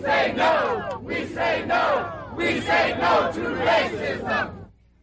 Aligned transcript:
Say 0.00 0.34
no! 0.36 1.00
We 1.02 1.26
say 1.26 1.64
no! 1.66 2.32
We 2.36 2.60
say 2.60 2.96
no 3.00 3.32
to 3.32 3.40
racism! 3.40 4.52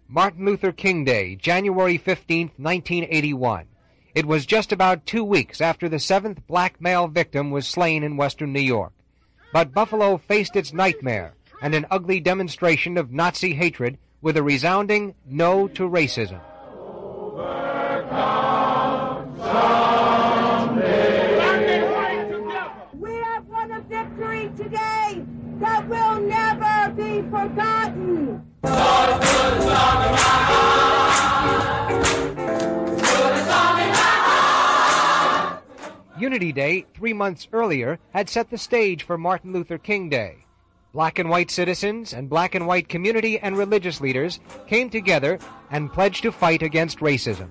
Martin 0.07 0.45
Luther 0.45 0.71
King 0.71 1.03
Day, 1.03 1.35
January 1.35 1.97
15, 1.97 2.51
1981. 2.57 3.65
It 4.13 4.25
was 4.27 4.45
just 4.45 4.71
about 4.71 5.05
two 5.05 5.23
weeks 5.23 5.59
after 5.59 5.89
the 5.89 5.99
seventh 5.99 6.45
black 6.45 6.79
male 6.79 7.07
victim 7.07 7.49
was 7.49 7.65
slain 7.65 8.03
in 8.03 8.17
western 8.17 8.53
New 8.53 8.59
York. 8.59 8.93
But 9.51 9.73
Buffalo 9.73 10.17
faced 10.17 10.55
its 10.55 10.73
nightmare 10.73 11.33
and 11.61 11.73
an 11.73 11.87
ugly 11.89 12.19
demonstration 12.19 12.97
of 12.97 13.11
Nazi 13.11 13.53
hatred 13.53 13.97
with 14.21 14.37
a 14.37 14.43
resounding 14.43 15.15
no 15.25 15.67
to 15.69 15.89
racism. 15.89 16.39
Unity 36.23 36.53
Day, 36.53 36.85
three 36.93 37.11
months 37.11 37.49
earlier, 37.51 37.99
had 38.13 38.29
set 38.29 38.49
the 38.49 38.57
stage 38.57 39.03
for 39.03 39.17
Martin 39.17 39.51
Luther 39.51 39.77
King 39.77 40.07
Day. 40.07 40.45
Black 40.93 41.19
and 41.19 41.29
white 41.29 41.51
citizens 41.51 42.13
and 42.13 42.29
black 42.29 42.55
and 42.55 42.65
white 42.65 42.87
community 42.87 43.37
and 43.39 43.57
religious 43.57 43.99
leaders 43.99 44.39
came 44.65 44.89
together 44.89 45.37
and 45.69 45.91
pledged 45.91 46.23
to 46.23 46.31
fight 46.31 46.61
against 46.61 46.99
racism. 46.99 47.49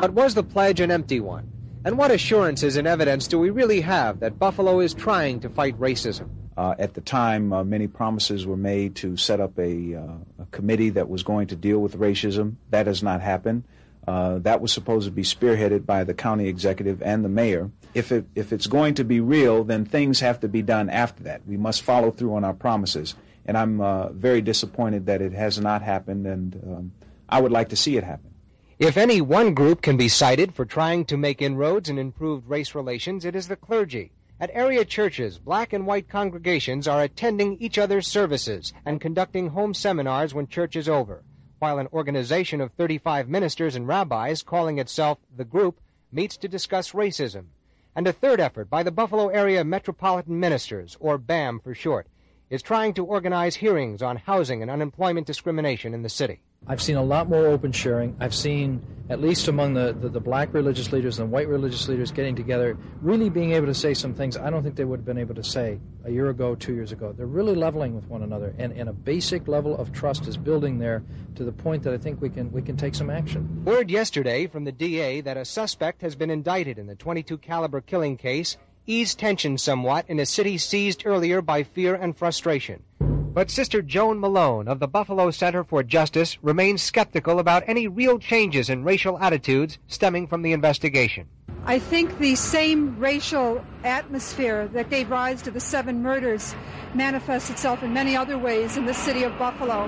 But 0.00 0.12
was 0.12 0.34
the 0.34 0.44
pledge 0.44 0.78
an 0.78 0.92
empty 0.92 1.18
one? 1.18 1.50
And 1.84 1.98
what 1.98 2.12
assurances 2.12 2.76
and 2.76 2.86
evidence 2.86 3.26
do 3.26 3.40
we 3.40 3.50
really 3.50 3.80
have 3.80 4.20
that 4.20 4.38
Buffalo 4.38 4.78
is 4.78 4.94
trying 4.94 5.40
to 5.40 5.48
fight 5.48 5.76
racism? 5.80 6.28
Uh, 6.56 6.74
at 6.78 6.94
the 6.94 7.00
time, 7.02 7.52
uh, 7.52 7.62
many 7.62 7.86
promises 7.86 8.46
were 8.46 8.56
made 8.56 8.94
to 8.96 9.16
set 9.16 9.40
up 9.40 9.58
a, 9.58 9.94
uh, 9.94 10.02
a, 10.40 10.46
committee 10.52 10.88
that 10.88 11.08
was 11.08 11.22
going 11.22 11.46
to 11.46 11.56
deal 11.56 11.78
with 11.78 11.98
racism. 11.98 12.54
That 12.70 12.86
has 12.86 13.02
not 13.02 13.20
happened. 13.20 13.64
Uh, 14.08 14.38
that 14.38 14.60
was 14.60 14.72
supposed 14.72 15.04
to 15.04 15.10
be 15.10 15.22
spearheaded 15.22 15.84
by 15.84 16.04
the 16.04 16.14
county 16.14 16.48
executive 16.48 17.02
and 17.02 17.24
the 17.24 17.28
mayor. 17.28 17.70
If, 17.92 18.10
it, 18.10 18.24
if 18.34 18.52
it's 18.52 18.66
going 18.66 18.94
to 18.94 19.04
be 19.04 19.20
real, 19.20 19.64
then 19.64 19.84
things 19.84 20.20
have 20.20 20.40
to 20.40 20.48
be 20.48 20.62
done 20.62 20.88
after 20.88 21.24
that. 21.24 21.46
We 21.46 21.56
must 21.56 21.82
follow 21.82 22.10
through 22.10 22.34
on 22.34 22.44
our 22.44 22.54
promises. 22.54 23.14
And 23.44 23.58
I'm 23.58 23.80
uh, 23.80 24.10
very 24.10 24.40
disappointed 24.40 25.06
that 25.06 25.20
it 25.20 25.32
has 25.32 25.58
not 25.60 25.82
happened, 25.82 26.26
and 26.26 26.54
um, 26.66 26.92
I 27.28 27.40
would 27.40 27.52
like 27.52 27.68
to 27.70 27.76
see 27.76 27.96
it 27.96 28.04
happen. 28.04 28.32
If 28.78 28.96
any 28.96 29.20
one 29.20 29.54
group 29.54 29.82
can 29.82 29.96
be 29.96 30.08
cited 30.08 30.54
for 30.54 30.64
trying 30.64 31.04
to 31.06 31.16
make 31.16 31.40
inroads 31.40 31.88
and 31.88 31.98
improved 31.98 32.48
race 32.48 32.74
relations, 32.74 33.24
it 33.24 33.34
is 33.34 33.48
the 33.48 33.56
clergy. 33.56 34.12
At 34.38 34.50
area 34.52 34.84
churches, 34.84 35.38
black 35.38 35.72
and 35.72 35.86
white 35.86 36.10
congregations 36.10 36.86
are 36.86 37.02
attending 37.02 37.56
each 37.56 37.78
other's 37.78 38.06
services 38.06 38.74
and 38.84 39.00
conducting 39.00 39.48
home 39.48 39.72
seminars 39.72 40.34
when 40.34 40.46
church 40.46 40.76
is 40.76 40.90
over, 40.90 41.24
while 41.58 41.78
an 41.78 41.88
organization 41.90 42.60
of 42.60 42.70
35 42.72 43.30
ministers 43.30 43.76
and 43.76 43.88
rabbis 43.88 44.42
calling 44.42 44.78
itself 44.78 45.16
the 45.34 45.46
Group 45.46 45.80
meets 46.12 46.36
to 46.36 46.48
discuss 46.48 46.92
racism. 46.92 47.46
And 47.94 48.06
a 48.06 48.12
third 48.12 48.38
effort 48.38 48.68
by 48.68 48.82
the 48.82 48.90
Buffalo 48.90 49.28
Area 49.28 49.64
Metropolitan 49.64 50.38
Ministers, 50.38 50.98
or 51.00 51.16
BAM 51.16 51.60
for 51.60 51.74
short, 51.74 52.06
is 52.50 52.60
trying 52.60 52.92
to 52.92 53.06
organize 53.06 53.56
hearings 53.56 54.02
on 54.02 54.18
housing 54.18 54.60
and 54.60 54.70
unemployment 54.70 55.26
discrimination 55.26 55.94
in 55.94 56.02
the 56.02 56.10
city. 56.10 56.42
I've 56.68 56.82
seen 56.82 56.96
a 56.96 57.02
lot 57.02 57.28
more 57.28 57.46
open 57.46 57.70
sharing. 57.70 58.16
I've 58.18 58.34
seen, 58.34 58.84
at 59.08 59.20
least 59.20 59.46
among 59.46 59.74
the, 59.74 59.92
the, 59.92 60.08
the, 60.08 60.20
black 60.20 60.52
religious 60.52 60.90
leaders 60.90 61.20
and 61.20 61.30
white 61.30 61.46
religious 61.46 61.86
leaders 61.86 62.10
getting 62.10 62.34
together, 62.34 62.76
really 63.00 63.30
being 63.30 63.52
able 63.52 63.66
to 63.66 63.74
say 63.74 63.94
some 63.94 64.12
things 64.14 64.36
I 64.36 64.50
don't 64.50 64.64
think 64.64 64.74
they 64.74 64.84
would 64.84 64.98
have 64.98 65.06
been 65.06 65.18
able 65.18 65.36
to 65.36 65.44
say 65.44 65.78
a 66.04 66.10
year 66.10 66.28
ago, 66.28 66.56
two 66.56 66.74
years 66.74 66.90
ago. 66.90 67.12
They're 67.12 67.26
really 67.26 67.54
leveling 67.54 67.94
with 67.94 68.08
one 68.08 68.22
another, 68.22 68.52
and, 68.58 68.72
and 68.72 68.88
a 68.88 68.92
basic 68.92 69.46
level 69.46 69.76
of 69.76 69.92
trust 69.92 70.26
is 70.26 70.36
building 70.36 70.78
there 70.78 71.04
to 71.36 71.44
the 71.44 71.52
point 71.52 71.84
that 71.84 71.94
I 71.94 71.98
think 71.98 72.20
we 72.20 72.30
can, 72.30 72.50
we 72.50 72.62
can 72.62 72.76
take 72.76 72.96
some 72.96 73.10
action. 73.10 73.64
Word 73.64 73.88
yesterday 73.88 74.48
from 74.48 74.64
the 74.64 74.72
DA 74.72 75.20
that 75.20 75.36
a 75.36 75.44
suspect 75.44 76.02
has 76.02 76.16
been 76.16 76.30
indicted 76.30 76.78
in 76.78 76.88
the 76.88 76.96
22 76.96 77.38
caliber 77.38 77.80
killing 77.80 78.16
case 78.16 78.56
eased 78.86 79.18
tension 79.18 79.58
somewhat 79.58 80.04
in 80.08 80.18
a 80.20 80.26
city 80.26 80.58
seized 80.58 81.04
earlier 81.04 81.42
by 81.42 81.62
fear 81.62 81.94
and 81.94 82.16
frustration. 82.16 82.82
But 83.36 83.50
Sister 83.50 83.82
Joan 83.82 84.18
Malone 84.18 84.66
of 84.66 84.78
the 84.78 84.88
Buffalo 84.88 85.30
Center 85.30 85.62
for 85.62 85.82
Justice 85.82 86.38
remains 86.42 86.80
skeptical 86.80 87.38
about 87.38 87.64
any 87.66 87.86
real 87.86 88.18
changes 88.18 88.70
in 88.70 88.82
racial 88.82 89.18
attitudes 89.18 89.76
stemming 89.88 90.26
from 90.26 90.40
the 90.40 90.54
investigation. 90.54 91.28
I 91.66 91.78
think 91.78 92.18
the 92.18 92.34
same 92.34 92.98
racial 92.98 93.62
atmosphere 93.84 94.68
that 94.68 94.88
gave 94.88 95.10
rise 95.10 95.42
to 95.42 95.50
the 95.50 95.60
seven 95.60 96.02
murders 96.02 96.54
manifests 96.94 97.50
itself 97.50 97.82
in 97.82 97.92
many 97.92 98.16
other 98.16 98.38
ways 98.38 98.78
in 98.78 98.86
the 98.86 98.94
city 98.94 99.22
of 99.22 99.38
Buffalo. 99.38 99.84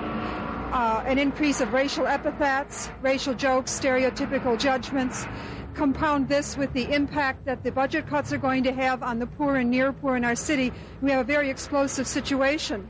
Uh, 0.71 1.03
an 1.07 1.17
increase 1.17 1.59
of 1.59 1.73
racial 1.73 2.05
epithets, 2.05 2.91
racial 3.01 3.33
jokes, 3.33 3.71
stereotypical 3.71 4.59
judgments. 4.59 5.25
Compound 5.73 6.29
this 6.29 6.55
with 6.55 6.71
the 6.73 6.93
impact 6.93 7.45
that 7.45 7.63
the 7.63 7.71
budget 7.71 8.05
cuts 8.05 8.31
are 8.31 8.37
going 8.37 8.61
to 8.61 8.71
have 8.71 9.01
on 9.01 9.17
the 9.17 9.25
poor 9.25 9.55
and 9.55 9.71
near 9.71 9.91
poor 9.91 10.15
in 10.15 10.23
our 10.23 10.35
city. 10.35 10.71
We 11.01 11.09
have 11.09 11.21
a 11.21 11.23
very 11.23 11.49
explosive 11.49 12.05
situation. 12.05 12.87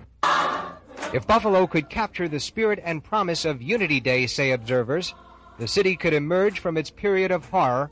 If 1.12 1.26
Buffalo 1.26 1.66
could 1.66 1.90
capture 1.90 2.28
the 2.28 2.40
spirit 2.40 2.80
and 2.84 3.04
promise 3.04 3.44
of 3.44 3.64
Unity 3.64 4.00
Day, 4.00 4.28
say 4.28 4.52
observers, 4.52 5.16
the 5.58 5.68
city 5.68 5.96
could 5.96 6.14
emerge 6.14 6.60
from 6.60 6.78
its 6.78 6.92
period 6.92 7.32
of 7.32 7.50
horror 7.50 7.90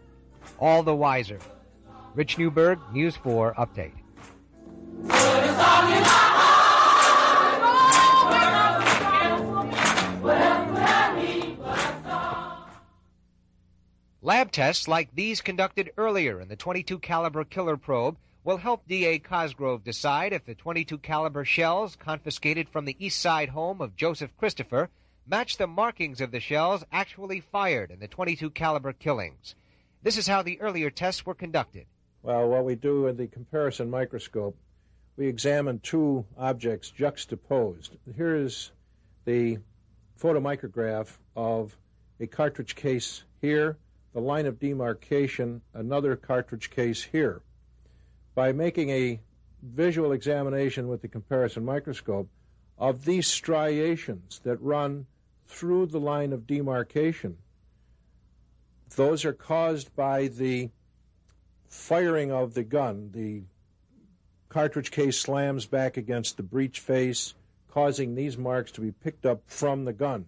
all 0.59 0.83
the 0.83 0.93
wiser. 0.93 1.39
Rich 2.13 2.37
Newberg, 2.37 2.79
News 2.93 3.15
4 3.15 3.55
Update. 3.55 3.93
Lab 14.21 14.51
tests 14.51 14.87
like 14.87 15.09
these 15.15 15.41
conducted 15.41 15.91
earlier 15.97 16.39
in 16.41 16.49
the 16.49 16.55
22 16.55 16.99
caliber 16.99 17.43
killer 17.43 17.77
probe 17.77 18.17
will 18.47 18.55
help 18.55 18.87
DA 18.87 19.19
Cosgrove 19.19 19.83
decide 19.83 20.31
if 20.31 20.45
the 20.45 20.55
22 20.55 20.99
caliber 20.99 21.43
shells 21.43 21.97
confiscated 21.97 22.69
from 22.69 22.85
the 22.85 22.95
East 22.97 23.19
Side 23.19 23.49
home 23.49 23.81
of 23.81 23.97
Joseph 23.97 24.31
Christopher 24.37 24.89
match 25.27 25.57
the 25.57 25.67
markings 25.67 26.21
of 26.21 26.31
the 26.31 26.39
shells 26.39 26.85
actually 26.89 27.41
fired 27.41 27.91
in 27.91 27.99
the 27.99 28.07
22 28.07 28.49
caliber 28.51 28.93
killings. 28.93 29.55
This 30.01 30.17
is 30.17 30.27
how 30.27 30.43
the 30.43 30.61
earlier 30.61 30.89
tests 30.89 31.25
were 31.25 31.33
conducted. 31.33 31.87
Well, 32.23 32.47
what 32.47 32.63
we 32.63 32.75
do 32.75 33.07
in 33.07 33.17
the 33.17 33.27
comparison 33.27 33.89
microscope, 33.89 34.55
we 35.17 35.27
examine 35.27 35.79
two 35.79 36.23
objects 36.37 36.89
juxtaposed. 36.89 37.97
Here 38.15 38.33
is 38.33 38.71
the 39.25 39.57
photomicrograph 40.17 41.17
of 41.35 41.75
a 42.21 42.27
cartridge 42.27 42.75
case 42.75 43.25
here, 43.41 43.75
the 44.13 44.21
line 44.21 44.45
of 44.45 44.57
demarcation, 44.57 45.61
another 45.73 46.15
cartridge 46.15 46.69
case 46.69 47.03
here 47.03 47.41
by 48.37 48.51
making 48.51 48.91
a 48.91 49.19
visual 49.63 50.11
examination 50.11 50.87
with 50.87 51.01
the 51.01 51.07
comparison 51.07 51.65
microscope 51.65 52.29
of 52.77 53.03
these 53.03 53.25
striations 53.25 54.39
that 54.43 54.61
run 54.61 55.07
through 55.47 55.87
the 55.87 55.99
line 55.99 56.31
of 56.31 56.45
demarcation. 56.45 57.35
Those 58.95 59.25
are 59.25 59.33
caused 59.33 59.95
by 59.95 60.27
the 60.27 60.69
firing 61.67 62.31
of 62.31 62.53
the 62.53 62.63
gun. 62.63 63.09
The 63.11 63.41
cartridge 64.49 64.91
case 64.91 65.17
slams 65.17 65.65
back 65.65 65.97
against 65.97 66.37
the 66.37 66.43
breech 66.43 66.79
face, 66.79 67.33
causing 67.71 68.13
these 68.13 68.37
marks 68.37 68.71
to 68.73 68.81
be 68.81 68.91
picked 68.91 69.25
up 69.25 69.41
from 69.47 69.85
the 69.85 69.93
gun. 69.93 70.27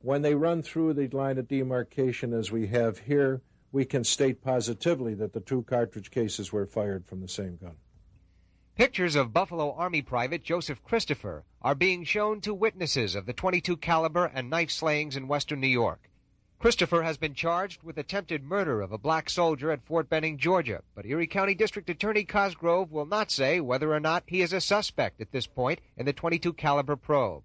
When 0.00 0.22
they 0.22 0.34
run 0.34 0.62
through 0.62 0.94
the 0.94 1.08
line 1.08 1.36
of 1.36 1.48
demarcation, 1.48 2.32
as 2.32 2.50
we 2.50 2.68
have 2.68 3.00
here, 3.00 3.42
we 3.72 3.84
can 3.84 4.04
state 4.04 4.42
positively 4.42 5.14
that 5.14 5.32
the 5.32 5.40
two 5.40 5.62
cartridge 5.62 6.10
cases 6.10 6.52
were 6.52 6.66
fired 6.66 7.06
from 7.06 7.20
the 7.20 7.28
same 7.28 7.56
gun. 7.56 7.76
Pictures 8.76 9.16
of 9.16 9.32
Buffalo 9.32 9.72
Army 9.72 10.02
Private 10.02 10.44
Joseph 10.44 10.82
Christopher 10.84 11.44
are 11.62 11.74
being 11.74 12.04
shown 12.04 12.42
to 12.42 12.52
witnesses 12.52 13.14
of 13.14 13.24
the 13.24 13.32
22 13.32 13.78
caliber 13.78 14.26
and 14.26 14.50
knife 14.50 14.70
slayings 14.70 15.16
in 15.16 15.28
western 15.28 15.60
New 15.60 15.66
York. 15.66 16.10
Christopher 16.58 17.02
has 17.02 17.16
been 17.16 17.34
charged 17.34 17.82
with 17.82 17.98
attempted 17.98 18.42
murder 18.42 18.80
of 18.80 18.92
a 18.92 18.98
black 18.98 19.28
soldier 19.28 19.70
at 19.70 19.84
Fort 19.84 20.08
Benning, 20.08 20.38
Georgia, 20.38 20.82
but 20.94 21.04
Erie 21.04 21.26
County 21.26 21.54
District 21.54 21.88
Attorney 21.88 22.24
Cosgrove 22.24 22.92
will 22.92 23.06
not 23.06 23.30
say 23.30 23.60
whether 23.60 23.92
or 23.92 24.00
not 24.00 24.24
he 24.26 24.40
is 24.42 24.52
a 24.52 24.60
suspect 24.60 25.20
at 25.20 25.32
this 25.32 25.46
point 25.46 25.80
in 25.96 26.06
the 26.06 26.12
22 26.12 26.54
caliber 26.54 26.96
probe. 26.96 27.42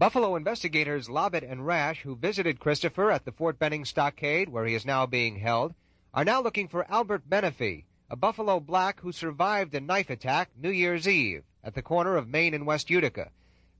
Buffalo 0.00 0.34
investigators 0.34 1.10
Lobbit 1.10 1.44
and 1.44 1.66
Rash, 1.66 2.00
who 2.00 2.16
visited 2.16 2.58
Christopher 2.58 3.10
at 3.10 3.26
the 3.26 3.32
Fort 3.32 3.58
Benning 3.58 3.84
stockade 3.84 4.48
where 4.48 4.64
he 4.64 4.74
is 4.74 4.86
now 4.86 5.04
being 5.04 5.36
held, 5.36 5.74
are 6.14 6.24
now 6.24 6.40
looking 6.40 6.68
for 6.68 6.90
Albert 6.90 7.28
Menefee, 7.28 7.84
a 8.08 8.16
Buffalo 8.16 8.60
black 8.60 9.00
who 9.00 9.12
survived 9.12 9.74
a 9.74 9.80
knife 9.80 10.08
attack 10.08 10.48
New 10.56 10.70
Year's 10.70 11.06
Eve 11.06 11.42
at 11.62 11.74
the 11.74 11.82
corner 11.82 12.16
of 12.16 12.30
Main 12.30 12.54
and 12.54 12.66
West 12.66 12.88
Utica. 12.88 13.28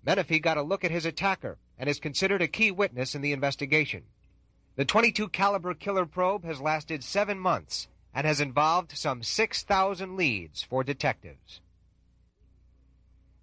Menefee 0.07 0.43
got 0.43 0.59
a 0.59 0.63
look 0.63 0.85
at 0.85 0.91
his 0.91 1.07
attacker 1.07 1.57
and 1.79 1.89
is 1.89 1.99
considered 1.99 2.43
a 2.43 2.49
key 2.49 2.71
witness 2.71 3.15
in 3.15 3.23
the 3.23 3.33
investigation. 3.33 4.03
The 4.77 4.85
22 4.85 5.31
caliber 5.31 5.73
killer 5.73 6.05
probe 6.05 6.45
has 6.45 6.61
lasted 6.61 7.03
7 7.03 7.39
months 7.39 7.89
and 8.13 8.27
has 8.27 8.43
involved 8.43 8.93
some 8.93 9.23
6,000 9.23 10.19
leads 10.19 10.63
for 10.63 10.85
detectives. 10.85 11.63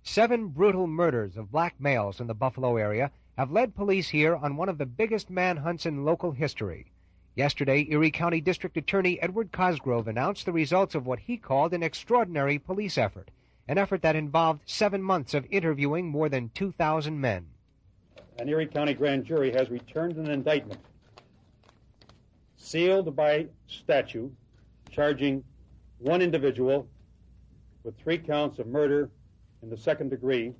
Seven 0.09 0.47
brutal 0.47 0.87
murders 0.87 1.35
of 1.35 1.51
black 1.51 1.81
males 1.81 2.21
in 2.21 2.27
the 2.27 2.33
Buffalo 2.33 2.77
area 2.77 3.11
have 3.37 3.51
led 3.51 3.75
police 3.75 4.07
here 4.07 4.37
on 4.37 4.55
one 4.55 4.69
of 4.69 4.77
the 4.77 4.85
biggest 4.85 5.29
manhunts 5.29 5.85
in 5.85 6.05
local 6.05 6.31
history. 6.31 6.93
Yesterday, 7.35 7.85
Erie 7.89 8.09
County 8.09 8.39
District 8.39 8.77
Attorney 8.77 9.21
Edward 9.21 9.51
Cosgrove 9.51 10.07
announced 10.07 10.45
the 10.45 10.53
results 10.53 10.95
of 10.95 11.05
what 11.05 11.19
he 11.19 11.35
called 11.35 11.73
an 11.73 11.83
extraordinary 11.83 12.57
police 12.57 12.97
effort, 12.97 13.31
an 13.67 13.77
effort 13.77 14.01
that 14.01 14.15
involved 14.15 14.61
seven 14.65 15.03
months 15.03 15.33
of 15.33 15.45
interviewing 15.51 16.07
more 16.07 16.29
than 16.29 16.51
2,000 16.55 17.19
men. 17.19 17.45
An 18.39 18.47
Erie 18.47 18.65
County 18.65 18.93
grand 18.93 19.25
jury 19.25 19.51
has 19.51 19.69
returned 19.69 20.15
an 20.15 20.31
indictment 20.31 20.79
sealed 22.55 23.13
by 23.13 23.47
statute 23.67 24.33
charging 24.89 25.43
one 25.99 26.21
individual 26.21 26.87
with 27.83 27.97
three 27.99 28.17
counts 28.17 28.57
of 28.57 28.67
murder 28.67 29.09
in 29.67 29.71
the 29.71 29.77
second 29.77 30.09
degree. 30.09 30.53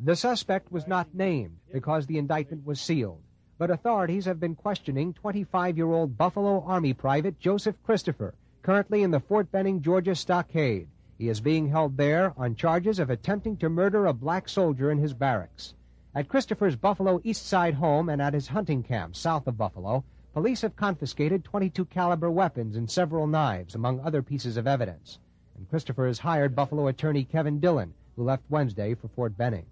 The 0.00 0.16
suspect 0.16 0.72
was 0.72 0.86
not 0.86 1.14
named 1.14 1.58
because 1.70 2.06
the 2.06 2.16
indictment 2.16 2.64
was 2.64 2.80
sealed, 2.80 3.20
but 3.58 3.70
authorities 3.70 4.24
have 4.24 4.40
been 4.40 4.54
questioning 4.54 5.12
25 5.12 5.76
year 5.76 5.92
old 5.92 6.16
Buffalo 6.16 6.62
Army 6.62 6.94
Private 6.94 7.38
Joseph 7.38 7.76
Christopher, 7.82 8.34
currently 8.62 9.02
in 9.02 9.10
the 9.10 9.20
Fort 9.20 9.52
Benning, 9.52 9.82
Georgia 9.82 10.14
stockade. 10.14 10.88
He 11.18 11.28
is 11.28 11.42
being 11.42 11.68
held 11.68 11.98
there 11.98 12.32
on 12.38 12.54
charges 12.54 12.98
of 12.98 13.10
attempting 13.10 13.58
to 13.58 13.68
murder 13.68 14.06
a 14.06 14.14
black 14.14 14.48
soldier 14.48 14.90
in 14.90 14.96
his 14.96 15.12
barracks. 15.12 15.74
At 16.14 16.28
Christopher's 16.28 16.76
Buffalo 16.76 17.20
East 17.24 17.46
Side 17.46 17.74
home 17.74 18.08
and 18.08 18.22
at 18.22 18.32
his 18.32 18.48
hunting 18.48 18.82
camp 18.82 19.14
south 19.14 19.46
of 19.46 19.58
Buffalo, 19.58 20.04
police 20.32 20.62
have 20.62 20.74
confiscated 20.74 21.44
22 21.44 21.84
caliber 21.84 22.30
weapons 22.30 22.76
and 22.76 22.90
several 22.90 23.26
knives, 23.26 23.74
among 23.74 24.00
other 24.00 24.22
pieces 24.22 24.56
of 24.56 24.66
evidence. 24.66 25.18
And 25.54 25.68
Christopher 25.68 26.06
has 26.06 26.20
hired 26.20 26.56
Buffalo 26.56 26.86
attorney 26.86 27.24
Kevin 27.24 27.60
Dillon, 27.60 27.92
who 28.18 28.24
left 28.24 28.42
Wednesday 28.50 28.94
for 28.94 29.06
Fort 29.06 29.36
Benning. 29.38 29.66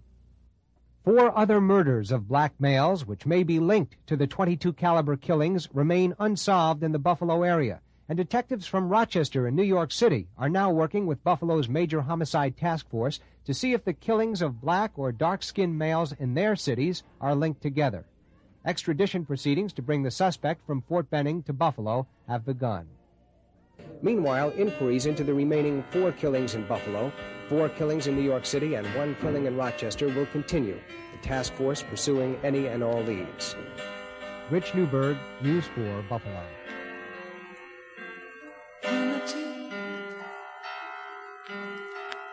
Four 1.03 1.37
other 1.37 1.59
murders 1.59 2.11
of 2.11 2.29
black 2.29 2.53
males, 2.59 3.05
which 3.05 3.25
may 3.25 3.43
be 3.43 3.59
linked 3.59 3.97
to 4.07 4.15
the 4.15 4.25
22 4.25 4.71
caliber 4.71 5.17
killings, 5.17 5.67
remain 5.73 6.15
unsolved 6.17 6.81
in 6.81 6.93
the 6.93 6.99
Buffalo 6.99 7.43
area, 7.43 7.81
and 8.07 8.15
detectives 8.15 8.65
from 8.65 8.87
Rochester 8.87 9.47
and 9.47 9.55
New 9.55 9.63
York 9.63 9.91
City 9.91 10.29
are 10.37 10.49
now 10.49 10.71
working 10.71 11.05
with 11.05 11.23
Buffalo's 11.25 11.67
major 11.67 12.01
homicide 12.01 12.55
task 12.55 12.89
force 12.89 13.19
to 13.43 13.53
see 13.53 13.73
if 13.73 13.83
the 13.83 13.91
killings 13.93 14.41
of 14.41 14.61
black 14.61 14.93
or 14.95 15.11
dark-skinned 15.11 15.77
males 15.77 16.13
in 16.13 16.33
their 16.33 16.55
cities 16.55 17.03
are 17.19 17.35
linked 17.35 17.61
together. 17.61 18.05
Extradition 18.65 19.25
proceedings 19.25 19.73
to 19.73 19.81
bring 19.81 20.03
the 20.03 20.11
suspect 20.11 20.65
from 20.65 20.81
Fort 20.81 21.09
Benning 21.09 21.43
to 21.43 21.53
Buffalo 21.53 22.07
have 22.29 22.45
begun. 22.45 22.87
Meanwhile, 24.01 24.51
inquiries 24.51 25.05
into 25.05 25.23
the 25.23 25.33
remaining 25.33 25.83
four 25.91 26.11
killings 26.11 26.55
in 26.55 26.67
Buffalo, 26.67 27.11
four 27.49 27.69
killings 27.69 28.07
in 28.07 28.15
New 28.15 28.21
York 28.21 28.45
City, 28.45 28.75
and 28.75 28.85
one 28.95 29.15
killing 29.21 29.45
in 29.45 29.57
Rochester 29.57 30.07
will 30.07 30.27
continue, 30.27 30.79
the 31.11 31.27
task 31.27 31.53
force 31.53 31.81
pursuing 31.81 32.39
any 32.43 32.67
and 32.67 32.83
all 32.83 33.01
leads. 33.03 33.55
Rich 34.49 34.75
Newberg, 34.75 35.17
News 35.41 35.65
4, 35.75 36.03
Buffalo. 36.09 36.43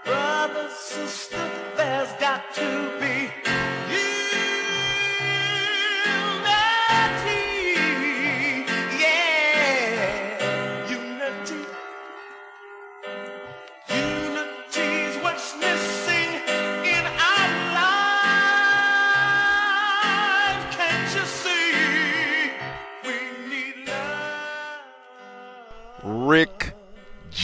Brother, 0.04 0.68
sister, 0.70 1.50
there's 1.76 2.12
got 2.20 2.42
to 2.54 2.98
be 3.00 3.03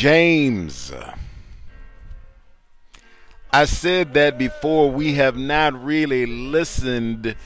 James. 0.00 0.90
I 3.52 3.66
said 3.66 4.14
that 4.14 4.38
before. 4.38 4.90
We 4.90 5.12
have 5.16 5.36
not 5.36 5.74
really 5.84 6.24
listened 6.24 7.36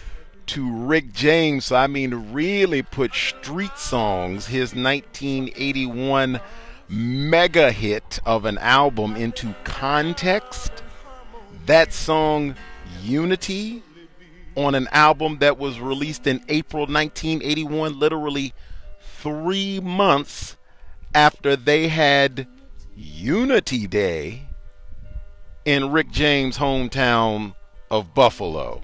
to 0.47 0.73
Rick 0.73 1.13
James, 1.13 1.65
so 1.65 1.75
I 1.75 1.89
mean, 1.89 2.33
really 2.33 2.83
put 2.83 3.13
street 3.13 3.77
songs, 3.77 4.47
his 4.47 4.73
1981 4.73 6.39
mega 6.89 7.73
hit 7.73 8.21
of 8.25 8.45
an 8.45 8.59
album, 8.59 9.17
into 9.17 9.57
context. 9.65 10.71
That 11.67 11.93
song, 11.93 12.55
Unity, 13.03 13.83
on 14.55 14.77
an 14.77 14.87
album 14.93 15.39
that 15.41 15.59
was 15.59 15.81
released 15.81 16.29
in 16.29 16.41
April 16.49 16.83
1981, 16.83 17.99
literally 17.99 18.55
three 19.01 19.81
months 19.81 20.55
after 21.15 21.57
they 21.57 21.89
had 21.89 22.47
Unity 22.97 23.87
Day 23.87 24.43
in 25.65 25.91
Rick 25.93 26.11
James' 26.11 26.59
hometown 26.59 27.55
of 27.91 28.15
Buffalo 28.15 28.83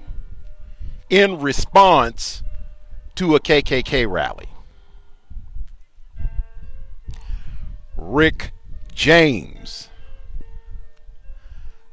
in 1.09 1.39
response 1.39 2.41
to 3.15 3.35
a 3.35 3.39
KKK 3.39 4.09
rally. 4.09 4.47
Rick 7.97 8.51
James. 8.95 9.89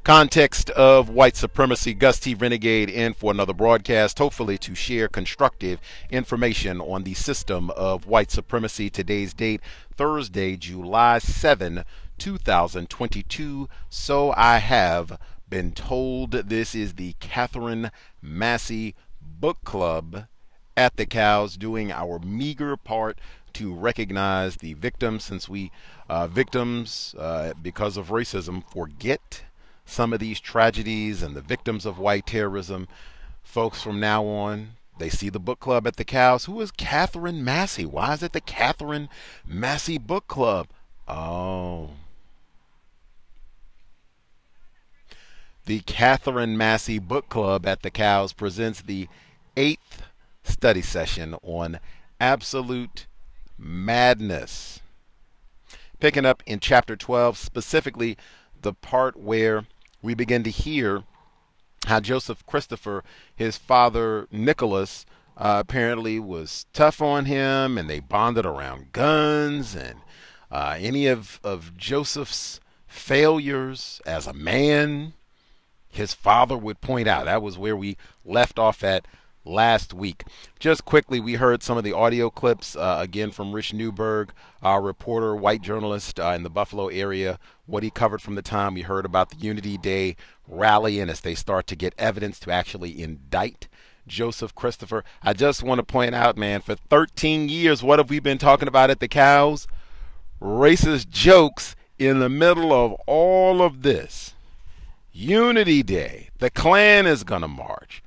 Context 0.09 0.71
of 0.71 1.07
white 1.07 1.35
supremacy, 1.35 1.93
Gus 1.93 2.19
T. 2.19 2.33
Renegade 2.33 2.89
in 2.89 3.13
for 3.13 3.29
another 3.29 3.53
broadcast, 3.53 4.17
hopefully 4.17 4.57
to 4.57 4.73
share 4.73 5.07
constructive 5.07 5.79
information 6.09 6.81
on 6.81 7.03
the 7.03 7.13
system 7.13 7.69
of 7.69 8.07
white 8.07 8.31
supremacy. 8.31 8.89
Today's 8.89 9.35
date, 9.35 9.61
Thursday, 9.95 10.55
July 10.55 11.19
7, 11.19 11.83
2022. 12.17 13.69
So 13.89 14.33
I 14.35 14.57
have 14.57 15.19
been 15.47 15.73
told 15.73 16.31
this 16.31 16.73
is 16.73 16.95
the 16.95 17.13
Katherine 17.19 17.91
Massey 18.19 18.95
Book 19.21 19.63
Club 19.63 20.25
at 20.75 20.97
the 20.97 21.05
Cows 21.05 21.55
doing 21.55 21.91
our 21.91 22.17
meager 22.17 22.75
part 22.75 23.19
to 23.53 23.75
recognize 23.75 24.55
the 24.57 24.73
victims 24.73 25.23
since 25.23 25.47
we 25.47 25.71
uh, 26.09 26.25
victims 26.25 27.13
uh, 27.19 27.53
because 27.61 27.95
of 27.95 28.07
racism 28.07 28.63
forget 28.71 29.43
some 29.89 30.13
of 30.13 30.19
these 30.19 30.39
tragedies 30.39 31.21
and 31.23 31.35
the 31.35 31.41
victims 31.41 31.85
of 31.85 31.97
white 31.97 32.25
terrorism. 32.25 32.87
Folks 33.43 33.81
from 33.81 33.99
now 33.99 34.23
on 34.25 34.73
they 34.99 35.09
see 35.09 35.29
the 35.29 35.39
book 35.39 35.59
club 35.59 35.87
at 35.87 35.95
the 35.95 36.03
cows 36.03 36.45
who 36.45 36.59
is 36.61 36.71
katherine 36.71 37.43
massey? 37.43 37.85
Why 37.85 38.13
is 38.13 38.21
it 38.21 38.33
the 38.33 38.41
katherine 38.41 39.09
massey 39.47 39.97
book 39.97 40.27
club? 40.27 40.67
Oh. 41.07 41.91
The 45.65 45.79
katherine 45.81 46.57
massey 46.57 46.99
book 46.99 47.29
club 47.29 47.65
at 47.65 47.81
the 47.81 47.89
cows 47.89 48.33
presents 48.33 48.81
the 48.81 49.07
eighth 49.55 50.03
study 50.43 50.81
session 50.81 51.35
on 51.41 51.79
absolute 52.19 53.07
madness. 53.57 54.81
Picking 55.99 56.25
up 56.25 56.43
in 56.45 56.59
chapter 56.59 56.95
12, 56.95 57.37
specifically 57.37 58.17
the 58.61 58.73
part 58.73 59.15
where 59.17 59.65
we 60.01 60.13
begin 60.13 60.43
to 60.43 60.49
hear 60.49 61.03
how 61.87 61.99
Joseph 61.99 62.45
Christopher, 62.45 63.03
his 63.35 63.57
father 63.57 64.27
Nicholas, 64.31 65.05
uh, 65.37 65.57
apparently 65.59 66.19
was 66.19 66.65
tough 66.73 67.01
on 67.01 67.25
him 67.25 67.77
and 67.77 67.89
they 67.89 67.99
bonded 67.99 68.45
around 68.45 68.91
guns 68.91 69.75
and 69.75 69.99
uh, 70.51 70.75
any 70.77 71.07
of, 71.07 71.39
of 71.43 71.77
Joseph's 71.77 72.59
failures 72.87 74.01
as 74.05 74.27
a 74.27 74.33
man, 74.33 75.13
his 75.87 76.13
father 76.13 76.57
would 76.57 76.81
point 76.81 77.07
out. 77.07 77.25
That 77.25 77.41
was 77.41 77.57
where 77.57 77.75
we 77.75 77.97
left 78.25 78.59
off 78.59 78.83
at 78.83 79.05
last 79.49 79.93
week. 79.93 80.23
Just 80.59 80.85
quickly, 80.85 81.19
we 81.19 81.33
heard 81.33 81.63
some 81.63 81.77
of 81.77 81.83
the 81.83 81.93
audio 81.93 82.29
clips 82.29 82.75
uh, 82.75 82.97
again 82.99 83.31
from 83.31 83.51
Rich 83.51 83.73
Newberg, 83.73 84.31
our 84.61 84.81
reporter, 84.81 85.35
white 85.35 85.61
journalist 85.61 86.19
uh, 86.19 86.29
in 86.29 86.43
the 86.43 86.49
Buffalo 86.49 86.87
area, 86.87 87.39
what 87.65 87.83
he 87.83 87.89
covered 87.89 88.21
from 88.21 88.35
the 88.35 88.41
time 88.41 88.73
we 88.73 88.81
heard 88.81 89.05
about 89.05 89.29
the 89.29 89.37
Unity 89.37 89.77
Day 89.77 90.15
rally 90.47 90.99
and 90.99 91.09
as 91.11 91.21
they 91.21 91.35
start 91.35 91.67
to 91.67 91.75
get 91.75 91.93
evidence 91.97 92.39
to 92.39 92.51
actually 92.51 93.01
indict 93.01 93.67
Joseph 94.07 94.55
Christopher. 94.55 95.03
I 95.23 95.33
just 95.33 95.63
want 95.63 95.79
to 95.79 95.83
point 95.83 96.15
out, 96.15 96.37
man, 96.37 96.61
for 96.61 96.75
13 96.75 97.49
years, 97.49 97.83
what 97.83 97.99
have 97.99 98.09
we 98.09 98.19
been 98.19 98.37
talking 98.37 98.67
about 98.67 98.89
at 98.89 98.99
the 98.99 99.07
cows? 99.07 99.67
Racist 100.41 101.09
jokes 101.09 101.75
in 101.97 102.19
the 102.19 102.29
middle 102.29 102.73
of 102.73 102.93
all 103.05 103.61
of 103.61 103.81
this. 103.81 104.33
Unity 105.11 105.83
Day. 105.83 106.29
The 106.39 106.49
Klan 106.49 107.05
is 107.05 107.23
going 107.23 107.41
to 107.41 107.47
march. 107.47 108.01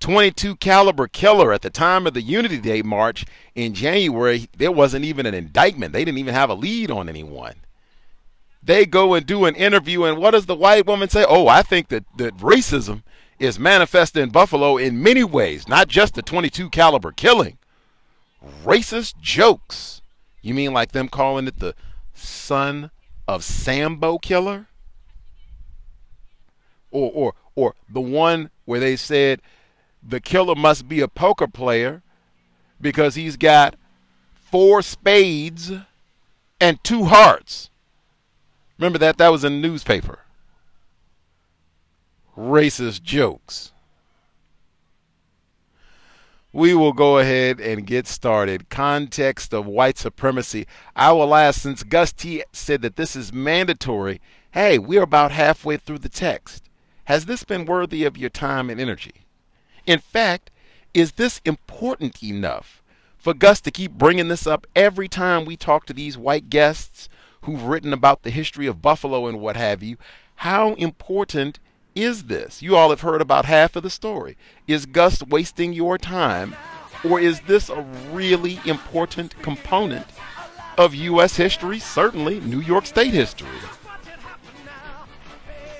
22 0.00 0.56
caliber 0.56 1.06
killer 1.06 1.52
at 1.52 1.62
the 1.62 1.70
time 1.70 2.06
of 2.06 2.14
the 2.14 2.22
Unity 2.22 2.58
Day 2.58 2.82
march 2.82 3.24
in 3.54 3.74
January, 3.74 4.48
there 4.56 4.72
wasn't 4.72 5.04
even 5.04 5.26
an 5.26 5.34
indictment. 5.34 5.92
They 5.92 6.04
didn't 6.04 6.18
even 6.18 6.34
have 6.34 6.50
a 6.50 6.54
lead 6.54 6.90
on 6.90 7.08
anyone. 7.08 7.56
They 8.62 8.86
go 8.86 9.14
and 9.14 9.24
do 9.24 9.44
an 9.44 9.54
interview, 9.54 10.04
and 10.04 10.18
what 10.18 10.32
does 10.32 10.46
the 10.46 10.54
white 10.54 10.86
woman 10.86 11.08
say? 11.08 11.24
Oh, 11.26 11.48
I 11.48 11.62
think 11.62 11.88
that, 11.88 12.04
that 12.16 12.36
racism 12.38 13.02
is 13.38 13.58
manifested 13.58 14.22
in 14.22 14.30
Buffalo 14.30 14.76
in 14.76 15.02
many 15.02 15.24
ways, 15.24 15.66
not 15.66 15.88
just 15.88 16.14
the 16.14 16.22
22 16.22 16.68
caliber 16.70 17.12
killing. 17.12 17.58
Racist 18.64 19.20
jokes. 19.20 20.02
You 20.42 20.54
mean 20.54 20.72
like 20.72 20.92
them 20.92 21.08
calling 21.08 21.46
it 21.46 21.58
the 21.58 21.74
son 22.14 22.90
of 23.26 23.44
Sambo 23.44 24.18
killer? 24.18 24.66
Or 26.90 27.10
or 27.12 27.34
or 27.54 27.74
the 27.88 28.00
one 28.00 28.50
where 28.64 28.80
they 28.80 28.96
said 28.96 29.40
the 30.02 30.20
killer 30.20 30.54
must 30.54 30.88
be 30.88 31.00
a 31.00 31.08
poker 31.08 31.46
player 31.46 32.02
because 32.80 33.14
he's 33.14 33.36
got 33.36 33.76
four 34.34 34.82
spades 34.82 35.72
and 36.60 36.82
two 36.82 37.04
hearts. 37.04 37.70
Remember 38.78 38.98
that? 38.98 39.18
That 39.18 39.30
was 39.30 39.44
in 39.44 39.60
the 39.60 39.68
newspaper. 39.68 40.20
Racist 42.36 43.02
jokes. 43.02 43.72
We 46.52 46.74
will 46.74 46.92
go 46.92 47.18
ahead 47.18 47.60
and 47.60 47.86
get 47.86 48.06
started. 48.06 48.70
Context 48.70 49.54
of 49.54 49.66
white 49.66 49.98
supremacy. 49.98 50.66
I 50.96 51.12
will 51.12 51.34
ask 51.34 51.60
since 51.60 51.82
Gus 51.82 52.12
T 52.12 52.42
said 52.52 52.82
that 52.82 52.96
this 52.96 53.14
is 53.14 53.32
mandatory. 53.32 54.20
Hey, 54.52 54.78
we're 54.78 55.02
about 55.02 55.30
halfway 55.30 55.76
through 55.76 55.98
the 55.98 56.08
text. 56.08 56.68
Has 57.04 57.26
this 57.26 57.44
been 57.44 57.66
worthy 57.66 58.04
of 58.04 58.16
your 58.16 58.30
time 58.30 58.68
and 58.68 58.80
energy? 58.80 59.26
In 59.86 59.98
fact, 59.98 60.50
is 60.92 61.12
this 61.12 61.40
important 61.44 62.22
enough 62.22 62.82
for 63.16 63.34
Gus 63.34 63.60
to 63.62 63.70
keep 63.70 63.92
bringing 63.92 64.28
this 64.28 64.46
up 64.46 64.66
every 64.74 65.08
time 65.08 65.44
we 65.44 65.56
talk 65.56 65.86
to 65.86 65.92
these 65.92 66.18
white 66.18 66.50
guests 66.50 67.08
who've 67.42 67.62
written 67.62 67.92
about 67.92 68.22
the 68.22 68.30
history 68.30 68.66
of 68.66 68.82
Buffalo 68.82 69.26
and 69.26 69.40
what 69.40 69.56
have 69.56 69.82
you? 69.82 69.96
How 70.36 70.74
important 70.74 71.58
is 71.94 72.24
this? 72.24 72.62
You 72.62 72.76
all 72.76 72.90
have 72.90 73.02
heard 73.02 73.20
about 73.20 73.44
half 73.44 73.76
of 73.76 73.82
the 73.82 73.90
story. 73.90 74.36
Is 74.66 74.86
Gus 74.86 75.22
wasting 75.22 75.72
your 75.72 75.98
time, 75.98 76.54
or 77.08 77.20
is 77.20 77.40
this 77.42 77.68
a 77.68 77.82
really 78.12 78.58
important 78.64 79.40
component 79.42 80.06
of 80.78 80.94
U.S. 80.94 81.36
history? 81.36 81.78
Certainly, 81.78 82.40
New 82.40 82.60
York 82.60 82.86
State 82.86 83.12
history. 83.12 83.48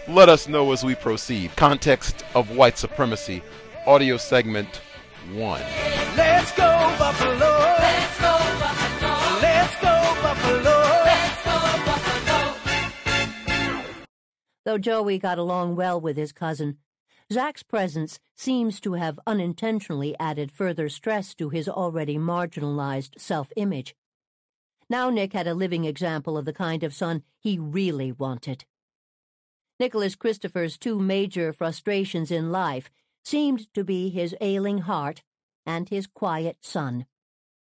Let 0.09 0.29
us 0.29 0.49
know 0.49 0.73
as 0.73 0.83
we 0.85 0.95
proceed. 0.95 1.55
Context 1.57 2.25
of 2.35 2.51
white 2.51 2.77
supremacy 2.77 3.43
audio 3.87 4.17
segment 4.17 4.81
one. 5.33 5.61
Let's 6.17 6.53
go, 6.53 6.95
Buffalo. 6.99 7.37
Let's 7.39 8.21
go, 8.21 8.39
Buffalo. 8.61 9.15
Let's 9.41 9.77
go, 9.77 10.15
Buffalo. 10.23 10.79
Let's 11.05 11.45
go, 11.45 11.59
Buffalo. 11.87 13.85
Though 14.65 14.79
Joey 14.79 15.19
got 15.19 15.39
along 15.39 15.77
well 15.77 16.01
with 16.01 16.17
his 16.17 16.33
cousin, 16.33 16.79
Zach's 17.33 17.63
presence 17.63 18.19
seems 18.37 18.81
to 18.81 18.95
have 18.95 19.21
unintentionally 19.27 20.15
added 20.19 20.53
further 20.53 20.89
stress 20.89 21.35
to 21.37 21.49
his 21.49 21.69
already 21.69 22.19
marginalized 22.19 23.19
self 23.19 23.53
image. 23.57 23.95
Now 24.91 25.09
Nick 25.11 25.33
had 25.33 25.47
a 25.47 25.55
living 25.55 25.85
example 25.85 26.37
of 26.37 26.45
the 26.45 26.53
kind 26.53 26.83
of 26.83 26.93
son 26.93 27.23
he 27.39 27.59
really 27.59 28.13
wanted. 28.13 28.65
Nicholas 29.79 30.17
Christopher's 30.17 30.77
two 30.77 30.99
major 30.99 31.53
frustrations 31.55 32.31
in 32.31 32.53
life 32.53 32.91
seemed 33.25 33.73
to 33.75 33.85
be 33.85 34.09
his 34.09 34.35
ailing 34.41 34.79
heart 34.79 35.23
and 35.67 35.89
his 35.89 36.07
quiet 36.07 36.59
son. 36.63 37.07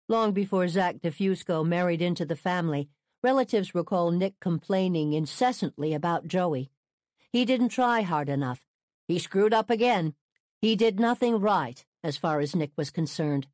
Long 0.08 0.32
before 0.32 0.68
Zach 0.68 1.00
DeFusco 1.02 1.66
married 1.66 2.00
into 2.00 2.24
the 2.24 2.36
family, 2.36 2.88
relatives 3.22 3.74
recall 3.74 4.10
Nick 4.10 4.40
complaining 4.40 5.12
incessantly 5.12 5.92
about 5.92 6.26
Joey. 6.26 6.70
He 7.30 7.44
didn't 7.44 7.68
try 7.68 8.02
hard 8.02 8.28
enough. 8.28 8.64
He 9.06 9.18
screwed 9.18 9.52
up 9.52 9.68
again. 9.68 10.14
He 10.60 10.76
did 10.76 10.98
nothing 10.98 11.40
right, 11.40 11.84
as 12.02 12.16
far 12.16 12.40
as 12.40 12.56
Nick 12.56 12.72
was 12.76 12.90
concerned. 12.90 13.46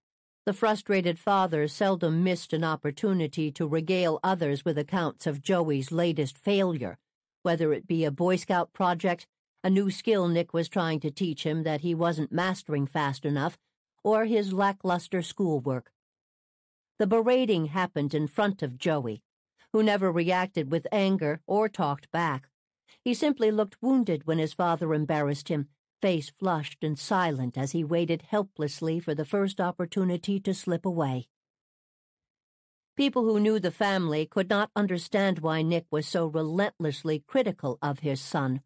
The 0.47 0.53
frustrated 0.53 1.19
father 1.19 1.67
seldom 1.69 2.23
missed 2.23 2.53
an 2.53 2.65
opportunity 2.65 3.51
to 3.53 3.67
regale 3.67 4.21
others 4.23 4.65
with 4.65 4.77
accounts 4.79 5.27
of 5.27 5.43
Joey's 5.43 5.91
latest 5.91 6.37
failure, 6.37 6.99
whether 7.43 7.73
it 7.73 7.87
be 7.87 8.05
a 8.05 8.11
Boy 8.11 8.37
Scout 8.37 8.73
project 8.73 9.27
a 9.65 9.71
new 9.71 9.91
skill 9.91 10.29
Nick 10.29 10.53
was 10.53 10.69
trying 10.69 11.01
to 11.01 11.11
teach 11.11 11.45
him 11.45 11.63
that 11.63 11.81
he 11.81 11.95
wasn't 11.95 12.31
mastering 12.31 12.87
fast 12.87 13.25
enough, 13.25 13.59
or 14.05 14.27
his 14.27 14.53
lackluster 14.53 15.23
schoolwork. 15.23 15.91
The 16.99 17.07
berating 17.07 17.67
happened 17.67 18.13
in 18.13 18.27
front 18.27 18.63
of 18.63 18.77
Joey, 18.77 19.23
who 19.73 19.83
never 19.83 20.13
reacted 20.13 20.71
with 20.71 20.87
anger 20.93 21.41
or 21.47 21.71
talked 21.71 22.11
back. 22.13 22.49
He 23.03 23.15
simply 23.15 23.51
looked 23.51 23.83
wounded 23.83 24.27
when 24.27 24.39
his 24.39 24.53
father 24.53 24.93
embarrassed 24.93 25.49
him, 25.49 25.69
face 26.03 26.31
flushed 26.39 26.85
and 26.85 26.99
silent 26.99 27.57
as 27.57 27.73
he 27.73 27.83
waited 27.83 28.23
helplessly 28.29 29.01
for 29.01 29.15
the 29.15 29.25
first 29.25 29.63
opportunity 29.63 30.39
to 30.41 30.53
slip 30.53 30.85
away. 30.85 31.29
People 32.97 33.25
who 33.25 33.41
knew 33.41 33.59
the 33.59 33.71
family 33.71 34.27
could 34.27 34.51
not 34.51 34.71
understand 34.77 35.39
why 35.39 35.63
Nick 35.63 35.87
was 35.91 36.07
so 36.07 36.27
relentlessly 36.27 37.25
critical 37.27 37.79
of 37.81 38.01
his 38.01 38.21
son. 38.21 38.61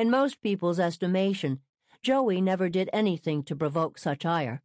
In 0.00 0.08
most 0.08 0.40
people's 0.40 0.80
estimation, 0.80 1.60
Joey 2.00 2.40
never 2.40 2.70
did 2.70 2.88
anything 2.90 3.42
to 3.42 3.54
provoke 3.54 3.98
such 3.98 4.24
ire. 4.24 4.62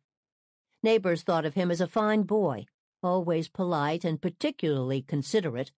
Neighbors 0.81 1.23
thought 1.23 1.45
of 1.45 1.55
him 1.55 1.69
as 1.69 1.81
a 1.81 1.87
fine 1.87 2.21
boy, 2.23 2.67
always 3.03 3.49
polite 3.49 4.05
and 4.05 4.21
particularly 4.21 5.01
considerate, 5.01 5.73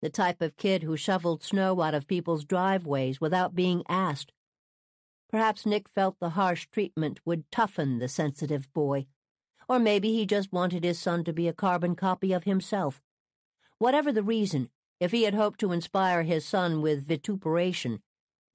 the 0.00 0.08
type 0.08 0.40
of 0.40 0.56
kid 0.56 0.84
who 0.84 0.96
shoveled 0.96 1.42
snow 1.42 1.82
out 1.82 1.92
of 1.92 2.06
people's 2.06 2.46
driveways 2.46 3.20
without 3.20 3.54
being 3.54 3.82
asked. 3.90 4.32
Perhaps 5.28 5.66
Nick 5.66 5.86
felt 5.90 6.18
the 6.18 6.30
harsh 6.30 6.66
treatment 6.72 7.20
would 7.26 7.50
toughen 7.50 7.98
the 7.98 8.08
sensitive 8.08 8.72
boy, 8.72 9.04
or 9.68 9.78
maybe 9.78 10.14
he 10.14 10.24
just 10.24 10.50
wanted 10.50 10.82
his 10.82 10.98
son 10.98 11.24
to 11.24 11.32
be 11.34 11.46
a 11.46 11.52
carbon 11.52 11.94
copy 11.94 12.32
of 12.32 12.44
himself. 12.44 13.02
Whatever 13.76 14.10
the 14.10 14.22
reason, 14.22 14.70
if 14.98 15.12
he 15.12 15.24
had 15.24 15.34
hoped 15.34 15.60
to 15.60 15.72
inspire 15.72 16.22
his 16.22 16.46
son 16.46 16.80
with 16.80 17.06
vituperation, 17.06 18.00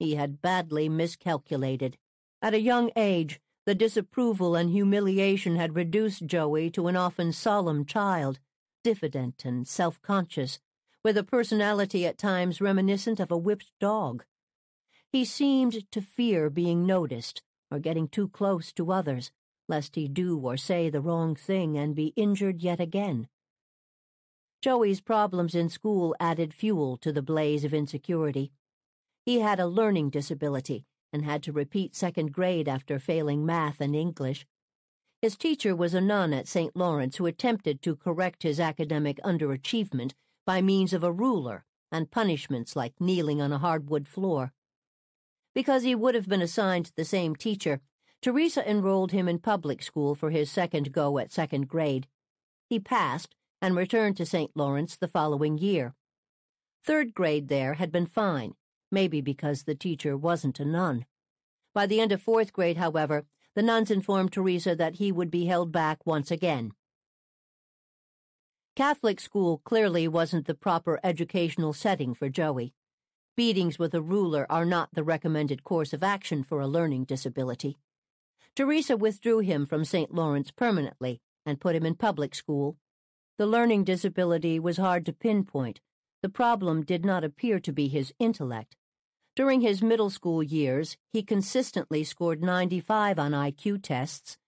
he 0.00 0.14
had 0.14 0.40
badly 0.40 0.88
miscalculated. 0.88 1.98
At 2.40 2.54
a 2.54 2.60
young 2.60 2.90
age, 2.96 3.38
the 3.66 3.74
disapproval 3.74 4.56
and 4.56 4.70
humiliation 4.70 5.56
had 5.56 5.76
reduced 5.76 6.26
Joey 6.26 6.70
to 6.70 6.88
an 6.88 6.96
often 6.96 7.32
solemn 7.32 7.84
child, 7.84 8.40
diffident 8.82 9.44
and 9.44 9.68
self 9.68 10.00
conscious, 10.00 10.58
with 11.04 11.18
a 11.18 11.22
personality 11.22 12.06
at 12.06 12.16
times 12.16 12.62
reminiscent 12.62 13.20
of 13.20 13.30
a 13.30 13.36
whipped 13.36 13.70
dog. 13.78 14.24
He 15.12 15.26
seemed 15.26 15.90
to 15.92 16.00
fear 16.00 16.48
being 16.48 16.86
noticed 16.86 17.42
or 17.70 17.78
getting 17.78 18.08
too 18.08 18.28
close 18.28 18.72
to 18.72 18.92
others, 18.92 19.30
lest 19.68 19.96
he 19.96 20.08
do 20.08 20.38
or 20.38 20.56
say 20.56 20.88
the 20.88 21.02
wrong 21.02 21.36
thing 21.36 21.76
and 21.76 21.94
be 21.94 22.14
injured 22.16 22.62
yet 22.62 22.80
again. 22.80 23.28
Joey's 24.62 25.02
problems 25.02 25.54
in 25.54 25.68
school 25.68 26.16
added 26.18 26.54
fuel 26.54 26.96
to 26.98 27.12
the 27.12 27.22
blaze 27.22 27.64
of 27.64 27.74
insecurity. 27.74 28.52
He 29.24 29.40
had 29.40 29.60
a 29.60 29.66
learning 29.66 30.10
disability 30.10 30.84
and 31.12 31.24
had 31.24 31.42
to 31.44 31.52
repeat 31.52 31.94
second 31.94 32.32
grade 32.32 32.68
after 32.68 32.98
failing 32.98 33.44
math 33.44 33.80
and 33.80 33.94
English. 33.94 34.46
His 35.20 35.36
teacher 35.36 35.76
was 35.76 35.92
a 35.92 36.00
nun 36.00 36.32
at 36.32 36.48
St. 36.48 36.74
Lawrence 36.74 37.16
who 37.16 37.26
attempted 37.26 37.82
to 37.82 37.96
correct 37.96 38.42
his 38.42 38.58
academic 38.58 39.20
underachievement 39.22 40.12
by 40.46 40.62
means 40.62 40.92
of 40.92 41.04
a 41.04 41.12
ruler 41.12 41.64
and 41.92 42.10
punishments 42.10 42.74
like 42.74 43.00
kneeling 43.00 43.42
on 43.42 43.52
a 43.52 43.58
hardwood 43.58 44.08
floor. 44.08 44.52
Because 45.54 45.82
he 45.82 45.94
would 45.94 46.14
have 46.14 46.28
been 46.28 46.42
assigned 46.42 46.92
the 46.96 47.04
same 47.04 47.34
teacher, 47.34 47.80
Teresa 48.22 48.68
enrolled 48.68 49.12
him 49.12 49.28
in 49.28 49.38
public 49.38 49.82
school 49.82 50.14
for 50.14 50.30
his 50.30 50.50
second 50.50 50.92
go 50.92 51.18
at 51.18 51.32
second 51.32 51.68
grade. 51.68 52.06
He 52.68 52.78
passed 52.78 53.34
and 53.60 53.76
returned 53.76 54.16
to 54.18 54.26
St. 54.26 54.50
Lawrence 54.54 54.96
the 54.96 55.08
following 55.08 55.58
year. 55.58 55.94
Third 56.82 57.12
grade 57.12 57.48
there 57.48 57.74
had 57.74 57.92
been 57.92 58.06
fine, 58.06 58.54
maybe 58.90 59.20
because 59.20 59.62
the 59.62 59.74
teacher 59.74 60.16
wasn't 60.16 60.60
a 60.60 60.64
nun. 60.64 61.06
By 61.74 61.86
the 61.86 62.00
end 62.00 62.12
of 62.12 62.22
fourth 62.22 62.52
grade, 62.52 62.76
however, 62.76 63.24
the 63.54 63.62
nuns 63.62 63.90
informed 63.90 64.32
Teresa 64.32 64.74
that 64.76 64.96
he 64.96 65.12
would 65.12 65.30
be 65.30 65.46
held 65.46 65.72
back 65.72 66.06
once 66.06 66.30
again. 66.30 66.72
Catholic 68.76 69.20
school 69.20 69.58
clearly 69.64 70.08
wasn't 70.08 70.46
the 70.46 70.54
proper 70.54 71.00
educational 71.02 71.72
setting 71.72 72.14
for 72.14 72.28
Joey. 72.28 72.72
Beatings 73.36 73.78
with 73.78 73.94
a 73.94 74.02
ruler 74.02 74.46
are 74.50 74.64
not 74.64 74.90
the 74.92 75.02
recommended 75.02 75.64
course 75.64 75.92
of 75.92 76.02
action 76.02 76.44
for 76.44 76.60
a 76.60 76.66
learning 76.66 77.04
disability. 77.04 77.78
Teresa 78.54 78.96
withdrew 78.96 79.40
him 79.40 79.66
from 79.66 79.84
St. 79.84 80.12
Lawrence 80.14 80.50
permanently 80.50 81.20
and 81.46 81.60
put 81.60 81.74
him 81.74 81.86
in 81.86 81.94
public 81.94 82.34
school. 82.34 82.76
The 83.38 83.46
learning 83.46 83.84
disability 83.84 84.58
was 84.58 84.76
hard 84.76 85.06
to 85.06 85.12
pinpoint. 85.12 85.80
The 86.22 86.28
problem 86.28 86.84
did 86.84 87.04
not 87.04 87.24
appear 87.24 87.60
to 87.60 87.72
be 87.72 87.88
his 87.88 88.12
intellect, 88.18 88.76
During 89.36 89.60
his 89.60 89.82
middle 89.82 90.10
school 90.10 90.42
years, 90.42 90.96
he 91.12 91.22
consistently 91.22 92.04
scored 92.04 92.42
95 92.42 93.18
on 93.18 93.32
IQ 93.32 93.82
tests. 93.82 94.38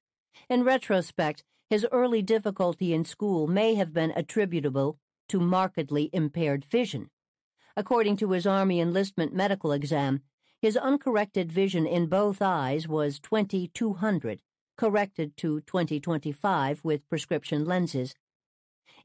In 0.48 0.64
retrospect, 0.64 1.44
his 1.70 1.86
early 1.92 2.20
difficulty 2.20 2.92
in 2.92 3.04
school 3.04 3.46
may 3.46 3.74
have 3.74 3.92
been 3.92 4.12
attributable 4.16 4.98
to 5.28 5.40
markedly 5.40 6.10
impaired 6.12 6.64
vision. 6.64 7.10
According 7.76 8.16
to 8.18 8.32
his 8.32 8.46
Army 8.46 8.80
enlistment 8.80 9.32
medical 9.32 9.72
exam, 9.72 10.20
his 10.60 10.76
uncorrected 10.76 11.50
vision 11.50 11.86
in 11.86 12.06
both 12.06 12.42
eyes 12.42 12.86
was 12.86 13.18
2200, 13.20 14.40
corrected 14.76 15.36
to 15.38 15.60
2025 15.62 16.80
with 16.84 17.08
prescription 17.08 17.64
lenses. 17.64 18.14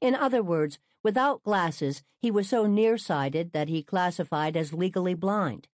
In 0.01 0.15
other 0.15 0.43
words, 0.43 0.79
without 1.07 1.41
glasses, 1.41 2.03
he 2.19 2.29
was 2.29 2.49
so 2.49 2.65
nearsighted 2.65 3.53
that 3.53 3.69
he 3.69 3.81
classified 3.81 4.57
as 4.57 4.73
legally 4.73 5.13
blind. 5.13 5.65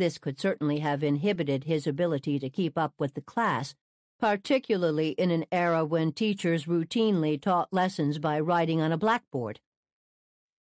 This 0.00 0.18
could 0.18 0.40
certainly 0.40 0.80
have 0.80 1.04
inhibited 1.04 1.62
his 1.62 1.86
ability 1.86 2.40
to 2.40 2.50
keep 2.50 2.76
up 2.76 2.92
with 2.98 3.14
the 3.14 3.20
class, 3.20 3.76
particularly 4.18 5.10
in 5.10 5.30
an 5.30 5.44
era 5.52 5.84
when 5.84 6.10
teachers 6.10 6.64
routinely 6.64 7.40
taught 7.40 7.72
lessons 7.72 8.18
by 8.18 8.40
writing 8.40 8.80
on 8.80 8.90
a 8.90 8.98
blackboard. 8.98 9.60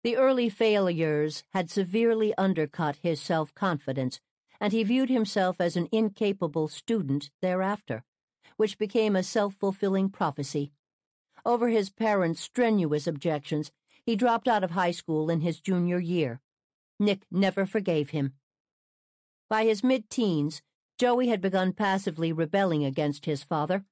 The 0.03 0.17
early 0.17 0.49
failures 0.49 1.45
had 1.53 1.71
severely 1.71 2.35
undercut 2.37 2.97
his 3.01 3.21
self 3.21 3.55
confidence, 3.55 4.19
and 4.59 4.73
he 4.73 4.83
viewed 4.83 5.09
himself 5.09 5.61
as 5.61 5.77
an 5.77 5.87
incapable 5.93 6.67
student 6.67 7.31
thereafter, 7.41 8.03
which 8.57 8.77
became 8.77 9.15
a 9.15 9.23
self 9.23 9.53
fulfilling 9.53 10.09
prophecy. 10.09 10.73
Over 11.45 11.69
his 11.69 11.89
parents' 11.89 12.41
strenuous 12.41 13.07
objections, 13.07 13.71
he 14.05 14.15
dropped 14.15 14.47
out 14.47 14.63
of 14.63 14.71
high 14.71 14.91
school 14.91 15.29
in 15.29 15.41
his 15.41 15.61
junior 15.61 15.99
year. 15.99 16.41
Nick 16.99 17.23
never 17.31 17.65
forgave 17.65 18.11
him. 18.11 18.33
By 19.49 19.65
his 19.65 19.83
mid 19.83 20.09
teens, 20.09 20.61
Joey 20.97 21.27
had 21.27 21.41
begun 21.41 21.73
passively 21.73 22.31
rebelling 22.31 22.83
against 22.83 23.25
his 23.25 23.43
father. 23.43 23.85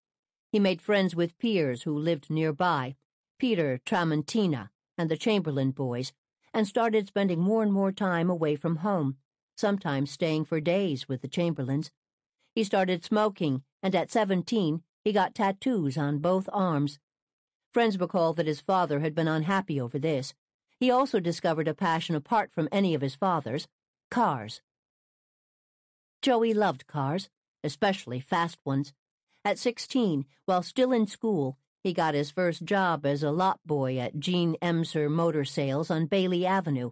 He 0.52 0.60
made 0.60 0.82
friends 0.82 1.16
with 1.16 1.38
peers 1.38 1.84
who 1.84 1.98
lived 1.98 2.30
nearby, 2.30 2.96
Peter 3.40 3.80
Tramontina, 3.86 4.70
and 4.98 5.10
the 5.10 5.18
Chamberlain 5.18 5.72
boys, 5.72 6.14
and 6.54 6.68
started 6.68 7.08
spending 7.08 7.40
more 7.40 7.64
and 7.64 7.72
more 7.74 7.92
time 7.92 8.30
away 8.30 8.56
from 8.56 8.78
home, 8.78 9.18
sometimes 9.56 10.12
staying 10.12 10.46
for 10.46 10.60
days 10.60 11.08
with 11.08 11.22
the 11.22 11.28
Chamberlains. 11.28 11.92
He 12.54 12.64
started 12.64 13.04
smoking, 13.04 13.64
and 13.82 13.96
at 13.96 14.12
17, 14.12 14.84
he 15.04 15.12
got 15.12 15.34
tattoos 15.34 15.98
on 15.98 16.20
both 16.20 16.50
arms. 16.52 17.00
Friends 17.72 18.00
recall 18.00 18.34
that 18.34 18.48
his 18.48 18.60
father 18.60 19.00
had 19.00 19.16
been 19.16 19.30
unhappy 19.30 19.80
over 19.80 19.98
this. 19.98 20.34
He 20.78 20.92
also 20.92 21.20
discovered 21.20 21.68
a 21.68 21.74
passion 21.74 22.16
apart 22.16 22.52
from 22.52 22.68
any 22.72 22.94
of 22.94 23.02
his 23.02 23.16
father's 23.16 23.68
cars. 24.10 24.62
Joey 26.22 26.54
loved 26.54 26.86
cars, 26.86 27.30
especially 27.64 28.20
fast 28.20 28.60
ones. 28.66 28.94
At 29.46 29.58
16, 29.58 30.26
while 30.46 30.64
still 30.64 30.92
in 30.92 31.08
school, 31.08 31.58
he 31.82 31.94
got 31.94 32.14
his 32.14 32.30
first 32.30 32.64
job 32.64 33.06
as 33.06 33.24
a 33.24 33.32
lot 33.32 33.60
boy 33.66 33.98
at 33.98 34.20
Gene 34.20 34.56
Emser 34.62 35.10
Motor 35.10 35.46
Sales 35.46 35.90
on 35.90 36.06
Bailey 36.08 36.46
Avenue. 36.46 36.92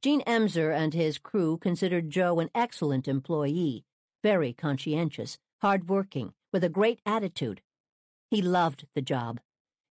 Gene 0.00 0.22
Emser 0.22 0.74
and 0.74 0.94
his 0.94 1.18
crew 1.18 1.58
considered 1.58 2.10
Joe 2.10 2.38
an 2.38 2.50
excellent 2.54 3.08
employee, 3.08 3.84
very 4.22 4.52
conscientious, 4.52 5.36
hard-working, 5.62 6.32
with 6.52 6.62
a 6.62 6.68
great 6.68 7.00
attitude. 7.04 7.60
He 8.30 8.40
loved 8.40 8.86
the 8.94 9.02
job. 9.02 9.40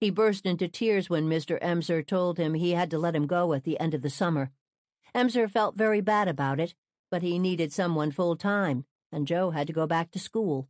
He 0.04 0.10
burst 0.10 0.46
into 0.46 0.68
tears 0.68 1.10
when 1.10 1.30
Mr. 1.30 1.58
Emser 1.62 2.06
told 2.06 2.38
him 2.38 2.56
he 2.56 2.72
had 2.72 2.92
to 2.92 2.98
let 2.98 3.16
him 3.16 3.26
go 3.26 3.54
at 3.54 3.64
the 3.64 3.80
end 3.80 3.94
of 3.94 4.02
the 4.02 4.10
summer. 4.10 4.52
Emser 5.16 5.50
felt 5.50 5.78
very 5.78 6.02
bad 6.02 6.28
about 6.28 6.60
it, 6.60 6.76
but 7.10 7.22
he 7.22 7.40
needed 7.40 7.72
someone 7.72 8.12
full-time, 8.12 8.84
and 9.14 9.26
Joe 9.26 9.52
had 9.52 9.66
to 9.68 9.72
go 9.72 9.88
back 9.88 10.12
to 10.12 10.20
school. 10.20 10.68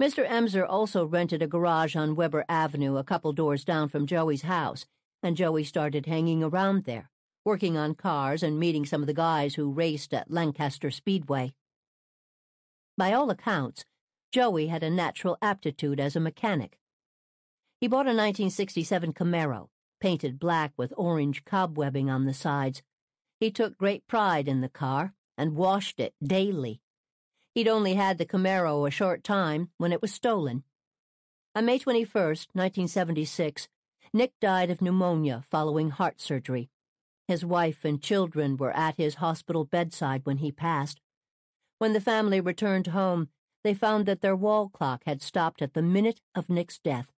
Mr. 0.00 0.26
Emser 0.26 0.66
also 0.66 1.04
rented 1.04 1.42
a 1.42 1.46
garage 1.46 1.94
on 1.94 2.16
Weber 2.16 2.46
Avenue 2.48 2.96
a 2.96 3.04
couple 3.04 3.34
doors 3.34 3.66
down 3.66 3.90
from 3.90 4.06
Joey's 4.06 4.44
house, 4.44 4.86
and 5.22 5.36
Joey 5.36 5.62
started 5.62 6.06
hanging 6.06 6.42
around 6.42 6.84
there, 6.84 7.10
working 7.44 7.76
on 7.76 7.94
cars 7.94 8.42
and 8.42 8.58
meeting 8.58 8.86
some 8.86 9.02
of 9.02 9.06
the 9.06 9.12
guys 9.12 9.56
who 9.56 9.70
raced 9.70 10.14
at 10.14 10.30
Lancaster 10.30 10.90
Speedway. 10.90 11.52
By 12.96 13.12
all 13.12 13.28
accounts, 13.28 13.84
Joey 14.32 14.68
had 14.68 14.82
a 14.82 14.88
natural 14.88 15.36
aptitude 15.42 16.00
as 16.00 16.16
a 16.16 16.20
mechanic. 16.20 16.78
He 17.82 17.88
bought 17.88 18.06
a 18.06 18.16
1967 18.16 19.12
Camaro, 19.12 19.68
painted 20.00 20.38
black 20.38 20.72
with 20.78 20.94
orange 20.96 21.44
cobwebbing 21.44 22.08
on 22.08 22.24
the 22.24 22.32
sides. 22.32 22.82
He 23.38 23.50
took 23.50 23.76
great 23.76 24.06
pride 24.06 24.48
in 24.48 24.62
the 24.62 24.70
car 24.70 25.12
and 25.36 25.54
washed 25.56 26.00
it 26.00 26.14
daily 26.22 26.80
He'd 27.54 27.68
only 27.68 27.94
had 27.94 28.18
the 28.18 28.26
Camaro 28.26 28.88
a 28.88 28.90
short 28.90 29.22
time 29.22 29.70
when 29.76 29.92
it 29.92 30.00
was 30.00 30.12
stolen. 30.12 30.64
On 31.54 31.66
May 31.66 31.78
21, 31.78 32.06
1976, 32.14 33.68
Nick 34.14 34.32
died 34.40 34.70
of 34.70 34.80
pneumonia 34.80 35.44
following 35.50 35.90
heart 35.90 36.20
surgery. 36.20 36.70
His 37.28 37.44
wife 37.44 37.84
and 37.84 38.02
children 38.02 38.56
were 38.56 38.72
at 38.72 38.96
his 38.96 39.16
hospital 39.16 39.64
bedside 39.64 40.22
when 40.24 40.38
he 40.38 40.50
passed. 40.50 41.00
When 41.78 41.92
the 41.92 42.00
family 42.00 42.40
returned 42.40 42.88
home, 42.88 43.28
they 43.64 43.74
found 43.74 44.06
that 44.06 44.22
their 44.22 44.36
wall 44.36 44.70
clock 44.70 45.02
had 45.04 45.20
stopped 45.20 45.60
at 45.60 45.74
the 45.74 45.82
minute 45.82 46.20
of 46.34 46.48
Nick's 46.48 46.78
death. 46.78 47.11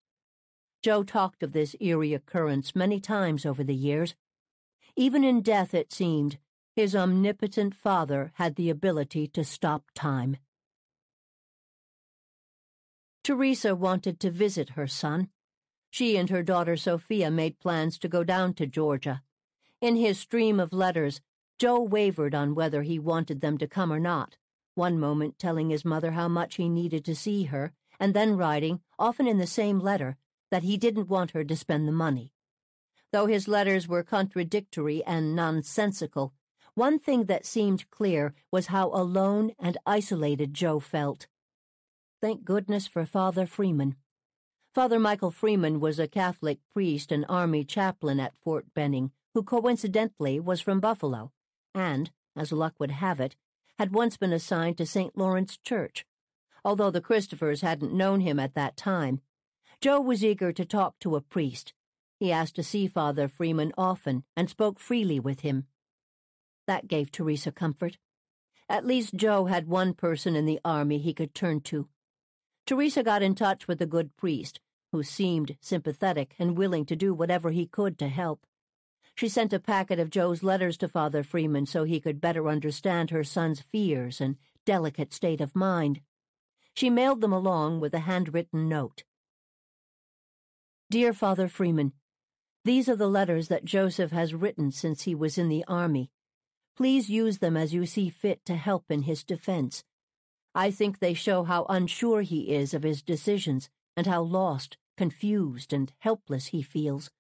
Joe 0.82 1.04
talked 1.04 1.44
of 1.44 1.52
this 1.52 1.76
eerie 1.80 2.12
occurrence 2.12 2.74
many 2.74 2.98
times 2.98 3.46
over 3.46 3.62
the 3.62 3.74
years. 3.74 4.16
Even 4.96 5.22
in 5.22 5.40
death, 5.40 5.74
it 5.74 5.92
seemed, 5.92 6.38
his 6.74 6.96
omnipotent 6.96 7.74
father 7.74 8.32
had 8.34 8.56
the 8.56 8.68
ability 8.68 9.28
to 9.28 9.44
stop 9.44 9.84
time. 9.94 10.38
Teresa 13.22 13.76
wanted 13.76 14.18
to 14.20 14.30
visit 14.30 14.70
her 14.70 14.88
son. 14.88 15.28
She 15.90 16.16
and 16.16 16.30
her 16.30 16.42
daughter 16.42 16.76
Sophia 16.76 17.30
made 17.30 17.60
plans 17.60 17.98
to 18.00 18.08
go 18.08 18.24
down 18.24 18.54
to 18.54 18.66
Georgia. 18.66 19.22
In 19.80 19.94
his 19.94 20.18
stream 20.18 20.58
of 20.58 20.72
letters, 20.72 21.20
Joe 21.58 21.80
wavered 21.80 22.34
on 22.34 22.56
whether 22.56 22.82
he 22.82 22.98
wanted 22.98 23.40
them 23.40 23.58
to 23.58 23.68
come 23.68 23.92
or 23.92 24.00
not, 24.00 24.36
one 24.74 24.98
moment 24.98 25.38
telling 25.38 25.70
his 25.70 25.84
mother 25.84 26.12
how 26.12 26.26
much 26.26 26.56
he 26.56 26.68
needed 26.68 27.04
to 27.04 27.14
see 27.14 27.44
her, 27.44 27.72
and 28.00 28.14
then 28.14 28.36
writing, 28.36 28.80
often 28.98 29.28
in 29.28 29.38
the 29.38 29.46
same 29.46 29.78
letter, 29.78 30.16
that 30.52 30.62
he 30.62 30.76
didn't 30.76 31.08
want 31.08 31.30
her 31.30 31.42
to 31.42 31.56
spend 31.56 31.88
the 31.88 31.92
money. 31.92 32.30
Though 33.10 33.24
his 33.24 33.48
letters 33.48 33.88
were 33.88 34.02
contradictory 34.02 35.02
and 35.04 35.34
nonsensical, 35.34 36.34
one 36.74 36.98
thing 36.98 37.24
that 37.24 37.46
seemed 37.46 37.90
clear 37.90 38.34
was 38.50 38.66
how 38.66 38.88
alone 38.88 39.52
and 39.58 39.78
isolated 39.86 40.52
Joe 40.52 40.78
felt. 40.78 41.26
Thank 42.20 42.44
goodness 42.44 42.86
for 42.86 43.06
Father 43.06 43.46
Freeman. 43.46 43.96
Father 44.74 44.98
Michael 44.98 45.30
Freeman 45.30 45.80
was 45.80 45.98
a 45.98 46.06
Catholic 46.06 46.58
priest 46.70 47.10
and 47.10 47.24
Army 47.30 47.64
chaplain 47.64 48.20
at 48.20 48.36
Fort 48.36 48.66
Benning 48.74 49.10
who 49.32 49.42
coincidentally 49.42 50.38
was 50.38 50.60
from 50.60 50.80
Buffalo 50.80 51.32
and, 51.74 52.10
as 52.36 52.52
luck 52.52 52.74
would 52.78 52.90
have 52.90 53.20
it, 53.20 53.36
had 53.78 53.94
once 53.94 54.18
been 54.18 54.34
assigned 54.34 54.76
to 54.76 54.84
St. 54.84 55.16
Lawrence 55.16 55.56
Church. 55.56 56.04
Although 56.62 56.90
the 56.90 57.00
Christophers 57.00 57.62
hadn't 57.62 57.94
known 57.94 58.20
him 58.20 58.38
at 58.38 58.54
that 58.54 58.76
time, 58.76 59.22
Joe 59.82 60.00
was 60.00 60.24
eager 60.24 60.52
to 60.52 60.64
talk 60.64 61.00
to 61.00 61.16
a 61.16 61.20
priest. 61.20 61.72
He 62.20 62.30
asked 62.30 62.54
to 62.54 62.62
see 62.62 62.86
Father 62.86 63.26
Freeman 63.26 63.72
often 63.76 64.22
and 64.36 64.48
spoke 64.48 64.78
freely 64.78 65.18
with 65.18 65.40
him. 65.40 65.66
That 66.68 66.86
gave 66.86 67.10
Teresa 67.10 67.50
comfort. 67.50 67.98
At 68.68 68.86
least 68.86 69.16
Joe 69.16 69.46
had 69.46 69.66
one 69.66 69.94
person 69.94 70.36
in 70.36 70.46
the 70.46 70.60
army 70.64 70.98
he 70.98 71.12
could 71.12 71.34
turn 71.34 71.62
to. 71.62 71.88
Teresa 72.64 73.02
got 73.02 73.24
in 73.24 73.34
touch 73.34 73.66
with 73.66 73.80
the 73.80 73.86
good 73.86 74.16
priest, 74.16 74.60
who 74.92 75.02
seemed 75.02 75.56
sympathetic 75.60 76.36
and 76.38 76.56
willing 76.56 76.86
to 76.86 76.94
do 76.94 77.12
whatever 77.12 77.50
he 77.50 77.66
could 77.66 77.98
to 77.98 78.06
help. 78.06 78.46
She 79.16 79.28
sent 79.28 79.52
a 79.52 79.58
packet 79.58 79.98
of 79.98 80.10
Joe's 80.10 80.44
letters 80.44 80.76
to 80.76 80.86
Father 80.86 81.24
Freeman 81.24 81.66
so 81.66 81.82
he 81.82 81.98
could 81.98 82.20
better 82.20 82.48
understand 82.48 83.10
her 83.10 83.24
son's 83.24 83.60
fears 83.60 84.20
and 84.20 84.36
delicate 84.64 85.12
state 85.12 85.40
of 85.40 85.56
mind. 85.56 86.02
She 86.72 86.88
mailed 86.88 87.20
them 87.20 87.32
along 87.32 87.80
with 87.80 87.92
a 87.94 88.06
handwritten 88.06 88.68
note. 88.68 89.02
Dear 90.92 91.14
Father 91.14 91.48
Freeman, 91.48 91.94
these 92.66 92.86
are 92.86 92.96
the 92.96 93.08
letters 93.08 93.48
that 93.48 93.64
Joseph 93.64 94.10
has 94.10 94.34
written 94.34 94.70
since 94.70 95.04
he 95.04 95.14
was 95.14 95.38
in 95.38 95.48
the 95.48 95.64
army. 95.66 96.10
Please 96.76 97.08
use 97.08 97.38
them 97.38 97.56
as 97.56 97.72
you 97.72 97.86
see 97.86 98.10
fit 98.10 98.44
to 98.44 98.56
help 98.56 98.90
in 98.90 99.04
his 99.04 99.24
defense. 99.24 99.84
I 100.54 100.70
think 100.70 100.98
they 100.98 101.14
show 101.14 101.44
how 101.44 101.64
unsure 101.70 102.20
he 102.20 102.52
is 102.52 102.74
of 102.74 102.82
his 102.82 103.00
decisions 103.00 103.70
and 103.96 104.06
how 104.06 104.20
lost, 104.20 104.76
confused, 104.98 105.72
and 105.72 105.90
helpless 106.00 106.48
he 106.48 106.60
feels. 106.60 107.10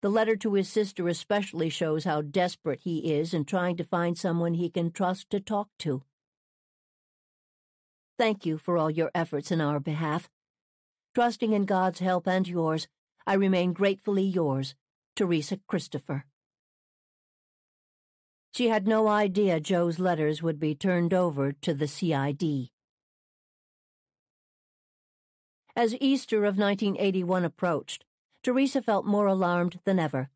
The 0.00 0.08
letter 0.08 0.36
to 0.36 0.54
his 0.54 0.70
sister 0.70 1.08
especially 1.08 1.68
shows 1.68 2.04
how 2.04 2.22
desperate 2.22 2.80
he 2.84 3.12
is 3.12 3.34
in 3.34 3.44
trying 3.44 3.76
to 3.76 3.84
find 3.84 4.16
someone 4.16 4.54
he 4.54 4.70
can 4.70 4.92
trust 4.92 5.28
to 5.28 5.40
talk 5.40 5.68
to. 5.80 6.04
Thank 8.16 8.46
you 8.46 8.56
for 8.56 8.78
all 8.78 8.90
your 8.90 9.10
efforts 9.14 9.52
in 9.52 9.60
our 9.60 9.78
behalf. 9.78 10.30
Trusting 11.18 11.52
in 11.52 11.64
God's 11.64 11.98
help 11.98 12.28
and 12.28 12.46
yours, 12.46 12.86
I 13.26 13.34
remain 13.34 13.72
gratefully 13.72 14.22
yours, 14.22 14.76
Teresa 15.16 15.58
Christopher. 15.66 16.26
She 18.52 18.68
had 18.68 18.86
no 18.86 19.08
idea 19.08 19.58
Joe's 19.58 19.98
letters 19.98 20.44
would 20.44 20.60
be 20.60 20.76
turned 20.76 21.12
over 21.12 21.50
to 21.50 21.74
the 21.74 21.88
CID. 21.88 22.70
As 25.74 25.96
Easter 26.00 26.44
of 26.44 26.56
1981 26.56 27.44
approached, 27.44 28.04
Teresa 28.44 28.80
felt 28.80 29.04
more 29.04 29.26
alarmed 29.26 29.80
than 29.84 29.98
ever. 29.98 30.30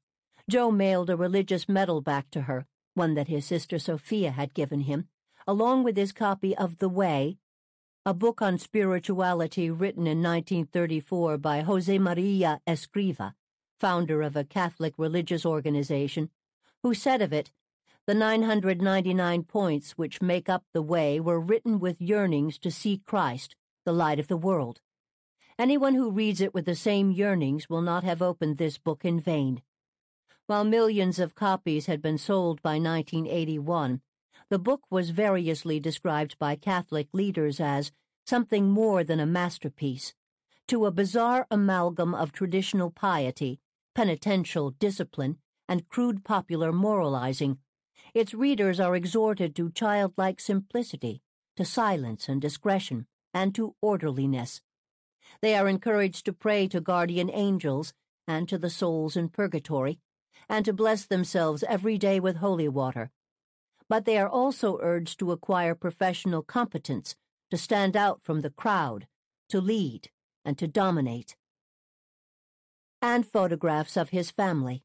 Joe 0.51 0.73
mailed 0.73 1.11
a 1.11 1.17
religious 1.17 1.69
medal 1.69 2.01
back 2.01 2.29
to 2.33 2.41
her, 2.41 2.67
one 2.95 3.15
that 3.15 3.29
his 3.29 3.47
sister 3.47 3.79
Sophia 3.79 4.33
had 4.33 4.53
given 4.53 4.81
him, 4.81 5.07
along 5.47 5.85
with 5.85 5.97
his 5.97 6.11
copy 6.11 6.57
of 6.57 6.79
The 6.79 6.89
Way, 6.89 7.39
a 8.05 8.13
book 8.13 8.43
on 8.43 8.59
spirituality 8.59 9.71
written 9.71 10.09
in 10.09 10.21
1934 10.21 11.39
by 11.39 11.61
Jose 11.61 11.99
Maria 12.01 12.61
Escriva, 12.67 13.35
founder 13.79 14.23
of 14.23 14.35
a 14.35 14.43
Catholic 14.43 14.95
religious 14.97 15.47
organization, 15.47 16.29
who 16.83 16.95
said 16.95 17.23
of 17.23 17.33
it, 17.33 17.53
the 18.09 18.15
999 18.15 19.45
points 19.45 19.93
which 19.93 20.21
make 20.21 20.49
up 20.49 20.65
the 20.73 20.83
way 20.83 21.21
were 21.21 21.39
written 21.39 21.79
with 21.79 22.01
yearnings 22.01 22.59
to 22.59 22.73
see 22.73 23.01
Christ, 23.07 23.55
the 23.85 23.93
light 23.93 24.19
of 24.19 24.27
the 24.27 24.37
world. 24.37 24.81
Anyone 25.57 25.95
who 25.95 26.11
reads 26.11 26.41
it 26.41 26.53
with 26.53 26.65
the 26.65 26.75
same 26.75 27.13
yearnings 27.13 27.71
will 27.71 27.83
not 27.83 28.03
have 28.03 28.21
opened 28.21 28.59
this 28.59 28.79
book 28.79 29.05
in 29.05 29.21
vain. 29.21 29.63
While 30.49 30.65
millions 30.65 31.21
of 31.21 31.37
copies 31.37 31.87
had 31.87 32.03
been 32.03 32.19
sold 32.19 32.63
by 32.63 32.81
1981, 32.81 34.01
the 34.53 34.59
book 34.59 34.83
was 34.91 35.09
variously 35.09 35.81
described 35.81 36.39
by 36.39 36.55
Catholic 36.55 37.09
leaders 37.15 37.59
as 37.59 37.91
something 38.27 38.69
more 38.69 39.03
than 39.03 39.19
a 39.19 39.25
masterpiece, 39.25 40.13
to 40.69 40.85
a 40.85 40.91
bizarre 40.91 41.47
amalgam 41.51 42.15
of 42.15 42.33
traditional 42.33 42.91
piety, 42.91 43.61
penitential 43.95 44.69
discipline, 44.73 45.39
and 45.71 45.89
crude 45.89 46.23
popular 46.23 46.71
moralizing. 46.71 47.57
Its 48.13 48.35
readers 48.35 48.79
are 48.79 48.95
exhorted 48.95 49.57
to 49.57 49.71
childlike 49.71 50.39
simplicity, 50.39 51.23
to 51.57 51.65
silence 51.65 52.29
and 52.29 52.43
discretion, 52.43 53.07
and 53.33 53.55
to 53.55 53.75
orderliness. 53.81 54.61
They 55.41 55.55
are 55.55 55.67
encouraged 55.67 56.27
to 56.27 56.35
pray 56.35 56.69
to 56.69 56.81
guardian 56.83 57.31
angels 57.33 57.95
and 58.29 58.47
to 58.51 58.59
the 58.59 58.69
souls 58.69 59.17
in 59.17 59.31
purgatory, 59.31 59.99
and 60.47 60.63
to 60.67 60.75
bless 60.75 61.07
themselves 61.07 61.65
every 61.67 61.97
day 61.97 62.21
with 62.21 62.37
holy 62.37 62.69
water. 62.69 63.11
But 63.93 64.07
they 64.07 64.17
are 64.17 64.27
also 64.27 64.79
urged 64.81 65.19
to 65.19 65.33
acquire 65.33 65.75
professional 65.75 66.43
competence, 66.43 67.15
to 67.51 67.59
stand 67.59 67.95
out 67.95 68.23
from 68.23 68.41
the 68.41 68.49
crowd, 68.49 69.07
to 69.51 69.61
lead, 69.61 70.09
and 70.47 70.57
to 70.57 70.67
dominate. 70.67 71.37
And 73.03 73.27
photographs 73.27 73.99
of 73.99 74.09
his 74.09 74.31
family. 74.31 74.83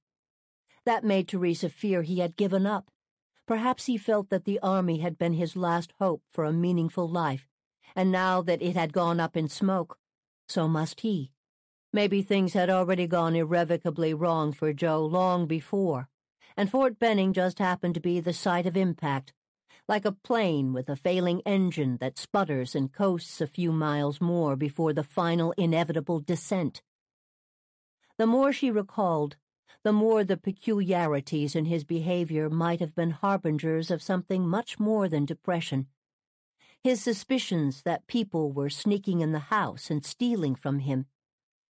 That 0.84 1.06
made 1.06 1.30
Teresa 1.30 1.70
fear 1.70 2.02
he 2.02 2.20
had 2.20 2.36
given 2.36 2.66
up. 2.66 2.92
Perhaps 3.46 3.86
he 3.86 3.98
felt 3.98 4.30
that 4.30 4.44
the 4.44 4.60
army 4.60 4.98
had 4.98 5.18
been 5.18 5.36
his 5.36 5.56
last 5.56 5.94
hope 6.00 6.22
for 6.34 6.44
a 6.44 6.52
meaningful 6.52 7.08
life, 7.08 7.48
and 7.96 8.12
now 8.12 8.42
that 8.42 8.62
it 8.62 8.76
had 8.76 8.92
gone 8.92 9.22
up 9.22 9.38
in 9.38 9.48
smoke, 9.48 9.98
so 10.50 10.68
must 10.68 11.00
he. 11.00 11.32
Maybe 11.94 12.22
things 12.22 12.52
had 12.52 12.70
already 12.70 13.08
gone 13.08 13.38
irrevocably 13.38 14.14
wrong 14.14 14.52
for 14.52 14.74
Joe 14.74 15.06
long 15.06 15.48
before, 15.48 16.10
and 16.58 16.70
Fort 16.70 17.00
Benning 17.00 17.32
just 17.32 17.60
happened 17.60 17.94
to 17.94 18.02
be 18.02 18.20
the 18.20 18.34
site 18.34 18.66
of 18.66 18.76
impact, 18.76 19.32
like 19.88 20.04
a 20.04 20.12
plane 20.12 20.74
with 20.74 20.90
a 20.90 20.96
failing 20.96 21.42
engine 21.46 21.98
that 21.98 22.18
sputters 22.18 22.76
and 22.76 22.92
coasts 22.92 23.40
a 23.40 23.48
few 23.48 23.72
miles 23.72 24.20
more 24.20 24.56
before 24.56 24.92
the 24.92 25.04
final 25.04 25.54
inevitable 25.58 26.20
descent. 26.20 26.82
The 28.18 28.28
more 28.28 28.52
she 28.52 28.72
recalled, 28.72 29.38
the 29.84 29.94
more 29.94 30.24
the 30.24 30.36
peculiarities 30.36 31.56
in 31.56 31.66
his 31.66 31.86
behavior 31.86 32.50
might 32.50 32.80
have 32.80 32.96
been 32.96 33.12
harbingers 33.12 33.92
of 33.92 34.02
something 34.02 34.46
much 34.46 34.80
more 34.80 35.08
than 35.08 35.26
depression 35.26 35.88
his 36.84 37.02
suspicions 37.02 37.82
that 37.84 38.08
people 38.08 38.52
were 38.52 38.70
sneaking 38.70 39.20
in 39.22 39.32
the 39.32 39.40
house 39.40 39.90
and 39.90 40.06
stealing 40.06 40.56
from 40.56 40.80
him, 40.80 41.06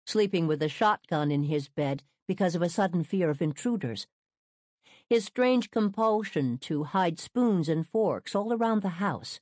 sleeping 0.05 0.47
with 0.47 0.61
a 0.61 0.69
shotgun 0.69 1.31
in 1.31 1.43
his 1.43 1.67
bed 1.67 2.03
because 2.27 2.55
of 2.55 2.61
a 2.61 2.69
sudden 2.69 3.03
fear 3.03 3.29
of 3.29 3.41
intruders, 3.41 4.05
his 5.09 5.25
strange 5.25 5.71
compulsion 5.71 6.57
to 6.57 6.83
hide 6.83 7.19
spoons 7.19 7.67
and 7.67 7.87
forks 7.87 8.35
all 8.35 8.53
around 8.53 8.81
the 8.81 8.99
house, 9.01 9.39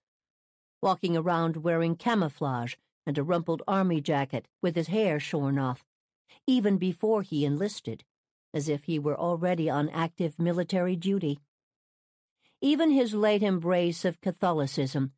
walking 0.81 1.17
around 1.17 1.57
wearing 1.57 1.95
camouflage 1.95 2.75
and 3.05 3.17
a 3.17 3.23
rumpled 3.23 3.61
army 3.67 3.99
jacket 3.99 4.47
with 4.61 4.75
his 4.75 4.87
hair 4.87 5.19
shorn 5.19 5.59
off, 5.59 5.83
even 6.45 6.77
before 6.77 7.21
he 7.21 7.45
enlisted, 7.45 8.03
as 8.53 8.69
if 8.69 8.85
he 8.85 8.97
were 8.97 9.19
already 9.19 9.69
on 9.69 9.89
active 9.89 10.39
military 10.39 10.95
duty. 10.95 11.39
Even 12.61 12.91
his 12.91 13.13
late 13.13 13.43
embrace 13.43 14.05
of 14.05 14.21
Catholicism 14.21 15.11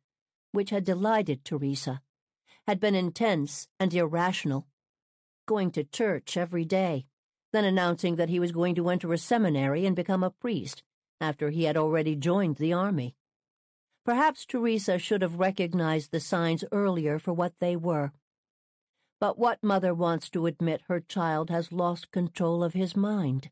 which 0.52 0.70
had 0.70 0.84
delighted 0.84 1.44
Teresa, 1.44 2.02
had 2.66 2.80
been 2.80 2.94
intense 2.94 3.68
and 3.78 3.92
irrational, 3.94 4.66
going 5.46 5.70
to 5.72 5.84
church 5.84 6.36
every 6.36 6.64
day, 6.64 7.06
then 7.52 7.64
announcing 7.64 8.16
that 8.16 8.28
he 8.28 8.38
was 8.38 8.52
going 8.52 8.74
to 8.74 8.88
enter 8.88 9.12
a 9.12 9.18
seminary 9.18 9.86
and 9.86 9.96
become 9.96 10.22
a 10.22 10.30
priest 10.30 10.82
after 11.20 11.50
he 11.50 11.64
had 11.64 11.76
already 11.76 12.16
joined 12.16 12.56
the 12.56 12.72
army. 12.72 13.14
Perhaps 14.04 14.46
Teresa 14.46 14.98
should 14.98 15.22
have 15.22 15.38
recognized 15.38 16.10
the 16.10 16.20
signs 16.20 16.64
earlier 16.72 17.18
for 17.18 17.32
what 17.32 17.54
they 17.60 17.76
were. 17.76 18.12
But 19.20 19.38
what 19.38 19.62
mother 19.62 19.92
wants 19.92 20.30
to 20.30 20.46
admit 20.46 20.82
her 20.88 21.00
child 21.00 21.50
has 21.50 21.72
lost 21.72 22.10
control 22.10 22.64
of 22.64 22.72
his 22.72 22.96
mind? 22.96 23.50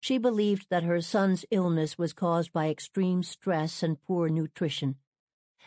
She 0.00 0.18
believed 0.18 0.66
that 0.68 0.82
her 0.82 1.00
son's 1.00 1.46
illness 1.50 1.96
was 1.96 2.12
caused 2.12 2.52
by 2.52 2.68
extreme 2.68 3.22
stress 3.22 3.82
and 3.82 4.02
poor 4.02 4.28
nutrition, 4.28 4.96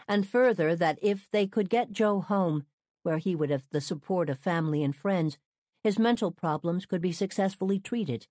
and 0.08 0.28
further 0.28 0.76
that 0.76 1.00
if 1.02 1.28
they 1.32 1.48
could 1.48 1.72
get 1.72 1.92
Joe 1.92 2.22
home, 2.22 2.68
where 3.02 3.18
he 3.18 3.36
would 3.36 3.50
have 3.50 3.64
the 3.72 3.82
support 3.82 4.30
of 4.30 4.38
family 4.38 4.84
and 4.84 4.96
friends, 4.96 5.40
his 5.88 5.98
mental 5.98 6.32
problems 6.32 6.86
could 6.86 7.00
be 7.00 7.14
successfully 7.14 7.80
treated. 7.80 8.28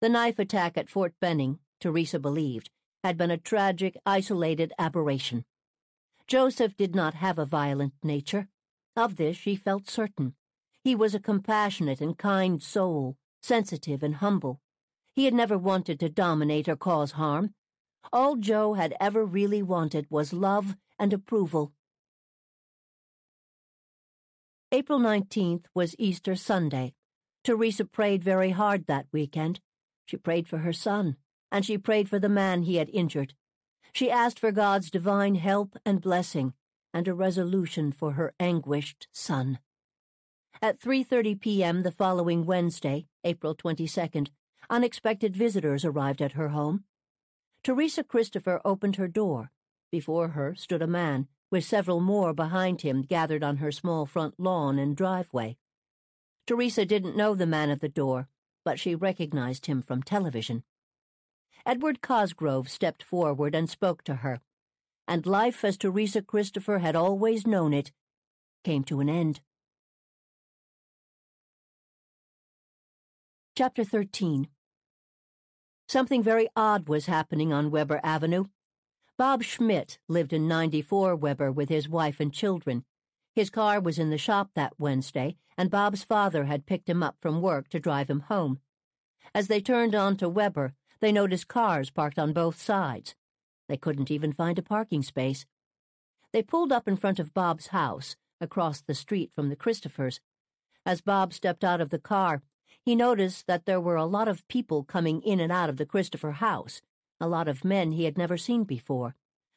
The 0.00 0.08
knife 0.08 0.38
attack 0.38 0.78
at 0.78 0.88
Fort 0.88 1.12
Benning, 1.20 1.58
Teresa 1.82 2.18
believed, 2.18 2.70
had 3.04 3.18
been 3.18 3.30
a 3.30 3.36
tragic, 3.36 3.94
isolated 4.06 4.72
aberration. 4.78 5.44
Joseph 6.26 6.74
did 6.78 6.94
not 6.94 7.12
have 7.12 7.38
a 7.38 7.44
violent 7.44 7.92
nature. 8.02 8.48
Of 8.96 9.16
this 9.16 9.36
she 9.36 9.54
felt 9.54 9.90
certain. 9.90 10.32
He 10.82 10.94
was 10.94 11.14
a 11.14 11.20
compassionate 11.20 12.00
and 12.00 12.16
kind 12.16 12.62
soul, 12.62 13.18
sensitive 13.42 14.02
and 14.02 14.14
humble. 14.14 14.62
He 15.14 15.26
had 15.26 15.34
never 15.34 15.58
wanted 15.58 16.00
to 16.00 16.08
dominate 16.08 16.70
or 16.70 16.76
cause 16.76 17.12
harm. 17.12 17.52
All 18.14 18.36
Joe 18.36 18.72
had 18.72 18.94
ever 18.98 19.26
really 19.26 19.62
wanted 19.62 20.06
was 20.08 20.32
love 20.32 20.74
and 20.98 21.12
approval. 21.12 21.74
April 24.72 25.00
19th 25.00 25.64
was 25.74 25.96
Easter 25.98 26.36
Sunday. 26.36 26.94
Teresa 27.42 27.84
prayed 27.84 28.22
very 28.22 28.50
hard 28.50 28.86
that 28.86 29.06
weekend. 29.10 29.58
She 30.06 30.16
prayed 30.16 30.46
for 30.46 30.58
her 30.58 30.72
son, 30.72 31.16
and 31.50 31.66
she 31.66 31.76
prayed 31.76 32.08
for 32.08 32.20
the 32.20 32.28
man 32.28 32.62
he 32.62 32.76
had 32.76 32.88
injured. 32.90 33.34
She 33.92 34.12
asked 34.12 34.38
for 34.38 34.52
God's 34.52 34.88
divine 34.88 35.34
help 35.34 35.76
and 35.84 36.00
blessing, 36.00 36.54
and 36.94 37.08
a 37.08 37.14
resolution 37.14 37.90
for 37.90 38.12
her 38.12 38.32
anguished 38.38 39.08
son. 39.10 39.58
At 40.62 40.78
3:30 40.78 41.40
p.m. 41.40 41.82
the 41.82 41.90
following 41.90 42.46
Wednesday, 42.46 43.06
April 43.24 43.56
22nd, 43.56 44.28
unexpected 44.68 45.34
visitors 45.34 45.84
arrived 45.84 46.22
at 46.22 46.32
her 46.32 46.50
home. 46.50 46.84
Teresa 47.64 48.04
Christopher 48.04 48.60
opened 48.64 48.96
her 48.96 49.08
door. 49.08 49.50
Before 49.90 50.28
her 50.28 50.54
stood 50.54 50.80
a 50.80 50.86
man, 50.86 51.26
with 51.50 51.64
several 51.64 52.00
more 52.00 52.32
behind 52.32 52.82
him 52.82 53.02
gathered 53.02 53.42
on 53.42 53.58
her 53.58 53.72
small 53.72 54.06
front 54.06 54.38
lawn 54.38 54.78
and 54.78 54.96
driveway. 54.96 55.56
Teresa 56.46 56.84
didn't 56.84 57.16
know 57.16 57.34
the 57.34 57.46
man 57.46 57.70
at 57.70 57.80
the 57.80 57.88
door, 57.88 58.28
but 58.64 58.78
she 58.78 58.94
recognized 58.94 59.66
him 59.66 59.82
from 59.82 60.02
television. 60.02 60.62
Edward 61.66 62.00
Cosgrove 62.00 62.68
stepped 62.68 63.02
forward 63.02 63.54
and 63.54 63.68
spoke 63.68 64.02
to 64.04 64.16
her, 64.16 64.40
and 65.06 65.26
life 65.26 65.64
as 65.64 65.76
Teresa 65.76 66.22
Christopher 66.22 66.78
had 66.78 66.96
always 66.96 67.46
known 67.46 67.72
it 67.72 67.92
came 68.64 68.84
to 68.84 69.00
an 69.00 69.08
end. 69.08 69.40
Chapter 73.56 73.84
13 73.84 74.48
Something 75.88 76.22
very 76.22 76.48
odd 76.54 76.88
was 76.88 77.06
happening 77.06 77.52
on 77.52 77.70
Weber 77.70 78.00
Avenue. 78.04 78.44
Bob 79.20 79.42
Schmidt 79.42 79.98
lived 80.08 80.32
in 80.32 80.48
94 80.48 81.14
Weber 81.14 81.52
with 81.52 81.68
his 81.68 81.86
wife 81.86 82.20
and 82.20 82.32
children. 82.32 82.86
His 83.34 83.50
car 83.50 83.78
was 83.78 83.98
in 83.98 84.08
the 84.08 84.16
shop 84.16 84.52
that 84.54 84.72
Wednesday, 84.78 85.36
and 85.58 85.70
Bob's 85.70 86.02
father 86.02 86.46
had 86.46 86.64
picked 86.64 86.88
him 86.88 87.02
up 87.02 87.18
from 87.20 87.42
work 87.42 87.68
to 87.68 87.78
drive 87.78 88.08
him 88.08 88.20
home. 88.20 88.60
As 89.34 89.48
they 89.48 89.60
turned 89.60 89.94
onto 89.94 90.26
Weber, 90.26 90.72
they 91.00 91.12
noticed 91.12 91.48
cars 91.48 91.90
parked 91.90 92.18
on 92.18 92.32
both 92.32 92.62
sides. 92.62 93.14
They 93.68 93.76
couldn't 93.76 94.10
even 94.10 94.32
find 94.32 94.58
a 94.58 94.62
parking 94.62 95.02
space. 95.02 95.44
They 96.32 96.42
pulled 96.42 96.72
up 96.72 96.88
in 96.88 96.96
front 96.96 97.18
of 97.18 97.34
Bob's 97.34 97.66
house, 97.66 98.16
across 98.40 98.80
the 98.80 98.94
street 98.94 99.32
from 99.34 99.50
the 99.50 99.54
Christophers. 99.54 100.20
As 100.86 101.02
Bob 101.02 101.34
stepped 101.34 101.62
out 101.62 101.82
of 101.82 101.90
the 101.90 101.98
car, 101.98 102.40
he 102.86 102.96
noticed 102.96 103.46
that 103.46 103.66
there 103.66 103.82
were 103.82 103.96
a 103.96 104.06
lot 104.06 104.28
of 104.28 104.48
people 104.48 104.82
coming 104.82 105.20
in 105.20 105.40
and 105.40 105.52
out 105.52 105.68
of 105.68 105.76
the 105.76 105.84
Christopher 105.84 106.32
house, 106.32 106.80
a 107.20 107.28
lot 107.28 107.48
of 107.48 107.64
men 107.64 107.92
he 107.92 108.04
had 108.04 108.16
never 108.16 108.36
seen 108.36 108.64
before. 108.64 109.14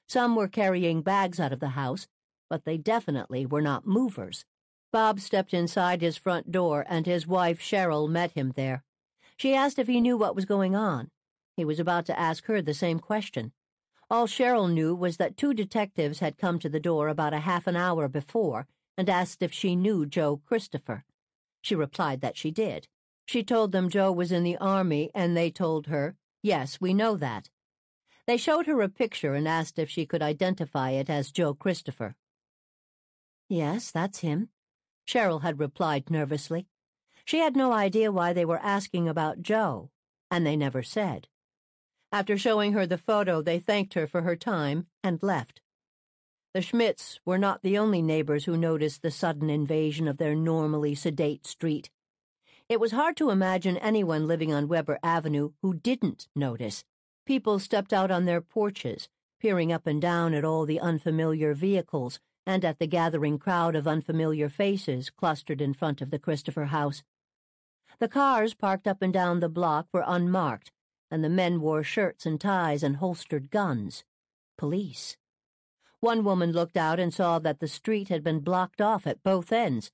Some 0.08 0.36
were 0.36 0.47
carrying 0.47 1.02
bags 1.02 1.39
out 1.39 1.54
of 1.54 1.60
the 1.60 1.69
house, 1.69 2.08
but 2.49 2.65
they 2.65 2.78
definitely 2.78 3.45
were 3.45 3.62
not 3.62 3.88
movers. 3.88 4.45
Bob 4.91 5.19
stepped 5.19 5.54
inside 5.54 6.02
his 6.02 6.17
front 6.17 6.52
door, 6.52 6.86
and 6.88 7.06
his 7.06 7.26
wife, 7.26 7.60
Cheryl, 7.60 8.08
met 8.08 8.32
him 8.32 8.54
there. 8.56 8.84
She 9.38 9.56
asked 9.56 9.80
if 9.80 9.88
he 9.88 10.02
knew 10.02 10.17
what 10.17 10.36
was 10.36 10.45
going 10.45 10.76
on. 10.76 11.10
He 11.56 11.65
was 11.65 11.80
about 11.80 12.06
to 12.08 12.19
ask 12.19 12.45
her 12.45 12.62
the 12.62 12.73
same 12.73 12.99
question. 12.99 13.54
All 14.10 14.28
Cheryl 14.28 14.71
knew 14.71 14.93
was 14.93 15.17
that 15.17 15.38
two 15.38 15.54
detectives 15.54 16.19
had 16.19 16.38
come 16.38 16.60
to 16.60 16.69
the 16.69 16.80
door 16.80 17.08
about 17.08 17.34
a 17.34 17.39
half 17.39 17.65
an 17.65 17.76
hour 17.76 18.08
before 18.08 18.67
and 18.97 19.10
asked 19.10 19.41
if 19.41 19.52
she 19.52 19.76
knew 19.76 20.06
Joe 20.06 20.41
Christopher. 20.45 21.04
She 21.62 21.73
replied 21.73 22.21
that 22.21 22.38
she 22.38 22.52
did. 22.52 22.88
She 23.26 23.43
told 23.43 23.71
them 23.71 23.89
Joe 23.89 24.12
was 24.12 24.32
in 24.32 24.43
the 24.43 24.58
Army, 24.58 25.10
and 25.15 25.36
they 25.36 25.49
told 25.49 25.88
her, 25.88 26.15
Yes, 26.44 26.82
we 26.82 26.94
know 26.94 27.16
that. 27.16 27.50
They 28.28 28.38
showed 28.38 28.68
her 28.68 28.82
a 28.82 28.90
picture 28.90 29.34
and 29.34 29.48
asked 29.48 29.80
if 29.80 29.90
she 29.90 30.06
could 30.06 30.22
identify 30.22 30.92
it 30.92 31.10
as 31.10 31.32
Joe 31.32 31.54
Christopher. 31.54 32.16
Yes, 33.48 33.92
that's 33.92 34.20
him, 34.20 34.50
Cheryl 35.08 35.42
had 35.42 35.60
replied 35.60 36.10
nervously. 36.10 36.68
She 37.26 37.40
had 37.40 37.56
no 37.56 37.72
idea 37.72 38.12
why 38.12 38.34
they 38.34 38.46
were 38.46 38.60
asking 38.60 39.08
about 39.08 39.42
Joe, 39.42 39.90
and 40.30 40.46
they 40.46 40.58
never 40.58 40.84
said. 40.84 41.30
After 42.12 42.38
showing 42.38 42.74
her 42.74 42.86
the 42.86 42.98
photo, 42.98 43.42
they 43.42 43.60
thanked 43.60 43.94
her 43.94 44.06
for 44.06 44.22
her 44.24 44.36
time 44.36 44.88
and 45.02 45.24
left. 45.24 45.62
The 46.54 46.62
Schmidts 46.62 47.20
were 47.26 47.38
not 47.38 47.64
the 47.64 47.78
only 47.78 48.02
neighbors 48.02 48.46
who 48.46 48.58
noticed 48.58 49.02
the 49.02 49.12
sudden 49.12 49.50
invasion 49.50 50.08
of 50.08 50.18
their 50.18 50.36
normally 50.36 50.94
sedate 50.94 51.48
street. 51.48 51.90
It 52.69 52.80
was 52.80 52.91
hard 52.91 53.17
to 53.17 53.30
imagine 53.30 53.78
anyone 53.78 54.28
living 54.28 54.54
on 54.54 54.67
Weber 54.67 54.97
Avenue 55.04 55.52
who 55.62 55.73
didn't 55.73 56.28
notice. 56.36 56.84
People 57.26 57.60
stepped 57.60 57.91
out 57.91 58.10
on 58.10 58.26
their 58.26 58.41
porches, 58.41 59.10
peering 59.39 59.71
up 59.71 59.86
and 59.86 60.02
down 60.02 60.34
at 60.34 60.45
all 60.45 60.65
the 60.65 60.80
unfamiliar 60.80 61.54
vehicles 61.54 62.19
and 62.45 62.63
at 62.63 62.80
the 62.80 62.88
gathering 62.88 63.38
crowd 63.38 63.76
of 63.76 63.88
unfamiliar 63.88 64.49
faces 64.49 65.10
clustered 65.10 65.62
in 65.62 65.73
front 65.73 66.02
of 66.02 66.10
the 66.10 66.19
Christopher 66.19 66.65
house. 66.65 67.04
The 67.99 68.08
cars 68.08 68.54
parked 68.54 68.88
up 68.88 69.02
and 69.02 69.13
down 69.13 69.39
the 69.39 69.49
block 69.49 69.88
were 69.91 70.04
unmarked, 70.06 70.71
and 71.12 71.23
the 71.23 71.30
men 71.30 71.62
wore 71.62 71.84
shirts 71.84 72.26
and 72.26 72.39
ties 72.39 72.84
and 72.84 72.97
holstered 72.97 73.52
guns. 73.52 74.04
Police. 74.58 75.17
One 75.99 76.23
woman 76.23 76.52
looked 76.52 76.76
out 76.76 76.99
and 76.99 77.13
saw 77.13 77.39
that 77.39 77.60
the 77.60 77.67
street 77.67 78.10
had 78.10 78.23
been 78.23 78.39
blocked 78.39 78.82
off 78.82 79.06
at 79.08 79.23
both 79.23 79.52
ends, 79.52 79.91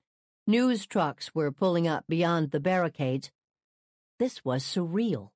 News 0.50 0.84
trucks 0.84 1.32
were 1.32 1.52
pulling 1.52 1.86
up 1.86 2.06
beyond 2.08 2.50
the 2.50 2.58
barricades. 2.58 3.30
This 4.18 4.44
was 4.44 4.64
surreal. 4.64 5.30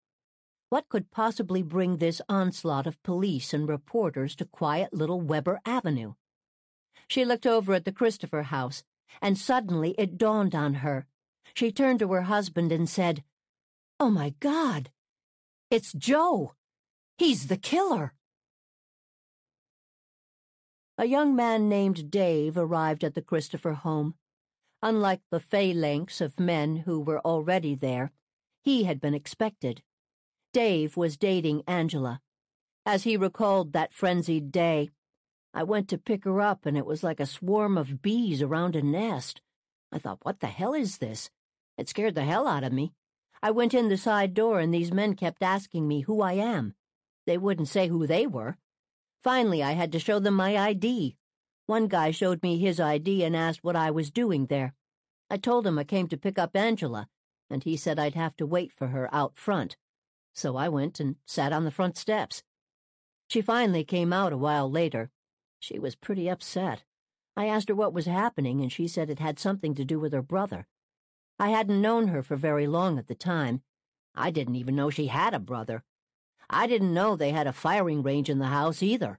What 0.71 0.89
could 0.89 1.13
possibly 1.13 1.63
bring 1.63 1.99
this 1.99 2.21
onslaught 2.29 2.89
of 2.89 3.01
police 3.05 3.55
and 3.55 3.69
reporters 3.69 4.35
to 4.35 4.45
quiet 4.45 4.93
little 4.93 5.21
Weber 5.21 5.61
Avenue? 5.65 6.15
She 7.07 7.25
looked 7.25 7.47
over 7.47 7.75
at 7.75 7.85
the 7.85 7.93
Christopher 7.93 8.43
house, 8.43 8.83
and 9.23 9.39
suddenly 9.39 9.95
it 9.97 10.19
dawned 10.19 10.53
on 10.53 10.75
her. 10.83 11.07
She 11.55 11.71
turned 11.71 12.01
to 12.01 12.13
her 12.13 12.23
husband 12.23 12.73
and 12.73 12.89
said, 12.91 13.23
Oh 14.01 14.11
my 14.11 14.35
God! 14.41 14.91
It's 15.71 15.93
Joe! 15.93 16.55
He's 17.19 17.47
the 17.47 17.57
killer! 17.57 18.15
A 20.99 21.05
young 21.05 21.37
man 21.37 21.69
named 21.69 22.11
Dave 22.11 22.59
arrived 22.59 23.05
at 23.05 23.15
the 23.15 23.23
Christopher 23.23 23.75
home. 23.75 24.17
Unlike 24.85 25.23
the 25.31 25.41
phalanx 25.41 26.21
of 26.21 26.39
men 26.39 26.77
who 26.85 27.01
were 27.01 27.21
already 27.21 27.75
there, 27.75 28.13
he 28.61 28.85
had 28.85 29.01
been 29.01 29.15
expected. 29.15 29.83
Dave 30.53 30.95
was 30.95 31.17
dating 31.17 31.63
Angela. 31.67 32.21
As 32.85 33.05
he 33.05 33.17
recalled 33.17 33.73
that 33.73 33.95
frenzied 33.95 34.53
day, 34.53 34.91
I 35.55 35.63
went 35.63 35.89
to 35.89 35.97
pick 35.97 36.25
her 36.25 36.39
up 36.43 36.67
and 36.67 36.77
it 36.77 36.85
was 36.85 37.03
like 37.03 37.19
a 37.19 37.25
swarm 37.25 37.79
of 37.79 38.03
bees 38.03 38.43
around 38.43 38.77
a 38.77 38.83
nest. 38.83 39.41
I 39.91 39.99
thought, 39.99 40.19
what 40.21 40.41
the 40.41 40.49
hell 40.49 40.75
is 40.75 40.99
this? 40.99 41.31
It 41.79 41.89
scared 41.89 42.15
the 42.15 42.25
hell 42.25 42.47
out 42.47 42.63
of 42.63 42.71
me. 42.71 42.93
I 43.43 43.53
went 43.53 43.73
in 43.73 43.89
the 43.89 43.97
side 43.97 44.35
door 44.35 44.61
and 44.61 44.75
these 44.75 44.93
men 44.93 45.15
kept 45.15 45.43
asking 45.43 45.89
me 45.89 46.03
who 46.03 46.21
I 46.21 46.35
am. 46.35 46.75
They 47.27 47.39
wouldn't 47.39 47.69
say 47.69 47.89
who 47.89 48.07
they 48.07 48.27
were. 48.27 48.59
Finally, 49.23 49.63
I 49.63 49.73
had 49.73 49.93
to 49.93 49.99
show 49.99 50.19
them 50.19 50.35
my 50.35 50.59
ID. 50.59 51.17
One 51.67 51.89
guy 51.89 52.11
showed 52.11 52.43
me 52.43 52.59
his 52.59 52.79
ID 52.79 53.25
and 53.25 53.35
asked 53.35 53.65
what 53.65 53.77
I 53.77 53.91
was 53.91 54.11
doing 54.11 54.47
there. 54.47 54.75
I 55.31 55.39
told 55.39 55.67
him 55.67 55.79
I 55.79 55.85
came 55.85 56.09
to 56.09 56.17
pick 56.17 56.39
up 56.39 56.55
Angela, 56.55 57.09
and 57.49 57.65
he 57.65 57.77
said 57.77 57.99
I'd 57.99 58.15
have 58.15 58.37
to 58.37 58.47
wait 58.47 58.73
for 58.73 58.89
her 58.89 59.09
out 59.15 59.37
front. 59.37 59.77
So 60.35 60.57
I 60.57 60.69
went 60.69 61.01
and 61.01 61.17
sat 61.25 61.53
on 61.53 61.65
the 61.65 61.71
front 61.71 61.97
steps. 61.97 62.43
She 63.29 63.41
finally 63.41 63.85
came 63.85 64.13
out 64.13 64.33
a 64.33 64.39
while 64.39 64.71
later. 64.71 65.11
She 65.59 65.79
was 65.79 65.97
pretty 65.97 66.29
upset. 66.29 66.85
I 67.37 67.47
asked 67.47 67.69
her 67.69 67.75
what 67.75 67.95
was 67.95 68.07
happening, 68.07 68.61
and 68.61 68.71
she 68.71 68.87
said 68.87 69.09
it 69.09 69.19
had 69.19 69.39
something 69.39 69.75
to 69.75 69.85
do 69.85 69.99
with 69.99 70.13
her 70.13 70.23
brother. 70.23 70.67
I 71.39 71.49
hadn't 71.49 71.81
known 71.81 72.09
her 72.09 72.23
for 72.23 72.37
very 72.37 72.67
long 72.67 72.99
at 72.99 73.09
the 73.09 73.15
time. 73.15 73.63
I 74.15 74.31
didn't 74.31 74.57
even 74.57 74.77
know 74.77 74.91
she 74.91 75.07
had 75.07 75.35
a 75.35 75.41
brother. 75.41 75.83
I 76.49 76.67
didn't 76.67 76.95
know 76.95 77.17
they 77.17 77.31
had 77.31 77.47
a 77.47 77.53
firing 77.53 78.03
range 78.03 78.29
in 78.29 78.39
the 78.39 78.47
house 78.47 78.83
either. 78.83 79.19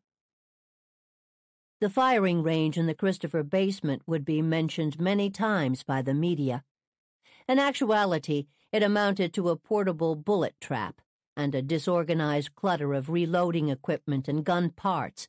The 1.82 1.90
firing 1.90 2.42
range 2.42 2.78
in 2.78 2.88
the 2.88 2.94
Christopher 2.94 3.44
basement 3.44 4.02
would 4.08 4.24
be 4.24 4.42
mentioned 4.42 5.00
many 5.00 5.30
times 5.30 5.84
by 5.84 6.02
the 6.02 6.14
media. 6.14 6.64
In 7.50 7.60
actuality, 7.60 8.48
it 8.72 8.82
amounted 8.82 9.34
to 9.34 9.50
a 9.50 9.58
portable 9.58 10.16
bullet 10.16 10.56
trap 10.62 11.02
and 11.36 11.54
a 11.54 11.62
disorganized 11.62 12.56
clutter 12.56 12.94
of 12.94 13.10
reloading 13.10 13.68
equipment 13.70 14.30
and 14.30 14.46
gun 14.46 14.70
parts. 14.70 15.28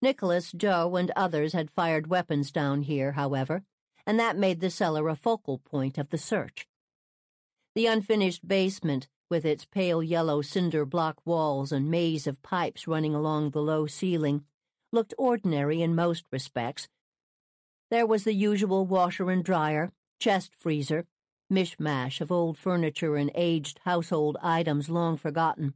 Nicholas, 0.00 0.50
Joe, 0.52 0.96
and 0.96 1.12
others 1.14 1.52
had 1.52 1.70
fired 1.70 2.06
weapons 2.06 2.50
down 2.50 2.82
here, 2.82 3.12
however, 3.12 3.62
and 4.06 4.18
that 4.18 4.38
made 4.38 4.60
the 4.60 4.70
cellar 4.70 5.08
a 5.08 5.16
focal 5.16 5.58
point 5.58 5.98
of 5.98 6.08
the 6.08 6.18
search. 6.18 6.66
The 7.74 7.86
unfinished 7.86 8.48
basement, 8.48 9.08
with 9.28 9.44
its 9.44 9.66
pale 9.66 10.02
yellow 10.02 10.40
cinder 10.40 10.86
block 10.86 11.18
walls 11.26 11.70
and 11.70 11.90
maze 11.90 12.26
of 12.26 12.42
pipes 12.42 12.86
running 12.86 13.14
along 13.14 13.50
the 13.50 13.60
low 13.60 13.86
ceiling, 13.86 14.44
looked 14.96 15.14
ordinary 15.18 15.82
in 15.82 15.94
most 15.94 16.24
respects. 16.32 16.88
There 17.90 18.06
was 18.06 18.24
the 18.24 18.32
usual 18.32 18.86
washer 18.86 19.30
and 19.30 19.44
dryer, 19.44 19.92
chest 20.18 20.52
freezer, 20.58 21.06
mishmash 21.52 22.22
of 22.22 22.32
old 22.32 22.56
furniture 22.56 23.14
and 23.14 23.30
aged 23.34 23.78
household 23.84 24.38
items 24.42 24.88
long 24.88 25.18
forgotten. 25.18 25.74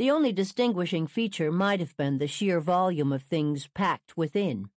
The 0.00 0.10
only 0.10 0.32
distinguishing 0.32 1.06
feature 1.06 1.52
might 1.52 1.78
have 1.78 1.96
been 1.96 2.18
the 2.18 2.26
sheer 2.26 2.60
volume 2.60 3.12
of 3.12 3.22
things 3.22 3.68
packed 3.68 4.16
within. 4.16 4.70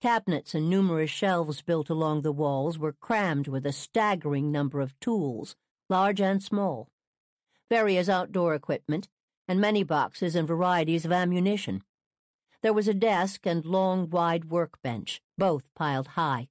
Cabinets 0.00 0.54
and 0.54 0.70
numerous 0.70 1.10
shelves 1.10 1.60
built 1.60 1.90
along 1.90 2.22
the 2.22 2.32
walls 2.32 2.78
were 2.78 2.94
crammed 2.94 3.48
with 3.48 3.66
a 3.66 3.72
staggering 3.72 4.50
number 4.50 4.80
of 4.80 4.98
tools, 4.98 5.56
large 5.90 6.22
and 6.22 6.42
small, 6.42 6.88
various 7.68 8.08
outdoor 8.08 8.54
equipment, 8.54 9.08
and 9.52 9.60
many 9.60 9.82
boxes 9.82 10.34
and 10.34 10.48
varieties 10.48 11.04
of 11.04 11.12
ammunition. 11.12 11.82
There 12.62 12.72
was 12.72 12.88
a 12.88 12.94
desk 12.94 13.46
and 13.46 13.66
long, 13.66 14.08
wide 14.08 14.46
workbench, 14.46 15.20
both 15.36 15.62
piled 15.74 16.08
high. 16.16 16.48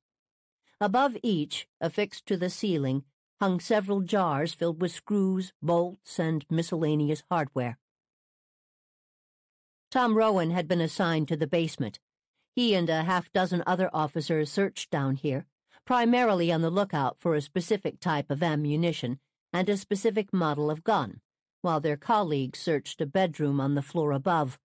Above 0.80 1.18
each, 1.24 1.68
affixed 1.80 2.28
to 2.28 2.38
the 2.38 2.52
ceiling, 2.52 3.04
hung 3.40 3.60
several 3.60 4.02
jars 4.02 4.54
filled 4.54 4.80
with 4.80 4.92
screws, 4.92 5.52
bolts, 5.64 6.20
and 6.20 6.46
miscellaneous 6.48 7.24
hardware. 7.28 7.80
Tom 9.90 10.16
Rowan 10.16 10.52
had 10.52 10.68
been 10.68 10.80
assigned 10.80 11.28
to 11.30 11.36
the 11.36 11.48
basement. 11.48 12.00
He 12.54 12.76
and 12.76 12.88
a 12.88 13.02
half 13.02 13.34
dozen 13.34 13.64
other 13.66 13.90
officers 13.92 14.52
searched 14.52 14.92
down 14.92 15.16
here, 15.16 15.48
primarily 15.88 16.52
on 16.52 16.62
the 16.62 16.70
lookout 16.70 17.18
for 17.20 17.34
a 17.34 17.42
specific 17.42 18.00
type 18.00 18.30
of 18.30 18.44
ammunition 18.44 19.20
and 19.52 19.68
a 19.70 19.76
specific 19.76 20.32
model 20.32 20.70
of 20.70 20.84
gun 20.84 21.22
while 21.62 21.80
their 21.80 21.97
colleagues 21.97 22.60
searched 22.60 23.02
a 23.02 23.06
bedroom 23.06 23.60
on 23.60 23.76
the 23.76 23.82
floor 23.82 24.12
above. 24.12 24.60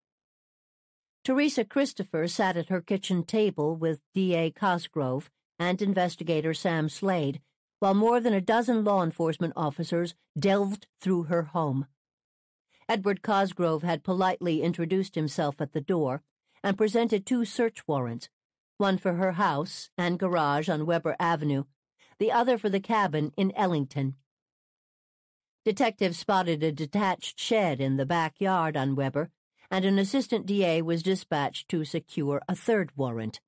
Teresa 1.25 1.65
Christopher 1.65 2.27
sat 2.27 2.57
at 2.57 2.69
her 2.69 2.81
kitchen 2.81 3.23
table 3.23 3.77
with 3.77 4.01
D.A. 4.15 4.51
Cosgrove 4.51 5.31
and 5.59 5.81
investigator 5.81 6.53
Sam 6.53 6.89
Slade, 6.89 7.41
while 7.79 7.95
more 7.95 8.21
than 8.21 8.35
a 8.35 8.41
dozen 8.41 8.85
law 8.85 9.03
enforcement 9.03 9.53
officers 9.57 10.15
delved 10.39 10.87
through 11.01 11.25
her 11.25 11.43
home. 11.45 11.87
Edward 12.89 13.23
Cosgrove 13.23 13.83
had 13.83 14.03
politely 14.03 14.63
introduced 14.63 15.15
himself 15.15 15.61
at 15.61 15.73
the 15.73 15.81
door 15.81 16.23
and 16.63 16.77
presented 16.77 17.25
two 17.25 17.45
search 17.45 17.87
warrants, 17.87 18.29
one 18.77 18.99
for 18.99 19.15
her 19.15 19.33
house 19.33 19.91
and 19.97 20.19
garage 20.19 20.69
on 20.69 20.87
Weber 20.87 21.17
Avenue, 21.21 21.65
the 22.19 22.33
other 22.33 22.59
for 22.59 22.69
the 22.69 22.81
cabin 22.81 23.33
in 23.37 23.53
Ellington. 23.57 24.17
Detectives 25.65 26.19
spotted 26.19 26.63
a 26.65 26.73
detached 26.73 27.39
shed 27.39 27.81
in 27.81 27.97
the 27.97 28.07
backyard 28.07 28.77
on 28.77 28.97
Weber, 28.97 29.31
and 29.71 29.85
an 29.85 29.97
assistant 29.97 30.45
DA 30.45 30.83
was 30.83 31.05
dispatched 31.05 31.69
to 31.69 31.85
secure 31.85 32.43
a 32.49 32.57
third 32.57 32.91
warrant. 32.97 33.41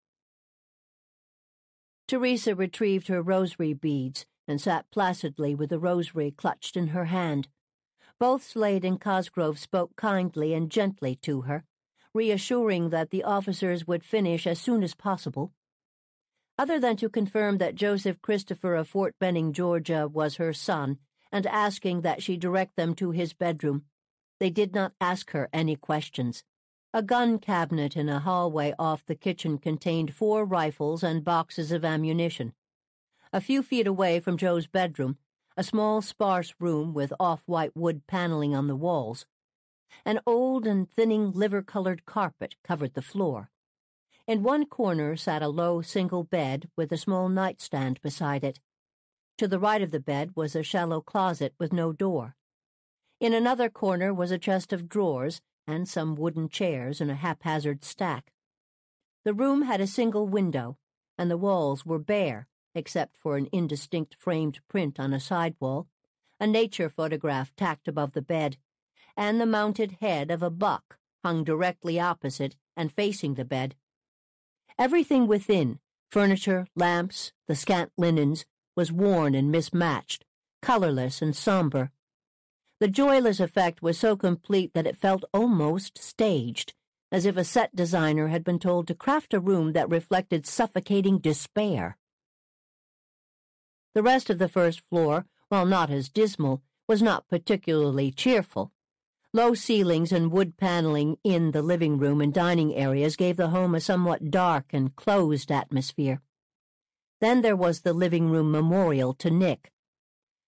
Teresa 2.07 2.55
retrieved 2.55 3.09
her 3.09 3.20
rosary 3.20 3.72
beads 3.72 4.27
and 4.46 4.61
sat 4.61 4.88
placidly 4.92 5.57
with 5.57 5.70
the 5.70 5.79
rosary 5.79 6.31
clutched 6.31 6.77
in 6.77 6.88
her 6.88 7.07
hand. 7.07 7.48
Both 8.20 8.44
Slade 8.44 8.85
and 8.85 9.00
Cosgrove 9.00 9.59
spoke 9.59 9.96
kindly 9.96 10.55
and 10.55 10.70
gently 10.70 11.16
to 11.22 11.42
her, 11.42 11.64
reassuring 12.14 12.90
that 12.90 13.11
the 13.11 13.24
officers 13.24 13.88
would 13.88 14.05
finish 14.05 14.46
as 14.46 14.61
soon 14.61 14.85
as 14.85 14.94
possible. 14.94 15.53
Other 16.57 16.79
than 16.79 16.96
to 16.98 17.09
confirm 17.09 17.59
that 17.59 17.74
Joseph 17.74 18.22
Christopher 18.22 18.77
of 18.77 18.88
Fort 18.88 19.16
Benning, 19.18 19.53
Georgia, 19.53 20.07
was 20.07 20.37
her 20.37 20.53
son, 20.53 20.98
and 21.35 21.49
asking 21.49 22.03
that 22.03 22.23
she 22.23 22.37
direct 22.37 22.77
them 22.77 22.94
to 22.94 23.11
his 23.11 23.33
bedroom, 23.33 23.83
they 24.38 24.51
did 24.51 24.73
not 24.73 24.92
ask 25.01 25.33
her 25.33 25.49
any 25.53 25.75
questions. 25.75 26.44
A 26.92 27.03
gun 27.03 27.40
cabinet 27.40 27.97
in 27.97 28.09
a 28.09 28.20
hallway 28.20 28.73
off 28.79 29.05
the 29.05 29.16
kitchen 29.16 29.59
contained 29.59 30.14
four 30.14 30.44
rifles 30.44 31.03
and 31.03 31.25
boxes 31.25 31.73
of 31.73 31.85
ammunition. 31.85 32.53
A 33.33 33.40
few 33.40 33.64
feet 33.64 33.88
away 33.88 34.20
from 34.20 34.37
Joe's 34.37 34.68
bedroom, 34.68 35.18
a 35.57 35.64
small, 35.64 36.01
sparse 36.01 36.55
room 36.61 36.94
with 36.94 37.12
off 37.18 37.42
white 37.47 37.75
wood 37.75 38.07
paneling 38.07 38.55
on 38.55 38.68
the 38.68 38.77
walls. 38.77 39.27
An 40.05 40.20
old 40.25 40.68
and 40.68 40.88
thinning 40.88 41.33
liver 41.33 41.62
colored 41.62 42.07
carpet 42.07 42.55
covered 42.62 42.94
the 42.94 43.03
floor. 43.03 43.51
In 44.29 44.44
one 44.44 44.66
corner 44.66 45.16
sat 45.16 45.42
a 45.42 45.49
low 45.49 45.83
single 45.83 46.23
bed 46.23 46.70
with 46.77 46.92
a 46.92 46.97
small 46.97 47.29
nightstand 47.29 48.01
beside 48.03 48.44
it. 48.44 48.61
To 49.38 49.49
the 49.49 49.59
right 49.59 49.83
of 49.83 49.90
the 49.90 50.01
bed 50.01 50.37
was 50.37 50.55
a 50.55 50.62
shallow 50.62 51.01
closet 51.01 51.55
with 51.59 51.73
no 51.73 51.92
door. 51.92 52.37
In 53.18 53.35
another 53.35 53.68
corner 53.68 54.14
was 54.14 54.31
a 54.31 54.38
chest 54.38 54.73
of 54.73 54.88
drawers 54.88 55.40
and 55.66 55.88
some 55.88 56.14
wooden 56.14 56.49
chairs 56.49 57.01
in 57.01 57.11
a 57.11 57.14
haphazard 57.14 57.85
stack. 57.85 58.33
The 59.25 59.35
room 59.35 59.62
had 59.62 59.81
a 59.81 59.87
single 59.87 60.27
window, 60.29 60.79
and 61.16 61.31
the 61.31 61.38
walls 61.38 61.87
were 61.87 61.99
bare, 61.99 62.49
except 62.75 63.16
for 63.16 63.37
an 63.37 63.49
indistinct 63.53 64.16
framed 64.18 64.61
print 64.68 65.01
on 65.01 65.12
a 65.12 65.20
side 65.20 65.57
wall, 65.59 65.88
a 66.38 66.47
nature 66.47 66.90
photograph 66.90 67.55
tacked 67.57 67.88
above 67.88 68.12
the 68.12 68.23
bed, 68.23 68.59
and 69.16 69.40
the 69.40 69.47
mounted 69.47 69.92
head 70.01 70.31
of 70.31 70.42
a 70.42 70.51
buck 70.51 70.99
hung 71.25 71.42
directly 71.42 71.99
opposite 71.99 72.57
and 72.77 72.92
facing 72.92 73.35
the 73.35 73.44
bed. 73.44 73.75
Everything 74.79 75.27
within, 75.27 75.79
furniture, 76.11 76.66
lamps, 76.77 77.33
the 77.47 77.55
scant 77.55 77.90
linens, 77.97 78.44
was 78.77 78.93
worn 78.93 79.35
and 79.35 79.51
mismatched, 79.51 80.25
colorless 80.63 81.23
and 81.23 81.35
somber. 81.35 81.91
The 82.81 82.89
joyless 82.89 83.41
effect 83.41 83.83
was 83.83 83.99
so 83.99 84.17
complete 84.17 84.75
that 84.75 84.87
it 84.87 84.97
felt 84.97 85.25
almost 85.33 85.99
staged, 85.99 86.75
as 87.13 87.25
if 87.25 87.37
a 87.37 87.45
set 87.45 87.75
designer 87.77 88.29
had 88.29 88.43
been 88.43 88.59
told 88.59 88.89
to 88.89 88.95
craft 88.95 89.33
a 89.35 89.41
room 89.41 89.73
that 89.73 89.89
reflected 89.89 90.47
suffocating 90.47 91.19
despair. 91.19 91.97
The 93.95 94.03
rest 94.03 94.29
of 94.29 94.39
the 94.39 94.49
first 94.49 94.81
floor, 94.91 95.27
while 95.49 95.67
not 95.67 95.91
as 95.91 96.09
dismal, 96.09 96.63
was 96.89 97.01
not 97.01 97.29
particularly 97.29 98.11
cheerful. 98.11 98.73
Low 99.33 99.55
ceilings 99.55 100.13
and 100.13 100.31
wood 100.31 100.57
paneling 100.57 101.17
in 101.25 101.53
the 101.53 101.63
living 101.63 101.99
room 101.99 102.21
and 102.21 102.35
dining 102.35 102.75
areas 102.75 103.17
gave 103.17 103.37
the 103.37 103.49
home 103.49 103.75
a 103.75 103.81
somewhat 103.81 104.31
dark 104.31 104.67
and 104.73 104.95
closed 104.97 105.51
atmosphere. 105.51 106.21
Then 107.25 107.41
there 107.41 107.57
was 107.57 107.81
the 107.81 107.95
living 107.95 108.29
room 108.29 108.53
memorial 108.53 109.15
to 109.15 109.31
Nick, 109.31 109.73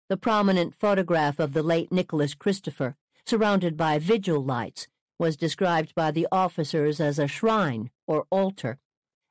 the 0.08 0.16
prominent 0.16 0.74
photograph 0.74 1.38
of 1.38 1.52
the 1.52 1.62
late 1.62 1.92
Nicholas 1.92 2.34
Christopher, 2.34 2.96
surrounded 3.24 3.76
by 3.76 4.00
vigil 4.00 4.42
lights, 4.42 4.88
was 5.16 5.36
described 5.36 5.94
by 5.94 6.10
the 6.10 6.26
officers 6.32 6.98
as 6.98 7.20
a 7.20 7.28
shrine 7.28 7.92
or 8.08 8.26
altar, 8.28 8.80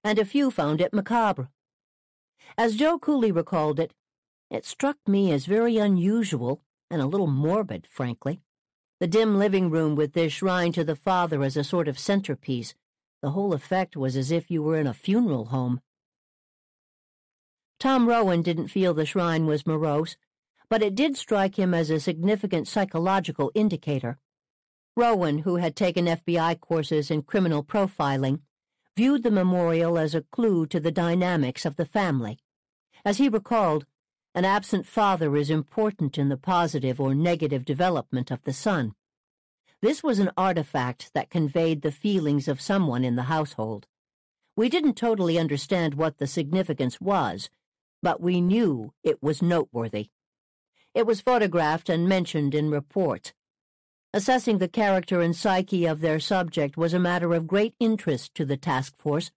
and 0.06 0.18
a 0.18 0.24
few 0.24 0.52
found 0.52 0.80
it 0.80 0.94
macabre. 0.94 1.50
As 2.58 2.78
Joe 2.78 2.98
Cooley 2.98 3.34
recalled 3.34 3.78
it, 3.78 3.94
it 4.50 4.64
struck 4.64 5.00
me 5.06 5.30
as 5.34 5.46
very 5.46 5.76
unusual 5.76 6.62
and 6.90 7.02
a 7.02 7.08
little 7.08 7.28
morbid, 7.28 7.86
frankly. 7.86 8.40
The 9.02 9.08
dim 9.08 9.38
living 9.38 9.70
room 9.70 9.98
with 9.98 10.14
this 10.14 10.32
shrine 10.32 10.72
to 10.72 10.86
the 10.86 10.96
father 10.96 11.44
as 11.44 11.58
a 11.58 11.66
sort 11.66 11.90
of 11.90 12.00
centerpiece, 12.00 12.74
the 13.22 13.32
whole 13.32 13.54
effect 13.54 13.98
was 13.98 14.16
as 14.16 14.32
if 14.32 14.50
you 14.50 14.64
were 14.64 14.78
in 14.78 14.88
a 14.88 14.94
funeral 14.94 15.48
home. 15.48 15.82
Tom 17.84 18.08
Rowan 18.08 18.42
didn't 18.42 18.70
feel 18.70 18.94
the 18.94 19.06
shrine 19.06 19.46
was 19.46 19.68
morose, 19.68 20.16
but 20.70 20.82
it 20.82 20.96
did 20.96 21.18
strike 21.18 21.60
him 21.60 21.74
as 21.74 21.90
a 21.90 22.00
significant 22.00 22.66
psychological 22.66 23.52
indicator. 23.54 24.20
Rowan, 24.96 25.40
who 25.40 25.58
had 25.58 25.76
taken 25.76 26.06
FBI 26.06 26.62
courses 26.62 27.12
in 27.12 27.24
criminal 27.24 27.62
profiling, 27.62 28.40
viewed 28.96 29.24
the 29.24 29.32
memorial 29.32 29.98
as 29.98 30.16
a 30.16 30.22
clue 30.22 30.66
to 30.68 30.80
the 30.80 30.94
dynamics 30.94 31.66
of 31.66 31.76
the 31.76 31.84
family. 31.84 32.40
As 33.04 33.18
he 33.18 33.28
recalled, 33.28 33.86
an 34.34 34.46
absent 34.46 34.86
father 34.86 35.36
is 35.36 35.50
important 35.50 36.18
in 36.18 36.30
the 36.30 36.38
positive 36.38 37.02
or 37.02 37.14
negative 37.14 37.66
development 37.66 38.32
of 38.32 38.42
the 38.44 38.54
son. 38.54 38.94
This 39.82 40.02
was 40.02 40.20
an 40.20 40.32
artifact 40.38 41.12
that 41.14 41.30
conveyed 41.30 41.82
the 41.82 41.92
feelings 41.92 42.48
of 42.48 42.62
someone 42.62 43.04
in 43.04 43.18
the 43.18 43.24
household. 43.24 43.88
We 44.56 44.70
didn't 44.70 44.96
totally 44.96 45.38
understand 45.38 45.96
what 45.96 46.18
the 46.18 46.28
significance 46.28 47.02
was, 47.02 47.50
but 48.04 48.22
we 48.22 48.42
knew 48.42 48.94
it 49.02 49.24
was 49.24 49.42
noteworthy. 49.42 50.10
It 50.94 51.08
was 51.08 51.22
photographed 51.22 51.90
and 51.90 52.08
mentioned 52.08 52.54
in 52.54 52.70
reports. 52.70 53.34
Assessing 54.14 54.60
the 54.60 54.68
character 54.68 55.22
and 55.22 55.36
psyche 55.36 55.88
of 55.88 56.02
their 56.02 56.20
subject 56.20 56.78
was 56.78 56.94
a 56.94 57.00
matter 57.00 57.34
of 57.34 57.48
great 57.48 57.74
interest 57.80 58.36
to 58.36 58.46
the 58.46 58.58
task 58.58 58.94
force. 59.00 59.32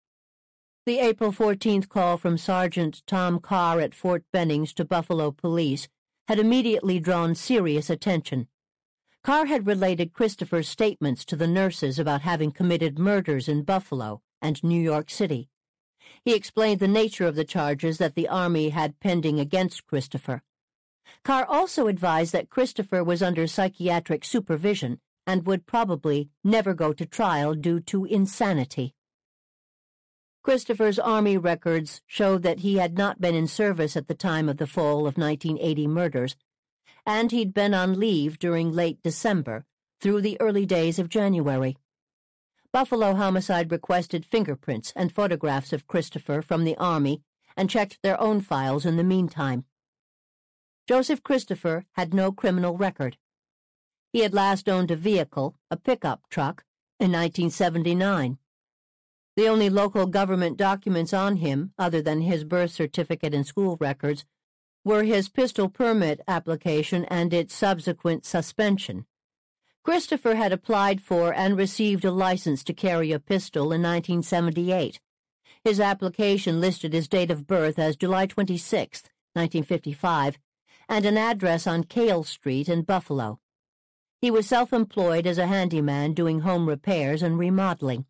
The 0.84 0.98
April 0.98 1.32
14th 1.32 1.88
call 1.88 2.18
from 2.18 2.36
Sergeant 2.36 3.02
Tom 3.06 3.40
Carr 3.40 3.80
at 3.80 3.94
Fort 3.94 4.24
Bennings 4.32 4.74
to 4.74 4.84
Buffalo 4.84 5.30
Police 5.30 5.88
had 6.28 6.38
immediately 6.38 7.00
drawn 7.00 7.34
serious 7.34 7.88
attention. 7.88 8.48
Carr 9.24 9.46
had 9.46 9.66
related 9.66 10.12
Christopher's 10.12 10.68
statements 10.68 11.24
to 11.24 11.36
the 11.36 11.48
nurses 11.48 11.98
about 11.98 12.22
having 12.22 12.52
committed 12.52 12.98
murders 12.98 13.48
in 13.48 13.62
Buffalo 13.62 14.20
and 14.42 14.62
New 14.62 14.80
York 14.80 15.08
City. 15.08 15.48
He 16.26 16.34
explained 16.34 16.80
the 16.80 16.88
nature 16.88 17.24
of 17.24 17.36
the 17.36 17.44
charges 17.44 17.98
that 17.98 18.16
the 18.16 18.26
Army 18.26 18.70
had 18.70 18.98
pending 18.98 19.38
against 19.38 19.86
Christopher. 19.86 20.42
Carr 21.22 21.46
also 21.46 21.86
advised 21.86 22.32
that 22.32 22.50
Christopher 22.50 23.04
was 23.04 23.22
under 23.22 23.46
psychiatric 23.46 24.24
supervision 24.24 24.98
and 25.24 25.46
would 25.46 25.66
probably 25.66 26.30
never 26.42 26.74
go 26.74 26.92
to 26.92 27.06
trial 27.06 27.54
due 27.54 27.78
to 27.78 28.06
insanity. 28.06 28.92
Christopher's 30.42 30.98
Army 30.98 31.38
records 31.38 32.02
showed 32.08 32.42
that 32.42 32.58
he 32.58 32.78
had 32.78 32.98
not 32.98 33.20
been 33.20 33.36
in 33.36 33.46
service 33.46 33.96
at 33.96 34.08
the 34.08 34.14
time 34.14 34.48
of 34.48 34.56
the 34.56 34.66
fall 34.66 35.06
of 35.06 35.16
1980 35.16 35.86
murders, 35.86 36.34
and 37.06 37.30
he'd 37.30 37.54
been 37.54 37.72
on 37.72 38.00
leave 38.00 38.40
during 38.40 38.72
late 38.72 39.00
December 39.04 39.64
through 40.00 40.22
the 40.22 40.40
early 40.40 40.66
days 40.66 40.98
of 40.98 41.08
January. 41.08 41.76
Buffalo 42.76 43.14
Homicide 43.14 43.72
requested 43.72 44.26
fingerprints 44.26 44.92
and 44.94 45.10
photographs 45.10 45.72
of 45.72 45.86
Christopher 45.86 46.42
from 46.42 46.64
the 46.64 46.76
Army 46.76 47.22
and 47.56 47.70
checked 47.70 47.98
their 48.02 48.20
own 48.20 48.42
files 48.42 48.84
in 48.84 48.98
the 48.98 49.02
meantime. 49.02 49.64
Joseph 50.86 51.22
Christopher 51.22 51.86
had 51.92 52.12
no 52.12 52.32
criminal 52.32 52.76
record. 52.76 53.16
He 54.12 54.20
had 54.20 54.34
last 54.34 54.68
owned 54.68 54.90
a 54.90 54.94
vehicle, 54.96 55.56
a 55.70 55.78
pickup 55.78 56.28
truck, 56.28 56.64
in 57.00 57.12
1979. 57.12 58.36
The 59.36 59.48
only 59.48 59.70
local 59.70 60.04
government 60.04 60.58
documents 60.58 61.14
on 61.14 61.36
him, 61.36 61.72
other 61.78 62.02
than 62.02 62.20
his 62.20 62.44
birth 62.44 62.72
certificate 62.72 63.32
and 63.32 63.46
school 63.46 63.78
records, 63.80 64.26
were 64.84 65.04
his 65.04 65.30
pistol 65.30 65.70
permit 65.70 66.20
application 66.28 67.06
and 67.06 67.32
its 67.32 67.54
subsequent 67.54 68.26
suspension. 68.26 69.06
Christopher 69.86 70.34
had 70.34 70.52
applied 70.52 71.00
for 71.00 71.32
and 71.32 71.56
received 71.56 72.04
a 72.04 72.10
license 72.10 72.64
to 72.64 72.74
carry 72.74 73.12
a 73.12 73.20
pistol 73.20 73.66
in 73.66 73.82
1978. 73.82 74.98
His 75.62 75.78
application 75.78 76.60
listed 76.60 76.92
his 76.92 77.06
date 77.06 77.30
of 77.30 77.46
birth 77.46 77.78
as 77.78 77.94
July 77.94 78.26
26, 78.26 79.04
1955, 79.34 80.38
and 80.88 81.06
an 81.06 81.16
address 81.16 81.68
on 81.68 81.84
Cale 81.84 82.24
Street 82.24 82.68
in 82.68 82.82
Buffalo. 82.82 83.38
He 84.20 84.28
was 84.28 84.48
self-employed 84.48 85.24
as 85.24 85.38
a 85.38 85.46
handyman 85.46 86.14
doing 86.14 86.40
home 86.40 86.68
repairs 86.68 87.22
and 87.22 87.38
remodeling. 87.38 88.06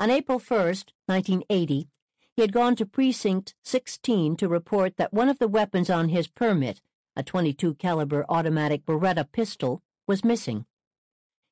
On 0.00 0.10
April 0.10 0.40
1, 0.40 0.58
1980, 1.06 1.88
he 2.34 2.42
had 2.42 2.52
gone 2.52 2.74
to 2.74 2.84
Precinct 2.84 3.54
16 3.62 4.36
to 4.38 4.48
report 4.48 4.96
that 4.96 5.14
one 5.14 5.28
of 5.28 5.38
the 5.38 5.46
weapons 5.46 5.90
on 5.90 6.08
his 6.08 6.26
permit, 6.26 6.82
a 7.14 7.22
22 7.22 7.74
caliber 7.74 8.26
automatic 8.28 8.84
Beretta 8.84 9.30
pistol, 9.30 9.80
was 10.06 10.24
missing. 10.24 10.66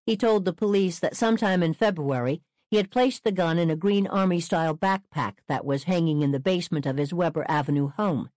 He 0.06 0.16
told 0.16 0.44
the 0.44 0.52
police 0.52 0.98
that 0.98 1.16
sometime 1.16 1.62
in 1.62 1.74
February 1.74 2.42
he 2.70 2.76
had 2.76 2.90
placed 2.90 3.24
the 3.24 3.32
gun 3.32 3.58
in 3.58 3.70
a 3.70 3.76
green 3.76 4.06
army-style 4.06 4.76
backpack 4.76 5.34
that 5.48 5.64
was 5.64 5.84
hanging 5.84 6.22
in 6.22 6.32
the 6.32 6.40
basement 6.40 6.86
of 6.86 6.96
his 6.96 7.14
Weber 7.14 7.44
Avenue 7.48 7.88
home. 7.88 8.30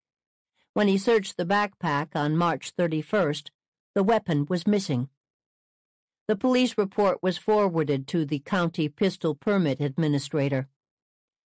When 0.74 0.88
he 0.88 0.98
searched 0.98 1.36
the 1.36 1.46
backpack 1.46 2.08
on 2.14 2.36
March 2.36 2.74
31st, 2.76 3.48
the 3.94 4.02
weapon 4.02 4.46
was 4.48 4.66
missing. 4.66 5.08
The 6.28 6.36
police 6.36 6.76
report 6.76 7.22
was 7.22 7.38
forwarded 7.38 8.06
to 8.08 8.24
the 8.24 8.40
county 8.40 8.88
pistol 8.88 9.34
permit 9.34 9.80
administrator. 9.80 10.68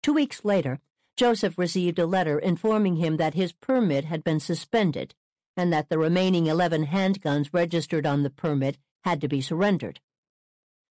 Two 0.03 0.15
weeks 0.15 0.45
later, 0.45 0.81
Joseph 1.17 1.57
received 1.57 1.99
a 1.99 2.07
letter 2.07 2.39
informing 2.39 2.97
him 2.97 3.17
that 3.19 3.35
his 3.35 3.53
permit 3.53 4.07
had 4.07 4.25
been 4.25 4.41
suspended 4.41 5.15
and 5.57 5.73
that 5.73 5.89
the 5.89 5.99
remaining 5.99 6.47
11 6.47 6.87
handguns 6.87 7.51
registered 7.53 8.07
on 8.07 8.23
the 8.23 8.31
permit 8.31 8.79
had 9.05 9.21
to 9.21 9.29
be 9.29 9.41
surrendered. 9.41 10.01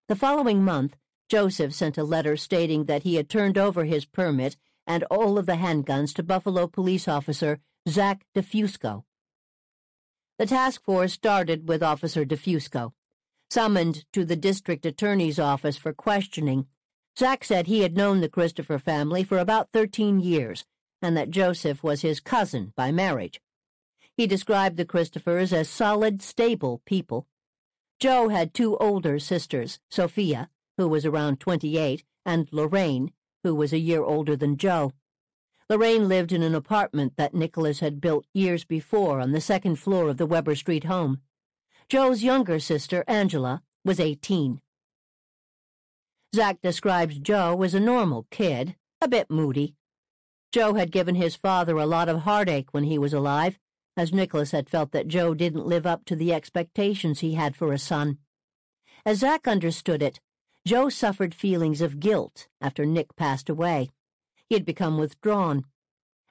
The 0.08 0.16
following 0.16 0.64
month, 0.64 0.98
Joseph 1.30 1.74
sent 1.74 1.98
a 1.98 2.04
letter 2.04 2.36
stating 2.36 2.86
that 2.86 3.04
he 3.04 3.16
had 3.16 3.30
turned 3.30 3.58
over 3.58 3.86
his 3.86 4.06
permit 4.06 4.58
and 4.86 5.04
all 5.06 5.38
of 5.38 5.46
the 5.46 5.54
handguns 5.54 6.14
to 6.16 6.24
Buffalo 6.24 6.68
police 6.68 7.08
officer 7.08 7.60
Zach 7.88 8.26
DeFusco. 8.36 9.04
The 10.38 10.46
task 10.46 10.84
force 10.84 11.14
started 11.14 11.68
with 11.68 11.82
Officer 11.84 12.26
DeFusco. 12.26 12.94
Summoned 13.50 14.06
to 14.14 14.26
the 14.26 14.36
district 14.36 14.86
attorney's 14.86 15.40
office 15.40 15.78
for 15.78 15.94
questioning, 15.94 16.68
Zach 17.18 17.44
said 17.44 17.68
he 17.68 17.82
had 17.82 17.98
known 17.98 18.22
the 18.22 18.30
Christopher 18.30 18.80
family 18.80 19.24
for 19.24 19.38
about 19.38 19.72
13 19.72 20.20
years 20.20 20.66
and 21.02 21.18
that 21.18 21.32
Joseph 21.32 21.84
was 21.84 22.02
his 22.02 22.20
cousin 22.20 22.74
by 22.76 22.92
marriage. 22.92 23.42
He 24.18 24.28
described 24.28 24.78
the 24.78 24.86
Christophers 24.86 25.54
as 25.54 25.70
solid, 25.70 26.22
stable 26.22 26.82
people. 26.86 27.28
Joe 28.00 28.30
had 28.30 28.54
two 28.54 28.78
older 28.78 29.20
sisters, 29.20 29.80
Sophia, 29.90 30.50
who 30.78 30.88
was 30.88 31.06
around 31.06 31.40
28, 31.40 32.04
and 32.26 32.48
Lorraine, 32.52 33.12
who 33.44 33.56
was 33.56 33.74
a 33.74 33.80
year 33.80 34.04
older 34.04 34.36
than 34.36 34.58
Joe. 34.58 34.94
Lorraine 35.70 36.08
lived 36.08 36.32
in 36.32 36.44
an 36.44 36.54
apartment 36.54 37.14
that 37.16 37.34
Nicholas 37.34 37.80
had 37.80 38.02
built 38.02 38.26
years 38.34 38.66
before 38.66 39.22
on 39.22 39.32
the 39.32 39.40
second 39.40 39.78
floor 39.78 40.10
of 40.10 40.18
the 40.18 40.26
Weber 40.26 40.56
Street 40.56 40.84
home. 40.84 41.22
Joe's 41.88 42.24
younger 42.24 42.60
sister, 42.60 43.04
Angela, 43.08 43.64
was 43.86 44.00
18. 44.00 44.62
Zach 46.36 46.62
describes 46.62 47.20
Joe 47.20 47.62
as 47.62 47.74
a 47.74 47.80
normal 47.80 48.28
kid, 48.32 48.76
a 49.02 49.08
bit 49.08 49.30
moody. 49.30 49.76
Joe 50.52 50.74
had 50.74 50.92
given 50.92 51.16
his 51.16 51.36
father 51.36 51.78
a 51.78 51.86
lot 51.86 52.10
of 52.10 52.22
heartache 52.22 52.70
when 52.72 52.84
he 52.86 52.98
was 52.98 53.14
alive, 53.14 53.60
as 53.98 54.14
Nicholas 54.14 54.52
had 54.52 54.70
felt 54.70 54.92
that 54.92 55.08
Joe 55.08 55.34
didn't 55.34 55.66
live 55.66 55.86
up 55.86 56.06
to 56.06 56.16
the 56.16 56.34
expectations 56.34 57.20
he 57.20 57.34
had 57.34 57.56
for 57.56 57.74
a 57.74 57.78
son. 57.78 58.18
As 59.06 59.20
Zach 59.20 59.48
understood 59.48 60.02
it, 60.02 60.20
Joe 60.66 60.90
suffered 60.90 61.34
feelings 61.34 61.82
of 61.82 62.00
guilt 62.00 62.48
after 62.62 62.86
Nick 62.86 63.16
passed 63.16 63.50
away. 63.50 63.90
He 64.48 64.56
had 64.56 64.66
become 64.66 64.98
withdrawn. 64.98 65.66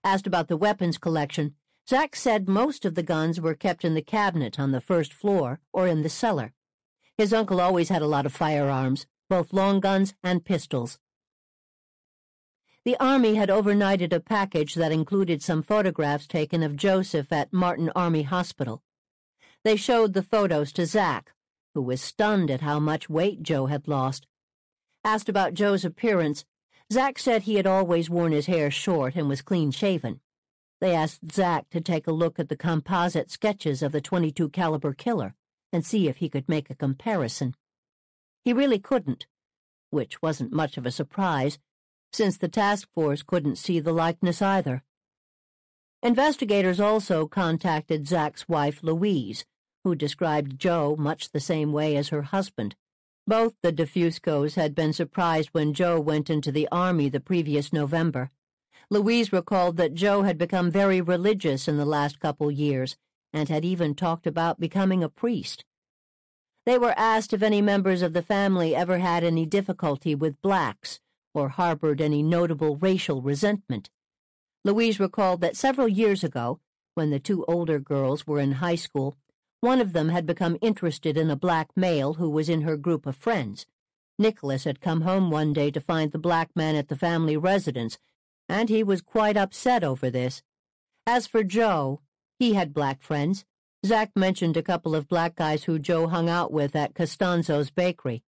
Asked 0.04 0.26
about 0.26 0.48
the 0.48 0.56
weapons 0.56 0.98
collection, 0.98 1.54
Zach 1.88 2.14
said 2.14 2.48
most 2.48 2.84
of 2.84 2.94
the 2.94 3.02
guns 3.02 3.40
were 3.40 3.54
kept 3.54 3.84
in 3.84 3.94
the 3.94 4.02
cabinet 4.02 4.60
on 4.60 4.70
the 4.70 4.80
first 4.80 5.12
floor 5.12 5.60
or 5.72 5.88
in 5.88 6.02
the 6.02 6.08
cellar. 6.08 6.52
His 7.18 7.32
uncle 7.32 7.60
always 7.60 7.88
had 7.88 8.02
a 8.02 8.06
lot 8.06 8.26
of 8.26 8.32
firearms, 8.32 9.06
both 9.28 9.52
long 9.52 9.80
guns 9.80 10.14
and 10.22 10.44
pistols. 10.44 10.98
The 12.90 12.98
Army 12.98 13.36
had 13.36 13.50
overnighted 13.50 14.12
a 14.12 14.18
package 14.18 14.74
that 14.74 14.90
included 14.90 15.44
some 15.44 15.62
photographs 15.62 16.26
taken 16.26 16.64
of 16.64 16.74
Joseph 16.74 17.32
at 17.32 17.52
Martin 17.52 17.88
Army 17.94 18.24
Hospital. 18.24 18.82
They 19.62 19.76
showed 19.76 20.12
the 20.12 20.24
photos 20.24 20.72
to 20.72 20.86
Zach, 20.86 21.32
who 21.72 21.82
was 21.82 22.00
stunned 22.00 22.50
at 22.50 22.62
how 22.62 22.80
much 22.80 23.08
weight 23.08 23.44
Joe 23.44 23.66
had 23.66 23.86
lost. 23.86 24.26
Asked 25.04 25.28
about 25.28 25.54
Joe's 25.54 25.84
appearance, 25.84 26.44
Zach 26.92 27.20
said 27.20 27.42
he 27.42 27.54
had 27.54 27.64
always 27.64 28.10
worn 28.10 28.32
his 28.32 28.46
hair 28.46 28.72
short 28.72 29.14
and 29.14 29.28
was 29.28 29.40
clean 29.40 29.70
shaven. 29.70 30.18
They 30.80 30.92
asked 30.92 31.30
Zach 31.30 31.70
to 31.70 31.80
take 31.80 32.08
a 32.08 32.12
look 32.12 32.40
at 32.40 32.48
the 32.48 32.56
composite 32.56 33.30
sketches 33.30 33.84
of 33.84 33.92
the 33.92 34.00
22 34.00 34.48
caliber 34.48 34.94
killer 34.94 35.36
and 35.72 35.86
see 35.86 36.08
if 36.08 36.16
he 36.16 36.28
could 36.28 36.48
make 36.48 36.70
a 36.70 36.74
comparison. 36.74 37.54
He 38.44 38.52
really 38.52 38.80
couldn't, 38.80 39.28
which 39.90 40.20
wasn't 40.20 40.52
much 40.52 40.76
of 40.76 40.86
a 40.86 40.90
surprise 40.90 41.60
since 42.12 42.36
the 42.36 42.48
task 42.48 42.88
force 42.94 43.22
couldn't 43.22 43.56
see 43.56 43.80
the 43.80 43.92
likeness 43.92 44.42
either. 44.42 44.82
Investigators 46.02 46.80
also 46.80 47.26
contacted 47.26 48.08
Zach's 48.08 48.48
wife, 48.48 48.82
Louise, 48.82 49.44
who 49.84 49.94
described 49.94 50.58
Joe 50.58 50.96
much 50.98 51.30
the 51.30 51.40
same 51.40 51.72
way 51.72 51.96
as 51.96 52.08
her 52.08 52.22
husband. 52.22 52.74
Both 53.26 53.54
the 53.62 53.72
DeFuscos 53.72 54.54
had 54.54 54.74
been 54.74 54.92
surprised 54.92 55.50
when 55.52 55.74
Joe 55.74 56.00
went 56.00 56.30
into 56.30 56.50
the 56.50 56.68
Army 56.72 57.08
the 57.08 57.20
previous 57.20 57.72
November. 57.72 58.30
Louise 58.88 59.32
recalled 59.32 59.76
that 59.76 59.94
Joe 59.94 60.22
had 60.22 60.38
become 60.38 60.70
very 60.70 61.00
religious 61.00 61.68
in 61.68 61.76
the 61.76 61.84
last 61.84 62.18
couple 62.18 62.50
years 62.50 62.96
and 63.32 63.48
had 63.48 63.64
even 63.64 63.94
talked 63.94 64.26
about 64.26 64.58
becoming 64.58 65.04
a 65.04 65.08
priest. 65.08 65.64
They 66.66 66.76
were 66.76 66.94
asked 66.96 67.32
if 67.32 67.42
any 67.42 67.62
members 67.62 68.02
of 68.02 68.14
the 68.14 68.22
family 68.22 68.74
ever 68.74 68.98
had 68.98 69.22
any 69.22 69.46
difficulty 69.46 70.14
with 70.14 70.42
blacks 70.42 70.98
or 71.34 71.50
harbored 71.50 72.00
any 72.00 72.22
notable 72.22 72.76
racial 72.76 73.22
resentment. 73.22 73.90
Louise 74.64 75.00
recalled 75.00 75.40
that 75.40 75.56
several 75.56 75.88
years 75.88 76.22
ago, 76.22 76.60
when 76.94 77.10
the 77.10 77.20
two 77.20 77.44
older 77.46 77.78
girls 77.78 78.26
were 78.26 78.40
in 78.40 78.52
high 78.52 78.74
school, 78.74 79.16
one 79.60 79.80
of 79.80 79.92
them 79.92 80.08
had 80.08 80.26
become 80.26 80.58
interested 80.60 81.16
in 81.16 81.30
a 81.30 81.36
black 81.36 81.68
male 81.76 82.14
who 82.14 82.28
was 82.28 82.48
in 82.48 82.62
her 82.62 82.76
group 82.76 83.06
of 83.06 83.16
friends. 83.16 83.66
Nicholas 84.18 84.64
had 84.64 84.80
come 84.80 85.02
home 85.02 85.30
one 85.30 85.52
day 85.52 85.70
to 85.70 85.80
find 85.80 86.12
the 86.12 86.18
black 86.18 86.50
man 86.54 86.76
at 86.76 86.88
the 86.88 86.96
family 86.96 87.36
residence, 87.36 87.98
and 88.48 88.68
he 88.68 88.82
was 88.82 89.00
quite 89.00 89.36
upset 89.36 89.82
over 89.84 90.10
this. 90.10 90.42
As 91.06 91.26
for 91.26 91.42
Joe, 91.42 92.00
he 92.38 92.54
had 92.54 92.74
black 92.74 93.02
friends. 93.02 93.44
Zach 93.84 94.10
mentioned 94.14 94.56
a 94.56 94.62
couple 94.62 94.94
of 94.94 95.08
black 95.08 95.36
guys 95.36 95.64
who 95.64 95.78
Joe 95.78 96.06
hung 96.06 96.28
out 96.28 96.52
with 96.52 96.76
at 96.76 96.94
Costanzo's 96.94 97.70
bakery. 97.70 98.22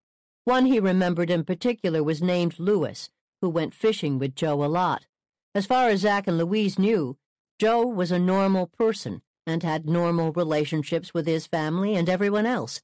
One 0.45 0.65
he 0.65 0.79
remembered 0.79 1.29
in 1.29 1.43
particular 1.43 2.03
was 2.03 2.21
named 2.21 2.59
Lewis, 2.59 3.09
who 3.41 3.49
went 3.49 3.73
fishing 3.73 4.19
with 4.19 4.35
Joe 4.35 4.63
a 4.63 4.67
lot. 4.67 5.05
As 5.53 5.65
far 5.65 5.89
as 5.89 6.01
Zach 6.01 6.27
and 6.27 6.37
Louise 6.37 6.79
knew, 6.79 7.17
Joe 7.59 7.85
was 7.85 8.11
a 8.11 8.19
normal 8.19 8.67
person 8.67 9.21
and 9.45 9.63
had 9.63 9.87
normal 9.87 10.31
relationships 10.31 11.13
with 11.13 11.25
his 11.25 11.47
family 11.47 11.95
and 11.95 12.07
everyone 12.07 12.45
else. 12.45 12.81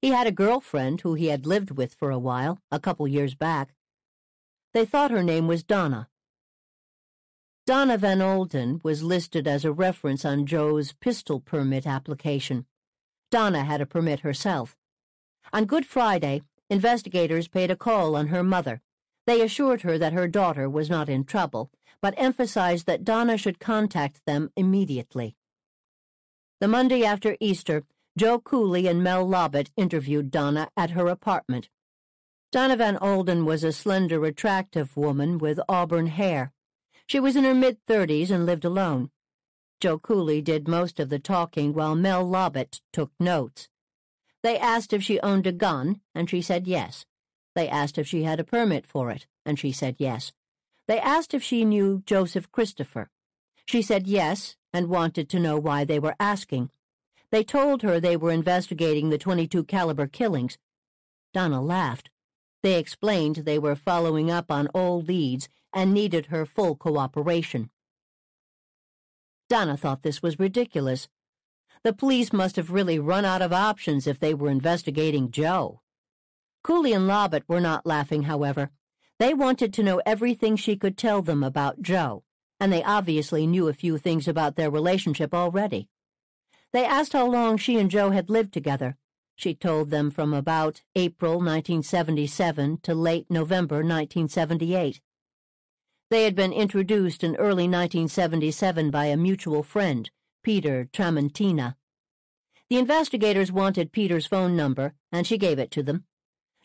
He 0.00 0.08
had 0.08 0.26
a 0.26 0.32
girlfriend 0.32 1.02
who 1.02 1.14
he 1.14 1.26
had 1.26 1.46
lived 1.46 1.70
with 1.70 1.94
for 1.94 2.10
a 2.10 2.18
while, 2.18 2.58
a 2.70 2.80
couple 2.80 3.06
years 3.06 3.34
back. 3.34 3.74
They 4.74 4.84
thought 4.84 5.10
her 5.10 5.22
name 5.22 5.46
was 5.46 5.62
Donna. 5.62 6.08
Donna 7.66 7.96
Van 7.96 8.20
Olden 8.20 8.80
was 8.82 9.04
listed 9.04 9.46
as 9.46 9.64
a 9.64 9.72
reference 9.72 10.24
on 10.24 10.46
Joe's 10.46 10.92
pistol 10.92 11.38
permit 11.38 11.86
application. 11.86 12.66
Donna 13.30 13.62
had 13.62 13.80
a 13.80 13.86
permit 13.86 14.20
herself. 14.20 14.76
On 15.52 15.64
Good 15.64 15.86
Friday, 15.86 16.42
Investigators 16.72 17.48
paid 17.48 17.70
a 17.70 17.76
call 17.76 18.16
on 18.16 18.28
her 18.28 18.42
mother. 18.42 18.80
They 19.26 19.42
assured 19.42 19.82
her 19.82 19.98
that 19.98 20.14
her 20.14 20.26
daughter 20.26 20.70
was 20.70 20.88
not 20.88 21.10
in 21.10 21.24
trouble, 21.24 21.70
but 22.00 22.14
emphasized 22.16 22.86
that 22.86 23.04
Donna 23.04 23.36
should 23.36 23.60
contact 23.60 24.22
them 24.24 24.50
immediately. 24.56 25.36
The 26.62 26.68
Monday 26.68 27.04
after 27.04 27.36
Easter, 27.40 27.84
Joe 28.16 28.38
Cooley 28.38 28.86
and 28.86 29.02
Mel 29.02 29.28
Lobbit 29.28 29.70
interviewed 29.76 30.30
Donna 30.30 30.70
at 30.74 30.92
her 30.92 31.08
apartment. 31.08 31.68
Donna 32.50 32.76
Van 32.76 32.96
Olden 32.96 33.44
was 33.44 33.62
a 33.64 33.72
slender, 33.72 34.24
attractive 34.24 34.96
woman 34.96 35.36
with 35.36 35.60
auburn 35.68 36.06
hair. 36.06 36.52
She 37.06 37.20
was 37.20 37.36
in 37.36 37.44
her 37.44 37.54
mid-thirties 37.54 38.30
and 38.30 38.46
lived 38.46 38.64
alone. 38.64 39.10
Joe 39.78 39.98
Cooley 39.98 40.40
did 40.40 40.66
most 40.66 40.98
of 40.98 41.10
the 41.10 41.18
talking 41.18 41.74
while 41.74 41.94
Mel 41.94 42.24
Lobbit 42.24 42.80
took 42.94 43.10
notes. 43.20 43.68
They 44.42 44.58
asked 44.58 44.92
if 44.92 45.02
she 45.02 45.20
owned 45.20 45.46
a 45.46 45.52
gun, 45.52 46.00
and 46.14 46.28
she 46.28 46.42
said 46.42 46.66
yes. 46.66 47.06
They 47.54 47.68
asked 47.68 47.98
if 47.98 48.06
she 48.08 48.24
had 48.24 48.40
a 48.40 48.44
permit 48.44 48.86
for 48.86 49.10
it, 49.10 49.26
and 49.44 49.58
she 49.58 49.72
said 49.72 49.96
yes. 49.98 50.32
They 50.88 50.98
asked 50.98 51.34
if 51.34 51.42
she 51.42 51.64
knew 51.64 52.02
Joseph 52.06 52.50
Christopher. 52.50 53.10
She 53.66 53.82
said 53.82 54.06
yes, 54.06 54.56
and 54.72 54.88
wanted 54.88 55.28
to 55.28 55.38
know 55.38 55.58
why 55.58 55.84
they 55.84 55.98
were 55.98 56.16
asking. 56.18 56.70
They 57.30 57.44
told 57.44 57.82
her 57.82 58.00
they 58.00 58.16
were 58.16 58.32
investigating 58.32 59.10
the 59.10 59.18
22 59.18 59.64
caliber 59.64 60.06
killings. 60.06 60.58
Donna 61.32 61.62
laughed. 61.62 62.10
They 62.62 62.78
explained 62.78 63.36
they 63.36 63.58
were 63.58 63.74
following 63.76 64.30
up 64.30 64.50
on 64.50 64.68
all 64.68 65.00
leads 65.00 65.48
and 65.72 65.94
needed 65.94 66.26
her 66.26 66.44
full 66.44 66.76
cooperation. 66.76 67.70
Donna 69.48 69.76
thought 69.76 70.02
this 70.02 70.22
was 70.22 70.38
ridiculous. 70.38 71.08
The 71.84 71.92
police 71.92 72.32
must 72.32 72.56
have 72.56 72.70
really 72.70 72.98
run 72.98 73.24
out 73.24 73.42
of 73.42 73.52
options 73.52 74.06
if 74.06 74.20
they 74.20 74.34
were 74.34 74.50
investigating 74.50 75.32
Joe. 75.32 75.80
Cooley 76.62 76.92
and 76.92 77.08
Lobbit 77.08 77.42
were 77.48 77.60
not 77.60 77.84
laughing, 77.84 78.22
however. 78.24 78.70
They 79.18 79.34
wanted 79.34 79.72
to 79.74 79.82
know 79.82 80.00
everything 80.06 80.54
she 80.54 80.76
could 80.76 80.96
tell 80.96 81.22
them 81.22 81.42
about 81.42 81.82
Joe, 81.82 82.22
and 82.60 82.72
they 82.72 82.84
obviously 82.84 83.48
knew 83.48 83.66
a 83.66 83.74
few 83.74 83.98
things 83.98 84.28
about 84.28 84.54
their 84.54 84.70
relationship 84.70 85.34
already. 85.34 85.88
They 86.72 86.84
asked 86.84 87.12
how 87.12 87.26
long 87.26 87.56
she 87.56 87.78
and 87.78 87.90
Joe 87.90 88.10
had 88.10 88.30
lived 88.30 88.52
together. 88.52 88.96
She 89.34 89.54
told 89.54 89.90
them 89.90 90.10
from 90.10 90.32
about 90.32 90.82
April 90.94 91.34
1977 91.34 92.78
to 92.82 92.94
late 92.94 93.26
November 93.28 93.76
1978. 93.76 95.00
They 96.10 96.24
had 96.24 96.36
been 96.36 96.52
introduced 96.52 97.24
in 97.24 97.34
early 97.36 97.66
1977 97.66 98.90
by 98.90 99.06
a 99.06 99.16
mutual 99.16 99.62
friend, 99.62 100.10
Peter 100.42 100.88
Tramontina. 100.92 101.76
The 102.68 102.78
investigators 102.78 103.52
wanted 103.52 103.92
Peter's 103.92 104.26
phone 104.26 104.56
number, 104.56 104.94
and 105.10 105.26
she 105.26 105.38
gave 105.38 105.58
it 105.58 105.70
to 105.72 105.82
them. 105.82 106.04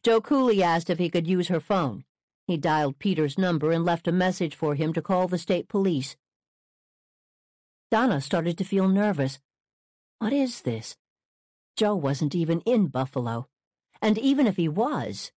Joe 0.04 0.22
Cooley 0.22 0.64
asked 0.64 0.90
if 0.90 1.00
he 1.00 1.10
could 1.10 1.28
use 1.28 1.50
her 1.50 1.60
phone. 1.60 2.06
He 2.48 2.58
dialed 2.58 2.98
Peter's 2.98 3.38
number 3.38 3.72
and 3.72 3.84
left 3.84 4.08
a 4.08 4.12
message 4.12 4.56
for 4.56 4.76
him 4.76 4.94
to 4.94 5.02
call 5.02 5.28
the 5.28 5.38
state 5.38 5.68
police. 5.68 6.16
Donna 7.92 8.22
started 8.22 8.58
to 8.58 8.64
feel 8.64 8.88
nervous. 8.88 9.40
What 10.20 10.34
is 10.34 10.62
this? 10.62 10.96
Joe 11.76 11.96
wasn't 11.96 12.36
even 12.36 12.62
in 12.62 12.88
Buffalo. 12.88 13.48
And 14.02 14.18
even 14.18 14.48
if 14.48 14.58
he 14.58 14.68
was, 14.68 15.32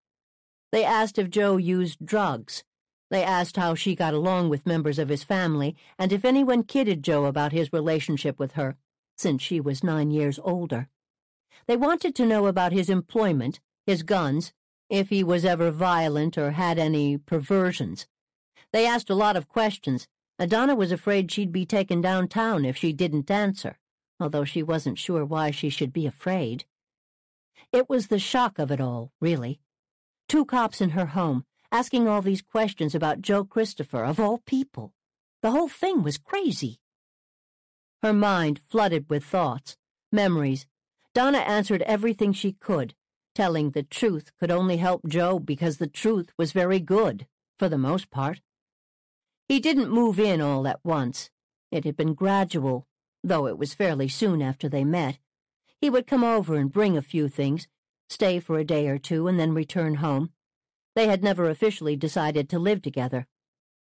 they 0.72 0.84
asked 0.84 1.18
if 1.18 1.30
Joe 1.30 1.58
used 1.58 2.06
drugs. 2.06 2.64
They 3.10 3.24
asked 3.24 3.57
how 3.57 3.76
she 3.76 3.95
got 3.95 4.14
along 4.14 4.49
with 4.49 4.68
members 4.68 4.99
of 4.99 5.10
his 5.10 5.24
family 5.24 5.76
and 5.97 6.14
if 6.14 6.24
anyone 6.24 6.64
kidded 6.64 7.03
Joe 7.03 7.26
about 7.26 7.51
his 7.51 7.74
relationship 7.74 8.38
with 8.38 8.53
her, 8.53 8.78
since 9.18 9.41
she 9.41 9.60
was 9.60 9.84
nine 9.84 10.12
years 10.12 10.39
older. 10.43 10.88
They 11.68 11.76
wanted 11.76 12.16
to 12.16 12.26
know 12.26 12.47
about 12.47 12.72
his 12.72 12.89
employment, 12.89 13.60
his 13.86 14.03
guns, 14.03 14.53
if 14.89 15.10
he 15.10 15.24
was 15.24 15.45
ever 15.45 15.72
violent 15.72 16.38
or 16.38 16.51
had 16.51 16.80
any 16.80 17.18
perversions. 17.18 18.07
They 18.72 18.86
asked 18.86 19.10
a 19.10 19.16
lot 19.16 19.36
of 19.36 19.47
questions. 19.47 20.07
Adonna 20.39 20.76
was 20.76 20.91
afraid 20.91 21.32
she'd 21.32 21.51
be 21.51 21.66
taken 21.66 22.01
downtown 22.01 22.64
if 22.64 22.78
she 22.78 22.93
didn't 22.93 23.30
answer, 23.30 23.78
although 24.20 24.45
she 24.45 24.64
wasn't 24.64 24.97
sure 24.97 25.26
why 25.26 25.51
she 25.51 25.70
should 25.70 25.91
be 25.91 26.05
afraid. 26.05 26.66
It 27.72 27.89
was 27.89 28.07
the 28.07 28.20
shock 28.20 28.57
of 28.57 28.72
it 28.72 28.80
all, 28.80 29.12
really. 29.20 29.60
Two 30.28 30.45
cops 30.45 30.80
in 30.80 30.91
her 30.91 31.07
home, 31.07 31.45
asking 31.72 32.07
all 32.07 32.22
these 32.22 32.41
questions 32.41 32.95
about 32.95 33.22
Joe 33.22 33.43
Christopher, 33.43 34.03
of 34.03 34.20
all 34.20 34.39
people. 34.39 34.93
The 35.41 35.51
whole 35.51 35.70
thing 35.70 36.03
was 36.03 36.17
crazy. 36.17 36.80
Her 38.01 38.13
mind 38.13 38.59
flooded 38.59 39.09
with 39.09 39.24
thoughts, 39.24 39.78
memories. 40.11 40.65
Donna 41.13 41.39
answered 41.39 41.82
everything 41.84 42.34
she 42.34 42.53
could, 42.53 42.93
telling 43.36 43.72
the 43.72 43.84
truth 43.84 44.32
could 44.39 44.51
only 44.51 44.78
help 44.78 45.07
Joe 45.07 45.39
because 45.39 45.78
the 45.78 45.88
truth 45.88 46.32
was 46.38 46.51
very 46.51 46.80
good, 46.80 47.28
for 47.57 47.70
the 47.70 47.78
most 47.78 48.09
part. 48.09 48.41
He 49.47 49.59
didn't 49.59 49.91
move 49.91 50.20
in 50.20 50.41
all 50.41 50.67
at 50.67 50.80
once. 50.84 51.30
It 51.72 51.84
had 51.84 51.97
been 51.97 52.13
gradual, 52.13 52.88
though 53.24 53.47
it 53.47 53.57
was 53.57 53.74
fairly 53.74 54.07
soon 54.07 54.41
after 54.41 54.70
they 54.70 54.84
met. 54.84 55.20
He 55.82 55.89
would 55.89 56.07
come 56.07 56.24
over 56.24 56.55
and 56.55 56.72
bring 56.72 56.97
a 56.97 57.01
few 57.01 57.28
things, 57.28 57.67
stay 58.09 58.39
for 58.39 58.57
a 58.57 58.63
day 58.63 58.88
or 58.88 58.97
two, 58.97 59.28
and 59.28 59.39
then 59.39 59.53
return 59.53 59.95
home. 59.95 60.32
They 60.96 61.08
had 61.08 61.24
never 61.24 61.50
officially 61.50 61.96
decided 61.96 62.50
to 62.50 62.60
live 62.60 62.82
together. 62.82 63.28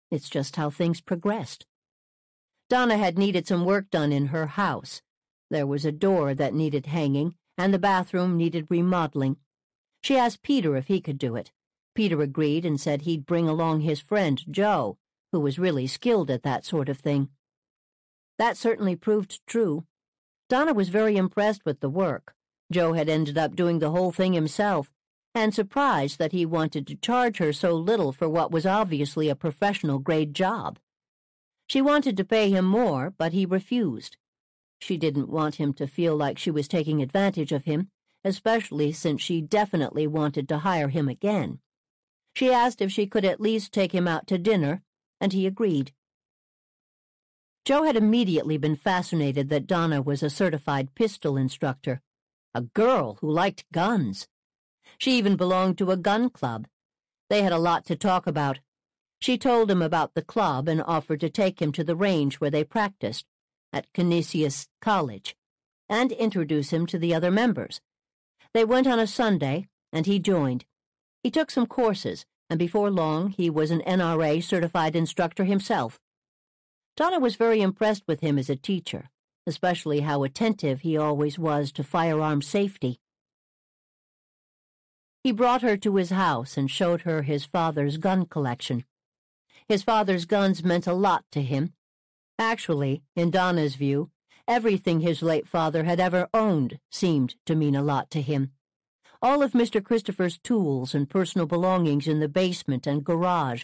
It's 0.10 0.30
just 0.30 0.56
how 0.56 0.70
things 0.70 1.02
progressed. 1.02 1.66
Donna 2.70 2.98
had 2.98 3.18
needed 3.18 3.48
some 3.48 3.66
work 3.66 3.90
done 3.90 4.12
in 4.12 4.28
her 4.28 4.48
house. 4.48 5.02
There 5.50 5.68
was 5.68 5.84
a 5.84 5.92
door 5.92 6.34
that 6.34 6.54
needed 6.54 6.86
hanging, 6.86 7.36
and 7.58 7.74
the 7.74 7.80
bathroom 7.80 8.38
needed 8.38 8.68
remodeling. 8.70 9.38
She 10.04 10.18
asked 10.18 10.42
Peter 10.42 10.76
if 10.76 10.88
he 10.88 11.02
could 11.02 11.18
do 11.18 11.36
it. 11.36 11.52
Peter 11.94 12.22
agreed 12.22 12.66
and 12.66 12.80
said 12.80 13.02
he'd 13.02 13.26
bring 13.26 13.50
along 13.50 13.82
his 13.82 14.00
friend, 14.00 14.42
Joe, 14.50 14.98
who 15.32 15.40
was 15.40 15.60
really 15.60 15.88
skilled 15.88 16.32
at 16.32 16.44
that 16.44 16.66
sort 16.66 16.88
of 16.88 17.00
thing. 17.00 17.30
That 18.38 18.58
certainly 18.58 18.96
proved 18.96 19.46
true. 19.46 19.86
Donna 20.50 20.74
was 20.74 20.90
very 20.90 21.18
impressed 21.18 21.66
with 21.66 21.80
the 21.82 21.90
work. 21.90 22.34
Joe 22.72 22.94
had 22.94 23.10
ended 23.10 23.38
up 23.38 23.56
doing 23.56 23.80
the 23.80 23.92
whole 23.92 24.12
thing 24.12 24.34
himself, 24.34 24.92
and 25.34 25.54
surprised 25.54 26.20
that 26.20 26.32
he 26.32 26.46
wanted 26.46 26.86
to 26.88 26.96
charge 26.96 27.38
her 27.38 27.54
so 27.54 27.74
little 27.74 28.12
for 28.12 28.28
what 28.28 28.52
was 28.52 28.66
obviously 28.66 29.30
a 29.30 29.36
professional 29.36 30.00
grade 30.00 30.34
job. 30.34 30.78
She 31.68 31.82
wanted 31.82 32.18
to 32.18 32.26
pay 32.26 32.50
him 32.50 32.66
more, 32.66 33.14
but 33.18 33.32
he 33.32 33.46
refused. 33.46 34.18
She 34.80 34.98
didn't 34.98 35.30
want 35.30 35.56
him 35.56 35.74
to 35.74 35.88
feel 35.88 36.16
like 36.16 36.38
she 36.38 36.52
was 36.52 36.68
taking 36.68 37.02
advantage 37.02 37.52
of 37.52 37.66
him, 37.66 37.90
especially 38.26 38.92
since 38.92 39.22
she 39.22 39.42
definitely 39.42 40.08
wanted 40.08 40.50
to 40.50 40.60
hire 40.60 40.90
him 40.90 41.08
again. 41.08 41.60
She 42.36 42.52
asked 42.52 42.82
if 42.82 42.92
she 42.92 43.08
could 43.08 43.26
at 43.26 43.40
least 43.40 43.72
take 43.72 43.94
him 43.94 44.08
out 44.08 44.28
to 44.28 44.38
dinner, 44.38 44.84
and 45.20 45.34
he 45.34 45.46
agreed. 45.46 45.94
Joe 47.64 47.84
had 47.84 47.96
immediately 47.96 48.58
been 48.58 48.76
fascinated 48.76 49.50
that 49.50 49.68
Donna 49.68 50.02
was 50.02 50.24
a 50.24 50.30
certified 50.30 50.96
pistol 50.96 51.38
instructor, 51.38 52.02
a 52.54 52.62
girl 52.62 53.18
who 53.22 53.32
liked 53.32 53.66
guns. 53.72 54.28
She 55.02 55.18
even 55.18 55.36
belonged 55.36 55.80
to 55.80 55.90
a 55.90 55.98
gun 55.98 56.30
club. 56.30 56.68
They 57.28 57.42
had 57.42 57.52
a 57.52 57.58
lot 57.58 57.86
to 57.86 57.96
talk 57.96 58.28
about. 58.28 58.60
She 59.20 59.36
told 59.36 59.72
him 59.72 59.82
about 59.82 60.14
the 60.14 60.22
club 60.22 60.68
and 60.68 60.80
offered 60.80 61.22
to 61.22 61.30
take 61.30 61.60
him 61.60 61.72
to 61.72 61.84
the 61.84 61.96
range 61.96 62.36
where 62.36 62.52
they 62.52 62.64
practiced, 62.64 63.26
at 63.74 63.92
Canisius 63.94 64.68
College, 64.80 65.36
and 65.90 66.12
introduce 66.12 66.72
him 66.72 66.86
to 66.86 67.00
the 67.00 67.16
other 67.16 67.32
members. 67.32 67.82
They 68.54 68.64
went 68.64 68.86
on 68.86 69.00
a 69.00 69.08
Sunday, 69.08 69.70
and 69.92 70.06
he 70.06 70.20
joined. 70.20 70.66
He 71.24 71.32
took 71.32 71.50
some 71.50 71.66
courses, 71.66 72.28
and 72.48 72.60
before 72.60 72.92
long 72.92 73.30
he 73.30 73.50
was 73.50 73.72
an 73.72 73.82
NRA 73.88 74.44
certified 74.44 74.96
instructor 74.96 75.46
himself. 75.46 76.00
Donna 76.96 77.20
was 77.20 77.38
very 77.38 77.64
impressed 77.64 78.04
with 78.08 78.20
him 78.20 78.38
as 78.38 78.52
a 78.52 78.56
teacher, 78.56 79.10
especially 79.48 80.02
how 80.02 80.22
attentive 80.22 80.82
he 80.82 80.96
always 80.96 81.40
was 81.40 81.72
to 81.72 81.84
firearm 81.84 82.44
safety. 82.44 83.00
He 85.24 85.32
brought 85.32 85.62
her 85.62 85.78
to 85.78 85.96
his 85.98 86.10
house 86.10 86.58
and 86.58 86.70
showed 86.70 87.02
her 87.02 87.22
his 87.22 87.46
father's 87.46 87.98
gun 87.98 88.26
collection. 88.26 88.86
His 89.68 89.84
father's 89.84 90.26
guns 90.26 90.64
meant 90.64 90.88
a 90.88 90.94
lot 90.94 91.26
to 91.32 91.44
him. 91.44 91.74
Actually, 92.40 93.04
in 93.16 93.30
Donna's 93.30 93.76
view, 93.76 94.10
everything 94.48 95.02
his 95.02 95.22
late 95.22 95.48
father 95.48 95.84
had 95.84 96.00
ever 96.00 96.28
owned 96.34 96.80
seemed 96.90 97.36
to 97.46 97.56
mean 97.56 97.76
a 97.76 97.84
lot 97.84 98.10
to 98.12 98.22
him. 98.22 98.52
All 99.22 99.44
of 99.44 99.52
Mr. 99.52 99.84
Christopher's 99.84 100.40
tools 100.40 100.96
and 100.96 101.08
personal 101.08 101.46
belongings 101.46 102.08
in 102.08 102.20
the 102.20 102.28
basement 102.28 102.88
and 102.88 103.04
garage, 103.04 103.64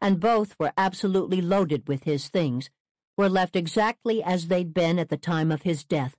and 0.00 0.18
both 0.18 0.56
were 0.58 0.72
absolutely 0.76 1.40
loaded 1.40 1.86
with 1.86 2.02
his 2.02 2.28
things, 2.28 2.68
were 3.16 3.28
left 3.28 3.54
exactly 3.54 4.24
as 4.24 4.48
they'd 4.48 4.74
been 4.74 4.98
at 4.98 5.08
the 5.08 5.16
time 5.16 5.52
of 5.52 5.62
his 5.62 5.84
death. 5.84 6.16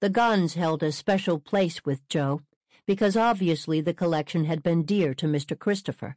The 0.00 0.10
guns 0.10 0.54
held 0.54 0.84
a 0.84 0.92
special 0.92 1.40
place 1.40 1.84
with 1.84 2.08
Joe 2.08 2.42
because 2.88 3.18
obviously 3.18 3.82
the 3.82 3.92
collection 3.92 4.46
had 4.46 4.62
been 4.62 4.82
dear 4.82 5.12
to 5.12 5.26
Mr. 5.26 5.56
Christopher. 5.56 6.16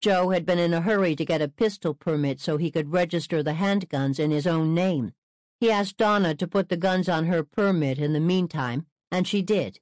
Joe 0.00 0.30
had 0.30 0.44
been 0.44 0.58
in 0.58 0.74
a 0.74 0.80
hurry 0.80 1.14
to 1.14 1.24
get 1.24 1.40
a 1.40 1.46
pistol 1.46 1.94
permit 1.94 2.40
so 2.40 2.56
he 2.56 2.72
could 2.72 2.92
register 2.92 3.44
the 3.44 3.52
handguns 3.52 4.18
in 4.18 4.32
his 4.32 4.44
own 4.44 4.74
name. 4.74 5.12
He 5.60 5.70
asked 5.70 5.96
Donna 5.96 6.34
to 6.34 6.48
put 6.48 6.68
the 6.68 6.76
guns 6.76 7.08
on 7.08 7.26
her 7.26 7.44
permit 7.44 8.00
in 8.00 8.12
the 8.12 8.18
meantime, 8.18 8.86
and 9.12 9.24
she 9.24 9.40
did. 9.40 9.78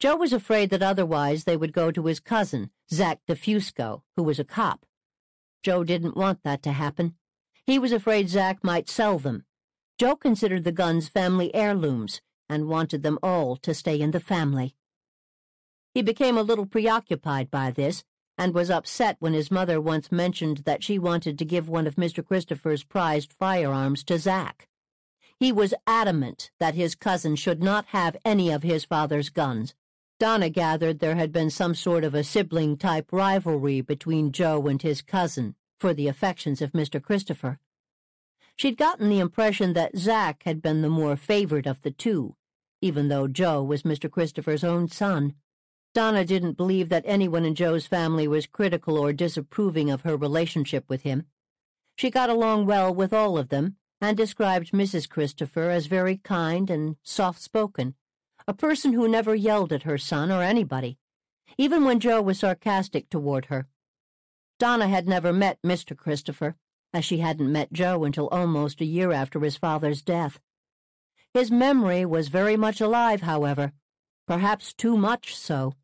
Joe 0.00 0.16
was 0.16 0.32
afraid 0.32 0.70
that 0.70 0.82
otherwise 0.82 1.44
they 1.44 1.56
would 1.56 1.72
go 1.72 1.92
to 1.92 2.06
his 2.06 2.18
cousin, 2.18 2.72
Zach 2.92 3.20
DeFusco, 3.28 4.02
who 4.16 4.24
was 4.24 4.40
a 4.40 4.44
cop. 4.44 4.84
Joe 5.62 5.84
didn't 5.84 6.16
want 6.16 6.42
that 6.42 6.60
to 6.64 6.72
happen. 6.72 7.14
He 7.64 7.78
was 7.78 7.92
afraid 7.92 8.28
Zach 8.28 8.64
might 8.64 8.88
sell 8.88 9.20
them. 9.20 9.44
Joe 9.96 10.16
considered 10.16 10.64
the 10.64 10.72
guns 10.72 11.08
family 11.08 11.54
heirlooms 11.54 12.20
and 12.48 12.66
wanted 12.66 13.04
them 13.04 13.20
all 13.22 13.54
to 13.58 13.72
stay 13.72 14.00
in 14.00 14.10
the 14.10 14.18
family. 14.18 14.74
He 15.92 16.02
became 16.02 16.38
a 16.38 16.42
little 16.42 16.66
preoccupied 16.66 17.50
by 17.50 17.70
this, 17.70 18.04
and 18.38 18.54
was 18.54 18.70
upset 18.70 19.16
when 19.18 19.32
his 19.32 19.50
mother 19.50 19.80
once 19.80 20.10
mentioned 20.10 20.58
that 20.58 20.82
she 20.82 20.98
wanted 20.98 21.38
to 21.38 21.44
give 21.44 21.68
one 21.68 21.86
of 21.86 21.96
Mr. 21.96 22.24
Christopher's 22.24 22.84
prized 22.84 23.32
firearms 23.32 24.02
to 24.04 24.18
Zack. 24.18 24.68
He 25.38 25.52
was 25.52 25.74
adamant 25.86 26.50
that 26.60 26.74
his 26.74 26.94
cousin 26.94 27.34
should 27.34 27.62
not 27.62 27.86
have 27.86 28.16
any 28.24 28.50
of 28.50 28.62
his 28.62 28.84
father's 28.84 29.30
guns. 29.30 29.74
Donna 30.18 30.48
gathered 30.50 31.00
there 31.00 31.16
had 31.16 31.32
been 31.32 31.50
some 31.50 31.74
sort 31.74 32.04
of 32.04 32.14
a 32.14 32.22
sibling-type 32.22 33.10
rivalry 33.10 33.80
between 33.80 34.32
Joe 34.32 34.66
and 34.68 34.80
his 34.80 35.02
cousin 35.02 35.54
for 35.78 35.94
the 35.94 36.08
affections 36.08 36.60
of 36.60 36.72
Mr. 36.72 37.02
Christopher. 37.02 37.58
She'd 38.54 38.76
gotten 38.76 39.08
the 39.08 39.18
impression 39.18 39.72
that 39.72 39.96
Zack 39.96 40.42
had 40.44 40.60
been 40.60 40.82
the 40.82 40.90
more 40.90 41.16
favored 41.16 41.66
of 41.66 41.80
the 41.80 41.90
two, 41.90 42.36
even 42.82 43.08
though 43.08 43.26
Joe 43.26 43.62
was 43.62 43.82
Mr. 43.82 44.10
Christopher's 44.10 44.62
own 44.62 44.88
son. 44.88 45.34
Donna 45.92 46.24
didn't 46.24 46.56
believe 46.56 46.88
that 46.88 47.02
anyone 47.04 47.44
in 47.44 47.56
Joe's 47.56 47.86
family 47.86 48.28
was 48.28 48.46
critical 48.46 48.96
or 48.96 49.12
disapproving 49.12 49.90
of 49.90 50.02
her 50.02 50.16
relationship 50.16 50.84
with 50.88 51.02
him. 51.02 51.24
She 51.96 52.10
got 52.10 52.30
along 52.30 52.66
well 52.66 52.94
with 52.94 53.12
all 53.12 53.36
of 53.36 53.48
them 53.48 53.76
and 54.00 54.16
described 54.16 54.70
Mrs. 54.70 55.08
Christopher 55.08 55.68
as 55.68 55.86
very 55.86 56.18
kind 56.18 56.70
and 56.70 56.96
soft-spoken, 57.02 57.96
a 58.46 58.54
person 58.54 58.92
who 58.92 59.08
never 59.08 59.34
yelled 59.34 59.72
at 59.72 59.82
her 59.82 59.98
son 59.98 60.30
or 60.30 60.42
anybody, 60.42 60.96
even 61.58 61.84
when 61.84 61.98
Joe 61.98 62.22
was 62.22 62.38
sarcastic 62.38 63.10
toward 63.10 63.46
her. 63.46 63.66
Donna 64.60 64.86
had 64.86 65.08
never 65.08 65.32
met 65.32 65.58
Mr. 65.62 65.96
Christopher, 65.96 66.54
as 66.92 67.04
she 67.04 67.18
hadn't 67.18 67.52
met 67.52 67.72
Joe 67.72 68.04
until 68.04 68.28
almost 68.28 68.80
a 68.80 68.84
year 68.84 69.10
after 69.10 69.40
his 69.40 69.56
father's 69.56 70.02
death. 70.02 70.40
His 71.34 71.50
memory 71.50 72.04
was 72.06 72.28
very 72.28 72.56
much 72.56 72.80
alive, 72.80 73.22
however, 73.22 73.72
perhaps 74.26 74.72
too 74.72 74.96
much 74.96 75.34
so. 75.34 75.74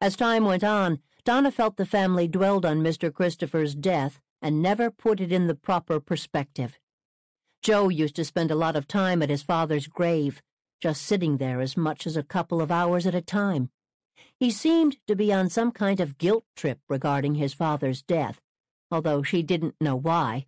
As 0.00 0.14
time 0.14 0.44
went 0.44 0.62
on, 0.62 1.00
Donna 1.24 1.50
felt 1.50 1.76
the 1.76 1.86
family 1.86 2.28
dwelled 2.28 2.64
on 2.64 2.82
Mr. 2.82 3.12
Christopher's 3.12 3.74
death 3.74 4.20
and 4.40 4.62
never 4.62 4.90
put 4.90 5.20
it 5.20 5.32
in 5.32 5.48
the 5.48 5.54
proper 5.54 5.98
perspective. 5.98 6.78
Joe 7.62 7.88
used 7.88 8.14
to 8.16 8.24
spend 8.24 8.50
a 8.50 8.54
lot 8.54 8.76
of 8.76 8.86
time 8.86 9.22
at 9.22 9.30
his 9.30 9.42
father's 9.42 9.88
grave, 9.88 10.40
just 10.80 11.02
sitting 11.02 11.38
there 11.38 11.60
as 11.60 11.76
much 11.76 12.06
as 12.06 12.16
a 12.16 12.22
couple 12.22 12.62
of 12.62 12.70
hours 12.70 13.06
at 13.06 13.14
a 13.14 13.20
time. 13.20 13.70
He 14.38 14.52
seemed 14.52 14.96
to 15.08 15.16
be 15.16 15.32
on 15.32 15.50
some 15.50 15.72
kind 15.72 15.98
of 15.98 16.18
guilt 16.18 16.44
trip 16.54 16.78
regarding 16.88 17.34
his 17.34 17.52
father's 17.52 18.00
death, 18.02 18.40
although 18.92 19.24
she 19.24 19.42
didn't 19.42 19.74
know 19.80 19.96
why. 19.96 20.46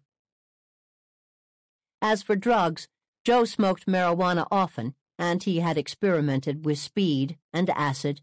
As 2.00 2.22
for 2.22 2.36
drugs, 2.36 2.88
Joe 3.24 3.44
smoked 3.44 3.86
marijuana 3.86 4.46
often, 4.50 4.94
and 5.18 5.42
he 5.42 5.58
had 5.58 5.76
experimented 5.76 6.64
with 6.64 6.78
speed 6.78 7.36
and 7.52 7.68
acid. 7.70 8.22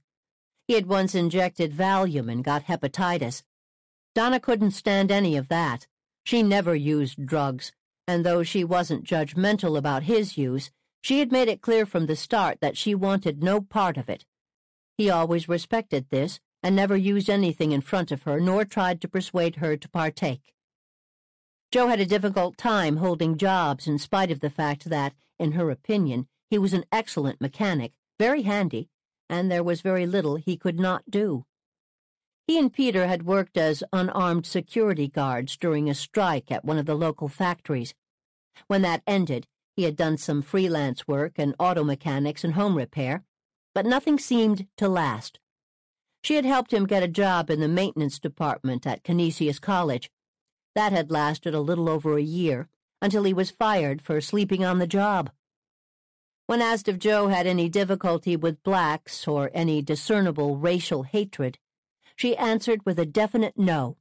He 0.67 0.73
had 0.73 0.87
once 0.87 1.15
injected 1.15 1.73
Valium 1.73 2.29
and 2.29 2.43
got 2.43 2.65
hepatitis. 2.65 3.43
Donna 4.13 4.39
couldn't 4.39 4.71
stand 4.71 5.11
any 5.11 5.37
of 5.37 5.47
that. 5.47 5.87
She 6.25 6.43
never 6.43 6.75
used 6.75 7.25
drugs, 7.25 7.71
and 8.05 8.25
though 8.25 8.43
she 8.43 8.65
wasn't 8.65 9.05
judgmental 9.05 9.77
about 9.77 10.03
his 10.03 10.37
use, 10.37 10.71
she 11.01 11.19
had 11.19 11.31
made 11.31 11.47
it 11.47 11.61
clear 11.61 11.85
from 11.85 12.05
the 12.05 12.17
start 12.17 12.59
that 12.59 12.75
she 12.75 12.93
wanted 12.93 13.41
no 13.41 13.61
part 13.61 13.95
of 13.95 14.09
it. 14.09 14.25
He 14.97 15.09
always 15.09 15.47
respected 15.47 16.09
this 16.09 16.41
and 16.61 16.75
never 16.75 16.97
used 16.97 17.29
anything 17.29 17.71
in 17.71 17.79
front 17.79 18.11
of 18.11 18.23
her 18.23 18.41
nor 18.41 18.65
tried 18.65 18.99
to 19.01 19.07
persuade 19.07 19.57
her 19.57 19.77
to 19.77 19.89
partake. 19.89 20.53
Joe 21.71 21.87
had 21.87 22.01
a 22.01 22.05
difficult 22.05 22.57
time 22.57 22.97
holding 22.97 23.37
jobs 23.37 23.87
in 23.87 23.99
spite 23.99 24.31
of 24.31 24.41
the 24.41 24.49
fact 24.49 24.89
that, 24.89 25.13
in 25.39 25.53
her 25.53 25.69
opinion, 25.69 26.27
he 26.49 26.57
was 26.57 26.73
an 26.73 26.85
excellent 26.91 27.39
mechanic, 27.39 27.93
very 28.19 28.41
handy, 28.41 28.89
and 29.29 29.51
there 29.51 29.63
was 29.63 29.81
very 29.81 30.05
little 30.05 30.35
he 30.35 30.57
could 30.57 30.79
not 30.79 31.09
do. 31.09 31.45
He 32.47 32.57
and 32.57 32.71
Peter 32.71 33.07
had 33.07 33.23
worked 33.23 33.57
as 33.57 33.83
unarmed 33.91 34.45
security 34.45 35.07
guards 35.07 35.57
during 35.57 35.89
a 35.89 35.93
strike 35.93 36.49
at 36.51 36.63
one 36.63 36.77
of 36.77 36.85
the 36.85 36.95
local 36.95 37.27
factories. 37.27 37.93
When 38.67 38.81
that 38.83 39.03
ended, 39.05 39.47
he 39.75 39.83
had 39.83 39.95
done 39.95 40.17
some 40.17 40.41
freelance 40.41 41.07
work 41.07 41.33
and 41.37 41.55
auto 41.59 41.83
mechanics 41.83 42.43
and 42.43 42.53
home 42.53 42.75
repair, 42.75 43.23
but 43.75 43.85
nothing 43.85 44.17
seemed 44.17 44.67
to 44.77 44.87
last. 44.87 45.39
She 46.23 46.35
had 46.35 46.45
helped 46.45 46.73
him 46.73 46.87
get 46.87 47.03
a 47.03 47.07
job 47.07 47.49
in 47.49 47.59
the 47.59 47.67
maintenance 47.67 48.17
department 48.17 48.87
at 48.87 49.03
Canisius 49.03 49.59
College, 49.59 50.09
that 50.73 50.91
had 50.91 51.11
lasted 51.11 51.53
a 51.53 51.59
little 51.59 51.89
over 51.89 52.17
a 52.17 52.21
year, 52.21 52.69
until 53.01 53.23
he 53.23 53.33
was 53.33 53.51
fired 53.51 54.01
for 54.01 54.19
sleeping 54.21 54.63
on 54.63 54.79
the 54.79 54.87
job. 54.87 55.29
When 56.47 56.61
asked 56.61 56.87
if 56.87 56.97
Joe 56.97 57.27
had 57.27 57.45
any 57.45 57.67
difficulty 57.67 58.37
with 58.37 58.63
blacks 58.63 59.27
or 59.27 59.51
any 59.53 59.81
discernible 59.81 60.55
racial 60.55 61.03
hatred, 61.03 61.57
she 62.15 62.37
answered 62.37 62.85
with 62.85 62.97
a 62.97 63.05
definite 63.05 63.57
no. 63.57 63.97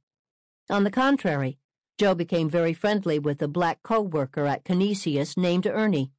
On 0.69 0.85
the 0.85 0.89
contrary, 0.89 1.57
Joe 1.97 2.15
became 2.15 2.49
very 2.49 2.73
friendly 2.73 3.19
with 3.19 3.41
a 3.41 3.49
black 3.49 3.83
co-worker 3.83 4.45
at 4.45 4.63
Canisius 4.63 5.35
named 5.35 5.67
Ernie. 5.67 6.13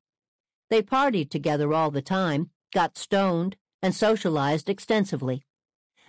They 0.69 0.83
partied 0.83 1.31
together 1.31 1.73
all 1.73 1.91
the 1.91 2.03
time, 2.03 2.51
got 2.75 2.99
stoned, 2.99 3.57
and 3.83 3.95
socialized 3.95 4.69
extensively. 4.69 5.45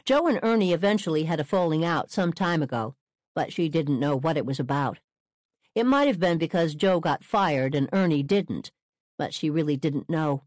Joe 0.03 0.27
and 0.27 0.41
Ernie 0.43 0.73
eventually 0.73 1.23
had 1.23 1.39
a 1.39 1.45
falling 1.45 1.85
out 1.85 2.11
some 2.11 2.33
time 2.33 2.61
ago, 2.61 2.95
but 3.35 3.53
she 3.53 3.69
didn't 3.69 4.01
know 4.01 4.17
what 4.17 4.35
it 4.35 4.45
was 4.45 4.59
about. 4.59 4.99
It 5.75 5.85
might 5.85 6.07
have 6.07 6.19
been 6.19 6.37
because 6.37 6.75
Joe 6.75 6.99
got 6.99 7.23
fired 7.23 7.73
and 7.73 7.87
Ernie 7.93 8.23
didn't, 8.23 8.71
but 9.19 9.33
she 9.33 9.51
really 9.51 9.77
didn't 9.77 10.09
know. 10.09 10.45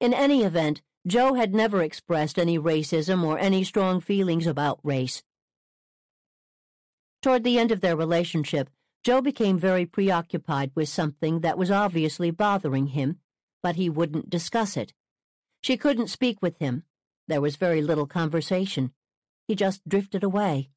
In 0.00 0.12
any 0.12 0.42
event, 0.42 0.82
Joe 1.06 1.34
had 1.34 1.54
never 1.54 1.82
expressed 1.82 2.38
any 2.38 2.58
racism 2.58 3.24
or 3.24 3.38
any 3.38 3.64
strong 3.64 4.00
feelings 4.00 4.46
about 4.46 4.80
race. 4.82 5.22
Toward 7.22 7.44
the 7.44 7.58
end 7.58 7.70
of 7.70 7.80
their 7.80 7.96
relationship, 7.96 8.68
Joe 9.04 9.22
became 9.22 9.58
very 9.58 9.86
preoccupied 9.86 10.72
with 10.74 10.88
something 10.88 11.40
that 11.40 11.56
was 11.56 11.70
obviously 11.70 12.30
bothering 12.32 12.88
him, 12.88 13.20
but 13.62 13.76
he 13.76 13.88
wouldn't 13.88 14.28
discuss 14.28 14.76
it. 14.76 14.92
She 15.62 15.76
couldn't 15.76 16.08
speak 16.08 16.42
with 16.42 16.58
him. 16.58 16.82
There 17.28 17.40
was 17.40 17.54
very 17.56 17.82
little 17.82 18.06
conversation. 18.06 18.92
He 19.46 19.54
just 19.54 19.88
drifted 19.88 20.24
away. 20.24 20.70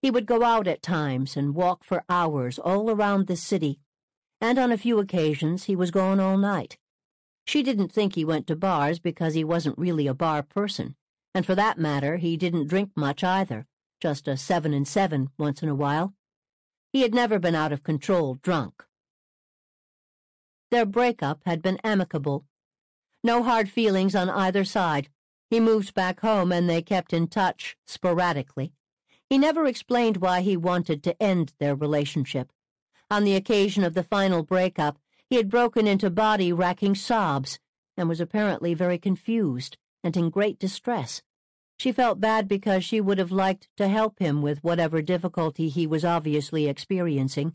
He 0.00 0.12
would 0.12 0.26
go 0.26 0.44
out 0.44 0.68
at 0.68 0.82
times 0.82 1.36
and 1.36 1.56
walk 1.56 1.82
for 1.82 2.04
hours 2.08 2.60
all 2.60 2.88
around 2.88 3.26
the 3.26 3.36
city, 3.36 3.80
and 4.40 4.58
on 4.58 4.72
a 4.72 4.78
few 4.78 4.98
occasions 4.98 5.64
he 5.64 5.76
was 5.76 5.90
gone 5.90 6.20
all 6.20 6.36
night. 6.36 6.78
She 7.46 7.62
didn't 7.62 7.92
think 7.92 8.14
he 8.14 8.24
went 8.24 8.46
to 8.48 8.56
bars 8.56 8.98
because 8.98 9.34
he 9.34 9.44
wasn't 9.44 9.78
really 9.78 10.06
a 10.06 10.14
bar 10.14 10.42
person, 10.42 10.96
and 11.34 11.46
for 11.46 11.54
that 11.54 11.78
matter, 11.78 12.16
he 12.16 12.36
didn't 12.36 12.68
drink 12.68 12.90
much 12.96 13.22
either, 13.22 13.66
just 14.00 14.26
a 14.26 14.36
seven 14.36 14.74
and 14.74 14.86
seven 14.86 15.30
once 15.38 15.62
in 15.62 15.68
a 15.68 15.74
while. 15.74 16.14
He 16.92 17.02
had 17.02 17.14
never 17.14 17.38
been 17.38 17.54
out 17.54 17.72
of 17.72 17.82
control 17.82 18.34
drunk. 18.42 18.84
Their 20.70 20.86
breakup 20.86 21.42
had 21.46 21.62
been 21.62 21.78
amicable. 21.84 22.44
No 23.22 23.42
hard 23.42 23.68
feelings 23.68 24.14
on 24.14 24.28
either 24.28 24.64
side. 24.64 25.08
He 25.48 25.60
moved 25.60 25.94
back 25.94 26.20
home 26.20 26.50
and 26.50 26.68
they 26.68 26.82
kept 26.82 27.12
in 27.12 27.28
touch 27.28 27.76
sporadically. 27.86 28.72
He 29.28 29.38
never 29.38 29.66
explained 29.66 30.18
why 30.18 30.40
he 30.40 30.56
wanted 30.56 31.02
to 31.04 31.22
end 31.22 31.52
their 31.58 31.74
relationship. 31.74 32.50
On 33.10 33.24
the 33.24 33.36
occasion 33.36 33.84
of 33.84 33.94
the 33.94 34.02
final 34.02 34.42
breakup, 34.42 34.98
he 35.28 35.36
had 35.36 35.48
broken 35.48 35.86
into 35.86 36.10
body-racking 36.10 36.94
sobs 36.94 37.58
and 37.96 38.08
was 38.08 38.20
apparently 38.20 38.74
very 38.74 38.98
confused 38.98 39.76
and 40.02 40.16
in 40.16 40.30
great 40.30 40.58
distress. 40.58 41.22
She 41.78 41.92
felt 41.92 42.20
bad 42.20 42.48
because 42.48 42.84
she 42.84 43.00
would 43.00 43.18
have 43.18 43.30
liked 43.30 43.68
to 43.76 43.88
help 43.88 44.18
him 44.18 44.42
with 44.42 44.64
whatever 44.64 45.02
difficulty 45.02 45.68
he 45.68 45.86
was 45.86 46.04
obviously 46.04 46.66
experiencing. 46.66 47.54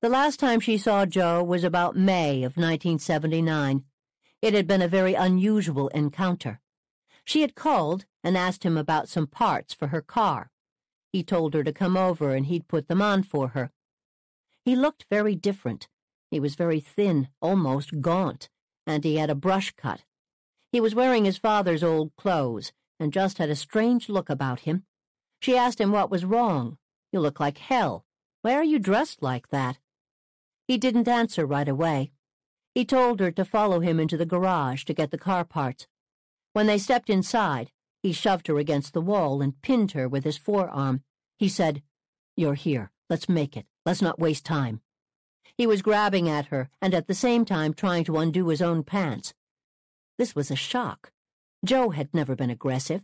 The 0.00 0.08
last 0.08 0.38
time 0.38 0.60
she 0.60 0.78
saw 0.78 1.06
Joe 1.06 1.42
was 1.42 1.64
about 1.64 1.96
May 1.96 2.38
of 2.38 2.56
1979. 2.56 3.84
It 4.42 4.54
had 4.54 4.66
been 4.66 4.82
a 4.82 4.88
very 4.88 5.14
unusual 5.14 5.88
encounter. 5.88 6.60
She 7.24 7.40
had 7.40 7.54
called 7.54 8.04
and 8.22 8.36
asked 8.36 8.64
him 8.64 8.76
about 8.76 9.08
some 9.08 9.26
parts 9.26 9.74
for 9.74 9.88
her 9.88 10.02
car. 10.02 10.50
He 11.12 11.22
told 11.22 11.54
her 11.54 11.64
to 11.64 11.72
come 11.72 11.96
over 11.96 12.34
and 12.34 12.46
he'd 12.46 12.68
put 12.68 12.88
them 12.88 13.02
on 13.02 13.22
for 13.22 13.48
her. 13.48 13.70
He 14.68 14.76
looked 14.76 15.06
very 15.08 15.34
different. 15.34 15.88
He 16.30 16.38
was 16.38 16.54
very 16.54 16.78
thin, 16.78 17.28
almost 17.40 18.02
gaunt, 18.02 18.50
and 18.86 19.02
he 19.02 19.16
had 19.16 19.30
a 19.30 19.34
brush 19.34 19.72
cut. 19.74 20.04
He 20.72 20.78
was 20.78 20.94
wearing 20.94 21.24
his 21.24 21.38
father's 21.38 21.82
old 21.82 22.14
clothes 22.16 22.72
and 23.00 23.10
just 23.10 23.38
had 23.38 23.48
a 23.48 23.56
strange 23.56 24.10
look 24.10 24.28
about 24.28 24.60
him. 24.68 24.84
She 25.40 25.56
asked 25.56 25.80
him 25.80 25.90
what 25.90 26.10
was 26.10 26.26
wrong. 26.26 26.76
You 27.12 27.20
look 27.20 27.40
like 27.40 27.56
hell. 27.56 28.04
Why 28.42 28.52
are 28.56 28.62
you 28.62 28.78
dressed 28.78 29.22
like 29.22 29.48
that? 29.48 29.78
He 30.66 30.76
didn't 30.76 31.08
answer 31.08 31.46
right 31.46 31.66
away. 31.66 32.12
He 32.74 32.84
told 32.84 33.20
her 33.20 33.30
to 33.30 33.46
follow 33.46 33.80
him 33.80 33.98
into 33.98 34.18
the 34.18 34.26
garage 34.26 34.84
to 34.84 34.92
get 34.92 35.10
the 35.10 35.16
car 35.16 35.46
parts. 35.46 35.86
When 36.52 36.66
they 36.66 36.76
stepped 36.76 37.08
inside, 37.08 37.72
he 38.02 38.12
shoved 38.12 38.48
her 38.48 38.58
against 38.58 38.92
the 38.92 39.00
wall 39.00 39.40
and 39.40 39.62
pinned 39.62 39.92
her 39.92 40.06
with 40.06 40.24
his 40.24 40.36
forearm. 40.36 41.04
He 41.38 41.48
said, 41.48 41.82
You're 42.36 42.52
here. 42.52 42.90
Let's 43.08 43.30
make 43.30 43.56
it. 43.56 43.64
Let's 43.88 44.02
not 44.02 44.18
waste 44.18 44.44
time. 44.44 44.82
He 45.56 45.66
was 45.66 45.80
grabbing 45.80 46.28
at 46.28 46.48
her 46.48 46.68
and 46.82 46.92
at 46.92 47.06
the 47.06 47.14
same 47.14 47.46
time 47.46 47.72
trying 47.72 48.04
to 48.04 48.18
undo 48.18 48.48
his 48.48 48.60
own 48.60 48.82
pants. 48.82 49.32
This 50.18 50.34
was 50.34 50.50
a 50.50 50.56
shock. 50.56 51.10
Joe 51.64 51.88
had 51.88 52.12
never 52.12 52.36
been 52.36 52.50
aggressive. 52.50 53.00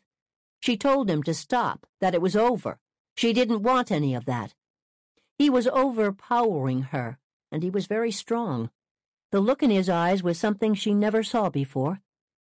She 0.61 0.76
told 0.76 1.09
him 1.09 1.22
to 1.22 1.32
stop, 1.32 1.87
that 2.03 2.12
it 2.12 2.20
was 2.20 2.37
over. 2.37 2.80
She 3.16 3.32
didn't 3.32 3.62
want 3.62 3.91
any 3.91 4.14
of 4.14 4.26
that. 4.26 4.53
He 5.39 5.49
was 5.49 5.66
overpowering 5.68 6.82
her, 6.93 7.18
and 7.51 7.62
he 7.62 7.70
was 7.70 7.87
very 7.87 8.11
strong. 8.11 8.68
The 9.32 9.41
look 9.41 9.62
in 9.62 9.70
his 9.70 9.89
eyes 9.89 10.22
was 10.22 10.39
something 10.39 10.74
she 10.74 10.93
never 10.93 11.22
saw 11.22 11.49
before. 11.49 12.03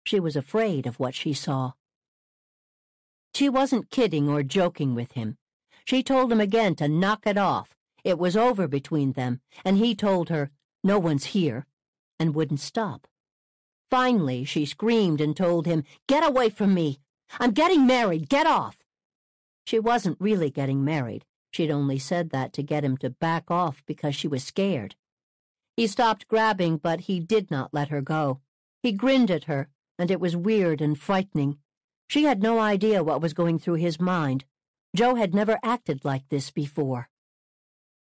She 0.04 0.20
was 0.20 0.36
afraid 0.36 0.88
of 0.88 1.00
what 1.00 1.14
she 1.14 1.34
saw. 1.34 1.74
She 3.36 3.50
wasn't 3.50 3.92
kidding 3.92 4.28
or 4.28 4.42
joking 4.42 4.96
with 4.96 5.12
him. 5.12 5.38
She 5.84 6.02
told 6.02 6.32
him 6.32 6.42
again 6.42 6.74
to 6.78 6.88
knock 6.88 7.28
it 7.28 7.38
off. 7.38 7.75
It 8.06 8.18
was 8.18 8.38
over 8.38 8.70
between 8.70 9.12
them, 9.12 9.42
and 9.66 9.78
he 9.78 9.96
told 9.96 10.30
her, 10.30 10.52
No 10.84 10.98
one's 10.98 11.26
here, 11.38 11.66
and 12.18 12.34
wouldn't 12.34 12.62
stop. 12.62 13.08
Finally, 13.90 14.46
she 14.46 14.66
screamed 14.66 15.20
and 15.20 15.36
told 15.36 15.66
him, 15.66 15.84
Get 16.08 16.26
away 16.26 16.50
from 16.50 16.74
me! 16.74 17.02
I'm 17.40 17.52
getting 17.52 17.86
married! 17.86 18.30
Get 18.30 18.48
off! 18.48 18.78
She 19.66 19.80
wasn't 19.80 20.22
really 20.22 20.50
getting 20.50 20.86
married. 20.86 21.26
She'd 21.52 21.72
only 21.72 22.00
said 22.00 22.30
that 22.30 22.54
to 22.54 22.64
get 22.64 22.86
him 22.86 22.96
to 22.98 23.10
back 23.10 23.50
off 23.50 23.84
because 23.86 24.16
she 24.16 24.28
was 24.28 24.44
scared. 24.44 24.96
He 25.76 25.88
stopped 25.88 26.28
grabbing, 26.28 26.78
but 26.78 27.02
he 27.02 27.20
did 27.20 27.52
not 27.52 27.74
let 27.74 27.90
her 27.90 28.02
go. 28.02 28.40
He 28.82 28.92
grinned 28.92 29.32
at 29.32 29.46
her 29.46 29.68
and 29.98 30.12
it 30.12 30.20
was 30.20 30.36
weird 30.36 30.82
and 30.82 31.00
frightening. 31.00 31.58
She 32.08 32.24
had 32.26 32.42
no 32.42 32.60
idea 32.60 33.04
what 33.04 33.22
was 33.22 33.34
going 33.34 33.60
through 33.60 33.76
his 33.76 34.00
mind. 34.00 34.46
Joe 34.96 35.16
had 35.16 35.34
never 35.34 35.58
acted 35.64 36.06
like 36.06 36.30
this 36.30 36.52
before. 36.52 37.10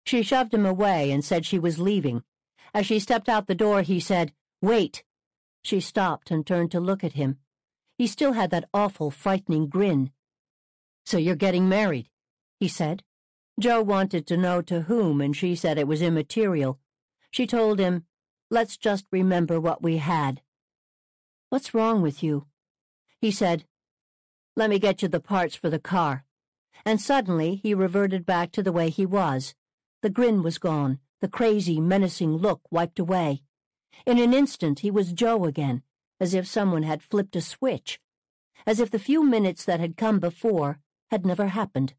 She 0.04 0.22
shoved 0.22 0.52
him 0.52 0.66
away 0.66 1.10
and 1.10 1.24
said 1.24 1.46
she 1.46 1.58
was 1.58 1.78
leaving. 1.78 2.22
As 2.72 2.86
she 2.86 2.98
stepped 2.98 3.28
out 3.28 3.46
the 3.46 3.54
door, 3.54 3.82
he 3.82 4.00
said, 4.00 4.32
Wait. 4.60 5.02
She 5.62 5.80
stopped 5.80 6.30
and 6.30 6.46
turned 6.46 6.70
to 6.72 6.80
look 6.80 7.02
at 7.02 7.14
him. 7.14 7.38
He 7.96 8.06
still 8.06 8.32
had 8.32 8.50
that 8.50 8.68
awful, 8.74 9.10
frightening 9.10 9.68
grin. 9.68 10.10
So 11.06 11.16
you're 11.16 11.36
getting 11.36 11.68
married, 11.68 12.10
he 12.60 12.68
said. 12.68 13.02
Joe 13.58 13.82
wanted 13.82 14.26
to 14.26 14.36
know 14.36 14.60
to 14.62 14.82
whom, 14.82 15.20
and 15.20 15.34
she 15.34 15.54
said 15.54 15.78
it 15.78 15.86
was 15.86 16.02
immaterial. 16.02 16.80
She 17.30 17.46
told 17.46 17.78
him, 17.78 18.04
Let's 18.50 18.76
just 18.76 19.06
remember 19.10 19.60
what 19.60 19.82
we 19.82 19.98
had. 19.98 20.42
What's 21.50 21.72
wrong 21.72 22.02
with 22.02 22.22
you? 22.22 22.46
He 23.20 23.30
said, 23.30 23.64
Let 24.56 24.70
me 24.70 24.78
get 24.78 25.02
you 25.02 25.08
the 25.08 25.20
parts 25.20 25.54
for 25.54 25.70
the 25.70 25.78
car. 25.78 26.24
And 26.84 27.00
suddenly 27.00 27.56
he 27.56 27.74
reverted 27.74 28.26
back 28.26 28.50
to 28.52 28.62
the 28.62 28.72
way 28.72 28.90
he 28.90 29.06
was. 29.06 29.54
The 30.04 30.10
grin 30.10 30.42
was 30.42 30.58
gone, 30.58 30.98
the 31.22 31.28
crazy, 31.28 31.80
menacing 31.80 32.36
look 32.36 32.60
wiped 32.70 32.98
away. 32.98 33.42
In 34.04 34.18
an 34.18 34.34
instant 34.34 34.80
he 34.80 34.90
was 34.90 35.14
Joe 35.14 35.46
again, 35.46 35.82
as 36.20 36.34
if 36.34 36.46
someone 36.46 36.82
had 36.82 37.02
flipped 37.02 37.34
a 37.36 37.40
switch, 37.40 37.98
as 38.66 38.80
if 38.80 38.90
the 38.90 38.98
few 38.98 39.24
minutes 39.24 39.64
that 39.64 39.80
had 39.80 39.96
come 39.96 40.20
before 40.20 40.78
had 41.10 41.24
never 41.24 41.48
happened. 41.48 41.94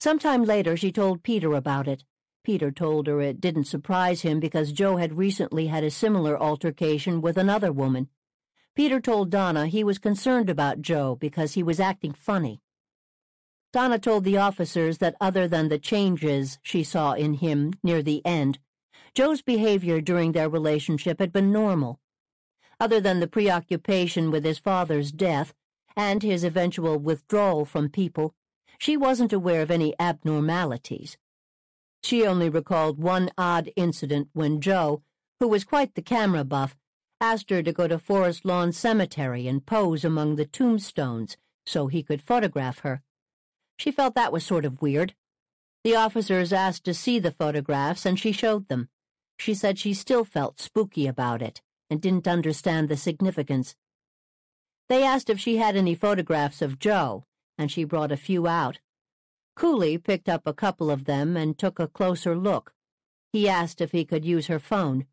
Some 0.00 0.18
time 0.18 0.42
later 0.42 0.76
she 0.76 0.90
told 0.90 1.22
Peter 1.22 1.52
about 1.54 1.86
it. 1.86 2.02
Peter 2.42 2.72
told 2.72 3.06
her 3.06 3.20
it 3.20 3.40
didn't 3.40 3.66
surprise 3.66 4.22
him 4.22 4.40
because 4.40 4.72
Joe 4.72 4.96
had 4.96 5.16
recently 5.16 5.68
had 5.68 5.84
a 5.84 5.92
similar 5.92 6.36
altercation 6.36 7.20
with 7.20 7.38
another 7.38 7.70
woman. 7.70 8.08
Peter 8.74 9.00
told 9.00 9.30
Donna 9.30 9.68
he 9.68 9.84
was 9.84 10.00
concerned 10.00 10.50
about 10.50 10.82
Joe 10.82 11.14
because 11.14 11.54
he 11.54 11.62
was 11.62 11.78
acting 11.78 12.14
funny. 12.14 12.63
Donna 13.74 13.98
told 13.98 14.22
the 14.22 14.36
officers 14.36 14.98
that 14.98 15.16
other 15.20 15.48
than 15.48 15.68
the 15.68 15.80
changes 15.80 16.60
she 16.62 16.84
saw 16.84 17.14
in 17.14 17.34
him 17.34 17.72
near 17.82 18.04
the 18.04 18.24
end, 18.24 18.60
Joe's 19.16 19.42
behavior 19.42 20.00
during 20.00 20.30
their 20.30 20.48
relationship 20.48 21.18
had 21.18 21.32
been 21.32 21.50
normal. 21.50 21.98
Other 22.78 23.00
than 23.00 23.18
the 23.18 23.26
preoccupation 23.26 24.30
with 24.30 24.44
his 24.44 24.60
father's 24.60 25.10
death 25.10 25.54
and 25.96 26.22
his 26.22 26.44
eventual 26.44 27.00
withdrawal 27.00 27.64
from 27.64 27.88
people, 27.88 28.32
she 28.78 28.96
wasn't 28.96 29.32
aware 29.32 29.62
of 29.62 29.72
any 29.72 29.92
abnormalities. 29.98 31.18
She 32.04 32.24
only 32.24 32.48
recalled 32.48 33.00
one 33.00 33.28
odd 33.36 33.72
incident 33.74 34.28
when 34.34 34.60
Joe, 34.60 35.02
who 35.40 35.48
was 35.48 35.64
quite 35.64 35.96
the 35.96 36.02
camera 36.02 36.44
buff, 36.44 36.76
asked 37.20 37.50
her 37.50 37.60
to 37.64 37.72
go 37.72 37.88
to 37.88 37.98
Forest 37.98 38.44
Lawn 38.44 38.70
Cemetery 38.70 39.48
and 39.48 39.66
pose 39.66 40.04
among 40.04 40.36
the 40.36 40.46
tombstones 40.46 41.36
so 41.66 41.88
he 41.88 42.04
could 42.04 42.22
photograph 42.22 42.78
her. 42.78 43.02
She 43.76 43.90
felt 43.90 44.14
that 44.14 44.32
was 44.32 44.44
sort 44.44 44.64
of 44.64 44.82
weird. 44.82 45.14
The 45.82 45.96
officers 45.96 46.52
asked 46.52 46.84
to 46.84 46.94
see 46.94 47.18
the 47.18 47.30
photographs, 47.30 48.06
and 48.06 48.18
she 48.18 48.32
showed 48.32 48.68
them. 48.68 48.88
She 49.38 49.54
said 49.54 49.78
she 49.78 49.94
still 49.94 50.24
felt 50.24 50.60
spooky 50.60 51.06
about 51.06 51.42
it 51.42 51.60
and 51.90 52.00
didn't 52.00 52.28
understand 52.28 52.88
the 52.88 52.96
significance. 52.96 53.76
They 54.88 55.02
asked 55.02 55.28
if 55.28 55.38
she 55.38 55.56
had 55.56 55.76
any 55.76 55.94
photographs 55.94 56.62
of 56.62 56.78
Joe, 56.78 57.24
and 57.58 57.70
she 57.70 57.84
brought 57.84 58.12
a 58.12 58.16
few 58.16 58.46
out. 58.46 58.78
Cooley 59.56 59.98
picked 59.98 60.28
up 60.28 60.46
a 60.46 60.54
couple 60.54 60.90
of 60.90 61.04
them 61.04 61.36
and 61.36 61.56
took 61.56 61.78
a 61.78 61.88
closer 61.88 62.36
look. 62.36 62.72
He 63.32 63.48
asked 63.48 63.80
if 63.80 63.92
he 63.92 64.04
could 64.04 64.24
use 64.24 64.46
her 64.46 64.58
phone. 64.58 65.06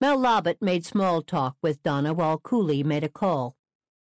Mel 0.00 0.18
Lobbit 0.18 0.60
made 0.60 0.84
small 0.84 1.22
talk 1.22 1.56
with 1.62 1.82
Donna 1.82 2.12
while 2.12 2.38
Cooley 2.38 2.82
made 2.82 3.04
a 3.04 3.08
call. 3.08 3.56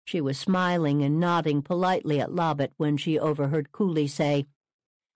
She 0.06 0.22
was 0.22 0.38
smiling 0.38 1.02
and 1.02 1.20
nodding 1.20 1.62
politely 1.62 2.20
at 2.20 2.34
Lobbit 2.34 2.74
when 2.78 2.98
she 2.98 3.18
overheard 3.18 3.72
Cooley 3.72 4.08
say, 4.08 4.48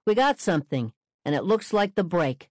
We 0.06 0.16
got 0.16 0.40
something, 0.40 0.94
and 1.26 1.36
it 1.36 1.44
looks 1.44 1.74
like 1.74 1.96
the 1.96 2.04
break. 2.04 2.50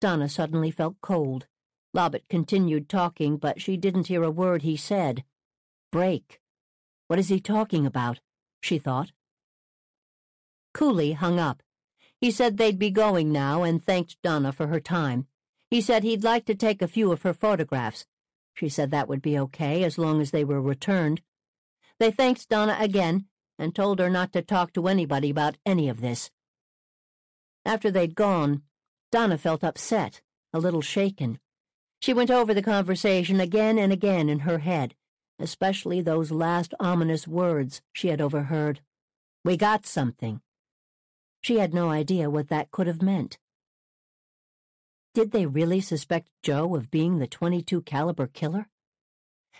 Donna 0.00 0.28
suddenly 0.28 0.70
felt 0.70 1.00
cold. 1.00 1.46
Lobbit 1.94 2.24
continued 2.28 2.88
talking, 2.88 3.36
but 3.36 3.60
she 3.60 3.76
didn't 3.76 4.06
hear 4.06 4.22
a 4.22 4.30
word 4.30 4.62
he 4.62 4.76
said. 4.76 5.24
Break. 5.90 6.40
What 7.06 7.18
is 7.18 7.28
he 7.28 7.38
talking 7.38 7.84
about? 7.84 8.20
she 8.60 8.78
thought. 8.78 9.12
Cooley 10.72 11.12
hung 11.12 11.38
up. 11.38 11.62
He 12.18 12.30
said 12.30 12.56
they'd 12.56 12.78
be 12.78 12.90
going 12.90 13.30
now 13.30 13.62
and 13.62 13.84
thanked 13.84 14.16
Donna 14.22 14.52
for 14.52 14.68
her 14.68 14.80
time. 14.80 15.26
He 15.70 15.80
said 15.80 16.02
he'd 16.02 16.24
like 16.24 16.46
to 16.46 16.54
take 16.54 16.80
a 16.80 16.88
few 16.88 17.12
of 17.12 17.22
her 17.22 17.34
photographs. 17.34 18.06
She 18.54 18.68
said 18.68 18.90
that 18.90 19.08
would 19.08 19.20
be 19.20 19.38
okay 19.38 19.84
as 19.84 19.98
long 19.98 20.20
as 20.20 20.30
they 20.30 20.44
were 20.44 20.60
returned. 20.60 21.20
They 22.02 22.10
thanked 22.10 22.48
Donna 22.48 22.76
again 22.80 23.26
and 23.60 23.72
told 23.72 24.00
her 24.00 24.10
not 24.10 24.32
to 24.32 24.42
talk 24.42 24.72
to 24.72 24.88
anybody 24.88 25.30
about 25.30 25.56
any 25.64 25.88
of 25.88 26.00
this. 26.00 26.32
After 27.64 27.92
they'd 27.92 28.16
gone, 28.16 28.62
Donna 29.12 29.38
felt 29.38 29.62
upset, 29.62 30.20
a 30.52 30.58
little 30.58 30.80
shaken. 30.82 31.38
She 32.00 32.12
went 32.12 32.28
over 32.28 32.52
the 32.54 32.60
conversation 32.60 33.38
again 33.38 33.78
and 33.78 33.92
again 33.92 34.28
in 34.28 34.40
her 34.40 34.58
head, 34.58 34.96
especially 35.38 36.00
those 36.00 36.32
last 36.32 36.74
ominous 36.80 37.28
words 37.28 37.82
she 37.92 38.08
had 38.08 38.20
overheard. 38.20 38.80
We 39.44 39.56
got 39.56 39.86
something. 39.86 40.40
She 41.40 41.58
had 41.58 41.72
no 41.72 41.90
idea 41.90 42.28
what 42.28 42.48
that 42.48 42.72
could 42.72 42.88
have 42.88 43.00
meant. 43.00 43.38
Did 45.14 45.30
they 45.30 45.46
really 45.46 45.80
suspect 45.80 46.30
Joe 46.42 46.74
of 46.74 46.90
being 46.90 47.20
the 47.20 47.28
22 47.28 47.82
caliber 47.82 48.26
killer? 48.26 48.71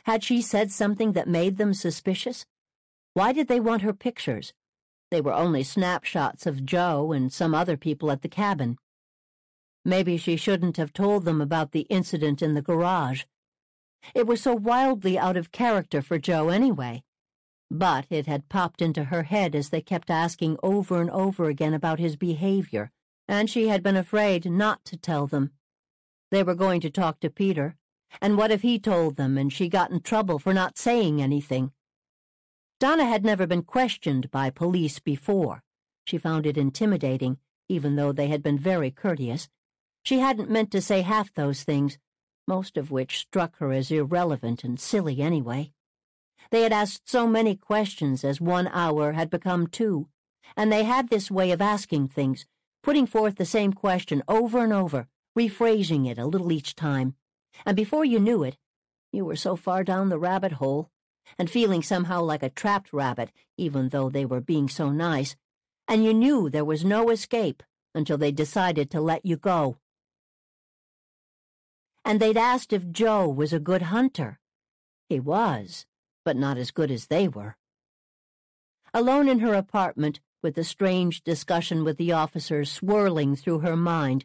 Had 0.04 0.24
she 0.24 0.42
said 0.42 0.70
something 0.72 1.12
that 1.12 1.28
made 1.28 1.58
them 1.58 1.74
suspicious? 1.74 2.44
Why 3.14 3.32
did 3.32 3.48
they 3.48 3.60
want 3.60 3.82
her 3.82 3.92
pictures? 3.92 4.52
They 5.10 5.20
were 5.20 5.34
only 5.34 5.62
snapshots 5.62 6.46
of 6.46 6.64
Joe 6.64 7.12
and 7.12 7.32
some 7.32 7.54
other 7.54 7.76
people 7.76 8.10
at 8.10 8.22
the 8.22 8.28
cabin. 8.28 8.78
Maybe 9.84 10.16
she 10.16 10.36
shouldn't 10.36 10.76
have 10.76 10.92
told 10.92 11.24
them 11.24 11.40
about 11.40 11.72
the 11.72 11.86
incident 11.90 12.40
in 12.42 12.54
the 12.54 12.62
garage. 12.62 13.24
It 14.14 14.26
was 14.26 14.40
so 14.40 14.54
wildly 14.54 15.18
out 15.18 15.36
of 15.36 15.52
character 15.52 16.02
for 16.02 16.18
Joe 16.18 16.48
anyway. 16.48 17.02
But 17.70 18.06
it 18.10 18.26
had 18.26 18.48
popped 18.48 18.82
into 18.82 19.04
her 19.04 19.24
head 19.24 19.54
as 19.54 19.70
they 19.70 19.80
kept 19.80 20.10
asking 20.10 20.58
over 20.62 21.00
and 21.00 21.10
over 21.10 21.46
again 21.46 21.74
about 21.74 21.98
his 21.98 22.16
behavior, 22.16 22.90
and 23.28 23.48
she 23.48 23.68
had 23.68 23.82
been 23.82 23.96
afraid 23.96 24.50
not 24.50 24.84
to 24.86 24.96
tell 24.96 25.26
them. 25.26 25.52
They 26.30 26.42
were 26.42 26.54
going 26.54 26.80
to 26.80 26.90
talk 26.90 27.20
to 27.20 27.30
Peter, 27.30 27.76
and 28.20 28.36
what 28.36 28.50
if 28.50 28.62
he 28.62 28.78
told 28.78 29.16
them 29.16 29.38
and 29.38 29.52
she 29.52 29.68
got 29.68 29.90
in 29.90 30.00
trouble 30.00 30.38
for 30.38 30.52
not 30.52 30.78
saying 30.78 31.22
anything? 31.22 31.72
Donna 32.78 33.04
had 33.04 33.24
never 33.24 33.46
been 33.46 33.62
questioned 33.62 34.30
by 34.30 34.50
police 34.50 34.98
before. 34.98 35.62
She 36.04 36.18
found 36.18 36.46
it 36.46 36.58
intimidating, 36.58 37.38
even 37.68 37.96
though 37.96 38.12
they 38.12 38.26
had 38.26 38.42
been 38.42 38.58
very 38.58 38.90
courteous. 38.90 39.48
She 40.02 40.18
hadn't 40.18 40.50
meant 40.50 40.72
to 40.72 40.80
say 40.80 41.02
half 41.02 41.32
those 41.32 41.62
things, 41.62 41.98
most 42.46 42.76
of 42.76 42.90
which 42.90 43.18
struck 43.18 43.56
her 43.58 43.72
as 43.72 43.90
irrelevant 43.90 44.64
and 44.64 44.80
silly 44.80 45.22
anyway. 45.22 45.72
They 46.50 46.62
had 46.62 46.72
asked 46.72 47.08
so 47.08 47.26
many 47.26 47.54
questions 47.54 48.24
as 48.24 48.40
one 48.40 48.68
hour 48.68 49.12
had 49.12 49.30
become 49.30 49.68
two, 49.68 50.08
and 50.56 50.72
they 50.72 50.82
had 50.82 51.08
this 51.08 51.30
way 51.30 51.52
of 51.52 51.62
asking 51.62 52.08
things, 52.08 52.46
putting 52.82 53.06
forth 53.06 53.36
the 53.36 53.44
same 53.44 53.72
question 53.72 54.24
over 54.26 54.58
and 54.58 54.72
over, 54.72 55.06
rephrasing 55.38 56.10
it 56.10 56.18
a 56.18 56.26
little 56.26 56.50
each 56.50 56.74
time 56.74 57.14
and 57.64 57.76
before 57.76 58.04
you 58.04 58.18
knew 58.18 58.42
it, 58.42 58.56
you 59.12 59.24
were 59.24 59.36
so 59.36 59.56
far 59.56 59.84
down 59.84 60.08
the 60.08 60.18
rabbit 60.18 60.52
hole, 60.52 60.90
and 61.38 61.50
feeling 61.50 61.82
somehow 61.82 62.22
like 62.22 62.42
a 62.42 62.50
trapped 62.50 62.92
rabbit, 62.92 63.30
even 63.56 63.90
though 63.90 64.08
they 64.08 64.24
were 64.24 64.40
being 64.40 64.68
so 64.68 64.90
nice, 64.90 65.36
and 65.86 66.04
you 66.04 66.14
knew 66.14 66.48
there 66.48 66.64
was 66.64 66.84
no 66.84 67.10
escape 67.10 67.62
until 67.94 68.16
they 68.16 68.32
decided 68.32 68.90
to 68.90 69.00
let 69.00 69.24
you 69.24 69.36
go. 69.36 69.76
And 72.04 72.18
they'd 72.18 72.36
asked 72.36 72.72
if 72.72 72.90
Joe 72.90 73.28
was 73.28 73.52
a 73.52 73.60
good 73.60 73.82
hunter. 73.82 74.40
He 75.08 75.20
was, 75.20 75.86
but 76.24 76.36
not 76.36 76.56
as 76.56 76.70
good 76.70 76.90
as 76.90 77.06
they 77.06 77.28
were. 77.28 77.56
Alone 78.94 79.28
in 79.28 79.40
her 79.40 79.54
apartment, 79.54 80.20
with 80.42 80.54
the 80.54 80.64
strange 80.64 81.22
discussion 81.22 81.84
with 81.84 81.98
the 81.98 82.12
officers 82.12 82.72
swirling 82.72 83.36
through 83.36 83.60
her 83.60 83.76
mind, 83.76 84.24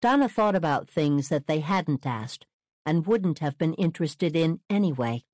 Donna 0.00 0.28
thought 0.28 0.54
about 0.54 0.88
things 0.88 1.28
that 1.28 1.46
they 1.46 1.60
hadn't 1.60 2.06
asked 2.06 2.46
and 2.84 3.06
wouldn't 3.06 3.40
have 3.40 3.58
been 3.58 3.74
interested 3.74 4.34
in 4.34 4.60
anyway. 4.68 5.24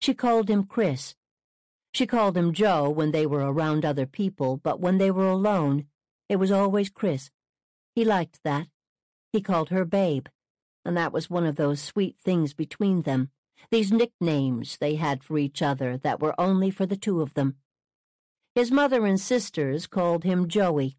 She 0.00 0.14
called 0.14 0.48
him 0.48 0.64
Chris. 0.64 1.14
She 1.92 2.06
called 2.06 2.36
him 2.36 2.52
Joe 2.52 2.90
when 2.90 3.12
they 3.12 3.26
were 3.26 3.50
around 3.50 3.84
other 3.84 4.06
people, 4.06 4.56
but 4.56 4.80
when 4.80 4.98
they 4.98 5.10
were 5.10 5.28
alone, 5.28 5.86
it 6.28 6.36
was 6.36 6.50
always 6.50 6.90
Chris. 6.90 7.30
He 7.94 8.04
liked 8.04 8.40
that. 8.44 8.68
He 9.32 9.40
called 9.40 9.70
her 9.70 9.84
Babe, 9.84 10.26
and 10.84 10.96
that 10.96 11.12
was 11.12 11.30
one 11.30 11.46
of 11.46 11.56
those 11.56 11.80
sweet 11.80 12.16
things 12.18 12.52
between 12.52 13.02
them, 13.02 13.30
these 13.70 13.92
nicknames 13.92 14.76
they 14.76 14.96
had 14.96 15.24
for 15.24 15.38
each 15.38 15.62
other 15.62 15.96
that 15.98 16.20
were 16.20 16.38
only 16.38 16.70
for 16.70 16.86
the 16.86 16.96
two 16.96 17.20
of 17.20 17.34
them. 17.34 17.56
His 18.54 18.70
mother 18.70 19.06
and 19.06 19.20
sisters 19.20 19.86
called 19.86 20.24
him 20.24 20.48
Joey. 20.48 20.96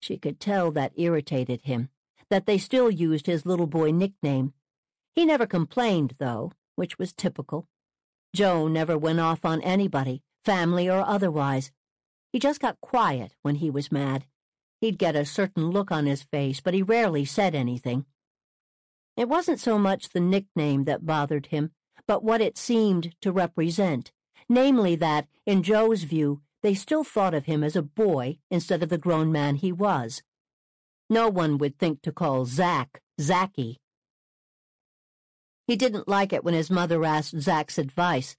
She 0.00 0.16
could 0.16 0.40
tell 0.40 0.72
that 0.72 0.92
irritated 0.96 1.62
him 1.62 1.90
that 2.32 2.46
they 2.46 2.56
still 2.56 2.90
used 2.90 3.26
his 3.26 3.44
little 3.44 3.66
boy 3.66 3.90
nickname. 3.90 4.54
He 5.14 5.26
never 5.26 5.44
complained, 5.44 6.14
though, 6.16 6.52
which 6.76 6.98
was 6.98 7.12
typical. 7.12 7.68
Joe 8.34 8.68
never 8.68 8.96
went 8.96 9.20
off 9.20 9.44
on 9.44 9.60
anybody, 9.60 10.22
family 10.42 10.88
or 10.88 11.02
otherwise. 11.02 11.72
He 12.32 12.38
just 12.38 12.58
got 12.58 12.80
quiet 12.80 13.36
when 13.42 13.56
he 13.56 13.68
was 13.68 13.92
mad. 13.92 14.24
He'd 14.80 14.96
get 14.96 15.14
a 15.14 15.26
certain 15.26 15.68
look 15.68 15.92
on 15.92 16.06
his 16.06 16.22
face, 16.22 16.62
but 16.62 16.72
he 16.72 16.82
rarely 16.82 17.26
said 17.26 17.54
anything. 17.54 18.06
It 19.14 19.28
wasn't 19.28 19.60
so 19.60 19.78
much 19.78 20.08
the 20.08 20.20
nickname 20.20 20.84
that 20.84 21.04
bothered 21.04 21.48
him, 21.48 21.72
but 22.08 22.24
what 22.24 22.40
it 22.40 22.56
seemed 22.56 23.14
to 23.20 23.30
represent, 23.30 24.10
namely 24.48 24.96
that, 24.96 25.28
in 25.44 25.62
Joe's 25.62 26.04
view, 26.04 26.40
they 26.62 26.72
still 26.72 27.04
thought 27.04 27.34
of 27.34 27.44
him 27.44 27.62
as 27.62 27.76
a 27.76 27.82
boy 27.82 28.38
instead 28.50 28.82
of 28.82 28.88
the 28.88 28.96
grown 28.96 29.30
man 29.30 29.56
he 29.56 29.70
was. 29.70 30.22
No 31.12 31.28
one 31.28 31.58
would 31.58 31.78
think 31.78 32.00
to 32.04 32.10
call 32.10 32.46
Zack 32.46 33.02
Zacky. 33.20 33.76
He 35.66 35.76
didn't 35.76 36.08
like 36.08 36.32
it 36.32 36.42
when 36.42 36.54
his 36.54 36.70
mother 36.70 37.04
asked 37.04 37.38
Zack's 37.38 37.76
advice. 37.76 38.34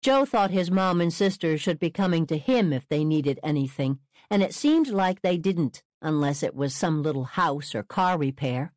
Joe 0.00 0.24
thought 0.24 0.50
his 0.50 0.70
mom 0.70 1.02
and 1.02 1.12
sister 1.12 1.58
should 1.58 1.78
be 1.78 1.90
coming 1.90 2.26
to 2.28 2.38
him 2.38 2.72
if 2.72 2.88
they 2.88 3.04
needed 3.04 3.38
anything, 3.42 3.98
and 4.30 4.42
it 4.42 4.54
seemed 4.54 4.88
like 4.88 5.20
they 5.20 5.36
didn't 5.36 5.82
unless 6.00 6.42
it 6.42 6.54
was 6.54 6.74
some 6.74 7.02
little 7.02 7.24
house 7.24 7.74
or 7.74 7.82
car 7.82 8.16
repair. 8.16 8.72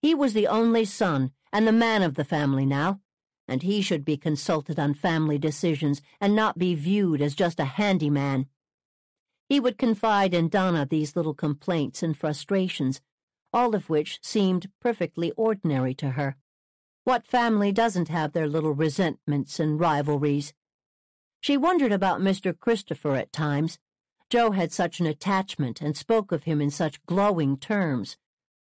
He 0.00 0.14
was 0.14 0.32
the 0.32 0.46
only 0.46 0.86
son 0.86 1.32
and 1.52 1.68
the 1.68 1.70
man 1.70 2.02
of 2.02 2.14
the 2.14 2.24
family 2.24 2.64
now, 2.64 3.00
and 3.46 3.62
he 3.62 3.82
should 3.82 4.06
be 4.06 4.16
consulted 4.16 4.78
on 4.78 4.94
family 4.94 5.36
decisions 5.36 6.00
and 6.18 6.34
not 6.34 6.56
be 6.56 6.74
viewed 6.74 7.20
as 7.20 7.34
just 7.34 7.60
a 7.60 7.66
handyman. 7.66 8.46
He 9.48 9.60
would 9.60 9.78
confide 9.78 10.34
in 10.34 10.48
Donna 10.48 10.86
these 10.86 11.14
little 11.14 11.34
complaints 11.34 12.02
and 12.02 12.16
frustrations, 12.16 13.00
all 13.52 13.74
of 13.74 13.88
which 13.88 14.18
seemed 14.22 14.70
perfectly 14.80 15.30
ordinary 15.32 15.94
to 15.94 16.10
her. 16.10 16.36
What 17.04 17.26
family 17.26 17.70
doesn't 17.70 18.08
have 18.08 18.32
their 18.32 18.48
little 18.48 18.72
resentments 18.72 19.60
and 19.60 19.78
rivalries? 19.78 20.52
She 21.40 21.56
wondered 21.56 21.92
about 21.92 22.20
Mr. 22.20 22.58
Christopher 22.58 23.14
at 23.14 23.32
times. 23.32 23.78
Joe 24.28 24.50
had 24.50 24.72
such 24.72 24.98
an 24.98 25.06
attachment 25.06 25.80
and 25.80 25.96
spoke 25.96 26.32
of 26.32 26.42
him 26.42 26.60
in 26.60 26.70
such 26.70 27.04
glowing 27.06 27.56
terms. 27.56 28.16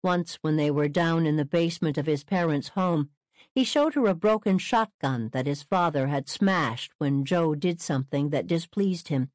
Once, 0.03 0.35
when 0.41 0.57
they 0.57 0.69
were 0.69 0.89
down 0.89 1.25
in 1.25 1.37
the 1.37 1.45
basement 1.45 1.97
of 1.97 2.05
his 2.05 2.25
parents' 2.25 2.69
home, 2.69 3.09
he 3.55 3.63
showed 3.63 3.93
her 3.93 4.05
a 4.07 4.13
broken 4.13 4.57
shotgun 4.57 5.29
that 5.29 5.47
his 5.47 5.63
father 5.63 6.07
had 6.07 6.27
smashed 6.27 6.91
when 6.97 7.23
Joe 7.23 7.55
did 7.55 7.79
something 7.79 8.29
that 8.31 8.45
displeased 8.45 9.07
him. 9.07 9.31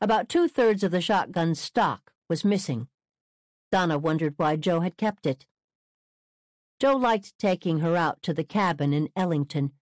About 0.00 0.28
two 0.28 0.48
thirds 0.48 0.82
of 0.82 0.90
the 0.90 1.00
shotgun's 1.00 1.60
stock 1.60 2.12
was 2.28 2.44
missing. 2.44 2.88
Donna 3.70 3.98
wondered 3.98 4.34
why 4.36 4.56
Joe 4.56 4.80
had 4.80 4.96
kept 4.96 5.26
it. 5.26 5.46
Joe 6.80 6.96
liked 6.96 7.38
taking 7.38 7.78
her 7.80 7.96
out 7.96 8.22
to 8.22 8.34
the 8.34 8.44
cabin 8.44 8.92
in 8.92 9.08
Ellington. 9.16 9.72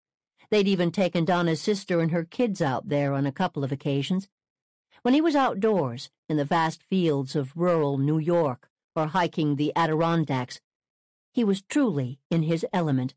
They'd 0.50 0.68
even 0.68 0.90
taken 0.90 1.24
Donna's 1.24 1.60
sister 1.60 2.00
and 2.00 2.10
her 2.10 2.24
kids 2.24 2.60
out 2.60 2.88
there 2.88 3.14
on 3.14 3.26
a 3.26 3.32
couple 3.32 3.64
of 3.64 3.72
occasions. 3.72 4.28
When 5.02 5.14
he 5.14 5.20
was 5.20 5.34
outdoors, 5.34 6.10
in 6.28 6.36
the 6.36 6.44
vast 6.44 6.82
fields 6.82 7.34
of 7.34 7.56
rural 7.56 7.98
New 7.98 8.18
York, 8.18 8.68
or 8.94 9.08
hiking 9.08 9.56
the 9.56 9.72
Adirondacks, 9.74 10.60
he 11.32 11.42
was 11.42 11.62
truly 11.62 12.20
in 12.30 12.42
his 12.42 12.66
element. 12.72 13.14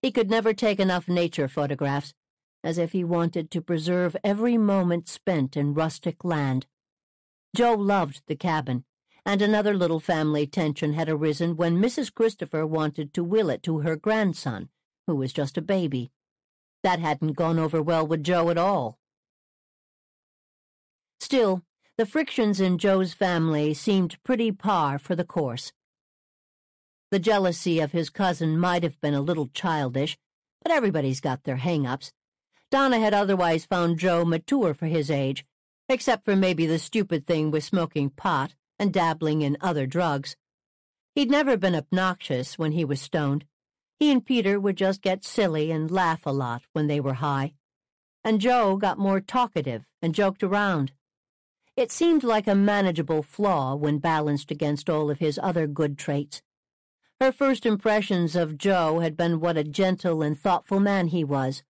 He 0.00 0.10
could 0.10 0.30
never 0.30 0.54
take 0.54 0.80
enough 0.80 1.08
nature 1.08 1.48
photographs, 1.48 2.14
as 2.66 2.78
if 2.78 2.90
he 2.90 3.04
wanted 3.04 3.48
to 3.48 3.62
preserve 3.62 4.16
every 4.24 4.58
moment 4.58 5.08
spent 5.08 5.56
in 5.56 5.72
rustic 5.72 6.24
land. 6.24 6.66
Joe 7.54 7.74
loved 7.74 8.22
the 8.26 8.34
cabin, 8.34 8.84
and 9.24 9.40
another 9.40 9.72
little 9.72 10.00
family 10.00 10.48
tension 10.48 10.92
had 10.94 11.08
arisen 11.08 11.56
when 11.56 11.80
Mrs. 11.80 12.12
Christopher 12.12 12.66
wanted 12.66 13.14
to 13.14 13.22
will 13.22 13.50
it 13.50 13.62
to 13.62 13.78
her 13.78 13.94
grandson, 13.94 14.68
who 15.06 15.14
was 15.14 15.32
just 15.32 15.56
a 15.56 15.62
baby. 15.62 16.10
That 16.82 16.98
hadn't 16.98 17.34
gone 17.34 17.60
over 17.60 17.80
well 17.80 18.04
with 18.04 18.24
Joe 18.24 18.50
at 18.50 18.58
all. 18.58 18.98
Still, 21.20 21.62
the 21.96 22.04
frictions 22.04 22.60
in 22.60 22.78
Joe's 22.78 23.14
family 23.14 23.74
seemed 23.74 24.20
pretty 24.24 24.50
par 24.50 24.98
for 24.98 25.14
the 25.14 25.24
course. 25.24 25.72
The 27.12 27.20
jealousy 27.20 27.78
of 27.78 27.92
his 27.92 28.10
cousin 28.10 28.58
might 28.58 28.82
have 28.82 29.00
been 29.00 29.14
a 29.14 29.20
little 29.20 29.46
childish, 29.54 30.18
but 30.64 30.72
everybody's 30.72 31.20
got 31.20 31.44
their 31.44 31.58
hang-ups. 31.58 32.12
Donna 32.70 32.98
had 32.98 33.14
otherwise 33.14 33.64
found 33.64 33.98
Joe 33.98 34.24
mature 34.24 34.74
for 34.74 34.86
his 34.86 35.10
age, 35.10 35.44
except 35.88 36.24
for 36.24 36.34
maybe 36.34 36.66
the 36.66 36.78
stupid 36.78 37.26
thing 37.26 37.50
with 37.50 37.64
smoking 37.64 38.10
pot 38.10 38.54
and 38.78 38.92
dabbling 38.92 39.42
in 39.42 39.56
other 39.60 39.86
drugs. 39.86 40.36
He'd 41.14 41.30
never 41.30 41.56
been 41.56 41.74
obnoxious 41.74 42.58
when 42.58 42.72
he 42.72 42.84
was 42.84 43.00
stoned. 43.00 43.44
He 43.98 44.10
and 44.10 44.24
Peter 44.24 44.60
would 44.60 44.76
just 44.76 45.00
get 45.00 45.24
silly 45.24 45.70
and 45.70 45.90
laugh 45.90 46.26
a 46.26 46.32
lot 46.32 46.62
when 46.72 46.88
they 46.88 47.00
were 47.00 47.14
high. 47.14 47.54
And 48.24 48.40
Joe 48.40 48.76
got 48.76 48.98
more 48.98 49.20
talkative 49.20 49.86
and 50.02 50.14
joked 50.14 50.42
around. 50.42 50.92
It 51.76 51.92
seemed 51.92 52.24
like 52.24 52.46
a 52.46 52.54
manageable 52.54 53.22
flaw 53.22 53.74
when 53.76 53.98
balanced 53.98 54.50
against 54.50 54.90
all 54.90 55.10
of 55.10 55.20
his 55.20 55.38
other 55.42 55.66
good 55.66 55.96
traits. 55.96 56.42
Her 57.20 57.32
first 57.32 57.64
impressions 57.64 58.34
of 58.34 58.58
Joe 58.58 58.98
had 58.98 59.16
been 59.16 59.40
what 59.40 59.56
a 59.56 59.64
gentle 59.64 60.20
and 60.20 60.38
thoughtful 60.38 60.80
man 60.80 61.08
he 61.08 61.22
was. 61.22 61.62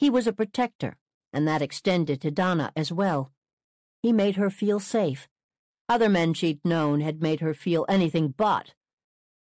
He 0.00 0.10
was 0.10 0.26
a 0.26 0.32
protector, 0.32 0.96
and 1.32 1.46
that 1.46 1.62
extended 1.62 2.20
to 2.22 2.32
Donna 2.32 2.72
as 2.74 2.90
well. 2.90 3.30
He 4.02 4.12
made 4.12 4.34
her 4.36 4.50
feel 4.50 4.80
safe. 4.80 5.28
Other 5.88 6.08
men 6.08 6.34
she'd 6.34 6.64
known 6.64 7.00
had 7.00 7.22
made 7.22 7.40
her 7.40 7.54
feel 7.54 7.86
anything 7.88 8.34
but. 8.36 8.74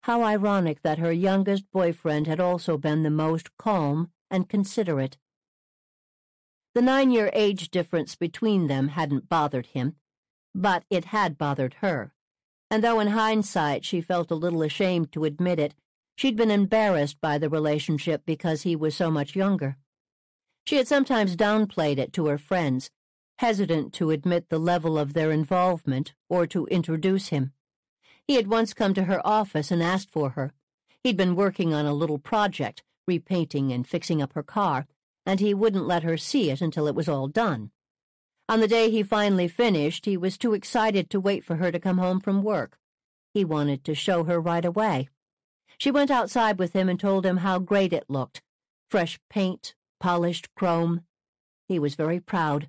How 0.02 0.22
ironic 0.22 0.82
that 0.82 0.98
her 0.98 1.12
youngest 1.12 1.64
boyfriend 1.72 2.26
had 2.26 2.38
also 2.38 2.76
been 2.76 3.02
the 3.02 3.10
most 3.24 3.56
calm 3.56 4.12
and 4.30 4.48
considerate. 4.48 5.16
The 6.74 6.82
nine-year 6.82 7.30
age 7.32 7.70
difference 7.70 8.14
between 8.14 8.66
them 8.68 8.88
hadn't 8.88 9.28
bothered 9.28 9.66
him, 9.66 9.96
but 10.54 10.84
it 10.90 11.06
had 11.06 11.36
bothered 11.36 11.74
her 11.80 12.12
and 12.72 12.82
though 12.82 13.00
in 13.00 13.08
hindsight 13.08 13.84
she 13.84 14.00
felt 14.00 14.30
a 14.30 14.34
little 14.34 14.62
ashamed 14.62 15.12
to 15.12 15.24
admit 15.24 15.58
it, 15.58 15.74
she'd 16.16 16.34
been 16.34 16.50
embarrassed 16.50 17.20
by 17.20 17.36
the 17.36 17.50
relationship 17.50 18.22
because 18.24 18.62
he 18.62 18.74
was 18.74 18.96
so 18.96 19.10
much 19.10 19.36
younger. 19.36 19.76
She 20.64 20.76
had 20.76 20.88
sometimes 20.88 21.36
downplayed 21.36 21.98
it 21.98 22.12
to 22.14 22.26
her 22.26 22.38
friends, 22.38 22.90
hesitant 23.38 23.92
to 23.94 24.10
admit 24.10 24.48
the 24.48 24.58
level 24.58 24.98
of 24.98 25.12
their 25.12 25.30
involvement 25.30 26.14
or 26.28 26.46
to 26.46 26.66
introduce 26.66 27.28
him. 27.28 27.52
He 28.26 28.36
had 28.36 28.46
once 28.46 28.72
come 28.72 28.94
to 28.94 29.04
her 29.04 29.26
office 29.26 29.70
and 29.70 29.82
asked 29.82 30.10
for 30.10 30.30
her. 30.30 30.52
He'd 31.02 31.16
been 31.16 31.34
working 31.34 31.74
on 31.74 31.86
a 31.86 31.92
little 31.92 32.18
project, 32.18 32.82
repainting 33.06 33.72
and 33.72 33.86
fixing 33.86 34.22
up 34.22 34.34
her 34.34 34.42
car, 34.42 34.86
and 35.26 35.40
he 35.40 35.54
wouldn't 35.54 35.86
let 35.86 36.04
her 36.04 36.16
see 36.16 36.50
it 36.50 36.60
until 36.60 36.86
it 36.86 36.94
was 36.94 37.08
all 37.08 37.26
done. 37.26 37.72
On 38.48 38.60
the 38.60 38.68
day 38.68 38.90
he 38.90 39.02
finally 39.02 39.48
finished, 39.48 40.04
he 40.04 40.16
was 40.16 40.38
too 40.38 40.54
excited 40.54 41.10
to 41.10 41.20
wait 41.20 41.44
for 41.44 41.56
her 41.56 41.72
to 41.72 41.80
come 41.80 41.98
home 41.98 42.20
from 42.20 42.42
work. 42.42 42.78
He 43.34 43.44
wanted 43.44 43.82
to 43.84 43.94
show 43.94 44.24
her 44.24 44.40
right 44.40 44.64
away. 44.64 45.08
She 45.78 45.90
went 45.90 46.10
outside 46.10 46.58
with 46.58 46.74
him 46.74 46.88
and 46.88 47.00
told 47.00 47.26
him 47.26 47.38
how 47.38 47.58
great 47.58 47.92
it 47.92 48.04
looked. 48.08 48.42
Fresh 48.88 49.18
paint, 49.30 49.74
polished 50.02 50.52
chrome. 50.56 51.04
He 51.68 51.78
was 51.78 51.94
very 51.94 52.18
proud. 52.18 52.68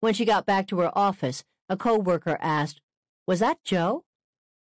When 0.00 0.14
she 0.14 0.24
got 0.24 0.46
back 0.46 0.66
to 0.68 0.78
her 0.78 0.96
office, 0.96 1.44
a 1.68 1.76
co-worker 1.76 2.38
asked, 2.40 2.80
Was 3.26 3.40
that 3.40 3.62
Joe? 3.64 4.04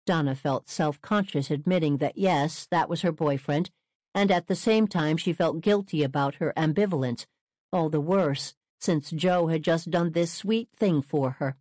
Donna 0.04 0.34
felt 0.34 0.68
self-conscious 0.68 1.48
admitting 1.48 1.98
that 1.98 2.18
yes, 2.18 2.66
that 2.72 2.88
was 2.88 3.02
her 3.02 3.12
boyfriend, 3.12 3.70
and 4.12 4.32
at 4.32 4.48
the 4.48 4.56
same 4.56 4.88
time 4.88 5.16
she 5.16 5.32
felt 5.32 5.60
guilty 5.60 6.02
about 6.02 6.34
her 6.34 6.52
ambivalence, 6.56 7.24
all 7.72 7.88
the 7.88 8.00
worse 8.00 8.54
since 8.80 9.12
Joe 9.12 9.46
had 9.46 9.62
just 9.62 9.88
done 9.88 10.10
this 10.10 10.32
sweet 10.32 10.68
thing 10.76 11.02
for 11.02 11.36
her. 11.38 11.56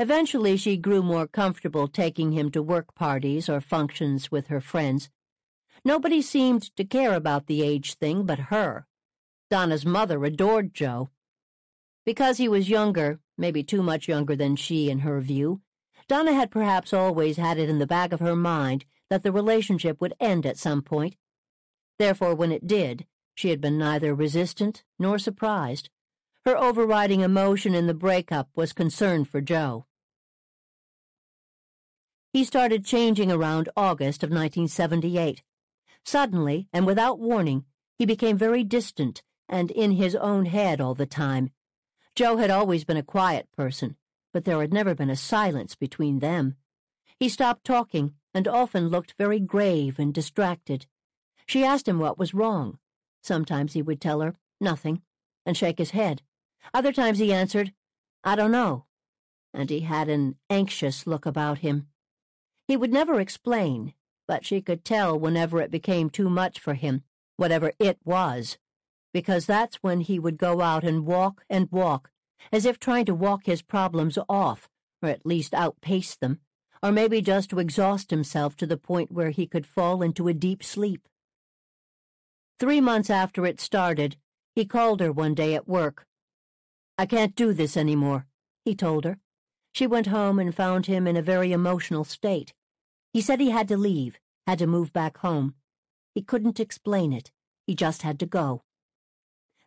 Eventually, 0.00 0.56
she 0.56 0.76
grew 0.76 1.04
more 1.04 1.28
comfortable 1.28 1.86
taking 1.86 2.32
him 2.32 2.50
to 2.50 2.64
work 2.64 2.96
parties 2.96 3.48
or 3.48 3.60
functions 3.60 4.32
with 4.32 4.48
her 4.48 4.60
friends. 4.60 5.08
Nobody 5.84 6.20
seemed 6.20 6.74
to 6.76 6.84
care 6.84 7.14
about 7.14 7.46
the 7.46 7.62
age 7.62 7.94
thing 7.94 8.26
but 8.26 8.50
her. 8.50 8.86
Donna's 9.50 9.84
mother 9.84 10.24
adored 10.24 10.72
Joe. 10.72 11.10
Because 12.06 12.38
he 12.38 12.48
was 12.48 12.70
younger, 12.70 13.18
maybe 13.36 13.64
too 13.64 13.82
much 13.82 14.06
younger 14.06 14.36
than 14.36 14.54
she 14.54 14.88
in 14.88 15.00
her 15.00 15.20
view, 15.20 15.60
Donna 16.08 16.32
had 16.32 16.50
perhaps 16.50 16.92
always 16.92 17.36
had 17.36 17.58
it 17.58 17.68
in 17.68 17.78
the 17.78 17.86
back 17.86 18.12
of 18.12 18.20
her 18.20 18.36
mind 18.36 18.84
that 19.10 19.22
the 19.22 19.32
relationship 19.32 20.00
would 20.00 20.14
end 20.20 20.46
at 20.46 20.56
some 20.56 20.82
point. 20.82 21.16
Therefore, 21.98 22.34
when 22.34 22.52
it 22.52 22.66
did, 22.66 23.06
she 23.34 23.50
had 23.50 23.60
been 23.60 23.76
neither 23.76 24.14
resistant 24.14 24.84
nor 24.98 25.18
surprised. 25.18 25.90
Her 26.44 26.56
overriding 26.56 27.20
emotion 27.20 27.74
in 27.74 27.86
the 27.86 27.94
breakup 27.94 28.48
was 28.54 28.72
concern 28.72 29.24
for 29.24 29.40
Joe. 29.40 29.86
He 32.32 32.44
started 32.44 32.84
changing 32.84 33.32
around 33.32 33.68
August 33.76 34.22
of 34.22 34.30
1978. 34.30 35.42
Suddenly, 36.04 36.68
and 36.72 36.86
without 36.86 37.18
warning, 37.18 37.64
he 37.98 38.06
became 38.06 38.38
very 38.38 38.64
distant 38.64 39.22
and 39.50 39.70
in 39.72 39.92
his 39.92 40.14
own 40.14 40.46
head 40.46 40.80
all 40.80 40.94
the 40.94 41.04
time. 41.04 41.50
Joe 42.14 42.36
had 42.36 42.50
always 42.50 42.84
been 42.84 42.96
a 42.96 43.02
quiet 43.02 43.48
person, 43.54 43.96
but 44.32 44.44
there 44.44 44.60
had 44.60 44.72
never 44.72 44.94
been 44.94 45.10
a 45.10 45.16
silence 45.16 45.74
between 45.74 46.20
them. 46.20 46.54
He 47.18 47.28
stopped 47.28 47.64
talking 47.64 48.14
and 48.32 48.46
often 48.46 48.88
looked 48.88 49.14
very 49.18 49.40
grave 49.40 49.98
and 49.98 50.14
distracted. 50.14 50.86
She 51.46 51.64
asked 51.64 51.88
him 51.88 51.98
what 51.98 52.18
was 52.18 52.32
wrong. 52.32 52.78
Sometimes 53.22 53.72
he 53.72 53.82
would 53.82 54.00
tell 54.00 54.20
her, 54.20 54.36
nothing, 54.60 55.02
and 55.44 55.56
shake 55.56 55.78
his 55.78 55.90
head. 55.90 56.22
Other 56.72 56.92
times 56.92 57.18
he 57.18 57.32
answered, 57.32 57.72
I 58.22 58.36
don't 58.36 58.52
know, 58.52 58.84
and 59.52 59.68
he 59.68 59.80
had 59.80 60.08
an 60.08 60.36
anxious 60.48 61.06
look 61.06 61.26
about 61.26 61.58
him. 61.58 61.88
He 62.68 62.76
would 62.76 62.92
never 62.92 63.18
explain, 63.18 63.94
but 64.28 64.44
she 64.44 64.62
could 64.62 64.84
tell 64.84 65.18
whenever 65.18 65.60
it 65.60 65.72
became 65.72 66.08
too 66.08 66.30
much 66.30 66.60
for 66.60 66.74
him, 66.74 67.02
whatever 67.36 67.72
it 67.80 67.98
was, 68.04 68.58
because 69.12 69.46
that's 69.46 69.76
when 69.76 70.00
he 70.00 70.18
would 70.18 70.38
go 70.38 70.60
out 70.60 70.84
and 70.84 71.06
walk 71.06 71.44
and 71.48 71.70
walk, 71.70 72.10
as 72.52 72.64
if 72.64 72.78
trying 72.78 73.04
to 73.04 73.14
walk 73.14 73.46
his 73.46 73.62
problems 73.62 74.18
off, 74.28 74.68
or 75.02 75.08
at 75.08 75.26
least 75.26 75.54
outpace 75.54 76.16
them, 76.16 76.40
or 76.82 76.92
maybe 76.92 77.20
just 77.20 77.50
to 77.50 77.58
exhaust 77.58 78.10
himself 78.10 78.56
to 78.56 78.66
the 78.66 78.76
point 78.76 79.12
where 79.12 79.30
he 79.30 79.46
could 79.46 79.66
fall 79.66 80.02
into 80.02 80.28
a 80.28 80.34
deep 80.34 80.62
sleep. 80.62 81.06
Three 82.58 82.80
months 82.80 83.10
after 83.10 83.46
it 83.46 83.60
started, 83.60 84.16
He 84.54 84.64
called 84.64 85.00
her 85.00 85.12
one 85.12 85.34
day 85.34 85.54
at 85.54 85.68
work. 85.68 86.06
I 86.98 87.06
can't 87.06 87.34
do 87.34 87.52
this 87.52 87.76
any 87.76 87.96
more, 87.96 88.26
he 88.64 88.74
told 88.74 89.04
her. 89.04 89.18
She 89.72 89.86
went 89.86 90.08
home 90.08 90.38
and 90.38 90.54
found 90.54 90.86
him 90.86 91.06
in 91.06 91.16
a 91.16 91.22
very 91.22 91.52
emotional 91.52 92.04
state. 92.04 92.52
He 93.12 93.20
said 93.20 93.40
he 93.40 93.50
had 93.50 93.68
to 93.68 93.76
leave, 93.76 94.18
had 94.46 94.58
to 94.58 94.66
move 94.66 94.92
back 94.92 95.18
home. 95.18 95.54
He 96.14 96.22
couldn't 96.22 96.60
explain 96.60 97.12
it. 97.12 97.30
He 97.66 97.74
just 97.74 98.02
had 98.02 98.18
to 98.20 98.26
go. 98.26 98.62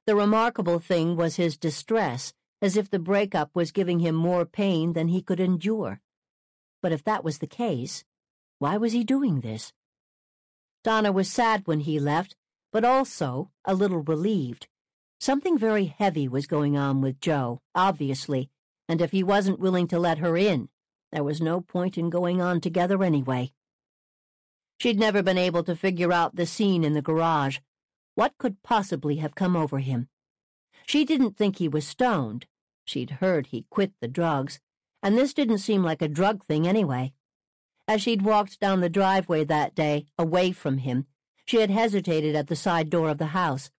The 0.05 0.15
remarkable 0.15 0.79
thing 0.79 1.15
was 1.15 1.37
his 1.37 1.57
distress, 1.57 2.33
as 2.61 2.75
if 2.75 2.89
the 2.89 2.99
breakup 2.99 3.51
was 3.53 3.71
giving 3.71 3.99
him 3.99 4.15
more 4.15 4.45
pain 4.45 4.93
than 4.93 5.07
he 5.07 5.21
could 5.21 5.39
endure. 5.39 6.01
But 6.81 6.91
if 6.91 7.03
that 7.05 7.23
was 7.23 7.37
the 7.37 7.47
case, 7.47 8.03
why 8.59 8.77
was 8.77 8.91
he 8.91 9.03
doing 9.03 9.39
this? 9.39 9.71
Donna 10.83 11.11
was 11.11 11.31
sad 11.31 11.65
when 11.65 11.81
he 11.81 11.99
left, 11.99 12.35
but 12.73 12.83
also 12.83 13.51
a 13.63 13.73
little 13.73 14.01
relieved. 14.01 14.67
Something 15.19 15.57
very 15.57 15.85
heavy 15.85 16.27
was 16.27 16.47
going 16.47 16.75
on 16.75 16.99
with 16.99 17.21
Joe, 17.21 17.61
obviously, 17.73 18.49
and 18.89 19.01
if 19.01 19.11
he 19.11 19.23
wasn't 19.23 19.59
willing 19.59 19.87
to 19.87 19.99
let 19.99 20.17
her 20.17 20.35
in, 20.35 20.67
there 21.13 21.23
was 21.23 21.39
no 21.39 21.61
point 21.61 21.97
in 21.97 22.09
going 22.09 22.41
on 22.41 22.59
together 22.59 23.01
anyway. 23.03 23.53
She'd 24.79 24.99
never 24.99 25.23
been 25.23 25.37
able 25.37 25.63
to 25.63 25.77
figure 25.77 26.11
out 26.11 26.35
the 26.35 26.45
scene 26.45 26.83
in 26.83 26.91
the 26.93 27.01
garage. 27.01 27.59
What 28.15 28.37
could 28.37 28.61
possibly 28.63 29.17
have 29.17 29.35
come 29.35 29.55
over 29.55 29.79
him? 29.79 30.09
She 30.85 31.05
didn't 31.05 31.37
think 31.37 31.57
he 31.57 31.67
was 31.67 31.87
stoned. 31.87 32.45
She'd 32.85 33.11
heard 33.21 33.47
he 33.47 33.65
quit 33.69 33.93
the 33.99 34.07
drugs, 34.07 34.59
and 35.01 35.17
this 35.17 35.33
didn't 35.33 35.59
seem 35.59 35.83
like 35.83 36.01
a 36.01 36.07
drug 36.07 36.43
thing 36.45 36.67
anyway. 36.67 37.13
As 37.87 38.01
she'd 38.01 38.21
walked 38.21 38.59
down 38.59 38.81
the 38.81 38.89
driveway 38.89 39.43
that 39.45 39.75
day, 39.75 40.05
away 40.17 40.51
from 40.51 40.79
him, 40.79 41.07
she 41.45 41.57
had 41.57 41.69
hesitated 41.69 42.35
at 42.35 42.47
the 42.47 42.55
side 42.55 42.89
door 42.89 43.09
of 43.09 43.17
the 43.17 43.27
house. 43.27 43.71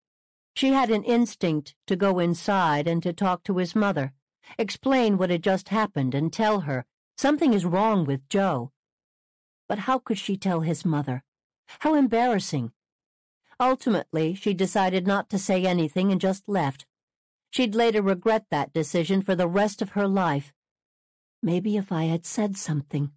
She 0.55 0.69
had 0.69 0.91
an 0.91 1.05
instinct 1.05 1.75
to 1.87 1.97
go 1.97 2.19
inside 2.19 2.87
and 2.87 3.03
to 3.03 3.13
talk 3.13 3.43
to 3.45 3.57
his 3.57 3.75
mother, 3.75 4.13
explain 4.59 5.17
what 5.17 5.31
had 5.31 5.43
just 5.43 5.71
happened, 5.71 6.15
and 6.15 6.33
tell 6.33 6.61
her 6.61 6.85
something 7.17 7.55
is 7.55 7.65
wrong 7.65 8.05
with 8.05 8.29
Joe. 8.29 8.73
But 9.69 9.81
how 9.81 9.99
could 9.99 10.19
she 10.19 10.37
tell 10.37 10.61
his 10.61 10.85
mother? 10.85 11.25
How 11.81 11.95
embarrassing. 11.95 12.73
Ultimately, 13.61 14.35
she 14.35 14.55
decided 14.55 15.07
not 15.07 15.31
to 15.31 15.39
say 15.39 15.65
anything 15.65 16.11
and 16.11 16.21
just 16.21 16.49
left. 16.49 16.87
She'd 17.51 17.75
later 17.75 18.03
regret 18.03 18.47
that 18.51 18.73
decision 18.73 19.23
for 19.23 19.35
the 19.35 19.49
rest 19.49 19.81
of 19.81 19.91
her 19.91 20.09
life. 20.09 20.53
Maybe 21.43 21.77
if 21.77 21.93
I 21.93 22.05
had 22.05 22.27
said 22.27 22.57
something. 22.57 23.13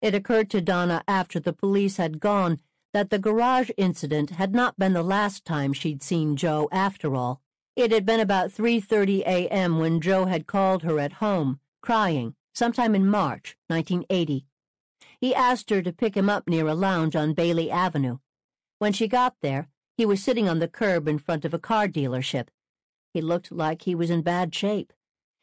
It 0.00 0.14
occurred 0.14 0.50
to 0.50 0.60
Donna 0.60 1.02
after 1.08 1.40
the 1.40 1.52
police 1.52 1.96
had 1.96 2.20
gone 2.20 2.60
that 2.92 3.10
the 3.10 3.18
garage 3.18 3.70
incident 3.76 4.30
had 4.30 4.54
not 4.54 4.78
been 4.78 4.92
the 4.92 5.02
last 5.02 5.44
time 5.44 5.72
she'd 5.72 6.02
seen 6.02 6.36
Joe 6.36 6.68
after 6.70 7.14
all. 7.14 7.40
It 7.74 7.90
had 7.90 8.04
been 8.04 8.20
about 8.20 8.50
3.30 8.50 9.20
a.m. 9.20 9.78
when 9.78 10.00
Joe 10.00 10.26
had 10.26 10.46
called 10.46 10.82
her 10.82 10.98
at 10.98 11.14
home, 11.14 11.58
crying, 11.80 12.34
sometime 12.54 12.94
in 12.94 13.08
March 13.08 13.56
1980. 13.68 14.44
He 15.18 15.34
asked 15.34 15.70
her 15.70 15.80
to 15.80 15.92
pick 15.92 16.16
him 16.16 16.28
up 16.28 16.46
near 16.46 16.68
a 16.68 16.74
lounge 16.74 17.16
on 17.16 17.32
Bailey 17.32 17.70
Avenue. 17.70 18.18
When 18.78 18.92
she 18.92 19.08
got 19.08 19.36
there, 19.40 19.68
he 19.96 20.06
was 20.06 20.22
sitting 20.22 20.48
on 20.48 20.58
the 20.58 20.68
curb 20.68 21.06
in 21.06 21.18
front 21.18 21.44
of 21.44 21.52
a 21.52 21.58
car 21.58 21.88
dealership. 21.88 22.48
He 23.12 23.20
looked 23.20 23.52
like 23.52 23.82
he 23.82 23.94
was 23.94 24.10
in 24.10 24.22
bad 24.22 24.54
shape. 24.54 24.92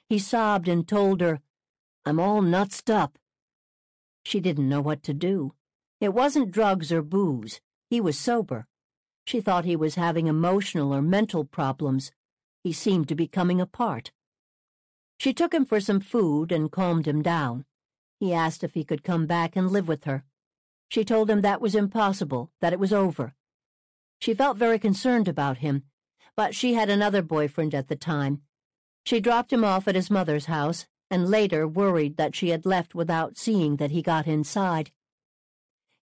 He 0.09 0.17
sobbed 0.17 0.67
and 0.67 0.87
told 0.87 1.21
her, 1.21 1.39
I'm 2.05 2.19
all 2.19 2.41
nutsed 2.41 2.89
up. 2.89 3.19
She 4.23 4.39
didn't 4.39 4.69
know 4.69 4.81
what 4.81 5.03
to 5.03 5.13
do. 5.13 5.53
It 6.01 6.13
wasn't 6.13 6.51
drugs 6.51 6.91
or 6.91 7.01
booze. 7.01 7.61
He 7.89 8.01
was 8.01 8.17
sober. 8.17 8.67
She 9.25 9.41
thought 9.41 9.65
he 9.65 9.75
was 9.75 9.95
having 9.95 10.27
emotional 10.27 10.93
or 10.93 11.01
mental 11.01 11.45
problems. 11.45 12.11
He 12.63 12.73
seemed 12.73 13.07
to 13.09 13.15
be 13.15 13.27
coming 13.27 13.61
apart. 13.61 14.11
She 15.19 15.33
took 15.33 15.53
him 15.53 15.65
for 15.65 15.79
some 15.79 15.99
food 15.99 16.51
and 16.51 16.71
calmed 16.71 17.07
him 17.07 17.21
down. 17.21 17.65
He 18.19 18.33
asked 18.33 18.63
if 18.63 18.73
he 18.73 18.83
could 18.83 19.03
come 19.03 19.27
back 19.27 19.55
and 19.55 19.69
live 19.69 19.87
with 19.87 20.05
her. 20.05 20.23
She 20.89 21.05
told 21.05 21.29
him 21.29 21.41
that 21.41 21.61
was 21.61 21.75
impossible, 21.75 22.51
that 22.61 22.73
it 22.73 22.79
was 22.79 22.91
over. 22.91 23.35
She 24.19 24.33
felt 24.33 24.57
very 24.57 24.77
concerned 24.77 25.27
about 25.27 25.59
him, 25.59 25.83
but 26.35 26.53
she 26.53 26.73
had 26.73 26.89
another 26.89 27.21
boyfriend 27.21 27.73
at 27.73 27.87
the 27.87 27.95
time. 27.95 28.41
She 29.05 29.19
dropped 29.19 29.51
him 29.51 29.63
off 29.63 29.87
at 29.87 29.95
his 29.95 30.11
mother's 30.11 30.45
house 30.45 30.85
and 31.09 31.29
later 31.29 31.67
worried 31.67 32.17
that 32.17 32.35
she 32.35 32.49
had 32.49 32.65
left 32.65 32.93
without 32.93 33.37
seeing 33.37 33.77
that 33.77 33.91
he 33.91 34.01
got 34.01 34.27
inside. 34.27 34.91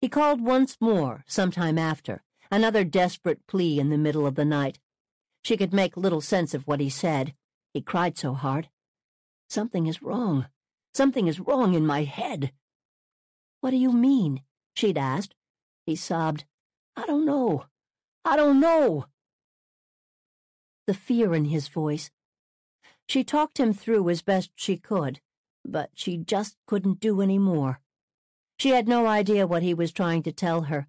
He 0.01 0.09
called 0.09 0.41
once 0.41 0.77
more, 0.79 1.23
some 1.27 1.51
time 1.51 1.77
after, 1.77 2.23
another 2.49 2.83
desperate 2.83 3.45
plea 3.47 3.79
in 3.79 3.89
the 3.89 3.97
middle 3.97 4.25
of 4.25 4.35
the 4.35 4.45
night. 4.45 4.79
She 5.43 5.57
could 5.57 5.73
make 5.73 5.95
little 5.95 6.21
sense 6.21 6.53
of 6.53 6.65
what 6.65 6.79
he 6.79 6.89
said. 6.89 7.35
He 7.73 7.81
cried 7.81 8.17
so 8.17 8.33
hard. 8.33 8.69
Something 9.49 9.85
is 9.85 10.01
wrong. 10.01 10.47
Something 10.93 11.27
is 11.27 11.39
wrong 11.39 11.73
in 11.73 11.85
my 11.85 12.03
head. 12.03 12.51
What 13.61 13.71
do 13.71 13.77
you 13.77 13.91
mean? 13.91 14.41
she'd 14.73 14.97
asked. 14.97 15.35
He 15.85 15.95
sobbed. 15.95 16.45
I 16.95 17.05
don't 17.05 17.25
know. 17.25 17.65
I 18.27 18.35
don't 18.35 18.59
know. 18.59 19.05
The 20.87 20.95
fear 20.95 21.35
in 21.35 21.45
his 21.45 21.67
voice. 21.67 22.09
She 23.07 23.23
talked 23.23 23.59
him 23.59 23.71
through 23.71 24.09
as 24.09 24.23
best 24.23 24.49
she 24.55 24.77
could, 24.77 25.21
but 25.63 25.91
she 25.93 26.17
just 26.17 26.57
couldn't 26.65 26.99
do 26.99 27.21
any 27.21 27.37
more. 27.37 27.81
She 28.57 28.69
had 28.69 28.87
no 28.87 29.05
idea 29.05 29.45
what 29.45 29.61
he 29.61 29.75
was 29.75 29.91
trying 29.91 30.23
to 30.23 30.31
tell 30.31 30.63
her. 30.63 30.87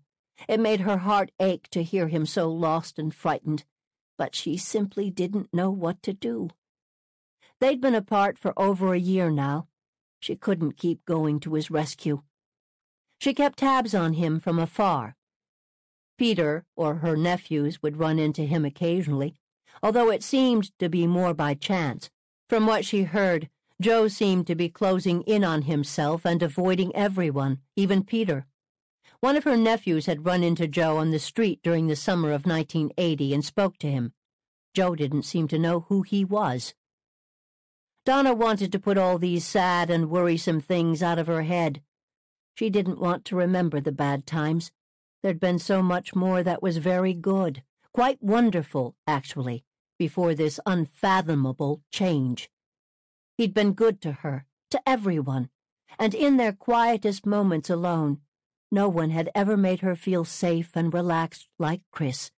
It 0.49 0.61
made 0.61 0.80
her 0.80 0.99
heart 0.99 1.30
ache 1.39 1.68
to 1.72 1.82
hear 1.82 2.09
him 2.09 2.24
so 2.24 2.51
lost 2.51 2.99
and 2.99 3.14
frightened, 3.14 3.64
but 4.16 4.34
she 4.34 4.57
simply 4.57 5.11
didn't 5.11 5.53
know 5.53 5.70
what 5.70 6.03
to 6.05 6.14
do. 6.14 6.49
They'd 7.61 7.82
been 7.82 7.95
apart 7.95 8.39
for 8.39 8.59
over 8.59 8.95
a 8.95 8.99
year 8.99 9.30
now. 9.30 9.68
She 10.20 10.37
couldn't 10.37 10.78
keep 10.78 11.05
going 11.05 11.41
to 11.41 11.55
his 11.55 11.70
rescue. 11.70 12.22
She 13.18 13.34
kept 13.34 13.59
tabs 13.59 13.95
on 13.95 14.14
him 14.14 14.41
from 14.41 14.59
afar. 14.59 15.16
Peter 16.18 16.64
or 16.76 16.96
her 16.96 17.16
nephews 17.16 17.82
would 17.82 17.98
run 17.98 18.18
into 18.18 18.42
him 18.42 18.64
occasionally, 18.64 19.34
although 19.82 20.10
it 20.10 20.22
seemed 20.22 20.76
to 20.78 20.88
be 20.88 21.06
more 21.06 21.34
by 21.34 21.54
chance. 21.54 22.10
From 22.48 22.66
what 22.66 22.84
she 22.84 23.02
heard, 23.02 23.48
Joe 23.80 24.08
seemed 24.08 24.46
to 24.46 24.54
be 24.54 24.68
closing 24.68 25.22
in 25.22 25.44
on 25.44 25.62
himself 25.62 26.24
and 26.24 26.42
avoiding 26.42 26.94
everyone, 26.96 27.60
even 27.76 28.04
Peter. 28.04 28.46
One 29.20 29.36
of 29.36 29.44
her 29.44 29.56
nephews 29.56 30.06
had 30.06 30.24
run 30.24 30.42
into 30.42 30.66
Joe 30.66 30.96
on 30.96 31.10
the 31.10 31.18
street 31.18 31.60
during 31.62 31.86
the 31.86 31.96
summer 31.96 32.28
of 32.28 32.46
1980 32.46 33.34
and 33.34 33.44
spoke 33.44 33.78
to 33.78 33.90
him. 33.90 34.12
Joe 34.74 34.94
didn't 34.94 35.24
seem 35.24 35.48
to 35.48 35.58
know 35.58 35.80
who 35.88 36.02
he 36.02 36.24
was. 36.24 36.74
Donna 38.04 38.34
wanted 38.34 38.70
to 38.72 38.78
put 38.78 38.98
all 38.98 39.18
these 39.18 39.44
sad 39.44 39.90
and 39.90 40.10
worrisome 40.10 40.60
things 40.60 41.02
out 41.02 41.18
of 41.18 41.26
her 41.26 41.42
head. 41.42 41.82
She 42.54 42.70
didn't 42.70 43.00
want 43.00 43.24
to 43.26 43.36
remember 43.36 43.80
the 43.80 43.92
bad 43.92 44.26
times. 44.26 44.70
There'd 45.22 45.40
been 45.40 45.58
so 45.58 45.82
much 45.82 46.14
more 46.14 46.42
that 46.42 46.62
was 46.62 46.76
very 46.76 47.14
good, 47.14 47.62
quite 47.92 48.22
wonderful, 48.22 48.94
actually, 49.06 49.64
before 49.98 50.34
this 50.34 50.60
unfathomable 50.66 51.82
change. 51.90 52.50
He'd 53.36 53.54
been 53.54 53.72
good 53.72 54.00
to 54.02 54.12
her, 54.12 54.46
to 54.70 54.80
everyone, 54.86 55.50
and 55.98 56.14
in 56.14 56.36
their 56.36 56.52
quietest 56.52 57.26
moments 57.26 57.70
alone, 57.70 58.20
no 58.70 58.88
one 58.88 59.10
had 59.10 59.30
ever 59.34 59.56
made 59.56 59.80
her 59.80 59.96
feel 59.96 60.24
safe 60.24 60.70
and 60.74 60.92
relaxed 60.92 61.48
like 61.58 61.82
Chris. 61.90 62.30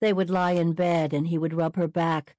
They 0.00 0.12
would 0.12 0.30
lie 0.30 0.52
in 0.52 0.72
bed 0.72 1.12
and 1.12 1.28
he 1.28 1.38
would 1.38 1.54
rub 1.54 1.76
her 1.76 1.88
back, 1.88 2.36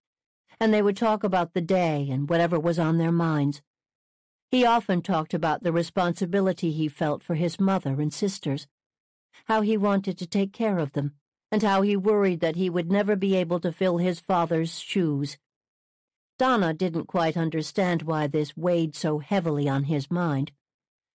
and 0.60 0.74
they 0.74 0.82
would 0.82 0.98
talk 0.98 1.24
about 1.24 1.54
the 1.54 1.62
day 1.62 2.08
and 2.10 2.30
whatever 2.30 2.60
was 2.60 2.80
on 2.80 2.98
their 2.98 3.12
minds. 3.12 3.62
He 4.50 4.66
often 4.66 5.02
talked 5.02 5.34
about 5.34 5.64
the 5.64 5.72
responsibility 5.72 6.72
he 6.72 6.88
felt 6.88 7.24
for 7.24 7.36
his 7.36 7.60
mother 7.60 8.02
and 8.02 8.14
sisters, 8.14 8.68
how 9.46 9.62
he 9.62 9.78
wanted 9.78 10.18
to 10.18 10.28
take 10.28 10.54
care 10.54 10.78
of 10.78 10.94
them, 10.94 11.14
and 11.52 11.62
how 11.64 11.82
he 11.82 11.96
worried 11.96 12.40
that 12.40 12.56
he 12.56 12.70
would 12.70 12.92
never 12.92 13.16
be 13.16 13.36
able 13.36 13.60
to 13.60 13.72
fill 13.72 13.98
his 13.98 14.20
father's 14.20 14.80
shoes. 14.80 15.38
Donna 16.40 16.74
didn't 16.74 17.06
quite 17.06 17.38
understand 17.38 18.02
why 18.02 18.26
this 18.26 18.58
weighed 18.58 18.96
so 18.96 19.20
heavily 19.20 19.70
on 19.70 19.84
his 19.84 20.10
mind. 20.10 20.52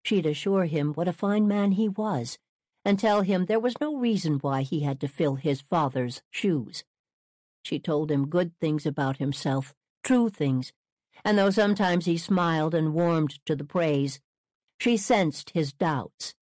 She'd 0.04 0.26
assure 0.26 0.66
him 0.66 0.92
what 0.92 1.08
a 1.08 1.12
fine 1.12 1.48
man 1.48 1.72
he 1.72 1.88
was, 1.88 2.38
and 2.84 2.96
tell 2.96 3.22
him 3.22 3.46
there 3.46 3.58
was 3.58 3.80
no 3.80 3.96
reason 3.96 4.34
why 4.34 4.62
he 4.62 4.80
had 4.82 5.00
to 5.00 5.08
fill 5.08 5.34
his 5.34 5.60
father's 5.60 6.22
shoes. 6.30 6.84
She 7.64 7.80
told 7.80 8.12
him 8.12 8.28
good 8.28 8.56
things 8.60 8.86
about 8.86 9.16
himself, 9.16 9.74
true 10.04 10.28
things, 10.28 10.72
and 11.24 11.36
though 11.36 11.50
sometimes 11.50 12.04
he 12.04 12.16
smiled 12.16 12.72
and 12.72 12.94
warmed 12.94 13.44
to 13.46 13.56
the 13.56 13.64
praise, 13.64 14.20
she 14.78 14.96
sensed 14.96 15.50
his 15.50 15.72
doubts, 15.72 16.35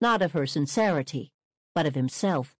not 0.00 0.22
of 0.22 0.32
her 0.32 0.46
sincerity, 0.46 1.32
but 1.74 1.86
of 1.86 1.94
himself. 1.94 2.54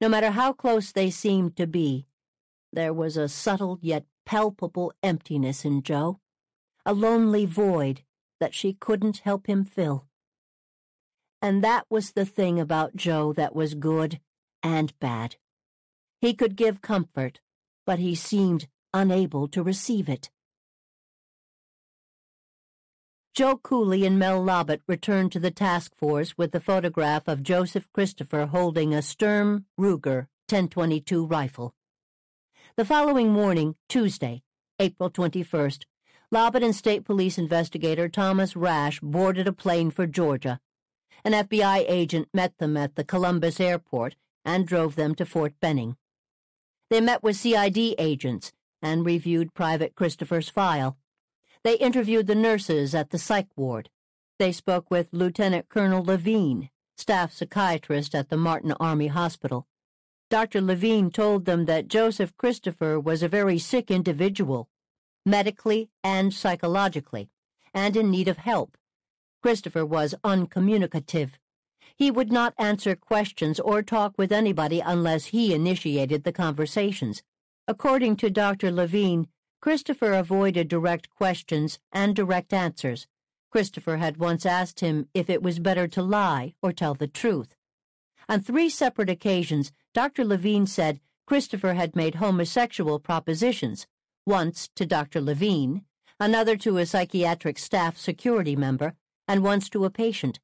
No 0.00 0.08
matter 0.08 0.30
how 0.30 0.52
close 0.52 0.92
they 0.92 1.10
seemed 1.10 1.56
to 1.56 1.66
be, 1.66 2.06
there 2.72 2.92
was 2.92 3.16
a 3.16 3.28
subtle 3.28 3.78
yet 3.80 4.04
palpable 4.24 4.92
emptiness 5.02 5.64
in 5.64 5.82
Joe, 5.82 6.20
a 6.84 6.92
lonely 6.92 7.46
void 7.46 8.02
that 8.40 8.54
she 8.54 8.74
couldn't 8.74 9.18
help 9.18 9.46
him 9.46 9.64
fill. 9.64 10.06
And 11.40 11.62
that 11.62 11.86
was 11.88 12.12
the 12.12 12.26
thing 12.26 12.60
about 12.60 12.96
Joe 12.96 13.32
that 13.34 13.54
was 13.54 13.74
good 13.74 14.20
and 14.62 14.98
bad. 14.98 15.36
He 16.20 16.34
could 16.34 16.56
give 16.56 16.82
comfort 16.82 17.40
but 17.86 18.00
he 18.00 18.14
seemed 18.14 18.66
unable 18.92 19.48
to 19.48 19.62
receive 19.62 20.08
it. 20.08 20.30
Joe 23.36 23.58
Cooley 23.58 24.06
and 24.06 24.18
Mel 24.18 24.42
Lobbit 24.42 24.80
returned 24.86 25.30
to 25.32 25.38
the 25.38 25.50
task 25.50 25.94
force 25.94 26.38
with 26.38 26.52
the 26.52 26.58
photograph 26.58 27.28
of 27.28 27.42
Joseph 27.42 27.86
Christopher 27.92 28.46
holding 28.46 28.94
a 28.94 29.02
Sturm 29.02 29.66
Ruger 29.78 30.28
1022 30.48 31.26
rifle. 31.26 31.74
The 32.78 32.86
following 32.86 33.30
morning, 33.30 33.74
Tuesday, 33.90 34.42
April 34.80 35.10
21st, 35.10 35.84
Lobbit 36.30 36.62
and 36.62 36.74
State 36.74 37.04
Police 37.04 37.36
investigator 37.36 38.08
Thomas 38.08 38.56
Rash 38.56 39.00
boarded 39.00 39.46
a 39.46 39.52
plane 39.52 39.90
for 39.90 40.06
Georgia. 40.06 40.58
An 41.22 41.32
FBI 41.32 41.84
agent 41.86 42.28
met 42.32 42.56
them 42.56 42.74
at 42.74 42.94
the 42.94 43.04
Columbus 43.04 43.60
airport 43.60 44.16
and 44.46 44.66
drove 44.66 44.96
them 44.96 45.14
to 45.14 45.26
Fort 45.26 45.52
Benning. 45.60 45.98
They 46.88 47.02
met 47.02 47.22
with 47.22 47.36
CID 47.36 47.96
agents 47.98 48.54
and 48.80 49.04
reviewed 49.04 49.52
Private 49.52 49.94
Christopher's 49.94 50.48
file. 50.48 50.96
They 51.66 51.78
interviewed 51.78 52.28
the 52.28 52.36
nurses 52.36 52.94
at 52.94 53.10
the 53.10 53.18
psych 53.18 53.48
ward. 53.56 53.90
They 54.38 54.52
spoke 54.52 54.88
with 54.88 55.08
Lieutenant 55.10 55.68
Colonel 55.68 56.04
Levine, 56.04 56.70
staff 56.96 57.32
psychiatrist 57.32 58.14
at 58.14 58.28
the 58.28 58.36
Martin 58.36 58.70
Army 58.78 59.08
Hospital. 59.08 59.66
Dr. 60.30 60.60
Levine 60.60 61.10
told 61.10 61.44
them 61.44 61.64
that 61.64 61.88
Joseph 61.88 62.36
Christopher 62.36 63.00
was 63.00 63.20
a 63.20 63.28
very 63.28 63.58
sick 63.58 63.90
individual, 63.90 64.68
medically 65.24 65.90
and 66.04 66.32
psychologically, 66.32 67.30
and 67.74 67.96
in 67.96 68.12
need 68.12 68.28
of 68.28 68.36
help. 68.36 68.78
Christopher 69.42 69.84
was 69.84 70.14
uncommunicative. 70.22 71.36
He 71.96 72.12
would 72.12 72.30
not 72.30 72.54
answer 72.58 72.94
questions 72.94 73.58
or 73.58 73.82
talk 73.82 74.14
with 74.16 74.30
anybody 74.30 74.78
unless 74.78 75.24
he 75.24 75.52
initiated 75.52 76.22
the 76.22 76.32
conversations. 76.32 77.24
According 77.66 78.18
to 78.18 78.30
Dr. 78.30 78.70
Levine, 78.70 79.26
Christopher 79.60 80.12
avoided 80.12 80.68
direct 80.68 81.10
questions 81.10 81.78
and 81.92 82.14
direct 82.14 82.52
answers. 82.52 83.06
Christopher 83.50 83.96
had 83.96 84.18
once 84.18 84.44
asked 84.44 84.80
him 84.80 85.08
if 85.14 85.30
it 85.30 85.42
was 85.42 85.58
better 85.58 85.88
to 85.88 86.02
lie 86.02 86.54
or 86.62 86.72
tell 86.72 86.94
the 86.94 87.08
truth. 87.08 87.56
On 88.28 88.40
three 88.40 88.68
separate 88.68 89.08
occasions, 89.08 89.72
Dr. 89.94 90.24
Levine 90.24 90.66
said 90.66 91.00
Christopher 91.26 91.74
had 91.74 91.96
made 91.96 92.16
homosexual 92.16 93.00
propositions, 93.00 93.86
once 94.26 94.68
to 94.74 94.84
Dr. 94.84 95.20
Levine, 95.20 95.84
another 96.20 96.56
to 96.56 96.78
a 96.78 96.86
psychiatric 96.86 97.58
staff 97.58 97.96
security 97.96 98.56
member, 98.56 98.94
and 99.26 99.42
once 99.42 99.68
to 99.70 99.84
a 99.84 99.90
patient. 99.90 100.38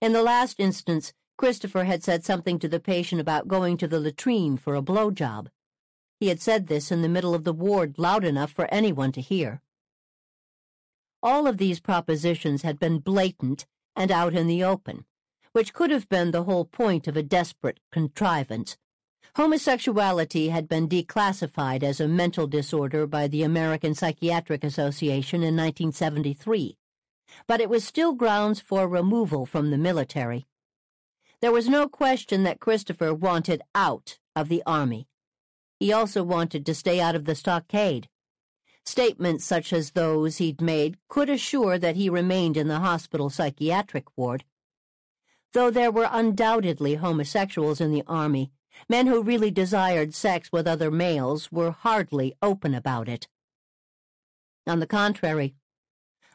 In 0.00 0.12
the 0.12 0.22
last 0.22 0.60
instance, 0.60 1.12
Christopher 1.36 1.84
had 1.84 2.02
said 2.02 2.24
something 2.24 2.58
to 2.58 2.68
the 2.68 2.80
patient 2.80 3.20
about 3.20 3.48
going 3.48 3.76
to 3.78 3.88
the 3.88 4.00
latrine 4.00 4.56
for 4.56 4.74
a 4.74 4.82
blowjob. 4.82 5.48
He 6.20 6.28
had 6.28 6.40
said 6.40 6.66
this 6.66 6.92
in 6.92 7.02
the 7.02 7.08
middle 7.08 7.34
of 7.34 7.44
the 7.44 7.52
ward 7.52 7.98
loud 7.98 8.24
enough 8.24 8.52
for 8.52 8.72
anyone 8.72 9.12
to 9.12 9.20
hear. 9.20 9.62
All 11.22 11.46
of 11.46 11.58
these 11.58 11.80
propositions 11.80 12.62
had 12.62 12.78
been 12.78 12.98
blatant 12.98 13.66
and 13.96 14.10
out 14.10 14.34
in 14.34 14.46
the 14.46 14.62
open, 14.62 15.06
which 15.52 15.72
could 15.72 15.90
have 15.90 16.08
been 16.08 16.30
the 16.30 16.44
whole 16.44 16.64
point 16.64 17.08
of 17.08 17.16
a 17.16 17.22
desperate 17.22 17.80
contrivance. 17.90 18.76
Homosexuality 19.36 20.50
had 20.50 20.68
been 20.68 20.88
declassified 20.88 21.82
as 21.82 22.00
a 22.00 22.06
mental 22.06 22.46
disorder 22.46 23.06
by 23.06 23.26
the 23.26 23.42
American 23.42 23.94
Psychiatric 23.94 24.62
Association 24.62 25.42
in 25.42 25.56
1973, 25.56 26.76
but 27.48 27.60
it 27.60 27.68
was 27.68 27.84
still 27.84 28.12
grounds 28.12 28.60
for 28.60 28.86
removal 28.86 29.44
from 29.46 29.70
the 29.70 29.78
military. 29.78 30.46
There 31.40 31.52
was 31.52 31.68
no 31.68 31.88
question 31.88 32.44
that 32.44 32.60
Christopher 32.60 33.12
wanted 33.12 33.62
out 33.74 34.18
of 34.36 34.48
the 34.48 34.62
Army. 34.66 35.08
He 35.78 35.92
also 35.92 36.22
wanted 36.22 36.64
to 36.66 36.74
stay 36.74 37.00
out 37.00 37.14
of 37.14 37.24
the 37.24 37.34
stockade. 37.34 38.08
Statements 38.84 39.44
such 39.44 39.72
as 39.72 39.90
those 39.90 40.36
he'd 40.36 40.60
made 40.60 40.98
could 41.08 41.30
assure 41.30 41.78
that 41.78 41.96
he 41.96 42.10
remained 42.10 42.56
in 42.56 42.68
the 42.68 42.80
hospital 42.80 43.30
psychiatric 43.30 44.04
ward. 44.16 44.44
Though 45.52 45.70
there 45.70 45.90
were 45.90 46.08
undoubtedly 46.10 46.96
homosexuals 46.96 47.80
in 47.80 47.92
the 47.92 48.02
Army, 48.06 48.50
men 48.88 49.06
who 49.06 49.22
really 49.22 49.50
desired 49.50 50.14
sex 50.14 50.50
with 50.52 50.66
other 50.66 50.90
males 50.90 51.50
were 51.50 51.70
hardly 51.70 52.34
open 52.42 52.74
about 52.74 53.08
it. 53.08 53.28
On 54.66 54.80
the 54.80 54.86
contrary, 54.86 55.54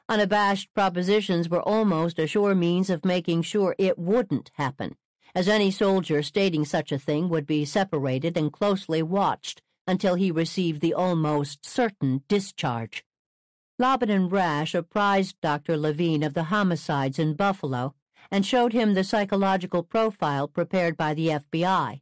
unabashed 0.07 0.73
propositions 0.73 1.49
were 1.49 1.61
almost 1.61 2.17
a 2.17 2.27
sure 2.27 2.55
means 2.55 2.89
of 2.89 3.05
making 3.05 3.43
sure 3.43 3.75
it 3.77 3.99
wouldn't 3.99 4.51
happen 4.55 4.95
as 5.35 5.47
any 5.47 5.71
soldier 5.71 6.21
stating 6.23 6.65
such 6.65 6.91
a 6.91 6.99
thing 6.99 7.29
would 7.29 7.45
be 7.45 7.65
separated 7.65 8.37
and 8.37 8.51
closely 8.51 9.01
watched 9.01 9.61
until 9.87 10.15
he 10.15 10.31
received 10.31 10.81
the 10.81 10.93
almost 10.93 11.65
certain 11.65 12.23
discharge. 12.27 13.03
Lobbit 13.77 14.09
and 14.09 14.31
Rash 14.31 14.75
apprised 14.75 15.39
Dr. 15.41 15.77
Levine 15.77 16.23
of 16.23 16.33
the 16.33 16.45
homicides 16.45 17.17
in 17.17 17.33
Buffalo 17.33 17.95
and 18.29 18.45
showed 18.45 18.73
him 18.73 18.93
the 18.93 19.03
psychological 19.03 19.83
profile 19.83 20.47
prepared 20.47 20.97
by 20.97 21.13
the 21.13 21.29
FBI. 21.29 22.01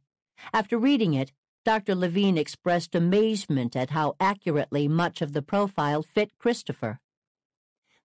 After 0.52 0.78
reading 0.78 1.14
it, 1.14 1.32
Dr. 1.64 1.94
Levine 1.94 2.38
expressed 2.38 2.94
amazement 2.94 3.76
at 3.76 3.90
how 3.90 4.16
accurately 4.18 4.88
much 4.88 5.22
of 5.22 5.32
the 5.32 5.42
profile 5.42 6.02
fit 6.02 6.30
Christopher. 6.38 7.00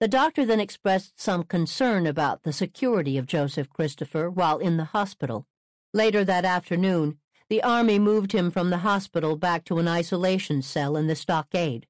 The 0.00 0.08
doctor 0.08 0.46
then 0.46 0.60
expressed 0.60 1.20
some 1.20 1.44
concern 1.44 2.06
about 2.06 2.42
the 2.42 2.54
security 2.54 3.18
of 3.18 3.26
Joseph 3.26 3.68
Christopher 3.68 4.30
while 4.30 4.56
in 4.56 4.78
the 4.78 4.86
hospital. 4.96 5.46
Later 5.92 6.24
that 6.24 6.46
afternoon, 6.46 7.18
the 7.50 7.62
Army 7.62 7.98
moved 7.98 8.32
him 8.32 8.50
from 8.50 8.70
the 8.70 8.78
hospital 8.78 9.36
back 9.36 9.62
to 9.66 9.78
an 9.78 9.86
isolation 9.86 10.62
cell 10.62 10.96
in 10.96 11.06
the 11.06 11.14
stockade. 11.14 11.86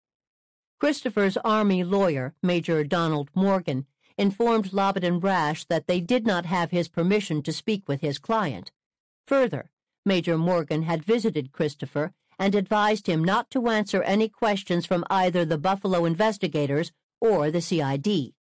Christopher's 0.81 1.37
Army 1.45 1.85
lawyer, 1.85 2.35
Major 2.43 2.83
Donald 2.83 3.31
Morgan, 3.33 3.87
informed 4.19 4.73
Lobbit 4.73 5.05
and 5.05 5.23
Rash 5.23 5.65
that 5.67 5.87
they 5.87 6.01
did 6.01 6.27
not 6.27 6.47
have 6.47 6.73
his 6.73 6.89
permission 6.89 7.43
to 7.45 7.53
speak 7.53 7.87
with 7.87 8.01
his 8.01 8.19
client. 8.19 8.73
Further, 9.29 9.71
Major 10.05 10.37
Morgan 10.37 10.83
had 10.83 11.05
visited 11.05 11.53
Christopher 11.53 12.13
and 12.41 12.57
advised 12.57 13.07
him 13.07 13.23
not 13.23 13.51
to 13.51 13.69
answer 13.69 14.03
any 14.03 14.29
questions 14.29 14.85
from 14.85 15.05
either 15.11 15.45
the 15.45 15.59
Buffalo 15.59 16.05
investigators 16.07 16.91
or 17.21 17.51
the 17.51 17.61
CID. 17.61 18.33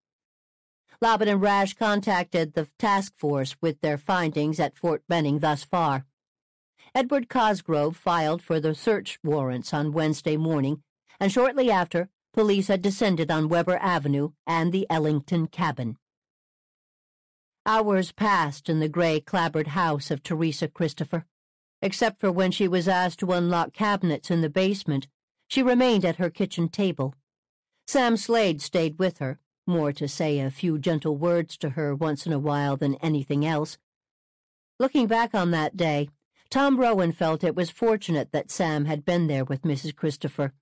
Lobbit 1.01 1.29
and 1.29 1.41
Rash 1.41 1.75
contacted 1.75 2.55
the 2.55 2.69
task 2.79 3.13
force 3.17 3.57
with 3.61 3.81
their 3.81 3.99
findings 3.99 4.59
at 4.59 4.77
Fort 4.77 5.03
Benning 5.09 5.39
thus 5.39 5.65
far. 5.65 6.07
Edward 6.95 7.29
Cosgrove 7.29 7.97
filed 7.97 8.43
for 8.43 8.59
the 8.59 8.75
search 8.75 9.19
warrants 9.23 9.73
on 9.73 9.93
Wednesday 9.93 10.37
morning, 10.37 10.83
and 11.21 11.31
shortly 11.31 11.71
after, 11.71 12.09
police 12.33 12.69
had 12.69 12.83
descended 12.83 13.31
on 13.31 13.49
Weber 13.49 13.77
Avenue 13.77 14.31
and 14.47 14.73
the 14.73 14.87
Ellington 14.91 15.47
cabin. 15.47 15.97
Hours 17.67 18.13
passed 18.13 18.69
in 18.69 18.81
the 18.81 18.89
gray 18.89 19.21
clapboard 19.21 19.69
house 19.69 20.11
of 20.11 20.23
Teresa 20.23 20.69
Christopher. 20.69 21.27
Except 21.81 22.19
for 22.19 22.33
when 22.33 22.51
she 22.51 22.67
was 22.67 22.89
asked 22.89 23.21
to 23.21 23.33
unlock 23.33 23.73
cabinets 23.73 24.31
in 24.31 24.41
the 24.41 24.51
basement, 24.51 25.07
she 25.47 25.63
remained 25.63 26.05
at 26.05 26.17
her 26.17 26.31
kitchen 26.31 26.69
table, 26.69 27.15
Sam 27.89 28.19
Slade 28.19 28.61
stayed 28.61 28.99
with 28.99 29.17
her, 29.17 29.39
more 29.67 29.95
to 29.95 30.07
say 30.07 30.41
a 30.41 30.51
few 30.51 30.79
gentle 30.79 31.17
words 31.17 31.57
to 31.57 31.71
her 31.71 31.95
once 31.95 32.27
in 32.27 32.35
a 32.35 32.39
while 32.39 32.77
than 32.77 32.97
anything 32.97 33.47
else. 33.47 33.79
Looking 34.79 35.07
back 35.07 35.35
on 35.35 35.53
that 35.53 35.75
day, 35.75 36.11
Tom 36.51 36.79
Rowan 36.79 37.13
felt 37.13 37.43
it 37.43 37.57
was 37.57 37.71
fortunate 37.71 38.31
that 38.31 38.51
Sam 38.51 38.85
had 38.85 39.07
been 39.07 39.27
there 39.27 39.43
with 39.43 39.63
Mrs. 39.63 39.97
Christopher. 39.97 40.53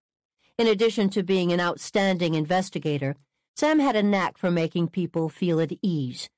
In 0.56 0.68
addition 0.68 1.10
to 1.10 1.24
being 1.24 1.50
an 1.50 1.58
outstanding 1.58 2.34
investigator, 2.34 3.16
Sam 3.56 3.80
had 3.80 3.96
a 3.96 4.04
knack 4.04 4.38
for 4.38 4.52
making 4.52 4.90
people 4.90 5.28
feel 5.28 5.58
at 5.58 5.72
ease. 5.82 6.30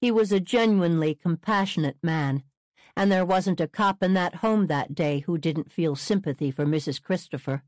He 0.00 0.10
was 0.10 0.32
a 0.32 0.40
genuinely 0.40 1.14
compassionate 1.14 1.98
man, 2.02 2.42
and 2.96 3.12
there 3.12 3.24
wasn't 3.24 3.60
a 3.60 3.68
cop 3.68 4.02
in 4.02 4.14
that 4.14 4.36
home 4.36 4.66
that 4.66 4.96
day 4.96 5.20
who 5.20 5.38
didn't 5.38 5.70
feel 5.70 5.94
sympathy 5.94 6.50
for 6.50 6.66
Mrs. 6.66 7.00
Christopher. 7.00 7.62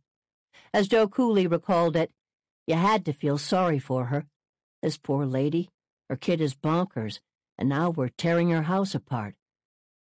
As 0.72 0.88
Joe 0.88 1.08
Cooley 1.08 1.46
recalled 1.46 1.96
it, 1.96 2.10
you 2.66 2.74
had 2.74 3.04
to 3.04 3.12
feel 3.12 3.38
sorry 3.38 3.78
for 3.78 4.06
her. 4.06 4.26
This 4.82 4.98
poor 4.98 5.26
lady, 5.26 5.70
her 6.08 6.16
kid 6.16 6.40
is 6.40 6.54
bonkers, 6.54 7.20
and 7.58 7.68
now 7.68 7.90
we're 7.90 8.08
tearing 8.08 8.50
her 8.50 8.62
house 8.62 8.94
apart. 8.94 9.34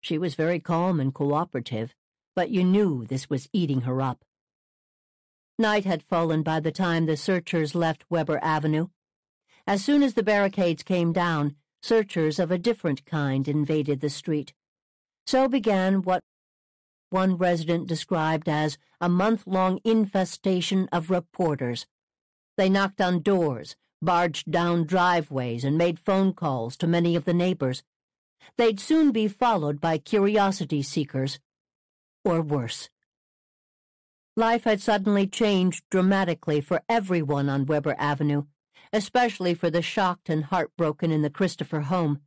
She 0.01 0.17
was 0.17 0.35
very 0.35 0.59
calm 0.59 0.99
and 0.99 1.13
cooperative, 1.13 1.93
but 2.35 2.49
you 2.49 2.63
knew 2.63 3.05
this 3.05 3.29
was 3.29 3.49
eating 3.53 3.81
her 3.81 4.01
up. 4.01 4.23
Night 5.59 5.85
had 5.85 6.03
fallen 6.03 6.43
by 6.43 6.59
the 6.59 6.71
time 6.71 7.05
the 7.05 7.15
searchers 7.15 7.75
left 7.75 8.05
Weber 8.09 8.39
Avenue. 8.41 8.87
As 9.67 9.83
soon 9.83 10.03
as 10.03 10.15
the 10.15 10.23
barricades 10.23 10.83
came 10.83 11.13
down, 11.13 11.55
searchers 11.81 12.39
of 12.39 12.51
a 12.51 12.57
different 12.57 13.05
kind 13.05 13.47
invaded 13.47 14.01
the 14.01 14.09
street. 14.09 14.53
So 15.25 15.47
began 15.47 16.01
what 16.01 16.21
one 17.13 17.37
resident 17.37 17.87
described 17.87 18.49
as 18.49 18.77
a 18.99 19.07
month 19.07 19.45
long 19.45 19.79
infestation 19.83 20.89
of 20.91 21.11
reporters. 21.11 21.85
They 22.57 22.69
knocked 22.69 22.99
on 22.99 23.21
doors, 23.21 23.75
barged 24.01 24.51
down 24.51 24.85
driveways, 24.85 25.63
and 25.63 25.77
made 25.77 25.99
phone 25.99 26.33
calls 26.33 26.75
to 26.77 26.87
many 26.87 27.15
of 27.15 27.25
the 27.25 27.33
neighbors. 27.33 27.83
They'd 28.57 28.79
soon 28.79 29.11
be 29.11 29.27
followed 29.27 29.79
by 29.79 29.99
curiosity 29.99 30.81
seekers, 30.81 31.39
or 32.25 32.41
worse. 32.41 32.89
Life 34.35 34.63
had 34.63 34.81
suddenly 34.81 35.27
changed 35.27 35.83
dramatically 35.91 36.59
for 36.59 36.81
everyone 36.89 37.47
on 37.47 37.67
Weber 37.67 37.95
Avenue, 37.99 38.45
especially 38.91 39.53
for 39.53 39.69
the 39.69 39.83
shocked 39.83 40.29
and 40.29 40.45
heartbroken 40.45 41.11
in 41.11 41.21
the 41.21 41.29
Christopher 41.29 41.81
home. 41.81 42.21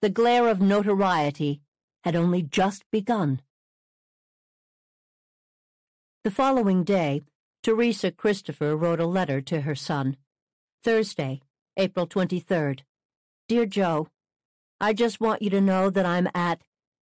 The 0.00 0.10
glare 0.10 0.48
of 0.48 0.60
notoriety 0.60 1.60
had 2.02 2.16
only 2.16 2.42
just 2.42 2.82
begun. 2.90 3.40
The 6.22 6.30
following 6.30 6.84
day, 6.84 7.22
Teresa 7.62 8.10
Christopher 8.10 8.76
wrote 8.76 9.00
a 9.00 9.06
letter 9.06 9.40
to 9.40 9.62
her 9.62 9.74
son. 9.74 10.18
Thursday, 10.84 11.40
April 11.78 12.06
23rd. 12.06 12.80
Dear 13.48 13.64
Joe, 13.64 14.08
I 14.78 14.92
just 14.92 15.18
want 15.18 15.40
you 15.40 15.48
to 15.48 15.62
know 15.62 15.88
that 15.88 16.04
I'm 16.04 16.28
at 16.34 16.60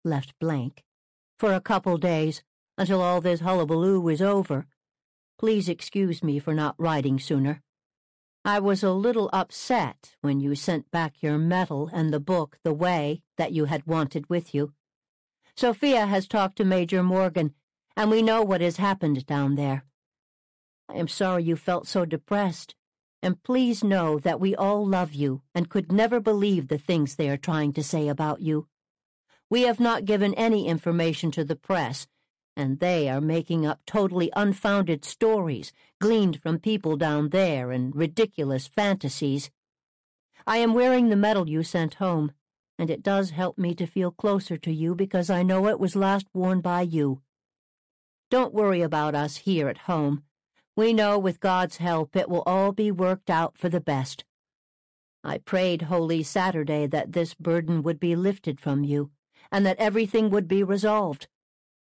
left 0.04 0.34
blank 0.40 0.82
for 1.38 1.52
a 1.52 1.60
couple 1.60 1.98
days 1.98 2.42
until 2.76 3.00
all 3.00 3.20
this 3.20 3.42
hullabaloo 3.42 4.08
is 4.08 4.20
over. 4.20 4.66
Please 5.38 5.68
excuse 5.68 6.24
me 6.24 6.40
for 6.40 6.52
not 6.52 6.74
writing 6.76 7.20
sooner. 7.20 7.62
I 8.44 8.58
was 8.58 8.82
a 8.82 8.90
little 8.90 9.30
upset 9.32 10.16
when 10.20 10.40
you 10.40 10.56
sent 10.56 10.90
back 10.90 11.22
your 11.22 11.38
medal 11.38 11.88
and 11.92 12.12
the 12.12 12.18
book 12.18 12.58
the 12.64 12.74
way 12.74 13.22
that 13.38 13.52
you 13.52 13.66
had 13.66 13.86
wanted 13.86 14.28
with 14.28 14.52
you. 14.52 14.72
Sophia 15.56 16.06
has 16.06 16.26
talked 16.26 16.56
to 16.56 16.64
Major 16.64 17.04
Morgan, 17.04 17.54
and 17.96 18.10
we 18.10 18.22
know 18.22 18.42
what 18.42 18.60
has 18.60 18.76
happened 18.76 19.24
down 19.26 19.54
there. 19.54 19.84
I 20.88 20.96
am 20.96 21.08
sorry 21.08 21.44
you 21.44 21.56
felt 21.56 21.86
so 21.88 22.04
depressed, 22.04 22.74
and 23.22 23.42
please 23.42 23.82
know 23.82 24.18
that 24.18 24.38
we 24.38 24.54
all 24.54 24.86
love 24.86 25.14
you 25.14 25.42
and 25.54 25.70
could 25.70 25.90
never 25.90 26.20
believe 26.20 26.68
the 26.68 26.78
things 26.78 27.16
they 27.16 27.28
are 27.28 27.36
trying 27.36 27.72
to 27.72 27.82
say 27.82 28.08
about 28.08 28.40
you. 28.40 28.68
We 29.48 29.62
have 29.62 29.80
not 29.80 30.04
given 30.04 30.34
any 30.34 30.66
information 30.66 31.30
to 31.32 31.44
the 31.44 31.56
press, 31.56 32.06
and 32.56 32.78
they 32.80 33.08
are 33.08 33.20
making 33.20 33.66
up 33.66 33.80
totally 33.86 34.30
unfounded 34.36 35.04
stories 35.04 35.72
gleaned 36.00 36.40
from 36.42 36.58
people 36.58 36.96
down 36.96 37.30
there 37.30 37.70
and 37.70 37.94
ridiculous 37.94 38.66
fantasies. 38.66 39.50
I 40.46 40.58
am 40.58 40.74
wearing 40.74 41.08
the 41.08 41.16
medal 41.16 41.48
you 41.48 41.62
sent 41.62 41.94
home, 41.94 42.32
and 42.78 42.90
it 42.90 43.02
does 43.02 43.30
help 43.30 43.58
me 43.58 43.74
to 43.74 43.86
feel 43.86 44.10
closer 44.10 44.56
to 44.58 44.72
you 44.72 44.94
because 44.94 45.30
I 45.30 45.42
know 45.42 45.66
it 45.66 45.80
was 45.80 45.96
last 45.96 46.26
worn 46.34 46.60
by 46.60 46.82
you. 46.82 47.22
Don't 48.28 48.54
worry 48.54 48.82
about 48.82 49.14
us 49.14 49.36
here 49.36 49.68
at 49.68 49.78
home. 49.78 50.24
We 50.74 50.92
know 50.92 51.18
with 51.18 51.38
God's 51.38 51.76
help 51.76 52.16
it 52.16 52.28
will 52.28 52.42
all 52.44 52.72
be 52.72 52.90
worked 52.90 53.30
out 53.30 53.56
for 53.56 53.68
the 53.68 53.80
best. 53.80 54.24
I 55.22 55.38
prayed 55.38 55.82
Holy 55.82 56.22
Saturday 56.22 56.86
that 56.88 57.12
this 57.12 57.34
burden 57.34 57.82
would 57.82 58.00
be 58.00 58.16
lifted 58.16 58.60
from 58.60 58.82
you, 58.82 59.10
and 59.50 59.64
that 59.64 59.78
everything 59.78 60.28
would 60.30 60.48
be 60.48 60.62
resolved. 60.62 61.28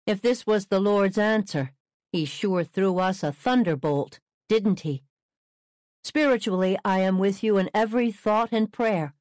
If 0.06 0.20
this 0.20 0.46
was 0.46 0.66
the 0.66 0.80
Lord's 0.80 1.18
answer, 1.18 1.72
he 2.12 2.24
sure 2.24 2.64
threw 2.64 2.98
us 2.98 3.22
a 3.22 3.32
thunderbolt, 3.32 4.20
didn't 4.48 4.80
he? 4.80 5.02
Spiritually, 6.04 6.78
I 6.84 7.00
am 7.00 7.18
with 7.18 7.42
you 7.42 7.58
in 7.58 7.68
every 7.74 8.10
thought 8.12 8.50
and 8.52 8.72
prayer. 8.72 9.12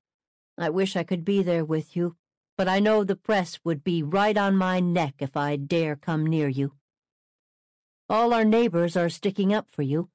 I 0.58 0.70
wish 0.70 0.96
I 0.96 1.04
could 1.04 1.26
be 1.26 1.44
there 1.44 1.66
with 1.66 1.96
you, 1.96 2.16
but 2.56 2.68
I 2.68 2.80
know 2.80 3.04
the 3.04 3.16
press 3.16 3.60
would 3.64 3.84
be 3.84 4.02
right 4.02 4.38
on 4.38 4.56
my 4.56 4.80
neck 4.80 5.16
if 5.20 5.36
I 5.36 5.56
dare 5.58 5.96
come 5.96 6.26
near 6.26 6.48
you. 6.48 6.77
All 8.10 8.34
our 8.34 8.46
neighbors 8.46 8.96
are 8.96 9.10
sticking 9.10 9.54
up 9.54 9.70
for 9.70 9.82
you, 9.82 10.10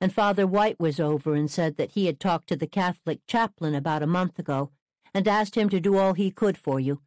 and 0.00 0.12
Father 0.12 0.46
White 0.46 0.80
was 0.80 0.98
over 0.98 1.34
and 1.34 1.48
said 1.48 1.76
that 1.76 1.92
he 1.92 2.06
had 2.06 2.18
talked 2.18 2.48
to 2.48 2.56
the 2.56 2.66
Catholic 2.66 3.20
chaplain 3.28 3.74
about 3.74 4.02
a 4.02 4.06
month 4.06 4.38
ago 4.38 4.72
and 5.14 5.28
asked 5.28 5.54
him 5.54 5.68
to 5.68 5.78
do 5.78 5.96
all 5.96 6.14
he 6.14 6.32
could 6.32 6.58
for 6.58 6.80
you. 6.80 7.02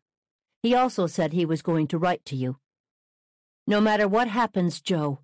He 0.64 0.74
also 0.74 1.08
said 1.08 1.34
he 1.34 1.46
was 1.46 1.62
going 1.62 1.88
to 1.88 1.98
write 1.98 2.24
to 2.26 2.38
you. 2.38 2.58
No 3.68 3.82
matter 3.82 4.08
what 4.08 4.30
happens, 4.30 4.80
Joe, 4.80 5.20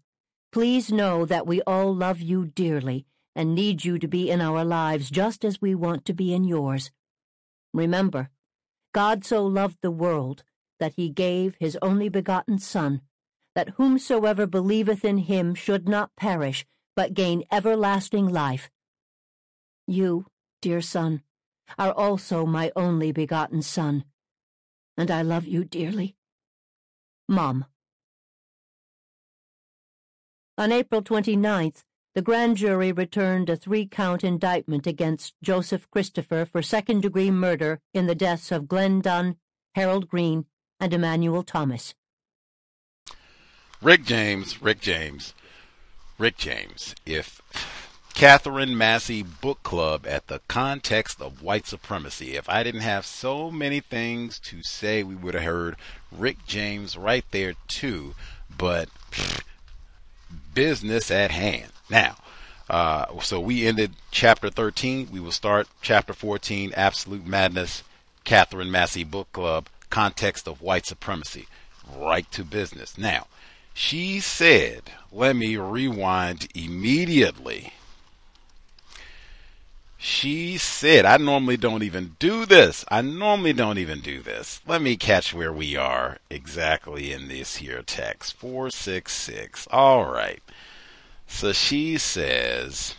please 0.51 0.91
know 0.91 1.25
that 1.25 1.47
we 1.47 1.61
all 1.61 1.95
love 1.95 2.19
you 2.19 2.45
dearly 2.45 3.05
and 3.35 3.55
need 3.55 3.85
you 3.85 3.97
to 3.99 4.07
be 4.07 4.29
in 4.29 4.41
our 4.41 4.65
lives 4.65 5.09
just 5.09 5.45
as 5.45 5.61
we 5.61 5.75
want 5.75 6.05
to 6.05 6.13
be 6.13 6.33
in 6.33 6.43
yours. 6.43 6.91
Remember, 7.73 8.29
God 8.93 9.25
so 9.25 9.45
loved 9.45 9.77
the 9.81 9.91
world 9.91 10.43
that 10.79 10.93
he 10.95 11.09
gave 11.09 11.55
his 11.59 11.77
only 11.81 12.09
begotten 12.09 12.59
Son 12.59 13.01
that 13.55 13.69
whomsoever 13.77 14.45
believeth 14.45 15.05
in 15.05 15.17
him 15.17 15.55
should 15.55 15.87
not 15.87 16.15
perish, 16.15 16.65
but 16.95 17.13
gain 17.13 17.43
everlasting 17.51 18.27
life. 18.27 18.69
You, 19.87 20.27
dear 20.61 20.81
son, 20.81 21.23
are 21.79 21.91
also 21.91 22.45
my 22.45 22.71
only 22.75 23.11
begotten 23.11 23.61
son, 23.61 24.03
and 24.97 25.09
I 25.09 25.21
love 25.21 25.47
you 25.47 25.63
dearly. 25.63 26.15
Mom. 27.27 27.65
On 30.57 30.71
April 30.71 31.01
29th, 31.01 31.83
the 32.13 32.21
grand 32.21 32.55
jury 32.55 32.91
returned 32.93 33.49
a 33.49 33.57
three 33.57 33.85
count 33.85 34.23
indictment 34.23 34.87
against 34.87 35.33
Joseph 35.43 35.89
Christopher 35.91 36.45
for 36.45 36.61
second 36.61 37.01
degree 37.01 37.29
murder 37.29 37.81
in 37.93 38.07
the 38.07 38.15
deaths 38.15 38.51
of 38.51 38.67
Glenn 38.67 39.01
Dunn, 39.01 39.35
Harold 39.75 40.07
Green, 40.07 40.45
and 40.79 40.93
Emmanuel 40.93 41.43
Thomas. 41.43 41.93
Rick 43.81 44.05
James, 44.05 44.61
Rick 44.61 44.81
James, 44.81 45.33
Rick 46.17 46.37
James. 46.37 46.95
If 47.05 47.41
Katherine 48.13 48.77
Massey 48.77 49.21
Book 49.21 49.61
Club 49.63 50.07
at 50.07 50.27
the 50.27 50.39
context 50.47 51.21
of 51.21 51.41
white 51.41 51.67
supremacy, 51.67 52.35
if 52.35 52.49
I 52.49 52.63
didn't 52.63 52.81
have 52.81 53.05
so 53.05 53.51
many 53.51 53.81
things 53.81 54.39
to 54.39 54.63
say, 54.63 55.03
we 55.03 55.15
would 55.15 55.33
have 55.33 55.43
heard 55.43 55.75
Rick 56.11 56.45
James 56.47 56.97
right 56.97 57.25
there 57.31 57.53
too. 57.67 58.15
But 58.57 58.89
business 60.53 61.11
at 61.11 61.31
hand. 61.31 61.71
Now, 61.89 62.15
uh, 62.69 63.19
so 63.19 63.39
we 63.39 63.67
ended 63.67 63.91
chapter 64.09 64.49
13. 64.49 65.09
We 65.11 65.19
will 65.19 65.31
start 65.31 65.67
chapter 65.81 66.13
14, 66.13 66.73
Absolute 66.75 67.25
Madness, 67.25 67.83
Katherine 68.23 68.71
Massey 68.71 69.03
Book 69.03 69.31
Club, 69.33 69.67
context 69.89 70.47
of 70.47 70.61
white 70.61 70.85
supremacy. 70.85 71.47
Right 71.95 72.29
to 72.31 72.43
business. 72.43 72.97
Now, 72.97 73.27
she 73.77 74.21
said, 74.21 74.83
let 75.11 75.35
me 75.35 75.57
rewind 75.57 76.47
immediately. 76.55 77.73
She 79.97 80.57
said, 80.57 81.03
I 81.03 81.17
normally 81.17 81.57
don't 81.57 81.83
even 81.83 82.15
do 82.17 82.45
this. 82.45 82.85
I 82.89 83.01
normally 83.01 83.51
don't 83.51 83.77
even 83.77 83.99
do 83.99 84.21
this. 84.21 84.61
Let 84.65 84.81
me 84.81 84.95
catch 84.95 85.33
where 85.33 85.51
we 85.51 85.75
are 85.75 86.19
exactly 86.29 87.11
in 87.11 87.27
this 87.27 87.57
here 87.57 87.81
text. 87.85 88.37
466. 88.37 89.67
All 89.71 90.05
right. 90.05 90.41
So 91.27 91.51
she 91.51 91.97
says, 91.97 92.95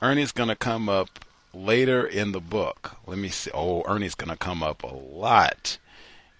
Ernie's 0.00 0.32
going 0.32 0.48
to 0.48 0.56
come 0.56 0.88
up 0.88 1.20
later 1.54 2.06
in 2.06 2.32
the 2.32 2.40
book. 2.40 2.96
Let 3.06 3.18
me 3.18 3.28
see. 3.28 3.50
Oh, 3.52 3.82
Ernie's 3.86 4.14
going 4.14 4.30
to 4.30 4.36
come 4.36 4.62
up 4.62 4.82
a 4.82 4.94
lot 4.94 5.78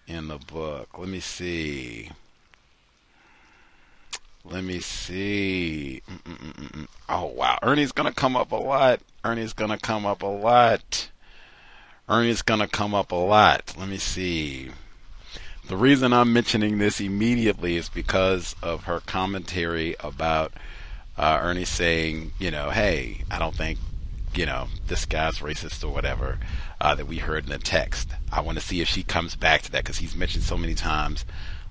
in 0.07 0.29
the 0.29 0.39
book. 0.39 0.99
Let 0.99 1.09
me 1.09 1.21
see. 1.21 2.11
Let 4.45 4.65
me 4.65 4.81
see. 4.81 6.03
Mm-mm-mm-mm. 6.09 6.89
Oh, 7.09 7.27
wow. 7.27 7.59
Ernie's 7.63 7.93
going 7.93 8.09
to 8.09 8.15
come 8.15 8.37
up 8.37 8.53
a 8.53 8.57
lot. 8.57 9.01
Ernie's 9.25 9.53
going 9.53 9.71
to 9.71 9.79
come 9.79 10.05
up 10.05 10.23
a 10.23 10.27
lot. 10.27 11.11
Ernie's 12.09 12.43
going 12.43 12.61
to 12.61 12.67
come 12.67 12.95
up 12.95 13.13
a 13.13 13.17
lot. 13.17 13.75
Let 13.79 13.89
me 13.89 13.99
see. 13.99 14.71
The 15.69 15.77
reason 15.77 16.13
I'm 16.13 16.33
mentioning 16.33 16.79
this 16.79 17.01
immediately 17.01 17.77
is 17.77 17.89
because 17.89 18.57
of 18.63 18.85
her 18.85 18.99
commentary 19.01 19.95
about 20.01 20.53
uh, 21.17 21.39
Ernie 21.41 21.65
saying, 21.65 22.33
you 22.41 22.51
know, 22.51 22.71
hey, 22.71 23.23
I 23.31 23.39
don't 23.39 23.55
think 23.55 23.79
you 24.35 24.47
know, 24.47 24.69
this 24.87 25.05
guy's 25.05 25.39
racist 25.39 25.85
or 25.85 25.93
whatever 25.93 26.39
uh, 26.81 26.95
that 26.95 27.07
we 27.07 27.19
heard 27.19 27.45
in 27.45 27.51
the 27.51 27.59
text. 27.59 28.09
I 28.33 28.41
want 28.41 28.59
to 28.59 28.65
see 28.65 28.81
if 28.81 28.89
she 28.89 29.03
comes 29.03 29.37
back 29.37 29.63
to 29.63 29.73
that 29.73 29.85
because 29.85 29.99
he's 29.99 30.15
mentioned 30.15 30.45
so 30.45 30.57
many 30.57 30.75
times 30.75 31.25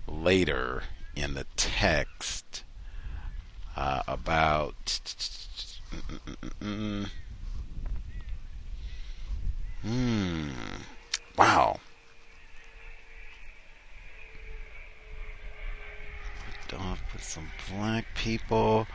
later 0.07 0.83
in 1.15 1.33
the 1.33 1.45
text 1.55 2.63
uh, 3.75 4.03
about. 4.07 4.99
Hmm. 6.61 7.03
Wow. 11.37 11.79
Off 16.73 17.01
with 17.11 17.21
some 17.21 17.51
black 17.69 18.05
people. 18.15 18.87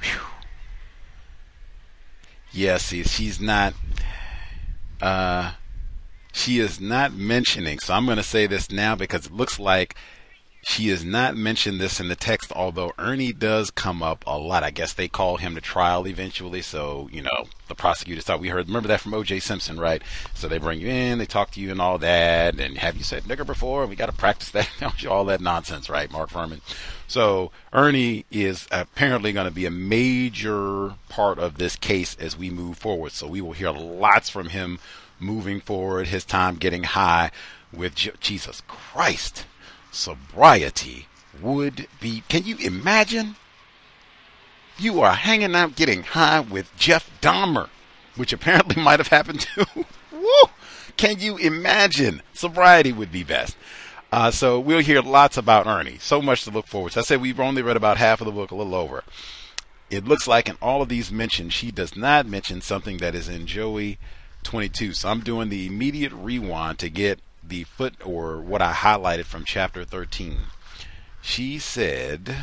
Whew 0.00 0.35
yeah, 2.52 2.78
see, 2.78 3.02
she's 3.04 3.40
not, 3.40 3.74
uh, 5.00 5.52
she 6.32 6.58
is 6.58 6.80
not 6.80 7.12
mentioning, 7.14 7.78
so 7.78 7.94
I'm 7.94 8.04
going 8.06 8.16
to 8.18 8.22
say 8.22 8.46
this 8.46 8.70
now 8.70 8.94
because 8.94 9.26
it 9.26 9.32
looks 9.32 9.58
like 9.58 9.94
She 10.68 10.88
has 10.88 11.04
not 11.04 11.36
mentioned 11.36 11.80
this 11.80 12.00
in 12.00 12.08
the 12.08 12.16
text, 12.16 12.50
although 12.50 12.92
Ernie 12.98 13.32
does 13.32 13.70
come 13.70 14.02
up 14.02 14.24
a 14.26 14.36
lot. 14.36 14.64
I 14.64 14.72
guess 14.72 14.92
they 14.92 15.06
call 15.06 15.36
him 15.36 15.54
to 15.54 15.60
trial 15.60 16.08
eventually, 16.08 16.60
so 16.60 17.08
you 17.12 17.22
know 17.22 17.44
the 17.68 17.76
prosecutors 17.76 18.24
thought 18.24 18.40
we 18.40 18.48
heard. 18.48 18.66
Remember 18.66 18.88
that 18.88 19.00
from 19.00 19.14
O.J. 19.14 19.38
Simpson, 19.40 19.78
right? 19.78 20.02
So 20.34 20.48
they 20.48 20.58
bring 20.58 20.80
you 20.80 20.88
in, 20.88 21.18
they 21.18 21.24
talk 21.24 21.52
to 21.52 21.60
you 21.60 21.70
and 21.70 21.80
all 21.80 21.98
that, 21.98 22.58
and 22.58 22.78
have 22.78 22.96
you 22.96 23.04
said 23.04 23.22
nigger 23.24 23.46
before? 23.46 23.82
And 23.82 23.90
we 23.90 23.94
got 23.94 24.06
to 24.06 24.12
practice 24.12 24.50
that, 24.50 24.68
all 25.08 25.24
that 25.26 25.40
nonsense, 25.40 25.88
right, 25.88 26.10
Mark 26.10 26.30
Fuhrman? 26.30 26.60
So 27.06 27.52
Ernie 27.72 28.24
is 28.30 28.66
apparently 28.70 29.32
going 29.32 29.46
to 29.46 29.54
be 29.54 29.66
a 29.66 29.70
major 29.70 30.94
part 31.08 31.38
of 31.38 31.58
this 31.58 31.76
case 31.76 32.16
as 32.18 32.36
we 32.36 32.50
move 32.50 32.78
forward. 32.78 33.12
So 33.12 33.26
we 33.26 33.40
will 33.40 33.52
hear 33.52 33.70
lots 33.70 34.28
from 34.28 34.48
him 34.48 34.78
moving 35.20 35.60
forward. 35.60 36.08
His 36.08 36.24
time 36.24 36.56
getting 36.56 36.82
high 36.82 37.30
with 37.72 37.94
Je- 37.94 38.12
Jesus 38.20 38.62
Christ 38.66 39.44
sobriety 39.90 41.06
would 41.40 41.86
be. 42.00 42.22
Can 42.28 42.44
you 42.44 42.56
imagine? 42.58 43.36
You 44.78 45.00
are 45.00 45.14
hanging 45.14 45.54
out 45.54 45.74
getting 45.76 46.02
high 46.02 46.40
with 46.40 46.76
Jeff 46.76 47.10
Dahmer, 47.22 47.68
which 48.16 48.32
apparently 48.32 48.82
might 48.82 49.00
have 49.00 49.08
happened 49.08 49.40
too. 49.40 49.64
Woo! 50.12 50.50
Can 50.96 51.20
you 51.20 51.36
imagine? 51.36 52.22
Sobriety 52.32 52.92
would 52.92 53.12
be 53.12 53.22
best. 53.22 53.56
Uh, 54.16 54.30
so 54.30 54.58
we'll 54.58 54.78
hear 54.78 55.02
lots 55.02 55.36
about 55.36 55.66
Ernie. 55.66 55.98
So 55.98 56.22
much 56.22 56.44
to 56.44 56.50
look 56.50 56.66
forward 56.66 56.92
to. 56.92 57.00
I 57.00 57.02
said 57.02 57.20
we've 57.20 57.38
only 57.38 57.60
read 57.60 57.76
about 57.76 57.98
half 57.98 58.22
of 58.22 58.24
the 58.24 58.32
book, 58.32 58.50
a 58.50 58.54
little 58.54 58.74
over. 58.74 59.04
It 59.90 60.06
looks 60.06 60.26
like 60.26 60.48
in 60.48 60.56
all 60.62 60.80
of 60.80 60.88
these 60.88 61.12
mentions, 61.12 61.52
she 61.52 61.70
does 61.70 61.94
not 61.94 62.26
mention 62.26 62.62
something 62.62 62.96
that 62.96 63.14
is 63.14 63.28
in 63.28 63.46
Joey 63.46 63.98
22. 64.42 64.94
So 64.94 65.10
I'm 65.10 65.20
doing 65.20 65.50
the 65.50 65.66
immediate 65.66 66.14
rewind 66.14 66.78
to 66.78 66.88
get 66.88 67.20
the 67.46 67.64
foot 67.64 67.92
or 68.02 68.40
what 68.40 68.62
I 68.62 68.72
highlighted 68.72 69.26
from 69.26 69.44
chapter 69.44 69.84
13. 69.84 70.38
She 71.20 71.58
said, 71.58 72.34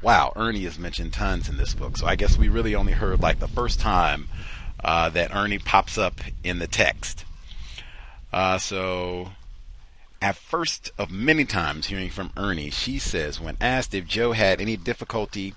Wow, 0.00 0.32
Ernie 0.36 0.64
is 0.64 0.78
mentioned 0.78 1.12
tons 1.12 1.48
in 1.48 1.56
this 1.56 1.74
book. 1.74 1.96
So 1.96 2.06
I 2.06 2.14
guess 2.14 2.38
we 2.38 2.48
really 2.48 2.76
only 2.76 2.92
heard 2.92 3.20
like 3.20 3.40
the 3.40 3.48
first 3.48 3.80
time 3.80 4.28
uh, 4.84 5.08
that 5.08 5.34
Ernie 5.34 5.58
pops 5.58 5.98
up 5.98 6.20
in 6.44 6.60
the 6.60 6.68
text. 6.68 7.24
Uh, 8.32 8.58
so 8.58 9.30
at 10.22 10.36
first 10.36 10.92
of 10.98 11.10
many 11.10 11.44
times 11.44 11.86
hearing 11.86 12.10
from 12.10 12.32
Ernie, 12.36 12.70
she 12.70 12.98
says, 12.98 13.40
when 13.40 13.56
asked 13.60 13.94
if 13.94 14.06
Joe 14.06 14.32
had 14.32 14.60
any 14.60 14.76
difficulty 14.76 15.54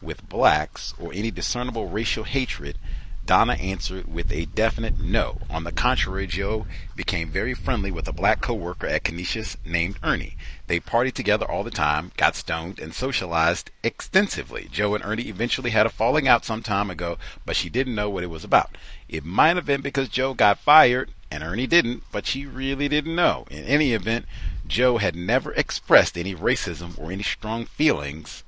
with 0.00 0.28
blacks 0.28 0.94
or 0.98 1.12
any 1.12 1.30
discernible 1.30 1.88
racial 1.88 2.24
hatred, 2.24 2.78
Donna 3.26 3.54
answered 3.54 4.06
with 4.06 4.30
a 4.30 4.44
definite 4.44 5.00
no. 5.00 5.38
On 5.50 5.64
the 5.64 5.72
contrary, 5.72 6.28
Joe 6.28 6.66
became 6.94 7.28
very 7.28 7.54
friendly 7.54 7.90
with 7.90 8.06
a 8.06 8.12
black 8.12 8.40
coworker 8.40 8.86
at 8.86 9.02
Canisius 9.02 9.56
named 9.64 9.98
Ernie. 10.04 10.36
They 10.68 10.78
partied 10.78 11.14
together 11.14 11.44
all 11.50 11.64
the 11.64 11.72
time, 11.72 12.12
got 12.16 12.36
stoned, 12.36 12.78
and 12.78 12.94
socialized 12.94 13.72
extensively. 13.82 14.68
Joe 14.70 14.94
and 14.94 15.04
Ernie 15.04 15.24
eventually 15.24 15.70
had 15.70 15.86
a 15.86 15.90
falling 15.90 16.28
out 16.28 16.44
some 16.44 16.62
time 16.62 16.88
ago, 16.88 17.18
but 17.44 17.56
she 17.56 17.68
didn't 17.68 17.96
know 17.96 18.08
what 18.08 18.22
it 18.22 18.30
was 18.30 18.44
about. 18.44 18.78
It 19.08 19.24
might 19.24 19.56
have 19.56 19.66
been 19.66 19.80
because 19.80 20.08
Joe 20.08 20.32
got 20.32 20.60
fired 20.60 21.10
and 21.30 21.42
Ernie 21.42 21.66
didn't, 21.66 22.04
but 22.12 22.26
she 22.26 22.46
really 22.46 22.88
didn't 22.88 23.14
know. 23.14 23.46
In 23.50 23.64
any 23.64 23.92
event, 23.92 24.26
Joe 24.66 24.98
had 24.98 25.16
never 25.16 25.52
expressed 25.52 26.16
any 26.16 26.34
racism 26.34 26.98
or 26.98 27.10
any 27.10 27.22
strong 27.22 27.66
feelings 27.66 28.44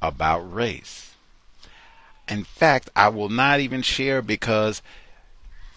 about 0.00 0.40
race. 0.40 1.14
In 2.28 2.44
fact, 2.44 2.90
I 2.96 3.08
will 3.08 3.28
not 3.28 3.60
even 3.60 3.82
share 3.82 4.22
because 4.22 4.80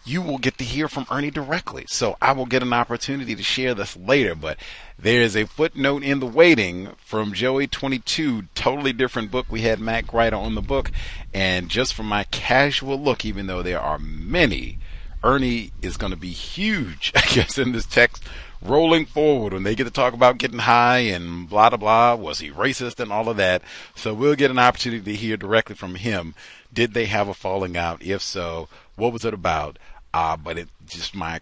you 0.08 0.22
will 0.22 0.38
get 0.38 0.58
to 0.58 0.64
hear 0.64 0.88
from 0.88 1.06
Ernie 1.12 1.32
directly. 1.32 1.86
So 1.90 2.16
I 2.22 2.32
will 2.32 2.46
get 2.46 2.64
an 2.64 2.72
opportunity 2.72 3.36
to 3.36 3.44
share 3.44 3.74
this 3.74 3.98
later, 3.98 4.36
but 4.36 4.58
there 4.98 5.22
is 5.22 5.36
a 5.36 5.46
footnote 5.46 6.04
in 6.04 6.20
the 6.20 6.26
waiting 6.26 6.92
from 6.98 7.34
Joey 7.34 7.68
22, 7.68 8.44
totally 8.56 8.94
different 8.94 9.32
book. 9.32 9.48
We 9.50 9.62
had 9.62 9.80
Matt 9.80 10.08
Gryta 10.08 10.38
on 10.38 10.56
the 10.56 10.62
book, 10.62 10.92
and 11.34 11.70
just 11.70 11.94
from 11.94 12.06
my 12.06 12.24
casual 12.26 13.00
look, 13.00 13.26
even 13.26 13.48
though 13.48 13.62
there 13.62 13.82
are 13.82 14.00
many, 14.00 14.80
Ernie 15.24 15.72
is 15.82 15.98
going 15.98 16.12
to 16.12 16.18
be 16.18 16.30
huge, 16.30 17.12
I 17.16 17.22
guess, 17.34 17.58
in 17.58 17.72
this 17.72 17.86
text 17.86 18.24
rolling 18.62 19.06
forward 19.06 19.54
when 19.54 19.64
they 19.64 19.76
get 19.76 19.84
to 19.84 19.92
talk 19.92 20.14
about 20.14 20.40
getting 20.40 20.60
high 20.60 21.00
and 21.00 21.50
blah 21.50 21.70
blah 21.70 21.78
blah. 21.78 22.16
Was 22.16 22.40
he 22.40 22.52
racist 22.52 23.00
and 23.00 23.12
all 23.12 23.30
of 23.30 23.38
that? 23.38 23.62
So 23.96 24.14
we'll 24.14 24.36
get 24.36 24.52
an 24.52 24.60
opportunity 24.60 25.04
to 25.04 25.18
hear 25.18 25.38
directly 25.38 25.76
from 25.76 25.96
him. 25.96 26.36
Did 26.74 26.94
they 26.94 27.06
have 27.06 27.28
a 27.28 27.34
falling 27.34 27.78
out? 27.78 28.02
If 28.02 28.22
so, 28.22 28.68
what 28.96 29.14
was 29.14 29.26
it 29.26 29.34
about? 29.34 29.78
Uh, 30.14 30.38
but 30.38 30.58
it 30.58 30.70
just 30.86 31.16
my 31.16 31.42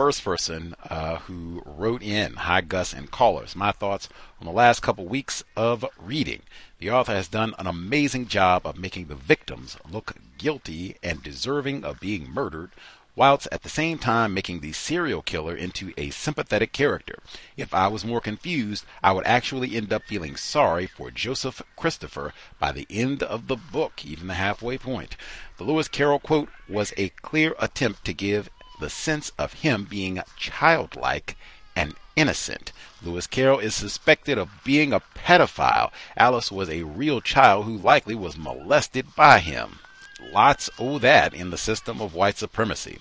First 0.01 0.25
person 0.25 0.75
uh, 0.89 1.17
who 1.17 1.63
wrote 1.67 2.03
in, 2.03 2.33
Hi 2.37 2.63
Gus 2.63 2.95
and 2.95 3.11
callers, 3.11 3.55
my 3.55 3.71
thoughts 3.71 4.09
on 4.41 4.47
the 4.47 4.51
last 4.51 4.81
couple 4.81 5.05
weeks 5.05 5.45
of 5.55 5.85
reading. 5.99 6.41
The 6.79 6.91
author 6.91 7.13
has 7.13 7.29
done 7.29 7.55
an 7.59 7.67
amazing 7.67 8.27
job 8.27 8.67
of 8.67 8.79
making 8.79 9.09
the 9.09 9.15
victims 9.15 9.77
look 9.87 10.15
guilty 10.39 10.97
and 11.03 11.23
deserving 11.23 11.85
of 11.85 12.01
being 12.01 12.31
murdered 12.31 12.71
whilst 13.15 13.47
at 13.53 13.63
the 13.63 13.69
same 13.69 13.99
time 13.99 14.33
making 14.33 14.61
the 14.61 14.73
serial 14.73 15.21
killer 15.21 15.55
into 15.55 15.93
a 15.99 16.09
sympathetic 16.09 16.73
character. 16.73 17.19
If 17.59 17.75
I 17.75 17.87
was 17.89 18.03
more 18.03 18.23
confused, 18.23 18.87
I 19.03 19.13
would 19.13 19.27
actually 19.27 19.77
end 19.77 19.93
up 19.93 20.05
feeling 20.05 20.35
sorry 20.35 20.87
for 20.87 21.11
Joseph 21.11 21.61
Christopher 21.77 22.33
by 22.59 22.73
the 22.73 22.87
end 22.89 23.23
of 23.23 23.49
the 23.49 23.57
book, 23.57 24.03
even 24.07 24.29
the 24.29 24.35
halfway 24.35 24.79
point. 24.79 25.19
The 25.59 25.65
Lewis 25.65 25.89
Carroll 25.89 26.21
quote 26.21 26.49
was 26.71 26.95
a 26.97 27.11
clear 27.11 27.55
attempt 27.59 28.07
to 28.07 28.15
give 28.15 28.49
the 28.81 28.91
sense 28.91 29.31
of 29.39 29.53
him 29.55 29.87
being 29.89 30.21
childlike 30.37 31.37
and 31.77 31.95
innocent. 32.17 32.73
Lewis 33.03 33.27
Carroll 33.27 33.61
is 33.61 33.75
suspected 33.75 34.39
of 34.39 34.51
being 34.65 34.93
a 34.93 35.01
pedophile. 35.01 35.93
Alice 36.17 36.51
was 36.51 36.69
a 36.69 36.83
real 36.83 37.21
child 37.21 37.65
who 37.65 37.77
likely 37.77 38.15
was 38.15 38.37
molested 38.37 39.15
by 39.15 39.39
him 39.39 39.79
lots 40.33 40.69
owe 40.79 40.99
that 40.99 41.33
in 41.35 41.51
the 41.51 41.59
system 41.59 42.01
of 42.01 42.15
white 42.15 42.37
supremacy. 42.37 42.99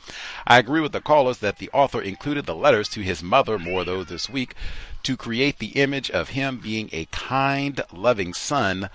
I 0.48 0.58
agree 0.58 0.82
with 0.82 0.94
the 0.94 1.02
callers 1.02 1.40
that 1.40 1.58
the 1.58 1.70
author 1.72 2.02
included 2.02 2.46
the 2.46 2.56
letters 2.56 2.90
to 2.90 3.02
his 3.02 3.22
mother 3.22 3.60
more 3.60 3.84
though 3.84 4.04
this 4.04 4.30
week 4.30 4.56
to 5.04 5.18
create 5.18 5.60
the 5.60 5.80
image 5.80 6.10
of 6.10 6.30
him 6.30 6.58
being 6.58 6.90
a 6.92 7.06
kind, 7.06 7.82
loving 7.92 8.34
son 8.34 8.90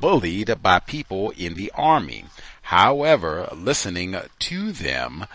bullied 0.00 0.62
by 0.62 0.78
people 0.78 1.30
in 1.30 1.54
the 1.54 1.70
army. 1.74 2.24
However, 2.62 3.48
listening 3.52 4.16
to 4.38 4.72
them, 4.72 5.26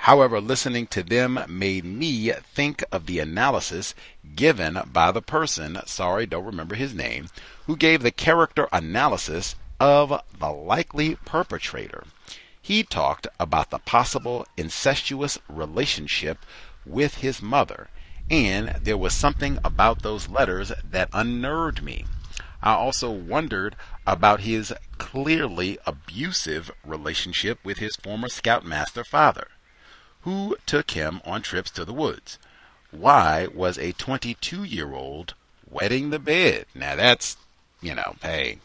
However, 0.00 0.40
listening 0.40 0.86
to 0.88 1.02
them 1.02 1.44
made 1.48 1.84
me 1.84 2.30
think 2.30 2.84
of 2.92 3.06
the 3.06 3.18
analysis 3.18 3.94
given 4.36 4.78
by 4.92 5.10
the 5.10 5.22
person, 5.22 5.80
sorry, 5.86 6.26
don't 6.26 6.44
remember 6.44 6.76
his 6.76 6.94
name, 6.94 7.28
who 7.66 7.76
gave 7.76 8.02
the 8.02 8.10
character 8.10 8.68
analysis 8.72 9.56
of 9.80 10.22
the 10.38 10.50
likely 10.50 11.16
perpetrator. 11.24 12.04
He 12.62 12.82
talked 12.82 13.26
about 13.40 13.70
the 13.70 13.78
possible 13.78 14.46
incestuous 14.56 15.38
relationship 15.48 16.38
with 16.84 17.16
his 17.16 17.42
mother, 17.42 17.88
and 18.30 18.76
there 18.82 18.98
was 18.98 19.14
something 19.14 19.58
about 19.64 20.02
those 20.02 20.28
letters 20.28 20.72
that 20.84 21.10
unnerved 21.12 21.82
me. 21.82 22.04
I 22.62 22.72
also 22.74 23.10
wondered 23.10 23.76
about 24.06 24.40
his 24.40 24.72
clearly 24.98 25.78
abusive 25.86 26.70
relationship 26.84 27.58
with 27.64 27.78
his 27.78 27.96
former 27.96 28.28
scoutmaster 28.28 29.04
father, 29.04 29.48
who 30.26 30.56
took 30.66 30.90
him 30.90 31.20
on 31.24 31.40
trips 31.40 31.70
to 31.70 31.84
the 31.84 31.92
woods. 31.92 32.36
Why 32.90 33.46
was 33.46 33.78
a 33.78 33.92
22 33.92 34.64
year 34.64 34.92
old 34.92 35.34
wetting 35.70 36.10
the 36.10 36.18
bed? 36.18 36.66
Now 36.74 36.96
that's, 36.96 37.36
you 37.80 37.94
know, 37.94 38.16
hey, 38.20 38.58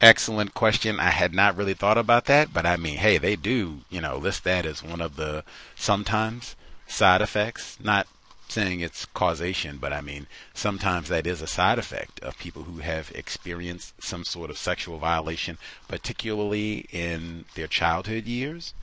excellent 0.00 0.54
question. 0.54 0.98
I 0.98 1.10
had 1.10 1.32
not 1.32 1.56
really 1.56 1.74
thought 1.74 1.98
about 1.98 2.24
that, 2.24 2.52
but 2.52 2.66
I 2.66 2.76
mean, 2.76 2.96
hey, 2.96 3.16
they 3.16 3.36
do, 3.36 3.82
you 3.90 4.00
know, 4.00 4.16
list 4.18 4.42
that 4.42 4.66
as 4.66 4.82
one 4.82 5.00
of 5.00 5.14
the 5.14 5.44
sometimes 5.76 6.56
side 6.88 7.22
effects, 7.22 7.78
not 7.80 8.08
saying 8.48 8.80
it's 8.80 9.06
causation, 9.06 9.78
but 9.78 9.92
I 9.92 10.00
mean, 10.00 10.26
sometimes 10.52 11.08
that 11.10 11.28
is 11.28 11.40
a 11.40 11.46
side 11.46 11.78
effect 11.78 12.18
of 12.24 12.36
people 12.38 12.64
who 12.64 12.78
have 12.78 13.12
experienced 13.14 14.02
some 14.02 14.24
sort 14.24 14.50
of 14.50 14.58
sexual 14.58 14.98
violation, 14.98 15.58
particularly 15.86 16.86
in 16.90 17.44
their 17.54 17.68
childhood 17.68 18.26
years, 18.26 18.74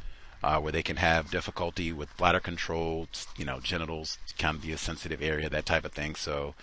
uh, 0.43 0.59
where 0.59 0.71
they 0.71 0.83
can 0.83 0.97
have 0.97 1.31
difficulty 1.31 1.91
with 1.91 2.15
bladder 2.17 2.39
control, 2.39 3.07
you 3.37 3.45
know, 3.45 3.59
genitals 3.59 4.17
can 4.37 4.57
be 4.57 4.71
a 4.71 4.77
sensitive 4.77 5.21
area, 5.21 5.49
that 5.49 5.65
type 5.65 5.85
of 5.85 5.91
thing. 5.91 6.15
So 6.15 6.55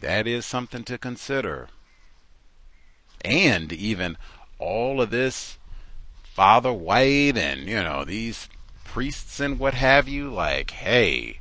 that 0.00 0.26
is 0.26 0.44
something 0.44 0.84
to 0.84 0.98
consider. 0.98 1.68
And 3.24 3.72
even 3.72 4.16
all 4.58 5.00
of 5.00 5.10
this 5.10 5.58
Father 6.24 6.72
White 6.72 7.36
and, 7.36 7.68
you 7.68 7.82
know, 7.82 8.04
these 8.04 8.48
priests 8.84 9.38
and 9.38 9.58
what 9.58 9.74
have 9.74 10.08
you, 10.08 10.30
like, 10.30 10.72
hey, 10.72 11.38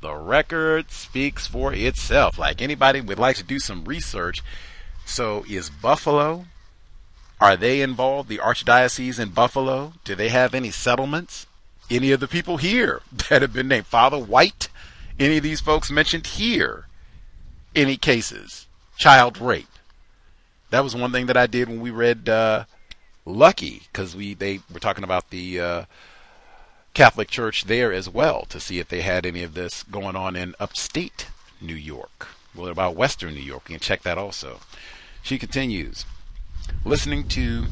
the 0.00 0.14
record 0.14 0.90
speaks 0.90 1.46
for 1.46 1.72
itself. 1.72 2.38
Like 2.38 2.60
anybody 2.60 3.00
would 3.00 3.18
like 3.18 3.36
to 3.36 3.44
do 3.44 3.58
some 3.58 3.84
research. 3.84 4.42
So 5.04 5.44
is 5.48 5.70
Buffalo, 5.70 6.46
are 7.40 7.56
they 7.56 7.80
involved? 7.80 8.28
The 8.28 8.38
Archdiocese 8.38 9.18
in 9.18 9.30
Buffalo, 9.30 9.94
do 10.04 10.14
they 10.14 10.28
have 10.28 10.54
any 10.54 10.70
settlements? 10.70 11.46
Any 11.90 12.12
of 12.12 12.20
the 12.20 12.28
people 12.28 12.58
here 12.58 13.02
that 13.28 13.42
have 13.42 13.52
been 13.52 13.68
named 13.68 13.86
Father 13.86 14.18
White? 14.18 14.68
Any 15.18 15.38
of 15.38 15.42
these 15.42 15.60
folks 15.60 15.90
mentioned 15.90 16.26
here? 16.26 16.86
Any 17.74 17.96
cases? 17.96 18.66
Child 18.98 19.38
rape. 19.38 19.66
That 20.70 20.84
was 20.84 20.94
one 20.94 21.12
thing 21.12 21.26
that 21.26 21.36
I 21.36 21.46
did 21.46 21.68
when 21.68 21.80
we 21.80 21.90
read 21.90 22.28
uh, 22.28 22.64
Lucky, 23.24 23.82
because 23.92 24.14
we 24.14 24.34
they 24.34 24.60
were 24.72 24.80
talking 24.80 25.04
about 25.04 25.30
the 25.30 25.60
uh, 25.60 25.84
Catholic 26.94 27.28
Church 27.28 27.64
there 27.64 27.92
as 27.92 28.08
well 28.08 28.44
to 28.46 28.60
see 28.60 28.78
if 28.78 28.88
they 28.88 29.02
had 29.02 29.26
any 29.26 29.42
of 29.42 29.54
this 29.54 29.82
going 29.82 30.16
on 30.16 30.36
in 30.36 30.54
upstate 30.60 31.28
New 31.60 31.74
York. 31.74 32.28
Well, 32.54 32.68
about 32.68 32.96
Western 32.96 33.34
New 33.34 33.40
York. 33.40 33.68
You 33.68 33.74
can 33.74 33.80
check 33.80 34.02
that 34.02 34.18
also. 34.18 34.60
She 35.22 35.38
continues, 35.38 36.04
listening 36.84 37.28
to 37.28 37.66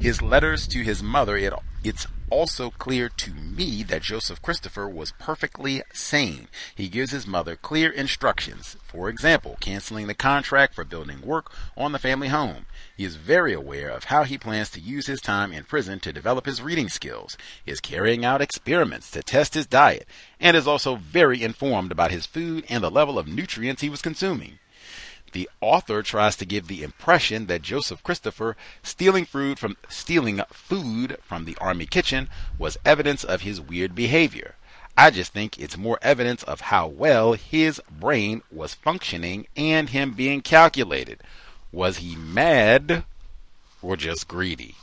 his 0.00 0.20
letters 0.20 0.66
to 0.68 0.82
his 0.82 1.02
mother, 1.02 1.36
it, 1.36 1.52
it's 1.82 2.06
also 2.30 2.70
clear 2.70 3.08
to 3.08 3.32
me 3.32 3.82
that 3.84 4.02
Joseph 4.02 4.42
Christopher 4.42 4.88
was 4.88 5.12
perfectly 5.18 5.82
sane. 5.92 6.48
He 6.74 6.88
gives 6.88 7.12
his 7.12 7.26
mother 7.26 7.56
clear 7.56 7.90
instructions. 7.90 8.76
For 8.82 9.08
example, 9.08 9.56
canceling 9.60 10.06
the 10.06 10.14
contract 10.14 10.74
for 10.74 10.84
building 10.84 11.20
work 11.22 11.52
on 11.76 11.92
the 11.92 11.98
family 11.98 12.28
home. 12.28 12.66
He 12.96 13.04
is 13.04 13.16
very 13.16 13.52
aware 13.52 13.90
of 13.90 14.04
how 14.04 14.24
he 14.24 14.36
plans 14.36 14.70
to 14.70 14.80
use 14.80 15.06
his 15.06 15.20
time 15.20 15.52
in 15.52 15.64
prison 15.64 16.00
to 16.00 16.12
develop 16.12 16.46
his 16.46 16.62
reading 16.62 16.88
skills, 16.88 17.36
is 17.66 17.80
carrying 17.80 18.24
out 18.24 18.42
experiments 18.42 19.10
to 19.12 19.22
test 19.22 19.54
his 19.54 19.66
diet, 19.66 20.08
and 20.40 20.56
is 20.56 20.66
also 20.66 20.96
very 20.96 21.42
informed 21.42 21.92
about 21.92 22.10
his 22.10 22.26
food 22.26 22.64
and 22.68 22.82
the 22.82 22.90
level 22.90 23.18
of 23.18 23.28
nutrients 23.28 23.82
he 23.82 23.88
was 23.88 24.02
consuming. 24.02 24.58
The 25.34 25.50
author 25.60 26.00
tries 26.04 26.36
to 26.36 26.44
give 26.44 26.68
the 26.68 26.84
impression 26.84 27.46
that 27.46 27.60
Joseph 27.60 28.04
Christopher 28.04 28.56
stealing 28.84 29.24
food 29.24 29.58
from 29.58 29.76
stealing 29.88 30.40
food 30.52 31.18
from 31.24 31.44
the 31.44 31.58
army 31.60 31.86
kitchen 31.86 32.28
was 32.56 32.78
evidence 32.84 33.24
of 33.24 33.40
his 33.40 33.60
weird 33.60 33.96
behavior. 33.96 34.54
I 34.96 35.10
just 35.10 35.32
think 35.32 35.58
it's 35.58 35.76
more 35.76 35.98
evidence 36.02 36.44
of 36.44 36.60
how 36.60 36.86
well 36.86 37.32
his 37.32 37.82
brain 37.90 38.42
was 38.52 38.74
functioning 38.74 39.48
and 39.56 39.88
him 39.88 40.12
being 40.12 40.40
calculated. 40.40 41.20
Was 41.72 41.96
he 41.96 42.14
mad 42.14 43.02
or 43.82 43.96
just 43.96 44.28
greedy? 44.28 44.76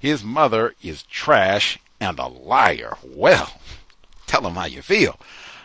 His 0.00 0.24
mother 0.24 0.74
is 0.82 1.04
trash 1.04 1.78
and 2.00 2.18
a 2.18 2.26
liar. 2.26 2.96
Well, 3.04 3.52
tell 4.26 4.44
him 4.44 4.54
how 4.54 4.64
you 4.64 4.82
feel. 4.82 5.20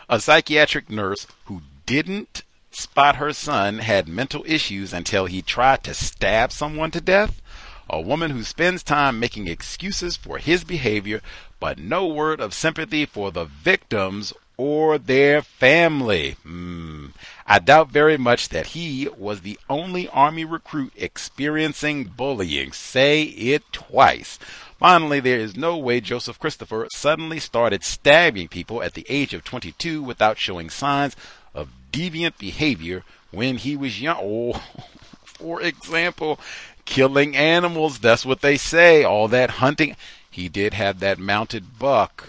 A 0.08 0.20
psychiatric 0.20 0.88
nurse 0.88 1.26
who 1.46 1.62
didn't 1.86 2.42
spot 2.76 3.16
her 3.16 3.32
son 3.32 3.78
had 3.78 4.06
mental 4.06 4.44
issues 4.46 4.92
until 4.92 5.26
he 5.26 5.42
tried 5.42 5.82
to 5.84 5.94
stab 5.94 6.52
someone 6.52 6.90
to 6.90 7.00
death. 7.00 7.40
A 7.88 8.00
woman 8.00 8.32
who 8.32 8.42
spends 8.42 8.82
time 8.82 9.18
making 9.20 9.46
excuses 9.46 10.16
for 10.16 10.38
his 10.38 10.64
behavior, 10.64 11.22
but 11.60 11.78
no 11.78 12.06
word 12.06 12.40
of 12.40 12.52
sympathy 12.52 13.06
for 13.06 13.30
the 13.30 13.44
victims 13.44 14.32
or 14.56 14.98
their 14.98 15.42
family. 15.42 16.36
Mm. 16.44 17.12
I 17.46 17.58
doubt 17.58 17.90
very 17.90 18.16
much 18.16 18.48
that 18.48 18.68
he 18.68 19.08
was 19.16 19.40
the 19.40 19.58
only 19.68 20.08
Army 20.08 20.44
recruit 20.44 20.92
experiencing 20.96 22.04
bullying. 22.04 22.72
Say 22.72 23.22
it 23.22 23.62
twice. 23.72 24.38
Finally, 24.78 25.20
there 25.20 25.38
is 25.38 25.56
no 25.56 25.76
way 25.76 26.00
Joseph 26.00 26.38
Christopher 26.38 26.88
suddenly 26.90 27.38
started 27.38 27.84
stabbing 27.84 28.48
people 28.48 28.82
at 28.82 28.94
the 28.94 29.06
age 29.08 29.32
of 29.32 29.44
22 29.44 30.02
without 30.02 30.38
showing 30.38 30.68
signs 30.68 31.16
of 31.56 31.68
deviant 31.90 32.38
behavior 32.38 33.02
when 33.32 33.56
he 33.56 33.76
was 33.76 34.00
young. 34.00 34.18
Oh, 34.20 34.52
for 35.24 35.60
example, 35.60 36.38
killing 36.84 37.34
animals. 37.36 37.98
That's 37.98 38.24
what 38.24 38.42
they 38.42 38.56
say. 38.56 39.02
All 39.02 39.26
that 39.28 39.50
hunting. 39.50 39.96
He 40.30 40.48
did 40.48 40.74
have 40.74 41.00
that 41.00 41.18
mounted 41.18 41.78
buck 41.78 42.28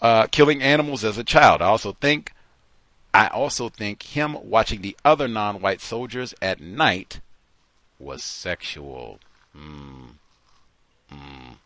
uh, 0.00 0.26
killing 0.26 0.62
animals 0.62 1.04
as 1.04 1.18
a 1.18 1.24
child. 1.24 1.62
I 1.62 1.66
also 1.66 1.92
think, 1.92 2.32
I 3.12 3.28
also 3.28 3.68
think 3.68 4.02
him 4.02 4.36
watching 4.42 4.80
the 4.80 4.96
other 5.04 5.28
non-white 5.28 5.80
soldiers 5.80 6.34
at 6.40 6.60
night 6.60 7.20
was 7.98 8.22
sexual. 8.22 9.20
Mm. 9.56 10.14
Mm. 11.12 11.56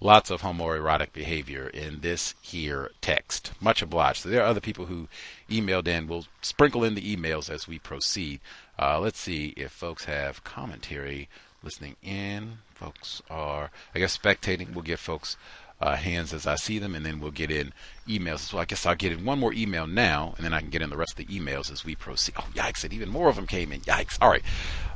Lots 0.00 0.30
of 0.30 0.42
homoerotic 0.42 1.12
behavior 1.12 1.68
in 1.68 2.00
this 2.00 2.34
here 2.40 2.92
text. 3.00 3.52
Much 3.60 3.82
obliged. 3.82 4.22
So 4.22 4.28
there 4.28 4.42
are 4.42 4.46
other 4.46 4.60
people 4.60 4.86
who 4.86 5.08
emailed 5.50 5.88
in. 5.88 6.06
We'll 6.06 6.26
sprinkle 6.40 6.84
in 6.84 6.94
the 6.94 7.16
emails 7.16 7.50
as 7.50 7.66
we 7.66 7.78
proceed. 7.78 8.40
Uh, 8.78 9.00
let's 9.00 9.18
see 9.18 9.54
if 9.56 9.72
folks 9.72 10.04
have 10.04 10.44
commentary 10.44 11.28
listening 11.62 11.96
in. 12.02 12.58
Folks 12.74 13.22
are, 13.28 13.70
I 13.94 13.98
guess, 13.98 14.16
spectating. 14.16 14.72
We'll 14.72 14.82
give 14.82 15.00
folks 15.00 15.36
uh, 15.80 15.96
hands 15.96 16.32
as 16.32 16.46
I 16.46 16.56
see 16.56 16.78
them, 16.78 16.94
and 16.94 17.04
then 17.04 17.20
we'll 17.20 17.30
get 17.30 17.50
in 17.50 17.72
emails. 18.08 18.40
So 18.40 18.58
I 18.58 18.64
guess 18.64 18.86
I'll 18.86 18.94
get 18.94 19.12
in 19.12 19.24
one 19.24 19.38
more 19.38 19.52
email 19.52 19.86
now, 19.86 20.34
and 20.36 20.44
then 20.44 20.52
I 20.52 20.60
can 20.60 20.70
get 20.70 20.82
in 20.82 20.90
the 20.90 20.96
rest 20.96 21.18
of 21.18 21.26
the 21.26 21.38
emails 21.38 21.72
as 21.72 21.84
we 21.84 21.94
proceed. 21.94 22.34
Oh, 22.38 22.46
yikes! 22.54 22.84
And 22.84 22.92
even 22.92 23.08
more 23.08 23.28
of 23.28 23.36
them 23.36 23.46
came 23.46 23.72
in. 23.72 23.80
Yikes! 23.80 24.18
All 24.20 24.30
right, 24.30 24.42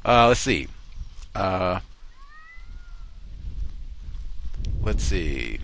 uh, 0.05 0.29
let's 0.29 0.41
see. 0.41 0.69
Uh, 1.35 1.81
let's 4.83 5.05
see. 5.05 5.59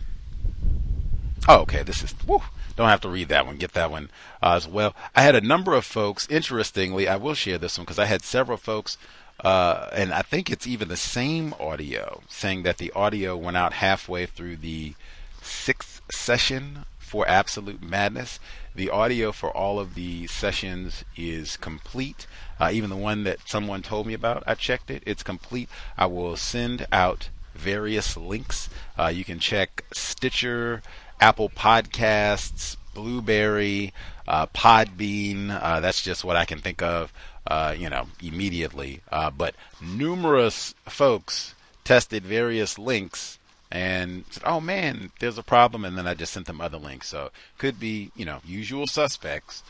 Oh, 1.47 1.61
okay. 1.61 1.83
This 1.83 2.03
is. 2.03 2.13
Whew, 2.27 2.43
don't 2.77 2.89
have 2.89 3.01
to 3.03 3.09
read 3.09 3.29
that 3.29 3.47
one. 3.47 3.57
Get 3.57 3.73
that 3.73 3.91
one 3.91 4.11
uh, 4.43 4.55
as 4.55 4.69
well. 4.69 4.95
I 5.15 5.23
had 5.23 5.35
a 5.35 5.41
number 5.41 5.75
of 5.75 5.85
folks. 5.85 6.27
Interestingly, 6.29 7.09
I 7.09 7.17
will 7.17 7.35
share 7.35 7.59
this 7.59 7.79
one 7.79 7.85
because 7.85 7.99
I 7.99 8.07
had 8.07 8.23
several 8.23 8.59
folks 8.59 8.99
uh, 9.41 9.89
and 9.93 10.13
I 10.13 10.23
think 10.23 10.51
it's 10.51 10.67
even 10.67 10.89
the 10.89 10.97
same 10.97 11.55
audio 11.61 12.23
saying 12.29 12.65
that 12.65 12.79
the 12.79 12.91
audio 12.93 13.37
went 13.37 13.57
out 13.57 13.75
halfway 13.75 14.27
through 14.27 14.57
the 14.57 14.95
sixth 15.41 16.03
session 16.11 16.85
for 16.99 17.27
Absolute 17.29 17.83
Madness. 17.83 18.41
The 18.75 18.91
audio 18.91 19.31
for 19.31 19.57
all 19.57 19.79
of 19.79 19.95
the 19.95 20.27
sessions 20.27 21.05
is 21.17 21.57
complete. 21.57 22.27
Uh, 22.59 22.71
even 22.73 22.91
the 22.91 22.97
one 22.97 23.23
that 23.25 23.49
someone 23.49 23.83
told 23.83 24.09
me 24.09 24.15
about, 24.15 24.43
I 24.47 24.55
checked 24.55 24.91
it. 24.91 25.05
It's 25.07 25.23
complete. 25.23 25.69
I 25.97 26.07
will 26.07 26.37
send 26.37 26.87
out 26.91 27.29
various 27.59 28.17
links. 28.17 28.69
Uh, 28.99 29.09
you 29.09 29.25
can 29.25 29.39
check 29.39 29.85
Stitcher, 29.93 30.83
Apple 31.21 31.51
Podcasts, 31.51 32.77
Blueberry, 32.95 33.93
uh, 34.27 34.47
Podbean. 34.47 35.51
Uh, 35.51 35.81
that's 35.81 36.03
just 36.03 36.25
what 36.25 36.37
I 36.37 36.45
can 36.45 36.59
think 36.59 36.83
of 36.83 37.13
uh, 37.49 37.75
you 37.77 37.89
know, 37.89 38.07
immediately. 38.23 39.01
Uh, 39.11 39.31
but 39.31 39.55
numerous 39.83 40.75
folks 40.87 41.55
tested 41.83 42.25
various 42.25 42.79
links 42.79 43.39
and 43.71 44.25
said, 44.31 44.43
"Oh 44.47 44.61
man, 44.61 45.11
there's 45.19 45.39
a 45.39 45.43
problem," 45.43 45.85
and 45.85 45.97
then 45.97 46.07
I 46.07 46.15
just 46.15 46.33
sent 46.33 46.47
them 46.47 46.61
other 46.61 46.79
links. 46.79 47.09
So 47.09 47.31
could 47.57 47.81
be, 47.81 48.13
you 48.15 48.25
know, 48.25 48.41
usual 48.47 48.87
suspects, 48.87 49.63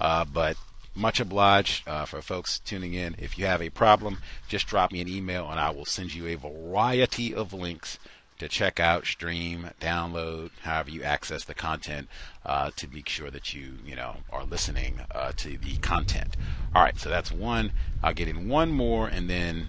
uh, 0.00 0.24
but 0.24 0.56
much 0.94 1.20
obliged 1.20 1.86
uh, 1.88 2.04
for 2.04 2.22
folks 2.22 2.60
tuning 2.60 2.94
in. 2.94 3.16
If 3.18 3.38
you 3.38 3.46
have 3.46 3.62
a 3.62 3.70
problem, 3.70 4.18
just 4.48 4.66
drop 4.66 4.92
me 4.92 5.00
an 5.00 5.08
email 5.08 5.48
and 5.50 5.58
I 5.58 5.70
will 5.70 5.84
send 5.84 6.14
you 6.14 6.26
a 6.26 6.36
variety 6.36 7.34
of 7.34 7.52
links 7.52 7.98
to 8.38 8.48
check 8.48 8.80
out, 8.80 9.06
stream, 9.06 9.70
download, 9.80 10.50
however 10.62 10.90
you 10.90 11.02
access 11.02 11.44
the 11.44 11.54
content, 11.54 12.08
uh, 12.44 12.70
to 12.76 12.88
make 12.88 13.08
sure 13.08 13.30
that 13.30 13.54
you, 13.54 13.74
you 13.86 13.94
know, 13.94 14.16
are 14.30 14.44
listening 14.44 15.00
uh, 15.14 15.32
to 15.36 15.56
the 15.58 15.76
content. 15.78 16.36
All 16.74 16.82
right, 16.82 16.98
so 16.98 17.08
that's 17.08 17.30
one. 17.30 17.72
I'll 18.02 18.14
get 18.14 18.28
in 18.28 18.48
one 18.48 18.70
more 18.70 19.06
and 19.06 19.30
then 19.30 19.68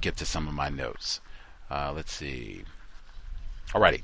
get 0.00 0.16
to 0.16 0.26
some 0.26 0.48
of 0.48 0.54
my 0.54 0.68
notes. 0.68 1.20
Uh, 1.70 1.92
let's 1.94 2.12
see. 2.12 2.64
Alrighty. 3.68 4.02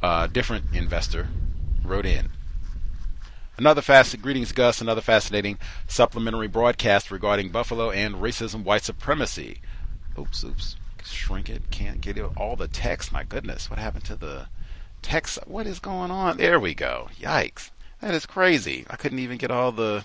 Uh, 0.00 0.26
different 0.28 0.66
investor 0.72 1.28
wrote 1.84 2.06
in. 2.06 2.30
Another 3.58 3.80
fast 3.80 4.20
greetings, 4.20 4.52
Gus. 4.52 4.80
Another 4.80 5.00
fascinating 5.00 5.58
supplementary 5.88 6.48
broadcast 6.48 7.10
regarding 7.10 7.48
Buffalo 7.50 7.90
and 7.90 8.16
racism, 8.16 8.64
white 8.64 8.84
supremacy. 8.84 9.60
Oops, 10.18 10.44
oops. 10.44 10.76
Shrink 11.04 11.48
it. 11.48 11.70
Can't 11.70 12.00
get 12.00 12.18
it. 12.18 12.26
All 12.36 12.56
the 12.56 12.68
text. 12.68 13.12
My 13.12 13.24
goodness, 13.24 13.70
what 13.70 13.78
happened 13.78 14.04
to 14.04 14.16
the 14.16 14.48
text? 15.00 15.38
What 15.46 15.66
is 15.66 15.78
going 15.78 16.10
on? 16.10 16.36
There 16.36 16.60
we 16.60 16.74
go. 16.74 17.08
Yikes. 17.18 17.70
That 18.02 18.12
is 18.12 18.26
crazy. 18.26 18.84
I 18.90 18.96
couldn't 18.96 19.20
even 19.20 19.38
get 19.38 19.50
all 19.50 19.72
the 19.72 20.04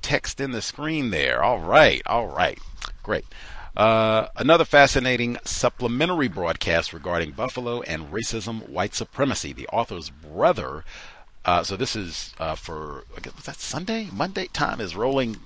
text 0.00 0.40
in 0.40 0.52
the 0.52 0.62
screen 0.62 1.10
there. 1.10 1.42
All 1.42 1.58
right. 1.58 2.00
All 2.06 2.28
right. 2.28 2.58
Great. 3.02 3.26
Uh, 3.76 4.28
another 4.36 4.64
fascinating 4.64 5.36
supplementary 5.44 6.28
broadcast 6.28 6.92
regarding 6.92 7.32
Buffalo 7.32 7.82
and 7.82 8.10
racism, 8.10 8.68
white 8.68 8.94
supremacy. 8.94 9.52
The 9.52 9.68
author's 9.68 10.10
brother 10.10 10.84
uh, 11.50 11.64
so 11.64 11.76
this 11.76 11.96
is 11.96 12.32
uh, 12.38 12.54
for 12.54 13.02
was 13.12 13.44
that 13.44 13.56
Sunday, 13.56 14.06
Monday? 14.12 14.46
Time 14.52 14.80
is 14.80 14.94
rolling 14.94 15.36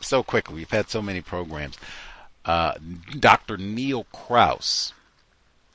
so 0.00 0.24
quickly. 0.24 0.56
We've 0.56 0.68
had 0.68 0.90
so 0.90 1.00
many 1.00 1.20
programs. 1.20 1.78
Uh, 2.44 2.74
Dr. 3.16 3.56
Neil 3.56 4.04
Krause 4.12 4.92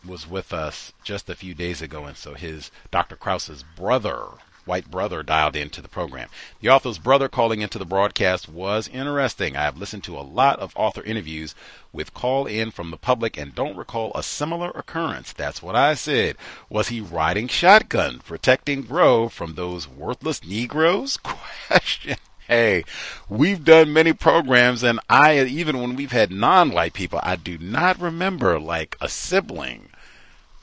was 0.06 0.30
with 0.30 0.52
us 0.52 0.92
just 1.06 1.30
a 1.30 1.36
few 1.36 1.54
days 1.54 1.82
ago, 1.82 2.04
and 2.04 2.18
so 2.18 2.34
his 2.34 2.70
Dr. 2.92 3.16
Krause's 3.16 3.64
brother 3.64 4.26
white 4.68 4.92
brother 4.92 5.24
dialed 5.24 5.56
into 5.56 5.82
the 5.82 5.88
program. 5.88 6.30
The 6.60 6.70
author's 6.70 6.98
brother 7.00 7.30
calling 7.30 7.62
into 7.62 7.80
the 7.80 7.86
broadcast 7.86 8.50
was 8.50 8.88
interesting. 8.90 9.56
I 9.56 9.64
have 9.64 9.78
listened 9.78 10.04
to 10.04 10.18
a 10.18 10.22
lot 10.22 10.60
of 10.60 10.74
author 10.76 11.02
interviews 11.02 11.56
with 11.94 12.14
call 12.14 12.46
in 12.46 12.72
from 12.72 12.92
the 12.92 12.98
public 12.98 13.38
and 13.38 13.56
don't 13.56 13.78
recall 13.78 14.12
a 14.14 14.22
similar 14.22 14.70
occurrence. 14.72 15.34
That's 15.34 15.64
what 15.64 15.76
I 15.76 15.94
said. 15.94 16.36
Was 16.70 16.90
he 16.90 17.02
riding 17.02 17.48
shotgun, 17.48 18.20
protecting 18.20 18.84
Bro 18.84 19.30
from 19.30 19.56
those 19.56 19.88
worthless 19.88 20.44
Negroes? 20.46 21.18
Question. 21.24 22.18
Hey, 22.48 22.84
we've 23.28 23.66
done 23.66 23.92
many 23.92 24.14
programs 24.14 24.84
and 24.84 25.00
I, 25.10 25.44
even 25.44 25.82
when 25.82 25.96
we've 25.96 26.12
had 26.12 26.32
non-white 26.32 26.94
people, 26.94 27.20
I 27.24 27.36
do 27.36 27.58
not 27.58 28.00
remember 28.00 28.60
like 28.60 28.96
a 29.02 29.10
sibling 29.10 29.90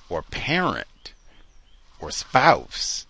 or 0.09 0.22
parent 0.22 1.12
or 2.01 2.10
spouse 2.10 3.06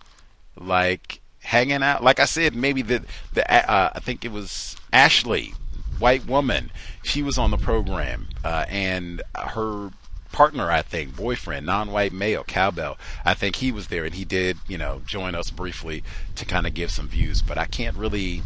like 0.56 1.20
hanging 1.40 1.82
out. 1.82 2.02
Like 2.02 2.20
I 2.20 2.24
said, 2.24 2.54
maybe 2.54 2.82
the 2.82 3.04
the 3.32 3.50
uh, 3.50 3.90
I 3.94 4.00
think 4.00 4.24
it 4.24 4.32
was 4.32 4.76
Ashley, 4.92 5.54
white 5.98 6.26
woman. 6.26 6.70
She 7.02 7.22
was 7.22 7.38
on 7.38 7.50
the 7.50 7.56
program, 7.58 8.28
uh, 8.44 8.66
and 8.68 9.22
her 9.34 9.90
partner, 10.32 10.68
I 10.68 10.82
think, 10.82 11.14
boyfriend, 11.14 11.64
non-white 11.64 12.12
male, 12.12 12.42
cowbell. 12.42 12.98
I 13.24 13.34
think 13.34 13.56
he 13.56 13.70
was 13.70 13.86
there, 13.86 14.04
and 14.04 14.14
he 14.14 14.24
did, 14.24 14.58
you 14.66 14.76
know, 14.76 15.00
join 15.06 15.36
us 15.36 15.50
briefly 15.50 16.02
to 16.34 16.44
kind 16.44 16.66
of 16.66 16.74
give 16.74 16.90
some 16.90 17.06
views. 17.06 17.40
But 17.40 17.56
I 17.56 17.66
can't 17.66 17.96
really, 17.96 18.42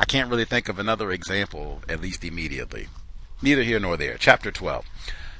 I 0.00 0.04
can't 0.04 0.28
really 0.28 0.44
think 0.44 0.68
of 0.68 0.78
another 0.78 1.12
example, 1.12 1.82
at 1.88 2.00
least 2.00 2.24
immediately. 2.24 2.88
Neither 3.40 3.62
here 3.62 3.78
nor 3.78 3.96
there. 3.96 4.16
Chapter 4.18 4.50
12. 4.50 4.84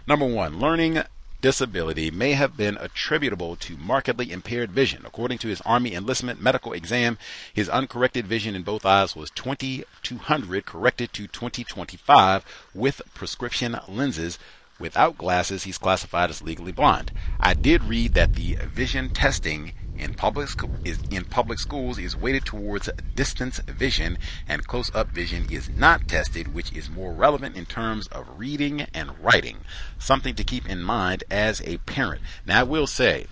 Number 0.06 0.24
one, 0.24 0.60
learning 0.60 1.02
disability 1.40 2.10
may 2.10 2.32
have 2.32 2.56
been 2.56 2.76
attributable 2.78 3.56
to 3.56 3.76
markedly 3.76 4.32
impaired 4.32 4.72
vision. 4.72 5.02
According 5.04 5.38
to 5.38 5.48
his 5.48 5.60
Army 5.62 5.94
enlistment 5.94 6.40
medical 6.40 6.72
exam, 6.72 7.18
his 7.52 7.68
uncorrected 7.68 8.26
vision 8.26 8.54
in 8.54 8.62
both 8.62 8.84
eyes 8.84 9.14
was 9.14 9.30
2200 9.30 10.66
corrected 10.66 11.12
to 11.12 11.26
2025 11.26 12.44
with 12.74 13.02
prescription 13.14 13.78
lenses 13.86 14.38
Without 14.78 15.18
glasses, 15.18 15.64
he's 15.64 15.78
classified 15.78 16.30
as 16.30 16.42
legally 16.42 16.72
blind. 16.72 17.12
I 17.40 17.54
did 17.54 17.82
read 17.84 18.14
that 18.14 18.34
the 18.34 18.58
vision 18.62 19.10
testing 19.10 19.72
in 19.98 20.14
public 20.14 20.48
is 20.84 21.00
in 21.10 21.24
public 21.24 21.58
schools 21.58 21.98
is 21.98 22.16
weighted 22.16 22.44
towards 22.44 22.88
distance 23.16 23.58
vision 23.66 24.16
and 24.46 24.66
close-up 24.66 25.08
vision 25.08 25.46
is 25.50 25.68
not 25.68 26.06
tested, 26.06 26.54
which 26.54 26.72
is 26.72 26.88
more 26.88 27.12
relevant 27.12 27.56
in 27.56 27.66
terms 27.66 28.06
of 28.08 28.38
reading 28.38 28.82
and 28.94 29.18
writing. 29.18 29.58
Something 29.98 30.36
to 30.36 30.44
keep 30.44 30.68
in 30.68 30.82
mind 30.82 31.24
as 31.30 31.60
a 31.62 31.78
parent. 31.78 32.22
Now 32.46 32.60
I 32.60 32.62
will 32.62 32.86
say 32.86 33.26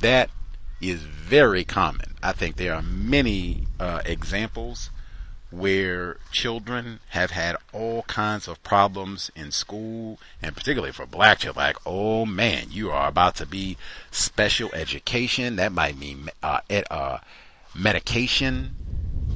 that 0.00 0.28
is 0.82 1.00
very 1.02 1.64
common. 1.64 2.16
I 2.22 2.32
think 2.32 2.56
there 2.56 2.74
are 2.74 2.82
many 2.82 3.66
uh, 3.80 4.02
examples 4.04 4.90
where 5.52 6.16
children 6.30 7.00
have 7.10 7.30
had 7.30 7.56
all 7.72 8.02
kinds 8.04 8.48
of 8.48 8.62
problems 8.62 9.30
in 9.36 9.52
school, 9.52 10.18
and 10.40 10.56
particularly 10.56 10.92
for 10.92 11.06
black 11.06 11.40
children, 11.40 11.66
like, 11.66 11.76
oh 11.84 12.24
man, 12.24 12.66
you 12.70 12.90
are 12.90 13.08
about 13.08 13.36
to 13.36 13.46
be 13.46 13.76
special 14.10 14.70
education. 14.72 15.56
That 15.56 15.72
might 15.72 15.98
mean 15.98 16.30
uh, 16.42 16.60
ed, 16.70 16.84
uh, 16.90 17.18
medication. 17.74 18.76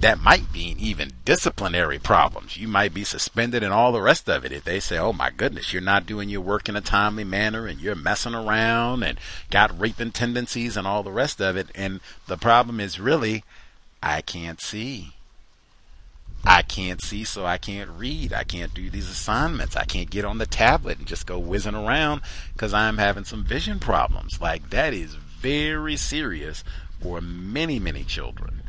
That 0.01 0.21
might 0.21 0.53
mean 0.53 0.79
even 0.79 1.13
disciplinary 1.25 1.99
problems. 1.99 2.57
You 2.57 2.69
might 2.69 2.93
be 2.93 3.05
suspended 3.05 3.63
and 3.63 3.73
all 3.73 3.93
the 3.93 4.03
rest 4.03 4.29
of 4.29 4.45
it 4.45 4.53
if 4.53 4.65
they 4.65 4.81
say, 4.81 4.99
oh 4.99 5.13
my 5.13 5.31
goodness, 5.31 5.73
you're 5.73 5.83
not 5.83 6.07
doing 6.07 6.29
your 6.29 6.43
work 6.43 6.69
in 6.69 6.77
a 6.77 6.83
timely 6.83 7.25
manner 7.25 7.67
and 7.67 7.81
you're 7.81 7.95
messing 7.95 8.35
around 8.35 9.03
and 9.03 9.19
got 9.51 9.79
raping 9.79 10.13
tendencies 10.13 10.77
and 10.77 10.87
all 10.87 11.03
the 11.03 11.11
rest 11.11 11.41
of 11.41 11.57
it. 11.57 11.69
And 11.75 12.01
the 12.27 12.37
problem 12.37 12.79
is 12.79 13.01
really, 13.01 13.43
I 14.03 14.21
can't 14.21 14.61
see. 14.61 15.16
I 16.47 16.63
can't 16.63 17.03
see, 17.03 17.25
so 17.25 17.45
I 17.45 17.59
can't 17.59 17.91
read. 17.91 18.33
I 18.33 18.45
can't 18.45 18.73
do 18.73 18.89
these 18.89 19.11
assignments. 19.11 19.75
I 19.77 19.85
can't 19.85 20.09
get 20.09 20.25
on 20.25 20.39
the 20.39 20.47
tablet 20.47 20.99
and 20.99 21.07
just 21.07 21.27
go 21.27 21.41
whizzing 21.41 21.75
around 21.75 22.21
because 22.53 22.73
I'm 22.73 22.99
having 22.99 23.25
some 23.25 23.45
vision 23.45 23.81
problems. 23.81 24.41
Like, 24.41 24.71
that 24.71 24.95
is 24.95 25.17
very 25.17 25.97
serious 25.97 26.63
for 27.01 27.21
many, 27.21 27.81
many 27.81 28.05
children. 28.05 28.63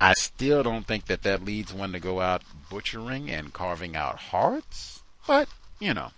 I 0.00 0.14
still 0.14 0.62
don't 0.62 0.86
think 0.86 1.06
that 1.06 1.22
that 1.22 1.44
leads 1.44 1.72
one 1.72 1.92
to 1.92 2.00
go 2.00 2.20
out 2.20 2.42
butchering 2.70 3.28
and 3.28 3.52
carving 3.52 3.96
out 3.96 4.16
hearts, 4.16 5.02
but, 5.26 5.48
you 5.80 5.92
know. 5.92 6.10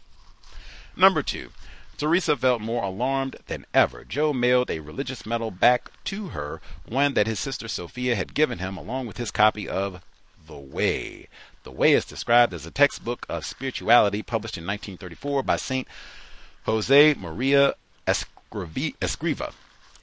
Number 0.97 1.22
two, 1.22 1.48
Teresa 1.96 2.36
felt 2.36 2.60
more 2.60 2.82
alarmed 2.82 3.36
than 3.46 3.66
ever. 3.72 4.04
Joe 4.04 4.32
mailed 4.32 4.70
a 4.70 4.80
religious 4.80 5.24
medal 5.24 5.50
back 5.50 5.90
to 6.04 6.28
her, 6.28 6.60
one 6.86 7.14
that 7.14 7.26
his 7.26 7.38
sister 7.38 7.68
Sophia 7.68 8.16
had 8.16 8.34
given 8.34 8.58
him, 8.58 8.76
along 8.76 9.06
with 9.06 9.16
his 9.16 9.30
copy 9.30 9.68
of 9.68 10.02
The 10.46 10.58
Way. 10.58 11.28
The 11.62 11.70
Way 11.70 11.92
is 11.92 12.04
described 12.04 12.52
as 12.52 12.66
a 12.66 12.70
textbook 12.70 13.24
of 13.28 13.46
spirituality 13.46 14.22
published 14.22 14.58
in 14.58 14.66
1934 14.66 15.42
by 15.42 15.56
Saint 15.56 15.88
Jose 16.64 17.14
Maria 17.14 17.74
Escriva. 18.06 19.52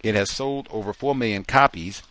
It 0.03 0.15
has 0.15 0.31
sold 0.31 0.67
over 0.71 0.93
4 0.93 1.13
million 1.13 1.43
copies 1.43 2.01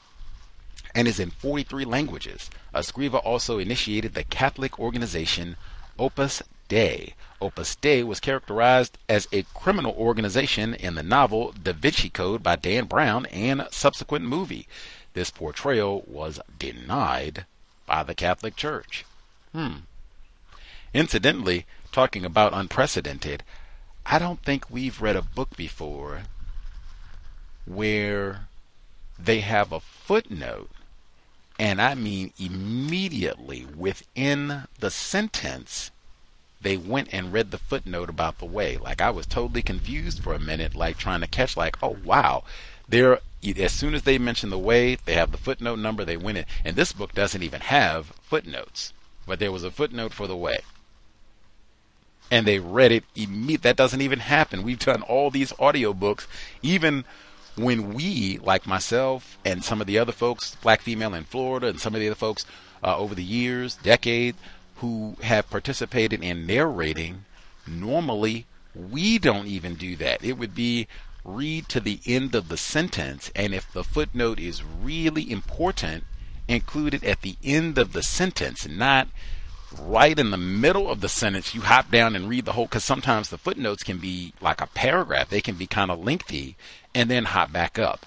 and 0.95 1.09
is 1.09 1.19
in 1.19 1.31
43 1.31 1.85
languages. 1.85 2.51
Escriva 2.75 3.25
also 3.25 3.59
initiated 3.59 4.15
the 4.15 4.25
Catholic 4.25 4.79
organization 4.79 5.57
Opus 5.99 6.43
Dei, 6.69 7.15
Opus 7.41 7.75
Dei 7.75 8.03
was 8.03 8.21
characterized 8.21 8.99
as 9.09 9.27
a 9.33 9.45
criminal 9.55 9.93
organization 9.93 10.75
in 10.75 10.95
the 10.95 11.03
novel 11.03 11.53
Da 11.53 11.73
Vinci 11.73 12.11
Code 12.11 12.43
by 12.43 12.57
Dan 12.57 12.85
Brown 12.85 13.25
and 13.27 13.67
subsequent 13.71 14.27
movie. 14.27 14.69
This 15.15 15.31
portrayal 15.31 16.05
was 16.07 16.39
denied 16.59 17.47
by 17.87 18.03
the 18.03 18.15
Catholic 18.15 18.57
Church. 18.57 19.07
Hmm. 19.53 19.79
Incidentally, 20.93 21.67
talking 21.93 22.25
about 22.25 22.53
unprecedented, 22.53 23.43
I 24.05 24.19
don't 24.19 24.43
think 24.43 24.69
we've 24.69 25.01
read 25.01 25.17
a 25.17 25.23
book 25.23 25.57
before 25.57 26.23
where 27.65 28.49
they 29.19 29.41
have 29.41 29.73
a 29.73 29.81
footnote, 29.81 30.71
and 31.59 31.81
I 31.81 31.95
mean 31.95 32.33
immediately 32.39 33.65
within 33.65 34.65
the 34.79 34.91
sentence 34.91 35.91
they 36.61 36.77
went 36.77 37.09
and 37.13 37.33
read 37.33 37.51
the 37.51 37.59
footnote 37.59 38.09
about 38.11 38.39
the 38.39 38.45
way. 38.47 38.77
Like 38.77 39.01
I 39.01 39.11
was 39.11 39.27
totally 39.27 39.63
confused 39.63 40.23
for 40.23 40.35
a 40.35 40.39
minute, 40.39 40.75
like 40.75 40.97
trying 40.99 41.21
to 41.23 41.27
catch, 41.27 41.57
like, 41.57 41.83
oh 41.83 41.97
wow, 42.05 42.45
there. 42.89 43.21
As 43.57 43.73
soon 43.73 43.95
as 43.95 44.03
they 44.03 44.19
mention 44.19 44.51
the 44.51 44.59
way, 44.59 44.97
they 44.97 45.15
have 45.15 45.33
the 45.33 45.39
footnote 45.39 45.79
number. 45.79 46.05
They 46.05 46.17
went 46.19 46.39
in, 46.39 46.45
and 46.65 46.77
this 46.77 46.93
book 46.93 47.15
doesn't 47.15 47.43
even 47.43 47.63
have 47.63 48.09
footnotes, 48.23 48.93
but 49.27 49.39
there 49.39 49.53
was 49.53 49.65
a 49.65 49.71
footnote 49.71 50.13
for 50.13 50.27
the 50.27 50.37
way. 50.37 50.61
and 52.31 52.47
they 52.47 52.59
read 52.59 52.93
it 52.93 53.05
immediately. 53.17 53.57
That 53.59 53.77
doesn't 53.77 54.01
even 54.01 54.21
happen. 54.21 54.63
We've 54.63 54.79
done 54.79 55.03
all 55.03 55.31
these 55.31 55.53
audiobooks, 55.55 56.27
even 56.63 57.05
when 57.57 57.93
we, 57.95 58.39
like 58.39 58.67
myself 58.67 59.39
and 59.45 59.65
some 59.65 59.81
of 59.81 59.87
the 59.87 59.99
other 59.99 60.13
folks, 60.13 60.57
black 60.63 60.81
female 60.83 61.15
in 61.15 61.25
Florida, 61.25 61.69
and 61.69 61.81
some 61.81 61.95
of 61.95 62.01
the 62.01 62.07
other 62.09 62.15
folks 62.15 62.47
uh, 62.85 62.97
over 62.97 63.15
the 63.15 63.25
years, 63.25 63.77
decade, 63.77 64.37
who 64.81 65.17
have 65.23 65.51
participated 65.51 66.23
in 66.23 66.47
narrating, 66.47 67.25
normally 67.67 68.47
we 68.75 69.19
don't 69.19 69.47
even 69.47 69.75
do 69.75 69.97
that. 69.97 70.25
It 70.25 70.39
would 70.39 70.55
be 70.55 70.87
read 71.25 71.69
to 71.69 71.81
the 71.81 72.01
end 72.07 72.35
of 72.35 72.49
the 72.49 72.57
sentence, 72.57 73.31
and 73.37 73.55
if 73.55 73.71
the 73.73 73.85
footnote 73.85 74.39
is 74.39 74.63
really 74.65 75.31
important, 75.31 76.05
include 76.49 76.95
it 76.95 77.05
at 77.05 77.21
the 77.23 77.37
end 77.45 77.79
of 77.79 77.93
the 77.93 78.03
sentence, 78.03 78.67
not 78.67 79.09
right 79.79 80.19
in 80.19 80.31
the 80.31 80.37
middle 80.37 80.91
of 80.91 81.01
the 81.01 81.09
sentence. 81.09 81.55
You 81.55 81.61
hop 81.61 81.91
down 81.91 82.17
and 82.17 82.29
read 82.29 82.45
the 82.45 82.53
whole, 82.53 82.67
because 82.67 82.85
sometimes 82.85 83.29
the 83.29 83.39
footnotes 83.39 83.83
can 83.83 83.99
be 83.99 84.33
like 84.41 84.61
a 84.61 84.67
paragraph, 84.67 85.29
they 85.29 85.41
can 85.41 85.57
be 85.57 85.67
kind 85.67 85.91
of 85.91 86.03
lengthy, 86.03 86.57
and 86.95 87.11
then 87.11 87.27
hop 87.27 87.53
back 87.53 87.79
up. 87.79 88.07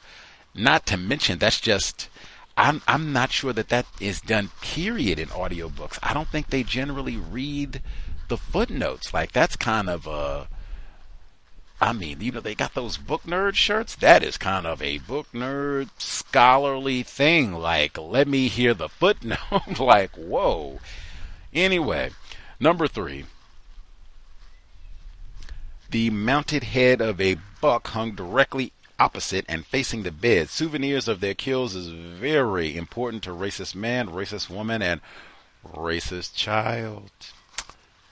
Not 0.55 0.85
to 0.87 0.97
mention, 0.97 1.39
that's 1.39 1.59
just. 1.59 2.09
I'm 2.55 2.81
I'm 2.87 3.11
not 3.11 3.31
sure 3.31 3.53
that 3.53 3.69
that 3.69 3.85
is 3.99 4.21
done 4.21 4.51
period 4.61 5.19
in 5.19 5.29
audiobooks. 5.29 5.97
I 6.03 6.13
don't 6.13 6.27
think 6.27 6.49
they 6.49 6.63
generally 6.63 7.17
read 7.17 7.81
the 8.27 8.37
footnotes. 8.37 9.13
Like 9.13 9.31
that's 9.31 9.55
kind 9.55 9.89
of 9.89 10.05
a 10.05 10.47
I 11.83 11.91
mean, 11.91 12.21
you 12.21 12.31
know, 12.31 12.39
they 12.39 12.55
got 12.55 12.75
those 12.75 12.95
book 12.95 13.23
nerd 13.23 13.55
shirts. 13.55 13.95
That 13.95 14.23
is 14.23 14.37
kind 14.37 14.65
of 14.65 14.81
a 14.81 14.99
book 14.99 15.27
nerd 15.33 15.89
scholarly 15.97 17.03
thing. 17.03 17.53
Like, 17.53 17.97
let 17.97 18.25
me 18.25 18.47
hear 18.47 18.73
the 18.73 18.87
footnote. 18.87 19.37
like, 19.79 20.11
whoa. 20.11 20.79
Anyway, 21.53 22.11
number 22.57 22.87
three. 22.87 23.25
The 25.89 26.09
mounted 26.09 26.63
head 26.63 27.01
of 27.01 27.19
a 27.19 27.35
buck 27.59 27.87
hung 27.87 28.11
directly 28.11 28.71
opposite 29.03 29.43
and 29.49 29.65
facing 29.65 30.03
the 30.03 30.11
bed. 30.11 30.49
Souvenirs 30.49 31.09
of 31.09 31.19
their 31.19 31.33
kills 31.33 31.75
is 31.75 31.89
very 31.89 32.77
important 32.77 33.21
to 33.23 33.31
racist 33.31 33.75
man, 33.75 34.07
racist 34.07 34.49
woman, 34.49 34.81
and 34.81 35.01
racist 35.73 36.35
child. 36.35 37.11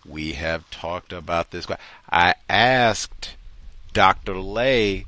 We 0.06 0.34
have 0.34 0.70
talked 0.70 1.14
about 1.14 1.52
this. 1.52 1.66
I 2.10 2.36
asked 2.50 3.36
Dr. 3.94 4.38
Lay, 4.38 5.06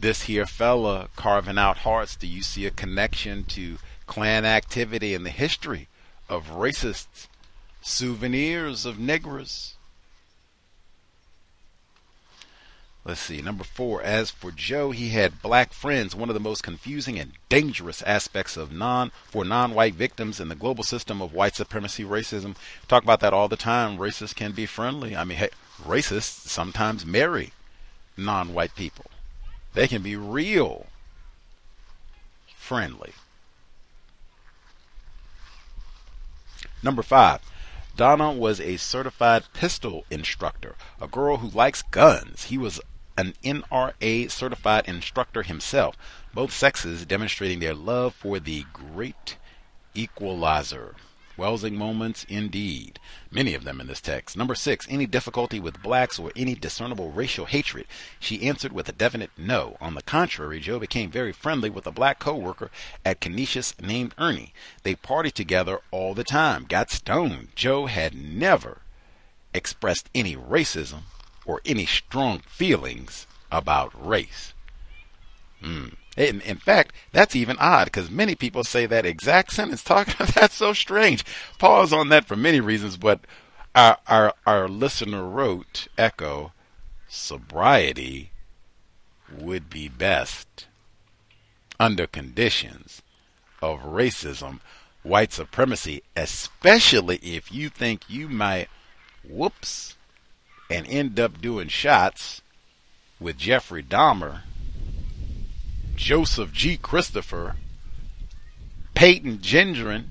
this 0.00 0.22
here 0.22 0.46
fella 0.46 1.08
carving 1.14 1.58
out 1.58 1.78
hearts, 1.78 2.16
do 2.16 2.26
you 2.26 2.40
see 2.40 2.64
a 2.64 2.70
connection 2.70 3.44
to 3.44 3.76
Klan 4.06 4.46
activity 4.46 5.12
in 5.12 5.24
the 5.24 5.30
history 5.30 5.88
of 6.28 6.50
racist 6.50 7.28
souvenirs 7.82 8.86
of 8.86 8.96
niggers? 8.96 9.73
Let's 13.06 13.20
see. 13.20 13.42
Number 13.42 13.64
four. 13.64 14.02
As 14.02 14.30
for 14.30 14.50
Joe, 14.50 14.90
he 14.90 15.10
had 15.10 15.42
black 15.42 15.74
friends. 15.74 16.16
One 16.16 16.30
of 16.30 16.34
the 16.34 16.40
most 16.40 16.62
confusing 16.62 17.18
and 17.18 17.32
dangerous 17.50 18.00
aspects 18.02 18.56
of 18.56 18.72
non 18.72 19.12
for 19.26 19.44
non-white 19.44 19.94
victims 19.94 20.40
in 20.40 20.48
the 20.48 20.54
global 20.54 20.84
system 20.84 21.20
of 21.20 21.34
white 21.34 21.54
supremacy 21.54 22.02
racism. 22.02 22.56
Talk 22.88 23.02
about 23.02 23.20
that 23.20 23.34
all 23.34 23.48
the 23.48 23.56
time. 23.56 23.98
Racists 23.98 24.34
can 24.34 24.52
be 24.52 24.64
friendly. 24.64 25.14
I 25.14 25.24
mean, 25.24 25.36
hey, 25.36 25.50
racists 25.82 26.48
sometimes 26.48 27.04
marry 27.04 27.52
non-white 28.16 28.74
people. 28.74 29.06
They 29.74 29.86
can 29.86 30.00
be 30.00 30.16
real 30.16 30.86
friendly. 32.56 33.12
Number 36.82 37.02
five. 37.02 37.40
Donna 37.96 38.32
was 38.32 38.60
a 38.60 38.76
certified 38.76 39.44
pistol 39.52 40.04
instructor, 40.10 40.74
a 41.00 41.06
girl 41.06 41.36
who 41.36 41.48
likes 41.48 41.82
guns. 41.82 42.44
He 42.44 42.58
was 42.58 42.80
an 43.16 43.34
NRA 43.44 44.30
certified 44.30 44.88
instructor 44.88 45.42
himself, 45.42 45.96
both 46.32 46.52
sexes 46.52 47.06
demonstrating 47.06 47.60
their 47.60 47.74
love 47.74 48.14
for 48.14 48.40
the 48.40 48.64
great 48.72 49.36
equalizer. 49.94 50.96
Welsing 51.36 51.74
moments 51.74 52.24
indeed. 52.28 53.00
Many 53.30 53.54
of 53.54 53.64
them 53.64 53.80
in 53.80 53.88
this 53.88 54.00
text. 54.00 54.36
Number 54.36 54.54
six, 54.54 54.86
any 54.88 55.06
difficulty 55.06 55.58
with 55.58 55.82
blacks 55.82 56.16
or 56.16 56.30
any 56.36 56.54
discernible 56.54 57.10
racial 57.10 57.46
hatred? 57.46 57.86
She 58.20 58.46
answered 58.46 58.72
with 58.72 58.88
a 58.88 58.92
definite 58.92 59.32
no. 59.36 59.76
On 59.80 59.94
the 59.94 60.02
contrary, 60.02 60.60
Joe 60.60 60.78
became 60.78 61.10
very 61.10 61.32
friendly 61.32 61.70
with 61.70 61.88
a 61.88 61.92
black 61.92 62.20
co-worker 62.20 62.70
at 63.04 63.20
Canisius 63.20 63.74
named 63.80 64.14
Ernie. 64.16 64.54
They 64.84 64.94
partied 64.94 65.32
together 65.32 65.80
all 65.90 66.14
the 66.14 66.22
time, 66.22 66.66
got 66.68 66.92
stoned. 66.92 67.48
Joe 67.56 67.86
had 67.86 68.14
never 68.14 68.82
expressed 69.52 70.08
any 70.14 70.36
racism 70.36 71.02
or 71.44 71.60
any 71.64 71.86
strong 71.86 72.40
feelings 72.40 73.26
about 73.50 73.92
race. 73.94 74.52
Hmm. 75.62 75.88
In, 76.16 76.40
in, 76.42 76.58
fact, 76.58 76.92
that's 77.12 77.34
even 77.34 77.56
odd 77.58 77.86
because 77.86 78.10
many 78.10 78.34
people 78.34 78.62
say 78.62 78.86
that 78.86 79.06
exact 79.06 79.52
sentence. 79.52 79.82
Talking 79.84 80.26
that's 80.34 80.54
so 80.54 80.72
strange. 80.72 81.24
Pause 81.58 81.92
on 81.92 82.08
that 82.10 82.26
for 82.26 82.36
many 82.36 82.60
reasons, 82.60 82.96
but 82.96 83.20
our 83.74 83.98
our, 84.06 84.34
our 84.46 84.68
listener 84.68 85.24
wrote, 85.24 85.88
"Echo, 85.98 86.52
sobriety 87.08 88.30
would 89.32 89.68
be 89.68 89.88
best 89.88 90.66
under 91.80 92.06
conditions 92.06 93.02
of 93.60 93.80
racism, 93.80 94.60
white 95.02 95.32
supremacy, 95.32 96.02
especially 96.14 97.16
if 97.16 97.50
you 97.50 97.68
think 97.68 98.02
you 98.08 98.28
might 98.28 98.68
whoops 99.28 99.93
and 100.74 100.86
end 100.88 101.20
up 101.20 101.40
doing 101.40 101.68
shots 101.68 102.42
with 103.20 103.38
Jeffrey 103.38 103.82
Dahmer." 103.82 104.42
Joseph 105.96 106.52
G. 106.52 106.76
Christopher, 106.76 107.56
Payton 108.94 109.38
Gendron, 109.38 110.06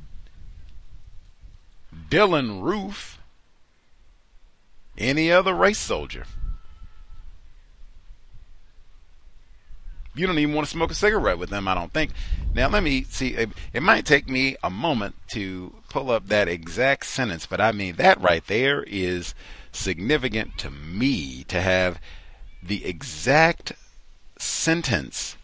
Dylann 2.09 2.61
Roof, 2.61 3.19
any 4.97 5.31
other 5.31 5.53
race 5.53 5.79
soldier. 5.79 6.25
You 10.15 10.27
don't 10.27 10.37
even 10.37 10.53
want 10.53 10.67
to 10.67 10.71
smoke 10.71 10.91
a 10.91 10.95
cigarette 10.95 11.39
with 11.39 11.49
them, 11.49 11.67
I 11.67 11.73
don't 11.73 11.91
think. 11.91 12.11
Now, 12.53 12.69
let 12.69 12.83
me 12.83 13.03
see. 13.03 13.35
It 13.73 13.81
might 13.81 14.05
take 14.05 14.29
me 14.29 14.55
a 14.63 14.69
moment 14.69 15.15
to 15.29 15.73
pull 15.89 16.11
up 16.11 16.27
that 16.27 16.47
exact 16.47 17.07
sentence, 17.07 17.47
but 17.47 17.59
I 17.59 17.71
mean, 17.71 17.95
that 17.95 18.21
right 18.21 18.45
there 18.45 18.83
is 18.83 19.33
significant 19.73 20.57
to 20.57 20.69
me 20.69 21.43
to 21.45 21.61
have 21.61 21.99
the 22.61 22.85
exact 22.85 23.73
sentence 24.37 25.35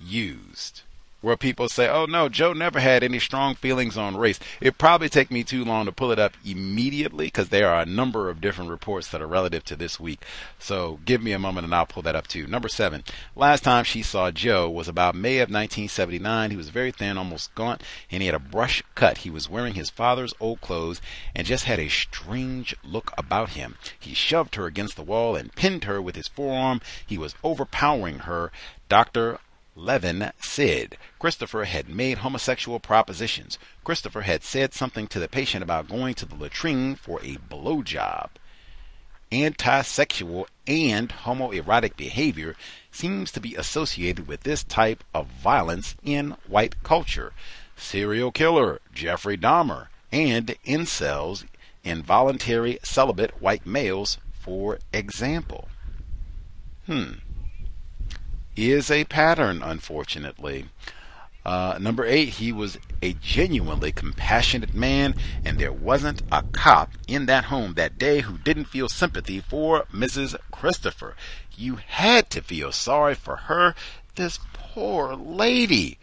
used 0.00 0.82
where 1.26 1.36
people 1.36 1.68
say, 1.68 1.88
"Oh 1.88 2.06
no, 2.06 2.28
Joe 2.28 2.52
never 2.52 2.78
had 2.78 3.02
any 3.02 3.18
strong 3.18 3.56
feelings 3.56 3.96
on 3.96 4.16
race." 4.16 4.38
It 4.60 4.78
probably 4.78 5.08
take 5.08 5.28
me 5.28 5.42
too 5.42 5.64
long 5.64 5.86
to 5.86 5.90
pull 5.90 6.12
it 6.12 6.20
up 6.20 6.34
immediately 6.44 7.26
because 7.26 7.48
there 7.48 7.68
are 7.68 7.80
a 7.80 7.84
number 7.84 8.30
of 8.30 8.40
different 8.40 8.70
reports 8.70 9.08
that 9.08 9.20
are 9.20 9.26
relative 9.26 9.64
to 9.64 9.74
this 9.74 9.98
week. 9.98 10.24
So 10.60 11.00
give 11.04 11.20
me 11.20 11.32
a 11.32 11.38
moment 11.40 11.64
and 11.64 11.74
I'll 11.74 11.84
pull 11.84 12.04
that 12.04 12.14
up 12.14 12.28
too. 12.28 12.46
Number 12.46 12.68
seven. 12.68 13.02
Last 13.34 13.64
time 13.64 13.82
she 13.82 14.02
saw 14.02 14.30
Joe 14.30 14.70
was 14.70 14.86
about 14.86 15.16
May 15.16 15.38
of 15.38 15.50
1979. 15.50 16.52
He 16.52 16.56
was 16.56 16.68
very 16.68 16.92
thin, 16.92 17.18
almost 17.18 17.52
gaunt, 17.56 17.82
and 18.08 18.22
he 18.22 18.26
had 18.26 18.36
a 18.36 18.38
brush 18.38 18.84
cut. 18.94 19.18
He 19.18 19.30
was 19.30 19.50
wearing 19.50 19.74
his 19.74 19.90
father's 19.90 20.34
old 20.38 20.60
clothes 20.60 21.00
and 21.34 21.44
just 21.44 21.64
had 21.64 21.80
a 21.80 21.88
strange 21.88 22.76
look 22.84 23.12
about 23.18 23.50
him. 23.50 23.74
He 23.98 24.14
shoved 24.14 24.54
her 24.54 24.66
against 24.66 24.94
the 24.94 25.02
wall 25.02 25.34
and 25.34 25.52
pinned 25.56 25.82
her 25.84 26.00
with 26.00 26.14
his 26.14 26.28
forearm. 26.28 26.80
He 27.04 27.18
was 27.18 27.34
overpowering 27.42 28.20
her. 28.20 28.52
Dr. 28.88 29.40
Levin 29.78 30.32
said 30.40 30.96
Christopher 31.18 31.64
had 31.64 31.86
made 31.86 32.18
homosexual 32.18 32.80
propositions. 32.80 33.58
Christopher 33.84 34.22
had 34.22 34.42
said 34.42 34.72
something 34.72 35.06
to 35.08 35.18
the 35.20 35.28
patient 35.28 35.62
about 35.62 35.86
going 35.86 36.14
to 36.14 36.24
the 36.24 36.34
latrine 36.34 36.94
for 36.94 37.20
a 37.20 37.36
blowjob. 37.36 38.30
Antisexual 39.30 40.46
and 40.66 41.10
homoerotic 41.10 41.94
behavior 41.94 42.56
seems 42.90 43.30
to 43.32 43.40
be 43.40 43.54
associated 43.54 44.26
with 44.26 44.44
this 44.44 44.64
type 44.64 45.04
of 45.12 45.26
violence 45.26 45.94
in 46.02 46.36
white 46.46 46.82
culture. 46.82 47.34
Serial 47.76 48.32
killer 48.32 48.80
Jeffrey 48.94 49.36
Dahmer 49.36 49.88
and 50.10 50.56
incels, 50.64 51.44
involuntary 51.84 52.78
celibate 52.82 53.42
white 53.42 53.66
males, 53.66 54.16
for 54.40 54.78
example. 54.94 55.68
Hmm 56.86 57.16
is 58.56 58.90
a 58.90 59.04
pattern, 59.04 59.62
unfortunately. 59.62 60.66
Uh, 61.46 61.78
number 61.80 62.04
eight, 62.04 62.30
he 62.30 62.50
was 62.50 62.76
a 63.00 63.12
genuinely 63.12 63.92
compassionate 63.92 64.74
man, 64.74 65.14
and 65.44 65.60
there 65.60 65.72
wasn't 65.72 66.20
a 66.32 66.42
cop 66.42 66.90
in 67.06 67.26
that 67.26 67.44
home 67.44 67.74
that 67.74 67.98
day 67.98 68.22
who 68.22 68.36
didn't 68.38 68.64
feel 68.64 68.88
sympathy 68.88 69.38
for 69.38 69.84
Mrs. 69.92 70.34
Christopher. 70.50 71.14
You 71.56 71.76
had 71.76 72.30
to 72.30 72.42
feel 72.42 72.72
sorry 72.72 73.14
for 73.14 73.36
her. 73.36 73.76
This 74.16 74.40
poor 74.52 75.14
lady. 75.14 75.98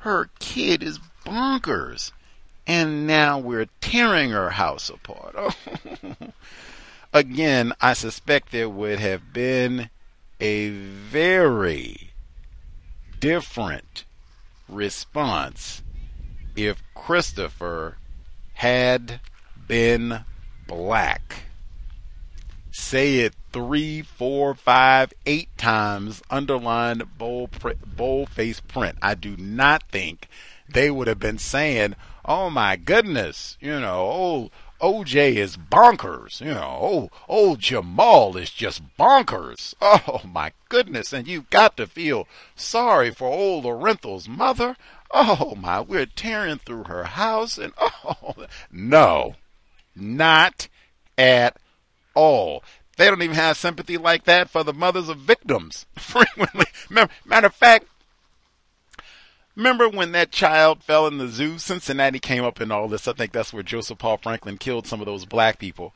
Her 0.00 0.30
kid 0.38 0.80
is 0.80 1.00
bonkers. 1.26 2.12
And 2.64 3.04
now 3.04 3.38
we're 3.38 3.68
tearing 3.80 4.30
her 4.30 4.50
house 4.50 4.88
apart. 4.88 5.56
again, 7.12 7.72
I 7.80 7.94
suspect 7.94 8.52
there 8.52 8.68
would 8.68 9.00
have 9.00 9.32
been 9.32 9.90
a 10.44 10.68
very 10.68 12.10
different 13.18 14.04
response 14.68 15.82
if 16.54 16.82
Christopher 16.94 17.96
had 18.52 19.20
been 19.66 20.22
black. 20.66 21.44
Say 22.70 23.20
it 23.20 23.34
three, 23.54 24.02
four, 24.02 24.54
five, 24.54 25.14
eight 25.24 25.48
times, 25.56 26.20
underlined 26.28 27.16
bold, 27.16 27.48
bold 27.96 28.28
face 28.28 28.60
print. 28.60 28.98
I 29.00 29.14
do 29.14 29.38
not 29.38 29.84
think 29.90 30.28
they 30.68 30.90
would 30.90 31.06
have 31.06 31.20
been 31.20 31.38
saying, 31.38 31.94
"Oh 32.22 32.50
my 32.50 32.76
goodness," 32.76 33.56
you 33.62 33.80
know, 33.80 34.10
"Oh, 34.12 34.50
OJ 34.80 35.36
is 35.36 35.56
bonkers," 35.56 36.40
you 36.40 36.52
know, 36.54 36.78
"Oh, 36.82 37.10
old 37.28 37.60
Jamal 37.60 38.36
is 38.36 38.50
just 38.50 38.82
bonkers." 38.96 39.74
Oh 39.80 40.22
my 40.24 40.52
goodness, 40.68 41.12
and 41.12 41.26
you've 41.28 41.50
got 41.50 41.76
to 41.76 41.86
feel 41.86 42.26
sorry 42.56 43.10
for 43.10 43.28
old 43.28 43.64
Orenthal's 43.64 44.28
mother. 44.28 44.76
Oh 45.10 45.54
my, 45.56 45.80
we're 45.80 46.06
tearing 46.06 46.58
through 46.58 46.84
her 46.84 47.04
house, 47.04 47.58
and 47.58 47.72
oh 47.80 48.34
no, 48.70 49.36
not 49.94 50.68
at 51.16 51.56
all. 52.14 52.62
They 52.96 53.06
don't 53.06 53.22
even 53.22 53.36
have 53.36 53.56
sympathy 53.56 53.96
like 53.96 54.24
that 54.24 54.50
for 54.50 54.62
the 54.62 54.72
mothers 54.72 55.08
of 55.08 55.18
victims. 55.18 55.86
Frequently, 55.96 56.66
matter 57.24 57.46
of 57.46 57.54
fact, 57.54 57.86
remember 59.56 59.88
when 59.88 60.12
that 60.12 60.30
child 60.30 60.82
fell 60.82 61.06
in 61.06 61.18
the 61.18 61.28
zoo? 61.28 61.58
Cincinnati 61.58 62.18
came 62.18 62.44
up 62.44 62.60
in 62.60 62.70
all 62.70 62.88
this. 62.88 63.08
I 63.08 63.12
think 63.12 63.32
that's 63.32 63.52
where 63.52 63.62
Joseph 63.62 63.98
Paul 63.98 64.18
Franklin 64.18 64.58
killed 64.58 64.86
some 64.86 65.00
of 65.00 65.06
those 65.06 65.24
black 65.24 65.58
people. 65.58 65.94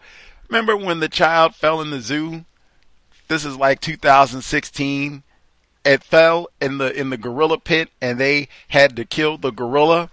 Remember 0.49 0.77
when 0.77 1.01
the 1.01 1.09
child 1.09 1.55
fell 1.55 1.81
in 1.81 1.91
the 1.91 2.01
zoo? 2.01 2.45
This 3.29 3.45
is 3.45 3.57
like 3.57 3.81
2016. 3.81 5.23
It 5.85 6.03
fell 6.03 6.49
in 6.61 6.79
the 6.79 6.93
in 6.99 7.11
the 7.11 7.17
gorilla 7.17 7.59
pit, 7.59 7.91
and 8.01 8.19
they 8.19 8.49
had 8.69 8.97
to 8.97 9.05
kill 9.05 9.39
the 9.39 9.51
gorilla. 9.51 10.11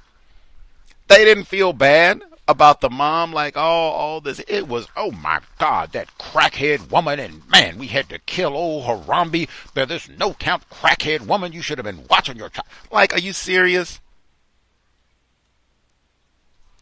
They 1.07 1.23
didn't 1.23 1.45
feel 1.45 1.73
bad 1.73 2.22
about 2.47 2.81
the 2.81 2.89
mom, 2.89 3.34
like 3.34 3.57
all 3.57 3.91
all 3.93 4.22
this. 4.22 4.41
It 4.47 4.67
was 4.67 4.88
oh 4.95 5.11
my 5.11 5.41
God, 5.59 5.91
that 5.93 6.17
crackhead 6.17 6.91
woman, 6.91 7.19
and 7.19 7.47
man, 7.49 7.77
we 7.77 7.88
had 7.88 8.09
to 8.09 8.19
kill 8.19 8.55
old 8.55 8.85
Harambe. 8.85 9.49
But 9.73 9.89
this 9.89 10.09
no 10.09 10.34
count 10.34 10.69
crackhead 10.69 11.27
woman, 11.27 11.53
you 11.53 11.61
should 11.61 11.77
have 11.77 11.85
been 11.85 12.05
watching 12.09 12.38
your 12.38 12.49
child. 12.49 12.67
Like, 12.91 13.13
are 13.13 13.19
you 13.19 13.34
serious? 13.34 13.99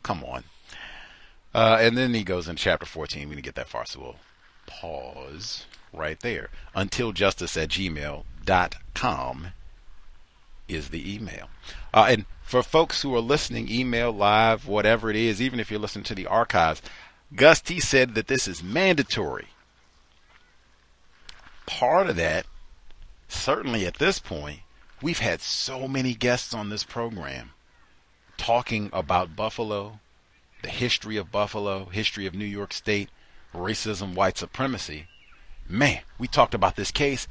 Come 0.04 0.24
on. 0.26 0.44
Uh, 1.54 1.78
and 1.80 1.98
then 1.98 2.14
he 2.14 2.24
goes 2.24 2.48
in 2.48 2.56
chapter 2.56 2.86
14. 2.86 3.30
We 3.30 3.36
didn't 3.36 3.46
get 3.46 3.56
that 3.56 3.70
far, 3.70 3.86
so 3.86 4.00
we'll 4.00 4.16
pause 4.66 5.66
right 5.94 6.20
there. 6.20 6.50
Until 6.76 7.12
justice 7.12 7.56
at 7.56 7.70
gmail.com 7.70 9.48
is 10.68 10.90
the 10.90 11.16
email. 11.16 11.50
Uh, 11.94 12.08
and 12.10 12.26
for 12.42 12.64
folks 12.64 13.02
who 13.02 13.16
are 13.16 13.22
listening, 13.22 13.70
email, 13.70 14.12
live, 14.12 14.68
whatever 14.68 15.10
it 15.10 15.16
is, 15.16 15.42
even 15.42 15.60
if 15.60 15.70
you're 15.70 15.80
listening 15.80 16.04
to 16.06 16.16
the 16.16 16.28
archives, 16.28 16.82
Gus 17.36 17.62
T 17.62 17.80
said 17.80 18.16
that 18.16 18.28
this 18.28 18.48
is 18.48 18.64
mandatory. 18.64 19.48
Part 21.66 22.10
of 22.10 22.16
that, 22.18 22.46
certainly 23.28 23.86
at 23.86 23.96
this 23.96 24.20
point, 24.20 24.60
we've 25.02 25.20
had 25.20 25.42
so 25.42 25.88
many 25.88 26.14
guests 26.14 26.54
on 26.54 26.70
this 26.70 26.84
program 26.84 27.52
talking 28.38 28.90
about 28.92 29.36
Buffalo, 29.36 30.00
the 30.62 30.70
history 30.70 31.18
of 31.18 31.32
Buffalo, 31.32 31.86
history 31.86 32.26
of 32.26 32.34
New 32.34 32.46
York 32.46 32.74
State, 32.74 33.10
racism, 33.54 34.16
white 34.16 34.38
supremacy. 34.38 35.08
Man, 35.68 36.02
we 36.18 36.28
talked 36.28 36.54
about 36.54 36.76
this 36.76 36.92
case 36.92 37.28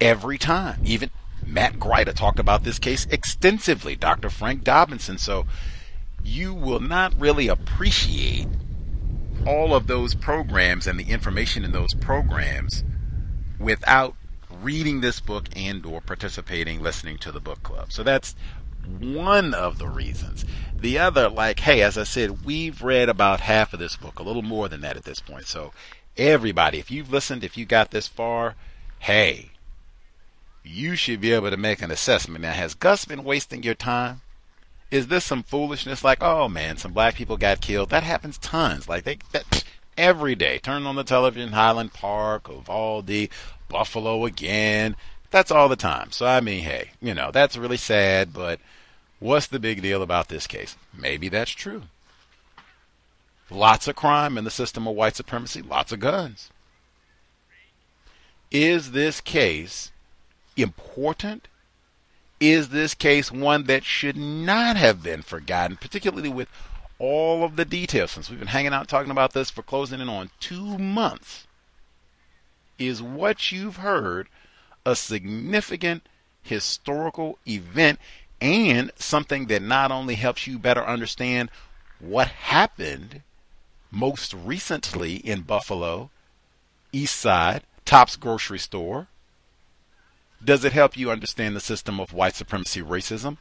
every 0.00 0.38
time, 0.38 0.80
even 0.84 1.10
Matt 1.46 1.74
Greiter 1.74 2.14
talked 2.14 2.38
about 2.38 2.64
this 2.64 2.78
case 2.78 3.06
extensively, 3.10 3.96
Dr. 3.96 4.30
Frank 4.30 4.64
Dobinson. 4.64 5.18
So 5.18 5.46
you 6.24 6.54
will 6.54 6.80
not 6.80 7.18
really 7.18 7.48
appreciate 7.48 8.48
all 9.46 9.74
of 9.74 9.86
those 9.86 10.14
programs 10.14 10.86
and 10.86 10.98
the 10.98 11.10
information 11.10 11.64
in 11.64 11.72
those 11.72 11.92
programs 12.00 12.82
without 13.58 14.14
reading 14.62 15.00
this 15.00 15.20
book 15.20 15.48
and 15.54 15.84
or 15.84 16.00
participating 16.00 16.82
listening 16.82 17.18
to 17.18 17.30
the 17.30 17.40
book 17.40 17.62
club 17.62 17.92
so 17.92 18.02
that's 18.02 18.34
one 18.98 19.52
of 19.52 19.78
the 19.78 19.88
reasons 19.88 20.44
the 20.74 20.98
other 20.98 21.28
like 21.28 21.60
hey 21.60 21.82
as 21.82 21.98
i 21.98 22.04
said 22.04 22.44
we've 22.44 22.82
read 22.82 23.08
about 23.08 23.40
half 23.40 23.72
of 23.72 23.78
this 23.78 23.96
book 23.96 24.18
a 24.18 24.22
little 24.22 24.42
more 24.42 24.68
than 24.68 24.80
that 24.80 24.96
at 24.96 25.04
this 25.04 25.20
point 25.20 25.46
so 25.46 25.72
everybody 26.16 26.78
if 26.78 26.90
you've 26.90 27.12
listened 27.12 27.44
if 27.44 27.58
you 27.58 27.66
got 27.66 27.90
this 27.90 28.08
far 28.08 28.54
hey 29.00 29.50
you 30.64 30.96
should 30.96 31.20
be 31.20 31.32
able 31.32 31.50
to 31.50 31.56
make 31.56 31.82
an 31.82 31.90
assessment. 31.90 32.42
Now, 32.42 32.52
has 32.52 32.74
Gus 32.74 33.04
been 33.04 33.22
wasting 33.22 33.62
your 33.62 33.74
time? 33.74 34.22
Is 34.90 35.08
this 35.08 35.24
some 35.24 35.42
foolishness 35.42 36.02
like, 36.02 36.22
oh 36.22 36.48
man, 36.48 36.78
some 36.78 36.92
black 36.92 37.14
people 37.14 37.36
got 37.36 37.60
killed? 37.60 37.90
That 37.90 38.02
happens 38.02 38.38
tons. 38.38 38.88
Like 38.88 39.04
they 39.04 39.18
that 39.32 39.64
every 39.98 40.34
day. 40.34 40.58
Turn 40.58 40.86
on 40.86 40.96
the 40.96 41.04
television, 41.04 41.52
Highland 41.52 41.92
Park, 41.92 42.48
Uvalde, 42.48 43.28
Buffalo 43.68 44.24
again. 44.24 44.96
That's 45.30 45.50
all 45.50 45.68
the 45.68 45.76
time. 45.76 46.12
So 46.12 46.26
I 46.26 46.40
mean, 46.40 46.62
hey, 46.62 46.92
you 47.00 47.12
know, 47.12 47.30
that's 47.30 47.56
really 47.56 47.76
sad, 47.76 48.32
but 48.32 48.60
what's 49.18 49.48
the 49.48 49.58
big 49.58 49.82
deal 49.82 50.02
about 50.02 50.28
this 50.28 50.46
case? 50.46 50.76
Maybe 50.96 51.28
that's 51.28 51.50
true. 51.50 51.82
Lots 53.50 53.88
of 53.88 53.96
crime 53.96 54.38
in 54.38 54.44
the 54.44 54.50
system 54.50 54.86
of 54.86 54.94
white 54.94 55.16
supremacy, 55.16 55.60
lots 55.60 55.92
of 55.92 56.00
guns. 56.00 56.50
Is 58.50 58.92
this 58.92 59.20
case 59.20 59.90
important? 60.56 61.48
Is 62.40 62.68
this 62.68 62.94
case 62.94 63.30
one 63.30 63.64
that 63.64 63.84
should 63.84 64.16
not 64.16 64.76
have 64.76 65.02
been 65.02 65.22
forgotten, 65.22 65.76
particularly 65.76 66.28
with 66.28 66.48
all 66.98 67.44
of 67.44 67.56
the 67.56 67.64
details? 67.64 68.12
Since 68.12 68.28
we've 68.28 68.38
been 68.38 68.48
hanging 68.48 68.72
out 68.72 68.88
talking 68.88 69.10
about 69.10 69.32
this 69.32 69.50
for 69.50 69.62
closing 69.62 70.00
in 70.00 70.08
on 70.08 70.30
two 70.40 70.78
months, 70.78 71.46
is 72.78 73.02
what 73.02 73.52
you've 73.52 73.76
heard 73.76 74.28
a 74.84 74.96
significant 74.96 76.06
historical 76.42 77.38
event 77.46 77.98
and 78.40 78.90
something 78.96 79.46
that 79.46 79.62
not 79.62 79.90
only 79.90 80.16
helps 80.16 80.46
you 80.46 80.58
better 80.58 80.84
understand 80.84 81.50
what 81.98 82.28
happened 82.28 83.22
most 83.90 84.34
recently 84.34 85.16
in 85.16 85.42
Buffalo, 85.42 86.10
East 86.92 87.16
Side, 87.16 87.62
Tops 87.84 88.16
Grocery 88.16 88.58
Store, 88.58 89.06
does 90.42 90.64
it 90.64 90.72
help 90.72 90.96
you 90.96 91.10
understand 91.10 91.54
the 91.54 91.60
system 91.60 92.00
of 92.00 92.12
white 92.12 92.34
supremacy 92.34 92.82
racism? 92.82 93.36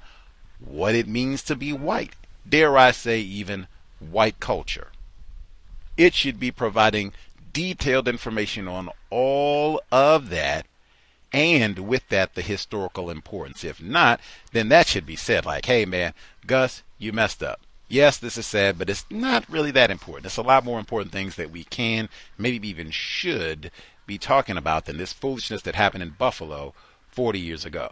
What 0.59 0.95
it 0.95 1.07
means 1.07 1.43
to 1.43 1.55
be 1.55 1.73
white? 1.73 2.13
Dare 2.47 2.77
I 2.77 2.91
say, 2.91 3.19
even 3.19 3.67
white 3.99 4.39
culture? 4.39 4.87
It 5.97 6.13
should 6.13 6.39
be 6.39 6.51
providing 6.51 7.13
detailed 7.51 8.07
information 8.07 8.67
on 8.67 8.89
all 9.09 9.81
of 9.91 10.29
that 10.29 10.65
and 11.31 11.79
with 11.79 12.07
that 12.09 12.35
the 12.35 12.41
historical 12.41 13.09
importance. 13.09 13.63
If 13.63 13.81
not, 13.81 14.19
then 14.51 14.69
that 14.69 14.87
should 14.87 15.05
be 15.05 15.15
said 15.15 15.45
like, 15.45 15.65
hey 15.65 15.85
man, 15.85 16.13
Gus, 16.45 16.83
you 16.97 17.11
messed 17.11 17.41
up. 17.41 17.61
Yes, 17.89 18.17
this 18.17 18.37
is 18.37 18.47
sad, 18.47 18.79
but 18.79 18.89
it's 18.89 19.05
not 19.09 19.47
really 19.49 19.71
that 19.71 19.91
important. 19.91 20.25
It's 20.25 20.37
a 20.37 20.41
lot 20.41 20.65
more 20.65 20.79
important 20.79 21.11
things 21.11 21.35
that 21.35 21.51
we 21.51 21.63
can, 21.63 22.09
maybe 22.37 22.67
even 22.67 22.89
should, 22.89 23.71
be 24.05 24.17
talking 24.17 24.57
about 24.57 24.85
than 24.85 24.97
this 24.97 25.13
foolishness 25.13 25.61
that 25.63 25.75
happened 25.75 26.03
in 26.03 26.09
Buffalo 26.11 26.73
40 27.09 27.39
years 27.39 27.65
ago. 27.65 27.91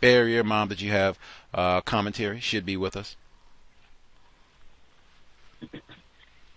Barrier, 0.00 0.44
Mom, 0.44 0.68
did 0.68 0.80
you 0.80 0.90
have 0.90 1.18
uh, 1.54 1.80
commentary? 1.80 2.40
Should 2.40 2.66
be 2.66 2.76
with 2.76 2.96
us. 2.96 3.16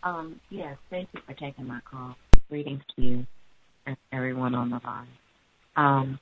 Um, 0.03 0.39
yes, 0.49 0.77
thank 0.89 1.09
you 1.13 1.21
for 1.25 1.33
taking 1.33 1.67
my 1.67 1.79
call. 1.89 2.15
Greetings 2.49 2.81
to 2.95 3.01
you 3.01 3.27
and 3.85 3.97
everyone 4.11 4.55
on 4.55 4.69
the 4.69 4.79
line. 4.83 5.07
Um, 5.75 6.19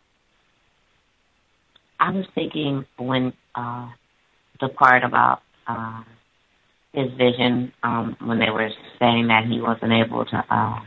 I 1.99 2.11
was 2.11 2.25
thinking 2.35 2.85
when 2.97 3.33
uh, 3.55 3.89
the 4.59 4.69
part 4.69 5.03
about 5.03 5.41
uh, 5.67 6.03
his 6.93 7.11
vision, 7.13 7.73
um, 7.83 8.15
when 8.19 8.39
they 8.39 8.49
were 8.49 8.69
saying 8.99 9.27
that 9.27 9.45
he 9.45 9.59
wasn't 9.59 9.91
able 9.93 10.25
to, 10.25 10.83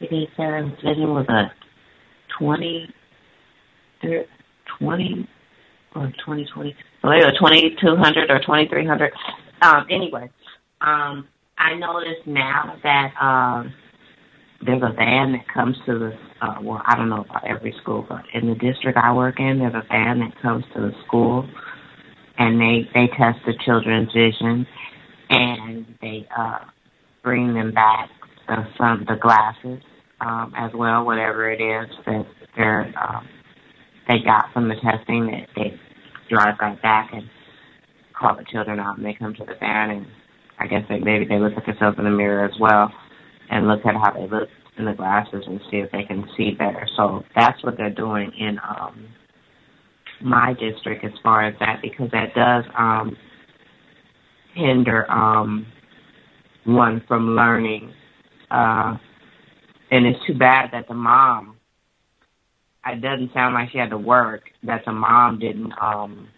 uh, 0.00 0.06
he 0.08 0.28
said 0.36 0.64
his 0.64 0.72
vision 0.82 1.14
was 1.14 1.26
a 1.28 1.52
20 2.38 2.94
20 4.78 5.28
or 5.94 6.06
2020, 6.06 6.74
or 7.04 7.32
2200 7.32 8.30
or 8.30 8.38
2300. 8.38 9.12
Um, 9.62 9.86
anyway, 9.90 10.30
um, 10.80 11.28
I 11.58 11.74
notice 11.74 12.18
now 12.26 12.76
that 12.82 13.12
um, 13.20 13.74
there's 14.64 14.82
a 14.82 14.92
van 14.94 15.32
that 15.32 15.46
comes 15.52 15.76
to 15.86 15.98
the, 15.98 16.18
uh, 16.40 16.60
well, 16.62 16.80
I 16.86 16.96
don't 16.96 17.08
know 17.08 17.22
about 17.28 17.46
every 17.46 17.74
school, 17.82 18.06
but 18.08 18.22
in 18.32 18.48
the 18.48 18.54
district 18.54 18.96
I 18.96 19.12
work 19.12 19.38
in, 19.38 19.58
there's 19.58 19.74
a 19.74 19.86
van 19.88 20.20
that 20.20 20.40
comes 20.40 20.64
to 20.74 20.80
the 20.80 20.92
school 21.06 21.48
and 22.38 22.58
they, 22.60 22.88
they 22.94 23.08
test 23.08 23.38
the 23.44 23.52
children's 23.64 24.12
vision 24.12 24.66
and 25.28 25.86
they 26.00 26.26
uh, 26.36 26.60
bring 27.22 27.52
them 27.52 27.72
back 27.72 28.08
the 28.46 28.66
sun, 28.78 29.04
the 29.08 29.16
glasses 29.16 29.82
um, 30.20 30.52
as 30.56 30.70
well, 30.74 31.04
whatever 31.04 31.50
it 31.50 31.60
is 31.60 31.88
that 32.06 32.26
they're 32.56 32.92
um, 32.98 33.28
they 34.08 34.18
got 34.24 34.52
from 34.52 34.68
the 34.68 34.74
testing. 34.76 35.26
That 35.26 35.48
they 35.56 35.78
drive 36.28 36.54
right 36.60 36.80
back 36.82 37.10
and 37.12 37.28
call 38.18 38.36
the 38.36 38.44
children 38.50 38.78
out, 38.78 38.96
and 38.96 39.06
they 39.06 39.14
come 39.14 39.34
to 39.34 39.44
the 39.44 39.54
van, 39.58 39.90
and 39.90 40.06
I 40.58 40.66
guess 40.66 40.82
they 40.88 40.98
maybe 40.98 41.24
they 41.24 41.38
look 41.38 41.54
at 41.56 41.66
themselves 41.66 41.98
in 41.98 42.04
the 42.04 42.10
mirror 42.10 42.44
as 42.44 42.58
well, 42.60 42.92
and 43.50 43.66
look 43.66 43.80
at 43.86 43.94
how 43.94 44.12
they 44.12 44.26
look 44.28 44.48
in 44.78 44.84
the 44.84 44.94
glasses 44.94 45.44
and 45.46 45.60
see 45.70 45.78
if 45.78 45.90
they 45.92 46.04
can 46.04 46.26
see 46.36 46.52
better. 46.52 46.86
So 46.96 47.22
that's 47.34 47.62
what 47.62 47.76
they're 47.76 47.90
doing 47.90 48.32
in 48.38 48.58
um, 48.58 49.08
my 50.22 50.54
district 50.54 51.04
as 51.04 51.12
far 51.22 51.46
as 51.46 51.54
that, 51.60 51.80
because 51.82 52.10
that 52.12 52.34
does 52.34 52.64
um, 52.78 53.16
hinder 54.54 55.10
um, 55.10 55.66
one 56.64 57.02
from 57.08 57.34
learning. 57.34 57.92
Uh, 58.50 58.96
and 59.90 60.06
it's 60.06 60.24
too 60.26 60.34
bad 60.34 60.70
that 60.72 60.88
the 60.88 60.94
mom, 60.94 61.56
it 62.86 63.00
doesn't 63.00 63.32
sound 63.32 63.54
like 63.54 63.70
she 63.70 63.78
had 63.78 63.90
to 63.90 63.98
work, 63.98 64.42
that 64.62 64.82
the 64.86 64.92
mom 64.92 65.38
didn't 65.38 65.72
um, 65.80 66.28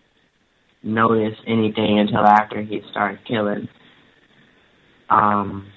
notice 0.83 1.37
anything 1.47 1.99
until 1.99 2.27
after 2.27 2.63
he 2.63 2.81
started 2.91 3.21
killing 3.27 3.69
um, 5.11 5.71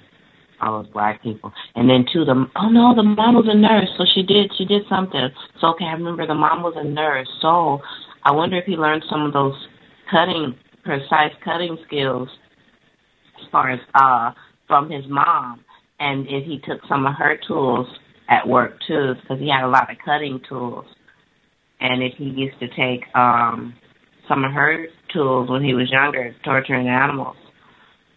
all 0.60 0.82
those 0.82 0.92
black 0.92 1.22
people. 1.22 1.52
And 1.74 1.88
then 1.88 2.04
too, 2.12 2.24
the 2.24 2.46
oh 2.56 2.68
no, 2.68 2.94
the 2.94 3.02
mom 3.02 3.34
was 3.34 3.46
a 3.48 3.54
nurse, 3.54 3.88
so 3.98 4.04
she 4.14 4.22
did 4.22 4.50
she 4.56 4.64
did 4.64 4.82
something. 4.88 5.28
So 5.60 5.68
okay, 5.68 5.84
I 5.84 5.92
remember 5.92 6.26
the 6.26 6.34
mom 6.34 6.62
was 6.62 6.74
a 6.76 6.84
nurse. 6.84 7.28
So 7.42 7.80
I 8.24 8.32
wonder 8.32 8.56
if 8.56 8.64
he 8.64 8.76
learned 8.76 9.04
some 9.10 9.22
of 9.22 9.32
those 9.32 9.54
cutting 10.10 10.54
precise 10.84 11.32
cutting 11.44 11.76
skills 11.86 12.28
as 13.40 13.48
far 13.50 13.70
as 13.70 13.80
uh 13.94 14.32
from 14.66 14.90
his 14.90 15.04
mom, 15.08 15.60
and 15.98 16.26
if 16.28 16.44
he 16.44 16.58
took 16.58 16.80
some 16.88 17.06
of 17.06 17.14
her 17.14 17.38
tools 17.46 17.86
at 18.28 18.46
work 18.46 18.72
too, 18.86 19.14
because 19.20 19.38
he 19.38 19.48
had 19.48 19.64
a 19.64 19.68
lot 19.68 19.90
of 19.90 19.96
cutting 20.04 20.40
tools, 20.48 20.86
and 21.80 22.02
if 22.02 22.14
he 22.16 22.24
used 22.24 22.58
to 22.60 22.68
take 22.68 23.04
um 23.14 23.74
some 24.28 24.44
of 24.44 24.52
her 24.52 24.86
tools 25.12 25.48
when 25.50 25.62
he 25.62 25.74
was 25.74 25.90
younger, 25.90 26.34
torturing 26.44 26.88
animals. 26.88 27.36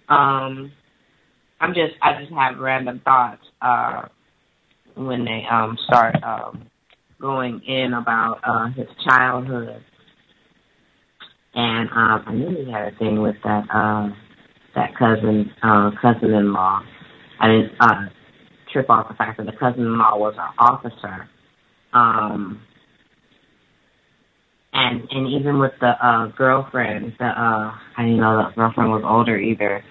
Um, 0.08 0.72
I'm 1.62 1.74
just 1.74 1.94
I 2.02 2.20
just 2.20 2.32
have 2.34 2.58
random 2.58 3.02
thoughts 3.04 3.44
uh, 3.62 4.04
when 4.96 5.26
they 5.26 5.44
um, 5.52 5.78
start 5.86 6.16
um, 6.24 6.66
going 7.20 7.62
in 7.68 7.94
about 7.94 8.40
uh, 8.44 8.70
his 8.70 8.88
childhood, 9.08 9.84
and 11.54 11.90
um, 11.90 12.24
I 12.26 12.34
knew 12.34 12.66
he 12.66 12.72
had 12.72 12.94
a 12.94 12.98
thing 12.98 13.22
with 13.22 13.36
that 13.44 13.66
uh, 13.74 14.10
that 14.76 14.96
cousin 14.98 15.52
uh, 15.62 15.92
cousin-in-law. 16.02 16.82
I 17.40 17.48
didn't 17.48 17.72
uh, 17.80 18.10
trip 18.72 18.90
off 18.90 19.08
the 19.08 19.16
fact 19.16 19.38
that 19.38 19.46
the 19.46 19.54
cousin-in-law 19.58 20.18
was 20.18 20.36
an 20.38 20.54
officer. 20.58 21.30
Um, 21.94 22.62
and 24.74 25.08
and 25.10 25.28
even 25.28 25.60
with 25.60 25.72
the 25.82 25.94
uh 26.06 26.28
girlfriend, 26.38 27.14
the 27.18 27.26
uh 27.26 27.72
I 27.98 28.04
didn't 28.04 28.20
know 28.20 28.38
the 28.38 28.56
girlfriend 28.56 28.92
was 28.92 29.04
older 29.06 29.38
either. 29.38 29.84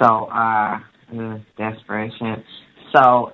So 0.00 0.26
uh 0.26 0.80
desperation. 1.56 2.42
So 2.94 3.32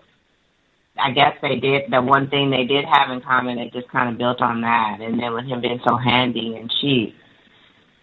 I 0.98 1.10
guess 1.10 1.34
they 1.42 1.56
did 1.56 1.90
the 1.90 2.02
one 2.02 2.28
thing 2.28 2.50
they 2.50 2.64
did 2.64 2.84
have 2.84 3.10
in 3.10 3.20
common. 3.22 3.58
It 3.58 3.72
just 3.72 3.88
kind 3.88 4.10
of 4.12 4.18
built 4.18 4.40
on 4.40 4.60
that, 4.60 4.98
and 5.00 5.18
then 5.18 5.32
with 5.34 5.46
him 5.46 5.60
being 5.60 5.80
so 5.86 5.96
handy 5.96 6.54
and 6.56 6.70
cheap, 6.80 7.14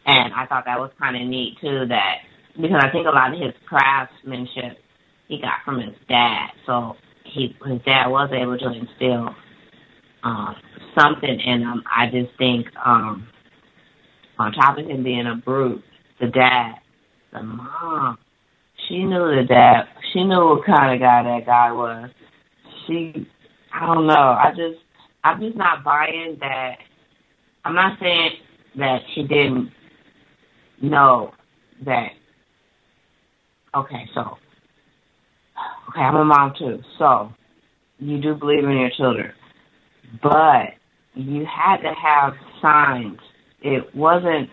and 0.05 0.33
I 0.33 0.45
thought 0.47 0.65
that 0.65 0.79
was 0.79 0.91
kind 0.99 1.15
of 1.15 1.27
neat 1.27 1.57
too. 1.61 1.85
That 1.87 2.17
because 2.55 2.81
I 2.83 2.89
think 2.91 3.07
a 3.07 3.11
lot 3.11 3.33
of 3.33 3.39
his 3.39 3.53
craftsmanship 3.65 4.80
he 5.31 5.41
got 5.41 5.63
from 5.63 5.79
his 5.79 5.95
dad, 6.09 6.49
so 6.65 6.95
he 7.23 7.55
his 7.65 7.81
dad 7.85 8.07
was 8.07 8.29
able 8.33 8.57
to 8.57 8.71
instill 8.71 9.35
um, 10.23 10.55
something 10.99 11.39
in 11.39 11.61
him. 11.61 11.83
I 11.89 12.07
just 12.07 12.37
think 12.37 12.67
um, 12.85 13.27
on 14.37 14.51
top 14.51 14.77
of 14.77 14.85
him 14.85 15.03
being 15.03 15.27
a 15.27 15.35
brute, 15.35 15.83
the 16.19 16.27
dad, 16.27 16.75
the 17.31 17.43
mom 17.43 18.17
she 18.87 19.03
knew 19.03 19.35
the 19.35 19.45
dad. 19.47 19.83
She 20.11 20.23
knew 20.23 20.45
what 20.45 20.65
kind 20.65 20.93
of 20.93 20.99
guy 20.99 21.23
that 21.23 21.45
guy 21.45 21.71
was. 21.71 22.09
She, 22.85 23.27
I 23.73 23.85
don't 23.85 24.07
know. 24.07 24.13
I 24.13 24.51
just, 24.55 24.83
I'm 25.23 25.39
just 25.39 25.55
not 25.55 25.83
buying 25.83 26.37
that. 26.41 26.77
I'm 27.63 27.75
not 27.75 27.99
saying 27.99 28.31
that 28.77 29.01
she 29.13 29.23
didn't 29.23 29.71
know 30.81 31.31
that. 31.85 32.09
Okay, 33.75 34.09
so, 34.13 34.37
okay, 35.91 36.01
I'm 36.01 36.15
a 36.15 36.25
mom 36.25 36.53
too. 36.57 36.81
So, 36.97 37.33
you 37.99 38.19
do 38.19 38.35
believe 38.35 38.63
in 38.63 38.77
your 38.77 38.91
children, 38.97 39.31
but 40.23 40.73
you 41.13 41.45
had 41.45 41.77
to 41.77 41.93
have 41.93 42.33
signs. 42.61 43.19
It 43.61 43.95
wasn't 43.95 44.49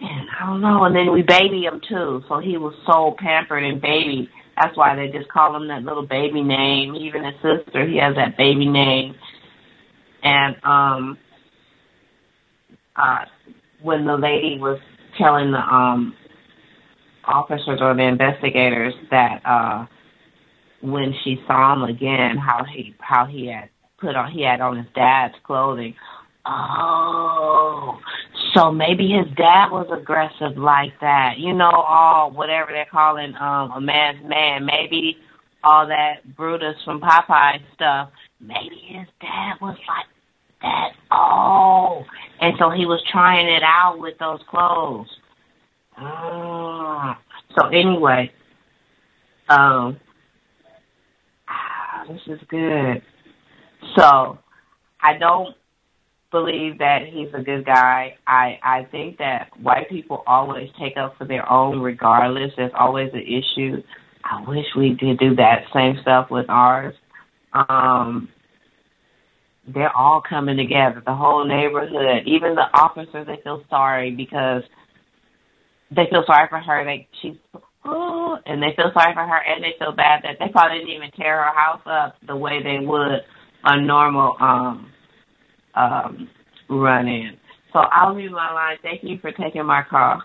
and 0.00 0.28
I 0.40 0.46
don't 0.46 0.60
know. 0.60 0.84
And 0.84 0.94
then 0.94 1.12
we 1.12 1.22
baby 1.22 1.62
him 1.62 1.80
too, 1.88 2.22
so 2.28 2.38
he 2.38 2.56
was 2.56 2.74
so 2.86 3.14
pampered 3.18 3.64
and 3.64 3.80
baby. 3.80 4.28
That's 4.60 4.76
why 4.76 4.94
they 4.94 5.08
just 5.08 5.30
call 5.30 5.56
him 5.56 5.68
that 5.68 5.82
little 5.82 6.06
baby 6.06 6.42
name. 6.42 6.94
Even 6.94 7.24
his 7.24 7.34
sister, 7.36 7.86
he 7.86 7.98
has 7.98 8.14
that 8.16 8.36
baby 8.36 8.66
name. 8.66 9.14
And 10.22 10.56
um, 10.64 11.18
uh, 12.96 13.24
when 13.82 14.06
the 14.06 14.16
lady 14.16 14.58
was 14.58 14.78
telling 15.18 15.52
the 15.52 15.58
um 15.58 16.14
officers 17.24 17.78
or 17.80 17.94
the 17.94 18.02
investigators 18.02 18.92
that 19.10 19.40
uh 19.46 19.86
when 20.84 21.14
she 21.24 21.40
saw 21.46 21.72
him 21.72 21.82
again, 21.82 22.36
how 22.36 22.64
he 22.64 22.94
how 23.00 23.26
he 23.26 23.46
had 23.46 23.70
put 23.98 24.16
on 24.16 24.30
he 24.30 24.42
had 24.42 24.60
on 24.60 24.76
his 24.76 24.86
dad's 24.94 25.34
clothing. 25.44 25.94
Oh, 26.46 27.98
so 28.54 28.70
maybe 28.70 29.08
his 29.08 29.26
dad 29.36 29.70
was 29.70 29.88
aggressive 29.90 30.58
like 30.58 30.92
that. 31.00 31.38
You 31.38 31.54
know, 31.54 31.70
all 31.70 32.30
whatever 32.30 32.70
they're 32.72 32.86
calling 32.90 33.34
um 33.36 33.72
a 33.72 33.80
man's 33.80 34.28
man. 34.28 34.66
Maybe 34.66 35.16
all 35.62 35.86
that 35.86 36.36
Brutus 36.36 36.76
from 36.84 37.00
Popeye 37.00 37.60
stuff. 37.74 38.10
Maybe 38.40 38.76
his 38.86 39.06
dad 39.20 39.54
was 39.62 39.78
like 39.88 40.06
that. 40.60 40.90
Oh, 41.10 42.04
and 42.40 42.54
so 42.58 42.70
he 42.70 42.84
was 42.84 43.02
trying 43.10 43.48
it 43.48 43.62
out 43.62 43.98
with 43.98 44.18
those 44.18 44.40
clothes. 44.50 45.08
Mm. 45.98 47.16
So 47.56 47.68
anyway, 47.68 48.30
um, 49.48 49.98
this 52.08 52.20
is 52.26 52.40
good. 52.48 53.02
So 53.96 54.38
I 55.00 55.18
don't 55.18 55.54
believe 56.30 56.78
that 56.78 57.02
he's 57.06 57.28
a 57.34 57.42
good 57.42 57.64
guy. 57.64 58.16
I 58.26 58.58
I 58.62 58.88
think 58.90 59.18
that 59.18 59.50
white 59.62 59.88
people 59.88 60.24
always 60.26 60.68
take 60.80 60.96
up 60.96 61.16
for 61.16 61.26
their 61.26 61.50
own 61.50 61.80
regardless. 61.80 62.52
There's 62.56 62.72
always 62.76 63.10
an 63.12 63.20
issue. 63.22 63.82
I 64.24 64.42
wish 64.48 64.66
we 64.76 64.94
did 64.94 65.18
do 65.18 65.36
that 65.36 65.64
same 65.72 65.96
stuff 66.02 66.30
with 66.30 66.46
ours. 66.48 66.94
Um 67.52 68.28
they're 69.66 69.96
all 69.96 70.22
coming 70.28 70.58
together, 70.58 71.02
the 71.06 71.14
whole 71.14 71.46
neighborhood, 71.46 72.26
even 72.26 72.54
the 72.54 72.66
officers 72.74 73.26
they 73.26 73.40
feel 73.42 73.62
sorry 73.70 74.10
because 74.10 74.62
they 75.90 76.06
feel 76.10 76.24
sorry 76.26 76.48
for 76.48 76.58
her. 76.58 76.84
They 76.84 77.06
she's 77.22 77.36
oh, 77.84 78.38
and 78.46 78.62
they 78.62 78.74
feel 78.76 78.90
sorry 78.92 79.14
for 79.14 79.26
her 79.26 79.42
and 79.46 79.62
they 79.62 79.74
feel 79.78 79.92
bad 79.92 80.22
that 80.24 80.36
they 80.38 80.48
probably 80.50 80.78
didn't 80.78 80.94
even 80.94 81.10
tear 81.12 81.44
her 81.44 81.54
house 81.54 81.82
up 81.86 82.16
the 82.26 82.36
way 82.36 82.62
they 82.62 82.84
would 82.84 83.20
a 83.64 83.80
normal 83.80 84.36
um 84.40 84.90
um, 85.74 86.28
run 86.68 87.08
in. 87.08 87.36
So 87.72 87.80
I'll 87.80 88.14
leave 88.14 88.30
my 88.30 88.52
line. 88.52 88.76
Thank 88.82 89.02
you 89.02 89.18
for 89.18 89.32
taking 89.32 89.66
my 89.66 89.82
call. 89.82 90.22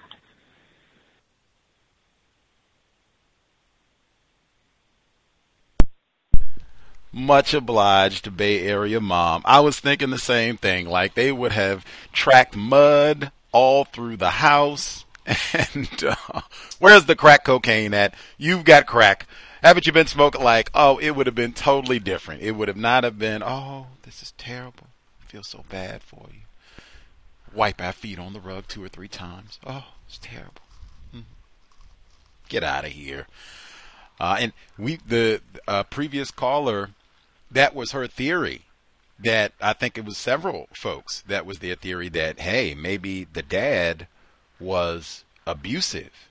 Much 7.11 7.55
obliged, 7.55 8.37
Bay 8.37 8.61
Area 8.61 9.01
mom. 9.01 9.41
I 9.43 9.61
was 9.61 9.79
thinking 9.79 10.11
the 10.11 10.19
same 10.19 10.57
thing. 10.57 10.87
Like 10.87 11.15
they 11.15 11.31
would 11.31 11.51
have 11.53 11.83
tracked 12.13 12.55
mud 12.55 13.31
all 13.51 13.83
through 13.83 14.17
the 14.17 14.29
house. 14.29 15.05
And 15.53 16.03
uh, 16.03 16.41
where's 16.79 17.05
the 17.05 17.15
crack 17.15 17.43
cocaine 17.43 17.93
at? 17.93 18.15
You've 18.37 18.63
got 18.63 18.87
crack. 18.87 19.27
Haven't 19.61 19.85
you 19.85 19.93
been 19.93 20.07
smoking? 20.07 20.43
Like, 20.43 20.71
oh, 20.73 20.97
it 20.97 21.11
would 21.11 21.27
have 21.27 21.35
been 21.35 21.53
totally 21.53 21.99
different. 21.99 22.41
It 22.41 22.51
would 22.51 22.67
have 22.67 22.77
not 22.77 23.03
have 23.03 23.19
been, 23.19 23.43
oh, 23.43 23.87
this 24.03 24.23
is 24.23 24.31
terrible 24.37 24.87
I 25.21 25.25
feel 25.31 25.43
so 25.43 25.65
bad 25.69 26.01
for 26.01 26.25
you. 26.31 26.41
Wipe 27.53 27.81
our 27.81 27.91
feet 27.91 28.19
on 28.19 28.33
the 28.33 28.39
rug 28.39 28.67
two 28.67 28.83
or 28.83 28.89
three 28.89 29.07
times. 29.07 29.59
Oh, 29.65 29.85
it's 30.07 30.17
terrible. 30.19 30.61
Hmm. 31.11 31.21
Get 32.47 32.63
out 32.63 32.85
of 32.85 32.91
here. 32.91 33.27
Uh, 34.19 34.37
and 34.39 34.53
we, 34.77 34.97
the 35.07 35.41
uh, 35.67 35.83
previous 35.83 36.31
caller, 36.31 36.89
that 37.51 37.75
was 37.75 37.91
her 37.91 38.07
theory. 38.07 38.63
That 39.21 39.51
I 39.59 39.73
think 39.73 39.97
it 39.97 40.05
was 40.05 40.17
several 40.17 40.69
folks 40.71 41.23
that 41.27 41.45
was 41.45 41.59
their 41.59 41.75
theory 41.75 42.07
that 42.09 42.39
hey, 42.39 42.73
maybe 42.73 43.25
the 43.25 43.41
dad 43.41 44.07
was 44.59 45.23
abusive. 45.47 46.29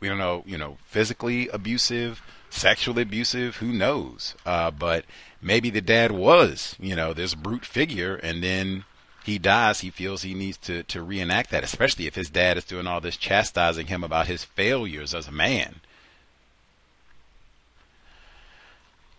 We 0.00 0.08
don't 0.08 0.18
know, 0.18 0.42
you 0.46 0.58
know, 0.58 0.78
physically 0.86 1.48
abusive, 1.48 2.22
sexually 2.50 3.02
abusive. 3.02 3.56
Who 3.56 3.72
knows? 3.72 4.34
Uh, 4.44 4.70
but 4.70 5.04
maybe 5.40 5.70
the 5.70 5.80
dad 5.80 6.12
was, 6.12 6.76
you 6.78 6.94
know, 6.94 7.12
this 7.12 7.34
brute 7.34 7.64
figure, 7.64 8.16
and 8.16 8.42
then 8.42 8.84
he 9.24 9.38
dies. 9.38 9.80
He 9.80 9.90
feels 9.90 10.22
he 10.22 10.34
needs 10.34 10.58
to 10.58 10.82
to 10.84 11.02
reenact 11.02 11.50
that, 11.50 11.64
especially 11.64 12.06
if 12.06 12.14
his 12.14 12.30
dad 12.30 12.56
is 12.56 12.64
doing 12.64 12.86
all 12.86 13.00
this 13.00 13.16
chastising 13.16 13.86
him 13.86 14.04
about 14.04 14.26
his 14.26 14.44
failures 14.44 15.14
as 15.14 15.26
a 15.26 15.32
man. 15.32 15.80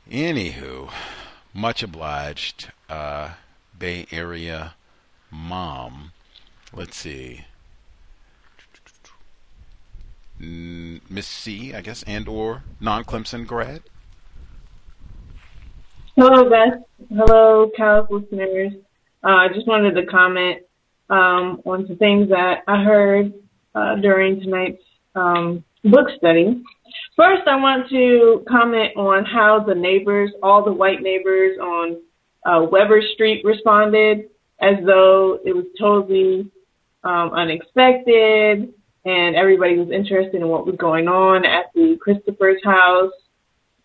Anywho, 0.10 0.90
much 1.54 1.84
obliged, 1.84 2.72
uh, 2.88 3.32
Bay 3.78 4.08
Area 4.10 4.76
mom. 5.30 6.12
Let's 6.72 6.96
see. 6.96 7.46
Miss 10.40 11.28
C, 11.28 11.74
I 11.74 11.82
guess, 11.82 12.04
and 12.04 12.28
or 12.28 12.64
non-Clemson 12.80 13.48
grad. 13.48 13.82
Hello, 16.16 16.50
Beth. 16.50 16.82
Hello, 17.10 17.72
COWS 17.78 18.08
listeners. 18.10 18.74
Uh, 19.24 19.28
I 19.28 19.48
just 19.54 19.68
wanted 19.68 19.96
to 19.96 20.06
comment 20.06 20.64
um, 21.10 21.62
on 21.66 21.86
some 21.88 21.98
things 21.98 22.30
that 22.30 22.64
I 22.68 22.84
heard 22.84 23.34
uh, 23.74 23.96
during 23.96 24.42
tonight's 24.42 24.82
um, 25.16 25.64
book 25.84 26.08
study. 26.18 26.64
First, 27.16 27.48
I 27.48 27.56
want 27.56 27.90
to 27.90 28.44
comment 28.48 28.96
on 28.96 29.26
how 29.26 29.64
the 29.66 29.76
neighbors, 29.76 30.32
all 30.44 30.64
the 30.64 30.72
white 30.72 31.02
neighbors 31.02 31.58
on 31.60 31.98
uh, 32.46 32.66
Weber 32.72 33.02
Street 33.14 33.44
responded 33.44 34.30
as 34.60 34.76
though 34.86 35.40
it 35.46 35.56
was 35.56 35.66
totally 35.80 36.52
um, 37.04 37.32
unexpected 37.34 38.74
and 39.08 39.38
everybody 39.38 39.78
was 39.78 39.90
interested 39.90 40.36
in 40.36 40.48
what 40.50 40.66
was 40.66 40.76
going 40.76 41.08
on 41.08 41.46
at 41.46 41.68
the 41.74 41.98
Christopher's 42.02 42.62
house. 42.64 43.14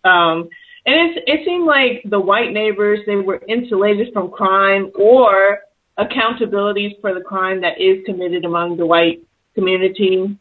Um, 0.03 0.49
and 0.85 0.95
it, 1.17 1.23
it 1.25 1.45
seemed 1.45 1.65
like 1.65 2.03
the 2.05 2.19
white 2.19 2.51
neighbors, 2.51 2.99
they 3.05 3.15
were 3.15 3.41
insulated 3.47 4.11
from 4.11 4.31
crime 4.31 4.91
or 4.95 5.59
accountabilities 5.97 6.99
for 6.99 7.13
the 7.13 7.21
crime 7.21 7.61
that 7.61 7.79
is 7.79 8.05
committed 8.05 8.43
among 8.43 8.75
the 8.75 8.85
white 8.85 9.21
community. 9.55 10.37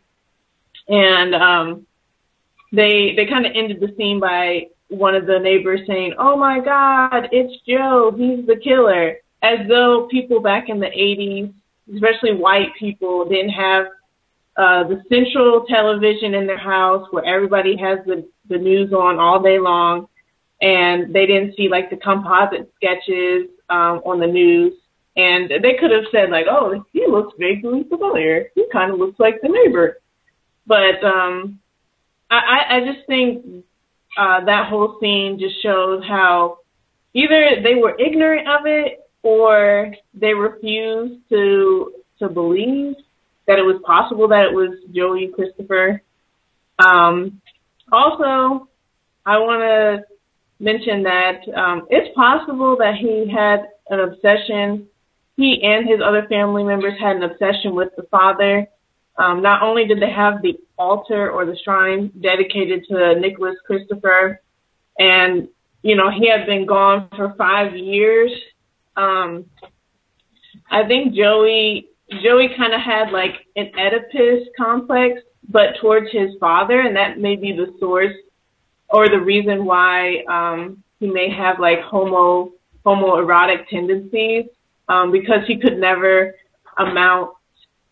And 0.88 1.34
um, 1.34 1.86
they 2.72 3.14
they 3.16 3.26
kind 3.26 3.46
of 3.46 3.52
ended 3.54 3.78
the 3.78 3.94
scene 3.96 4.18
by 4.18 4.66
one 4.88 5.14
of 5.14 5.26
the 5.26 5.38
neighbors 5.38 5.80
saying, 5.86 6.14
"Oh 6.18 6.36
my 6.36 6.58
God, 6.58 7.28
it's 7.30 7.54
Joe. 7.68 8.12
He's 8.16 8.44
the 8.46 8.56
killer," 8.56 9.18
as 9.42 9.60
though 9.68 10.08
people 10.10 10.40
back 10.40 10.68
in 10.68 10.80
the 10.80 10.86
80s, 10.86 11.54
especially 11.94 12.34
white 12.34 12.74
people, 12.80 13.28
didn't 13.28 13.50
have 13.50 13.86
uh, 14.56 14.84
the 14.84 15.02
central 15.08 15.64
television 15.66 16.34
in 16.34 16.46
their 16.46 16.58
house 16.58 17.06
where 17.10 17.24
everybody 17.24 17.76
has 17.76 17.98
the 18.06 18.28
the 18.48 18.58
news 18.58 18.92
on 18.92 19.18
all 19.18 19.42
day 19.42 19.58
long, 19.58 20.08
and 20.60 21.14
they 21.14 21.26
didn't 21.26 21.56
see 21.56 21.68
like 21.68 21.88
the 21.90 21.96
composite 21.96 22.70
sketches 22.76 23.48
um, 23.70 24.02
on 24.04 24.20
the 24.20 24.26
news. 24.26 24.74
And 25.16 25.50
they 25.50 25.74
could 25.78 25.90
have 25.90 26.04
said 26.10 26.30
like, 26.30 26.46
"Oh, 26.50 26.84
he 26.92 27.06
looks 27.06 27.34
vaguely 27.38 27.84
familiar. 27.88 28.48
He 28.54 28.66
kind 28.72 28.92
of 28.92 28.98
looks 28.98 29.18
like 29.18 29.40
the 29.40 29.48
neighbor." 29.48 29.98
But 30.66 31.02
um, 31.04 31.60
I, 32.30 32.76
I 32.76 32.80
just 32.80 33.06
think 33.06 33.64
uh, 34.16 34.44
that 34.44 34.68
whole 34.68 34.98
scene 35.00 35.38
just 35.38 35.62
shows 35.62 36.02
how 36.06 36.58
either 37.14 37.60
they 37.62 37.74
were 37.74 37.98
ignorant 37.98 38.48
of 38.48 38.66
it 38.66 39.00
or 39.22 39.94
they 40.14 40.34
refused 40.34 41.20
to 41.30 41.94
to 42.18 42.28
believe 42.28 42.94
that 43.46 43.58
it 43.58 43.62
was 43.62 43.80
possible 43.84 44.28
that 44.28 44.46
it 44.46 44.54
was 44.54 44.78
Joey 44.92 45.30
Christopher. 45.34 46.02
Um, 46.78 47.40
also, 47.90 48.68
I 49.26 49.38
want 49.38 49.62
to 49.62 50.04
mention 50.58 51.02
that 51.04 51.40
um, 51.54 51.86
it's 51.90 52.14
possible 52.14 52.76
that 52.78 52.94
he 52.94 53.30
had 53.30 53.68
an 53.88 54.00
obsession. 54.00 54.86
He 55.36 55.60
and 55.62 55.88
his 55.88 56.00
other 56.04 56.26
family 56.28 56.62
members 56.64 56.94
had 57.00 57.16
an 57.16 57.22
obsession 57.22 57.74
with 57.74 57.90
the 57.96 58.04
father 58.04 58.68
um, 59.16 59.42
not 59.42 59.62
only 59.62 59.86
did 59.86 60.00
they 60.00 60.10
have 60.10 60.42
the 60.42 60.58
altar 60.78 61.30
or 61.30 61.44
the 61.44 61.56
shrine 61.62 62.10
dedicated 62.20 62.84
to 62.88 63.14
Nicholas 63.20 63.56
Christopher, 63.66 64.40
and 64.98 65.48
you 65.82 65.96
know 65.96 66.10
he 66.10 66.28
had 66.28 66.46
been 66.46 66.66
gone 66.66 67.08
for 67.14 67.34
five 67.36 67.76
years. 67.76 68.32
Um, 68.96 69.46
I 70.70 70.86
think 70.86 71.14
Joey 71.14 71.88
Joey 72.22 72.48
kind 72.56 72.74
of 72.74 72.80
had 72.80 73.10
like 73.10 73.46
an 73.56 73.70
Oedipus 73.78 74.48
complex, 74.56 75.20
but 75.48 75.74
towards 75.80 76.10
his 76.12 76.30
father, 76.40 76.80
and 76.80 76.96
that 76.96 77.18
may 77.18 77.36
be 77.36 77.52
the 77.52 77.74
source 77.78 78.14
or 78.88 79.08
the 79.08 79.20
reason 79.20 79.64
why 79.64 80.22
um, 80.28 80.82
he 81.00 81.06
may 81.06 81.30
have 81.30 81.58
like 81.58 81.80
homo 81.80 82.52
homoerotic 82.84 83.68
tendencies 83.68 84.46
um, 84.88 85.12
because 85.12 85.46
he 85.46 85.58
could 85.58 85.78
never 85.78 86.34
amount 86.78 87.30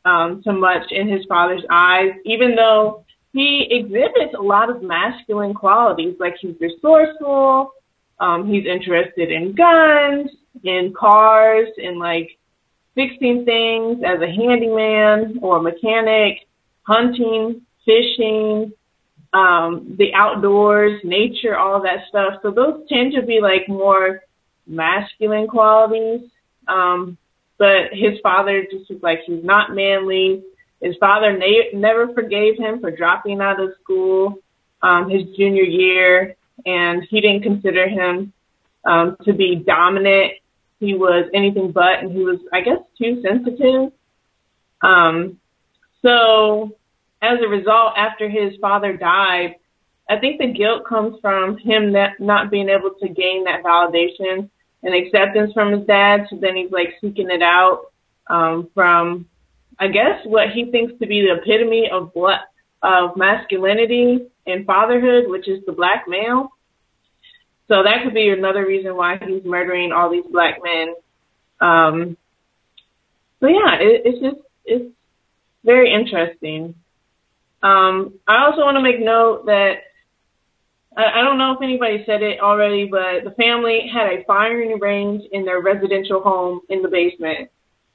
um, 0.04 0.42
so 0.44 0.52
much 0.52 0.90
in 0.90 1.08
his 1.08 1.24
father's 1.28 1.64
eyes, 1.70 2.10
even 2.24 2.56
though 2.56 3.04
he 3.32 3.68
exhibits 3.70 4.34
a 4.36 4.42
lot 4.42 4.70
of 4.70 4.82
masculine 4.82 5.54
qualities, 5.54 6.16
like 6.18 6.34
he's 6.40 6.56
resourceful, 6.60 7.72
um, 8.18 8.48
he's 8.48 8.66
interested 8.66 9.30
in 9.30 9.54
guns, 9.54 10.30
in 10.64 10.92
cars, 10.98 11.68
in 11.78 11.98
like 11.98 12.30
fixing 12.94 13.44
things 13.44 14.02
as 14.04 14.20
a 14.20 14.26
handyman 14.26 15.38
or 15.42 15.62
mechanic, 15.62 16.46
hunting, 16.82 17.62
fishing, 17.84 18.72
um, 19.32 19.94
the 19.98 20.12
outdoors, 20.14 21.00
nature, 21.04 21.56
all 21.56 21.82
that 21.82 22.06
stuff. 22.08 22.34
So 22.42 22.50
those 22.50 22.88
tend 22.88 23.12
to 23.14 23.22
be 23.22 23.40
like 23.40 23.68
more 23.68 24.22
masculine 24.66 25.46
qualities. 25.46 26.28
Um, 26.66 27.16
but 27.58 27.92
his 27.92 28.18
father 28.22 28.66
just 28.70 28.90
was 28.90 29.02
like 29.02 29.20
he's 29.26 29.44
not 29.44 29.74
manly. 29.74 30.42
His 30.80 30.96
father 30.98 31.36
na- 31.36 31.78
never 31.78 32.12
forgave 32.14 32.56
him 32.58 32.80
for 32.80 32.90
dropping 32.90 33.40
out 33.40 33.60
of 33.60 33.70
school 33.82 34.38
um, 34.82 35.10
his 35.10 35.24
junior 35.36 35.62
year, 35.62 36.36
and 36.64 37.02
he 37.10 37.20
didn't 37.20 37.42
consider 37.42 37.86
him 37.86 38.32
um, 38.84 39.16
to 39.24 39.34
be 39.34 39.56
dominant. 39.56 40.32
He 40.80 40.94
was 40.94 41.30
anything 41.32 41.72
but, 41.72 42.00
and 42.00 42.10
he 42.10 42.24
was, 42.24 42.40
I 42.52 42.62
guess, 42.62 42.78
too 42.98 43.22
sensitive. 43.22 43.92
Um, 44.82 45.38
so, 46.02 46.76
as 47.22 47.38
a 47.44 47.48
result, 47.48 47.92
after 47.96 48.28
his 48.28 48.56
father 48.60 48.96
died, 48.96 49.56
I 50.08 50.18
think 50.18 50.40
the 50.40 50.52
guilt 50.52 50.86
comes 50.86 51.20
from 51.20 51.58
him 51.58 51.92
not, 51.92 52.18
not 52.18 52.50
being 52.50 52.68
able 52.68 52.90
to 53.00 53.08
gain 53.08 53.44
that 53.44 53.62
validation 53.62 54.48
and 54.82 54.94
acceptance 54.94 55.52
from 55.52 55.72
his 55.72 55.86
dad. 55.86 56.26
So 56.30 56.36
then 56.40 56.56
he's 56.56 56.72
like 56.72 56.94
seeking 57.00 57.30
it 57.30 57.42
out 57.42 57.92
um, 58.28 58.68
from, 58.74 59.26
I 59.78 59.88
guess, 59.88 60.24
what 60.24 60.50
he 60.50 60.70
thinks 60.70 60.98
to 61.00 61.06
be 61.06 61.20
the 61.20 61.40
epitome 61.40 61.90
of 61.92 62.10
what 62.14 62.40
of 62.82 63.16
masculinity 63.16 64.26
and 64.46 64.64
fatherhood, 64.64 65.24
which 65.28 65.46
is 65.46 65.62
the 65.66 65.72
black 65.72 66.06
male. 66.08 66.50
So 67.70 67.84
that 67.84 68.02
could 68.02 68.14
be 68.14 68.30
another 68.30 68.66
reason 68.66 68.96
why 68.96 69.16
he's 69.24 69.44
murdering 69.44 69.92
all 69.92 70.10
these 70.10 70.24
black 70.28 70.58
men. 70.60 70.94
Um, 71.60 72.16
so 73.38 73.46
yeah, 73.46 73.76
it, 73.78 74.02
it's 74.04 74.20
just 74.20 74.42
it's 74.64 74.92
very 75.64 75.92
interesting. 75.92 76.74
Um, 77.62 78.14
I 78.26 78.44
also 78.44 78.62
want 78.62 78.76
to 78.76 78.82
make 78.82 78.98
note 78.98 79.46
that 79.46 79.82
I, 80.96 81.20
I 81.20 81.22
don't 81.22 81.38
know 81.38 81.52
if 81.52 81.62
anybody 81.62 82.02
said 82.06 82.22
it 82.22 82.40
already, 82.40 82.86
but 82.86 83.22
the 83.22 83.34
family 83.36 83.88
had 83.92 84.06
a 84.06 84.24
firing 84.24 84.80
range 84.80 85.22
in 85.30 85.44
their 85.44 85.60
residential 85.60 86.22
home 86.22 86.62
in 86.70 86.82
the 86.82 86.88
basement. 86.88 87.50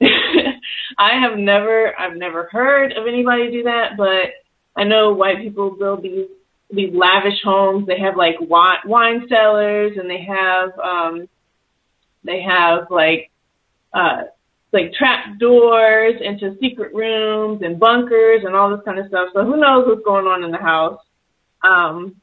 I 0.98 1.20
have 1.20 1.36
never, 1.36 1.92
I've 1.98 2.16
never 2.16 2.48
heard 2.50 2.92
of 2.92 3.06
anybody 3.06 3.50
do 3.50 3.64
that, 3.64 3.98
but 3.98 4.30
I 4.74 4.84
know 4.84 5.12
white 5.12 5.38
people 5.38 5.76
build 5.76 6.02
these 6.02 6.28
these 6.70 6.92
lavish 6.92 7.40
homes. 7.44 7.86
They 7.86 7.98
have 8.00 8.16
like 8.16 8.36
wine, 8.40 9.26
cellars, 9.28 9.92
and 9.96 10.10
they 10.10 10.24
have 10.24 10.70
um, 10.78 11.28
they 12.24 12.42
have 12.42 12.90
like 12.90 13.30
uh, 13.92 14.24
like 14.72 14.92
trap 14.92 15.38
doors 15.38 16.14
into 16.20 16.56
secret 16.60 16.94
rooms 16.94 17.62
and 17.62 17.78
bunkers 17.78 18.42
and 18.44 18.54
all 18.54 18.70
this 18.70 18.84
kind 18.84 18.98
of 18.98 19.06
stuff. 19.08 19.28
So 19.32 19.44
who 19.44 19.56
knows 19.56 19.86
what's 19.86 20.04
going 20.04 20.26
on 20.26 20.44
in 20.44 20.50
the 20.50 20.58
house? 20.58 21.00
Um, 21.62 22.16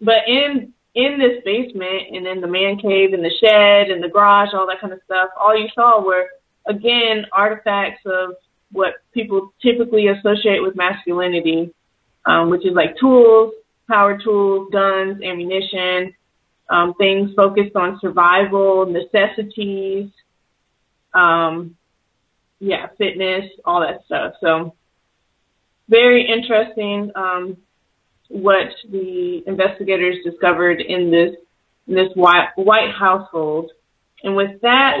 but 0.00 0.26
in 0.26 0.72
in 0.94 1.18
this 1.18 1.42
basement 1.44 2.14
and 2.14 2.26
in 2.26 2.40
the 2.40 2.46
man 2.46 2.76
cave 2.76 3.12
and 3.12 3.24
the 3.24 3.32
shed 3.40 3.90
and 3.90 4.02
the 4.02 4.08
garage, 4.08 4.50
all 4.52 4.66
that 4.66 4.80
kind 4.80 4.92
of 4.92 5.00
stuff, 5.04 5.30
all 5.40 5.56
you 5.56 5.68
saw 5.74 6.04
were 6.04 6.28
again 6.66 7.26
artifacts 7.32 8.02
of 8.06 8.34
what 8.72 8.94
people 9.12 9.52
typically 9.62 10.08
associate 10.08 10.62
with 10.62 10.76
masculinity, 10.76 11.72
um, 12.26 12.50
which 12.50 12.66
is 12.66 12.74
like 12.74 12.96
tools, 12.98 13.52
power 13.92 14.18
tools, 14.18 14.68
guns, 14.72 15.20
ammunition, 15.22 16.14
um, 16.70 16.94
things 16.94 17.30
focused 17.36 17.76
on 17.76 17.98
survival, 18.00 18.86
necessities, 18.86 20.10
um, 21.12 21.76
yeah, 22.58 22.86
fitness, 22.96 23.50
all 23.64 23.80
that 23.80 24.04
stuff. 24.06 24.34
So 24.40 24.74
very 25.88 26.26
interesting. 26.26 27.12
Um, 27.14 27.58
what 28.28 28.68
the 28.90 29.42
investigators 29.46 30.16
discovered 30.24 30.80
in 30.80 31.10
this 31.10 31.36
in 31.86 31.94
this 31.94 32.08
white, 32.14 32.48
white 32.54 32.92
household. 32.98 33.70
And 34.22 34.36
with 34.36 34.60
that, 34.62 34.96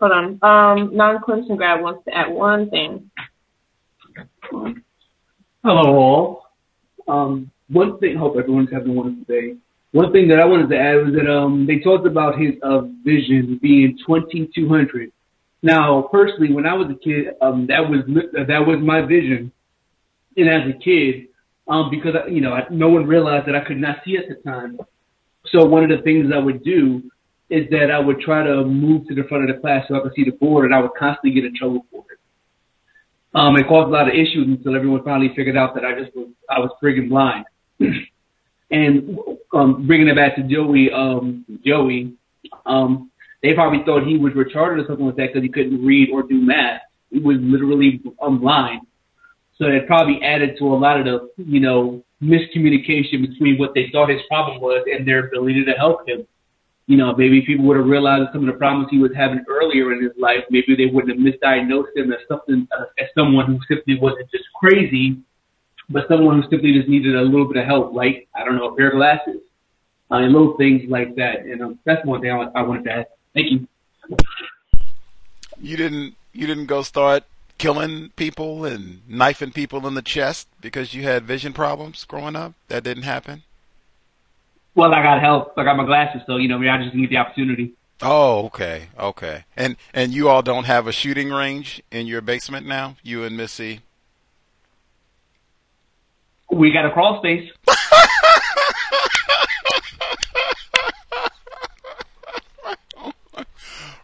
hold 0.00 0.12
on, 0.12 0.38
um, 0.40 0.96
non-Clemson 0.96 1.56
grad 1.56 1.82
wants 1.82 2.04
to 2.04 2.16
add 2.16 2.30
one 2.30 2.70
thing. 2.70 3.10
Hello, 5.62 5.96
all. 5.98 6.46
Um, 7.08 7.50
one 7.68 7.98
thing, 7.98 8.16
I 8.16 8.20
hope 8.20 8.36
everyone's 8.36 8.70
having 8.72 8.90
a 8.90 8.92
wonderful 8.92 9.24
day. 9.24 9.56
One 9.92 10.12
thing 10.12 10.28
that 10.28 10.40
I 10.40 10.44
wanted 10.44 10.68
to 10.70 10.78
add 10.78 10.96
was 11.06 11.14
that 11.14 11.30
um, 11.30 11.66
they 11.66 11.78
talked 11.78 12.06
about 12.06 12.38
his 12.38 12.54
uh, 12.62 12.82
vision 13.02 13.58
being 13.62 13.96
2200. 14.06 15.10
Now, 15.62 16.08
personally, 16.12 16.52
when 16.52 16.66
I 16.66 16.74
was 16.74 16.88
a 16.90 16.98
kid, 16.98 17.34
um, 17.40 17.66
that 17.68 17.88
was 17.88 18.00
that 18.06 18.66
was 18.66 18.78
my 18.82 19.00
vision, 19.00 19.50
and 20.36 20.48
as 20.48 20.68
a 20.68 20.78
kid, 20.78 21.28
um, 21.66 21.90
because 21.90 22.14
you 22.30 22.40
know 22.40 22.56
no 22.70 22.88
one 22.88 23.06
realized 23.06 23.48
that 23.48 23.56
I 23.56 23.64
could 23.64 23.78
not 23.78 23.96
see 24.04 24.16
at 24.16 24.28
the 24.28 24.34
time. 24.48 24.78
So 25.50 25.64
one 25.64 25.82
of 25.82 25.90
the 25.96 26.02
things 26.02 26.30
I 26.32 26.38
would 26.38 26.62
do 26.62 27.02
is 27.48 27.68
that 27.70 27.90
I 27.90 27.98
would 27.98 28.20
try 28.20 28.44
to 28.44 28.64
move 28.64 29.06
to 29.08 29.14
the 29.14 29.24
front 29.24 29.48
of 29.48 29.54
the 29.54 29.60
class 29.60 29.86
so 29.88 29.96
I 29.96 30.00
could 30.00 30.12
see 30.14 30.24
the 30.24 30.32
board, 30.32 30.66
and 30.66 30.74
I 30.74 30.80
would 30.80 30.94
constantly 30.98 31.32
get 31.32 31.44
in 31.46 31.56
trouble 31.56 31.86
for 31.90 32.04
it. 32.10 32.18
Um, 33.34 33.56
it 33.56 33.66
caused 33.66 33.88
a 33.88 33.92
lot 33.92 34.08
of 34.08 34.14
issues 34.14 34.46
until 34.46 34.76
everyone 34.76 35.02
finally 35.04 35.32
figured 35.34 35.56
out 35.56 35.74
that 35.74 35.84
I 35.84 35.98
just 35.98 36.14
was 36.14 36.28
I 36.50 36.58
was 36.58 36.70
friggin' 36.82 37.08
blind. 37.08 37.44
And 38.70 39.18
um, 39.52 39.86
bringing 39.86 40.08
it 40.08 40.16
back 40.16 40.36
to 40.36 40.42
Joey, 40.42 40.90
um, 40.92 41.44
Joey, 41.64 42.14
um, 42.64 43.10
they 43.42 43.54
probably 43.54 43.84
thought 43.84 44.06
he 44.06 44.16
was 44.16 44.32
retarded 44.32 44.82
or 44.82 44.86
something 44.86 45.06
like 45.06 45.16
that 45.16 45.28
because 45.28 45.42
he 45.42 45.48
couldn't 45.48 45.84
read 45.84 46.10
or 46.12 46.22
do 46.22 46.40
math. 46.40 46.82
He 47.10 47.18
was 47.18 47.36
literally 47.40 48.02
um, 48.20 48.40
blind. 48.40 48.82
So 49.58 49.66
it 49.66 49.86
probably 49.86 50.22
added 50.22 50.56
to 50.58 50.66
a 50.66 50.76
lot 50.76 50.98
of 51.00 51.06
the, 51.06 51.30
you 51.36 51.60
know, 51.60 52.04
miscommunication 52.22 53.26
between 53.28 53.56
what 53.58 53.74
they 53.74 53.88
thought 53.92 54.10
his 54.10 54.20
problem 54.28 54.60
was 54.60 54.84
and 54.90 55.06
their 55.06 55.28
ability 55.28 55.64
to 55.64 55.72
help 55.72 56.08
him. 56.08 56.26
You 56.86 56.96
know, 56.96 57.14
maybe 57.16 57.42
people 57.42 57.64
would 57.66 57.76
have 57.76 57.86
realized 57.86 58.30
some 58.32 58.46
of 58.46 58.52
the 58.52 58.58
problems 58.58 58.88
he 58.90 58.98
was 58.98 59.10
having 59.16 59.44
earlier 59.48 59.92
in 59.92 60.02
his 60.02 60.12
life. 60.18 60.44
Maybe 60.50 60.76
they 60.76 60.86
wouldn't 60.86 61.18
have 61.18 61.20
misdiagnosed 61.20 61.96
him 61.96 62.12
as 62.12 62.18
something, 62.28 62.68
uh, 62.76 62.84
as 62.98 63.08
someone 63.16 63.46
who 63.46 63.58
simply 63.66 63.98
wasn't 63.98 64.30
just 64.30 64.44
crazy, 64.54 65.18
but 65.88 66.08
someone 66.08 66.40
who 66.42 66.48
simply 66.48 66.72
just 66.72 66.88
needed 66.88 67.14
a 67.14 67.22
little 67.22 67.46
bit 67.46 67.58
of 67.58 67.66
help, 67.66 67.94
like 67.94 68.28
I 68.34 68.44
don't 68.44 68.56
know, 68.56 68.68
a 68.68 68.76
pair 68.76 68.88
of 68.88 68.94
glasses, 68.94 69.40
uh, 70.10 70.16
and 70.16 70.32
little 70.32 70.56
things 70.56 70.88
like 70.88 71.16
that. 71.16 71.40
And 71.40 71.62
um, 71.62 71.78
that's 71.84 72.04
one 72.04 72.20
thing 72.20 72.30
I, 72.30 72.50
I 72.54 72.62
wanted 72.62 72.84
to 72.84 72.92
add. 72.92 73.06
Thank 73.34 73.50
you. 73.50 73.68
You 75.60 75.76
didn't. 75.76 76.14
You 76.32 76.46
didn't 76.46 76.66
go 76.66 76.82
start 76.82 77.24
killing 77.58 78.10
people 78.16 78.64
and 78.64 79.00
knifing 79.08 79.52
people 79.52 79.86
in 79.86 79.94
the 79.94 80.02
chest 80.02 80.48
because 80.60 80.94
you 80.94 81.02
had 81.02 81.24
vision 81.24 81.52
problems 81.52 82.04
growing 82.04 82.36
up? 82.36 82.54
That 82.68 82.84
didn't 82.84 83.04
happen? 83.04 83.42
Well, 84.74 84.92
I 84.92 85.02
got 85.02 85.20
help. 85.20 85.54
I 85.56 85.64
got 85.64 85.76
my 85.76 85.86
glasses, 85.86 86.22
so 86.26 86.36
you 86.36 86.48
know, 86.48 86.58
I 86.58 86.82
just 86.82 86.94
get 86.94 87.08
the 87.08 87.16
opportunity. 87.16 87.72
Oh, 88.02 88.46
okay, 88.46 88.88
okay. 88.98 89.44
And 89.56 89.76
and 89.94 90.12
you 90.12 90.28
all 90.28 90.42
don't 90.42 90.64
have 90.64 90.86
a 90.86 90.92
shooting 90.92 91.30
range 91.30 91.82
in 91.90 92.06
your 92.06 92.20
basement 92.20 92.66
now, 92.66 92.96
you 93.02 93.24
and 93.24 93.36
Missy. 93.36 93.80
We 96.50 96.72
got 96.72 96.86
a 96.86 96.90
crawl 96.90 97.18
space. 97.18 97.50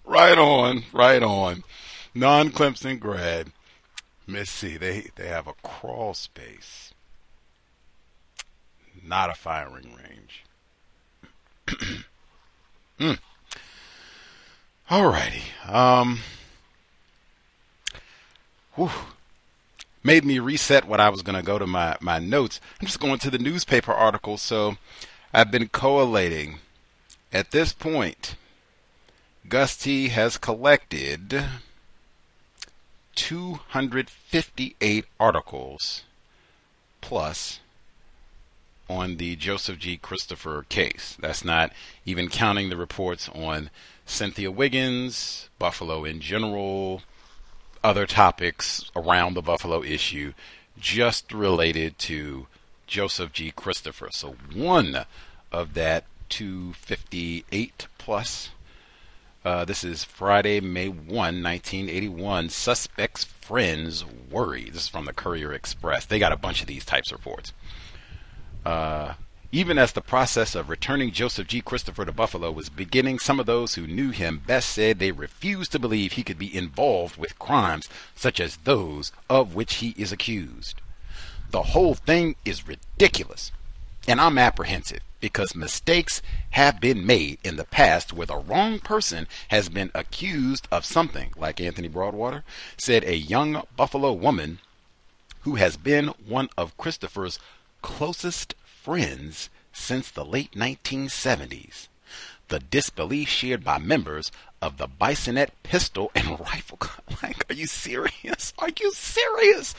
right 0.05 0.39
on, 0.39 0.85
right 0.93 1.23
on 1.23 1.63
non-Clemson 2.15 2.99
grad. 3.01 3.53
Let's 4.29 4.51
see, 4.51 4.77
they 4.77 5.09
they 5.17 5.29
have 5.29 5.47
a 5.47 5.55
crawl 5.63 6.15
space, 6.15 6.95
not 9.03 9.31
a 9.31 9.35
firing 9.35 9.97
range. 9.97 10.45
mm. 13.01 13.19
Alrighty. 14.89 15.43
Um. 15.69 16.21
Whew. 18.75 18.91
Made 20.05 20.25
me 20.25 20.39
reset 20.39 20.87
what 20.87 21.01
I 21.01 21.09
was 21.11 21.23
going 21.23 21.37
to 21.37 21.45
go 21.45 21.59
to 21.59 21.67
my, 21.67 21.97
my 22.01 22.19
notes. 22.19 22.61
I'm 22.81 22.87
just 22.87 23.01
going 23.01 23.19
to 23.21 23.31
the 23.31 23.39
newspaper 23.39 23.93
article. 23.93 24.37
So 24.37 24.77
I've 25.33 25.51
been 25.51 25.69
collating. 25.69 26.59
At 27.33 27.51
this 27.51 27.73
point, 27.73 28.37
Gus 29.49 29.77
T 29.77 30.09
has 30.09 30.37
collected 30.37 31.45
258 33.15 35.05
articles 35.19 36.03
plus 37.01 37.61
on 38.89 39.17
the 39.17 39.37
Joseph 39.37 39.79
G. 39.79 39.97
Christopher 39.97 40.67
case. 40.69 41.17
That's 41.21 41.45
not 41.45 41.73
even 42.05 42.29
counting 42.29 42.69
the 42.69 42.77
reports 42.77 43.29
on 43.35 43.71
Cynthia 44.05 44.51
Wiggins, 44.51 45.49
Buffalo 45.59 46.05
in 46.05 46.21
general, 46.21 47.03
other 47.85 48.07
topics 48.07 48.91
around 48.95 49.35
the 49.35 49.43
Buffalo 49.43 49.83
issue, 49.83 50.33
just 50.79 51.33
related 51.33 51.99
to 51.99 52.47
Joseph 52.87 53.33
G. 53.33 53.51
Christopher. 53.51 54.09
So 54.11 54.37
one 54.55 55.05
of 55.51 55.75
that 55.75 56.05
258 56.29 57.87
plus 57.99 58.51
uh, 59.45 59.65
this 59.65 59.83
is 59.83 60.05
Friday, 60.05 60.61
May 60.61 60.89
1, 60.89 61.09
1981. 61.09 62.49
Suspect's 62.49 63.25
friends 63.25 64.05
worry. 64.31 64.71
This 64.71 64.83
is 64.83 64.89
from 64.89 65.05
the 65.05 65.13
Courier 65.13 65.53
Express. 65.53 66.05
They 66.05 66.21
got 66.21 66.33
a 66.33 66.37
bunch 66.37 66.61
of 66.61 66.69
these 66.69 66.85
types 66.85 67.11
of 67.11 67.19
reports. 67.19 67.53
Uh, 68.65 69.15
even 69.55 69.77
as 69.77 69.93
the 69.93 70.01
process 70.01 70.55
of 70.55 70.71
returning 70.71 71.13
Joseph 71.13 71.47
G. 71.47 71.61
Christopher 71.61 72.07
to 72.07 72.13
Buffalo 72.13 72.51
was 72.51 72.71
beginning, 72.71 73.19
some 73.19 73.39
of 73.39 73.45
those 73.45 73.75
who 73.75 73.87
knew 73.87 74.11
him 74.11 74.41
best 74.47 74.71
said 74.71 74.99
they 74.99 75.13
refused 75.13 75.73
to 75.73 75.79
believe 75.79 76.13
he 76.13 76.23
could 76.23 76.39
be 76.39 76.57
involved 76.57 77.19
with 77.19 77.39
crimes 77.39 77.87
such 78.17 78.41
as 78.41 78.57
those 78.57 79.13
of 79.29 79.55
which 79.55 79.75
he 79.75 79.95
is 79.99 80.11
accused. 80.11 80.81
The 81.51 81.65
whole 81.65 81.95
thing 81.95 82.37
is 82.47 82.67
ridiculous, 82.67 83.53
and 84.09 84.23
I'm 84.23 84.39
apprehensive 84.39 85.01
because 85.21 85.55
mistakes 85.55 86.23
have 86.53 86.81
been 86.81 87.07
made 87.07 87.39
in 87.45 87.57
the 87.57 87.65
past 87.65 88.15
where 88.15 88.27
the 88.27 88.37
wrong 88.37 88.79
person 88.79 89.29
has 89.49 89.69
been 89.69 89.91
accused 89.95 90.67
of 90.73 90.87
something, 90.87 91.31
like 91.37 91.61
Anthony 91.61 91.89
Broadwater 91.89 92.43
said 92.79 93.05
a 93.05 93.17
young 93.17 93.63
Buffalo 93.77 94.15
woman 94.15 94.61
who 95.43 95.57
has 95.57 95.77
been 95.77 96.09
one 96.27 96.49
of 96.57 96.77
Christopher's 96.79 97.39
closest 97.83 98.55
friends 98.83 99.49
since 99.73 100.11
the 100.11 100.25
late 100.25 100.53
1970s. 100.53 101.87
The 102.49 102.59
disbelief 102.59 103.29
shared 103.29 103.63
by 103.63 103.79
members 103.79 104.33
of 104.61 104.77
the 104.77 104.89
Bisonet 104.89 105.51
Pistol 105.63 106.11
and 106.17 106.41
Rifle. 106.41 106.79
Club. 106.79 107.19
Like, 107.23 107.49
are 107.49 107.55
you 107.55 107.67
serious? 107.67 108.53
Are 108.59 108.71
you 108.81 108.93
serious? 108.93 109.75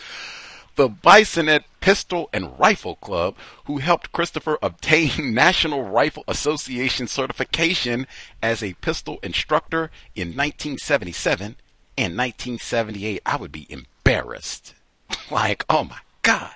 the 0.75 0.89
Bisonet 0.89 1.65
Pistol 1.81 2.29
and 2.33 2.57
Rifle 2.57 2.95
Club, 2.95 3.35
who 3.65 3.77
helped 3.77 4.11
Christopher 4.11 4.57
obtain 4.63 5.11
National 5.33 5.83
Rifle 5.83 6.23
Association 6.27 7.07
certification 7.07 8.07
as 8.41 8.63
a 8.63 8.73
pistol 8.75 9.19
instructor 9.21 9.91
in 10.15 10.29
1977 10.29 11.57
and 11.95 12.17
1978. 12.17 13.21
I 13.23 13.35
would 13.35 13.51
be 13.51 13.67
embarrassed. 13.69 14.73
like, 15.29 15.63
oh 15.69 15.83
my 15.83 15.99
God. 16.23 16.55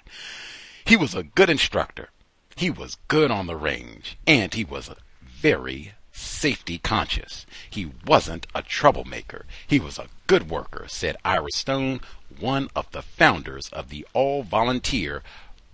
He 0.83 0.95
was 0.95 1.13
a 1.13 1.23
good 1.23 1.49
instructor. 1.49 2.09
He 2.57 2.71
was 2.71 2.97
good 3.07 3.29
on 3.29 3.45
the 3.45 3.55
range, 3.55 4.17
and 4.25 4.51
he 4.51 4.65
was 4.65 4.89
very 5.21 5.93
safety 6.11 6.79
conscious. 6.79 7.45
He 7.69 7.91
wasn't 8.03 8.47
a 8.55 8.63
troublemaker. 8.63 9.45
He 9.67 9.79
was 9.79 9.99
a 9.99 10.07
good 10.25 10.49
worker, 10.49 10.85
said 10.87 11.17
Ira 11.23 11.51
Stone, 11.51 12.01
one 12.39 12.69
of 12.75 12.91
the 12.91 13.03
founders 13.03 13.69
of 13.69 13.89
the 13.89 14.07
all 14.13 14.41
volunteer 14.41 15.21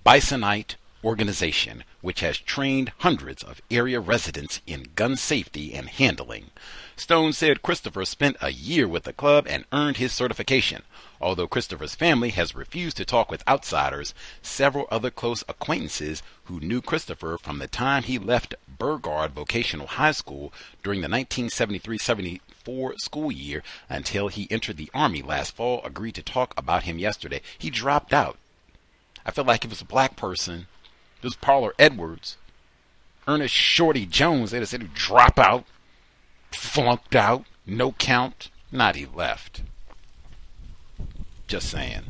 Bisonite 0.05 0.75
organization, 1.03 1.83
which 2.01 2.21
has 2.21 2.37
trained 2.37 2.91
hundreds 2.99 3.43
of 3.43 3.61
area 3.69 3.99
residents 3.99 4.61
in 4.65 4.87
gun 4.95 5.15
safety 5.15 5.73
and 5.73 5.89
handling. 5.89 6.51
Stone 6.95 7.33
said 7.33 7.63
Christopher 7.63 8.05
spent 8.05 8.37
a 8.39 8.51
year 8.51 8.87
with 8.87 9.03
the 9.03 9.13
club 9.13 9.45
and 9.49 9.65
earned 9.73 9.97
his 9.97 10.13
certification. 10.13 10.83
Although 11.19 11.47
Christopher's 11.47 11.95
family 11.95 12.29
has 12.29 12.53
refused 12.53 12.97
to 12.97 13.05
talk 13.05 13.31
with 13.31 13.47
outsiders, 13.47 14.13
several 14.41 14.87
other 14.91 15.09
close 15.09 15.43
acquaintances 15.47 16.21
who 16.45 16.59
knew 16.59 16.81
Christopher 16.81 17.37
from 17.41 17.59
the 17.59 17.67
time 17.67 18.03
he 18.03 18.19
left 18.19 18.55
Burgard 18.77 19.31
Vocational 19.31 19.87
High 19.87 20.11
School 20.11 20.53
during 20.83 20.99
the 20.99 21.05
1973 21.05 21.97
74 21.97 22.97
school 22.97 23.31
year 23.31 23.63
until 23.89 24.27
he 24.27 24.47
entered 24.51 24.77
the 24.77 24.91
Army 24.93 25.21
last 25.21 25.55
fall 25.55 25.81
agreed 25.83 26.15
to 26.15 26.21
talk 26.21 26.53
about 26.57 26.83
him 26.83 26.99
yesterday. 26.99 27.41
He 27.57 27.69
dropped 27.69 28.13
out. 28.13 28.37
I 29.25 29.31
feel 29.31 29.45
like 29.45 29.63
if 29.63 29.69
was 29.69 29.81
a 29.81 29.85
black 29.85 30.15
person, 30.15 30.67
it 31.23 31.27
was 31.27 31.35
Parler 31.35 31.73
Edwards, 31.79 32.37
Ernest 33.27 33.53
Shorty 33.53 34.05
Jones, 34.05 34.51
have 34.51 34.67
said 34.67 34.81
he'd 34.81 34.93
drop 34.93 35.39
out, 35.39 35.65
flunked 36.51 37.15
out, 37.15 37.45
no 37.65 37.93
count. 37.93 38.49
Not 38.71 38.95
he 38.95 39.05
left. 39.05 39.61
Just 41.47 41.69
saying. 41.69 42.03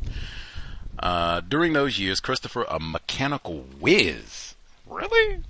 Uh, 0.98 1.42
during 1.42 1.74
those 1.74 2.00
years, 2.00 2.20
Christopher, 2.20 2.66
a 2.70 2.80
mechanical 2.80 3.66
whiz. 3.80 4.56
Really? 4.88 5.44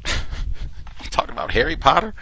Talking 1.11 1.33
about 1.33 1.51
Harry 1.51 1.75
Potter? 1.75 2.13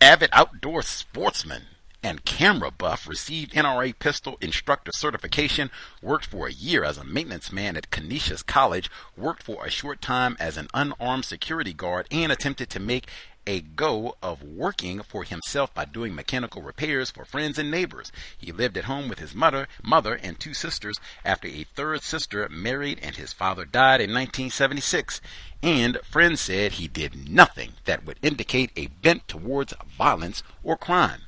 Avid 0.00 0.30
outdoor 0.32 0.82
sportsman 0.82 1.62
and 2.02 2.24
camera 2.24 2.70
buff, 2.70 3.06
received 3.06 3.52
NRA 3.52 3.98
pistol 3.98 4.36
instructor 4.40 4.92
certification, 4.92 5.70
worked 6.02 6.26
for 6.26 6.46
a 6.46 6.52
year 6.52 6.84
as 6.84 6.98
a 6.98 7.04
maintenance 7.04 7.52
man 7.52 7.76
at 7.76 7.90
Canisius 7.90 8.42
College, 8.42 8.90
worked 9.16 9.42
for 9.42 9.64
a 9.64 9.70
short 9.70 10.00
time 10.00 10.36
as 10.40 10.56
an 10.56 10.68
unarmed 10.74 11.24
security 11.24 11.72
guard, 11.72 12.06
and 12.10 12.32
attempted 12.32 12.70
to 12.70 12.80
make 12.80 13.06
a 13.46 13.60
go 13.60 14.16
of 14.22 14.42
working 14.42 15.02
for 15.02 15.24
himself 15.24 15.74
by 15.74 15.84
doing 15.84 16.14
mechanical 16.14 16.62
repairs 16.62 17.10
for 17.10 17.24
friends 17.24 17.58
and 17.58 17.70
neighbors. 17.70 18.12
He 18.38 18.52
lived 18.52 18.76
at 18.76 18.84
home 18.84 19.08
with 19.08 19.18
his 19.18 19.34
mother, 19.34 19.68
mother 19.82 20.14
and 20.14 20.38
two 20.38 20.54
sisters 20.54 20.98
after 21.24 21.48
a 21.48 21.64
third 21.64 22.02
sister 22.02 22.48
married 22.48 23.00
and 23.02 23.16
his 23.16 23.32
father 23.32 23.64
died 23.64 24.00
in 24.00 24.10
1976. 24.10 25.20
And 25.62 25.98
friends 26.04 26.40
said 26.40 26.72
he 26.72 26.88
did 26.88 27.28
nothing 27.28 27.72
that 27.84 28.04
would 28.04 28.18
indicate 28.22 28.70
a 28.76 28.88
bent 28.88 29.26
towards 29.28 29.74
violence 29.96 30.42
or 30.62 30.76
crime. 30.76 31.22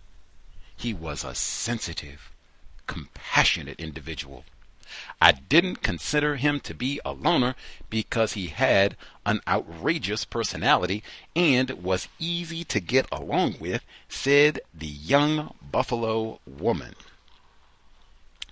He 0.84 0.92
was 0.92 1.24
a 1.24 1.34
sensitive, 1.34 2.30
compassionate 2.86 3.80
individual. 3.80 4.44
I 5.18 5.32
didn't 5.32 5.76
consider 5.80 6.36
him 6.36 6.60
to 6.60 6.74
be 6.74 7.00
a 7.06 7.12
loner 7.12 7.54
because 7.88 8.34
he 8.34 8.48
had 8.48 8.94
an 9.24 9.40
outrageous 9.48 10.26
personality 10.26 11.02
and 11.34 11.70
was 11.82 12.08
easy 12.18 12.64
to 12.64 12.80
get 12.80 13.06
along 13.10 13.56
with, 13.60 13.82
said 14.10 14.60
the 14.74 14.86
young 14.86 15.54
Buffalo 15.62 16.40
woman. 16.46 16.96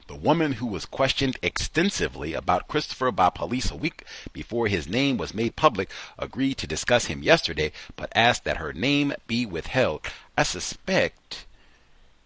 The 0.07 0.17
woman 0.17 0.53
who 0.53 0.69
was 0.69 0.87
questioned 0.87 1.37
extensively 1.43 2.33
about 2.33 2.67
Christopher 2.67 3.11
by 3.11 3.29
police 3.29 3.71
a 3.71 3.77
week 3.77 4.07
before 4.33 4.69
his 4.69 4.89
name 4.89 5.19
was 5.19 5.35
made 5.35 5.55
public 5.55 5.91
agreed 6.19 6.57
to 6.57 6.67
discuss 6.67 7.05
him 7.05 7.23
yesterday, 7.23 7.73
but 7.95 8.11
asked 8.15 8.45
that 8.45 8.57
her 8.57 8.73
name 8.73 9.13
be 9.27 9.45
withheld. 9.45 10.07
I 10.35 10.45
suspect 10.45 11.45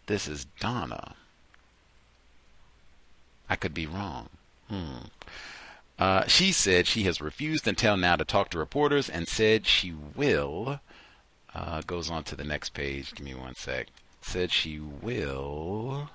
this 0.06 0.28
is 0.28 0.46
Donna. 0.60 1.14
I 3.48 3.56
could 3.56 3.74
be 3.74 3.86
wrong. 3.86 4.28
Hmm. 4.68 5.06
Uh, 5.98 6.26
she 6.26 6.52
said 6.52 6.86
she 6.86 7.04
has 7.04 7.20
refused 7.20 7.66
until 7.66 7.96
now 7.96 8.16
to 8.16 8.24
talk 8.24 8.50
to 8.50 8.58
reporters 8.58 9.08
and 9.08 9.28
said 9.28 9.66
she 9.66 9.94
will. 10.14 10.80
Uh, 11.54 11.80
goes 11.86 12.10
on 12.10 12.22
to 12.24 12.36
the 12.36 12.44
next 12.44 12.70
page. 12.70 13.14
Give 13.14 13.24
me 13.24 13.34
one 13.34 13.54
sec. 13.54 13.88
Said 14.20 14.50
she 14.50 14.78
will 14.78 16.10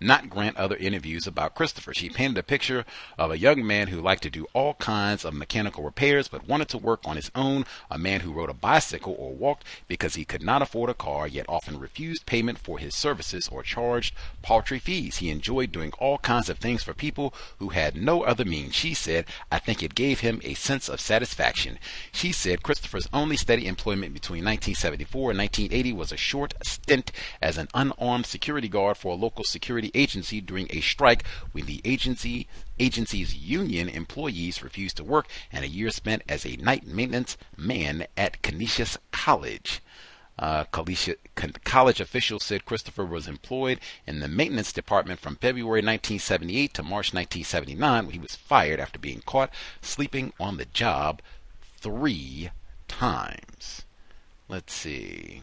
not 0.00 0.28
grant 0.28 0.56
other 0.56 0.76
interviews 0.76 1.26
about 1.26 1.54
Christopher. 1.54 1.94
She 1.94 2.10
painted 2.10 2.38
a 2.38 2.42
picture 2.42 2.84
of 3.18 3.30
a 3.30 3.38
young 3.38 3.66
man 3.66 3.88
who 3.88 4.00
liked 4.00 4.22
to 4.24 4.30
do 4.30 4.46
all 4.52 4.74
kinds 4.74 5.24
of 5.24 5.34
mechanical 5.34 5.84
repairs 5.84 6.28
but 6.28 6.46
wanted 6.46 6.68
to 6.68 6.78
work 6.78 7.00
on 7.04 7.16
his 7.16 7.30
own, 7.34 7.64
a 7.90 7.98
man 7.98 8.20
who 8.20 8.32
rode 8.32 8.50
a 8.50 8.54
bicycle 8.54 9.16
or 9.18 9.32
walked 9.32 9.64
because 9.88 10.14
he 10.14 10.24
could 10.24 10.42
not 10.42 10.62
afford 10.62 10.90
a 10.90 10.94
car, 10.94 11.26
yet 11.26 11.46
often 11.48 11.78
refused 11.78 12.26
payment 12.26 12.58
for 12.58 12.78
his 12.78 12.94
services 12.94 13.48
or 13.48 13.62
charged 13.62 14.14
paltry 14.42 14.78
fees. 14.78 15.18
He 15.18 15.30
enjoyed 15.30 15.72
doing 15.72 15.92
all 15.98 16.18
kinds 16.18 16.48
of 16.48 16.58
things 16.58 16.82
for 16.82 16.92
people 16.92 17.32
who 17.58 17.70
had 17.70 17.96
no 17.96 18.22
other 18.22 18.44
means. 18.44 18.74
She 18.74 18.92
said, 18.94 19.24
I 19.50 19.58
think 19.58 19.82
it 19.82 19.94
gave 19.94 20.20
him 20.20 20.40
a 20.44 20.54
sense 20.54 20.88
of 20.88 21.00
satisfaction. 21.00 21.78
She 22.12 22.32
said 22.32 22.62
Christopher's 22.62 23.08
only 23.12 23.36
steady 23.36 23.66
employment 23.66 24.12
between 24.12 24.44
1974 24.44 25.30
and 25.30 25.38
1980 25.38 25.92
was 25.92 26.12
a 26.12 26.16
short 26.16 26.54
stint 26.62 27.12
as 27.40 27.56
an 27.56 27.68
unarmed 27.74 28.26
security 28.26 28.68
guard 28.68 28.96
for 28.96 29.12
a 29.12 29.16
local 29.16 29.44
security 29.44 29.85
agency 29.94 30.40
during 30.40 30.66
a 30.70 30.80
strike 30.80 31.26
when 31.52 31.66
the 31.66 31.80
agency 31.84 32.48
agency's 32.78 33.34
union 33.34 33.88
employees 33.88 34.62
refused 34.62 34.96
to 34.96 35.04
work 35.04 35.26
and 35.52 35.64
a 35.64 35.68
year 35.68 35.90
spent 35.90 36.22
as 36.28 36.44
a 36.44 36.56
night 36.56 36.86
maintenance 36.86 37.36
man 37.56 38.06
at 38.16 38.42
Canisius 38.42 38.98
College. 39.12 39.82
Uh, 40.38 40.64
college 40.64 42.00
officials 42.00 42.44
said 42.44 42.66
Christopher 42.66 43.06
was 43.06 43.26
employed 43.26 43.80
in 44.06 44.20
the 44.20 44.28
maintenance 44.28 44.70
department 44.70 45.18
from 45.18 45.36
February 45.36 45.80
1978 45.80 46.74
to 46.74 46.82
March 46.82 47.14
1979 47.14 48.04
when 48.04 48.12
he 48.12 48.18
was 48.18 48.36
fired 48.36 48.78
after 48.78 48.98
being 48.98 49.22
caught 49.24 49.50
sleeping 49.80 50.34
on 50.38 50.58
the 50.58 50.66
job 50.66 51.22
three 51.78 52.50
times. 52.86 53.84
Let's 54.48 54.74
see. 54.74 55.42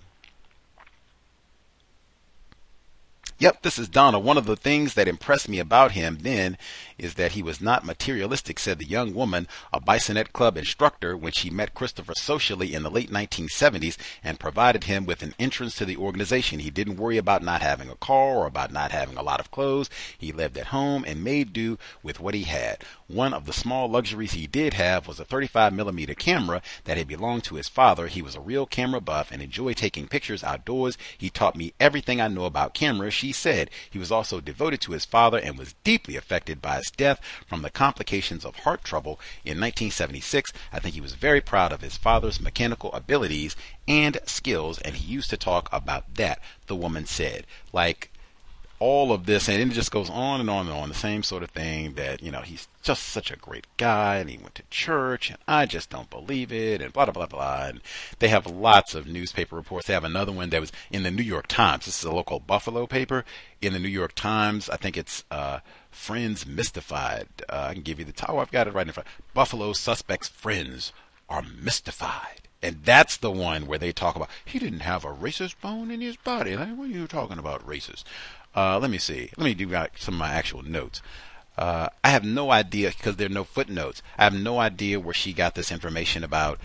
Yep, 3.43 3.61
this 3.61 3.77
is 3.77 3.89
Donna. 3.89 4.19
One 4.19 4.37
of 4.37 4.45
the 4.45 4.55
things 4.55 4.93
that 4.93 5.09
impressed 5.09 5.49
me 5.49 5.59
about 5.59 5.91
him 5.91 6.19
then 6.21 6.57
is 6.97 7.15
that 7.15 7.33
he 7.33 7.43
was 7.43 7.59
not 7.59 7.83
materialistic, 7.83 8.57
said 8.57 8.79
the 8.79 8.85
young 8.85 9.13
woman, 9.13 9.49
a 9.73 9.81
Bisonet 9.81 10.31
Club 10.31 10.55
instructor, 10.55 11.17
when 11.17 11.33
she 11.33 11.49
met 11.49 11.73
Christopher 11.73 12.13
socially 12.15 12.73
in 12.73 12.83
the 12.83 12.89
late 12.89 13.11
1970s 13.11 13.97
and 14.23 14.39
provided 14.39 14.85
him 14.85 15.05
with 15.05 15.21
an 15.21 15.35
entrance 15.37 15.75
to 15.75 15.83
the 15.83 15.97
organization. 15.97 16.59
He 16.59 16.69
didn't 16.69 16.95
worry 16.95 17.17
about 17.17 17.43
not 17.43 17.61
having 17.61 17.89
a 17.89 17.97
car 17.97 18.37
or 18.37 18.45
about 18.45 18.71
not 18.71 18.93
having 18.93 19.17
a 19.17 19.23
lot 19.23 19.41
of 19.41 19.51
clothes. 19.51 19.89
He 20.17 20.31
lived 20.31 20.57
at 20.57 20.67
home 20.67 21.03
and 21.05 21.21
made 21.21 21.51
do 21.51 21.77
with 22.01 22.21
what 22.21 22.35
he 22.35 22.43
had. 22.43 22.85
One 23.07 23.33
of 23.33 23.45
the 23.45 23.51
small 23.51 23.89
luxuries 23.89 24.31
he 24.31 24.47
did 24.47 24.75
have 24.75 25.05
was 25.05 25.19
a 25.19 25.25
35 25.25 25.73
millimeter 25.73 26.13
camera 26.13 26.61
that 26.85 26.95
had 26.95 27.09
belonged 27.09 27.43
to 27.45 27.55
his 27.55 27.67
father. 27.67 28.07
He 28.07 28.21
was 28.21 28.35
a 28.35 28.39
real 28.39 28.65
camera 28.65 29.01
buff 29.01 29.31
and 29.31 29.41
enjoyed 29.41 29.75
taking 29.75 30.07
pictures 30.07 30.45
outdoors. 30.45 30.97
He 31.17 31.29
taught 31.29 31.57
me 31.57 31.73
everything 31.77 32.21
I 32.21 32.29
know 32.29 32.45
about 32.45 32.73
cameras. 32.73 33.13
She 33.13 33.32
said 33.33 33.69
he 33.89 33.99
was 33.99 34.11
also 34.11 34.39
devoted 34.39 34.79
to 34.81 34.93
his 34.93 35.05
father 35.05 35.37
and 35.37 35.57
was 35.57 35.75
deeply 35.83 36.15
affected 36.15 36.61
by 36.61 36.77
his 36.77 36.91
death 36.95 37.19
from 37.47 37.61
the 37.61 37.69
complications 37.69 38.45
of 38.45 38.57
heart 38.57 38.83
trouble 38.83 39.19
in 39.43 39.59
1976. 39.59 40.53
I 40.71 40.79
think 40.79 40.95
he 40.95 41.01
was 41.01 41.15
very 41.15 41.41
proud 41.41 41.71
of 41.73 41.81
his 41.81 41.97
father's 41.97 42.39
mechanical 42.39 42.93
abilities 42.93 43.55
and 43.87 44.17
skills, 44.25 44.79
and 44.79 44.95
he 44.95 45.11
used 45.11 45.29
to 45.31 45.37
talk 45.37 45.67
about 45.71 46.15
that, 46.15 46.39
the 46.67 46.75
woman 46.75 47.05
said. 47.05 47.45
Like, 47.73 48.12
all 48.83 49.13
of 49.13 49.25
this, 49.25 49.47
and 49.47 49.61
it 49.61 49.73
just 49.73 49.91
goes 49.91 50.09
on 50.09 50.41
and 50.41 50.49
on 50.49 50.67
and 50.67 50.75
on. 50.75 50.89
The 50.89 50.93
same 50.93 51.23
sort 51.23 51.41
of 51.41 51.51
thing 51.51 51.93
that 51.93 52.21
you 52.21 52.29
know 52.29 52.41
he's 52.41 52.67
just 52.81 53.03
such 53.03 53.31
a 53.31 53.37
great 53.37 53.65
guy, 53.77 54.17
and 54.17 54.29
he 54.29 54.37
went 54.37 54.55
to 54.55 54.63
church, 54.69 55.29
and 55.29 55.39
I 55.47 55.65
just 55.65 55.89
don't 55.89 56.09
believe 56.09 56.51
it, 56.51 56.81
and 56.81 56.91
blah 56.91 57.05
blah 57.05 57.13
blah 57.13 57.27
blah. 57.27 57.67
And 57.67 57.81
they 58.19 58.27
have 58.27 58.45
lots 58.45 58.93
of 58.93 59.07
newspaper 59.07 59.55
reports. 59.55 59.87
They 59.87 59.93
have 59.93 60.03
another 60.03 60.33
one 60.33 60.49
that 60.49 60.59
was 60.59 60.73
in 60.91 61.03
the 61.03 61.11
New 61.11 61.23
York 61.23 61.47
Times. 61.47 61.85
This 61.85 61.99
is 61.99 62.03
a 62.03 62.11
local 62.11 62.41
Buffalo 62.41 62.85
paper 62.85 63.23
in 63.61 63.71
the 63.71 63.79
New 63.79 63.87
York 63.87 64.15
Times. 64.15 64.69
I 64.69 64.75
think 64.75 64.97
it's 64.97 65.23
uh, 65.31 65.59
Friends 65.89 66.45
Mystified. 66.45 67.29
Uh, 67.47 67.67
I 67.69 67.73
can 67.75 67.83
give 67.83 67.99
you 67.99 68.05
the 68.05 68.11
title. 68.11 68.35
Oh, 68.35 68.39
I've 68.39 68.51
got 68.51 68.67
it 68.67 68.73
right 68.73 68.85
in 68.85 68.91
front. 68.91 69.07
Buffalo 69.33 69.71
suspects' 69.71 70.27
friends 70.27 70.91
are 71.29 71.41
mystified. 71.41 72.41
And 72.61 72.83
that's 72.83 73.17
the 73.17 73.31
one 73.31 73.67
where 73.67 73.77
they 73.77 73.91
talk 73.91 74.15
about 74.15 74.29
he 74.45 74.57
didn't 74.57 74.81
have 74.81 75.03
a 75.03 75.13
racist 75.13 75.55
bone 75.61 75.91
in 75.91 75.99
his 75.99 76.15
body. 76.15 76.55
Like, 76.55 76.77
what 76.77 76.85
are 76.85 76.93
you 76.93 77.07
talking 77.07 77.37
about, 77.37 77.67
racist? 77.67 78.05
Uh, 78.55 78.79
let 78.79 78.89
me 78.91 78.97
see. 78.97 79.29
Let 79.37 79.45
me 79.45 79.53
do 79.53 79.69
some 79.97 80.15
of 80.15 80.19
my 80.19 80.33
actual 80.33 80.61
notes. 80.61 81.01
Uh, 81.57 81.89
I 82.03 82.09
have 82.09 82.23
no 82.23 82.51
idea 82.51 82.91
because 82.95 83.15
there 83.15 83.27
are 83.27 83.29
no 83.29 83.43
footnotes. 83.43 84.01
I 84.17 84.23
have 84.23 84.33
no 84.33 84.59
idea 84.59 84.99
where 84.99 85.13
she 85.13 85.33
got 85.33 85.55
this 85.55 85.71
information 85.71 86.23
about 86.23 86.59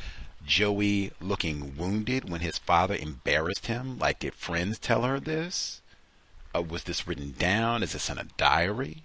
Joey 0.47 1.13
looking 1.21 1.77
wounded 1.77 2.29
when 2.29 2.41
his 2.41 2.59
father 2.59 2.97
embarrassed 2.97 3.67
him. 3.67 3.99
Like, 3.99 4.21
did 4.21 4.35
friends 4.35 4.79
tell 4.79 5.03
her 5.03 5.21
this? 5.21 5.83
Uh, 6.55 6.63
was 6.63 6.85
this 6.85 7.07
written 7.07 7.35
down? 7.39 7.83
Is 7.83 7.93
this 7.93 8.09
in 8.09 8.19
a 8.19 8.25
diary? 8.37 9.03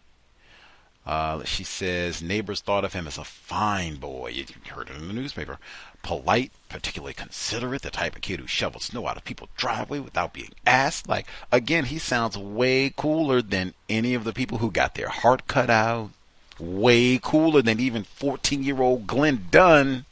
Uh, 1.06 1.44
she 1.44 1.64
says 1.64 2.22
neighbors 2.22 2.62
thought 2.62 2.86
of 2.86 2.94
him 2.94 3.08
as 3.08 3.18
a 3.18 3.24
fine 3.26 3.96
boy. 3.96 4.30
You 4.30 4.46
heard 4.70 4.90
it 4.90 4.96
in 4.96 5.08
the 5.08 5.14
newspaper. 5.14 5.60
Polite, 6.02 6.52
particularly 6.70 7.14
considerate, 7.14 7.82
the 7.82 7.92
type 7.92 8.16
of 8.16 8.22
kid 8.22 8.40
who 8.40 8.48
shoveled 8.48 8.84
snow 8.84 9.08
out 9.08 9.18
of 9.18 9.26
people's 9.26 9.50
driveway 9.58 10.00
without 10.00 10.34
being 10.34 10.54
asked. 10.66 11.08
Like, 11.08 11.28
again, 11.52 11.86
he 11.86 12.00
sounds 12.00 12.38
way 12.38 12.94
cooler 12.96 13.42
than 13.42 13.74
any 13.90 14.14
of 14.14 14.24
the 14.24 14.34
people 14.34 14.60
who 14.60 14.72
got 14.72 14.96
their 14.96 15.10
heart 15.10 15.48
cut 15.48 15.70
out. 15.70 16.12
Way 16.60 17.20
cooler 17.22 17.62
than 17.62 17.80
even 17.80 18.04
14 18.04 18.64
year 18.64 18.82
old 18.82 19.08
Glenn 19.08 19.48
Dunn. 19.52 20.06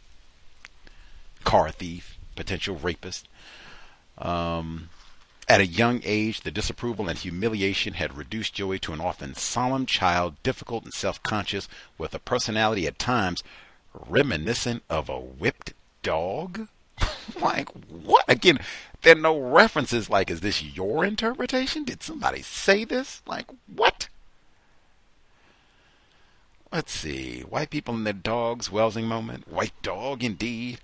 Car 1.44 1.72
thief, 1.72 2.18
potential 2.36 2.76
rapist. 2.76 3.28
Um, 4.18 4.90
at 5.48 5.62
a 5.62 5.66
young 5.66 6.02
age, 6.04 6.42
the 6.42 6.52
disapproval 6.52 7.10
and 7.10 7.18
humiliation 7.18 7.94
had 7.94 8.18
reduced 8.18 8.54
Joey 8.54 8.80
to 8.80 8.94
an 8.94 9.02
often 9.02 9.36
solemn 9.36 9.86
child, 9.86 10.36
difficult 10.44 10.84
and 10.84 10.94
self 10.94 11.22
conscious, 11.24 11.68
with 11.98 12.14
a 12.14 12.20
personality 12.20 12.88
at 12.88 13.00
times 13.00 13.44
reminiscent 13.94 14.84
of 14.90 15.10
a 15.10 15.20
whipped 15.20 15.74
dog. 16.04 16.68
like, 17.42 17.70
what? 17.70 18.26
Again, 18.28 18.60
there 19.02 19.16
are 19.16 19.20
no 19.20 19.40
references 19.40 20.10
like, 20.10 20.30
is 20.30 20.42
this 20.42 20.64
your 20.64 21.04
interpretation? 21.04 21.84
Did 21.84 22.04
somebody 22.04 22.42
say 22.42 22.86
this? 22.86 23.22
Like, 23.26 23.48
what? 23.74 24.08
Let's 26.72 26.94
see. 26.94 27.42
White 27.42 27.70
people 27.70 27.96
and 27.96 28.06
their 28.06 28.14
dogs, 28.14 28.70
Welsing 28.70 29.06
moment. 29.06 29.52
White 29.52 29.74
dog, 29.82 30.24
indeed. 30.24 30.80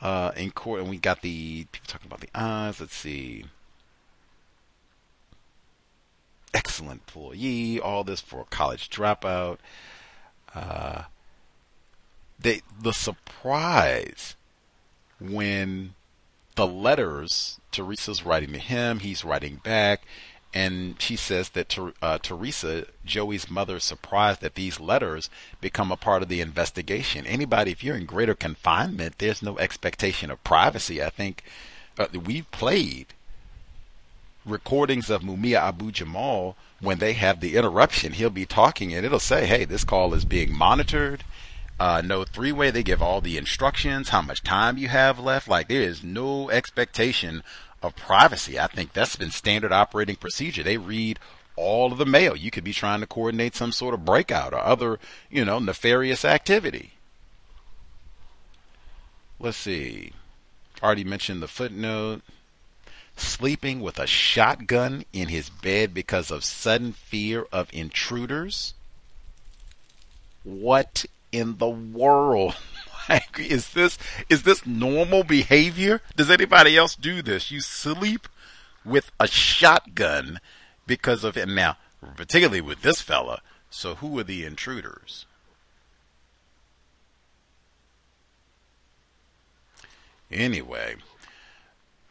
Uh, 0.00 0.32
in 0.36 0.50
court, 0.50 0.80
and 0.80 0.90
we 0.90 0.98
got 0.98 1.22
the 1.22 1.64
people 1.70 1.86
talking 1.86 2.08
about 2.08 2.20
the 2.20 2.30
eyes. 2.34 2.80
Let's 2.80 2.94
see. 2.94 3.44
Excellent 6.54 7.02
employee, 7.06 7.80
all 7.80 8.04
this 8.04 8.20
for 8.20 8.40
a 8.40 8.44
college 8.44 8.90
dropout. 8.90 9.58
Uh, 10.54 11.02
they 12.38 12.62
the 12.80 12.92
surprise 12.92 14.36
when 15.20 15.94
the 16.56 16.66
letters 16.66 17.60
Teresa's 17.70 18.24
writing 18.24 18.52
to 18.52 18.58
him, 18.58 18.98
he's 18.98 19.24
writing 19.24 19.56
back, 19.56 20.02
and 20.52 21.00
she 21.00 21.16
says 21.16 21.50
that 21.50 21.78
uh, 22.02 22.18
Teresa, 22.18 22.86
Joey's 23.04 23.50
mother, 23.50 23.76
is 23.76 23.84
surprised 23.84 24.42
that 24.42 24.54
these 24.54 24.78
letters 24.78 25.30
become 25.60 25.90
a 25.90 25.96
part 25.96 26.22
of 26.22 26.28
the 26.28 26.42
investigation. 26.42 27.26
Anybody, 27.26 27.70
if 27.70 27.82
you're 27.82 27.96
in 27.96 28.04
greater 28.04 28.34
confinement, 28.34 29.14
there's 29.18 29.42
no 29.42 29.58
expectation 29.58 30.30
of 30.30 30.44
privacy. 30.44 31.02
I 31.02 31.08
think 31.08 31.42
uh, 31.98 32.08
we've 32.12 32.50
played 32.50 33.14
recordings 34.44 35.10
of 35.10 35.22
Mumia 35.22 35.56
Abu 35.56 35.92
Jamal 35.92 36.56
when 36.80 36.98
they 36.98 37.12
have 37.12 37.40
the 37.40 37.56
interruption. 37.56 38.12
He'll 38.12 38.30
be 38.30 38.46
talking 38.46 38.92
and 38.94 39.06
it'll 39.06 39.18
say, 39.18 39.46
"Hey, 39.46 39.64
this 39.64 39.84
call 39.84 40.14
is 40.14 40.24
being 40.24 40.56
monitored." 40.56 41.24
Uh, 41.80 42.02
no 42.04 42.24
three 42.24 42.52
way. 42.52 42.70
They 42.70 42.82
give 42.82 43.02
all 43.02 43.20
the 43.20 43.36
instructions, 43.36 44.10
how 44.10 44.22
much 44.22 44.42
time 44.42 44.78
you 44.78 44.88
have 44.88 45.18
left. 45.18 45.48
Like 45.48 45.68
there 45.68 45.82
is 45.82 46.02
no 46.02 46.50
expectation 46.50 47.42
of 47.82 47.96
privacy. 47.96 48.58
I 48.58 48.68
think 48.68 48.92
that's 48.92 49.16
been 49.16 49.30
standard 49.30 49.72
operating 49.72 50.16
procedure. 50.16 50.62
They 50.62 50.76
read 50.76 51.18
all 51.56 51.92
of 51.92 51.98
the 51.98 52.06
mail. 52.06 52.36
You 52.36 52.50
could 52.50 52.64
be 52.64 52.72
trying 52.72 53.00
to 53.00 53.06
coordinate 53.06 53.54
some 53.54 53.72
sort 53.72 53.94
of 53.94 54.04
breakout 54.04 54.54
or 54.54 54.60
other, 54.60 54.98
you 55.30 55.44
know, 55.44 55.58
nefarious 55.58 56.24
activity. 56.24 56.92
Let's 59.38 59.56
see. 59.56 60.12
Already 60.82 61.04
mentioned 61.04 61.42
the 61.42 61.48
footnote. 61.48 62.22
Sleeping 63.16 63.80
with 63.80 63.98
a 63.98 64.06
shotgun 64.06 65.04
in 65.12 65.28
his 65.28 65.50
bed 65.50 65.94
because 65.94 66.30
of 66.30 66.44
sudden 66.44 66.92
fear 66.92 67.46
of 67.52 67.68
intruders. 67.72 68.74
What 70.44 71.04
in 71.30 71.58
the 71.58 71.68
world? 71.68 72.56
Is 73.36 73.70
this 73.70 73.98
is 74.28 74.44
this 74.44 74.64
normal 74.64 75.24
behavior? 75.24 76.00
Does 76.16 76.30
anybody 76.30 76.76
else 76.76 76.94
do 76.94 77.20
this? 77.20 77.50
You 77.50 77.60
sleep 77.60 78.28
with 78.84 79.10
a 79.18 79.26
shotgun 79.26 80.38
because 80.86 81.24
of 81.24 81.36
it. 81.36 81.48
Now, 81.48 81.76
particularly 82.16 82.60
with 82.60 82.82
this 82.82 83.00
fella. 83.00 83.42
So, 83.70 83.96
who 83.96 84.18
are 84.18 84.24
the 84.24 84.44
intruders? 84.44 85.26
Anyway, 90.30 90.96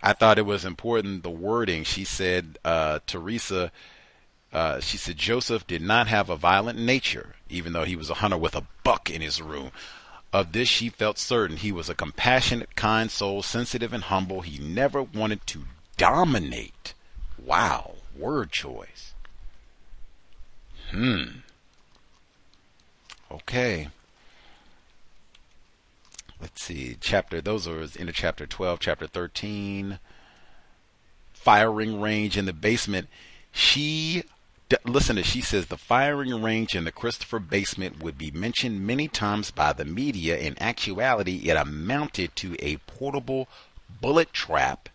I 0.04 0.14
thought 0.14 0.40
it 0.40 0.46
was 0.46 0.66
important 0.66 1.24
the 1.24 1.30
wording. 1.30 1.84
She 1.84 2.04
said, 2.04 2.58
uh, 2.66 3.00
Teresa, 3.06 3.72
uh, 4.52 4.80
she 4.80 4.98
said 4.98 5.18
Joseph 5.18 5.68
did 5.68 5.82
not 5.82 6.08
have 6.08 6.30
a 6.30 6.36
violent 6.36 6.80
nature, 6.80 7.36
even 7.50 7.74
though 7.74 7.84
he 7.84 7.96
was 7.96 8.10
a 8.10 8.16
hunter 8.16 8.38
with 8.38 8.56
a 8.56 8.66
buck 8.84 9.10
in 9.10 9.22
his 9.22 9.42
room. 9.42 9.72
Of 10.34 10.54
this 10.54 10.70
she 10.70 10.90
felt 10.90 11.18
certain. 11.18 11.58
He 11.58 11.72
was 11.72 11.90
a 11.90 11.96
compassionate, 11.96 12.76
kind 12.76 13.12
soul, 13.12 13.44
sensitive 13.44 13.94
and 13.94 14.04
humble. 14.04 14.42
He 14.42 14.60
never 14.60 15.04
wanted 15.04 15.46
to 15.48 15.66
dominate. 15.98 16.94
Wow, 17.38 17.96
word 18.18 18.52
choice. 18.52 19.14
Hmm. 20.90 21.40
Okay. 23.30 23.90
Let's 26.42 26.64
see. 26.64 26.98
Chapter, 27.00 27.40
those 27.40 27.68
are 27.68 27.82
into 27.82 28.12
chapter 28.12 28.48
12, 28.48 28.80
chapter 28.80 29.06
13. 29.06 30.00
Firing 31.34 32.02
range 32.02 32.36
in 32.36 32.46
the 32.46 32.54
basement. 32.54 33.08
She 33.52 34.24
listen 34.86 35.18
to 35.18 35.24
she 35.24 35.42
says 35.42 35.68
the 35.68 35.78
firing 35.78 36.42
range 36.42 36.76
in 36.76 36.86
the 36.86 36.92
Christopher 36.92 37.40
basement 37.40 38.02
would 38.02 38.18
be 38.18 38.32
mentioned 38.32 38.88
many 38.88 39.08
times 39.08 39.52
by 39.52 39.74
the 39.74 39.86
media. 39.86 40.38
In 40.38 40.62
actuality, 40.62 41.50
it 41.50 41.58
amounted 41.58 42.36
to 42.38 42.56
a 42.60 42.78
portable 42.78 43.48
bullet 44.00 44.34
trap 44.34 44.90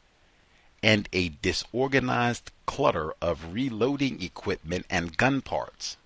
and 0.83 1.09
a 1.13 1.29
disorganized 1.43 2.51
clutter 2.65 3.13
of 3.21 3.53
reloading 3.53 4.21
equipment 4.23 4.87
and 4.91 5.17
gun 5.17 5.43
parts. 5.43 5.97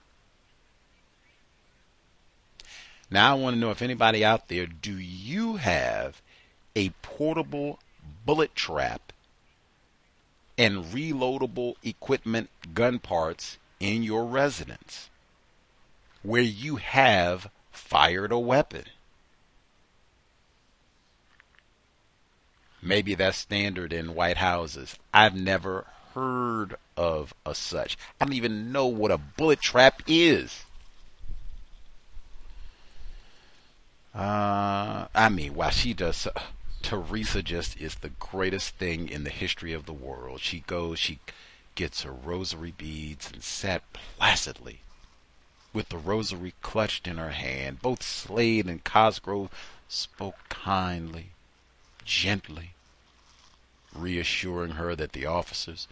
Now 3.10 3.32
I 3.32 3.38
want 3.38 3.54
to 3.54 3.60
know 3.60 3.70
if 3.70 3.82
anybody 3.82 4.24
out 4.24 4.48
there 4.48 4.66
do 4.66 4.96
you 4.96 5.56
have 5.56 6.22
a 6.76 6.90
portable 7.02 7.80
bullet 8.24 8.54
trap 8.54 9.12
and 10.56 10.84
reloadable 10.84 11.74
equipment 11.82 12.50
gun 12.74 12.98
parts 12.98 13.58
in 13.80 14.02
your 14.02 14.26
residence 14.26 15.08
where 16.22 16.42
you 16.42 16.76
have 16.76 17.50
fired 17.72 18.30
a 18.30 18.38
weapon. 18.38 18.84
Maybe 22.82 23.14
that's 23.14 23.38
standard 23.38 23.92
in 23.92 24.14
White 24.14 24.36
Houses. 24.36 24.96
I've 25.12 25.34
never 25.34 25.86
heard 26.14 26.76
of 26.96 27.34
a 27.44 27.54
such. 27.54 27.96
I 28.20 28.24
don't 28.24 28.34
even 28.34 28.72
know 28.72 28.86
what 28.86 29.10
a 29.10 29.18
bullet 29.18 29.60
trap 29.60 30.02
is. 30.06 30.64
Uh, 34.20 35.08
I 35.14 35.30
mean, 35.30 35.56
she 35.70 35.94
does, 35.94 36.26
uh, 36.26 36.38
Teresa 36.82 37.42
just 37.42 37.80
is 37.80 37.94
the 37.94 38.10
greatest 38.10 38.74
thing 38.74 39.08
in 39.08 39.24
the 39.24 39.30
history 39.30 39.72
of 39.72 39.86
the 39.86 39.94
world. 39.94 40.40
She 40.40 40.60
goes, 40.66 40.98
she 40.98 41.20
gets 41.74 42.02
her 42.02 42.12
rosary 42.12 42.74
beads 42.76 43.30
and 43.32 43.42
sat 43.42 43.82
placidly 43.94 44.80
with 45.72 45.88
the 45.88 45.96
rosary 45.96 46.52
clutched 46.60 47.08
in 47.08 47.16
her 47.16 47.30
hand. 47.30 47.80
Both 47.80 48.02
Slade 48.02 48.66
and 48.66 48.84
Cosgrove 48.84 49.48
spoke 49.88 50.36
kindly, 50.50 51.30
gently, 52.04 52.72
reassuring 53.94 54.72
her 54.72 54.94
that 54.96 55.12
the 55.12 55.24
officers 55.24 55.88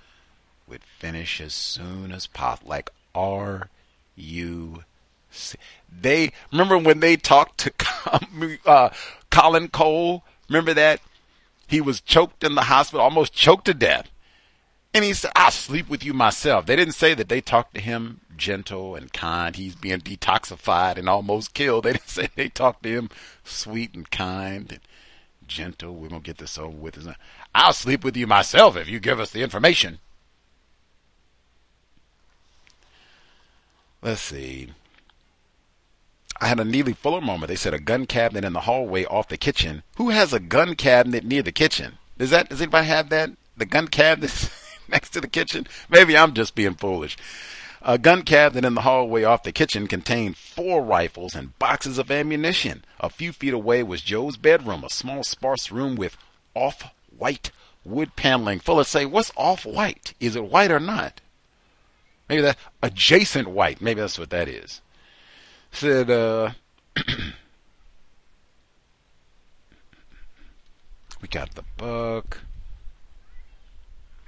would 0.67 0.83
finish 0.99 1.41
as 1.41 1.55
soon 1.55 2.13
as 2.13 2.27
possible. 2.27 2.69
Like, 2.69 2.91
are 3.15 3.71
you? 4.17 4.85
They 5.90 6.32
remember 6.52 6.78
when 6.78 7.01
they 7.01 7.16
talked 7.16 7.59
to 7.59 7.73
uh, 8.66 8.90
Colin 9.31 9.69
Cole 9.69 10.24
Remember 10.48 10.74
that? 10.74 11.01
He 11.66 11.81
was 11.81 12.01
choked 12.01 12.43
in 12.43 12.55
the 12.55 12.62
hospital, 12.62 13.02
almost 13.02 13.35
choked 13.35 13.66
to 13.66 13.74
death. 13.74 14.10
And 14.94 15.05
he 15.05 15.12
said, 15.12 15.32
I'll 15.36 15.51
sleep 15.51 15.89
with 15.90 16.02
you 16.02 16.15
myself. 16.15 16.65
They 16.65 16.77
didn't 16.77 16.94
say 16.94 17.12
that 17.12 17.28
they 17.28 17.43
talked 17.43 17.74
to 17.74 17.81
him 17.81 18.23
gentle 18.36 18.97
and 18.97 19.12
kind. 19.12 19.55
He's 19.55 19.74
being 19.74 20.01
detoxified 20.01 20.97
and 20.97 21.09
almost 21.09 21.52
killed. 21.52 21.85
They 21.89 21.93
didn't 21.93 22.09
say 22.09 22.28
they 22.35 22.48
talked 22.48 22.85
to 22.85 22.89
him 22.89 23.10
sweet 23.44 23.94
and 23.94 24.10
kind 24.10 24.73
and 24.73 24.81
gentle. 25.47 25.94
We're 25.94 26.09
going 26.09 26.23
to 26.23 26.27
get 26.27 26.39
this 26.39 26.56
over 26.56 26.74
with. 26.74 27.06
I'll 27.55 27.74
sleep 27.74 28.02
with 28.02 28.16
you 28.16 28.27
myself 28.27 28.77
if 28.77 28.89
you 28.89 28.98
give 28.98 29.20
us 29.20 29.31
the 29.31 29.43
information. 29.43 29.98
Let's 34.01 34.23
see. 34.23 34.70
I 36.40 36.47
had 36.47 36.60
a 36.60 36.65
Neely 36.65 36.93
Fuller 36.93 37.20
moment. 37.20 37.48
They 37.48 37.56
said 37.56 37.74
a 37.74 37.81
gun 37.81 38.06
cabinet 38.06 38.44
in 38.44 38.52
the 38.52 38.60
hallway 38.60 39.05
off 39.05 39.27
the 39.27 39.36
kitchen. 39.36 39.82
Who 39.97 40.10
has 40.10 40.32
a 40.32 40.39
gun 40.39 40.77
cabinet 40.77 41.24
near 41.24 41.43
the 41.43 41.51
kitchen? 41.51 41.98
Does 42.16 42.31
that 42.31 42.48
does 42.48 42.62
anybody 42.62 42.86
have 42.86 43.09
that? 43.09 43.31
The 43.56 43.66
gun 43.66 43.89
cabinet 43.89 44.48
next 44.89 45.10
to 45.10 45.20
the 45.20 45.27
kitchen? 45.27 45.66
Maybe 45.89 46.16
I'm 46.16 46.35
just 46.35 46.55
being 46.55 46.74
foolish. 46.74 47.16
A 47.82 47.98
gun 47.98 48.23
cabinet 48.23 48.65
in 48.65 48.74
the 48.74 48.82
hallway 48.82 49.24
off 49.24 49.43
the 49.43 49.51
kitchen 49.51 49.89
contained 49.89 50.36
four 50.36 50.85
rifles 50.85 51.35
and 51.35 51.59
boxes 51.59 51.98
of 51.98 52.10
ammunition. 52.10 52.85
A 53.01 53.10
few 53.10 53.32
feet 53.32 53.52
away 53.52 53.82
was 53.82 54.02
Joe's 54.02 54.36
bedroom, 54.36 54.85
a 54.85 54.90
small 54.90 55.24
sparse 55.24 55.73
room 55.73 55.97
with 55.97 56.16
off-white 56.55 57.51
wood 57.85 58.15
paneling. 58.15 58.60
Fuller 58.60 58.85
say, 58.85 59.05
what's 59.06 59.32
off-white? 59.36 60.15
Is 60.20 60.36
it 60.36 60.44
white 60.44 60.70
or 60.70 60.81
not? 60.81 61.20
Maybe 62.28 62.43
that 62.43 62.59
adjacent 62.82 63.48
white. 63.48 63.81
Maybe 63.81 64.01
that's 64.01 64.19
what 64.19 64.31
that 64.31 64.48
is 64.48 64.82
said, 65.70 66.11
uh, 66.11 66.51
we 71.20 71.28
got 71.28 71.55
the 71.55 71.65
book. 71.77 72.43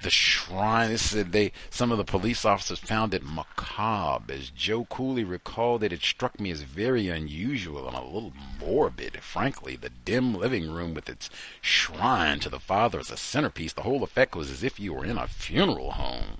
The 0.01 0.09
shrine. 0.09 0.91
It 0.91 0.97
said 0.97 1.31
they 1.31 1.51
some 1.69 1.91
of 1.91 1.99
the 1.99 2.03
police 2.03 2.43
officers 2.43 2.79
found 2.79 3.13
it 3.13 3.23
macabre. 3.23 4.33
As 4.33 4.49
Joe 4.49 4.85
Cooley 4.85 5.23
recalled 5.23 5.83
it, 5.83 5.93
it 5.93 6.01
struck 6.01 6.39
me 6.39 6.49
as 6.49 6.63
very 6.63 7.07
unusual 7.07 7.87
and 7.87 7.95
a 7.95 8.03
little 8.03 8.33
morbid. 8.59 9.21
Frankly, 9.21 9.75
the 9.75 9.91
dim 9.91 10.33
living 10.33 10.71
room 10.71 10.95
with 10.95 11.07
its 11.07 11.29
shrine 11.61 12.39
to 12.39 12.49
the 12.49 12.59
father 12.59 12.99
as 12.99 13.11
a 13.11 13.17
centerpiece, 13.17 13.73
the 13.73 13.83
whole 13.83 14.03
effect 14.03 14.35
was 14.35 14.49
as 14.49 14.63
if 14.63 14.79
you 14.79 14.93
were 14.93 15.05
in 15.05 15.19
a 15.19 15.27
funeral 15.27 15.91
home. 15.91 16.39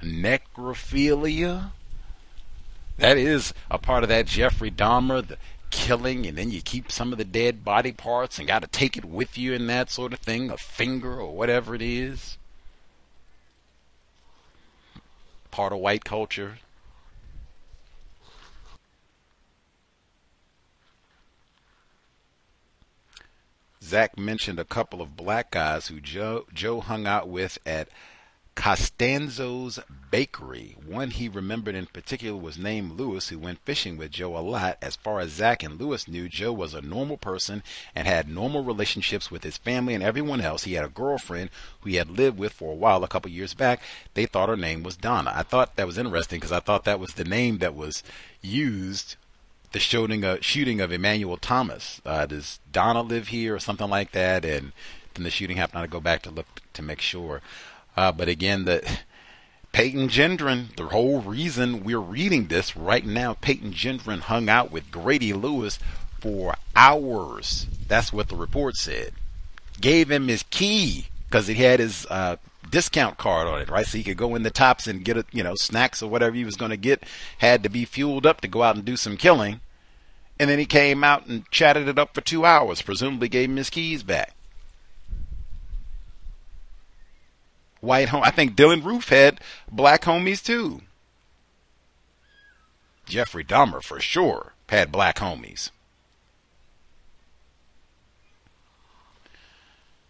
Necrophilia? 0.00 1.72
That 2.98 3.18
is 3.18 3.52
a 3.70 3.78
part 3.78 4.02
of 4.02 4.08
that 4.08 4.26
Jeffrey 4.26 4.70
Dahmer, 4.70 5.26
the 5.26 5.36
killing, 5.70 6.26
and 6.26 6.38
then 6.38 6.50
you 6.50 6.62
keep 6.62 6.92
some 6.92 7.12
of 7.12 7.18
the 7.18 7.24
dead 7.24 7.64
body 7.64 7.92
parts 7.92 8.38
and 8.38 8.46
got 8.46 8.62
to 8.62 8.68
take 8.68 8.96
it 8.96 9.04
with 9.04 9.36
you 9.36 9.54
and 9.54 9.68
that 9.68 9.90
sort 9.90 10.12
of 10.12 10.20
thing, 10.20 10.50
a 10.50 10.56
finger 10.56 11.18
or 11.20 11.34
whatever 11.36 11.74
it 11.74 11.82
is. 11.82 12.38
part 15.54 15.72
of 15.72 15.78
white 15.78 16.04
culture. 16.04 16.58
Zach 23.80 24.18
mentioned 24.18 24.58
a 24.58 24.64
couple 24.64 25.00
of 25.00 25.16
black 25.16 25.52
guys 25.52 25.86
who 25.86 26.00
Joe, 26.00 26.46
Joe 26.52 26.80
hung 26.80 27.06
out 27.06 27.28
with 27.28 27.58
at 27.64 27.88
Costanzo's 28.54 29.80
Bakery. 30.10 30.76
One 30.86 31.10
he 31.10 31.28
remembered 31.28 31.74
in 31.74 31.86
particular 31.86 32.38
was 32.38 32.56
named 32.56 32.92
Lewis, 32.92 33.28
who 33.28 33.38
went 33.38 33.58
fishing 33.64 33.96
with 33.96 34.12
Joe 34.12 34.36
a 34.36 34.40
lot. 34.40 34.78
As 34.80 34.96
far 34.96 35.20
as 35.20 35.32
Zach 35.32 35.62
and 35.62 35.78
Lewis 35.78 36.06
knew, 36.06 36.28
Joe 36.28 36.52
was 36.52 36.72
a 36.72 36.80
normal 36.80 37.16
person 37.16 37.62
and 37.94 38.06
had 38.06 38.28
normal 38.28 38.62
relationships 38.62 39.30
with 39.30 39.42
his 39.42 39.56
family 39.56 39.92
and 39.94 40.04
everyone 40.04 40.40
else. 40.40 40.64
He 40.64 40.74
had 40.74 40.84
a 40.84 40.88
girlfriend 40.88 41.50
who 41.80 41.90
he 41.90 41.96
had 41.96 42.10
lived 42.10 42.38
with 42.38 42.52
for 42.52 42.72
a 42.72 42.76
while, 42.76 43.02
a 43.02 43.08
couple 43.08 43.30
years 43.30 43.54
back. 43.54 43.80
They 44.14 44.26
thought 44.26 44.48
her 44.48 44.56
name 44.56 44.82
was 44.82 44.96
Donna. 44.96 45.32
I 45.34 45.42
thought 45.42 45.76
that 45.76 45.86
was 45.86 45.98
interesting 45.98 46.38
because 46.38 46.52
I 46.52 46.60
thought 46.60 46.84
that 46.84 47.00
was 47.00 47.14
the 47.14 47.24
name 47.24 47.58
that 47.58 47.74
was 47.74 48.02
used 48.40 49.16
the 49.72 49.80
shooting 49.80 50.22
of, 50.22 50.44
shooting 50.44 50.80
of 50.80 50.92
Emmanuel 50.92 51.36
Thomas. 51.36 52.00
Uh, 52.06 52.26
does 52.26 52.60
Donna 52.70 53.02
live 53.02 53.28
here 53.28 53.56
or 53.56 53.58
something 53.58 53.90
like 53.90 54.12
that? 54.12 54.44
And 54.44 54.70
then 55.14 55.24
the 55.24 55.30
shooting 55.30 55.56
happened. 55.56 55.78
I 55.78 55.80
had 55.80 55.90
to 55.90 55.92
go 55.92 56.00
back 56.00 56.22
to 56.22 56.30
look 56.30 56.46
to 56.74 56.82
make 56.82 57.00
sure. 57.00 57.42
Uh, 57.96 58.12
but 58.12 58.28
again, 58.28 58.64
the 58.64 58.82
Payton 59.72 60.08
Gendron, 60.08 60.74
the 60.76 60.86
whole 60.86 61.20
reason 61.20 61.82
we're 61.82 61.98
reading 61.98 62.46
this 62.46 62.76
right 62.76 63.04
now, 63.04 63.34
Payton 63.34 63.72
Gendron 63.72 64.20
hung 64.20 64.48
out 64.48 64.70
with 64.70 64.90
Grady 64.90 65.32
Lewis 65.32 65.78
for 66.20 66.54
hours. 66.76 67.66
That's 67.88 68.12
what 68.12 68.28
the 68.28 68.36
report 68.36 68.76
said. 68.76 69.12
Gave 69.80 70.10
him 70.10 70.28
his 70.28 70.44
key 70.44 71.08
because 71.26 71.48
he 71.48 71.54
had 71.54 71.80
his 71.80 72.06
uh, 72.08 72.36
discount 72.70 73.18
card 73.18 73.48
on 73.48 73.60
it, 73.60 73.68
right? 73.68 73.86
So 73.86 73.98
he 73.98 74.04
could 74.04 74.16
go 74.16 74.34
in 74.36 74.44
the 74.44 74.50
tops 74.50 74.86
and 74.86 75.04
get, 75.04 75.16
a, 75.16 75.24
you 75.32 75.42
know, 75.42 75.54
snacks 75.56 76.02
or 76.02 76.08
whatever 76.08 76.36
he 76.36 76.44
was 76.44 76.56
going 76.56 76.70
to 76.70 76.76
get. 76.76 77.02
Had 77.38 77.64
to 77.64 77.68
be 77.68 77.84
fueled 77.84 78.26
up 78.26 78.40
to 78.42 78.48
go 78.48 78.62
out 78.62 78.76
and 78.76 78.84
do 78.84 78.96
some 78.96 79.16
killing. 79.16 79.60
And 80.38 80.48
then 80.48 80.58
he 80.58 80.66
came 80.66 81.04
out 81.04 81.26
and 81.26 81.50
chatted 81.50 81.88
it 81.88 81.98
up 81.98 82.14
for 82.14 82.20
two 82.20 82.44
hours, 82.44 82.82
presumably 82.82 83.28
gave 83.28 83.50
him 83.50 83.56
his 83.56 83.70
keys 83.70 84.02
back. 84.02 84.34
White 87.84 88.08
home. 88.08 88.22
I 88.24 88.30
think 88.30 88.56
Dylann 88.56 88.82
Roof 88.82 89.10
had 89.10 89.40
black 89.70 90.04
homies 90.04 90.42
too. 90.42 90.80
Jeffrey 93.04 93.44
Dahmer 93.44 93.82
for 93.82 94.00
sure 94.00 94.54
had 94.70 94.90
black 94.90 95.18
homies. 95.18 95.70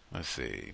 Let's 0.09 0.29
see. 0.29 0.71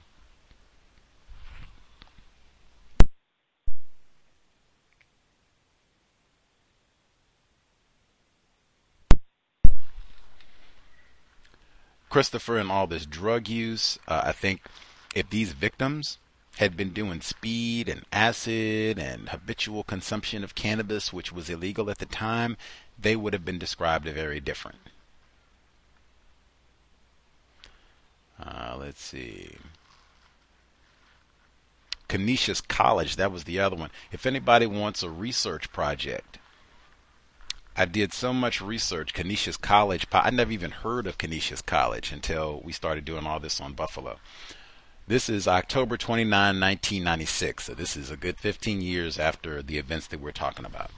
Christopher 12.12 12.58
and 12.58 12.70
all 12.72 12.86
this 12.86 13.08
drug 13.08 13.48
use, 13.48 13.98
uh, 14.08 14.22
I 14.26 14.34
think 14.34 14.62
if 15.16 15.30
these 15.32 15.54
victims 15.54 16.20
had 16.62 16.78
been 16.78 16.92
doing 16.92 17.20
speed 17.22 17.90
and 17.90 18.04
acid 18.14 19.00
and 19.00 19.30
habitual 19.30 19.84
consumption 19.84 20.44
of 20.44 20.54
cannabis, 20.54 21.12
which 21.12 21.32
was 21.32 21.50
illegal 21.50 21.90
at 21.90 21.98
the 21.98 22.06
time, 22.06 22.56
they 23.00 23.16
would 23.16 23.34
have 23.34 23.44
been 23.44 23.58
described 23.58 24.06
very 24.06 24.40
different. 24.40 24.78
Uh, 28.40 28.78
let's 28.80 29.02
see. 29.02 29.56
Canisius 32.08 32.62
College, 32.62 33.16
that 33.16 33.32
was 33.32 33.46
the 33.46 33.60
other 33.60 33.76
one. 33.76 33.90
If 34.12 34.28
anybody 34.28 34.68
wants 34.68 35.02
a 35.02 35.10
research 35.10 35.74
project 35.74 36.38
I 37.76 37.86
did 37.86 38.12
so 38.12 38.34
much 38.34 38.62
research. 38.62 39.14
Canisius 39.14 39.56
College. 39.56 40.06
I 40.12 40.30
never 40.30 40.52
even 40.52 40.72
heard 40.72 41.08
of 41.08 41.18
Canisius 41.18 41.62
College 41.62 42.12
until 42.12 42.62
we 42.64 42.74
started 42.74 43.06
doing 43.06 43.26
all 43.26 43.40
this 43.40 43.62
on 43.62 43.74
Buffalo. 43.74 44.20
This 45.12 45.28
is 45.28 45.46
October 45.46 45.98
29, 45.98 46.32
1996. 46.32 47.66
So 47.66 47.74
this 47.74 47.98
is 47.98 48.10
a 48.10 48.16
good 48.16 48.38
15 48.38 48.80
years 48.80 49.20
after 49.20 49.62
the 49.62 49.78
events 49.78 50.08
that 50.08 50.22
we're 50.22 50.32
talking 50.32 50.64
about. 50.64 50.90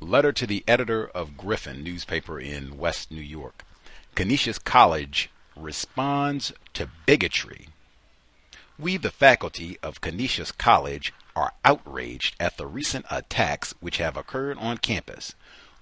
Letter 0.00 0.32
to 0.32 0.46
the 0.46 0.64
editor 0.66 1.06
of 1.06 1.36
Griffin 1.36 1.84
newspaper 1.84 2.40
in 2.40 2.78
West 2.78 3.10
New 3.10 3.20
York. 3.20 3.66
Canisius 4.14 4.58
College 4.58 5.28
responds 5.54 6.54
to 6.72 6.88
bigotry. 7.04 7.68
We, 8.78 8.96
the 8.96 9.10
faculty 9.10 9.76
of 9.82 10.00
Canisius 10.00 10.50
College, 10.50 11.12
are 11.36 11.52
outraged 11.62 12.36
at 12.40 12.56
the 12.56 12.66
recent 12.66 13.04
attacks 13.10 13.74
which 13.80 13.98
have 13.98 14.16
occurred 14.16 14.56
on 14.56 14.78
campus. 14.78 15.34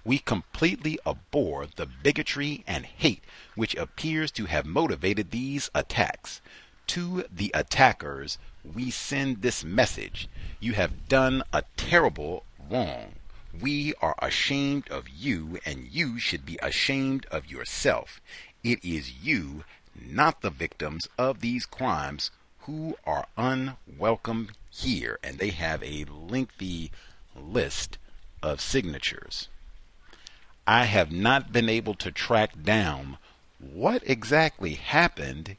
We 0.05 0.19
completely 0.19 0.99
abhor 1.05 1.65
the 1.65 1.85
bigotry 1.85 2.63
and 2.67 2.85
hate 2.85 3.23
which 3.55 3.75
appears 3.75 4.31
to 4.31 4.45
have 4.45 4.65
motivated 4.65 5.31
these 5.31 5.69
attacks. 5.73 6.41
To 6.87 7.23
the 7.31 7.51
attackers, 7.53 8.37
we 8.63 8.91
send 8.91 9.41
this 9.41 9.63
message. 9.63 10.27
You 10.59 10.73
have 10.73 11.07
done 11.07 11.43
a 11.53 11.63
terrible 11.77 12.43
wrong. 12.69 13.13
We 13.59 13.93
are 14.01 14.15
ashamed 14.19 14.89
of 14.89 15.07
you, 15.07 15.59
and 15.65 15.87
you 15.87 16.19
should 16.19 16.45
be 16.45 16.59
ashamed 16.61 17.25
of 17.27 17.49
yourself. 17.49 18.19
It 18.63 18.83
is 18.83 19.23
you, 19.23 19.63
not 19.95 20.41
the 20.41 20.49
victims 20.49 21.07
of 21.17 21.39
these 21.39 21.65
crimes, 21.65 22.31
who 22.61 22.97
are 23.05 23.27
unwelcome 23.37 24.49
here, 24.69 25.19
and 25.23 25.37
they 25.37 25.51
have 25.51 25.83
a 25.83 26.05
lengthy 26.05 26.91
list 27.35 27.97
of 28.41 28.59
signatures. 28.59 29.49
I 30.65 30.85
have 30.85 31.11
not 31.11 31.51
been 31.51 31.69
able 31.69 31.93
to 31.95 32.11
track 32.11 32.51
down 32.63 33.17
what 33.59 34.03
exactly 34.05 34.75
happened 34.75 35.57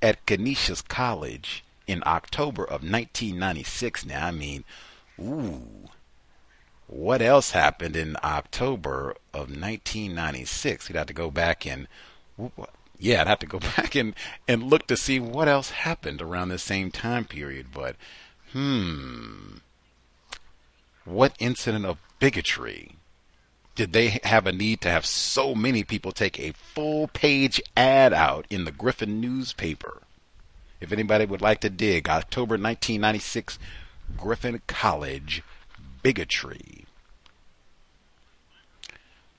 at 0.00 0.26
Canisius 0.26 0.82
College 0.82 1.64
in 1.86 2.02
October 2.06 2.62
of 2.62 2.82
1996. 2.82 4.06
Now, 4.06 4.26
I 4.26 4.30
mean, 4.30 4.64
ooh, 5.18 5.88
what 6.86 7.20
else 7.20 7.50
happened 7.50 7.96
in 7.96 8.16
October 8.22 9.10
of 9.32 9.50
1996? 9.50 10.88
We'd 10.88 10.96
have 10.96 11.06
to 11.06 11.12
go 11.12 11.30
back 11.30 11.66
and, 11.66 11.88
yeah, 12.98 13.20
I'd 13.20 13.26
have 13.26 13.38
to 13.40 13.46
go 13.46 13.58
back 13.76 13.94
and, 13.94 14.14
and 14.46 14.62
look 14.62 14.86
to 14.86 14.96
see 14.96 15.18
what 15.18 15.48
else 15.48 15.70
happened 15.70 16.22
around 16.22 16.48
the 16.48 16.58
same 16.58 16.90
time 16.90 17.24
period. 17.24 17.68
But 17.74 17.96
Hmm. 18.52 19.58
What 21.04 21.34
incident 21.38 21.84
of 21.84 21.98
bigotry 22.18 22.96
did 23.78 23.92
they 23.92 24.18
have 24.24 24.44
a 24.44 24.50
need 24.50 24.80
to 24.80 24.90
have 24.90 25.06
so 25.06 25.54
many 25.54 25.84
people 25.84 26.10
take 26.10 26.36
a 26.40 26.50
full 26.50 27.06
page 27.06 27.62
ad 27.76 28.12
out 28.12 28.44
in 28.50 28.64
the 28.64 28.72
Griffin 28.72 29.20
newspaper? 29.20 30.02
If 30.80 30.90
anybody 30.90 31.26
would 31.26 31.40
like 31.40 31.60
to 31.60 31.70
dig, 31.70 32.08
October 32.08 32.54
1996, 32.54 33.56
Griffin 34.16 34.60
College 34.66 35.44
bigotry. 36.02 36.86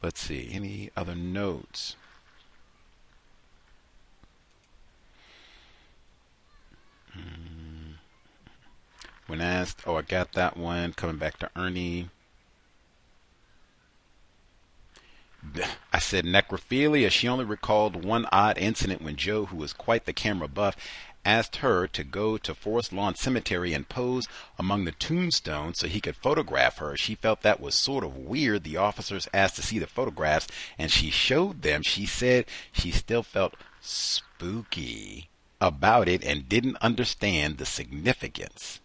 Let's 0.01 0.21
see, 0.21 0.49
any 0.53 0.89
other 0.95 1.15
notes? 1.15 1.97
Hmm. 7.11 7.95
When 9.27 9.41
asked, 9.41 9.81
oh, 9.85 9.97
I 9.97 10.01
got 10.03 10.31
that 10.31 10.55
one. 10.55 10.93
Coming 10.93 11.17
back 11.17 11.39
to 11.39 11.49
Ernie. 11.57 12.07
I 15.93 15.99
said 15.99 16.25
necrophilia. 16.25 17.09
She 17.09 17.27
only 17.27 17.45
recalled 17.45 18.03
one 18.03 18.25
odd 18.31 18.57
incident 18.57 19.01
when 19.01 19.15
Joe, 19.15 19.45
who 19.45 19.57
was 19.57 19.73
quite 19.73 20.05
the 20.05 20.13
camera 20.13 20.47
buff, 20.47 20.75
asked 21.25 21.57
her 21.57 21.87
to 21.87 22.03
go 22.03 22.37
to 22.37 22.55
Forest 22.55 22.93
Lawn 22.93 23.15
Cemetery 23.15 23.73
and 23.73 23.89
pose 23.89 24.27
among 24.57 24.85
the 24.85 24.91
tombstones 24.93 25.79
so 25.79 25.87
he 25.87 26.01
could 26.01 26.15
photograph 26.15 26.77
her. 26.77 26.95
She 26.95 27.15
felt 27.15 27.41
that 27.41 27.59
was 27.59 27.75
sort 27.75 28.03
of 28.03 28.15
weird. 28.15 28.63
The 28.63 28.77
officers 28.77 29.27
asked 29.33 29.55
to 29.57 29.61
see 29.61 29.79
the 29.79 29.87
photographs 29.87 30.47
and 30.77 30.91
she 30.91 31.09
showed 31.09 31.61
them. 31.61 31.83
She 31.83 32.05
said 32.05 32.45
she 32.71 32.91
still 32.91 33.23
felt 33.23 33.55
spooky 33.81 35.29
about 35.61 36.07
it 36.07 36.23
and 36.23 36.47
didn't 36.47 36.77
understand 36.77 37.57
the 37.57 37.65
significance 37.65 38.79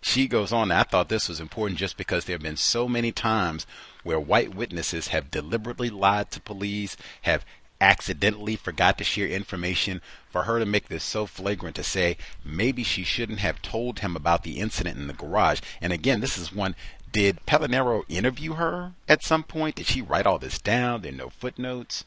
she 0.00 0.28
goes 0.28 0.52
on, 0.52 0.70
I 0.70 0.84
thought 0.84 1.08
this 1.08 1.28
was 1.28 1.40
important 1.40 1.78
just 1.78 1.96
because 1.96 2.24
there 2.24 2.34
have 2.34 2.42
been 2.42 2.56
so 2.56 2.88
many 2.88 3.12
times 3.12 3.66
where 4.08 4.18
white 4.18 4.54
witnesses 4.54 5.08
have 5.08 5.30
deliberately 5.30 5.90
lied 5.90 6.30
to 6.30 6.40
police, 6.40 6.96
have 7.22 7.44
accidentally 7.78 8.56
forgot 8.56 8.96
to 8.96 9.04
share 9.04 9.28
information. 9.28 10.00
For 10.30 10.44
her 10.44 10.58
to 10.58 10.64
make 10.64 10.88
this 10.88 11.04
so 11.04 11.26
flagrant 11.26 11.76
to 11.76 11.84
say 11.84 12.16
maybe 12.42 12.82
she 12.82 13.04
shouldn't 13.04 13.40
have 13.40 13.60
told 13.60 13.98
him 13.98 14.16
about 14.16 14.44
the 14.44 14.60
incident 14.60 14.96
in 14.96 15.08
the 15.08 15.12
garage. 15.12 15.60
And 15.82 15.92
again, 15.92 16.20
this 16.20 16.38
is 16.38 16.54
one. 16.54 16.74
Did 17.12 17.44
Pelonero 17.44 18.04
interview 18.08 18.54
her 18.54 18.94
at 19.06 19.22
some 19.22 19.42
point? 19.42 19.74
Did 19.74 19.84
she 19.84 20.00
write 20.00 20.26
all 20.26 20.38
this 20.38 20.58
down? 20.58 21.02
There 21.02 21.12
are 21.12 21.16
no 21.16 21.28
footnotes. 21.28 22.06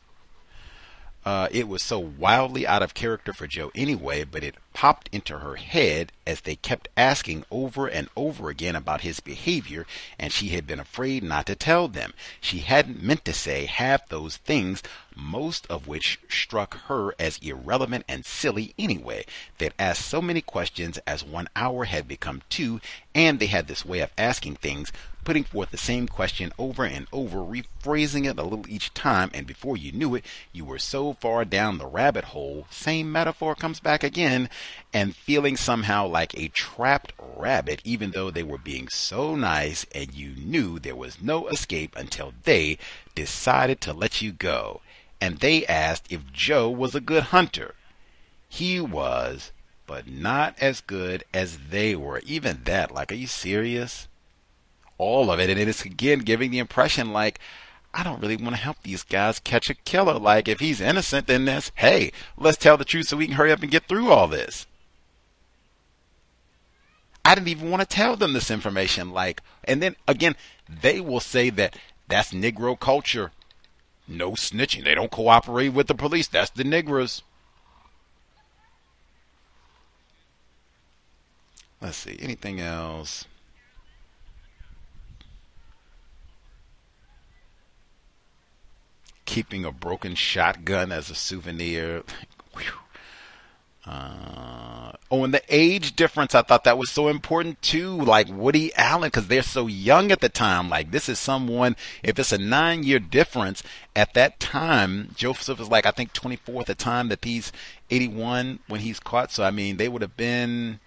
Uh, 1.23 1.49
it 1.51 1.67
was 1.67 1.83
so 1.83 1.99
wildly 1.99 2.65
out 2.65 2.81
of 2.81 2.95
character 2.95 3.31
for 3.31 3.45
Joe 3.45 3.69
anyway, 3.75 4.23
but 4.23 4.43
it 4.43 4.55
popped 4.73 5.09
into 5.11 5.39
her 5.39 5.55
head 5.55 6.11
as 6.25 6.41
they 6.41 6.55
kept 6.55 6.87
asking 6.95 7.43
over 7.51 7.87
and 7.87 8.09
over 8.15 8.49
again 8.49 8.75
about 8.75 9.01
his 9.01 9.19
behavior, 9.19 9.85
and 10.17 10.31
she 10.31 10.49
had 10.49 10.65
been 10.65 10.79
afraid 10.79 11.23
not 11.23 11.45
to 11.45 11.55
tell 11.55 11.87
them. 11.87 12.13
She 12.39 12.59
hadn't 12.59 13.03
meant 13.03 13.25
to 13.25 13.33
say 13.33 13.65
half 13.65 14.07
those 14.07 14.37
things, 14.37 14.81
most 15.15 15.67
of 15.67 15.87
which 15.87 16.19
struck 16.29 16.75
her 16.85 17.13
as 17.19 17.37
irrelevant 17.39 18.05
and 18.07 18.25
silly 18.25 18.73
anyway. 18.77 19.25
They'd 19.57 19.73
asked 19.77 20.05
so 20.05 20.21
many 20.21 20.41
questions 20.41 20.97
as 21.05 21.23
one 21.23 21.49
hour 21.55 21.85
had 21.85 22.07
become 22.07 22.41
two, 22.49 22.81
and 23.13 23.39
they 23.39 23.47
had 23.47 23.67
this 23.67 23.85
way 23.85 23.99
of 23.99 24.11
asking 24.17 24.55
things 24.55 24.91
putting 25.23 25.43
forth 25.43 25.69
the 25.71 25.77
same 25.77 26.07
question 26.07 26.51
over 26.57 26.83
and 26.83 27.07
over, 27.11 27.39
rephrasing 27.39 28.25
it 28.25 28.39
a 28.39 28.43
little 28.43 28.67
each 28.67 28.93
time, 28.93 29.29
and 29.33 29.45
before 29.45 29.77
you 29.77 29.91
knew 29.91 30.15
it, 30.15 30.25
you 30.51 30.65
were 30.65 30.79
so 30.79 31.13
far 31.13 31.45
down 31.45 31.77
the 31.77 31.85
rabbit 31.85 32.25
hole, 32.25 32.65
same 32.69 33.11
metaphor 33.11 33.55
comes 33.55 33.79
back 33.79 34.03
again, 34.03 34.49
and 34.93 35.15
feeling 35.15 35.57
somehow 35.57 36.07
like 36.07 36.37
a 36.37 36.49
trapped 36.49 37.13
rabbit, 37.35 37.81
even 37.83 38.11
though 38.11 38.31
they 38.31 38.43
were 38.43 38.57
being 38.57 38.87
so 38.89 39.35
nice 39.35 39.85
and 39.93 40.13
you 40.13 40.35
knew 40.35 40.79
there 40.79 40.95
was 40.95 41.21
no 41.21 41.47
escape 41.47 41.95
until 41.95 42.33
they 42.43 42.77
decided 43.15 43.81
to 43.81 43.93
let 43.93 44.21
you 44.21 44.31
go. 44.31 44.81
And 45.19 45.39
they 45.39 45.65
asked 45.65 46.11
if 46.11 46.31
Joe 46.31 46.69
was 46.69 46.95
a 46.95 47.01
good 47.01 47.23
hunter. 47.23 47.75
He 48.49 48.79
was, 48.79 49.51
but 49.85 50.07
not 50.07 50.55
as 50.59 50.81
good 50.81 51.23
as 51.33 51.57
they 51.69 51.95
were. 51.95 52.21
Even 52.25 52.63
that, 52.65 52.91
like, 52.91 53.11
are 53.11 53.15
you 53.15 53.27
serious? 53.27 54.07
all 55.01 55.31
of 55.31 55.39
it. 55.39 55.49
And 55.49 55.59
it 55.59 55.67
is 55.67 55.83
again 55.83 56.19
giving 56.19 56.51
the 56.51 56.59
impression 56.59 57.11
like, 57.11 57.39
I 57.93 58.03
don't 58.03 58.21
really 58.21 58.37
want 58.37 58.55
to 58.55 58.61
help 58.61 58.77
these 58.83 59.03
guys 59.03 59.39
catch 59.39 59.69
a 59.69 59.73
killer. 59.73 60.17
Like, 60.17 60.47
if 60.47 60.59
he's 60.59 60.79
innocent, 60.79 61.27
then 61.27 61.45
that's, 61.45 61.71
hey, 61.75 62.11
let's 62.37 62.57
tell 62.57 62.77
the 62.77 62.85
truth 62.85 63.07
so 63.07 63.17
we 63.17 63.27
can 63.27 63.35
hurry 63.35 63.51
up 63.51 63.61
and 63.61 63.71
get 63.71 63.87
through 63.87 64.11
all 64.11 64.27
this. 64.27 64.65
I 67.23 67.35
didn't 67.35 67.49
even 67.49 67.69
want 67.69 67.81
to 67.81 67.87
tell 67.87 68.15
them 68.15 68.33
this 68.33 68.49
information. 68.49 69.11
Like, 69.11 69.41
and 69.63 69.81
then 69.81 69.95
again, 70.07 70.35
they 70.67 71.01
will 71.01 71.19
say 71.19 71.49
that 71.51 71.77
that's 72.07 72.33
Negro 72.33 72.79
culture. 72.79 73.31
No 74.07 74.31
snitching. 74.31 74.83
They 74.83 74.95
don't 74.95 75.11
cooperate 75.11 75.69
with 75.69 75.87
the 75.87 75.95
police. 75.95 76.27
That's 76.27 76.49
the 76.49 76.63
Negroes. 76.63 77.21
Let's 81.81 81.97
see. 81.97 82.17
Anything 82.19 82.59
else? 82.59 83.25
Keeping 89.31 89.63
a 89.63 89.71
broken 89.71 90.13
shotgun 90.13 90.91
as 90.91 91.09
a 91.09 91.15
souvenir. 91.15 92.03
Uh, 93.85 94.91
oh, 95.09 95.23
and 95.23 95.33
the 95.33 95.41
age 95.47 95.95
difference, 95.95 96.35
I 96.35 96.41
thought 96.41 96.65
that 96.65 96.77
was 96.77 96.91
so 96.91 97.07
important 97.07 97.61
too. 97.61 97.95
Like 97.95 98.27
Woody 98.29 98.75
Allen, 98.75 99.07
because 99.07 99.27
they're 99.27 99.41
so 99.41 99.67
young 99.67 100.11
at 100.11 100.19
the 100.19 100.27
time. 100.27 100.67
Like 100.67 100.91
this 100.91 101.07
is 101.07 101.17
someone, 101.17 101.77
if 102.03 102.19
it's 102.19 102.33
a 102.33 102.37
nine 102.37 102.83
year 102.83 102.99
difference 102.99 103.63
at 103.95 104.13
that 104.15 104.41
time, 104.41 105.11
Joseph 105.15 105.61
is 105.61 105.69
like, 105.69 105.85
I 105.85 105.91
think 105.91 106.11
24 106.11 106.61
at 106.61 106.67
the 106.67 106.75
time 106.75 107.07
that 107.07 107.23
he's 107.23 107.53
81 107.89 108.59
when 108.67 108.81
he's 108.81 108.99
caught. 108.99 109.31
So, 109.31 109.45
I 109.45 109.51
mean, 109.51 109.77
they 109.77 109.87
would 109.87 110.01
have 110.01 110.17
been, 110.17 110.81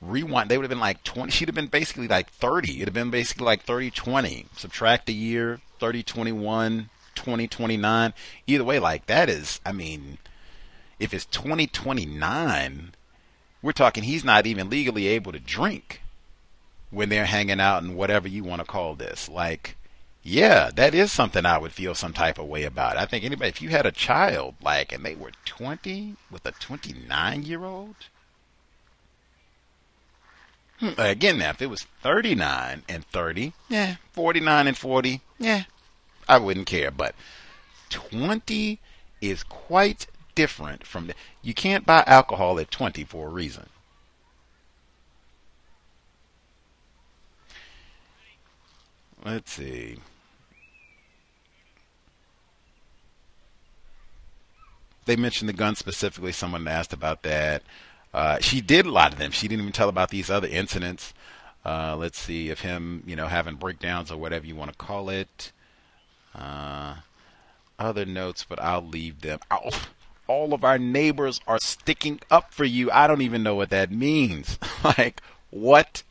rewind, 0.00 0.48
they 0.48 0.56
would 0.56 0.64
have 0.64 0.70
been 0.70 0.78
like 0.78 1.02
20. 1.02 1.32
She'd 1.32 1.48
have 1.48 1.56
been 1.56 1.66
basically 1.66 2.06
like 2.06 2.30
30. 2.30 2.76
It'd 2.76 2.86
have 2.86 2.94
been 2.94 3.10
basically 3.10 3.46
like 3.46 3.64
30 3.64 3.90
20. 3.90 4.46
Subtract 4.56 5.08
a 5.08 5.12
year, 5.12 5.60
30 5.80 6.04
21. 6.04 6.88
2029. 7.20 8.14
Either 8.46 8.64
way, 8.64 8.78
like 8.78 9.06
that 9.06 9.28
is, 9.28 9.60
I 9.64 9.72
mean, 9.72 10.18
if 10.98 11.12
it's 11.12 11.26
2029, 11.26 12.92
we're 13.62 13.72
talking 13.72 14.04
he's 14.04 14.24
not 14.24 14.46
even 14.46 14.70
legally 14.70 15.06
able 15.08 15.32
to 15.32 15.38
drink 15.38 16.02
when 16.90 17.08
they're 17.08 17.26
hanging 17.26 17.60
out 17.60 17.82
and 17.82 17.94
whatever 17.94 18.26
you 18.26 18.42
want 18.42 18.60
to 18.60 18.66
call 18.66 18.94
this. 18.94 19.28
Like, 19.28 19.76
yeah, 20.22 20.70
that 20.74 20.94
is 20.94 21.12
something 21.12 21.46
I 21.46 21.58
would 21.58 21.72
feel 21.72 21.94
some 21.94 22.12
type 22.12 22.38
of 22.38 22.46
way 22.46 22.64
about. 22.64 22.96
I 22.96 23.06
think 23.06 23.24
anybody, 23.24 23.48
if 23.48 23.62
you 23.62 23.68
had 23.68 23.86
a 23.86 23.92
child, 23.92 24.54
like, 24.62 24.92
and 24.92 25.04
they 25.04 25.14
were 25.14 25.32
20 25.44 26.16
with 26.30 26.44
a 26.46 26.52
29 26.52 27.42
year 27.42 27.64
old, 27.64 27.96
hmm, 30.78 30.90
again, 30.98 31.38
now, 31.38 31.50
if 31.50 31.62
it 31.62 31.70
was 31.70 31.86
39 32.02 32.82
and 32.88 33.04
30, 33.06 33.52
yeah, 33.68 33.96
49 34.12 34.66
and 34.66 34.76
40, 34.76 35.20
yeah, 35.38 35.64
I 36.28 36.38
wouldn't 36.38 36.66
care. 36.66 36.90
But 36.90 37.14
20 37.90 38.78
is 39.20 39.42
quite 39.42 40.06
different 40.34 40.86
from 40.86 41.08
the, 41.08 41.14
you 41.42 41.54
can't 41.54 41.86
buy 41.86 42.04
alcohol 42.06 42.58
at 42.58 42.70
20 42.70 43.04
for 43.04 43.26
a 43.28 43.30
reason. 43.30 43.68
Let's 49.24 49.52
see. 49.52 49.98
They 55.04 55.16
mentioned 55.16 55.48
the 55.48 55.54
gun 55.54 55.74
specifically. 55.74 56.32
Someone 56.32 56.66
asked 56.68 56.92
about 56.92 57.22
that. 57.22 57.62
Uh, 58.14 58.38
she 58.40 58.60
did 58.60 58.86
a 58.86 58.90
lot 58.90 59.12
of 59.12 59.18
them. 59.18 59.30
She 59.30 59.48
didn't 59.48 59.62
even 59.62 59.72
tell 59.72 59.88
about 59.88 60.10
these 60.10 60.30
other 60.30 60.48
incidents. 60.48 61.12
Uh, 61.64 61.96
let's 61.96 62.18
see 62.18 62.48
if 62.48 62.60
him, 62.60 63.02
you 63.06 63.14
know, 63.14 63.26
having 63.26 63.56
breakdowns 63.56 64.10
or 64.10 64.16
whatever 64.16 64.46
you 64.46 64.56
want 64.56 64.70
to 64.70 64.76
call 64.76 65.10
it. 65.10 65.52
Uh, 66.34 66.96
other 67.78 68.04
notes, 68.04 68.44
but 68.48 68.60
I'll 68.60 68.86
leave 68.86 69.22
them. 69.22 69.40
All 70.26 70.54
of 70.54 70.62
our 70.62 70.78
neighbors 70.78 71.40
are 71.46 71.58
sticking 71.58 72.20
up 72.30 72.52
for 72.52 72.64
you. 72.64 72.90
I 72.90 73.06
don't 73.06 73.22
even 73.22 73.42
know 73.42 73.54
what 73.54 73.70
that 73.70 73.90
means. 73.90 74.58
like, 74.84 75.22
what? 75.50 76.02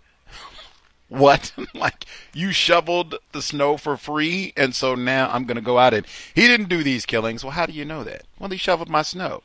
What? 1.08 1.54
like, 1.74 2.06
you 2.34 2.52
shoveled 2.52 3.16
the 3.32 3.42
snow 3.42 3.78
for 3.78 3.98
free, 3.98 4.54
and 4.58 4.76
so 4.76 4.96
now 4.96 5.30
I'm 5.32 5.46
going 5.46 5.56
to 5.56 5.62
go 5.62 5.78
out 5.78 5.94
and. 5.94 6.06
He 6.34 6.48
didn't 6.48 6.70
do 6.70 6.84
these 6.84 7.06
killings. 7.06 7.44
Well, 7.44 7.54
how 7.54 7.66
do 7.66 7.74
you 7.74 7.86
know 7.86 8.04
that? 8.04 8.24
Well, 8.40 8.50
he 8.50 8.58
shoveled 8.58 8.90
my 8.90 9.04
snow. 9.04 9.42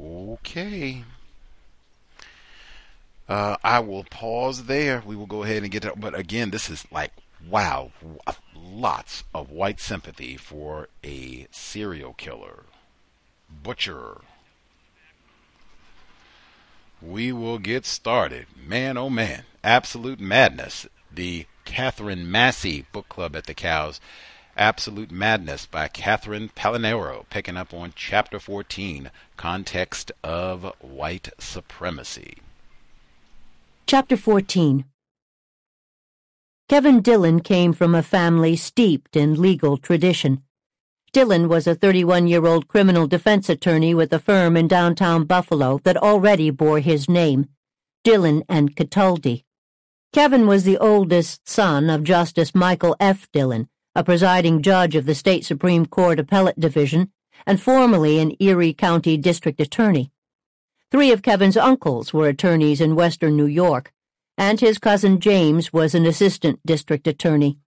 Okay. 0.00 1.04
Uh, 3.28 3.56
I 3.64 3.80
will 3.80 4.04
pause 4.04 4.64
there. 4.64 5.02
We 5.04 5.16
will 5.16 5.26
go 5.26 5.42
ahead 5.42 5.62
and 5.62 5.72
get 5.72 5.82
to, 5.82 5.94
but 5.96 6.18
again, 6.18 6.50
this 6.50 6.68
is 6.68 6.84
like, 6.90 7.12
wow, 7.48 7.90
lots 8.54 9.24
of 9.34 9.50
white 9.50 9.80
sympathy 9.80 10.36
for 10.36 10.88
a 11.02 11.46
serial 11.50 12.12
killer, 12.14 12.64
butcher. 13.62 14.20
We 17.00 17.32
will 17.32 17.58
get 17.58 17.86
started. 17.86 18.46
Man, 18.56 18.96
oh 18.96 19.10
man, 19.10 19.44
absolute 19.62 20.20
madness. 20.20 20.86
The 21.12 21.46
Katherine 21.64 22.30
Massey 22.30 22.86
Book 22.92 23.08
Club 23.08 23.36
at 23.36 23.46
the 23.46 23.54
COWS. 23.54 24.00
Absolute 24.56 25.10
Madness 25.10 25.66
by 25.66 25.88
Catherine 25.88 26.48
Pelonero, 26.48 27.24
picking 27.28 27.56
up 27.56 27.74
on 27.74 27.92
Chapter 27.96 28.38
14 28.38 29.10
Context 29.36 30.12
of 30.22 30.72
White 30.80 31.30
Supremacy. 31.40 32.38
Chapter 33.86 34.16
14 34.16 34.86
Kevin 36.70 37.02
Dillon 37.02 37.40
came 37.40 37.74
from 37.74 37.94
a 37.94 38.02
family 38.02 38.56
steeped 38.56 39.14
in 39.14 39.38
legal 39.38 39.76
tradition. 39.76 40.42
Dillon 41.12 41.50
was 41.50 41.66
a 41.66 41.74
31 41.74 42.26
year 42.26 42.46
old 42.46 42.66
criminal 42.66 43.06
defense 43.06 43.50
attorney 43.50 43.94
with 43.94 44.10
a 44.14 44.18
firm 44.18 44.56
in 44.56 44.68
downtown 44.68 45.24
Buffalo 45.24 45.80
that 45.84 45.98
already 45.98 46.48
bore 46.48 46.80
his 46.80 47.10
name 47.10 47.46
Dillon 48.04 48.42
and 48.48 48.74
Cataldi. 48.74 49.44
Kevin 50.14 50.46
was 50.46 50.64
the 50.64 50.78
oldest 50.78 51.46
son 51.46 51.90
of 51.90 52.04
Justice 52.04 52.54
Michael 52.54 52.96
F. 52.98 53.30
Dillon, 53.32 53.68
a 53.94 54.02
presiding 54.02 54.62
judge 54.62 54.96
of 54.96 55.04
the 55.04 55.14
State 55.14 55.44
Supreme 55.44 55.84
Court 55.84 56.18
Appellate 56.18 56.58
Division 56.58 57.12
and 57.46 57.60
formerly 57.60 58.18
an 58.18 58.34
Erie 58.40 58.72
County 58.72 59.18
District 59.18 59.60
Attorney. 59.60 60.10
Three 60.94 61.10
of 61.10 61.22
Kevin's 61.22 61.56
uncles 61.56 62.14
were 62.14 62.28
attorneys 62.28 62.80
in 62.80 62.94
western 62.94 63.36
New 63.36 63.46
York, 63.46 63.92
and 64.38 64.60
his 64.60 64.78
cousin 64.78 65.18
James 65.18 65.72
was 65.72 65.92
an 65.92 66.06
assistant 66.06 66.60
district 66.64 67.08
attorney. 67.08 67.58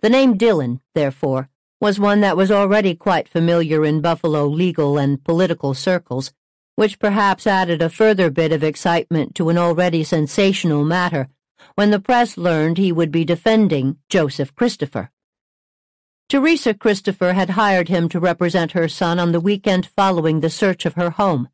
The 0.00 0.10
name 0.10 0.36
Dillon, 0.36 0.80
therefore, 0.92 1.48
was 1.80 2.00
one 2.00 2.22
that 2.22 2.36
was 2.36 2.50
already 2.50 2.96
quite 2.96 3.28
familiar 3.28 3.84
in 3.84 4.00
Buffalo 4.00 4.46
legal 4.48 4.98
and 4.98 5.22
political 5.22 5.74
circles, 5.74 6.32
which 6.74 6.98
perhaps 6.98 7.46
added 7.46 7.82
a 7.82 7.88
further 7.88 8.30
bit 8.30 8.50
of 8.50 8.64
excitement 8.64 9.36
to 9.36 9.48
an 9.48 9.58
already 9.58 10.02
sensational 10.02 10.84
matter 10.84 11.28
when 11.76 11.92
the 11.92 12.00
press 12.00 12.36
learned 12.36 12.78
he 12.78 12.90
would 12.90 13.12
be 13.12 13.24
defending 13.24 13.98
Joseph 14.08 14.52
Christopher. 14.56 15.12
Teresa 16.28 16.74
Christopher 16.74 17.34
had 17.34 17.50
hired 17.50 17.88
him 17.88 18.08
to 18.08 18.18
represent 18.18 18.72
her 18.72 18.88
son 18.88 19.20
on 19.20 19.30
the 19.30 19.38
weekend 19.38 19.86
following 19.86 20.40
the 20.40 20.50
search 20.50 20.84
of 20.84 20.94
her 20.94 21.10
home. 21.10 21.48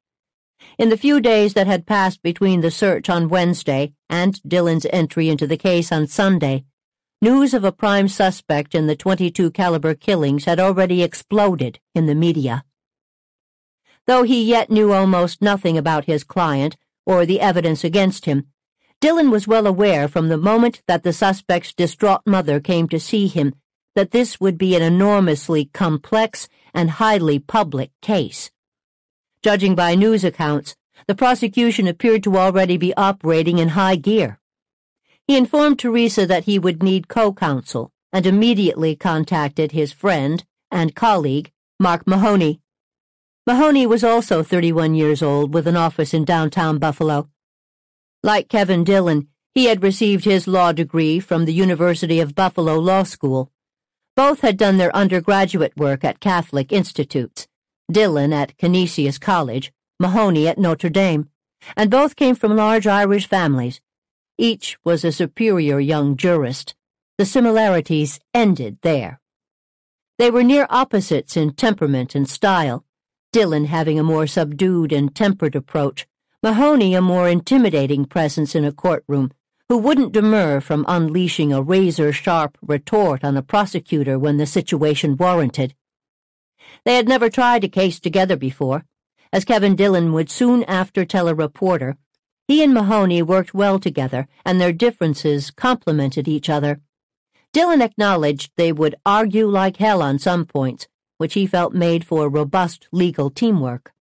In 0.79 0.89
the 0.89 0.97
few 0.97 1.21
days 1.21 1.55
that 1.55 1.67
had 1.67 1.87
passed 1.87 2.23
between 2.23 2.61
the 2.61 2.71
search 2.71 3.09
on 3.09 3.29
Wednesday 3.29 3.93
and 4.09 4.41
Dillon's 4.43 4.87
entry 4.93 5.29
into 5.29 5.47
the 5.47 5.57
case 5.57 5.93
on 5.93 6.07
Sunday, 6.07 6.65
news 7.21 7.55
of 7.55 7.65
a 7.65 7.73
prime 7.73 8.09
suspect 8.09 8.75
in 8.75 8.87
the 8.87 8.97
22 8.97 9.51
caliber 9.51 9.95
killings 9.95 10.45
had 10.45 10.59
already 10.59 11.03
exploded 11.03 11.79
in 11.95 12.07
the 12.07 12.15
media. 12.15 12.65
Though 14.07 14.23
he 14.23 14.43
yet 14.43 14.71
knew 14.71 14.93
almost 14.93 15.43
nothing 15.43 15.79
about 15.79 16.07
his 16.07 16.25
client 16.25 16.77
or 17.07 17.25
the 17.25 17.41
evidence 17.41 17.85
against 17.85 18.25
him, 18.25 18.47
Dillon 19.01 19.31
was 19.31 19.49
well 19.49 19.67
aware 19.67 20.09
from 20.09 20.29
the 20.29 20.39
moment 20.39 20.83
that 20.87 21.03
the 21.03 21.13
suspect's 21.13 21.75
distraught 21.75 22.23
mother 22.25 22.61
came 22.61 22.89
to 22.89 23.01
see 23.01 23.27
him 23.27 23.55
that 23.95 24.11
this 24.11 24.41
would 24.41 24.57
be 24.57 24.75
an 24.75 24.83
enormously 24.83 25.67
complex 25.67 26.49
and 26.73 26.91
highly 26.93 27.39
public 27.39 27.91
case. 28.01 28.51
Judging 29.43 29.75
by 29.75 29.97
news 29.97 30.23
accounts, 30.23 30.77
the 31.09 31.17
prosecution 31.17 31.89
appeared 31.89 32.23
to 32.23 32.37
already 32.37 32.77
be 32.77 32.95
operating 32.95 33.59
in 33.59 33.71
high 33.71 33.97
gear. 33.97 34.39
He 35.27 35.37
informed 35.37 35.81
Teresa 35.81 36.27
that 36.27 36.45
he 36.45 36.61
would 36.61 36.81
need 36.81 37.09
co-counsel 37.09 37.91
and 38.13 38.25
immediately 38.25 38.95
contacted 38.95 39.73
his 39.73 39.91
friend 39.91 40.45
and 40.71 40.95
colleague, 40.95 41.51
Mark 41.81 42.07
Mahoney. 42.07 42.61
Mahoney 43.45 43.85
was 43.85 44.05
also 44.05 44.45
31 44.45 44.95
years 44.95 45.25
old 45.25 45.53
with 45.53 45.67
an 45.67 45.77
office 45.77 46.15
in 46.15 46.25
downtown 46.25 46.79
Buffalo. 46.79 47.29
Like 48.23 48.49
Kevin 48.49 48.85
Dillon, 48.85 49.27
he 49.55 49.65
had 49.65 49.83
received 49.83 50.25
his 50.25 50.47
law 50.47 50.71
degree 50.71 51.19
from 51.19 51.47
the 51.47 51.53
University 51.53 52.21
of 52.21 52.37
Buffalo 52.37 52.79
Law 52.79 53.03
School. 53.03 53.51
Both 54.15 54.43
had 54.43 54.57
done 54.57 54.77
their 54.77 54.95
undergraduate 54.95 55.77
work 55.77 56.05
at 56.05 56.21
Catholic 56.21 56.71
institutes, 56.71 57.49
Dillon 57.93 58.33
at 58.33 58.57
Canisius 58.57 59.19
College, 59.19 59.73
Mahoney 60.01 60.49
at 60.49 60.59
Notre 60.59 60.91
Dame, 60.91 61.29
and 61.77 61.91
both 61.91 62.17
came 62.17 62.35
from 62.35 62.57
large 62.57 62.87
Irish 62.87 63.29
families. 63.29 63.81
Each 64.39 64.77
was 64.83 65.05
a 65.05 65.13
superior 65.13 65.79
young 65.79 66.17
jurist. 66.17 66.75
The 67.19 67.27
similarities 67.27 68.19
ended 68.35 68.79
there. 68.83 69.21
They 70.19 70.31
were 70.31 70.43
near 70.43 70.67
opposites 70.71 71.37
in 71.37 71.53
temperament 71.53 72.15
and 72.15 72.29
style, 72.29 72.85
Dillon 73.33 73.67
having 73.67 73.99
a 73.99 74.03
more 74.03 74.27
subdued 74.27 74.93
and 74.93 75.15
tempered 75.15 75.55
approach, 75.55 76.07
Mahoney 76.43 76.95
a 76.95 77.01
more 77.01 77.29
intimidating 77.29 78.05
presence 78.05 78.55
in 78.55 78.65
a 78.65 78.73
courtroom, 78.73 79.31
who 79.69 79.79
wouldn't 79.79 80.13
demur 80.13 80.61
from 80.61 80.85
unleashing 80.89 81.53
a 81.53 81.63
razor-sharp 81.63 82.59
retort 82.61 83.25
on 83.25 83.37
a 83.37 83.43
prosecutor 83.43 84.19
when 84.19 84.37
the 84.37 84.47
situation 84.47 85.17
warranted. 85.17 85.75
They 86.85 86.97
had 86.97 87.09
never 87.09 87.31
tried 87.31 87.65
a 87.65 87.69
case 87.69 88.01
together 88.01 88.37
before. 88.37 88.85
As 89.33 89.45
Kevin 89.45 89.77
Dillon 89.77 90.13
would 90.13 90.31
soon 90.31 90.65
after 90.65 91.05
tell 91.05 91.29
a 91.29 91.35
reporter, 91.35 91.97
he 92.49 92.63
and 92.63 92.75
Mahoney 92.75 93.23
worked 93.23 93.55
well 93.55 93.79
together, 93.79 94.27
and 94.45 94.61
their 94.61 94.73
differences 94.73 95.51
complemented 95.51 96.27
each 96.27 96.51
other. 96.51 96.81
Dillon 97.53 97.81
acknowledged 97.81 98.53
they 98.57 98.73
would 98.73 98.97
argue 99.07 99.47
like 99.47 99.77
hell 99.77 100.03
on 100.03 100.19
some 100.19 100.45
points, 100.45 100.89
which 101.19 101.35
he 101.35 101.47
felt 101.47 101.73
made 101.73 102.05
for 102.05 102.29
robust 102.29 102.89
legal 102.91 103.31
teamwork. 103.31 103.93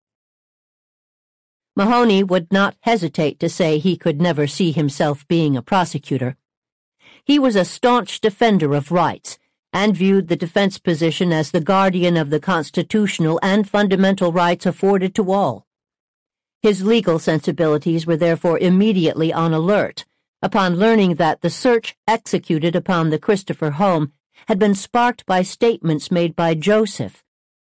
Mahoney 1.75 2.23
would 2.23 2.51
not 2.51 2.75
hesitate 2.81 3.39
to 3.39 3.47
say 3.47 3.77
he 3.77 3.95
could 3.95 4.19
never 4.19 4.47
see 4.47 4.71
himself 4.71 5.27
being 5.27 5.55
a 5.55 5.61
prosecutor. 5.61 6.35
He 7.23 7.37
was 7.37 7.55
a 7.55 7.63
staunch 7.63 8.19
defender 8.19 8.73
of 8.73 8.91
rights 8.91 9.37
and 9.73 9.95
viewed 9.95 10.27
the 10.27 10.35
defense 10.35 10.77
position 10.77 11.31
as 11.31 11.51
the 11.51 11.61
guardian 11.61 12.17
of 12.17 12.29
the 12.29 12.39
constitutional 12.39 13.39
and 13.41 13.69
fundamental 13.69 14.31
rights 14.31 14.65
afforded 14.65 15.15
to 15.15 15.31
all. 15.31 15.65
His 16.61 16.83
legal 16.83 17.19
sensibilities 17.19 18.05
were 18.05 18.17
therefore 18.17 18.59
immediately 18.59 19.31
on 19.31 19.53
alert 19.53 20.05
upon 20.41 20.75
learning 20.75 21.15
that 21.15 21.41
the 21.41 21.49
search 21.49 21.95
executed 22.07 22.75
upon 22.75 23.09
the 23.09 23.19
Christopher 23.19 23.71
home 23.71 24.11
had 24.47 24.59
been 24.59 24.75
sparked 24.75 25.25
by 25.25 25.41
statements 25.41 26.11
made 26.11 26.35
by 26.35 26.53
Joseph 26.53 27.23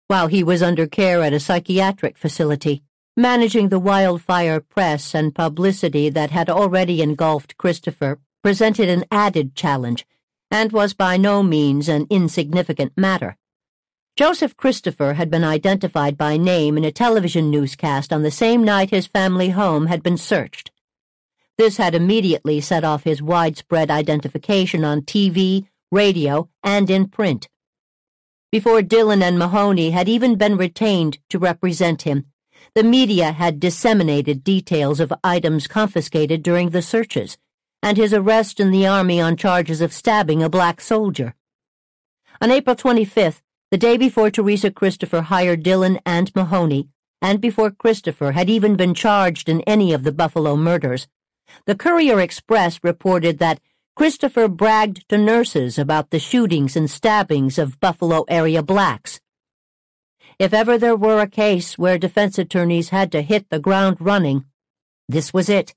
while 0.08 0.28
he 0.28 0.44
was 0.44 0.62
under 0.62 0.86
care 0.86 1.22
at 1.22 1.34
a 1.34 1.40
psychiatric 1.40 2.18
facility 2.18 2.84
managing 3.16 3.70
the 3.70 3.80
wildfire 3.80 4.60
press 4.60 5.14
and 5.14 5.36
publicity 5.36 6.10
that 6.10 6.32
had 6.32 6.50
already 6.50 7.00
engulfed 7.02 7.58
Christopher, 7.58 8.20
presented 8.42 8.90
an 8.90 9.06
added 9.12 9.54
challenge, 9.54 10.06
and 10.54 10.72
was 10.72 10.94
by 10.94 11.18
no 11.18 11.42
means 11.42 11.90
an 11.90 12.06
insignificant 12.12 12.94
matter. 12.96 13.36
Joseph 14.16 14.56
Christopher 14.56 15.16
had 15.16 15.32
been 15.32 15.44
identified 15.44 16.16
by 16.16 16.38
name 16.38 16.78
in 16.78 16.86
a 16.86 16.92
television 16.92 17.50
newscast 17.50 18.14
on 18.14 18.22
the 18.22 18.30
same 18.30 18.64
night 18.64 18.92
his 18.92 19.08
family 19.08 19.50
home 19.50 19.88
had 19.88 20.04
been 20.04 20.16
searched. 20.16 20.70
This 21.58 21.78
had 21.78 21.96
immediately 21.96 22.62
set 22.62 22.84
off 22.84 23.04
his 23.04 23.20
widespread 23.20 23.90
identification 23.90 24.86
on 24.86 25.02
TV, 25.02 25.70
radio, 25.92 26.50
and 26.64 26.88
in 26.88 27.08
print. 27.08 27.50
Before 28.52 28.84
Dillon 28.84 29.24
and 29.24 29.40
Mahoney 29.40 29.90
had 29.90 30.08
even 30.08 30.36
been 30.36 30.56
retained 30.56 31.18
to 31.30 31.40
represent 31.40 32.04
him, 32.04 32.28
the 32.76 32.84
media 32.84 33.32
had 33.32 33.60
disseminated 33.60 34.44
details 34.44 35.00
of 35.00 35.12
items 35.24 35.66
confiscated 35.66 36.44
during 36.44 36.70
the 36.70 36.84
searches 36.84 37.40
and 37.84 37.98
his 37.98 38.14
arrest 38.14 38.60
in 38.60 38.72
the 38.72 38.88
Army 38.88 39.22
on 39.22 39.38
charges 39.38 39.82
of 39.82 39.94
stabbing 39.94 40.42
a 40.42 40.50
black 40.50 40.82
soldier. 40.82 41.36
On 42.42 42.50
April 42.50 42.76
25th, 42.76 43.42
the 43.70 43.78
day 43.78 43.98
before 43.98 44.32
Teresa 44.32 44.72
Christopher 44.72 45.22
hired 45.22 45.62
Dillon 45.62 46.00
and 46.06 46.34
Mahoney, 46.36 46.90
and 47.22 47.40
before 47.40 47.70
Christopher 47.70 48.32
had 48.32 48.50
even 48.50 48.76
been 48.76 48.96
charged 48.96 49.48
in 49.48 49.62
any 49.62 49.94
of 49.94 50.04
the 50.04 50.12
Buffalo 50.12 50.56
murders, 50.56 51.08
the 51.66 51.76
Courier 51.76 52.20
Express 52.20 52.80
reported 52.82 53.38
that 53.38 53.60
Christopher 53.96 54.48
bragged 54.48 55.08
to 55.10 55.18
nurses 55.20 55.78
about 55.78 56.10
the 56.10 56.18
shootings 56.18 56.76
and 56.76 56.90
stabbings 56.90 57.60
of 57.60 57.80
Buffalo 57.80 58.26
area 58.28 58.64
blacks 58.64 59.20
if 60.40 60.54
ever 60.54 60.78
there 60.78 60.96
were 60.96 61.22
a 61.22 61.28
case 61.28 61.78
where 61.78 61.98
defense 61.98 62.38
attorneys 62.38 62.90
had 62.90 63.12
to 63.12 63.22
hit 63.22 63.50
the 63.50 63.60
ground 63.60 63.98
running, 64.00 64.46
this 65.08 65.34
was 65.34 65.48
it. 65.48 65.76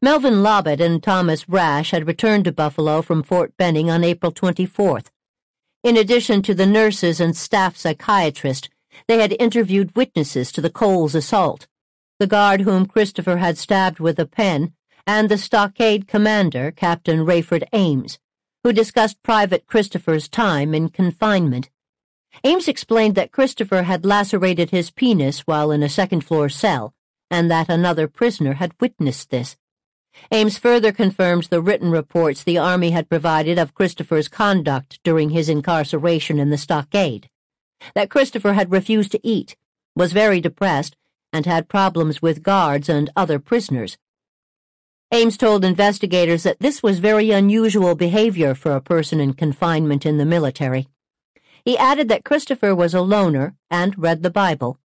Melvin 0.00 0.44
Lobbett 0.44 0.80
and 0.80 1.02
Thomas 1.02 1.48
Rash 1.48 1.90
had 1.90 2.06
returned 2.06 2.44
to 2.44 2.52
Buffalo 2.52 3.02
from 3.02 3.24
Fort 3.24 3.56
Benning 3.56 3.90
on 3.90 4.04
April 4.04 4.30
24th. 4.30 5.06
In 5.82 5.96
addition 5.96 6.40
to 6.42 6.54
the 6.54 6.66
nurses 6.66 7.20
and 7.20 7.36
staff 7.36 7.76
psychiatrist, 7.76 8.68
they 9.08 9.20
had 9.20 9.34
interviewed 9.40 9.96
witnesses 9.96 10.52
to 10.52 10.60
the 10.60 10.70
Coles 10.70 11.16
assault, 11.16 11.66
the 12.20 12.28
guard 12.28 12.60
whom 12.60 12.86
Christopher 12.86 13.38
had 13.38 13.58
stabbed 13.58 13.98
with 13.98 14.20
a 14.20 14.26
pen, 14.26 14.72
and 15.04 15.28
the 15.28 15.36
stockade 15.36 16.06
commander, 16.06 16.70
Captain 16.70 17.26
Rayford 17.26 17.64
Ames, 17.72 18.20
who 18.62 18.72
discussed 18.72 19.20
Private 19.24 19.66
Christopher's 19.66 20.28
time 20.28 20.74
in 20.74 20.90
confinement. 20.90 21.70
Ames 22.44 22.68
explained 22.68 23.16
that 23.16 23.32
Christopher 23.32 23.82
had 23.82 24.06
lacerated 24.06 24.70
his 24.70 24.92
penis 24.92 25.40
while 25.40 25.72
in 25.72 25.82
a 25.82 25.88
second 25.88 26.20
floor 26.20 26.48
cell, 26.48 26.94
and 27.32 27.50
that 27.50 27.68
another 27.68 28.06
prisoner 28.06 28.54
had 28.54 28.74
witnessed 28.80 29.30
this. 29.30 29.56
Ames 30.30 30.58
further 30.58 30.92
confirmed 30.92 31.44
the 31.44 31.62
written 31.62 31.90
reports 31.90 32.42
the 32.42 32.58
Army 32.58 32.90
had 32.90 33.08
provided 33.08 33.58
of 33.58 33.74
Christopher's 33.74 34.28
conduct 34.28 35.00
during 35.02 35.30
his 35.30 35.48
incarceration 35.48 36.38
in 36.38 36.50
the 36.50 36.58
stockade. 36.58 37.28
That 37.94 38.10
Christopher 38.10 38.52
had 38.52 38.70
refused 38.70 39.12
to 39.12 39.20
eat, 39.22 39.56
was 39.94 40.12
very 40.12 40.40
depressed, 40.40 40.96
and 41.32 41.46
had 41.46 41.68
problems 41.68 42.20
with 42.20 42.42
guards 42.42 42.88
and 42.88 43.10
other 43.16 43.38
prisoners. 43.38 43.96
Ames 45.10 45.38
told 45.38 45.64
investigators 45.64 46.42
that 46.42 46.60
this 46.60 46.82
was 46.82 46.98
very 46.98 47.30
unusual 47.30 47.94
behavior 47.94 48.54
for 48.54 48.72
a 48.72 48.80
person 48.80 49.20
in 49.20 49.32
confinement 49.32 50.04
in 50.04 50.18
the 50.18 50.26
military. 50.26 50.88
He 51.64 51.78
added 51.78 52.08
that 52.08 52.24
Christopher 52.24 52.74
was 52.74 52.92
a 52.92 53.00
loner 53.00 53.54
and 53.70 53.98
read 53.98 54.22
the 54.22 54.30
Bible. 54.30 54.78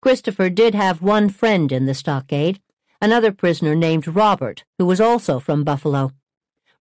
Christopher 0.00 0.48
did 0.48 0.74
have 0.74 1.02
one 1.02 1.28
friend 1.28 1.70
in 1.70 1.86
the 1.86 1.94
stockade, 1.94 2.60
another 3.02 3.32
prisoner 3.32 3.74
named 3.74 4.06
Robert, 4.06 4.62
who 4.78 4.86
was 4.86 5.00
also 5.00 5.40
from 5.40 5.64
Buffalo. 5.64 6.12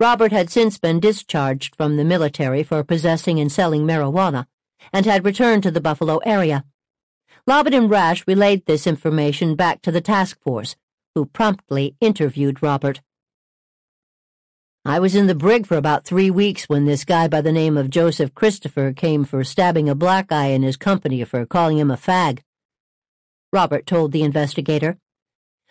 Robert 0.01 0.33
had 0.33 0.51
since 0.51 0.77
been 0.77 0.99
discharged 0.99 1.77
from 1.77 1.97
the 1.97 2.05
military 2.05 2.65
for 2.65 2.83
possessing 2.83 3.39
and 3.39 3.53
selling 3.53 3.87
marijuana, 3.87 4.47
and 4.93 5.07
had 5.07 5.25
returned 5.25 5.63
to 5.63 5.71
the 5.71 5.81
Buffalo 5.81 6.19
area. 6.19 6.65
Lobbett 7.47 7.73
and 7.73 7.89
Rash 7.89 8.25
relayed 8.27 8.67
this 8.67 8.85
information 8.85 9.55
back 9.55 9.81
to 9.83 9.93
the 9.93 10.01
task 10.01 10.41
force, 10.43 10.75
who 11.15 11.25
promptly 11.25 11.95
interviewed 12.01 12.65
Robert. 12.65 13.01
I 14.85 14.99
was 14.99 15.15
in 15.15 15.29
the 15.29 15.37
brig 15.37 15.67
for 15.67 15.77
about 15.77 16.05
three 16.05 16.33
weeks 16.33 16.65
when 16.65 16.85
this 16.85 17.05
guy 17.05 17.29
by 17.29 17.43
the 17.43 17.53
name 17.53 17.77
of 17.77 17.91
Joseph 17.91 18.35
Christopher 18.35 18.93
came 18.93 19.25
for 19.25 19.45
stabbing 19.45 19.89
a 19.89 19.95
black 19.95 20.27
guy 20.29 20.47
in 20.47 20.63
his 20.63 20.77
company 20.77 21.23
for 21.23 21.47
calling 21.47 21.79
him 21.79 21.93
a 21.93 21.97
fag. 21.97 22.41
Robert 23.53 23.87
told 23.87 24.11
the 24.11 24.25
investigator. 24.25 24.99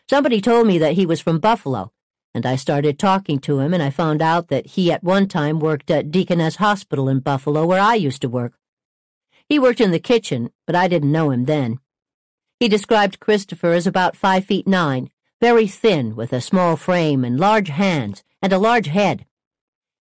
Somebody 0.10 0.40
told 0.40 0.68
me 0.68 0.78
that 0.78 0.94
he 0.94 1.06
was 1.06 1.20
from 1.20 1.40
Buffalo, 1.40 1.92
and 2.34 2.46
I 2.46 2.56
started 2.56 2.98
talking 2.98 3.40
to 3.40 3.60
him 3.60 3.74
and 3.74 3.84
I 3.84 3.90
found 3.90 4.22
out 4.22 4.48
that 4.48 4.68
he 4.68 4.92
at 4.92 5.04
one 5.04 5.28
time 5.28 5.60
worked 5.60 5.92
at 5.92 6.12
Deaconess 6.12 6.58
Hospital 6.58 7.10
in 7.10 7.20
Buffalo 7.20 7.66
where 7.66 7.82
I 7.82 7.96
used 7.96 8.22
to 8.22 8.30
work. 8.30 8.54
He 9.50 9.60
worked 9.60 9.82
in 9.82 9.92
the 9.92 10.00
kitchen, 10.00 10.52
but 10.66 10.76
I 10.76 10.88
didn't 10.88 11.12
know 11.12 11.32
him 11.32 11.46
then. 11.46 11.80
He 12.60 12.68
described 12.68 13.20
Christopher 13.20 13.74
as 13.74 13.86
about 13.86 14.16
five 14.16 14.46
feet 14.46 14.68
nine, 14.68 15.10
very 15.42 15.68
thin 15.68 16.16
with 16.16 16.32
a 16.32 16.42
small 16.42 16.76
frame 16.76 17.26
and 17.26 17.40
large 17.40 17.70
hands, 17.70 18.24
and 18.42 18.54
a 18.54 18.58
large 18.58 18.88
head. 18.88 19.26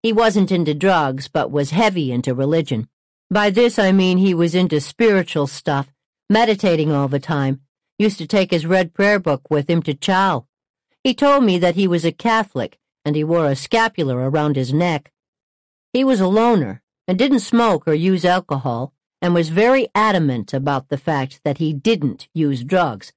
He 0.02 0.12
wasn't 0.12 0.52
into 0.52 0.74
drugs, 0.74 1.28
but 1.28 1.50
was 1.50 1.70
heavy 1.70 2.12
into 2.12 2.34
religion. 2.34 2.88
By 3.30 3.50
this 3.50 3.78
I 3.78 3.90
mean 3.92 4.18
he 4.18 4.34
was 4.34 4.54
into 4.54 4.80
spiritual 4.80 5.46
stuff, 5.46 5.92
meditating 6.28 6.92
all 6.92 7.08
the 7.08 7.20
time, 7.20 7.60
used 7.98 8.18
to 8.18 8.26
take 8.26 8.50
his 8.50 8.66
red 8.66 8.94
prayer 8.94 9.18
book 9.18 9.50
with 9.50 9.68
him 9.68 9.82
to 9.82 9.94
chow. 9.94 10.46
He 11.02 11.14
told 11.14 11.44
me 11.44 11.58
that 11.58 11.74
he 11.74 11.86
was 11.86 12.04
a 12.04 12.12
Catholic 12.12 12.78
and 13.04 13.14
he 13.14 13.24
wore 13.24 13.46
a 13.46 13.56
scapular 13.56 14.28
around 14.30 14.56
his 14.56 14.72
neck. 14.72 15.12
He 15.92 16.02
was 16.04 16.20
a 16.20 16.26
loner 16.26 16.82
and 17.06 17.18
didn't 17.18 17.40
smoke 17.40 17.86
or 17.86 17.94
use 17.94 18.24
alcohol 18.24 18.92
and 19.20 19.34
was 19.34 19.48
very 19.48 19.88
adamant 19.94 20.52
about 20.52 20.88
the 20.88 20.98
fact 20.98 21.40
that 21.44 21.58
he 21.58 21.72
didn't 21.72 22.28
use 22.34 22.64
drugs. 22.64 23.12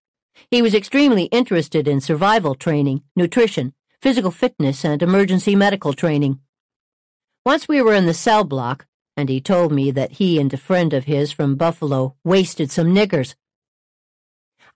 He 0.52 0.62
was 0.62 0.76
extremely 0.76 1.24
interested 1.26 1.88
in 1.88 2.00
survival 2.00 2.56
training, 2.56 3.04
nutrition, 3.16 3.74
physical 4.02 4.32
fitness, 4.32 4.86
and 4.86 5.02
emergency 5.02 5.56
medical 5.56 5.94
training. 5.94 6.40
Once 7.46 7.68
we 7.68 7.82
were 7.82 7.94
in 7.94 8.06
the 8.06 8.14
cell 8.14 8.44
block, 8.44 8.86
and 9.16 9.30
he 9.30 9.42
told 9.42 9.72
me 9.72 9.90
that 9.90 10.14
he 10.14 10.40
and 10.40 10.54
a 10.54 10.58
friend 10.58 10.94
of 10.94 11.06
his 11.06 11.32
from 11.32 11.56
Buffalo 11.56 12.16
wasted 12.24 12.70
some 12.70 12.94
niggers. 12.94 13.36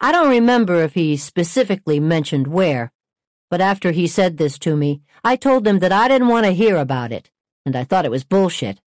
I 0.04 0.12
don't 0.12 0.30
remember 0.30 0.82
if 0.82 0.96
he 0.96 1.16
specifically 1.16 2.00
mentioned 2.00 2.48
where, 2.48 2.92
but 3.52 3.62
after 3.62 3.92
he 3.92 4.08
said 4.08 4.38
this 4.38 4.58
to 4.60 4.76
me, 4.76 5.02
I 5.24 5.36
told 5.36 5.68
him 5.68 5.78
that 5.78 5.92
I 5.92 6.08
didn't 6.08 6.30
want 6.30 6.48
to 6.48 6.54
hear 6.54 6.78
about 6.78 7.12
it, 7.12 7.30
and 7.68 7.76
I 7.76 7.84
thought 7.84 8.06
it 8.06 8.10
was 8.10 8.24
bullshit. 8.24 8.82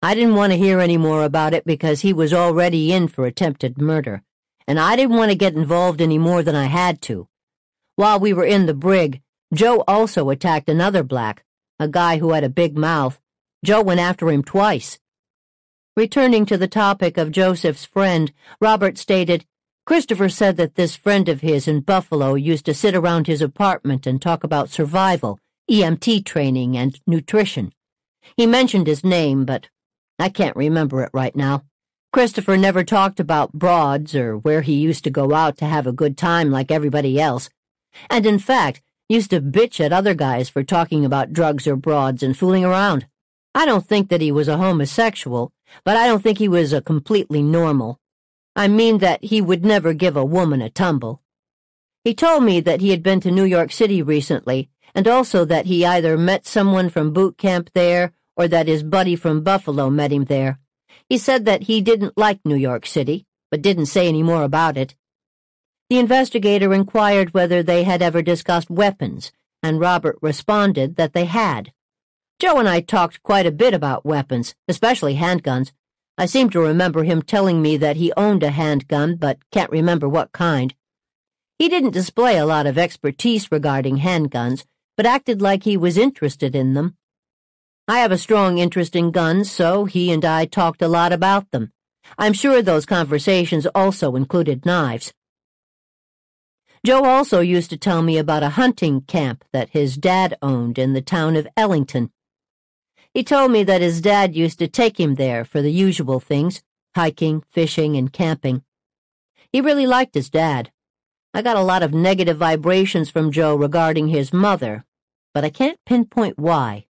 I 0.00 0.14
didn't 0.14 0.36
want 0.36 0.52
to 0.52 0.58
hear 0.58 0.78
any 0.78 0.96
more 0.96 1.24
about 1.24 1.52
it 1.52 1.64
because 1.64 2.02
he 2.02 2.12
was 2.12 2.32
already 2.32 2.92
in 2.92 3.08
for 3.08 3.26
attempted 3.26 3.80
murder, 3.80 4.22
and 4.68 4.78
I 4.78 4.94
didn't 4.94 5.16
want 5.16 5.32
to 5.32 5.36
get 5.36 5.54
involved 5.54 6.00
any 6.00 6.16
more 6.16 6.44
than 6.44 6.54
I 6.54 6.66
had 6.66 7.02
to. 7.02 7.26
While 7.96 8.20
we 8.20 8.32
were 8.32 8.44
in 8.44 8.66
the 8.66 8.74
brig, 8.74 9.22
Joe 9.52 9.82
also 9.88 10.30
attacked 10.30 10.68
another 10.68 11.02
black, 11.02 11.44
a 11.80 11.88
guy 11.88 12.18
who 12.18 12.30
had 12.30 12.44
a 12.44 12.48
big 12.48 12.78
mouth. 12.78 13.18
Joe 13.64 13.82
went 13.82 13.98
after 13.98 14.30
him 14.30 14.44
twice. 14.44 15.00
Returning 15.96 16.46
to 16.46 16.56
the 16.56 16.68
topic 16.68 17.16
of 17.16 17.32
Joseph's 17.32 17.84
friend, 17.84 18.32
Robert 18.60 18.96
stated, 18.96 19.44
Christopher 19.86 20.28
said 20.28 20.56
that 20.56 20.74
this 20.74 20.96
friend 20.96 21.28
of 21.28 21.42
his 21.42 21.68
in 21.68 21.78
Buffalo 21.78 22.34
used 22.34 22.64
to 22.66 22.74
sit 22.74 22.96
around 22.96 23.28
his 23.28 23.40
apartment 23.40 24.04
and 24.04 24.20
talk 24.20 24.42
about 24.42 24.68
survival, 24.68 25.38
EMT 25.70 26.24
training, 26.26 26.76
and 26.76 26.98
nutrition. 27.06 27.72
He 28.36 28.46
mentioned 28.46 28.88
his 28.88 29.04
name, 29.04 29.44
but 29.44 29.68
I 30.18 30.28
can't 30.28 30.56
remember 30.56 31.04
it 31.04 31.10
right 31.12 31.36
now. 31.36 31.62
Christopher 32.12 32.56
never 32.56 32.82
talked 32.82 33.20
about 33.20 33.52
broads 33.52 34.16
or 34.16 34.36
where 34.36 34.62
he 34.62 34.74
used 34.74 35.04
to 35.04 35.10
go 35.10 35.32
out 35.32 35.56
to 35.58 35.66
have 35.66 35.86
a 35.86 35.92
good 35.92 36.16
time 36.16 36.50
like 36.50 36.72
everybody 36.72 37.20
else. 37.20 37.48
And 38.10 38.26
in 38.26 38.40
fact, 38.40 38.82
used 39.08 39.30
to 39.30 39.40
bitch 39.40 39.78
at 39.78 39.92
other 39.92 40.14
guys 40.14 40.48
for 40.48 40.64
talking 40.64 41.04
about 41.04 41.32
drugs 41.32 41.64
or 41.64 41.76
broads 41.76 42.24
and 42.24 42.36
fooling 42.36 42.64
around. 42.64 43.06
I 43.54 43.64
don't 43.64 43.86
think 43.86 44.08
that 44.08 44.20
he 44.20 44.32
was 44.32 44.48
a 44.48 44.56
homosexual, 44.56 45.52
but 45.84 45.96
I 45.96 46.08
don't 46.08 46.24
think 46.24 46.38
he 46.38 46.48
was 46.48 46.72
a 46.72 46.82
completely 46.82 47.40
normal. 47.40 48.00
I 48.56 48.68
mean 48.68 48.98
that 48.98 49.22
he 49.22 49.42
would 49.42 49.66
never 49.66 49.92
give 49.92 50.16
a 50.16 50.24
woman 50.24 50.62
a 50.62 50.70
tumble. 50.70 51.20
He 52.02 52.14
told 52.14 52.42
me 52.42 52.60
that 52.60 52.80
he 52.80 52.88
had 52.88 53.02
been 53.02 53.20
to 53.20 53.30
New 53.30 53.44
York 53.44 53.70
City 53.70 54.00
recently, 54.00 54.70
and 54.94 55.06
also 55.06 55.44
that 55.44 55.66
he 55.66 55.84
either 55.84 56.16
met 56.16 56.46
someone 56.46 56.88
from 56.88 57.12
boot 57.12 57.36
camp 57.36 57.68
there 57.74 58.12
or 58.34 58.48
that 58.48 58.66
his 58.66 58.82
buddy 58.82 59.14
from 59.14 59.42
Buffalo 59.42 59.90
met 59.90 60.10
him 60.10 60.24
there. 60.24 60.58
He 61.06 61.18
said 61.18 61.44
that 61.44 61.64
he 61.64 61.82
didn't 61.82 62.16
like 62.16 62.40
New 62.46 62.56
York 62.56 62.86
City, 62.86 63.26
but 63.50 63.60
didn't 63.60 63.86
say 63.86 64.08
any 64.08 64.22
more 64.22 64.42
about 64.42 64.78
it. 64.78 64.94
The 65.90 65.98
investigator 65.98 66.72
inquired 66.72 67.34
whether 67.34 67.62
they 67.62 67.84
had 67.84 68.00
ever 68.00 68.22
discussed 68.22 68.70
weapons, 68.70 69.32
and 69.62 69.80
Robert 69.80 70.16
responded 70.22 70.96
that 70.96 71.12
they 71.12 71.26
had. 71.26 71.72
Joe 72.38 72.58
and 72.58 72.68
I 72.68 72.80
talked 72.80 73.22
quite 73.22 73.46
a 73.46 73.52
bit 73.52 73.74
about 73.74 74.06
weapons, 74.06 74.54
especially 74.66 75.16
handguns. 75.16 75.72
I 76.18 76.26
seem 76.26 76.48
to 76.50 76.60
remember 76.60 77.04
him 77.04 77.20
telling 77.20 77.60
me 77.60 77.76
that 77.76 77.96
he 77.96 78.12
owned 78.16 78.42
a 78.42 78.50
handgun, 78.50 79.16
but 79.16 79.38
can't 79.52 79.70
remember 79.70 80.08
what 80.08 80.32
kind. 80.32 80.74
He 81.58 81.68
didn't 81.68 81.90
display 81.90 82.38
a 82.38 82.46
lot 82.46 82.66
of 82.66 82.78
expertise 82.78 83.52
regarding 83.52 83.98
handguns, 83.98 84.64
but 84.96 85.04
acted 85.06 85.42
like 85.42 85.64
he 85.64 85.76
was 85.76 85.98
interested 85.98 86.54
in 86.54 86.74
them. 86.74 86.96
I 87.86 87.98
have 87.98 88.12
a 88.12 88.18
strong 88.18 88.58
interest 88.58 88.96
in 88.96 89.10
guns, 89.10 89.50
so 89.50 89.84
he 89.84 90.10
and 90.10 90.24
I 90.24 90.46
talked 90.46 90.82
a 90.82 90.88
lot 90.88 91.12
about 91.12 91.50
them. 91.50 91.72
I'm 92.18 92.32
sure 92.32 92.62
those 92.62 92.86
conversations 92.86 93.66
also 93.74 94.16
included 94.16 94.64
knives. 94.64 95.12
Joe 96.84 97.04
also 97.04 97.40
used 97.40 97.70
to 97.70 97.76
tell 97.76 98.00
me 98.00 98.16
about 98.16 98.42
a 98.42 98.50
hunting 98.50 99.02
camp 99.02 99.44
that 99.52 99.70
his 99.70 99.96
dad 99.96 100.36
owned 100.40 100.78
in 100.78 100.94
the 100.94 101.02
town 101.02 101.36
of 101.36 101.48
Ellington. 101.56 102.10
He 103.16 103.24
told 103.24 103.50
me 103.50 103.62
that 103.62 103.80
his 103.80 104.02
dad 104.02 104.36
used 104.36 104.58
to 104.58 104.68
take 104.68 105.00
him 105.00 105.14
there 105.14 105.42
for 105.42 105.62
the 105.62 105.72
usual 105.72 106.20
things 106.20 106.62
hiking, 106.94 107.42
fishing, 107.50 107.96
and 107.96 108.12
camping. 108.12 108.62
He 109.50 109.62
really 109.62 109.86
liked 109.86 110.14
his 110.14 110.28
dad. 110.28 110.70
I 111.32 111.40
got 111.40 111.56
a 111.56 111.62
lot 111.62 111.82
of 111.82 111.94
negative 111.94 112.36
vibrations 112.36 113.08
from 113.08 113.32
Joe 113.32 113.54
regarding 113.54 114.08
his 114.08 114.34
mother, 114.34 114.84
but 115.32 115.46
I 115.46 115.48
can't 115.48 115.82
pinpoint 115.86 116.38
why. 116.38 116.84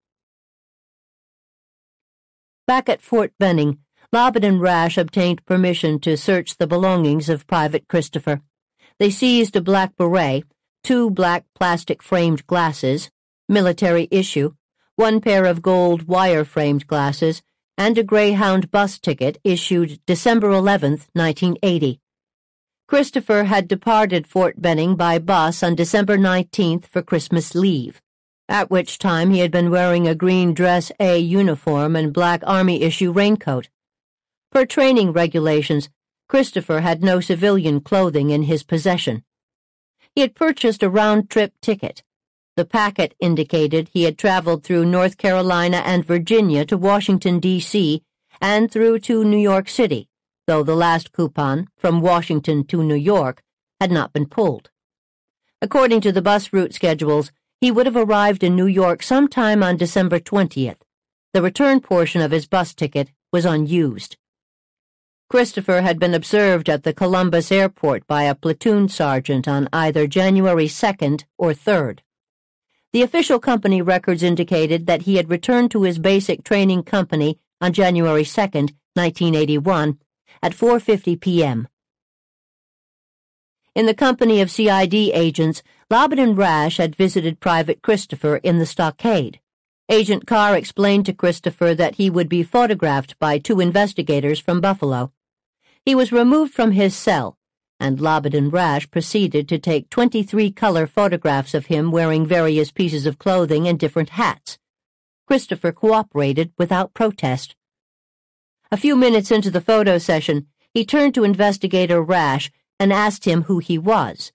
Back 2.65 2.89
at 2.89 3.03
Fort 3.03 3.31
Benning, 3.37 3.77
Lobbit 4.11 4.43
and 4.43 4.59
Rash 4.59 4.97
obtained 4.97 5.45
permission 5.45 5.99
to 5.99 6.17
search 6.17 6.57
the 6.57 6.65
belongings 6.65 7.29
of 7.29 7.45
Private 7.45 7.87
Christopher. 7.87 8.41
They 8.97 9.11
seized 9.11 9.55
a 9.55 9.61
black 9.61 9.95
beret, 9.95 10.45
two 10.83 11.11
black 11.11 11.45
plastic 11.53 12.01
framed 12.01 12.47
glasses, 12.47 13.11
military 13.47 14.07
issue, 14.09 14.53
one 14.95 15.19
pair 15.19 15.43
of 15.43 15.61
gold 15.61 16.07
wire 16.07 16.45
framed 16.45 16.87
glasses, 16.87 17.43
and 17.77 17.97
a 17.97 18.03
Greyhound 18.03 18.71
bus 18.71 18.97
ticket 18.97 19.37
issued 19.43 19.99
December 20.05 20.51
11, 20.51 20.91
1980. 21.11 21.99
Christopher 22.87 23.43
had 23.43 23.67
departed 23.67 24.25
Fort 24.25 24.61
Benning 24.61 24.95
by 24.95 25.19
bus 25.19 25.61
on 25.61 25.75
December 25.75 26.17
19th 26.17 26.85
for 26.85 27.01
Christmas 27.01 27.53
leave, 27.53 28.01
at 28.47 28.71
which 28.71 28.97
time 28.97 29.31
he 29.31 29.39
had 29.39 29.51
been 29.51 29.69
wearing 29.69 30.07
a 30.07 30.15
green 30.15 30.53
dress 30.53 30.93
A 30.97 31.19
uniform 31.19 31.97
and 31.97 32.13
black 32.13 32.41
Army 32.45 32.81
issue 32.81 33.11
raincoat. 33.11 33.67
Per 34.51 34.65
training 34.65 35.11
regulations, 35.11 35.89
Christopher 36.29 36.79
had 36.79 37.03
no 37.03 37.19
civilian 37.19 37.81
clothing 37.81 38.29
in 38.29 38.43
his 38.43 38.63
possession. 38.63 39.25
He 40.13 40.21
had 40.21 40.35
purchased 40.35 40.81
a 40.83 40.89
round-trip 40.89 41.51
ticket. 41.61 42.01
The 42.57 42.65
packet 42.65 43.15
indicated 43.19 43.89
he 43.91 44.03
had 44.03 44.17
traveled 44.17 44.63
through 44.63 44.85
North 44.85 45.17
Carolina 45.17 45.83
and 45.85 46.05
Virginia 46.05 46.65
to 46.65 46.77
Washington, 46.77 47.39
D.C., 47.39 48.01
and 48.39 48.71
through 48.71 48.99
to 48.99 49.25
New 49.25 49.37
York 49.37 49.67
City, 49.67 50.07
though 50.47 50.63
the 50.63 50.75
last 50.75 51.11
coupon, 51.11 51.67
from 51.77 51.99
Washington 51.99 52.63
to 52.67 52.81
New 52.81 52.95
York, 52.95 53.43
had 53.81 53.91
not 53.91 54.13
been 54.13 54.25
pulled. 54.25 54.69
According 55.61 55.99
to 56.01 56.13
the 56.13 56.21
bus 56.21 56.53
route 56.53 56.73
schedules, 56.73 57.31
he 57.59 57.71
would 57.71 57.85
have 57.85 57.97
arrived 57.97 58.41
in 58.41 58.55
New 58.55 58.67
York 58.67 59.03
sometime 59.03 59.61
on 59.61 59.75
December 59.75 60.19
20th. 60.19 60.77
The 61.33 61.41
return 61.41 61.81
portion 61.81 62.21
of 62.21 62.31
his 62.31 62.47
bus 62.47 62.73
ticket 62.73 63.09
was 63.33 63.45
unused. 63.45 64.15
Christopher 65.29 65.81
had 65.81 65.99
been 65.99 66.13
observed 66.13 66.69
at 66.69 66.83
the 66.83 66.93
Columbus 66.93 67.51
airport 67.51 68.07
by 68.07 68.23
a 68.23 68.35
platoon 68.35 68.87
sergeant 68.87 69.45
on 69.45 69.67
either 69.73 70.07
January 70.07 70.67
2nd 70.67 71.25
or 71.37 71.51
3rd. 71.51 71.99
The 72.95 73.01
official 73.01 73.39
company 73.39 73.81
records 73.81 74.23
indicated 74.23 74.85
that 74.85 75.01
he 75.01 75.17
had 75.17 75.29
returned 75.29 75.69
to 75.71 75.83
his 75.83 75.99
basic 75.99 76.45
training 76.45 76.83
company 76.83 77.37
on 77.59 77.73
January 77.73 78.23
2nd, 78.23 78.71
1981, 78.93 79.99
at 80.41 80.53
4.50 80.53 81.19
p.m. 81.19 81.67
In 83.75 83.85
the 83.85 83.93
company 83.93 84.39
of 84.39 84.49
CID 84.49 84.93
agents, 84.93 85.61
Lobbit 85.89 86.19
and 86.19 86.37
Rash 86.37 86.77
had 86.77 86.95
visited 86.95 87.41
Private 87.41 87.81
Christopher 87.81 88.37
in 88.37 88.59
the 88.59 88.65
stockade. 88.65 89.41
Agent 89.89 90.25
Carr 90.25 90.55
explained 90.55 91.05
to 91.07 91.13
Christopher 91.13 91.75
that 91.75 91.95
he 91.95 92.09
would 92.09 92.29
be 92.29 92.43
photographed 92.43 93.19
by 93.19 93.39
two 93.39 93.59
investigators 93.59 94.39
from 94.39 94.61
Buffalo. 94.61 95.11
He 95.85 95.95
was 95.95 96.13
removed 96.13 96.53
from 96.53 96.71
his 96.71 96.95
cell, 96.95 97.37
and 97.79 97.99
and 97.99 98.53
Rash 98.53 98.89
proceeded 98.89 99.47
to 99.49 99.59
take 99.59 99.89
23 99.89 100.51
color 100.51 100.87
photographs 100.87 101.53
of 101.53 101.67
him 101.67 101.91
wearing 101.91 102.25
various 102.25 102.71
pieces 102.71 103.05
of 103.05 103.19
clothing 103.19 103.67
and 103.67 103.79
different 103.79 104.11
hats. 104.11 104.57
Christopher 105.27 105.71
cooperated 105.71 106.51
without 106.57 106.93
protest. 106.93 107.55
A 108.71 108.77
few 108.77 108.95
minutes 108.95 109.31
into 109.31 109.51
the 109.51 109.61
photo 109.61 109.97
session, 109.97 110.47
he 110.73 110.85
turned 110.85 111.13
to 111.15 111.23
investigator 111.23 112.01
Rash 112.01 112.51
and 112.79 112.91
asked 112.91 113.25
him 113.25 113.43
who 113.43 113.59
he 113.59 113.77
was. 113.77 114.31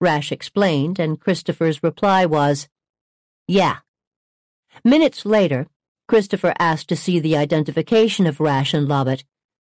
Rash 0.00 0.30
explained, 0.30 0.98
and 0.98 1.20
Christopher's 1.20 1.82
reply 1.82 2.24
was, 2.26 2.68
Yeah. 3.46 3.78
Minutes 4.84 5.24
later, 5.24 5.66
Christopher 6.06 6.54
asked 6.58 6.88
to 6.88 6.96
see 6.96 7.18
the 7.18 7.36
identification 7.36 8.26
of 8.26 8.40
Rash 8.40 8.72
and 8.72 8.88
Lobbit. 8.88 9.24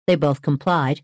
They 0.07 0.17
both 0.17 0.43
complied. 0.43 1.03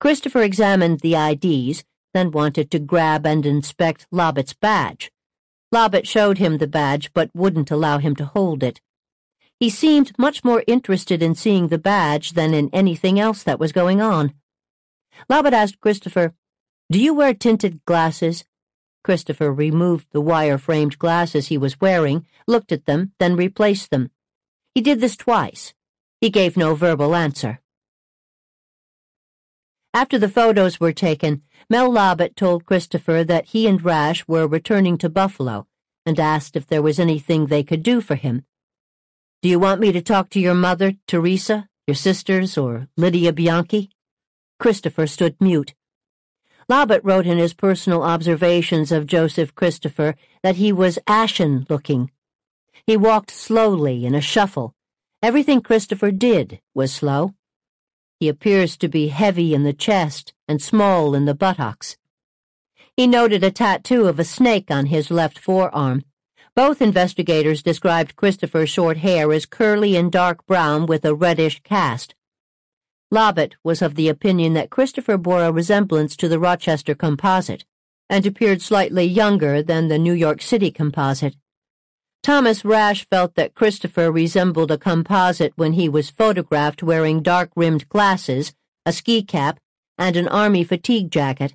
Christopher 0.00 0.42
examined 0.42 1.00
the 1.00 1.16
IDs, 1.16 1.84
then 2.14 2.30
wanted 2.30 2.70
to 2.70 2.78
grab 2.78 3.26
and 3.26 3.44
inspect 3.44 4.06
Lobbit's 4.12 4.54
badge. 4.54 5.10
Lobbit 5.72 6.06
showed 6.06 6.38
him 6.38 6.58
the 6.58 6.66
badge 6.66 7.12
but 7.12 7.30
wouldn't 7.34 7.70
allow 7.70 7.98
him 7.98 8.14
to 8.16 8.24
hold 8.24 8.62
it. 8.62 8.80
He 9.58 9.68
seemed 9.68 10.16
much 10.16 10.44
more 10.44 10.62
interested 10.68 11.22
in 11.22 11.34
seeing 11.34 11.68
the 11.68 11.78
badge 11.78 12.32
than 12.32 12.54
in 12.54 12.70
anything 12.72 13.18
else 13.18 13.42
that 13.42 13.58
was 13.58 13.72
going 13.72 14.00
on. 14.00 14.34
Lobbit 15.28 15.52
asked 15.52 15.80
Christopher, 15.80 16.32
Do 16.90 17.00
you 17.00 17.12
wear 17.12 17.34
tinted 17.34 17.84
glasses? 17.84 18.44
Christopher 19.02 19.52
removed 19.52 20.06
the 20.12 20.20
wire 20.20 20.58
framed 20.58 20.98
glasses 20.98 21.48
he 21.48 21.58
was 21.58 21.80
wearing, 21.80 22.24
looked 22.46 22.70
at 22.70 22.86
them, 22.86 23.12
then 23.18 23.34
replaced 23.36 23.90
them. 23.90 24.10
He 24.74 24.80
did 24.80 25.00
this 25.00 25.16
twice. 25.16 25.74
He 26.20 26.30
gave 26.30 26.56
no 26.56 26.74
verbal 26.74 27.16
answer. 27.16 27.60
After 30.00 30.16
the 30.16 30.28
photos 30.28 30.78
were 30.78 30.92
taken, 30.92 31.42
Mel 31.68 31.90
Lobbit 31.90 32.36
told 32.36 32.64
Christopher 32.64 33.24
that 33.24 33.46
he 33.46 33.66
and 33.66 33.84
Rash 33.84 34.24
were 34.28 34.46
returning 34.46 34.96
to 34.98 35.08
Buffalo 35.08 35.66
and 36.06 36.20
asked 36.20 36.54
if 36.54 36.68
there 36.68 36.82
was 36.82 37.00
anything 37.00 37.46
they 37.46 37.64
could 37.64 37.82
do 37.82 38.00
for 38.00 38.14
him. 38.14 38.44
Do 39.42 39.48
you 39.48 39.58
want 39.58 39.80
me 39.80 39.90
to 39.90 40.00
talk 40.00 40.30
to 40.30 40.40
your 40.40 40.54
mother, 40.54 40.92
Teresa, 41.08 41.68
your 41.88 41.96
sisters, 41.96 42.56
or 42.56 42.86
Lydia 42.96 43.32
Bianchi? 43.32 43.90
Christopher 44.60 45.08
stood 45.08 45.34
mute. 45.40 45.74
Lobbit 46.68 47.02
wrote 47.02 47.26
in 47.26 47.38
his 47.38 47.52
personal 47.52 48.04
observations 48.04 48.92
of 48.92 49.04
Joseph 49.04 49.52
Christopher 49.56 50.14
that 50.44 50.58
he 50.62 50.72
was 50.72 51.00
ashen 51.08 51.66
looking. 51.68 52.12
He 52.86 52.96
walked 52.96 53.32
slowly 53.32 54.06
in 54.06 54.14
a 54.14 54.20
shuffle. 54.20 54.76
Everything 55.24 55.60
Christopher 55.60 56.12
did 56.12 56.60
was 56.72 56.94
slow. 56.94 57.34
He 58.20 58.28
appears 58.28 58.76
to 58.78 58.88
be 58.88 59.08
heavy 59.08 59.54
in 59.54 59.62
the 59.62 59.72
chest 59.72 60.34
and 60.48 60.60
small 60.60 61.14
in 61.14 61.24
the 61.24 61.34
buttocks. 61.34 61.96
He 62.96 63.06
noted 63.06 63.44
a 63.44 63.52
tattoo 63.52 64.06
of 64.06 64.18
a 64.18 64.24
snake 64.24 64.72
on 64.72 64.86
his 64.86 65.10
left 65.10 65.38
forearm. 65.38 66.02
Both 66.56 66.82
investigators 66.82 67.62
described 67.62 68.16
Christopher's 68.16 68.70
short 68.70 68.96
hair 68.96 69.32
as 69.32 69.46
curly 69.46 69.94
and 69.94 70.10
dark 70.10 70.44
brown 70.46 70.86
with 70.86 71.04
a 71.04 71.14
reddish 71.14 71.60
cast. 71.62 72.16
Lobbit 73.12 73.54
was 73.62 73.82
of 73.82 73.94
the 73.94 74.08
opinion 74.08 74.54
that 74.54 74.68
Christopher 74.68 75.16
bore 75.16 75.44
a 75.44 75.52
resemblance 75.52 76.16
to 76.16 76.28
the 76.28 76.40
Rochester 76.40 76.96
composite 76.96 77.64
and 78.10 78.26
appeared 78.26 78.60
slightly 78.60 79.04
younger 79.04 79.62
than 79.62 79.86
the 79.86 79.98
New 79.98 80.12
York 80.12 80.42
City 80.42 80.72
composite. 80.72 81.36
Thomas 82.28 82.62
Rash 82.62 83.06
felt 83.08 83.36
that 83.36 83.54
Christopher 83.54 84.12
resembled 84.12 84.70
a 84.70 84.76
composite 84.76 85.54
when 85.56 85.72
he 85.72 85.88
was 85.88 86.10
photographed 86.10 86.82
wearing 86.82 87.22
dark-rimmed 87.22 87.88
glasses, 87.88 88.52
a 88.84 88.92
ski 88.92 89.22
cap, 89.22 89.58
and 89.96 90.14
an 90.14 90.28
army 90.28 90.62
fatigue 90.62 91.10
jacket. 91.10 91.54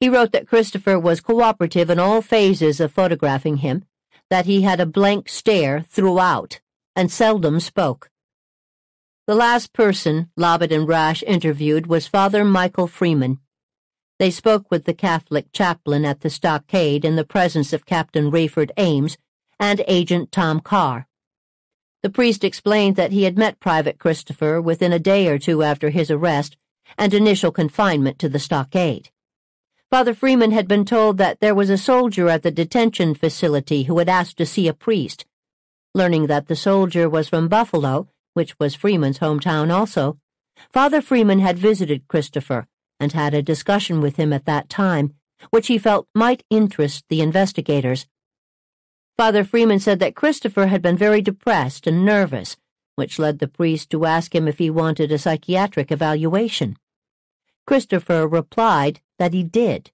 He 0.00 0.08
wrote 0.08 0.32
that 0.32 0.48
Christopher 0.48 0.98
was 0.98 1.20
cooperative 1.20 1.90
in 1.90 1.98
all 1.98 2.22
phases 2.22 2.80
of 2.80 2.90
photographing 2.90 3.58
him, 3.58 3.84
that 4.30 4.46
he 4.46 4.62
had 4.62 4.80
a 4.80 4.86
blank 4.86 5.28
stare 5.28 5.82
throughout, 5.82 6.62
and 6.96 7.12
seldom 7.12 7.60
spoke. 7.60 8.08
The 9.26 9.34
last 9.34 9.74
person 9.74 10.30
Lobbit 10.38 10.72
and 10.72 10.88
Rash 10.88 11.22
interviewed 11.26 11.86
was 11.86 12.06
Father 12.06 12.46
Michael 12.46 12.86
Freeman. 12.86 13.40
They 14.18 14.30
spoke 14.30 14.70
with 14.70 14.86
the 14.86 14.94
Catholic 14.94 15.52
chaplain 15.52 16.06
at 16.06 16.22
the 16.22 16.30
stockade 16.30 17.04
in 17.04 17.16
the 17.16 17.26
presence 17.26 17.74
of 17.74 17.84
Captain 17.84 18.30
Rayford 18.30 18.70
Ames, 18.78 19.18
and 19.62 19.84
Agent 19.86 20.32
Tom 20.32 20.58
Carr. 20.58 21.06
The 22.02 22.10
priest 22.10 22.42
explained 22.42 22.96
that 22.96 23.12
he 23.12 23.22
had 23.22 23.38
met 23.38 23.60
Private 23.60 23.96
Christopher 23.96 24.60
within 24.60 24.92
a 24.92 24.98
day 24.98 25.28
or 25.28 25.38
two 25.38 25.62
after 25.62 25.90
his 25.90 26.10
arrest 26.10 26.56
and 26.98 27.14
initial 27.14 27.52
confinement 27.52 28.18
to 28.18 28.28
the 28.28 28.40
stockade. 28.40 29.10
Father 29.88 30.14
Freeman 30.14 30.50
had 30.50 30.66
been 30.66 30.84
told 30.84 31.16
that 31.18 31.38
there 31.38 31.54
was 31.54 31.70
a 31.70 31.78
soldier 31.78 32.28
at 32.28 32.42
the 32.42 32.50
detention 32.50 33.14
facility 33.14 33.84
who 33.84 33.98
had 33.98 34.08
asked 34.08 34.36
to 34.38 34.46
see 34.46 34.66
a 34.66 34.74
priest. 34.74 35.26
Learning 35.94 36.26
that 36.26 36.48
the 36.48 36.56
soldier 36.56 37.08
was 37.08 37.28
from 37.28 37.46
Buffalo, 37.46 38.08
which 38.34 38.58
was 38.58 38.74
Freeman's 38.74 39.20
hometown 39.20 39.72
also, 39.72 40.18
Father 40.72 41.00
Freeman 41.00 41.38
had 41.38 41.56
visited 41.56 42.08
Christopher 42.08 42.66
and 42.98 43.12
had 43.12 43.32
a 43.32 43.42
discussion 43.42 44.00
with 44.00 44.16
him 44.16 44.32
at 44.32 44.44
that 44.46 44.68
time, 44.68 45.14
which 45.50 45.68
he 45.68 45.78
felt 45.78 46.08
might 46.16 46.42
interest 46.50 47.04
the 47.08 47.20
investigators. 47.20 48.08
Father 49.16 49.44
Freeman 49.44 49.78
said 49.78 49.98
that 50.00 50.16
Christopher 50.16 50.66
had 50.66 50.82
been 50.82 50.96
very 50.96 51.20
depressed 51.20 51.86
and 51.86 52.04
nervous, 52.04 52.56
which 52.96 53.18
led 53.18 53.38
the 53.38 53.48
priest 53.48 53.90
to 53.90 54.04
ask 54.06 54.34
him 54.34 54.48
if 54.48 54.58
he 54.58 54.70
wanted 54.70 55.12
a 55.12 55.18
psychiatric 55.18 55.92
evaluation. 55.92 56.76
Christopher 57.66 58.26
replied 58.26 59.00
that 59.18 59.32
he 59.32 59.42
did. 59.42 59.90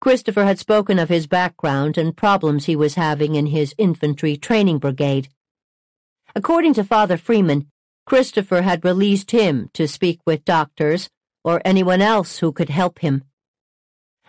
Christopher 0.00 0.44
had 0.44 0.58
spoken 0.58 0.98
of 0.98 1.10
his 1.10 1.26
background 1.26 1.98
and 1.98 2.16
problems 2.16 2.64
he 2.64 2.74
was 2.74 2.94
having 2.94 3.34
in 3.34 3.46
his 3.46 3.74
infantry 3.76 4.36
training 4.36 4.78
brigade. 4.78 5.28
According 6.34 6.74
to 6.74 6.84
Father 6.84 7.16
Freeman, 7.16 7.70
Christopher 8.06 8.62
had 8.62 8.84
released 8.84 9.30
him 9.30 9.70
to 9.74 9.86
speak 9.86 10.20
with 10.26 10.44
doctors 10.44 11.10
or 11.44 11.60
anyone 11.64 12.00
else 12.00 12.38
who 12.38 12.50
could 12.50 12.70
help 12.70 13.00
him. 13.00 13.24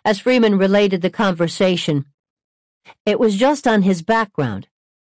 As 0.03 0.19
Freeman 0.19 0.57
related 0.57 1.01
the 1.01 1.09
conversation, 1.09 2.05
it 3.05 3.19
was 3.19 3.37
just 3.37 3.67
on 3.67 3.81
his 3.81 4.01
background. 4.01 4.67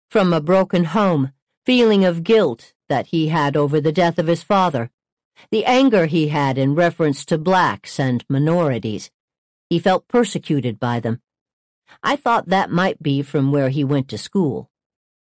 From 0.09 0.33
a 0.33 0.41
broken 0.41 0.85
home, 0.85 1.31
feeling 1.65 2.03
of 2.03 2.23
guilt 2.23 2.73
that 2.90 3.07
he 3.07 3.30
had 3.30 3.56
over 3.56 3.80
the 3.80 3.91
death 3.91 4.19
of 4.19 4.27
his 4.27 4.43
father, 4.43 4.91
the 5.49 5.65
anger 5.65 6.06
he 6.06 6.27
had 6.27 6.57
in 6.57 6.75
reference 6.75 7.25
to 7.25 7.38
blacks 7.38 7.99
and 7.99 8.23
minorities. 8.30 9.09
He 9.69 9.80
felt 9.80 10.07
persecuted 10.07 10.80
by 10.80 10.99
them. 10.99 11.22
I 12.03 12.15
thought 12.15 12.49
that 12.49 12.69
might 12.69 13.01
be 13.01 13.22
from 13.22 13.51
where 13.51 13.69
he 13.69 13.83
went 13.83 14.09
to 14.09 14.17
school, 14.17 14.69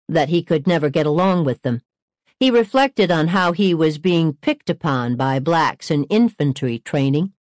that 0.09 0.29
he 0.29 0.43
could 0.43 0.67
never 0.67 0.91
get 0.91 1.07
along 1.07 1.45
with 1.45 1.63
them. 1.63 1.83
He 2.39 2.51
reflected 2.51 3.11
on 3.11 3.29
how 3.29 3.53
he 3.53 3.75
was 3.75 3.99
being 3.99 4.35
picked 4.35 4.69
upon 4.69 5.17
by 5.17 5.39
blacks 5.39 5.91
in 5.91 6.05
infantry 6.05 6.79
training. 6.79 7.33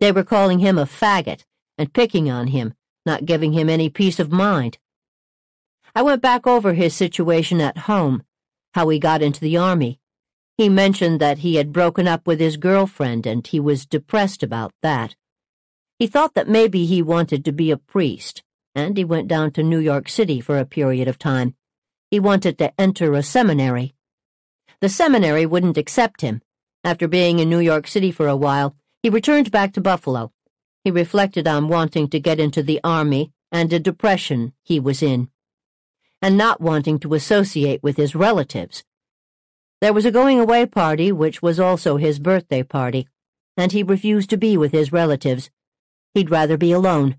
They 0.00 0.10
were 0.10 0.24
calling 0.24 0.58
him 0.58 0.78
a 0.78 0.86
faggot 0.86 1.44
and 1.76 1.92
picking 1.92 2.30
on 2.30 2.48
him 2.48 2.74
not 3.08 3.24
giving 3.24 3.54
him 3.54 3.70
any 3.70 3.88
peace 3.88 4.20
of 4.20 4.30
mind. 4.30 4.76
I 5.94 6.02
went 6.02 6.20
back 6.20 6.46
over 6.46 6.74
his 6.74 6.94
situation 6.94 7.60
at 7.60 7.86
home, 7.90 8.22
how 8.74 8.88
he 8.90 8.98
got 8.98 9.22
into 9.22 9.40
the 9.40 9.56
army. 9.56 9.98
He 10.58 10.68
mentioned 10.68 11.18
that 11.18 11.38
he 11.38 11.56
had 11.56 11.72
broken 11.72 12.06
up 12.06 12.26
with 12.26 12.38
his 12.38 12.58
girlfriend 12.58 13.26
and 13.26 13.46
he 13.46 13.58
was 13.58 13.86
depressed 13.86 14.42
about 14.42 14.74
that. 14.82 15.16
He 15.98 16.06
thought 16.06 16.34
that 16.34 16.48
maybe 16.48 16.84
he 16.84 17.00
wanted 17.02 17.44
to 17.46 17.52
be 17.52 17.70
a 17.70 17.78
priest, 17.78 18.42
and 18.74 18.96
he 18.96 19.04
went 19.04 19.26
down 19.26 19.52
to 19.52 19.62
New 19.62 19.78
York 19.78 20.08
City 20.08 20.40
for 20.40 20.58
a 20.58 20.66
period 20.66 21.08
of 21.08 21.18
time. 21.18 21.54
He 22.10 22.20
wanted 22.20 22.58
to 22.58 22.78
enter 22.78 23.14
a 23.14 23.22
seminary. 23.22 23.94
The 24.80 24.88
seminary 24.88 25.46
wouldn't 25.46 25.78
accept 25.78 26.20
him. 26.20 26.42
After 26.84 27.08
being 27.08 27.38
in 27.38 27.48
New 27.48 27.58
York 27.58 27.86
City 27.86 28.12
for 28.12 28.28
a 28.28 28.36
while, 28.36 28.76
he 29.02 29.08
returned 29.08 29.50
back 29.50 29.72
to 29.72 29.80
Buffalo 29.80 30.32
he 30.84 30.90
reflected 30.90 31.46
on 31.46 31.68
wanting 31.68 32.08
to 32.08 32.20
get 32.20 32.40
into 32.40 32.62
the 32.62 32.80
army 32.82 33.32
and 33.50 33.72
a 33.72 33.78
depression 33.78 34.52
he 34.62 34.78
was 34.78 35.02
in, 35.02 35.28
and 36.20 36.36
not 36.36 36.60
wanting 36.60 36.98
to 36.98 37.14
associate 37.14 37.82
with 37.82 37.96
his 37.96 38.14
relatives. 38.14 38.84
There 39.80 39.92
was 39.92 40.04
a 40.04 40.10
going 40.10 40.40
away 40.40 40.66
party, 40.66 41.12
which 41.12 41.40
was 41.40 41.60
also 41.60 41.96
his 41.96 42.18
birthday 42.18 42.62
party, 42.62 43.08
and 43.56 43.72
he 43.72 43.82
refused 43.82 44.30
to 44.30 44.36
be 44.36 44.56
with 44.56 44.72
his 44.72 44.92
relatives. 44.92 45.50
He'd 46.14 46.30
rather 46.30 46.56
be 46.56 46.72
alone. 46.72 47.16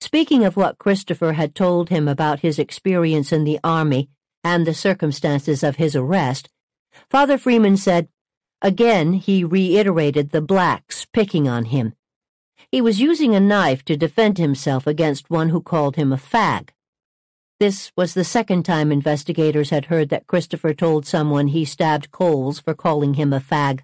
Speaking 0.00 0.44
of 0.44 0.56
what 0.56 0.78
Christopher 0.78 1.34
had 1.34 1.54
told 1.54 1.88
him 1.88 2.08
about 2.08 2.40
his 2.40 2.58
experience 2.58 3.32
in 3.32 3.44
the 3.44 3.60
army 3.62 4.10
and 4.42 4.66
the 4.66 4.74
circumstances 4.74 5.62
of 5.62 5.76
his 5.76 5.94
arrest, 5.94 6.48
Father 7.08 7.38
Freeman 7.38 7.76
said, 7.76 8.08
Again, 8.64 9.14
he 9.14 9.42
reiterated 9.42 10.30
the 10.30 10.40
blacks 10.40 11.04
picking 11.12 11.48
on 11.48 11.64
him. 11.66 11.94
He 12.70 12.80
was 12.80 13.00
using 13.00 13.34
a 13.34 13.40
knife 13.40 13.84
to 13.86 13.96
defend 13.96 14.38
himself 14.38 14.86
against 14.86 15.28
one 15.28 15.48
who 15.48 15.60
called 15.60 15.96
him 15.96 16.12
a 16.12 16.16
fag. 16.16 16.68
This 17.58 17.90
was 17.96 18.14
the 18.14 18.22
second 18.22 18.62
time 18.62 18.92
investigators 18.92 19.70
had 19.70 19.86
heard 19.86 20.10
that 20.10 20.28
Christopher 20.28 20.74
told 20.74 21.06
someone 21.06 21.48
he 21.48 21.64
stabbed 21.64 22.12
Coles 22.12 22.60
for 22.60 22.72
calling 22.72 23.14
him 23.14 23.32
a 23.32 23.40
fag. 23.40 23.80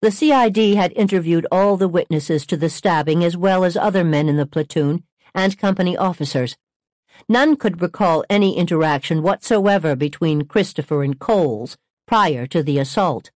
The 0.00 0.10
CID 0.10 0.74
had 0.74 0.92
interviewed 0.96 1.46
all 1.52 1.76
the 1.76 1.86
witnesses 1.86 2.46
to 2.46 2.56
the 2.56 2.70
stabbing 2.70 3.22
as 3.22 3.36
well 3.36 3.62
as 3.62 3.76
other 3.76 4.04
men 4.04 4.26
in 4.28 4.36
the 4.36 4.46
platoon 4.46 5.04
and 5.34 5.58
company 5.58 5.98
officers. 5.98 6.56
None 7.28 7.56
could 7.56 7.82
recall 7.82 8.24
any 8.30 8.56
interaction 8.56 9.22
whatsoever 9.22 9.94
between 9.94 10.46
Christopher 10.46 11.02
and 11.02 11.18
Coles 11.18 11.76
prior 12.06 12.46
to 12.46 12.62
the 12.62 12.78
assault. 12.78 13.30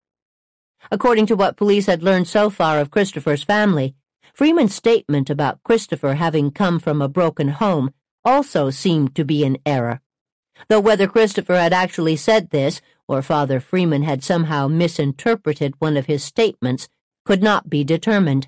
According 0.91 1.27
to 1.27 1.35
what 1.35 1.57
police 1.57 1.85
had 1.85 2.03
learned 2.03 2.27
so 2.27 2.49
far 2.49 2.79
of 2.79 2.91
Christopher's 2.91 3.43
family, 3.43 3.95
Freeman's 4.33 4.73
statement 4.73 5.29
about 5.29 5.61
Christopher 5.63 6.15
having 6.15 6.51
come 6.51 6.79
from 6.79 7.01
a 7.01 7.09
broken 7.09 7.49
home 7.49 7.91
also 8.23 8.69
seemed 8.69 9.15
to 9.15 9.25
be 9.25 9.43
an 9.43 9.57
error. 9.65 10.01
Though 10.67 10.79
whether 10.79 11.07
Christopher 11.07 11.55
had 11.55 11.73
actually 11.73 12.15
said 12.15 12.49
this, 12.49 12.81
or 13.07 13.21
Father 13.21 13.59
Freeman 13.59 14.03
had 14.03 14.23
somehow 14.23 14.67
misinterpreted 14.67 15.73
one 15.79 15.97
of 15.97 16.05
his 16.05 16.23
statements, 16.23 16.89
could 17.25 17.43
not 17.43 17.69
be 17.69 17.83
determined. 17.83 18.47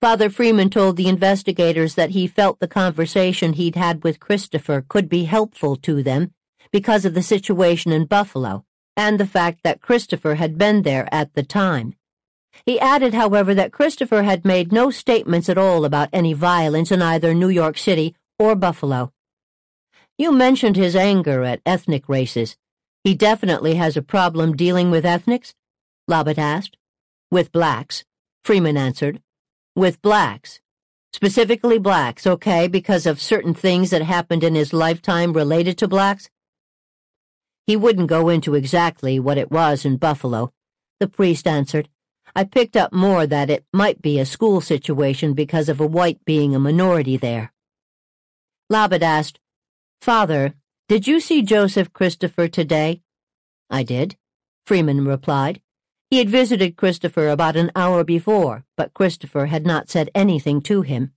Father 0.00 0.30
Freeman 0.30 0.70
told 0.70 0.96
the 0.96 1.08
investigators 1.08 1.94
that 1.94 2.10
he 2.10 2.26
felt 2.26 2.60
the 2.60 2.68
conversation 2.68 3.54
he'd 3.54 3.74
had 3.74 4.04
with 4.04 4.20
Christopher 4.20 4.84
could 4.88 5.08
be 5.08 5.24
helpful 5.24 5.76
to 5.76 6.02
them 6.02 6.32
because 6.70 7.04
of 7.04 7.14
the 7.14 7.22
situation 7.22 7.90
in 7.90 8.04
Buffalo 8.06 8.64
and 8.98 9.18
the 9.18 9.26
fact 9.26 9.60
that 9.62 9.80
Christopher 9.80 10.34
had 10.34 10.58
been 10.58 10.82
there 10.82 11.08
at 11.12 11.32
the 11.34 11.44
time. 11.44 11.94
He 12.66 12.80
added, 12.80 13.14
however, 13.14 13.54
that 13.54 13.72
Christopher 13.72 14.24
had 14.24 14.44
made 14.44 14.72
no 14.72 14.90
statements 14.90 15.48
at 15.48 15.56
all 15.56 15.84
about 15.84 16.08
any 16.12 16.32
violence 16.32 16.90
in 16.90 17.00
either 17.00 17.32
New 17.32 17.48
York 17.48 17.78
City 17.78 18.16
or 18.40 18.56
Buffalo. 18.56 19.12
You 20.18 20.32
mentioned 20.32 20.74
his 20.74 20.96
anger 20.96 21.44
at 21.44 21.62
ethnic 21.64 22.08
races. 22.08 22.56
He 23.04 23.14
definitely 23.14 23.76
has 23.76 23.96
a 23.96 24.02
problem 24.02 24.56
dealing 24.56 24.90
with 24.90 25.06
ethnics? 25.06 25.54
Lobatt 26.10 26.36
asked. 26.36 26.76
With 27.30 27.52
blacks, 27.52 28.04
Freeman 28.42 28.76
answered. 28.76 29.22
With 29.76 30.02
blacks. 30.02 30.58
Specifically 31.12 31.78
blacks, 31.78 32.26
okay, 32.26 32.66
because 32.66 33.06
of 33.06 33.22
certain 33.22 33.54
things 33.54 33.90
that 33.90 34.02
happened 34.02 34.42
in 34.42 34.56
his 34.56 34.72
lifetime 34.72 35.32
related 35.32 35.78
to 35.78 35.86
blacks? 35.86 36.28
He 37.68 37.76
wouldn't 37.76 38.08
go 38.08 38.30
into 38.30 38.54
exactly 38.54 39.20
what 39.20 39.36
it 39.36 39.50
was 39.50 39.84
in 39.84 39.98
Buffalo, 39.98 40.54
the 41.00 41.06
priest 41.06 41.46
answered. 41.46 41.90
I 42.34 42.44
picked 42.44 42.78
up 42.78 42.94
more 42.94 43.26
that 43.26 43.50
it 43.50 43.66
might 43.74 44.00
be 44.00 44.18
a 44.18 44.24
school 44.24 44.62
situation 44.62 45.34
because 45.34 45.68
of 45.68 45.78
a 45.78 45.86
white 45.86 46.24
being 46.24 46.54
a 46.54 46.58
minority 46.58 47.18
there. 47.18 47.52
Lobatt 48.72 49.02
asked, 49.02 49.38
Father, 50.00 50.54
did 50.88 51.06
you 51.06 51.20
see 51.20 51.42
Joseph 51.42 51.92
Christopher 51.92 52.48
today? 52.48 53.02
I 53.68 53.82
did, 53.82 54.16
Freeman 54.64 55.04
replied. 55.04 55.60
He 56.08 56.16
had 56.16 56.30
visited 56.30 56.78
Christopher 56.78 57.28
about 57.28 57.54
an 57.54 57.70
hour 57.76 58.02
before, 58.02 58.64
but 58.78 58.94
Christopher 58.94 59.44
had 59.44 59.66
not 59.66 59.90
said 59.90 60.08
anything 60.14 60.62
to 60.62 60.80
him. 60.80 61.12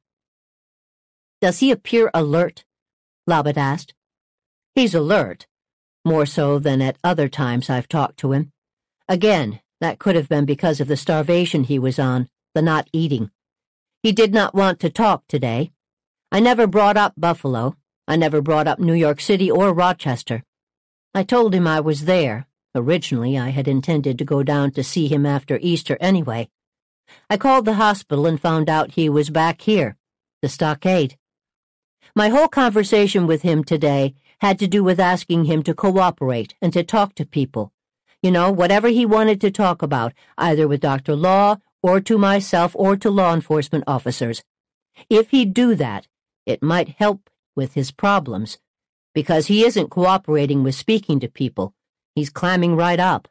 Does 1.39 1.59
he 1.59 1.71
appear 1.71 2.11
alert? 2.13 2.65
Lobatt 3.25 3.55
asked. 3.55 3.93
He's 4.75 4.93
alert, 4.93 5.47
more 6.03 6.25
so 6.25 6.59
than 6.59 6.81
at 6.81 6.97
other 7.03 7.27
times 7.27 7.69
I've 7.69 7.88
talked 7.88 8.17
to 8.19 8.31
him. 8.31 8.51
Again, 9.07 9.59
that 9.80 9.99
could 9.99 10.15
have 10.15 10.30
been 10.30 10.45
because 10.45 10.80
of 10.80 10.88
the 10.88 10.97
starvation 10.97 11.63
he 11.63 11.80
was 11.80 11.99
on, 11.99 12.30
the 12.53 12.61
not 12.61 12.88
eating. 12.93 13.31
He 14.03 14.11
did 14.11 14.33
not 14.33 14.55
want 14.55 14.80
to 14.80 14.89
talk 14.89 15.23
today. 15.27 15.71
I 16.31 16.39
never 16.39 16.67
brought 16.67 16.97
up 16.97 17.13
Buffalo. 17.17 17.75
I 18.07 18.15
never 18.15 18.41
brought 18.41 18.67
up 18.67 18.80
New 18.80 18.93
York 18.93 19.21
City 19.21 19.49
or 19.49 19.73
Rochester. 19.73 20.43
I 21.13 21.23
told 21.23 21.53
him 21.53 21.67
I 21.67 21.80
was 21.80 22.05
there. 22.05 22.47
Originally, 22.73 23.38
I 23.38 23.49
had 23.49 23.67
intended 23.67 24.17
to 24.17 24.25
go 24.25 24.43
down 24.43 24.71
to 24.71 24.83
see 24.83 25.07
him 25.07 25.25
after 25.25 25.59
Easter 25.61 25.97
anyway. 25.99 26.49
I 27.30 27.38
called 27.38 27.65
the 27.65 27.73
hospital 27.73 28.25
and 28.25 28.39
found 28.39 28.69
out 28.69 28.91
he 28.91 29.09
was 29.09 29.30
back 29.30 29.61
here, 29.61 29.97
the 30.41 30.47
stockade. 30.49 31.17
My 32.15 32.30
whole 32.30 32.47
conversation 32.47 33.27
with 33.27 33.41
him 33.41 33.63
today 33.63 34.15
had 34.41 34.57
to 34.57 34.67
do 34.67 34.83
with 34.83 34.99
asking 34.99 35.45
him 35.45 35.61
to 35.61 35.73
cooperate 35.73 36.55
and 36.61 36.73
to 36.73 36.83
talk 36.83 37.13
to 37.13 37.25
people, 37.25 37.71
you 38.23 38.31
know, 38.31 38.51
whatever 38.51 38.87
he 38.87 39.05
wanted 39.05 39.39
to 39.39 39.51
talk 39.51 39.83
about, 39.83 40.13
either 40.35 40.67
with 40.67 40.81
Dr. 40.81 41.15
Law 41.15 41.57
or 41.83 42.01
to 42.01 42.17
myself 42.17 42.75
or 42.75 42.97
to 42.97 43.11
law 43.11 43.33
enforcement 43.35 43.83
officers. 43.85 44.43
If 45.09 45.29
he'd 45.29 45.53
do 45.53 45.75
that, 45.75 46.07
it 46.47 46.63
might 46.63 46.89
help 46.97 47.29
with 47.55 47.75
his 47.75 47.91
problems, 47.91 48.57
because 49.13 49.45
he 49.45 49.63
isn't 49.63 49.89
cooperating 49.91 50.63
with 50.63 50.73
speaking 50.73 51.19
to 51.19 51.27
people. 51.27 51.75
He's 52.15 52.29
climbing 52.31 52.75
right 52.75 52.99
up. 52.99 53.27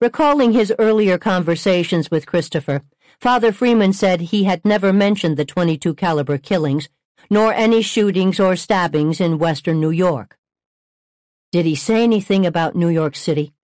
Recalling 0.00 0.52
his 0.52 0.72
earlier 0.78 1.18
conversations 1.18 2.10
with 2.10 2.26
Christopher, 2.26 2.82
Father 3.20 3.52
Freeman 3.52 3.92
said 3.92 4.20
he 4.20 4.44
had 4.44 4.64
never 4.64 4.92
mentioned 4.92 5.36
the 5.36 5.44
22 5.44 5.94
caliber 5.94 6.38
killings, 6.38 6.88
nor 7.30 7.54
any 7.54 7.80
shootings 7.80 8.40
or 8.40 8.56
stabbings 8.56 9.20
in 9.20 9.38
western 9.38 9.80
New 9.80 9.90
York. 9.90 10.36
Did 11.52 11.64
he 11.64 11.76
say 11.76 12.02
anything 12.02 12.44
about 12.44 12.76
New 12.76 12.88
York 12.88 13.14
City? 13.14 13.54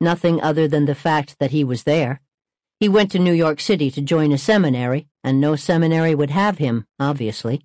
Nothing 0.00 0.40
other 0.40 0.68
than 0.68 0.84
the 0.84 0.94
fact 0.94 1.38
that 1.38 1.50
he 1.50 1.64
was 1.64 1.84
there. 1.84 2.20
He 2.78 2.88
went 2.88 3.10
to 3.12 3.18
New 3.18 3.32
York 3.32 3.60
City 3.60 3.90
to 3.90 4.02
join 4.02 4.32
a 4.32 4.38
seminary, 4.38 5.08
and 5.22 5.40
no 5.40 5.56
seminary 5.56 6.14
would 6.14 6.30
have 6.30 6.58
him, 6.58 6.86
obviously. 7.00 7.64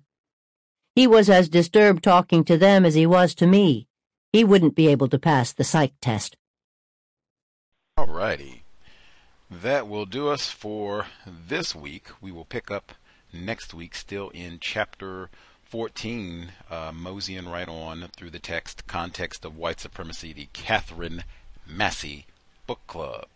He 0.94 1.06
was 1.06 1.28
as 1.28 1.48
disturbed 1.48 2.02
talking 2.02 2.42
to 2.44 2.56
them 2.56 2.84
as 2.86 2.94
he 2.94 3.06
was 3.06 3.34
to 3.36 3.46
me. 3.46 3.86
He 4.32 4.44
wouldn't 4.44 4.74
be 4.74 4.88
able 4.88 5.08
to 5.08 5.18
pass 5.18 5.52
the 5.52 5.64
psych 5.64 5.92
test. 6.00 6.36
All 7.96 8.06
righty. 8.06 8.62
That 9.50 9.88
will 9.88 10.06
do 10.06 10.28
us 10.28 10.48
for 10.48 11.06
this 11.26 11.74
week. 11.74 12.06
We 12.20 12.30
will 12.30 12.44
pick 12.44 12.70
up 12.70 12.92
next 13.32 13.72
week, 13.74 13.94
still 13.94 14.30
in 14.30 14.58
chapter 14.60 15.28
14, 15.64 16.52
uh, 16.70 16.92
moseying 16.94 17.48
right 17.48 17.68
on 17.68 18.08
through 18.16 18.30
the 18.30 18.38
text, 18.38 18.86
context 18.86 19.44
of 19.44 19.56
white 19.56 19.80
supremacy, 19.80 20.32
the 20.32 20.48
Katherine 20.52 21.24
Massey 21.66 22.26
Book 22.66 22.80
Club. 22.86 23.26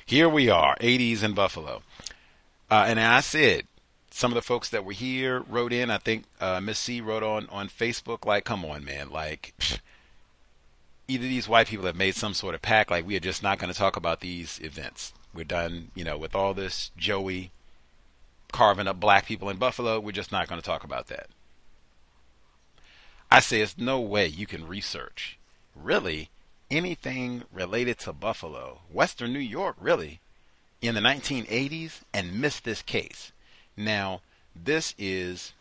here 0.06 0.28
we 0.28 0.48
are, 0.48 0.76
80s 0.76 1.22
in 1.22 1.34
Buffalo. 1.34 1.82
Uh, 2.70 2.84
and 2.86 3.00
I 3.00 3.20
said, 3.20 3.64
some 4.10 4.32
of 4.32 4.34
the 4.34 4.42
folks 4.42 4.68
that 4.70 4.84
were 4.84 4.92
here 4.92 5.40
wrote 5.48 5.72
in. 5.72 5.90
I 5.90 5.98
think 5.98 6.24
uh, 6.40 6.60
Miss 6.60 6.78
C 6.78 7.00
wrote 7.00 7.22
on 7.22 7.46
on 7.50 7.68
Facebook, 7.68 8.26
like, 8.26 8.44
"Come 8.44 8.64
on, 8.64 8.84
man! 8.84 9.10
Like, 9.10 9.54
either 11.06 11.22
these 11.22 11.48
white 11.48 11.68
people 11.68 11.86
have 11.86 11.96
made 11.96 12.16
some 12.16 12.34
sort 12.34 12.54
of 12.54 12.62
pact, 12.62 12.90
like 12.90 13.06
we 13.06 13.16
are 13.16 13.20
just 13.20 13.42
not 13.42 13.58
going 13.58 13.72
to 13.72 13.78
talk 13.78 13.96
about 13.96 14.20
these 14.20 14.58
events. 14.62 15.12
We're 15.32 15.44
done, 15.44 15.90
you 15.94 16.04
know, 16.04 16.18
with 16.18 16.34
all 16.34 16.52
this 16.52 16.90
Joey 16.96 17.52
carving 18.52 18.86
up 18.86 19.00
black 19.00 19.26
people 19.26 19.50
in 19.50 19.56
Buffalo. 19.56 20.00
We're 20.00 20.12
just 20.12 20.32
not 20.32 20.48
going 20.48 20.60
to 20.60 20.66
talk 20.66 20.84
about 20.84 21.08
that. 21.08 21.28
I 23.30 23.40
say 23.40 23.60
it's 23.60 23.76
no 23.76 24.00
way 24.00 24.26
you 24.26 24.46
can 24.46 24.66
research 24.66 25.38
really 25.74 26.30
anything 26.70 27.44
related 27.52 27.98
to 27.98 28.12
Buffalo, 28.12 28.80
Western 28.92 29.32
New 29.32 29.38
York, 29.38 29.76
really, 29.80 30.20
in 30.80 30.94
the 30.94 31.00
1980s 31.00 32.00
and 32.12 32.40
miss 32.40 32.60
this 32.60 32.82
case. 32.82 33.32
Now, 33.76 34.20
this 34.54 34.94
is 34.98 35.52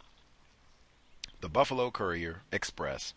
the 1.42 1.50
Buffalo 1.50 1.92
Courier 1.92 2.42
Express, 2.52 3.14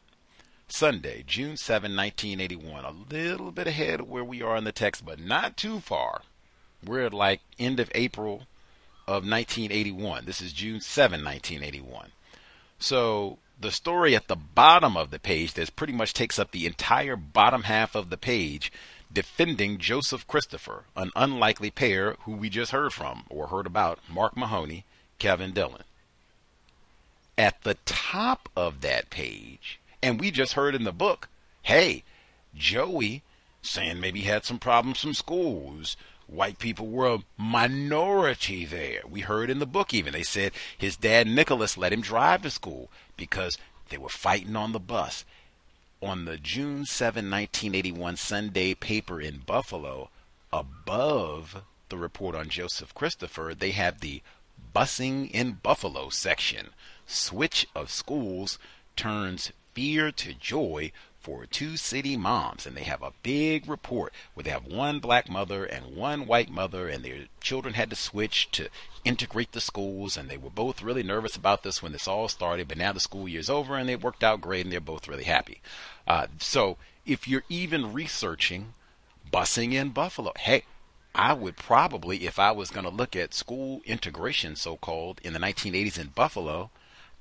Sunday, 0.69 1.25
June 1.27 1.57
7, 1.57 1.97
1981. 1.97 2.85
A 2.85 2.91
little 2.91 3.51
bit 3.51 3.67
ahead 3.67 4.01
of 4.01 4.09
where 4.09 4.25
we 4.25 4.43
are 4.43 4.57
in 4.57 4.65
the 4.65 4.73
text, 4.73 5.05
but 5.05 5.19
not 5.19 5.57
too 5.57 5.81
far. 5.81 6.23
We're 6.85 7.07
at 7.07 7.15
like 7.15 7.41
end 7.59 7.81
of 7.81 7.91
April 7.95 8.47
of 9.11 9.27
1981. 9.27 10.25
This 10.25 10.41
is 10.41 10.53
June 10.53 10.81
7, 10.81 11.25
1981. 11.25 12.13
So 12.79 13.39
the 13.61 13.73
story 13.73 14.15
at 14.15 14.29
the 14.29 14.37
bottom 14.37 14.97
of 14.97 15.11
the 15.11 15.19
page 15.19 15.55
that 15.55 15.75
pretty 15.75 15.93
much 15.93 16.15
takes 16.15 16.39
up 16.39 16.53
the 16.53 16.65
entire 16.65 17.17
bottom 17.17 17.65
half 17.65 17.97
of 17.97 18.09
the 18.09 18.17
page 18.17 18.71
defending 19.13 19.79
Joseph 19.79 20.29
Christopher, 20.29 20.85
an 20.97 21.11
unlikely 21.17 21.73
pair 21.73 22.15
who 22.21 22.33
we 22.33 22.49
just 22.49 22.71
heard 22.71 22.93
from 22.93 23.25
or 23.29 23.49
heard 23.49 23.67
about, 23.67 23.99
Mark 24.09 24.37
Mahoney, 24.37 24.85
Kevin 25.19 25.53
Dillon. 25.53 25.83
At 27.37 27.63
the 27.63 27.75
top 27.85 28.49
of 28.55 28.81
that 28.83 29.11
page, 29.11 29.81
and 30.01 30.21
we 30.21 30.31
just 30.31 30.53
heard 30.53 30.77
in 30.77 30.85
the 30.85 30.93
book, 30.93 31.29
hey, 31.63 32.05
Joey 32.55 33.23
saying 33.61 33.99
maybe 33.99 34.21
he 34.21 34.29
had 34.29 34.45
some 34.45 34.61
problems 34.61 35.01
from 35.01 35.15
schools 35.15 35.97
white 36.31 36.59
people 36.59 36.87
were 36.87 37.09
a 37.09 37.23
minority 37.37 38.65
there. 38.65 39.03
We 39.09 39.21
heard 39.21 39.51
in 39.51 39.59
the 39.59 39.67
book 39.67 39.93
even 39.93 40.13
they 40.13 40.23
said 40.23 40.53
his 40.79 40.97
dad 40.97 41.27
Nicholas 41.27 41.77
let 41.77 41.93
him 41.93 42.01
drive 42.01 42.43
to 42.43 42.51
school 42.51 42.91
because 43.17 43.59
they 43.89 43.99
were 43.99 44.09
fighting 44.09 44.57
on 44.57 44.73
the 44.73 44.81
bus. 44.81 45.25
On 46.01 46.25
the 46.25 46.39
June 46.39 46.87
7, 46.87 47.31
1981 47.31 48.17
Sunday 48.17 48.75
paper 48.75 49.21
in 49.21 49.43
Buffalo, 49.45 50.09
above 50.53 51.63
the 51.89 51.99
report 51.99 52.35
on 52.35 52.49
Joseph 52.49 52.95
Christopher, 52.95 53.53
they 53.59 53.73
have 53.73 54.01
the 54.01 54.23
busing 54.75 55.31
in 55.33 55.59
Buffalo 55.63 56.09
section. 56.09 56.71
Switch 57.07 57.67
of 57.75 57.91
schools 57.91 58.59
turns 58.97 59.53
fear 59.75 60.11
to 60.13 60.33
joy 60.35 60.93
for 61.21 61.45
two 61.45 61.77
city 61.77 62.17
moms, 62.17 62.67
and 62.67 62.75
they 62.75 62.83
have 62.83 63.03
a 63.03 63.13
big 63.23 63.69
report 63.69 64.13
where 64.33 64.43
they 64.43 64.51
have 64.51 64.65
one 64.65 65.01
black 65.01 65.29
mother 65.29 65.65
and 65.65 65.95
one 65.95 66.27
white 66.27 66.51
mother, 66.51 66.89
and 66.89 67.05
their 67.05 67.27
children 67.41 67.75
had 67.75 67.91
to 67.91 67.97
switch 67.97 68.51
to 68.53 68.69
integrate 69.05 69.53
the 69.53 69.61
schools, 69.61 70.17
and 70.17 70.29
they 70.29 70.39
were 70.39 70.51
both 70.51 70.83
really 70.83 71.03
nervous 71.03 71.37
about 71.37 71.63
this 71.63 71.83
when 71.83 71.93
this 71.93 72.09
all 72.09 72.29
started. 72.29 72.69
But 72.69 72.79
now 72.79 72.93
the 72.93 73.01
school 73.01 73.29
year's 73.29 73.51
over, 73.51 73.77
and 73.77 73.91
it 73.91 74.03
worked 74.03 74.25
out 74.25 74.41
great, 74.41 74.65
and 74.65 74.73
they're 74.73 74.81
both 74.81 75.09
really 75.09 75.25
happy. 75.25 75.61
Uh, 76.07 76.27
so 76.39 76.79
if 77.05 77.29
you're 77.29 77.45
even 77.51 77.93
researching 77.93 78.73
busing 79.31 79.75
in 79.75 79.91
Buffalo, 79.91 80.33
hey, 80.39 80.65
I 81.15 81.35
would 81.35 81.57
probably, 81.57 82.27
if 82.27 82.39
I 82.39 82.53
was 82.53 82.71
going 82.71 82.85
to 82.85 82.91
look 82.91 83.15
at 83.15 83.35
school 83.35 83.83
integration, 83.85 84.57
so 84.57 84.77
called, 84.77 85.21
in 85.23 85.35
the 85.35 85.39
1980s 85.39 85.99
in 85.99 86.09
Buffalo, 86.09 86.71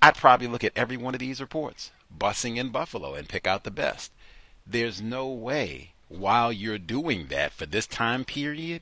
I'd 0.01 0.15
probably 0.15 0.47
look 0.47 0.63
at 0.63 0.73
every 0.75 0.95
one 0.95 1.13
of 1.13 1.19
these 1.19 1.41
reports 1.41 1.91
busing 2.15 2.57
in 2.57 2.69
Buffalo 2.69 3.13
and 3.13 3.29
pick 3.29 3.47
out 3.47 3.63
the 3.63 3.71
best. 3.71 4.11
There's 4.65 5.01
no 5.01 5.27
way 5.27 5.93
while 6.09 6.51
you're 6.51 6.79
doing 6.79 7.27
that 7.27 7.53
for 7.53 7.65
this 7.65 7.87
time 7.87 8.25
period, 8.25 8.81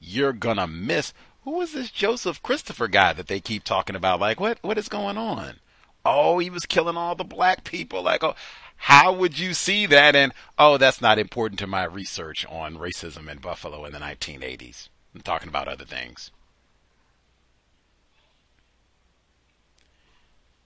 you're 0.00 0.32
gonna 0.32 0.66
miss 0.66 1.12
who 1.42 1.60
is 1.60 1.74
this 1.74 1.90
Joseph 1.90 2.42
Christopher 2.42 2.88
guy 2.88 3.12
that 3.12 3.26
they 3.26 3.38
keep 3.38 3.64
talking 3.64 3.94
about? 3.94 4.18
Like, 4.18 4.40
what 4.40 4.58
what 4.62 4.78
is 4.78 4.88
going 4.88 5.18
on? 5.18 5.60
Oh, 6.04 6.38
he 6.38 6.50
was 6.50 6.66
killing 6.66 6.96
all 6.96 7.14
the 7.14 7.24
black 7.24 7.64
people. 7.64 8.02
Like, 8.02 8.24
oh, 8.24 8.34
how 8.76 9.12
would 9.12 9.38
you 9.38 9.54
see 9.54 9.86
that? 9.86 10.16
And 10.16 10.32
oh, 10.58 10.78
that's 10.78 11.00
not 11.00 11.18
important 11.18 11.58
to 11.60 11.66
my 11.66 11.84
research 11.84 12.46
on 12.48 12.78
racism 12.78 13.28
in 13.28 13.38
Buffalo 13.38 13.84
in 13.84 13.92
the 13.92 13.98
1980s. 13.98 14.88
I'm 15.14 15.20
talking 15.20 15.48
about 15.48 15.68
other 15.68 15.84
things. 15.84 16.30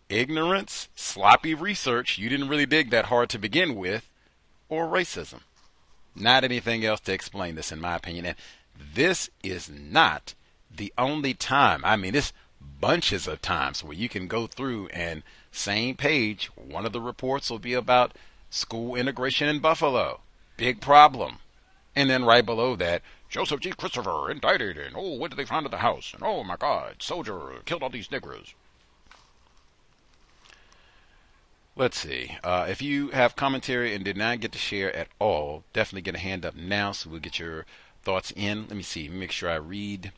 Ignorance, 0.09 0.89
sloppy 0.95 1.55
research, 1.55 2.19
you 2.19 2.29
didn't 2.29 2.49
really 2.49 2.67
dig 2.67 2.91
that 2.91 3.07
hard 3.07 3.29
to 3.31 3.39
begin 3.39 3.75
with, 3.75 4.09
or 4.69 4.87
racism. 4.87 5.41
Not 6.15 6.45
anything 6.45 6.85
else 6.85 7.01
to 7.01 7.13
explain 7.13 7.55
this, 7.55 7.71
in 7.73 7.81
my 7.81 7.97
opinion. 7.97 8.27
And 8.27 8.37
this 8.95 9.31
is 9.43 9.71
not 9.71 10.35
the 10.75 10.93
only 10.99 11.35
time. 11.35 11.85
I 11.85 11.97
mean, 11.97 12.15
it's 12.15 12.33
bunches 12.81 13.27
of 13.27 13.43
times 13.43 13.83
where 13.83 13.95
you 13.95 14.09
can 14.09 14.27
go 14.27 14.47
through 14.47 14.89
and 14.89 15.23
same 15.51 15.97
page, 15.97 16.47
one 16.55 16.87
of 16.87 16.93
the 16.93 17.01
reports 17.01 17.51
will 17.51 17.59
be 17.59 17.75
about 17.75 18.13
school 18.51 18.95
integration 18.95 19.49
in 19.49 19.59
Buffalo. 19.59 20.21
Big 20.57 20.81
problem. 20.81 21.39
And 21.97 22.09
then 22.09 22.25
right 22.25 22.45
below 22.45 22.77
that, 22.77 23.03
Joseph 23.29 23.61
G. 23.61 23.71
Christopher 23.71 24.31
indicted, 24.31 24.79
and 24.79 24.95
oh, 24.97 25.15
what 25.15 25.31
did 25.31 25.37
they 25.37 25.45
find 25.45 25.65
at 25.65 25.71
the 25.71 25.79
house? 25.79 26.13
And 26.15 26.23
oh 26.23 26.45
my 26.45 26.57
God, 26.57 27.03
soldier 27.03 27.41
killed 27.65 27.83
all 27.83 27.91
these 27.91 28.09
niggers. 28.09 28.55
Let's 31.79 32.01
see. 32.01 32.37
Uh, 32.43 32.67
if 32.69 32.83
you 32.83 33.11
have 33.11 33.37
commentary 33.37 33.95
and 33.95 34.05
did 34.05 34.17
not 34.17 34.41
get 34.41 34.51
to 34.51 34.59
share 34.59 34.95
at 34.97 35.07
all, 35.21 35.63
definitely 35.73 36.03
get 36.03 36.17
a 36.17 36.19
hand 36.19 36.45
up 36.45 36.57
now 36.57 36.91
so 36.91 37.09
we'll 37.09 37.21
get 37.21 37.39
your 37.39 37.67
thoughts 38.03 38.33
in. 38.35 38.63
Let 38.63 38.77
me 38.77 38.83
see. 38.83 39.09
Make 39.09 39.31
sure 39.31 39.49
I 39.49 39.55
read 39.55 40.11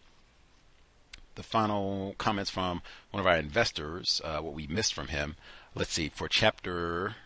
the 1.35 1.43
final 1.43 2.15
comments 2.17 2.49
from 2.49 2.81
one 3.11 3.21
of 3.21 3.27
our 3.27 3.37
investors, 3.37 4.23
uh, 4.25 4.39
what 4.39 4.55
we 4.55 4.69
missed 4.69 4.95
from 4.95 5.09
him. 5.09 5.37
Let's 5.75 5.93
see. 5.93 6.09
For 6.09 6.29
chapter 6.29 7.17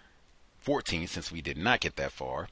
14, 0.58 1.06
since 1.06 1.30
we 1.30 1.40
did 1.40 1.56
not 1.56 1.78
get 1.78 1.94
that 1.94 2.10
far, 2.10 2.48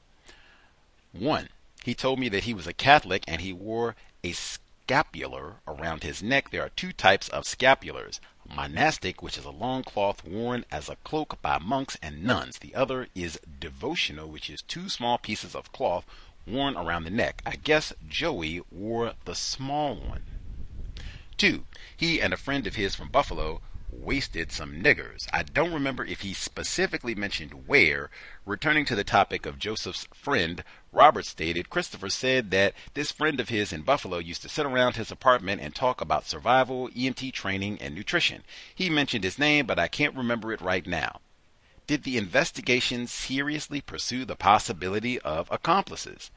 one, 1.11 1.49
he 1.83 1.93
told 1.93 2.17
me 2.17 2.29
that 2.29 2.45
he 2.45 2.53
was 2.53 2.65
a 2.65 2.71
Catholic 2.71 3.25
and 3.27 3.41
he 3.41 3.51
wore 3.51 3.97
a 4.23 4.31
scapular 4.31 5.55
around 5.67 6.03
his 6.03 6.23
neck. 6.23 6.49
There 6.49 6.63
are 6.63 6.69
two 6.69 6.93
types 6.93 7.27
of 7.27 7.43
scapulars 7.43 8.21
monastic, 8.47 9.21
which 9.21 9.37
is 9.37 9.45
a 9.45 9.51
long 9.51 9.83
cloth 9.83 10.23
worn 10.25 10.65
as 10.71 10.89
a 10.89 10.95
cloak 10.97 11.41
by 11.41 11.57
monks 11.59 11.97
and 12.01 12.23
nuns. 12.23 12.59
The 12.59 12.75
other 12.75 13.07
is 13.15 13.39
devotional, 13.59 14.29
which 14.29 14.49
is 14.49 14.61
two 14.61 14.89
small 14.89 15.17
pieces 15.17 15.55
of 15.55 15.71
cloth 15.71 16.05
worn 16.45 16.75
around 16.75 17.03
the 17.03 17.09
neck. 17.09 17.41
I 17.45 17.55
guess 17.55 17.93
Joey 18.07 18.61
wore 18.71 19.13
the 19.25 19.35
small 19.35 19.95
one. 19.95 20.23
Two, 21.37 21.65
he 21.95 22.21
and 22.21 22.33
a 22.33 22.37
friend 22.37 22.67
of 22.67 22.75
his 22.75 22.95
from 22.95 23.09
Buffalo 23.09 23.61
wasted 23.99 24.51
some 24.51 24.81
niggers. 24.81 25.27
I 25.31 25.43
don't 25.43 25.73
remember 25.73 26.03
if 26.05 26.21
he 26.21 26.33
specifically 26.33 27.15
mentioned 27.15 27.67
where. 27.67 28.09
Returning 28.45 28.85
to 28.85 28.95
the 28.95 29.03
topic 29.03 29.45
of 29.45 29.59
Joseph's 29.59 30.07
friend, 30.13 30.63
Robert 30.91 31.25
stated 31.25 31.69
Christopher 31.69 32.09
said 32.09 32.51
that 32.51 32.73
this 32.93 33.11
friend 33.11 33.39
of 33.39 33.49
his 33.49 33.71
in 33.71 33.81
Buffalo 33.81 34.17
used 34.17 34.41
to 34.41 34.49
sit 34.49 34.65
around 34.65 34.95
his 34.95 35.11
apartment 35.11 35.61
and 35.61 35.73
talk 35.73 36.01
about 36.01 36.27
survival, 36.27 36.89
EMT 36.89 37.33
training, 37.33 37.77
and 37.81 37.95
nutrition. 37.95 38.43
He 38.75 38.89
mentioned 38.89 39.23
his 39.23 39.39
name, 39.39 39.65
but 39.65 39.79
I 39.79 39.87
can't 39.87 40.15
remember 40.15 40.51
it 40.51 40.61
right 40.61 40.85
now. 40.85 41.21
Did 41.85 42.03
the 42.03 42.17
investigation 42.17 43.07
seriously 43.07 43.81
pursue 43.81 44.25
the 44.25 44.35
possibility 44.35 45.19
of 45.19 45.47
accomplices? 45.51 46.31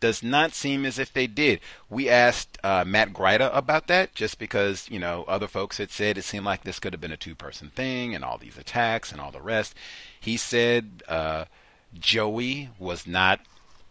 Does 0.00 0.22
not 0.22 0.54
seem 0.54 0.86
as 0.86 0.98
if 0.98 1.12
they 1.12 1.26
did. 1.26 1.60
We 1.90 2.08
asked 2.08 2.58
uh, 2.64 2.84
Matt 2.86 3.12
Gryta 3.12 3.54
about 3.54 3.86
that 3.88 4.14
just 4.14 4.38
because, 4.38 4.88
you 4.90 4.98
know, 4.98 5.24
other 5.28 5.46
folks 5.46 5.76
had 5.76 5.90
said 5.90 6.16
it 6.16 6.24
seemed 6.24 6.46
like 6.46 6.64
this 6.64 6.78
could 6.78 6.94
have 6.94 7.00
been 7.00 7.12
a 7.12 7.18
two 7.18 7.34
person 7.34 7.70
thing 7.70 8.14
and 8.14 8.24
all 8.24 8.38
these 8.38 8.56
attacks 8.56 9.12
and 9.12 9.20
all 9.20 9.30
the 9.30 9.42
rest. 9.42 9.74
He 10.18 10.38
said 10.38 11.02
uh, 11.06 11.44
Joey 11.98 12.70
was 12.78 13.06
not 13.06 13.40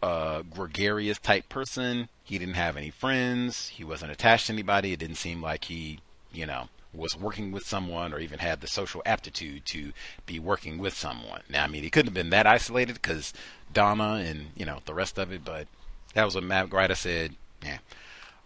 a 0.02 0.44
gregarious 0.48 1.18
type 1.18 1.48
person. 1.48 2.08
He 2.24 2.38
didn't 2.38 2.54
have 2.54 2.76
any 2.76 2.90
friends. 2.90 3.68
He 3.68 3.84
wasn't 3.84 4.12
attached 4.12 4.46
to 4.46 4.52
anybody. 4.52 4.92
It 4.92 4.98
didn't 4.98 5.16
seem 5.16 5.42
like 5.42 5.64
he, 5.64 6.00
you 6.32 6.46
know, 6.46 6.68
was 6.92 7.16
working 7.16 7.52
with 7.52 7.66
someone 7.66 8.12
or 8.12 8.18
even 8.18 8.38
had 8.40 8.60
the 8.60 8.66
social 8.66 9.02
aptitude 9.06 9.64
to 9.66 9.92
be 10.26 10.38
working 10.38 10.78
with 10.78 10.94
someone. 10.94 11.42
Now, 11.48 11.64
I 11.64 11.68
mean, 11.68 11.82
he 11.82 11.90
couldn't 11.90 12.08
have 12.08 12.14
been 12.14 12.30
that 12.30 12.46
isolated 12.46 12.94
because 12.94 13.32
Donna 13.72 14.14
and, 14.24 14.46
you 14.56 14.64
know, 14.66 14.78
the 14.86 14.94
rest 14.94 15.18
of 15.18 15.30
it, 15.32 15.44
but 15.44 15.68
that 16.14 16.24
was 16.24 16.34
what 16.34 16.44
Matt 16.44 16.68
Gryta 16.68 16.96
said. 16.96 17.34
Yeah. 17.64 17.78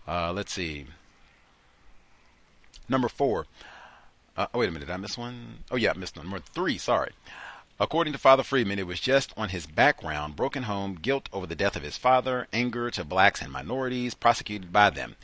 Uh, 0.06 0.32
let's 0.32 0.52
see. 0.52 0.86
Number 2.88 3.08
four. 3.08 3.46
Uh, 4.36 4.46
oh, 4.52 4.58
wait 4.58 4.68
a 4.68 4.72
minute. 4.72 4.86
Did 4.86 4.94
I 4.94 4.98
miss 4.98 5.16
one? 5.16 5.58
Oh, 5.70 5.76
yeah, 5.76 5.92
I 5.94 5.98
missed 5.98 6.16
one. 6.16 6.26
Number 6.26 6.44
three. 6.52 6.76
Sorry. 6.76 7.12
According 7.80 8.12
to 8.12 8.18
Father 8.18 8.42
Freeman, 8.42 8.78
it 8.78 8.86
was 8.86 9.00
just 9.00 9.32
on 9.36 9.48
his 9.48 9.66
background, 9.66 10.36
broken 10.36 10.64
home, 10.64 10.94
guilt 11.00 11.28
over 11.32 11.46
the 11.46 11.56
death 11.56 11.74
of 11.74 11.82
his 11.82 11.96
father, 11.96 12.46
anger 12.52 12.90
to 12.92 13.04
blacks 13.04 13.42
and 13.42 13.50
minorities, 13.50 14.14
prosecuted 14.14 14.72
by 14.72 14.90
them, 14.90 15.16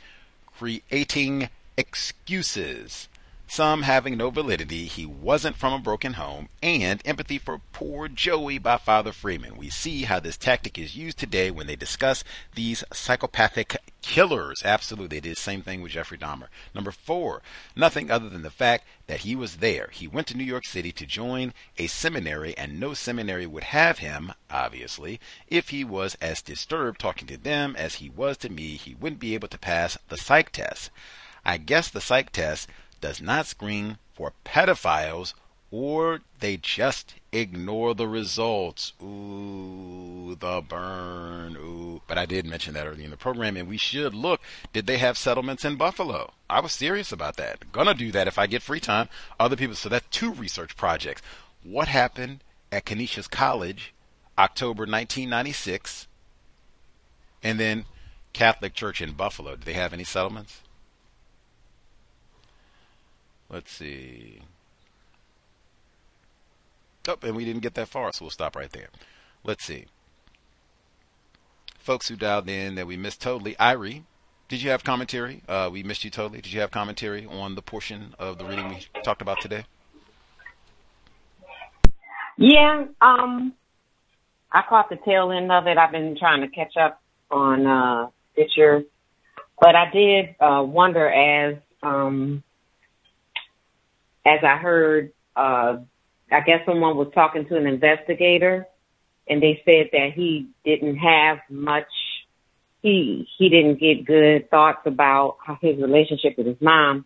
creating 0.57 1.49
excuses 1.77 3.07
some 3.51 3.81
having 3.81 4.15
no 4.15 4.29
validity, 4.29 4.85
he 4.85 5.05
wasn't 5.05 5.57
from 5.57 5.73
a 5.73 5.77
broken 5.77 6.13
home, 6.13 6.47
and 6.63 7.01
empathy 7.03 7.37
for 7.37 7.59
poor 7.73 8.07
Joey 8.07 8.57
by 8.57 8.77
Father 8.77 9.11
Freeman. 9.11 9.57
We 9.57 9.69
see 9.69 10.03
how 10.03 10.21
this 10.21 10.37
tactic 10.37 10.79
is 10.79 10.95
used 10.95 11.17
today 11.17 11.51
when 11.51 11.67
they 11.67 11.75
discuss 11.75 12.23
these 12.55 12.85
psychopathic 12.93 13.75
killers. 14.01 14.61
Absolutely, 14.63 15.17
it 15.17 15.25
is 15.25 15.35
the 15.35 15.41
same 15.41 15.63
thing 15.63 15.81
with 15.81 15.91
Jeffrey 15.91 16.17
Dahmer. 16.17 16.47
Number 16.73 16.91
four, 16.91 17.41
nothing 17.75 18.09
other 18.09 18.29
than 18.29 18.41
the 18.41 18.49
fact 18.49 18.85
that 19.07 19.19
he 19.19 19.35
was 19.35 19.57
there. 19.57 19.89
He 19.91 20.07
went 20.07 20.27
to 20.27 20.37
New 20.37 20.45
York 20.45 20.65
City 20.65 20.93
to 20.93 21.05
join 21.05 21.53
a 21.77 21.87
seminary, 21.87 22.57
and 22.57 22.79
no 22.79 22.93
seminary 22.93 23.45
would 23.45 23.65
have 23.65 23.97
him, 23.97 24.31
obviously, 24.49 25.19
if 25.49 25.69
he 25.69 25.83
was 25.83 26.15
as 26.21 26.41
disturbed 26.41 27.01
talking 27.01 27.27
to 27.27 27.35
them 27.35 27.75
as 27.75 27.95
he 27.95 28.09
was 28.09 28.37
to 28.37 28.49
me. 28.49 28.77
He 28.77 28.95
wouldn't 28.95 29.19
be 29.19 29.33
able 29.33 29.49
to 29.49 29.59
pass 29.59 29.97
the 30.07 30.15
psych 30.15 30.53
test. 30.53 30.89
I 31.43 31.57
guess 31.57 31.89
the 31.89 31.99
psych 31.99 32.31
test 32.31 32.69
does 33.01 33.21
not 33.21 33.47
screen 33.47 33.97
for 34.13 34.33
pedophiles 34.45 35.33
or 35.71 36.19
they 36.41 36.57
just 36.57 37.15
ignore 37.31 37.95
the 37.95 38.07
results. 38.07 38.91
Ooh, 39.01 40.35
the 40.37 40.61
burn. 40.61 41.55
Ooh. 41.55 42.01
But 42.07 42.17
I 42.17 42.25
did 42.25 42.45
mention 42.45 42.73
that 42.73 42.85
early 42.85 43.05
in 43.05 43.11
the 43.11 43.17
program, 43.17 43.55
and 43.55 43.69
we 43.69 43.77
should 43.77 44.13
look. 44.13 44.41
Did 44.73 44.85
they 44.85 44.97
have 44.97 45.17
settlements 45.17 45.63
in 45.63 45.77
Buffalo? 45.77 46.33
I 46.49 46.59
was 46.59 46.73
serious 46.73 47.13
about 47.13 47.37
that. 47.37 47.71
Gonna 47.71 47.93
do 47.93 48.11
that 48.11 48.27
if 48.27 48.37
I 48.37 48.47
get 48.47 48.61
free 48.61 48.81
time. 48.81 49.07
Other 49.39 49.55
people, 49.55 49.75
so 49.75 49.87
that's 49.87 50.07
two 50.09 50.33
research 50.33 50.75
projects. 50.75 51.21
What 51.63 51.87
happened 51.87 52.43
at 52.69 52.85
Canisius 52.85 53.29
College, 53.29 53.93
October 54.37 54.81
1996? 54.81 56.07
And 57.43 57.59
then 57.59 57.85
Catholic 58.33 58.73
Church 58.73 59.01
in 59.01 59.13
Buffalo. 59.13 59.55
Did 59.55 59.65
they 59.65 59.73
have 59.73 59.93
any 59.93 60.03
settlements? 60.03 60.61
Let's 63.51 63.71
see. 63.71 64.41
Oh, 67.07 67.17
and 67.23 67.35
we 67.35 67.45
didn't 67.45 67.61
get 67.61 67.73
that 67.75 67.87
far, 67.87 68.11
so 68.13 68.25
we'll 68.25 68.31
stop 68.31 68.55
right 68.55 68.71
there. 68.71 68.89
Let's 69.43 69.63
see. 69.63 69.85
Folks 71.79 72.07
who 72.07 72.15
dialed 72.15 72.47
in 72.47 72.75
that 72.75 72.87
we 72.87 72.95
missed 72.95 73.21
totally. 73.21 73.55
Irie 73.55 74.03
did 74.51 74.61
you 74.61 74.71
have 74.71 74.83
commentary? 74.83 75.41
Uh, 75.47 75.69
we 75.71 75.81
missed 75.81 76.03
you 76.03 76.09
totally. 76.09 76.41
Did 76.41 76.51
you 76.51 76.59
have 76.59 76.71
commentary 76.71 77.25
on 77.25 77.55
the 77.55 77.61
portion 77.61 78.13
of 78.19 78.37
the 78.37 78.43
reading 78.43 78.67
we 78.67 78.85
talked 79.01 79.21
about 79.21 79.39
today? 79.39 79.63
Yeah, 82.37 82.83
um, 82.99 83.53
I 84.51 84.61
caught 84.67 84.89
the 84.89 84.97
tail 85.05 85.31
end 85.31 85.53
of 85.53 85.67
it. 85.67 85.77
I've 85.77 85.93
been 85.93 86.17
trying 86.19 86.41
to 86.41 86.49
catch 86.49 86.75
up 86.75 87.01
on 87.31 87.65
uh, 87.65 88.09
Stitcher, 88.33 88.83
but 89.57 89.73
I 89.73 89.89
did 89.89 90.35
uh, 90.41 90.63
wonder 90.63 91.09
as 91.09 91.55
um, 91.81 92.43
as 94.25 94.39
I 94.43 94.57
heard. 94.57 95.11
Uh, 95.35 95.77
I 96.31 96.39
guess 96.41 96.61
someone 96.65 96.95
was 96.95 97.11
talking 97.13 97.45
to 97.47 97.57
an 97.57 97.67
investigator, 97.67 98.65
and 99.27 99.41
they 99.41 99.61
said 99.65 99.89
that 99.91 100.11
he 100.15 100.49
didn't 100.63 100.97
have 100.97 101.39
much. 101.49 101.87
He 102.81 103.27
he 103.37 103.49
didn't 103.49 103.79
get 103.79 104.05
good 104.05 104.49
thoughts 104.49 104.81
about 104.85 105.37
his 105.61 105.77
relationship 105.77 106.37
with 106.37 106.47
his 106.47 106.61
mom. 106.61 107.05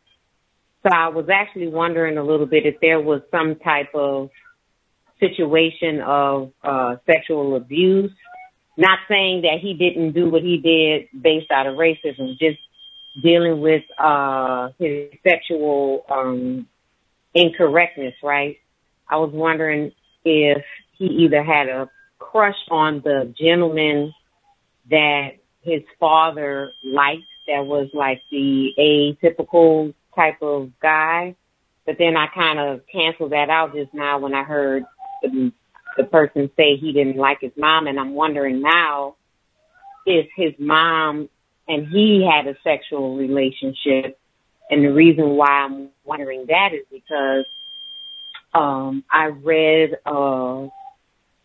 So 0.83 0.89
I 0.93 1.07
was 1.07 1.25
actually 1.33 1.67
wondering 1.67 2.17
a 2.17 2.23
little 2.23 2.45
bit 2.45 2.65
if 2.65 2.75
there 2.79 2.99
was 2.99 3.21
some 3.31 3.55
type 3.55 3.95
of 3.95 4.29
situation 5.19 6.01
of 6.01 6.51
uh, 6.63 6.97
sexual 7.05 7.55
abuse. 7.55 8.11
Not 8.77 8.99
saying 9.09 9.41
that 9.41 9.59
he 9.61 9.73
didn't 9.73 10.11
do 10.11 10.29
what 10.29 10.43
he 10.43 10.57
did 10.57 11.07
based 11.19 11.49
out 11.49 11.65
of 11.65 11.75
racism, 11.75 12.37
just 12.37 12.59
dealing 13.23 13.61
with 13.61 13.83
uh, 13.97 14.69
his 14.77 15.09
sexual 15.23 16.05
um, 16.09 16.67
incorrectness, 17.35 18.15
right? 18.23 18.57
I 19.07 19.17
was 19.17 19.31
wondering 19.31 19.91
if 20.23 20.63
he 20.97 21.05
either 21.05 21.43
had 21.43 21.67
a 21.67 21.89
crush 22.17 22.57
on 22.71 23.01
the 23.03 23.33
gentleman 23.39 24.13
that 24.89 25.37
his 25.61 25.81
father 25.99 26.71
liked 26.83 27.23
that 27.47 27.65
was 27.65 27.89
like 27.93 28.21
the 28.31 28.71
atypical 28.79 29.93
type 30.15 30.41
of 30.41 30.71
guy. 30.81 31.35
But 31.85 31.97
then 31.99 32.17
I 32.17 32.27
kind 32.33 32.59
of 32.59 32.81
canceled 32.91 33.31
that 33.31 33.49
out 33.49 33.75
just 33.75 33.93
now 33.93 34.17
when 34.19 34.33
I 34.33 34.43
heard 34.43 34.83
the, 35.21 35.51
the 35.97 36.03
person 36.05 36.49
say 36.57 36.77
he 36.77 36.93
didn't 36.93 37.17
like 37.17 37.39
his 37.41 37.51
mom. 37.55 37.85
And 37.85 37.99
I'm 37.99 38.15
wondering 38.15 38.61
now 38.61 39.15
if 40.05 40.27
his 40.35 40.53
mom 40.57 41.29
and 41.67 41.87
he 41.87 42.27
had 42.29 42.47
a 42.47 42.57
sexual 42.63 43.17
relationship. 43.17 44.19
And 44.69 44.83
the 44.83 44.91
reason 44.91 45.31
why 45.31 45.47
I'm 45.47 45.89
wondering 46.03 46.45
that 46.47 46.69
is 46.73 46.85
because 46.91 47.45
um, 48.53 49.03
I 49.11 49.27
read, 49.27 49.91
uh, 50.05 50.67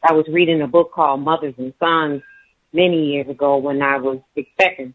I 0.02 0.12
was 0.12 0.26
reading 0.28 0.62
a 0.62 0.68
book 0.68 0.92
called 0.92 1.20
Mothers 1.20 1.54
and 1.58 1.74
Sons 1.78 2.22
many 2.72 3.12
years 3.12 3.28
ago 3.28 3.58
when 3.58 3.82
I 3.82 3.98
was 3.98 4.20
expecting. 4.34 4.94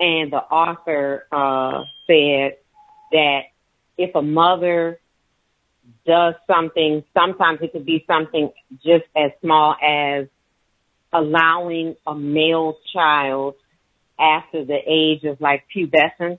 And 0.00 0.32
the 0.32 0.38
author, 0.38 1.26
uh, 1.30 1.84
said 2.06 2.56
that 3.12 3.40
if 3.96 4.14
a 4.16 4.22
mother 4.22 4.98
does 6.04 6.34
something, 6.46 7.04
sometimes 7.14 7.60
it 7.62 7.72
could 7.72 7.86
be 7.86 8.04
something 8.08 8.50
just 8.84 9.04
as 9.16 9.30
small 9.40 9.76
as 9.80 10.26
allowing 11.12 11.94
a 12.06 12.14
male 12.14 12.78
child 12.92 13.54
after 14.18 14.64
the 14.64 14.78
age 14.86 15.24
of 15.24 15.40
like 15.40 15.64
pubescence 15.74 16.38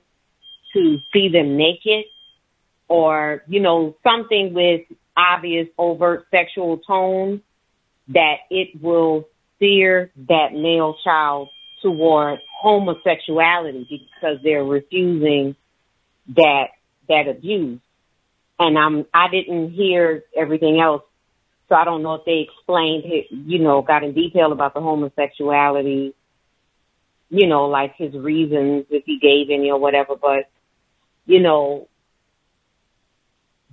to 0.74 0.98
see 1.12 1.28
them 1.28 1.56
naked 1.56 2.04
or, 2.88 3.42
you 3.48 3.60
know, 3.60 3.96
something 4.02 4.52
with 4.52 4.82
obvious 5.16 5.68
overt 5.78 6.26
sexual 6.30 6.78
tone 6.78 7.40
that 8.08 8.36
it 8.50 8.80
will 8.82 9.28
steer 9.56 10.10
that 10.28 10.52
male 10.52 10.96
child 11.02 11.48
toward 11.82 12.40
homosexuality 12.60 13.86
because 13.88 14.38
they're 14.42 14.64
refusing 14.64 15.56
that 16.28 16.68
that 17.08 17.28
abuse. 17.28 17.80
And 18.58 18.78
I'm 18.78 19.06
I 19.12 19.28
didn't 19.28 19.72
hear 19.72 20.24
everything 20.36 20.80
else, 20.80 21.02
so 21.68 21.74
I 21.74 21.84
don't 21.84 22.02
know 22.02 22.14
if 22.14 22.24
they 22.24 22.46
explained 22.48 23.04
it, 23.06 23.26
you 23.30 23.58
know, 23.58 23.82
got 23.82 24.04
in 24.04 24.12
detail 24.12 24.52
about 24.52 24.74
the 24.74 24.80
homosexuality, 24.80 26.14
you 27.30 27.46
know, 27.46 27.66
like 27.66 27.94
his 27.96 28.14
reasons 28.14 28.86
if 28.90 29.04
he 29.04 29.18
gave 29.18 29.50
any 29.50 29.70
or 29.70 29.78
whatever. 29.78 30.14
But 30.16 30.48
you 31.26 31.40
know, 31.40 31.88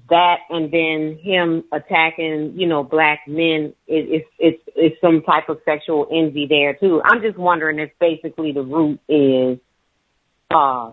that 0.10 0.40
and 0.50 0.72
then 0.72 1.18
him 1.22 1.64
attacking, 1.72 2.54
you 2.60 2.68
know, 2.68 2.84
black 2.84 3.22
men 3.28 3.74
is 3.88 4.24
it's 4.38 4.62
it's 4.76 5.02
some 5.02 5.22
type 5.22 5.48
of 5.48 5.60
sexual 5.64 6.08
envy 6.12 6.48
there 6.48 6.74
too. 6.74 7.02
I'm 7.04 7.22
just 7.22 7.38
wondering 7.38 7.80
if 7.80 7.92
basically 8.00 8.52
the 8.52 8.62
root 8.62 9.00
is 9.08 9.58
uh 10.54 10.92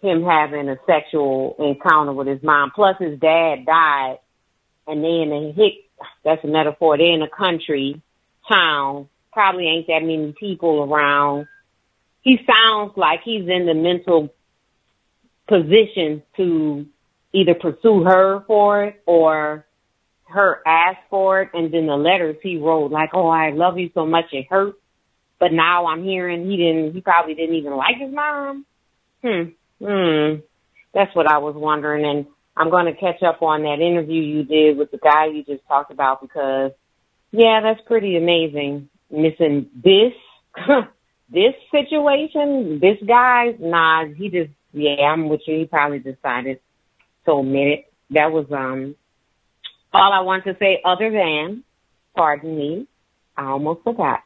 him 0.00 0.24
having 0.24 0.68
a 0.68 0.78
sexual 0.86 1.56
encounter 1.58 2.12
with 2.12 2.26
his 2.26 2.42
mom. 2.42 2.70
Plus 2.74 2.96
his 2.98 3.18
dad 3.18 3.66
died 3.66 4.18
and 4.86 5.04
they 5.04 5.20
in 5.20 5.32
a 5.32 5.52
hick 5.52 5.74
that's 6.24 6.42
a 6.44 6.48
metaphor, 6.48 6.96
they're 6.96 7.12
in 7.12 7.22
a 7.22 7.28
country 7.28 8.00
town, 8.48 9.08
probably 9.32 9.66
ain't 9.66 9.86
that 9.88 10.02
many 10.02 10.34
people 10.38 10.82
around. 10.82 11.46
He 12.22 12.38
sounds 12.46 12.92
like 12.96 13.20
he's 13.24 13.48
in 13.48 13.66
the 13.66 13.74
mental 13.74 14.32
position 15.48 16.22
to 16.36 16.86
either 17.32 17.54
pursue 17.54 18.04
her 18.04 18.42
for 18.46 18.84
it 18.84 19.02
or 19.06 19.66
her 20.28 20.60
ask 20.66 20.98
for 21.10 21.42
it. 21.42 21.50
And 21.54 21.72
then 21.72 21.86
the 21.86 21.96
letters 21.96 22.36
he 22.42 22.56
wrote, 22.56 22.90
like, 22.90 23.10
oh, 23.12 23.28
I 23.28 23.50
love 23.50 23.78
you 23.78 23.90
so 23.94 24.06
much, 24.06 24.26
it 24.32 24.46
hurts. 24.48 24.78
But 25.38 25.52
now 25.52 25.86
I'm 25.86 26.02
hearing 26.02 26.50
he 26.50 26.56
didn't, 26.56 26.94
he 26.94 27.00
probably 27.00 27.34
didn't 27.34 27.56
even 27.56 27.76
like 27.76 27.96
his 27.98 28.12
mom. 28.12 28.64
Hmm. 29.22 29.42
Hmm. 29.84 30.40
That's 30.94 31.14
what 31.14 31.30
I 31.30 31.38
was 31.38 31.54
wondering. 31.54 32.06
And 32.06 32.26
I'm 32.56 32.70
going 32.70 32.86
to 32.86 32.98
catch 32.98 33.22
up 33.22 33.42
on 33.42 33.62
that 33.62 33.80
interview 33.80 34.22
you 34.22 34.44
did 34.44 34.78
with 34.78 34.90
the 34.90 34.98
guy 34.98 35.26
you 35.26 35.44
just 35.44 35.66
talked 35.68 35.90
about 35.92 36.22
because, 36.22 36.72
yeah, 37.32 37.60
that's 37.62 37.86
pretty 37.86 38.16
amazing. 38.16 38.88
Missing 39.10 39.68
this, 39.74 40.14
this 41.28 41.54
situation, 41.70 42.80
this 42.80 42.96
guy, 43.06 43.54
nah, 43.58 44.06
he 44.06 44.30
just, 44.30 44.50
yeah, 44.76 45.06
I'm 45.10 45.28
with 45.28 45.40
you. 45.46 45.60
He 45.60 45.64
probably 45.64 46.00
decided 46.00 46.60
to 47.24 47.30
omit 47.30 47.68
it. 47.68 47.92
That 48.10 48.30
was, 48.30 48.44
um, 48.52 48.94
all 49.92 50.12
I 50.12 50.20
want 50.20 50.44
to 50.44 50.56
say 50.58 50.82
other 50.84 51.10
than, 51.10 51.64
pardon 52.14 52.56
me, 52.56 52.86
I 53.36 53.46
almost 53.46 53.82
forgot. 53.84 54.22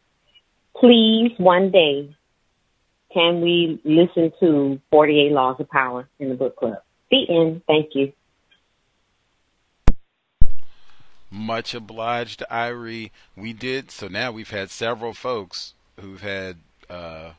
Please, 0.74 1.32
one 1.38 1.70
day, 1.70 2.14
can 3.14 3.40
we 3.40 3.80
listen 3.84 4.32
to 4.40 4.80
48 4.90 5.32
Laws 5.32 5.60
of 5.60 5.70
Power 5.70 6.08
in 6.18 6.28
the 6.30 6.34
book 6.34 6.56
club? 6.56 6.78
The 7.12 7.28
end. 7.28 7.62
Thank 7.68 7.94
you. 7.94 8.12
Much 11.30 11.74
obliged, 11.74 12.42
Irie. 12.50 13.10
We 13.36 13.52
did. 13.52 13.92
So 13.92 14.08
now 14.08 14.32
we've 14.32 14.50
had 14.50 14.70
several 14.70 15.14
folks 15.14 15.74
who've 16.00 16.20
had 16.20 16.56
uh, 16.88 17.30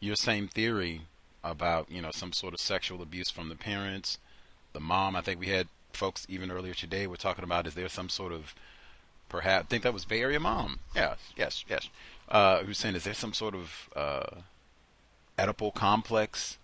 your 0.00 0.16
same 0.16 0.48
theory 0.48 1.02
about, 1.50 1.90
you 1.90 2.02
know, 2.02 2.10
some 2.10 2.32
sort 2.32 2.54
of 2.54 2.60
sexual 2.60 3.02
abuse 3.02 3.30
from 3.30 3.48
the 3.48 3.54
parents, 3.54 4.18
the 4.72 4.80
mom. 4.80 5.16
I 5.16 5.20
think 5.20 5.40
we 5.40 5.48
had 5.48 5.68
folks 5.92 6.26
even 6.28 6.50
earlier 6.50 6.74
today 6.74 7.06
were 7.06 7.16
talking 7.16 7.44
about 7.44 7.66
is 7.66 7.74
there 7.74 7.88
some 7.88 8.08
sort 8.08 8.32
of 8.32 8.54
perhaps 9.28 9.64
I 9.64 9.68
think 9.68 9.82
that 9.82 9.94
was 9.94 10.04
Bay 10.04 10.20
Area 10.20 10.40
mom. 10.40 10.80
Yes, 10.94 11.18
yes, 11.36 11.64
yes. 11.68 11.88
Uh, 12.28 12.58
who's 12.60 12.78
saying 12.78 12.94
is 12.94 13.04
there 13.04 13.14
some 13.14 13.32
sort 13.32 13.54
of 13.54 13.88
uh, 13.94 14.40
Oedipal 15.38 15.74
complex 15.74 16.58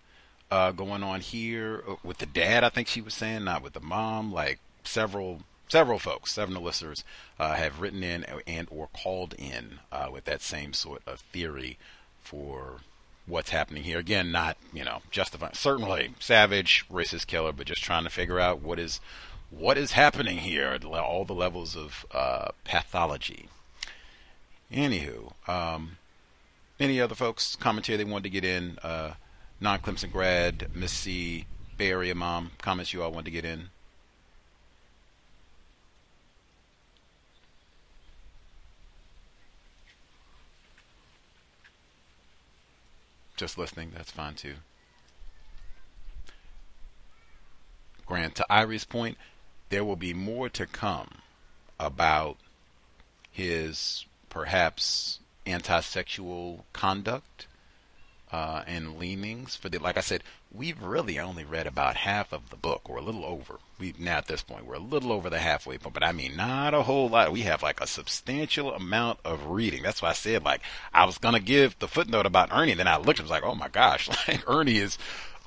uh, 0.51 0.71
going 0.71 1.03
on 1.03 1.21
here 1.21 1.83
uh, 1.87 1.95
with 2.03 2.19
the 2.19 2.25
dad? 2.25 2.63
I 2.63 2.69
think 2.69 2.87
she 2.87 3.01
was 3.01 3.13
saying, 3.13 3.43
not 3.43 3.63
with 3.63 3.73
the 3.73 3.79
mom. 3.79 4.31
Like 4.31 4.59
several 4.83 5.41
several 5.67 5.99
folks, 5.99 6.31
several 6.31 6.61
listeners 6.61 7.03
uh, 7.39 7.55
have 7.55 7.81
written 7.81 8.03
in 8.03 8.25
and 8.45 8.67
or 8.69 8.89
called 8.93 9.33
in 9.37 9.79
uh, 9.91 10.09
with 10.11 10.25
that 10.25 10.41
same 10.41 10.73
sort 10.73 11.01
of 11.07 11.19
theory 11.19 11.77
for 12.21 12.81
what's 13.25 13.51
happening 13.51 13.83
here. 13.83 13.99
Again, 13.99 14.31
not 14.31 14.57
you 14.73 14.83
know 14.83 15.01
justifying 15.11 15.53
certainly 15.53 16.13
savage 16.19 16.85
racist 16.91 17.27
killer, 17.27 17.53
but 17.53 17.67
just 17.67 17.83
trying 17.83 18.03
to 18.03 18.09
figure 18.09 18.39
out 18.39 18.61
what 18.61 18.79
is 18.79 18.99
what 19.49 19.77
is 19.77 19.91
happening 19.91 20.39
here, 20.39 20.77
all 20.83 21.25
the 21.25 21.33
levels 21.33 21.75
of 21.75 22.05
uh, 22.11 22.49
pathology. 22.63 23.49
Anywho, 24.71 25.33
um, 25.47 25.97
any 26.79 26.99
other 26.99 27.15
folks 27.15 27.55
commentary 27.55 27.97
they 27.97 28.03
wanted 28.03 28.23
to 28.23 28.29
get 28.29 28.43
in? 28.43 28.77
Uh, 28.81 29.13
non 29.59 29.79
Clemson 29.79 30.11
grad, 30.11 30.67
Miss 30.73 30.91
C, 30.91 31.45
Bay 31.77 31.91
Area 31.91 32.15
mom, 32.15 32.51
comments 32.61 32.93
you 32.93 33.03
all 33.03 33.11
wanted 33.11 33.25
to 33.25 33.31
get 33.31 33.45
in? 33.45 33.69
Just 43.35 43.57
listening, 43.57 43.91
that's 43.95 44.11
fine 44.11 44.35
too. 44.35 44.55
Grant, 48.05 48.35
to 48.35 48.45
Irie's 48.49 48.85
point, 48.85 49.17
there 49.69 49.83
will 49.83 49.95
be 49.95 50.13
more 50.13 50.49
to 50.49 50.65
come 50.65 51.09
about 51.79 52.37
his 53.31 54.05
perhaps 54.29 55.19
anti-sexual 55.45 56.65
conduct 56.73 57.47
uh, 58.31 58.63
and 58.67 58.97
leanings 58.97 59.55
for 59.55 59.69
the. 59.69 59.79
Like 59.79 59.97
I 59.97 60.01
said, 60.01 60.23
we've 60.53 60.81
really 60.81 61.17
only 61.17 61.43
read 61.43 61.65
about 61.65 61.95
half 61.95 62.31
of 62.31 62.49
the 62.49 62.55
book, 62.55 62.81
or 62.85 62.97
a 62.97 63.01
little 63.01 63.25
over. 63.25 63.59
We 63.79 63.93
now 63.97 64.17
at 64.17 64.27
this 64.27 64.43
point 64.43 64.65
we're 64.65 64.75
a 64.75 64.79
little 64.79 65.11
over 65.11 65.29
the 65.29 65.39
halfway 65.39 65.77
point, 65.77 65.95
but 65.95 66.03
I 66.03 66.11
mean 66.11 66.35
not 66.35 66.73
a 66.73 66.83
whole 66.83 67.09
lot. 67.09 67.31
We 67.31 67.41
have 67.41 67.63
like 67.63 67.81
a 67.81 67.87
substantial 67.87 68.73
amount 68.73 69.19
of 69.25 69.47
reading. 69.47 69.83
That's 69.83 70.01
why 70.01 70.09
I 70.09 70.13
said 70.13 70.43
like 70.43 70.61
I 70.93 71.05
was 71.05 71.17
gonna 71.17 71.39
give 71.39 71.77
the 71.79 71.87
footnote 71.87 72.25
about 72.25 72.53
Ernie, 72.53 72.75
then 72.75 72.87
I 72.87 72.97
looked 72.97 73.19
and 73.19 73.27
was 73.27 73.31
like, 73.31 73.43
oh 73.43 73.55
my 73.55 73.69
gosh, 73.69 74.09
like 74.27 74.47
Ernie 74.47 74.77
is. 74.77 74.97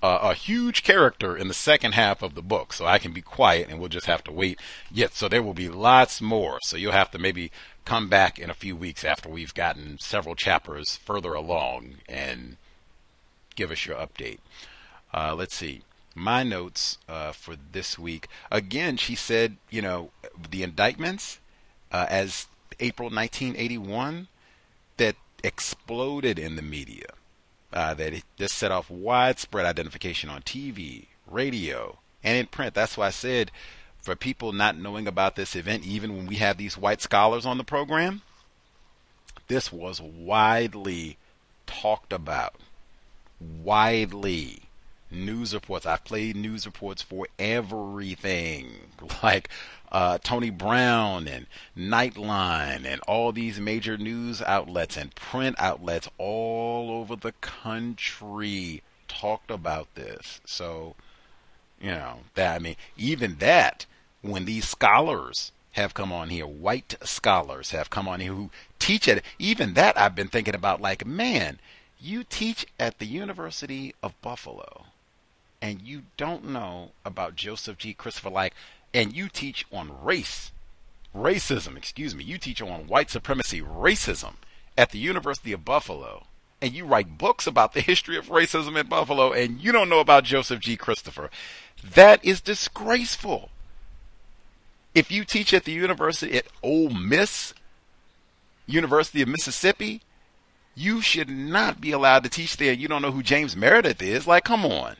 Uh, 0.02 0.18
a 0.30 0.34
huge 0.34 0.82
character 0.82 1.34
in 1.38 1.48
the 1.48 1.54
second 1.54 1.92
half 1.92 2.22
of 2.22 2.34
the 2.34 2.42
book, 2.42 2.74
so 2.74 2.84
I 2.84 2.98
can 2.98 3.12
be 3.12 3.22
quiet 3.22 3.68
and 3.70 3.80
we'll 3.80 3.88
just 3.88 4.04
have 4.04 4.22
to 4.24 4.30
wait. 4.30 4.60
Yet, 4.92 5.14
so 5.14 5.26
there 5.26 5.42
will 5.42 5.54
be 5.54 5.70
lots 5.70 6.20
more. 6.20 6.58
So 6.62 6.76
you'll 6.76 6.92
have 6.92 7.10
to 7.12 7.18
maybe 7.18 7.50
come 7.86 8.10
back 8.10 8.38
in 8.38 8.50
a 8.50 8.54
few 8.54 8.76
weeks 8.76 9.04
after 9.04 9.30
we've 9.30 9.54
gotten 9.54 9.98
several 9.98 10.34
chapters 10.34 10.96
further 10.96 11.32
along 11.32 11.94
and 12.06 12.58
give 13.56 13.70
us 13.70 13.86
your 13.86 13.96
update. 13.96 14.38
Uh, 15.16 15.34
let's 15.34 15.54
see. 15.54 15.80
My 16.14 16.42
notes 16.42 16.98
uh, 17.08 17.32
for 17.32 17.56
this 17.72 17.98
week. 17.98 18.28
Again, 18.50 18.98
she 18.98 19.14
said, 19.14 19.56
you 19.70 19.80
know, 19.80 20.10
the 20.50 20.62
indictments 20.62 21.40
uh, 21.90 22.06
as 22.08 22.46
April 22.78 23.08
1981 23.08 24.28
that 24.98 25.16
exploded 25.42 26.38
in 26.38 26.56
the 26.56 26.62
media. 26.62 27.06
Uh, 27.72 27.94
that 27.94 28.12
it 28.12 28.24
just 28.38 28.56
set 28.56 28.70
off 28.70 28.90
widespread 28.90 29.66
identification 29.66 30.30
on 30.30 30.40
TV, 30.42 31.06
radio, 31.26 31.98
and 32.22 32.38
in 32.38 32.46
print. 32.46 32.74
That's 32.74 32.96
why 32.96 33.08
I 33.08 33.10
said 33.10 33.50
for 34.00 34.14
people 34.14 34.52
not 34.52 34.78
knowing 34.78 35.08
about 35.08 35.34
this 35.34 35.56
event, 35.56 35.84
even 35.84 36.16
when 36.16 36.26
we 36.26 36.36
have 36.36 36.56
these 36.56 36.78
white 36.78 37.02
scholars 37.02 37.44
on 37.44 37.58
the 37.58 37.64
program, 37.64 38.22
this 39.48 39.72
was 39.72 40.00
widely 40.00 41.18
talked 41.66 42.12
about 42.12 42.54
widely 43.40 44.65
news 45.16 45.54
reports. 45.54 45.86
I've 45.86 46.04
played 46.04 46.36
news 46.36 46.66
reports 46.66 47.02
for 47.02 47.26
everything, 47.38 48.70
like 49.22 49.48
uh, 49.90 50.18
Tony 50.18 50.50
Brown 50.50 51.26
and 51.26 51.46
Nightline 51.76 52.84
and 52.84 53.00
all 53.02 53.32
these 53.32 53.58
major 53.58 53.96
news 53.96 54.42
outlets 54.42 54.96
and 54.96 55.14
print 55.14 55.56
outlets 55.58 56.08
all 56.18 56.90
over 56.90 57.16
the 57.16 57.32
country 57.40 58.82
talked 59.08 59.50
about 59.50 59.94
this. 59.94 60.40
So, 60.44 60.94
you 61.80 61.90
know, 61.90 62.20
that 62.34 62.56
I 62.56 62.58
mean, 62.58 62.76
even 62.96 63.36
that 63.36 63.86
when 64.22 64.44
these 64.44 64.68
scholars 64.68 65.52
have 65.72 65.94
come 65.94 66.12
on 66.12 66.30
here, 66.30 66.46
white 66.46 66.96
scholars 67.02 67.70
have 67.70 67.90
come 67.90 68.08
on 68.08 68.20
here 68.20 68.32
who 68.32 68.50
teach 68.78 69.06
it. 69.06 69.22
Even 69.38 69.74
that 69.74 69.98
I've 69.98 70.14
been 70.14 70.28
thinking 70.28 70.54
about, 70.54 70.80
like, 70.80 71.06
man, 71.06 71.58
you 72.00 72.24
teach 72.24 72.66
at 72.78 72.98
the 72.98 73.06
University 73.06 73.94
of 74.02 74.20
Buffalo 74.22 74.86
and 75.60 75.82
you 75.82 76.02
don't 76.16 76.44
know 76.44 76.90
about 77.04 77.36
Joseph 77.36 77.78
G. 77.78 77.94
Christopher, 77.94 78.30
like, 78.30 78.54
and 78.92 79.14
you 79.14 79.28
teach 79.28 79.66
on 79.72 80.02
race, 80.02 80.52
racism, 81.14 81.76
excuse 81.76 82.14
me, 82.14 82.24
you 82.24 82.38
teach 82.38 82.62
on 82.62 82.86
white 82.86 83.10
supremacy, 83.10 83.60
racism 83.60 84.34
at 84.76 84.90
the 84.90 84.98
University 84.98 85.52
of 85.52 85.64
Buffalo, 85.64 86.24
and 86.60 86.72
you 86.72 86.84
write 86.84 87.18
books 87.18 87.46
about 87.46 87.72
the 87.72 87.80
history 87.80 88.16
of 88.16 88.28
racism 88.28 88.78
in 88.78 88.86
Buffalo, 88.88 89.32
and 89.32 89.60
you 89.60 89.72
don't 89.72 89.88
know 89.88 90.00
about 90.00 90.24
Joseph 90.24 90.60
G. 90.60 90.76
Christopher. 90.76 91.30
That 91.82 92.24
is 92.24 92.40
disgraceful. 92.40 93.50
If 94.94 95.10
you 95.10 95.24
teach 95.24 95.52
at 95.52 95.64
the 95.64 95.72
university 95.72 96.36
at 96.38 96.46
Ole 96.62 96.88
Miss, 96.88 97.52
University 98.66 99.22
of 99.22 99.28
Mississippi, 99.28 100.00
you 100.74 101.00
should 101.00 101.28
not 101.28 101.80
be 101.80 101.92
allowed 101.92 102.22
to 102.24 102.30
teach 102.30 102.56
there. 102.56 102.72
You 102.72 102.88
don't 102.88 103.02
know 103.02 103.12
who 103.12 103.22
James 103.22 103.56
Meredith 103.56 104.02
is. 104.02 104.26
Like, 104.26 104.44
come 104.44 104.64
on. 104.64 104.96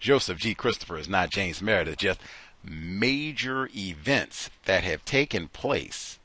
Joseph 0.00 0.38
G. 0.38 0.54
Christopher 0.54 0.98
is 0.98 1.08
not 1.08 1.30
James 1.30 1.62
Meredith, 1.62 1.98
just 1.98 2.20
major 2.64 3.68
events 3.74 4.50
that 4.64 4.82
have 4.84 5.04
taken 5.04 5.48
place 5.48 6.18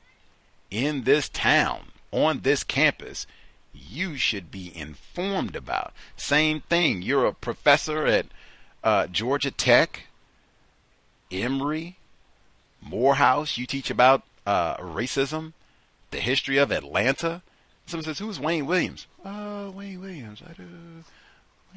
in 0.70 1.04
this 1.04 1.28
town, 1.28 1.86
on 2.10 2.40
this 2.40 2.64
campus, 2.64 3.26
you 3.72 4.16
should 4.16 4.50
be 4.50 4.72
informed 4.76 5.54
about. 5.54 5.92
Same 6.16 6.60
thing, 6.60 7.02
you're 7.02 7.26
a 7.26 7.32
professor 7.32 8.06
at 8.06 8.26
uh, 8.82 9.06
Georgia 9.06 9.50
Tech, 9.50 10.06
Emory, 11.30 11.96
Morehouse, 12.80 13.58
you 13.58 13.66
teach 13.66 13.90
about 13.90 14.22
uh, 14.46 14.76
racism 14.76 15.52
the 16.10 16.20
history 16.20 16.56
of 16.56 16.70
Atlanta. 16.70 17.42
Someone 17.86 18.04
says, 18.04 18.18
"Who's 18.18 18.38
Wayne 18.40 18.66
Williams?" 18.66 19.06
Oh, 19.24 19.70
Wayne 19.70 20.00
Williams. 20.00 20.40
I 20.48 20.52
do. 20.52 20.64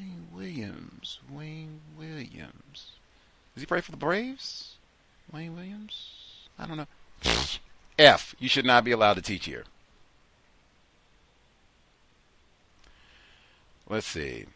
Wayne 0.00 0.26
Williams. 0.32 1.20
Wayne 1.30 1.80
Williams. 1.98 2.92
Does 3.54 3.62
he 3.62 3.66
play 3.66 3.80
for 3.80 3.90
the 3.90 3.96
Braves? 3.96 4.76
Wayne 5.32 5.54
Williams. 5.54 6.46
I 6.58 6.66
don't 6.66 6.76
know. 6.76 6.86
F. 7.98 8.34
You 8.38 8.48
should 8.48 8.64
not 8.64 8.84
be 8.84 8.92
allowed 8.92 9.14
to 9.14 9.22
teach 9.22 9.44
here. 9.44 9.64
Let's 13.88 14.06
see. 14.06 14.46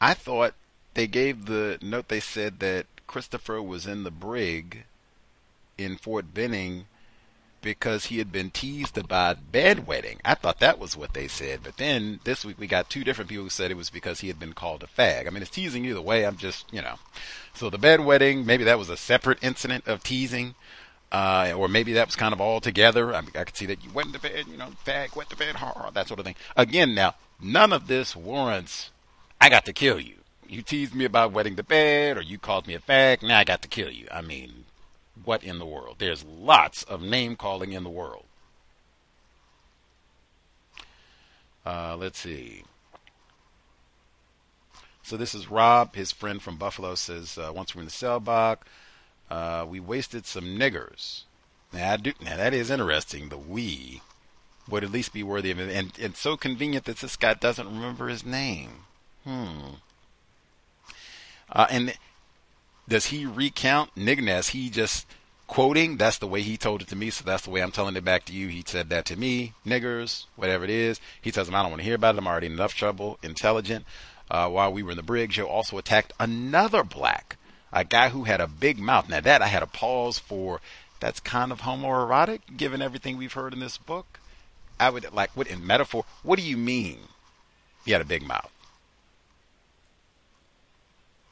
I 0.00 0.12
thought 0.14 0.54
they 0.94 1.06
gave 1.06 1.46
the 1.46 1.78
note. 1.80 2.08
They 2.08 2.20
said 2.20 2.58
that 2.58 2.86
Christopher 3.06 3.62
was 3.62 3.86
in 3.86 4.02
the 4.02 4.10
brig 4.10 4.84
in 5.78 5.96
Fort 5.96 6.34
Benning 6.34 6.86
because 7.66 8.06
he 8.06 8.18
had 8.18 8.30
been 8.30 8.50
teased 8.50 8.96
about 8.96 9.52
bedwetting. 9.52 10.18
I 10.24 10.34
thought 10.34 10.60
that 10.60 10.78
was 10.78 10.96
what 10.96 11.14
they 11.14 11.26
said, 11.26 11.60
but 11.64 11.76
then 11.76 12.20
this 12.22 12.44
week 12.44 12.58
we 12.58 12.68
got 12.68 12.88
two 12.88 13.02
different 13.02 13.28
people 13.28 13.44
who 13.44 13.50
said 13.50 13.72
it 13.72 13.76
was 13.76 13.90
because 13.90 14.20
he 14.20 14.28
had 14.28 14.38
been 14.38 14.52
called 14.52 14.84
a 14.84 14.86
fag. 14.86 15.26
I 15.26 15.30
mean, 15.30 15.42
it's 15.42 15.50
teasing 15.50 15.84
either 15.84 16.00
way. 16.00 16.24
I'm 16.24 16.36
just, 16.36 16.72
you 16.72 16.80
know. 16.80 16.94
So 17.54 17.68
the 17.68 17.78
bedwetting, 17.78 18.44
maybe 18.44 18.62
that 18.64 18.78
was 18.78 18.88
a 18.88 18.96
separate 18.96 19.42
incident 19.42 19.88
of 19.88 20.04
teasing. 20.04 20.54
Uh, 21.10 21.52
or 21.56 21.68
maybe 21.68 21.92
that 21.92 22.06
was 22.06 22.16
kind 22.16 22.32
of 22.32 22.40
all 22.40 22.60
together. 22.60 23.14
I, 23.14 23.20
mean, 23.20 23.30
I 23.34 23.44
could 23.44 23.56
see 23.56 23.66
that 23.66 23.82
you 23.84 23.90
went 23.90 24.12
to 24.12 24.20
bed, 24.20 24.46
you 24.48 24.56
know, 24.56 24.70
fag, 24.84 25.14
went 25.14 25.30
to 25.30 25.36
bed 25.36 25.56
hard, 25.56 25.94
that 25.94 26.08
sort 26.08 26.18
of 26.18 26.26
thing. 26.26 26.34
Again, 26.56 26.94
now, 26.94 27.14
none 27.40 27.72
of 27.72 27.86
this 27.86 28.16
warrants, 28.16 28.90
I 29.40 29.48
got 29.48 29.64
to 29.66 29.72
kill 29.72 30.00
you 30.00 30.16
you 30.48 30.62
teased 30.62 30.94
me 30.94 31.04
about 31.04 31.32
wetting 31.32 31.56
the 31.56 31.62
bed, 31.62 32.16
or 32.16 32.22
you 32.22 32.38
called 32.38 32.66
me 32.66 32.74
a 32.74 32.78
fag. 32.78 33.22
Now 33.22 33.38
I 33.38 33.44
got 33.44 33.62
to 33.62 33.68
kill 33.68 33.90
you. 33.90 34.06
I 34.10 34.22
mean, 34.22 34.65
what 35.26 35.42
in 35.44 35.58
the 35.58 35.66
world? 35.66 35.96
There's 35.98 36.24
lots 36.24 36.82
of 36.84 37.02
name 37.02 37.36
calling 37.36 37.72
in 37.72 37.84
the 37.84 37.90
world. 37.90 38.24
Uh, 41.64 41.96
let's 41.98 42.18
see. 42.18 42.62
So 45.02 45.16
this 45.16 45.34
is 45.34 45.50
Rob, 45.50 45.94
his 45.94 46.12
friend 46.12 46.40
from 46.40 46.56
Buffalo, 46.56 46.94
says 46.94 47.38
uh, 47.38 47.52
once 47.54 47.74
we're 47.74 47.82
in 47.82 47.86
the 47.86 47.92
cell 47.92 48.20
block, 48.20 48.66
uh, 49.30 49.66
we 49.68 49.80
wasted 49.80 50.26
some 50.26 50.56
niggers. 50.58 51.22
Now, 51.72 51.92
I 51.92 51.96
do, 51.96 52.12
now 52.20 52.36
that 52.36 52.54
is 52.54 52.70
interesting. 52.70 53.28
The 53.28 53.36
we 53.36 54.00
would 54.68 54.84
at 54.84 54.92
least 54.92 55.12
be 55.12 55.22
worthy 55.22 55.50
of 55.50 55.60
it, 55.60 55.70
and 55.74 55.92
it's 55.98 56.20
so 56.20 56.36
convenient 56.36 56.86
that 56.86 56.98
this 56.98 57.16
guy 57.16 57.34
doesn't 57.34 57.66
remember 57.66 58.08
his 58.08 58.24
name. 58.24 58.70
Hmm. 59.24 59.74
Uh, 61.50 61.66
and 61.70 61.94
does 62.88 63.06
he 63.06 63.26
recount 63.26 63.94
Nignas? 63.94 64.50
He 64.50 64.70
just 64.70 65.06
quoting? 65.46 65.96
That's 65.96 66.18
the 66.18 66.26
way 66.26 66.42
he 66.42 66.56
told 66.56 66.82
it 66.82 66.88
to 66.88 66.96
me, 66.96 67.10
so 67.10 67.24
that's 67.24 67.44
the 67.44 67.50
way 67.50 67.62
I'm 67.62 67.72
telling 67.72 67.96
it 67.96 68.04
back 68.04 68.24
to 68.26 68.32
you. 68.32 68.48
He 68.48 68.62
said 68.66 68.88
that 68.90 69.04
to 69.06 69.16
me, 69.16 69.54
niggers, 69.66 70.26
whatever 70.36 70.64
it 70.64 70.70
is. 70.70 71.00
He 71.20 71.30
tells 71.30 71.46
them, 71.46 71.54
I 71.54 71.62
don't 71.62 71.70
want 71.70 71.80
to 71.80 71.86
hear 71.86 71.94
about 71.94 72.14
it. 72.14 72.18
I'm 72.18 72.26
already 72.26 72.46
in 72.46 72.52
enough 72.52 72.74
trouble. 72.74 73.18
Intelligent. 73.22 73.84
Uh, 74.30 74.48
while 74.48 74.72
we 74.72 74.82
were 74.82 74.90
in 74.90 74.96
the 74.96 75.02
brig, 75.02 75.30
Joe 75.30 75.46
also 75.46 75.78
attacked 75.78 76.12
another 76.18 76.82
black, 76.82 77.36
a 77.72 77.84
guy 77.84 78.08
who 78.08 78.24
had 78.24 78.40
a 78.40 78.48
big 78.48 78.78
mouth. 78.78 79.08
Now 79.08 79.20
that 79.20 79.42
I 79.42 79.46
had 79.46 79.62
a 79.62 79.68
pause 79.68 80.18
for. 80.18 80.60
That's 80.98 81.20
kind 81.20 81.52
of 81.52 81.60
homoerotic, 81.60 82.56
given 82.56 82.80
everything 82.80 83.16
we've 83.16 83.34
heard 83.34 83.52
in 83.52 83.60
this 83.60 83.76
book. 83.76 84.18
I 84.80 84.90
would 84.90 85.12
like, 85.12 85.30
what 85.36 85.46
in 85.46 85.66
metaphor? 85.66 86.04
What 86.22 86.38
do 86.38 86.44
you 86.44 86.56
mean? 86.56 86.98
He 87.84 87.92
had 87.92 88.00
a 88.00 88.06
big 88.06 88.26
mouth. 88.26 88.50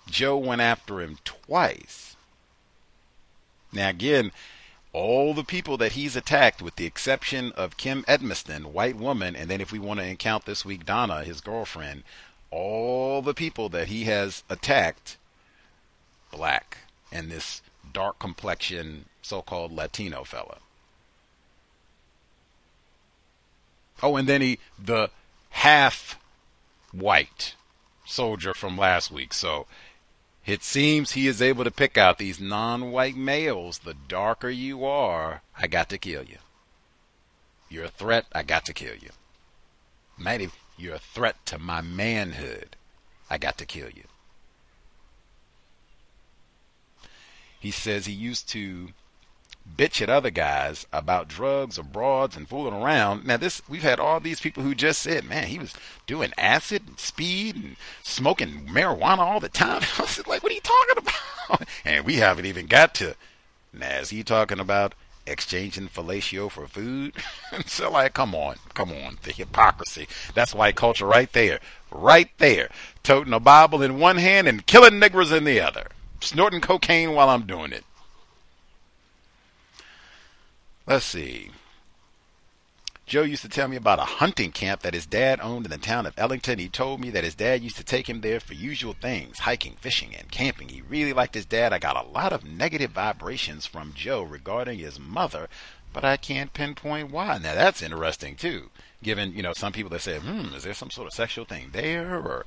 Joe 0.09 0.36
went 0.36 0.60
after 0.60 1.01
him 1.01 1.18
twice. 1.25 2.14
Now, 3.75 3.89
again, 3.89 4.33
all 4.93 5.35
the 5.35 5.44
people 5.44 5.77
that 5.78 5.93
he's 5.93 6.15
attacked, 6.15 6.62
with 6.62 6.77
the 6.77 6.86
exception 6.86 7.53
of 7.53 7.77
Kim 7.77 8.05
Edmiston, 8.05 8.67
white 8.67 8.97
woman, 8.97 9.35
and 9.35 9.51
then 9.51 9.61
if 9.61 9.73
we 9.73 9.78
want 9.78 10.01
to 10.01 10.15
count 10.15 10.44
this 10.47 10.65
week 10.65 10.86
Donna, 10.86 11.25
his 11.25 11.41
girlfriend, 11.41 12.05
all 12.51 13.20
the 13.20 13.35
people 13.35 13.69
that 13.70 13.89
he 13.89 14.05
has 14.05 14.44
attacked, 14.49 15.17
black, 16.31 16.78
and 17.11 17.31
this 17.31 17.61
dark 17.93 18.19
complexion 18.20 19.07
so-called 19.20 19.73
Latino 19.73 20.23
fella. 20.23 20.59
Oh, 24.03 24.17
and 24.17 24.28
then 24.28 24.41
he 24.41 24.59
the 24.78 25.11
half 25.51 26.19
white 26.93 27.55
soldier 28.05 28.55
from 28.55 28.77
last 28.77 29.11
week. 29.11 29.33
So 29.33 29.67
It 30.47 30.63
seems 30.63 31.13
he 31.13 31.27
is 31.27 31.41
able 31.41 31.65
to 31.65 31.71
pick 31.71 31.97
out 31.97 32.19
these 32.19 32.41
non 32.41 32.91
white 32.91 33.17
males. 33.17 33.79
The 33.79 33.95
darker 33.95 34.51
you 34.51 34.85
are, 34.85 35.43
I 35.57 35.67
got 35.67 35.89
to 35.89 35.99
kill 35.99 36.25
you. 36.25 36.39
You're 37.71 37.87
a 37.87 37.89
threat, 37.89 38.27
I 38.33 38.43
got 38.43 38.67
to 38.67 38.75
kill 38.75 38.95
you. 38.95 39.11
Maybe 40.19 40.51
you're 40.77 40.97
a 40.97 40.99
threat 40.99 41.45
to 41.47 41.59
my 41.59 41.81
manhood. 41.81 42.77
I 43.31 43.39
got 43.39 43.57
to 43.59 43.67
kill 43.67 43.89
you. 43.89 44.05
He 47.59 47.71
says 47.71 48.05
he 48.05 48.13
used 48.13 48.49
to 48.51 48.89
bitch 49.76 50.02
at 50.02 50.10
other 50.10 50.31
guys 50.31 50.86
about 50.93 51.28
drugs 51.28 51.78
or 51.78 51.83
broads 51.83 52.36
and 52.36 52.49
fooling 52.49 52.75
around. 52.75 53.26
Now 53.26 53.36
this 53.36 53.62
we've 53.68 53.83
had 53.83 53.99
all 53.99 54.20
these 54.20 54.41
people 54.41 54.62
who 54.62 54.75
just 54.75 55.02
said, 55.02 55.25
man, 55.25 55.47
he 55.47 55.59
was 55.59 55.75
doing 56.07 56.33
acid 56.36 56.83
and 56.86 56.99
speed 56.99 57.57
and 57.57 57.76
smoking 58.02 58.67
marijuana 58.67 59.18
all 59.18 59.41
the 59.41 59.49
time. 59.49 59.83
I 59.99 60.02
was 60.02 60.26
like, 60.26 60.43
what 60.43 60.52
are 60.52 60.55
you 60.55 60.60
talking 60.60 60.99
about? 60.99 61.15
And 61.84 62.07
we 62.07 62.15
haven't 62.15 62.47
even 62.47 62.67
got 62.67 62.94
to 62.94 63.17
now 63.75 63.99
is 63.99 64.10
he 64.10 64.23
talking 64.23 64.60
about 64.60 64.94
exchanging 65.26 65.89
fellatio 65.89 66.51
for 66.51 66.67
food? 66.67 67.15
so 67.67 67.91
like, 67.91 68.15
come 68.15 68.34
on, 68.34 68.57
come 68.75 68.93
on, 68.93 69.18
the 69.23 69.33
hypocrisy. 69.33 70.07
That's 70.34 70.55
white 70.55 70.76
culture 70.76 71.07
right 71.07 71.33
there. 71.33 71.60
Right 71.91 72.31
there. 72.39 72.70
Toting 73.02 73.33
a 73.33 73.41
Bible 73.41 73.83
in 73.83 73.99
one 73.99 74.17
hand 74.17 74.49
and 74.49 74.67
killing 74.67 74.94
niggers 74.94 75.36
in 75.36 75.44
the 75.44 75.60
other. 75.60 75.86
Snorting 76.20 76.60
cocaine 76.60 77.12
while 77.12 77.28
I'm 77.28 77.47
doing 77.47 77.73
it. 77.73 77.84
Let's 80.87 81.07
see. 81.07 81.51
Joe 83.07 83.23
used 83.23 83.43
to 83.43 83.49
tell 83.49 83.69
me 83.69 83.77
about 83.77 83.99
a 83.99 84.05
hunting 84.05 84.51
camp 84.51 84.81
that 84.81 84.95
his 84.95 85.05
dad 85.07 85.39
owned 85.41 85.67
in 85.67 85.71
the 85.71 85.79
town 85.79 86.07
of 86.07 86.15
Ellington. 86.19 86.59
He 86.59 86.69
told 86.69 87.01
me 87.01 87.11
that 87.11 87.25
his 87.25 87.35
dad 87.35 87.63
used 87.63 87.77
to 87.77 87.85
take 87.85 88.09
him 88.09 88.23
there 88.23 88.41
for 88.41 88.55
usual 88.55 88.95
things, 88.95 89.41
hiking, 89.41 89.77
fishing, 89.81 90.15
and 90.15 90.31
camping. 90.31 90.69
He 90.69 90.81
really 90.83 91.13
liked 91.13 91.35
his 91.35 91.45
dad. 91.45 91.73
I 91.73 91.79
got 91.79 92.03
a 92.03 92.09
lot 92.09 92.33
of 92.33 92.45
negative 92.45 92.93
vibrations 92.93 93.67
from 93.67 93.93
Joe 93.95 94.23
regarding 94.23 94.79
his 94.79 94.99
mother, 94.99 95.49
but 95.93 96.05
I 96.05 96.17
can't 96.17 96.55
pinpoint 96.55 97.11
why. 97.11 97.39
Now 97.39 97.55
that's 97.55 97.83
interesting 97.83 98.37
too, 98.37 98.71
given, 99.03 99.35
you 99.35 99.43
know, 99.43 99.53
some 99.55 99.73
people 99.73 99.91
that 99.91 100.01
say, 100.01 100.19
hmm, 100.19 100.55
is 100.55 100.65
there 100.65 100.75
some 100.75 100.91
sort 100.91 101.07
of 101.07 101.13
sexual 101.13 101.45
thing 101.45 101.71
there 101.73 102.17
or 102.17 102.47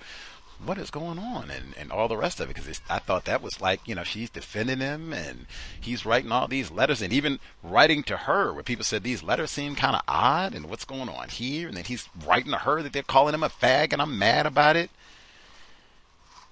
what 0.64 0.78
is 0.78 0.90
going 0.90 1.20
on 1.20 1.52
and, 1.52 1.74
and 1.78 1.92
all 1.92 2.08
the 2.08 2.18
rest 2.18 2.40
of 2.40 2.50
it 2.50 2.56
because 2.56 2.82
I 2.90 3.00
thought 3.00 3.26
that 3.26 3.42
was 3.42 3.62
like 3.62 3.82
you 3.86 3.96
know 3.96 4.04
she's 4.04 4.30
defending 4.30 4.80
him 4.80 5.14
and 5.14 5.46
he's 5.80 6.06
writing 6.06 6.32
all 6.32 6.48
these 6.48 6.72
letters 6.72 7.02
and 7.02 7.14
even 7.14 7.40
writing 7.62 8.04
to 8.04 8.18
her 8.18 8.54
where 8.54 8.64
people 8.64 8.84
said 8.84 9.04
these 9.04 9.24
letters 9.24 9.52
seem 9.52 9.76
kind 9.76 9.96
of 9.96 10.02
odd 10.08 10.56
and 10.56 10.70
what's 10.70 10.86
going 10.86 11.10
on 11.10 11.30
here? 11.30 11.68
And 11.68 11.78
then 11.78 11.84
he's 11.84 12.10
writing 12.26 12.52
to 12.52 12.60
her 12.60 12.82
that 12.82 12.94
they're 12.94 13.04
calling 13.04 13.34
him 13.34 13.44
a 13.44 13.50
fag 13.50 13.94
and 13.94 14.02
I'm 14.02 14.18
mad 14.18 14.46
about 14.46 14.76
it. 14.76 14.90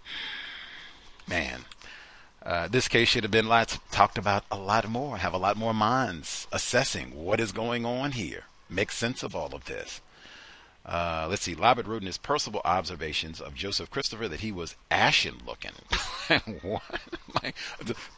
Man. 1.28 1.66
Uh, 2.44 2.68
this 2.68 2.88
case 2.88 3.08
should 3.08 3.24
have 3.24 3.32
been 3.32 3.48
lots, 3.48 3.80
talked 3.90 4.20
about 4.20 4.46
a 4.52 4.56
lot 4.56 4.88
more 4.88 5.18
have 5.18 5.34
a 5.34 5.38
lot 5.38 5.58
more 5.58 5.74
minds 5.74 6.46
assessing 6.52 7.10
what 7.16 7.40
is 7.40 7.52
going 7.52 7.88
on 7.88 8.12
here. 8.12 8.44
Make 8.70 8.92
sense 8.92 9.24
of 9.24 9.36
all 9.36 9.56
of 9.56 9.66
this 9.66 10.00
uh, 10.86 11.26
let's 11.30 11.42
see. 11.42 11.56
Lobbett 11.56 11.88
wrote 11.88 12.02
in 12.02 12.08
his 12.08 12.18
personal 12.18 12.62
observations 12.64 13.42
of 13.42 13.56
Joseph 13.56 13.90
Christopher 13.90 14.28
that 14.28 14.42
he 14.42 14.52
was 14.52 14.76
ashen 14.92 15.36
looking. 15.46 15.72
what? 16.62 16.82
Like, 17.42 17.56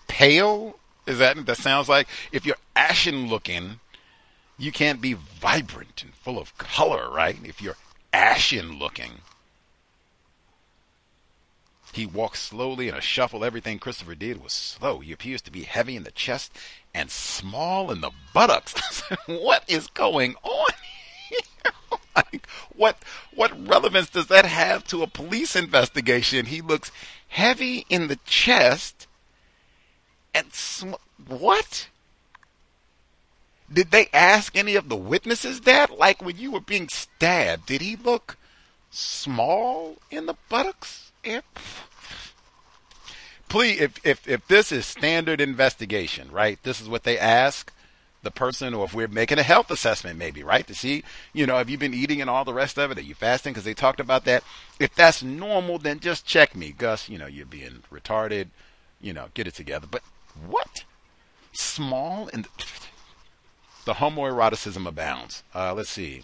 pale? 0.07 0.77
Is 1.05 1.19
that 1.19 1.45
that 1.45 1.57
sounds 1.57 1.87
like 1.87 2.07
if 2.33 2.45
you're 2.45 2.57
ashen 2.75 3.29
looking, 3.29 3.79
you 4.57 4.73
can't 4.73 4.99
be 4.99 5.13
vibrant 5.13 6.03
and 6.03 6.13
full 6.13 6.37
of 6.37 6.57
color, 6.57 7.09
right? 7.09 7.37
If 7.43 7.61
you're 7.61 7.77
ashen 8.11 8.77
looking. 8.77 9.21
He 11.93 12.05
walked 12.05 12.37
slowly 12.37 12.89
in 12.89 12.95
a 12.95 13.01
shuffle. 13.01 13.43
Everything 13.43 13.79
Christopher 13.79 14.13
did 14.13 14.43
was 14.43 14.53
slow. 14.53 14.99
He 14.99 15.11
appears 15.11 15.41
to 15.43 15.51
be 15.51 15.63
heavy 15.63 15.95
in 15.95 16.03
the 16.03 16.11
chest 16.11 16.51
and 16.93 17.09
small 17.09 17.89
in 17.91 18.01
the 18.01 18.11
buttocks. 18.33 19.01
what 19.25 19.63
is 19.67 19.87
going 19.87 20.35
on 20.43 20.73
here? 21.29 21.71
Like, 22.17 22.47
what 22.75 22.97
what 23.33 23.67
relevance 23.67 24.09
does 24.09 24.27
that 24.27 24.45
have 24.45 24.83
to 24.85 25.03
a 25.03 25.07
police 25.07 25.55
investigation? 25.55 26.47
He 26.47 26.61
looks 26.61 26.91
heavy 27.29 27.85
in 27.89 28.07
the 28.07 28.19
chest 28.25 29.07
and 30.33 30.53
sm- 30.53 30.93
what? 31.27 31.87
Did 33.71 33.91
they 33.91 34.07
ask 34.13 34.55
any 34.55 34.75
of 34.75 34.87
the 34.87 34.95
witnesses 34.95 35.61
that? 35.61 35.97
Like 35.97 36.21
when 36.21 36.37
you 36.37 36.51
were 36.51 36.61
being 36.61 36.87
stabbed, 36.89 37.65
did 37.65 37.81
he 37.81 37.95
look 37.95 38.37
small 38.91 39.97
in 40.09 40.25
the 40.25 40.35
buttocks? 40.49 41.11
Please, 43.49 43.81
if, 43.81 44.05
if, 44.05 44.27
if 44.27 44.47
this 44.47 44.71
is 44.71 44.85
standard 44.85 45.41
investigation, 45.41 46.29
right? 46.31 46.61
This 46.63 46.79
is 46.81 46.89
what 46.89 47.03
they 47.03 47.17
ask 47.17 47.71
the 48.23 48.31
person, 48.31 48.73
or 48.73 48.85
if 48.85 48.93
we're 48.93 49.07
making 49.07 49.39
a 49.39 49.43
health 49.43 49.71
assessment, 49.71 50.17
maybe, 50.17 50.43
right? 50.43 50.65
To 50.67 50.73
see, 50.73 51.03
you 51.33 51.45
know, 51.45 51.57
have 51.57 51.69
you 51.69 51.77
been 51.77 51.93
eating 51.93 52.19
and 52.19 52.29
all 52.29 52.45
the 52.45 52.53
rest 52.53 52.77
of 52.77 52.91
it? 52.91 52.97
Are 52.97 53.01
you 53.01 53.15
fasting? 53.15 53.53
Because 53.53 53.63
they 53.63 53.73
talked 53.73 53.99
about 53.99 54.25
that. 54.25 54.43
If 54.79 54.95
that's 54.95 55.23
normal, 55.23 55.77
then 55.77 55.99
just 55.99 56.25
check 56.25 56.55
me, 56.55 56.73
Gus. 56.77 57.09
You 57.09 57.17
know, 57.17 57.27
you're 57.27 57.45
being 57.45 57.83
retarded. 57.91 58.47
You 58.99 59.13
know, 59.13 59.27
get 59.33 59.47
it 59.47 59.53
together. 59.53 59.87
But 59.89 60.01
what? 60.45 60.83
Small 61.53 62.29
and 62.33 62.47
the 63.85 63.93
homoeroticism 63.93 64.85
abounds. 64.87 65.43
Uh, 65.55 65.73
let's 65.73 65.89
see. 65.89 66.23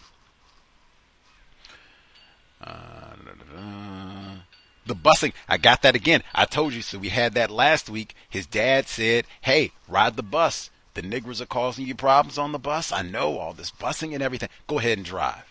Uh, 2.60 3.14
the 4.86 4.94
busing, 4.94 5.32
I 5.48 5.56
got 5.56 5.82
that 5.82 5.94
again. 5.94 6.22
I 6.34 6.44
told 6.44 6.74
you, 6.74 6.82
so 6.82 6.98
we 6.98 7.08
had 7.08 7.34
that 7.34 7.50
last 7.50 7.88
week. 7.88 8.14
His 8.28 8.46
dad 8.46 8.86
said, 8.86 9.24
hey, 9.40 9.72
ride 9.88 10.16
the 10.16 10.22
bus. 10.22 10.70
The 10.94 11.02
niggers 11.02 11.40
are 11.40 11.46
causing 11.46 11.86
you 11.86 11.94
problems 11.94 12.38
on 12.38 12.52
the 12.52 12.58
bus. 12.58 12.92
I 12.92 13.02
know 13.02 13.38
all 13.38 13.52
this 13.52 13.72
busing 13.72 14.14
and 14.14 14.22
everything. 14.22 14.48
Go 14.66 14.78
ahead 14.78 14.98
and 14.98 15.04
drive. 15.04 15.44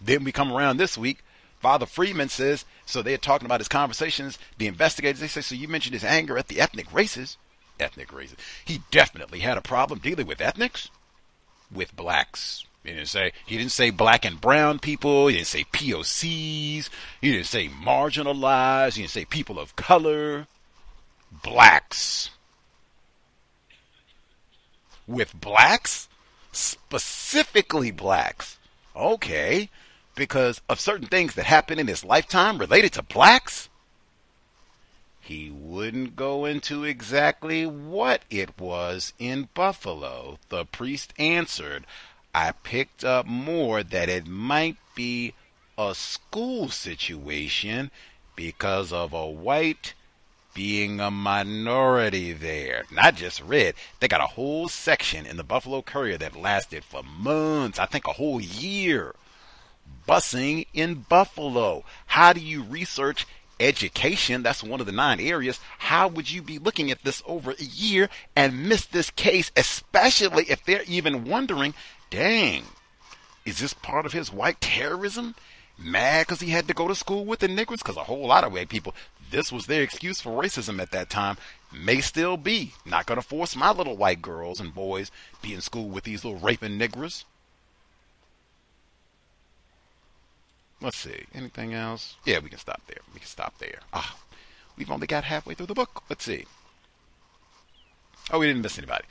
Then 0.00 0.24
we 0.24 0.32
come 0.32 0.52
around 0.52 0.78
this 0.78 0.98
week. 0.98 1.22
Father 1.60 1.86
Freeman 1.86 2.28
says, 2.28 2.64
so 2.86 3.02
they're 3.02 3.18
talking 3.18 3.46
about 3.46 3.60
his 3.60 3.68
conversations. 3.68 4.38
The 4.58 4.66
investigators, 4.66 5.20
they 5.20 5.28
say, 5.28 5.42
so 5.42 5.54
you 5.54 5.68
mentioned 5.68 5.94
his 5.94 6.02
anger 6.02 6.36
at 6.36 6.48
the 6.48 6.60
ethnic 6.60 6.92
races. 6.92 7.36
Ethnic 7.78 8.12
races. 8.12 8.36
He 8.64 8.80
definitely 8.90 9.40
had 9.40 9.58
a 9.58 9.62
problem 9.62 10.00
dealing 10.00 10.26
with 10.26 10.40
ethnics, 10.40 10.90
with 11.70 11.94
blacks. 11.94 12.66
He 12.82 12.90
didn't 12.90 13.08
say 13.08 13.32
he 13.46 13.56
didn't 13.56 13.70
say 13.70 13.90
black 13.90 14.24
and 14.24 14.40
brown 14.40 14.80
people. 14.80 15.28
He 15.28 15.36
didn't 15.36 15.46
say 15.46 15.64
POCs. 15.72 16.90
He 17.20 17.32
didn't 17.32 17.46
say 17.46 17.68
marginalized. 17.68 18.94
He 18.94 19.02
didn't 19.02 19.12
say 19.12 19.24
people 19.24 19.60
of 19.60 19.76
color. 19.76 20.48
Blacks 21.44 22.30
with 25.12 25.38
blacks? 25.38 26.08
Specifically 26.50 27.90
blacks. 27.90 28.58
Okay. 28.96 29.68
Because 30.14 30.60
of 30.68 30.80
certain 30.80 31.06
things 31.06 31.34
that 31.34 31.46
happened 31.46 31.80
in 31.80 31.86
his 31.86 32.04
lifetime 32.04 32.58
related 32.58 32.92
to 32.94 33.02
blacks? 33.02 33.68
He 35.20 35.50
wouldn't 35.50 36.16
go 36.16 36.44
into 36.44 36.84
exactly 36.84 37.64
what 37.64 38.22
it 38.28 38.58
was 38.58 39.12
in 39.18 39.48
Buffalo. 39.54 40.38
The 40.48 40.64
priest 40.64 41.14
answered, 41.16 41.86
I 42.34 42.52
picked 42.52 43.04
up 43.04 43.24
more 43.24 43.82
that 43.82 44.08
it 44.08 44.26
might 44.26 44.76
be 44.94 45.34
a 45.78 45.94
school 45.94 46.68
situation 46.68 47.90
because 48.34 48.92
of 48.92 49.12
a 49.12 49.26
white 49.26 49.94
being 50.54 51.00
a 51.00 51.10
minority 51.10 52.32
there. 52.32 52.84
Not 52.90 53.14
just 53.14 53.42
red. 53.42 53.74
They 54.00 54.08
got 54.08 54.22
a 54.22 54.26
whole 54.26 54.68
section 54.68 55.26
in 55.26 55.36
the 55.36 55.44
Buffalo 55.44 55.82
Courier 55.82 56.18
that 56.18 56.36
lasted 56.36 56.84
for 56.84 57.02
months, 57.02 57.78
I 57.78 57.86
think 57.86 58.06
a 58.06 58.12
whole 58.12 58.40
year. 58.40 59.14
Busing 60.06 60.66
in 60.74 61.06
Buffalo. 61.08 61.84
How 62.06 62.32
do 62.32 62.40
you 62.40 62.62
research 62.62 63.26
education? 63.60 64.42
That's 64.42 64.62
one 64.62 64.80
of 64.80 64.86
the 64.86 64.92
nine 64.92 65.20
areas. 65.20 65.60
How 65.78 66.08
would 66.08 66.30
you 66.30 66.42
be 66.42 66.58
looking 66.58 66.90
at 66.90 67.02
this 67.02 67.22
over 67.26 67.52
a 67.52 67.64
year 67.64 68.08
and 68.34 68.68
miss 68.68 68.84
this 68.86 69.10
case, 69.10 69.50
especially 69.56 70.44
if 70.44 70.64
they're 70.64 70.84
even 70.86 71.24
wondering, 71.24 71.74
dang, 72.10 72.64
is 73.44 73.58
this 73.58 73.74
part 73.74 74.06
of 74.06 74.12
his 74.12 74.32
white 74.32 74.60
terrorism? 74.60 75.34
Mad 75.78 76.26
because 76.26 76.40
he 76.40 76.50
had 76.50 76.68
to 76.68 76.74
go 76.74 76.86
to 76.86 76.94
school 76.94 77.24
with 77.24 77.40
the 77.40 77.48
niggers? 77.48 77.78
Because 77.78 77.96
a 77.96 78.04
whole 78.04 78.26
lot 78.26 78.44
of 78.44 78.52
white 78.52 78.68
people 78.68 78.94
this 79.32 79.50
was 79.50 79.66
their 79.66 79.82
excuse 79.82 80.20
for 80.20 80.40
racism 80.40 80.80
at 80.80 80.92
that 80.92 81.10
time, 81.10 81.36
may 81.72 82.00
still 82.00 82.36
be. 82.36 82.74
Not 82.86 83.06
to 83.08 83.20
force 83.22 83.56
my 83.56 83.72
little 83.72 83.96
white 83.96 84.22
girls 84.22 84.60
and 84.60 84.72
boys 84.72 85.10
be 85.40 85.52
in 85.54 85.60
school 85.60 85.88
with 85.88 86.04
these 86.04 86.24
little 86.24 86.38
raping 86.38 86.78
niggers. 86.78 87.24
Let's 90.80 90.98
see. 90.98 91.24
Anything 91.34 91.74
else? 91.74 92.16
Yeah, 92.24 92.40
we 92.40 92.50
can 92.50 92.58
stop 92.58 92.82
there. 92.86 92.98
We 93.14 93.20
can 93.20 93.28
stop 93.28 93.58
there. 93.58 93.78
Ah, 93.92 94.16
we've 94.76 94.90
only 94.90 95.06
got 95.06 95.24
halfway 95.24 95.54
through 95.54 95.66
the 95.66 95.74
book. 95.74 96.02
Let's 96.08 96.24
see. 96.24 96.44
Oh, 98.30 98.38
we 98.38 98.46
didn't 98.46 98.62
miss 98.62 98.78
anybody. 98.78 99.04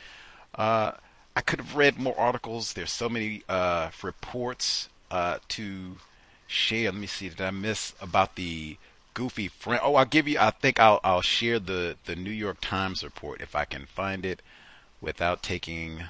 Uh, 0.53 0.91
I 1.35 1.41
could 1.41 1.59
have 1.59 1.75
read 1.75 1.97
more 1.97 2.17
articles. 2.19 2.73
There's 2.73 2.91
so 2.91 3.09
many 3.09 3.43
uh, 3.47 3.89
reports 4.03 4.89
uh, 5.09 5.37
to 5.49 5.97
share. 6.45 6.91
Let 6.91 6.99
me 6.99 7.07
see. 7.07 7.29
Did 7.29 7.41
I 7.41 7.51
miss 7.51 7.93
about 8.01 8.35
the 8.35 8.77
goofy 9.13 9.47
friend. 9.47 9.81
Oh, 9.83 9.95
I'll 9.95 10.05
give 10.05 10.27
you. 10.27 10.37
I 10.39 10.51
think 10.51 10.79
I'll 10.79 10.99
I'll 11.03 11.21
share 11.21 11.59
the 11.59 11.97
the 12.05 12.15
New 12.15 12.31
York 12.31 12.57
Times 12.61 13.03
report 13.03 13.41
if 13.41 13.55
I 13.55 13.65
can 13.65 13.85
find 13.85 14.25
it 14.25 14.41
without 15.01 15.43
taking 15.43 16.05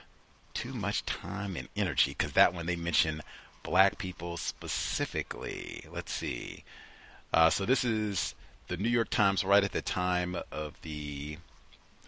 too 0.53 0.73
much 0.73 1.05
time 1.05 1.55
and 1.55 1.69
energy 1.75 2.11
because 2.11 2.33
that 2.33 2.53
one 2.53 2.65
they 2.65 2.75
mention 2.75 3.21
black 3.63 3.97
people 3.97 4.37
specifically. 4.37 5.85
Let's 5.91 6.11
see. 6.11 6.63
Uh, 7.33 7.49
so 7.49 7.65
this 7.65 7.83
is 7.83 8.35
the 8.67 8.77
New 8.77 8.89
York 8.89 9.09
Times 9.09 9.43
right 9.43 9.63
at 9.63 9.71
the 9.71 9.81
time 9.81 10.37
of 10.51 10.81
the 10.81 11.37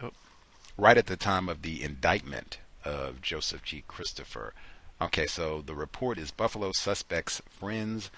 oh, 0.02 0.12
right 0.78 0.98
at 0.98 1.08
the 1.08 1.18
time 1.18 1.50
of 1.50 1.62
the 1.62 1.84
indictment 1.84 2.60
of 2.84 3.22
Joseph 3.22 3.64
G. 3.64 3.84
Christopher. 3.88 4.54
Okay, 5.02 5.28
so 5.28 5.62
the 5.62 5.76
report 5.76 6.18
is 6.18 6.32
Buffalo 6.32 6.72
suspects' 6.74 7.42
friends 7.50 8.10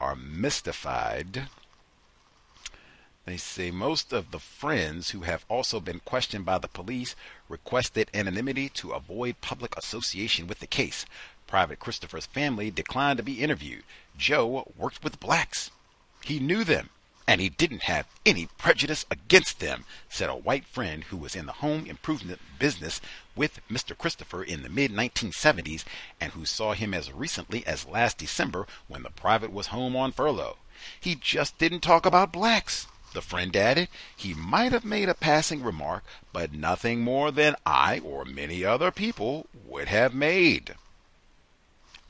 are 0.00 0.16
mystified. 0.16 1.48
They 3.26 3.38
say 3.38 3.70
most 3.70 4.12
of 4.12 4.32
the 4.32 4.38
friends 4.38 5.10
who 5.10 5.22
have 5.22 5.46
also 5.48 5.80
been 5.80 6.00
questioned 6.00 6.44
by 6.44 6.58
the 6.58 6.68
police 6.68 7.16
requested 7.48 8.10
anonymity 8.12 8.68
to 8.70 8.92
avoid 8.92 9.40
public 9.40 9.74
association 9.78 10.46
with 10.46 10.60
the 10.60 10.66
case. 10.66 11.06
Private 11.46 11.78
Christopher's 11.78 12.26
family 12.26 12.70
declined 12.70 13.16
to 13.16 13.22
be 13.22 13.42
interviewed. 13.42 13.84
Joe 14.18 14.70
worked 14.76 15.02
with 15.02 15.20
blacks. 15.20 15.70
He 16.22 16.38
knew 16.38 16.64
them 16.64 16.90
and 17.26 17.40
he 17.40 17.48
didn't 17.48 17.84
have 17.84 18.06
any 18.26 18.46
prejudice 18.58 19.06
against 19.10 19.58
them, 19.58 19.86
said 20.10 20.28
a 20.28 20.34
white 20.34 20.66
friend 20.66 21.04
who 21.04 21.16
was 21.16 21.34
in 21.34 21.46
the 21.46 21.52
home 21.52 21.86
improvement 21.86 22.40
business 22.58 23.00
with 23.34 23.60
Mr. 23.70 23.96
Christopher 23.96 24.42
in 24.44 24.62
the 24.62 24.68
mid 24.68 24.92
1970s 24.92 25.84
and 26.20 26.32
who 26.32 26.44
saw 26.44 26.74
him 26.74 26.92
as 26.92 27.10
recently 27.10 27.66
as 27.66 27.86
last 27.86 28.18
December 28.18 28.66
when 28.86 29.02
the 29.02 29.10
private 29.10 29.52
was 29.52 29.68
home 29.68 29.96
on 29.96 30.12
furlough. 30.12 30.58
He 31.00 31.14
just 31.14 31.56
didn't 31.56 31.80
talk 31.80 32.04
about 32.04 32.32
blacks. 32.32 32.86
The 33.14 33.22
friend 33.22 33.56
added, 33.56 33.88
he 34.16 34.34
might 34.34 34.72
have 34.72 34.84
made 34.84 35.08
a 35.08 35.14
passing 35.14 35.62
remark, 35.62 36.04
but 36.32 36.52
nothing 36.52 37.00
more 37.00 37.30
than 37.30 37.54
I 37.64 38.00
or 38.00 38.24
many 38.24 38.64
other 38.64 38.90
people 38.90 39.46
would 39.64 39.86
have 39.86 40.12
made. 40.12 40.74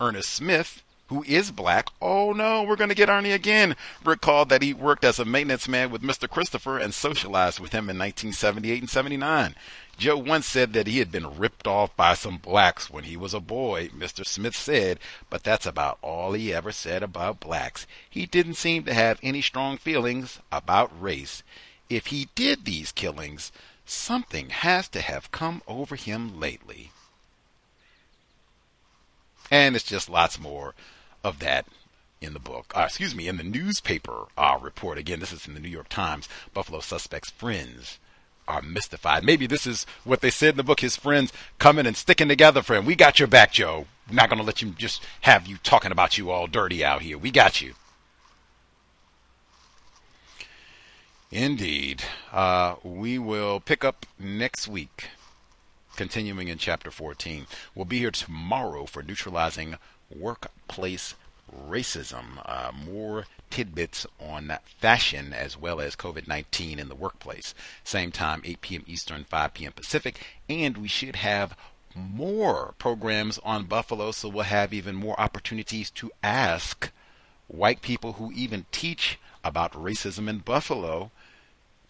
Ernest 0.01 0.31
Smith, 0.31 0.83
who 1.09 1.23
is 1.25 1.51
black. 1.51 1.89
Oh 2.01 2.33
no, 2.33 2.63
we're 2.63 2.77
going 2.77 2.89
to 2.89 2.95
get 2.95 3.09
Arnie 3.09 3.35
again. 3.35 3.77
Recalled 4.05 4.49
that 4.49 4.63
he 4.63 4.73
worked 4.73 5.05
as 5.05 5.19
a 5.19 5.25
maintenance 5.25 5.69
man 5.69 5.91
with 5.91 6.03
Mr. 6.03 6.29
Christopher 6.29 6.79
and 6.79 6.95
socialized 6.95 7.61
with 7.61 7.73
him 7.73 7.91
in 7.91 7.99
1978 7.99 8.81
and 8.83 8.91
79. 8.91 9.55
Joe 9.97 10.17
once 10.17 10.47
said 10.47 10.73
that 10.73 10.89
he 10.89 10.99
had 10.99 11.13
been 11.13 11.39
ripped 11.39 11.69
off 11.69 11.95
by 11.97 12.15
some 12.15 12.39
blacks 12.39 12.91
when 12.91 13.05
he 13.05 13.17
was 13.17 13.33
a 13.33 13.41
boy, 13.41 13.89
Mr. 13.89 14.27
Smith 14.27 14.57
said, 14.57 14.99
but 15.31 15.45
that's 15.45 15.67
about 15.67 15.99
all 16.03 16.33
he 16.33 16.53
ever 16.53 16.73
said 16.73 17.03
about 17.03 17.39
blacks. 17.39 17.87
He 18.11 18.27
didn't 18.27 18.55
seem 18.55 18.83
to 18.85 18.95
have 18.95 19.21
any 19.23 19.41
strong 19.41 19.77
feelings 19.77 20.41
about 20.51 20.91
race. 21.01 21.45
If 21.89 22.07
he 22.07 22.29
did 22.35 22.65
these 22.65 22.91
killings, 22.91 23.53
something 23.87 24.51
has 24.51 24.89
to 24.89 25.01
have 25.01 25.31
come 25.31 25.63
over 25.69 25.95
him 25.95 26.41
lately. 26.41 26.91
And 29.55 29.77
it's 29.77 29.85
just 29.85 30.11
lots 30.11 30.41
more 30.41 30.75
of 31.23 31.39
that 31.39 31.65
in 32.21 32.33
the 32.33 32.41
book. 32.41 32.73
Uh, 32.75 32.87
excuse 32.87 33.15
me, 33.15 33.29
in 33.29 33.37
the 33.37 33.45
newspaper 33.45 34.25
uh, 34.37 34.59
report. 34.61 34.99
Again, 34.99 35.21
this 35.21 35.33
is 35.33 35.47
in 35.47 35.55
the 35.55 35.61
New 35.61 35.69
York 35.69 35.89
Times. 35.89 36.29
Buffalo 36.53 36.81
suspects' 36.81 37.31
friends 37.31 38.01
are 38.49 38.63
mystified. 38.63 39.23
Maybe 39.23 39.47
this 39.47 39.65
is 39.65 39.87
what 40.03 40.23
they 40.23 40.31
said 40.31 40.55
in 40.55 40.57
the 40.57 40.65
book. 40.65 40.81
His 40.81 40.97
friends 40.97 41.33
coming 41.61 41.87
and 41.87 41.97
sticking 41.97 42.27
together 42.27 42.63
for 42.63 42.75
him. 42.75 42.85
We 42.85 42.97
got 42.97 43.21
your 43.21 43.29
back, 43.29 43.53
Joe. 43.53 43.87
We're 44.11 44.17
not 44.17 44.29
going 44.29 44.41
to 44.41 44.45
let 44.45 44.61
you 44.61 44.71
just 44.71 45.05
have 45.21 45.47
you 45.47 45.57
talking 45.63 45.93
about 45.93 46.19
you 46.19 46.33
all 46.33 46.49
dirty 46.49 46.85
out 46.85 47.03
here. 47.03 47.17
We 47.17 47.31
got 47.31 47.63
you. 47.63 47.75
Indeed. 51.31 52.03
Uh, 52.33 52.75
we 52.83 53.21
will 53.21 53.61
pick 53.61 53.85
up 53.85 54.05
next 54.19 54.67
week, 54.67 55.11
continuing 55.95 56.49
in 56.49 56.59
chapter 56.59 56.91
14. 56.91 57.47
We'll 57.75 57.85
be 57.85 57.99
here 58.01 58.11
tomorrow 58.11 58.87
for 58.87 59.03
neutralizing 59.03 59.77
workplace 60.15 61.15
racism. 61.69 62.43
Uh, 62.45 62.73
more 62.73 63.27
tidbits 63.51 64.07
on 64.21 64.53
fashion 64.79 65.33
as 65.33 65.59
well 65.59 65.81
as 65.81 65.97
COVID 65.97 66.27
19 66.27 66.79
in 66.79 66.89
the 66.89 66.95
workplace. 66.95 67.55
Same 67.85 68.11
time, 68.11 68.43
8 68.45 68.61
p.m. 68.61 68.85
Eastern, 68.87 69.25
5 69.25 69.55
p.m. 69.55 69.73
Pacific. 69.73 70.21
And 70.49 70.77
we 70.79 70.89
should 70.89 71.17
have 71.17 71.57
more 71.95 72.75
programs 72.79 73.39
on 73.45 73.65
Buffalo, 73.65 74.11
so 74.11 74.29
we'll 74.29 74.45
have 74.45 74.75
even 74.75 74.95
more 74.95 75.19
opportunities 75.21 75.91
to 75.91 76.11
ask 76.23 76.91
white 77.47 77.83
people 77.83 78.15
who 78.15 78.33
even 78.33 78.67
teach 78.73 79.19
about 79.45 79.73
racism 79.73 80.29
in 80.29 80.39
Buffalo. 80.39 81.11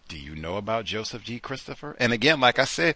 Do 0.07 0.17
you 0.17 0.35
know 0.35 0.57
about 0.57 0.85
Joseph 0.85 1.23
G. 1.23 1.39
Christopher? 1.39 1.95
And 1.99 2.13
again, 2.13 2.39
like 2.39 2.59
I 2.59 2.65
said, 2.65 2.95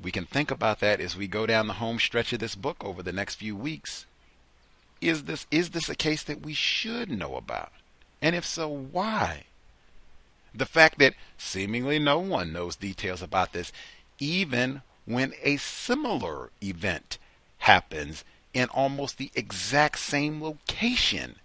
we 0.00 0.10
can 0.10 0.26
think 0.26 0.50
about 0.50 0.80
that 0.80 1.00
as 1.00 1.16
we 1.16 1.26
go 1.26 1.46
down 1.46 1.66
the 1.66 1.74
home 1.74 1.98
stretch 1.98 2.32
of 2.32 2.38
this 2.38 2.54
book 2.54 2.84
over 2.84 3.02
the 3.02 3.12
next 3.12 3.36
few 3.36 3.56
weeks. 3.56 4.06
Is 5.00 5.24
this 5.24 5.46
is 5.50 5.70
this 5.70 5.88
a 5.88 5.96
case 5.96 6.22
that 6.24 6.42
we 6.42 6.54
should 6.54 7.10
know 7.10 7.36
about? 7.36 7.72
And 8.20 8.36
if 8.36 8.46
so, 8.46 8.68
why? 8.68 9.44
The 10.54 10.66
fact 10.66 10.98
that 10.98 11.14
seemingly 11.36 11.98
no 11.98 12.18
one 12.20 12.52
knows 12.52 12.76
details 12.76 13.22
about 13.22 13.52
this, 13.52 13.72
even 14.18 14.82
when 15.04 15.32
a 15.42 15.56
similar 15.56 16.50
event 16.62 17.18
happens 17.58 18.24
in 18.54 18.68
almost 18.68 19.18
the 19.18 19.30
exact 19.34 19.98
same 19.98 20.42
location 20.42 21.36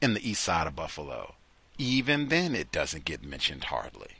in 0.00 0.14
the 0.14 0.28
east 0.28 0.42
side 0.42 0.66
of 0.66 0.76
Buffalo. 0.76 1.34
Even 1.78 2.28
then, 2.28 2.54
it 2.54 2.72
doesn't 2.72 3.04
get 3.04 3.24
mentioned 3.24 3.64
hardly. 3.64 4.16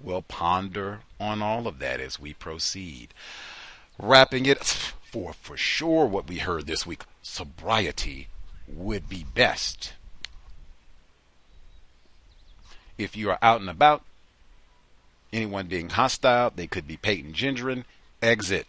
We'll 0.00 0.22
ponder 0.22 1.00
on 1.18 1.42
all 1.42 1.66
of 1.66 1.78
that 1.80 2.00
as 2.00 2.20
we 2.20 2.32
proceed. 2.32 3.12
Wrapping 3.98 4.46
it 4.46 4.64
for 5.10 5.32
for 5.32 5.56
sure 5.56 6.06
what 6.06 6.28
we 6.28 6.38
heard 6.38 6.66
this 6.66 6.86
week 6.86 7.02
sobriety 7.22 8.28
would 8.68 9.08
be 9.08 9.24
best. 9.34 9.94
If 12.96 13.16
you 13.16 13.30
are 13.30 13.38
out 13.40 13.60
and 13.60 13.70
about 13.70 14.04
anyone 15.32 15.66
being 15.66 15.90
hostile 15.90 16.52
they 16.54 16.66
could 16.66 16.86
be 16.86 16.96
Payton 16.96 17.32
Gendron 17.32 17.84
exit. 18.22 18.66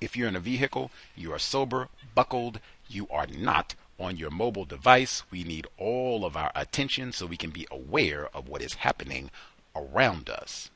If 0.00 0.16
you're 0.16 0.28
in 0.28 0.36
a 0.36 0.40
vehicle 0.40 0.90
you 1.16 1.32
are 1.32 1.38
sober 1.38 1.88
buckled 2.14 2.60
you 2.88 3.08
are 3.10 3.26
not 3.26 3.74
on 3.98 4.16
your 4.16 4.30
mobile 4.30 4.64
device. 4.64 5.22
We 5.30 5.44
need 5.44 5.66
all 5.78 6.24
of 6.24 6.36
our 6.36 6.50
attention 6.54 7.12
so 7.12 7.26
we 7.26 7.36
can 7.36 7.50
be 7.50 7.66
aware 7.70 8.28
of 8.34 8.48
what 8.48 8.62
is 8.62 8.74
happening 8.74 9.30
around 9.74 10.28
us 10.28 10.70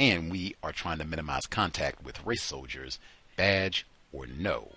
and 0.00 0.32
we 0.32 0.56
are 0.62 0.72
trying 0.72 0.96
to 0.98 1.04
minimize 1.04 1.46
contact 1.46 2.02
with 2.02 2.24
race 2.24 2.42
soldiers, 2.42 2.98
badge 3.36 3.86
or 4.12 4.26
no. 4.26 4.72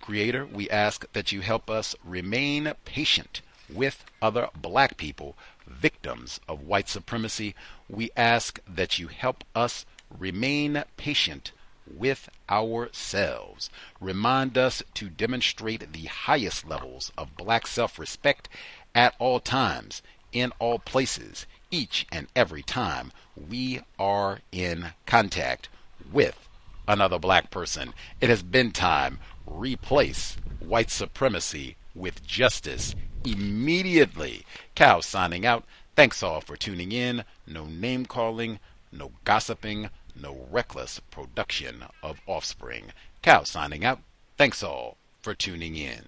Creator, 0.00 0.44
we 0.44 0.68
ask 0.68 1.10
that 1.12 1.30
you 1.30 1.40
help 1.40 1.70
us 1.70 1.94
remain 2.04 2.72
patient 2.84 3.40
with 3.72 4.04
other 4.20 4.48
black 4.60 4.96
people, 4.96 5.36
victims 5.68 6.40
of 6.48 6.66
white 6.66 6.88
supremacy. 6.88 7.54
We 7.88 8.10
ask 8.16 8.60
that 8.66 8.98
you 8.98 9.06
help 9.06 9.44
us 9.54 9.86
remain 10.10 10.82
patient 10.96 11.52
with 11.86 12.28
ourselves. 12.50 13.70
Remind 14.00 14.58
us 14.58 14.82
to 14.94 15.08
demonstrate 15.08 15.92
the 15.92 16.06
highest 16.06 16.66
levels 16.68 17.12
of 17.16 17.36
black 17.36 17.68
self 17.68 18.00
respect 18.00 18.48
at 18.96 19.14
all 19.20 19.38
times, 19.38 20.02
in 20.32 20.52
all 20.58 20.80
places, 20.80 21.46
each 21.72 22.06
and 22.12 22.28
every 22.36 22.62
time 22.62 23.10
we 23.48 23.80
are 23.98 24.38
in 24.52 24.92
contact 25.06 25.68
with 26.12 26.38
another 26.86 27.18
black 27.18 27.50
person. 27.50 27.94
It 28.20 28.28
has 28.28 28.42
been 28.42 28.70
time. 28.70 29.18
Replace 29.46 30.36
white 30.60 30.90
supremacy 30.90 31.76
with 31.94 32.24
justice 32.24 32.94
immediately. 33.24 34.44
Cow 34.76 35.00
signing 35.00 35.44
out. 35.44 35.64
Thanks 35.96 36.22
all 36.22 36.40
for 36.40 36.56
tuning 36.56 36.92
in. 36.92 37.24
No 37.46 37.64
name 37.66 38.06
calling, 38.06 38.60
no 38.92 39.12
gossiping, 39.24 39.90
no 40.14 40.46
reckless 40.50 41.00
production 41.00 41.84
of 42.02 42.20
offspring. 42.26 42.92
Cow 43.22 43.42
signing 43.44 43.84
out. 43.84 44.00
Thanks 44.36 44.62
all 44.62 44.96
for 45.22 45.34
tuning 45.34 45.76
in. 45.76 46.02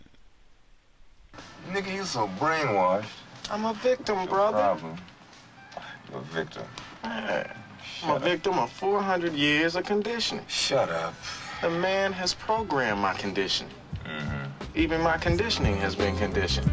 Nigga, 1.71 1.95
you 1.95 2.05
so 2.05 2.29
brainwashed. 2.39 3.07
I'm 3.51 3.65
a 3.65 3.75
victim, 3.75 4.27
brother. 4.27 4.59
Problem 4.59 4.99
a 6.13 6.21
victim. 6.21 6.65
Man, 7.03 7.51
I'm 8.03 8.17
a 8.17 8.19
victim 8.19 8.59
of 8.59 8.71
400 8.73 9.33
years 9.33 9.77
of 9.77 9.85
conditioning. 9.85 10.45
Shut 10.49 10.91
up. 10.91 11.15
The 11.63 11.71
man 11.71 12.13
has 12.13 12.35
programmed 12.35 13.01
my 13.01 13.15
condition. 13.15 13.67
Mm-hmm. 14.05 14.45
Even 14.75 15.01
my 15.01 15.17
conditioning 15.17 15.77
has 15.77 15.95
been 15.95 16.17
conditioned. 16.17 16.71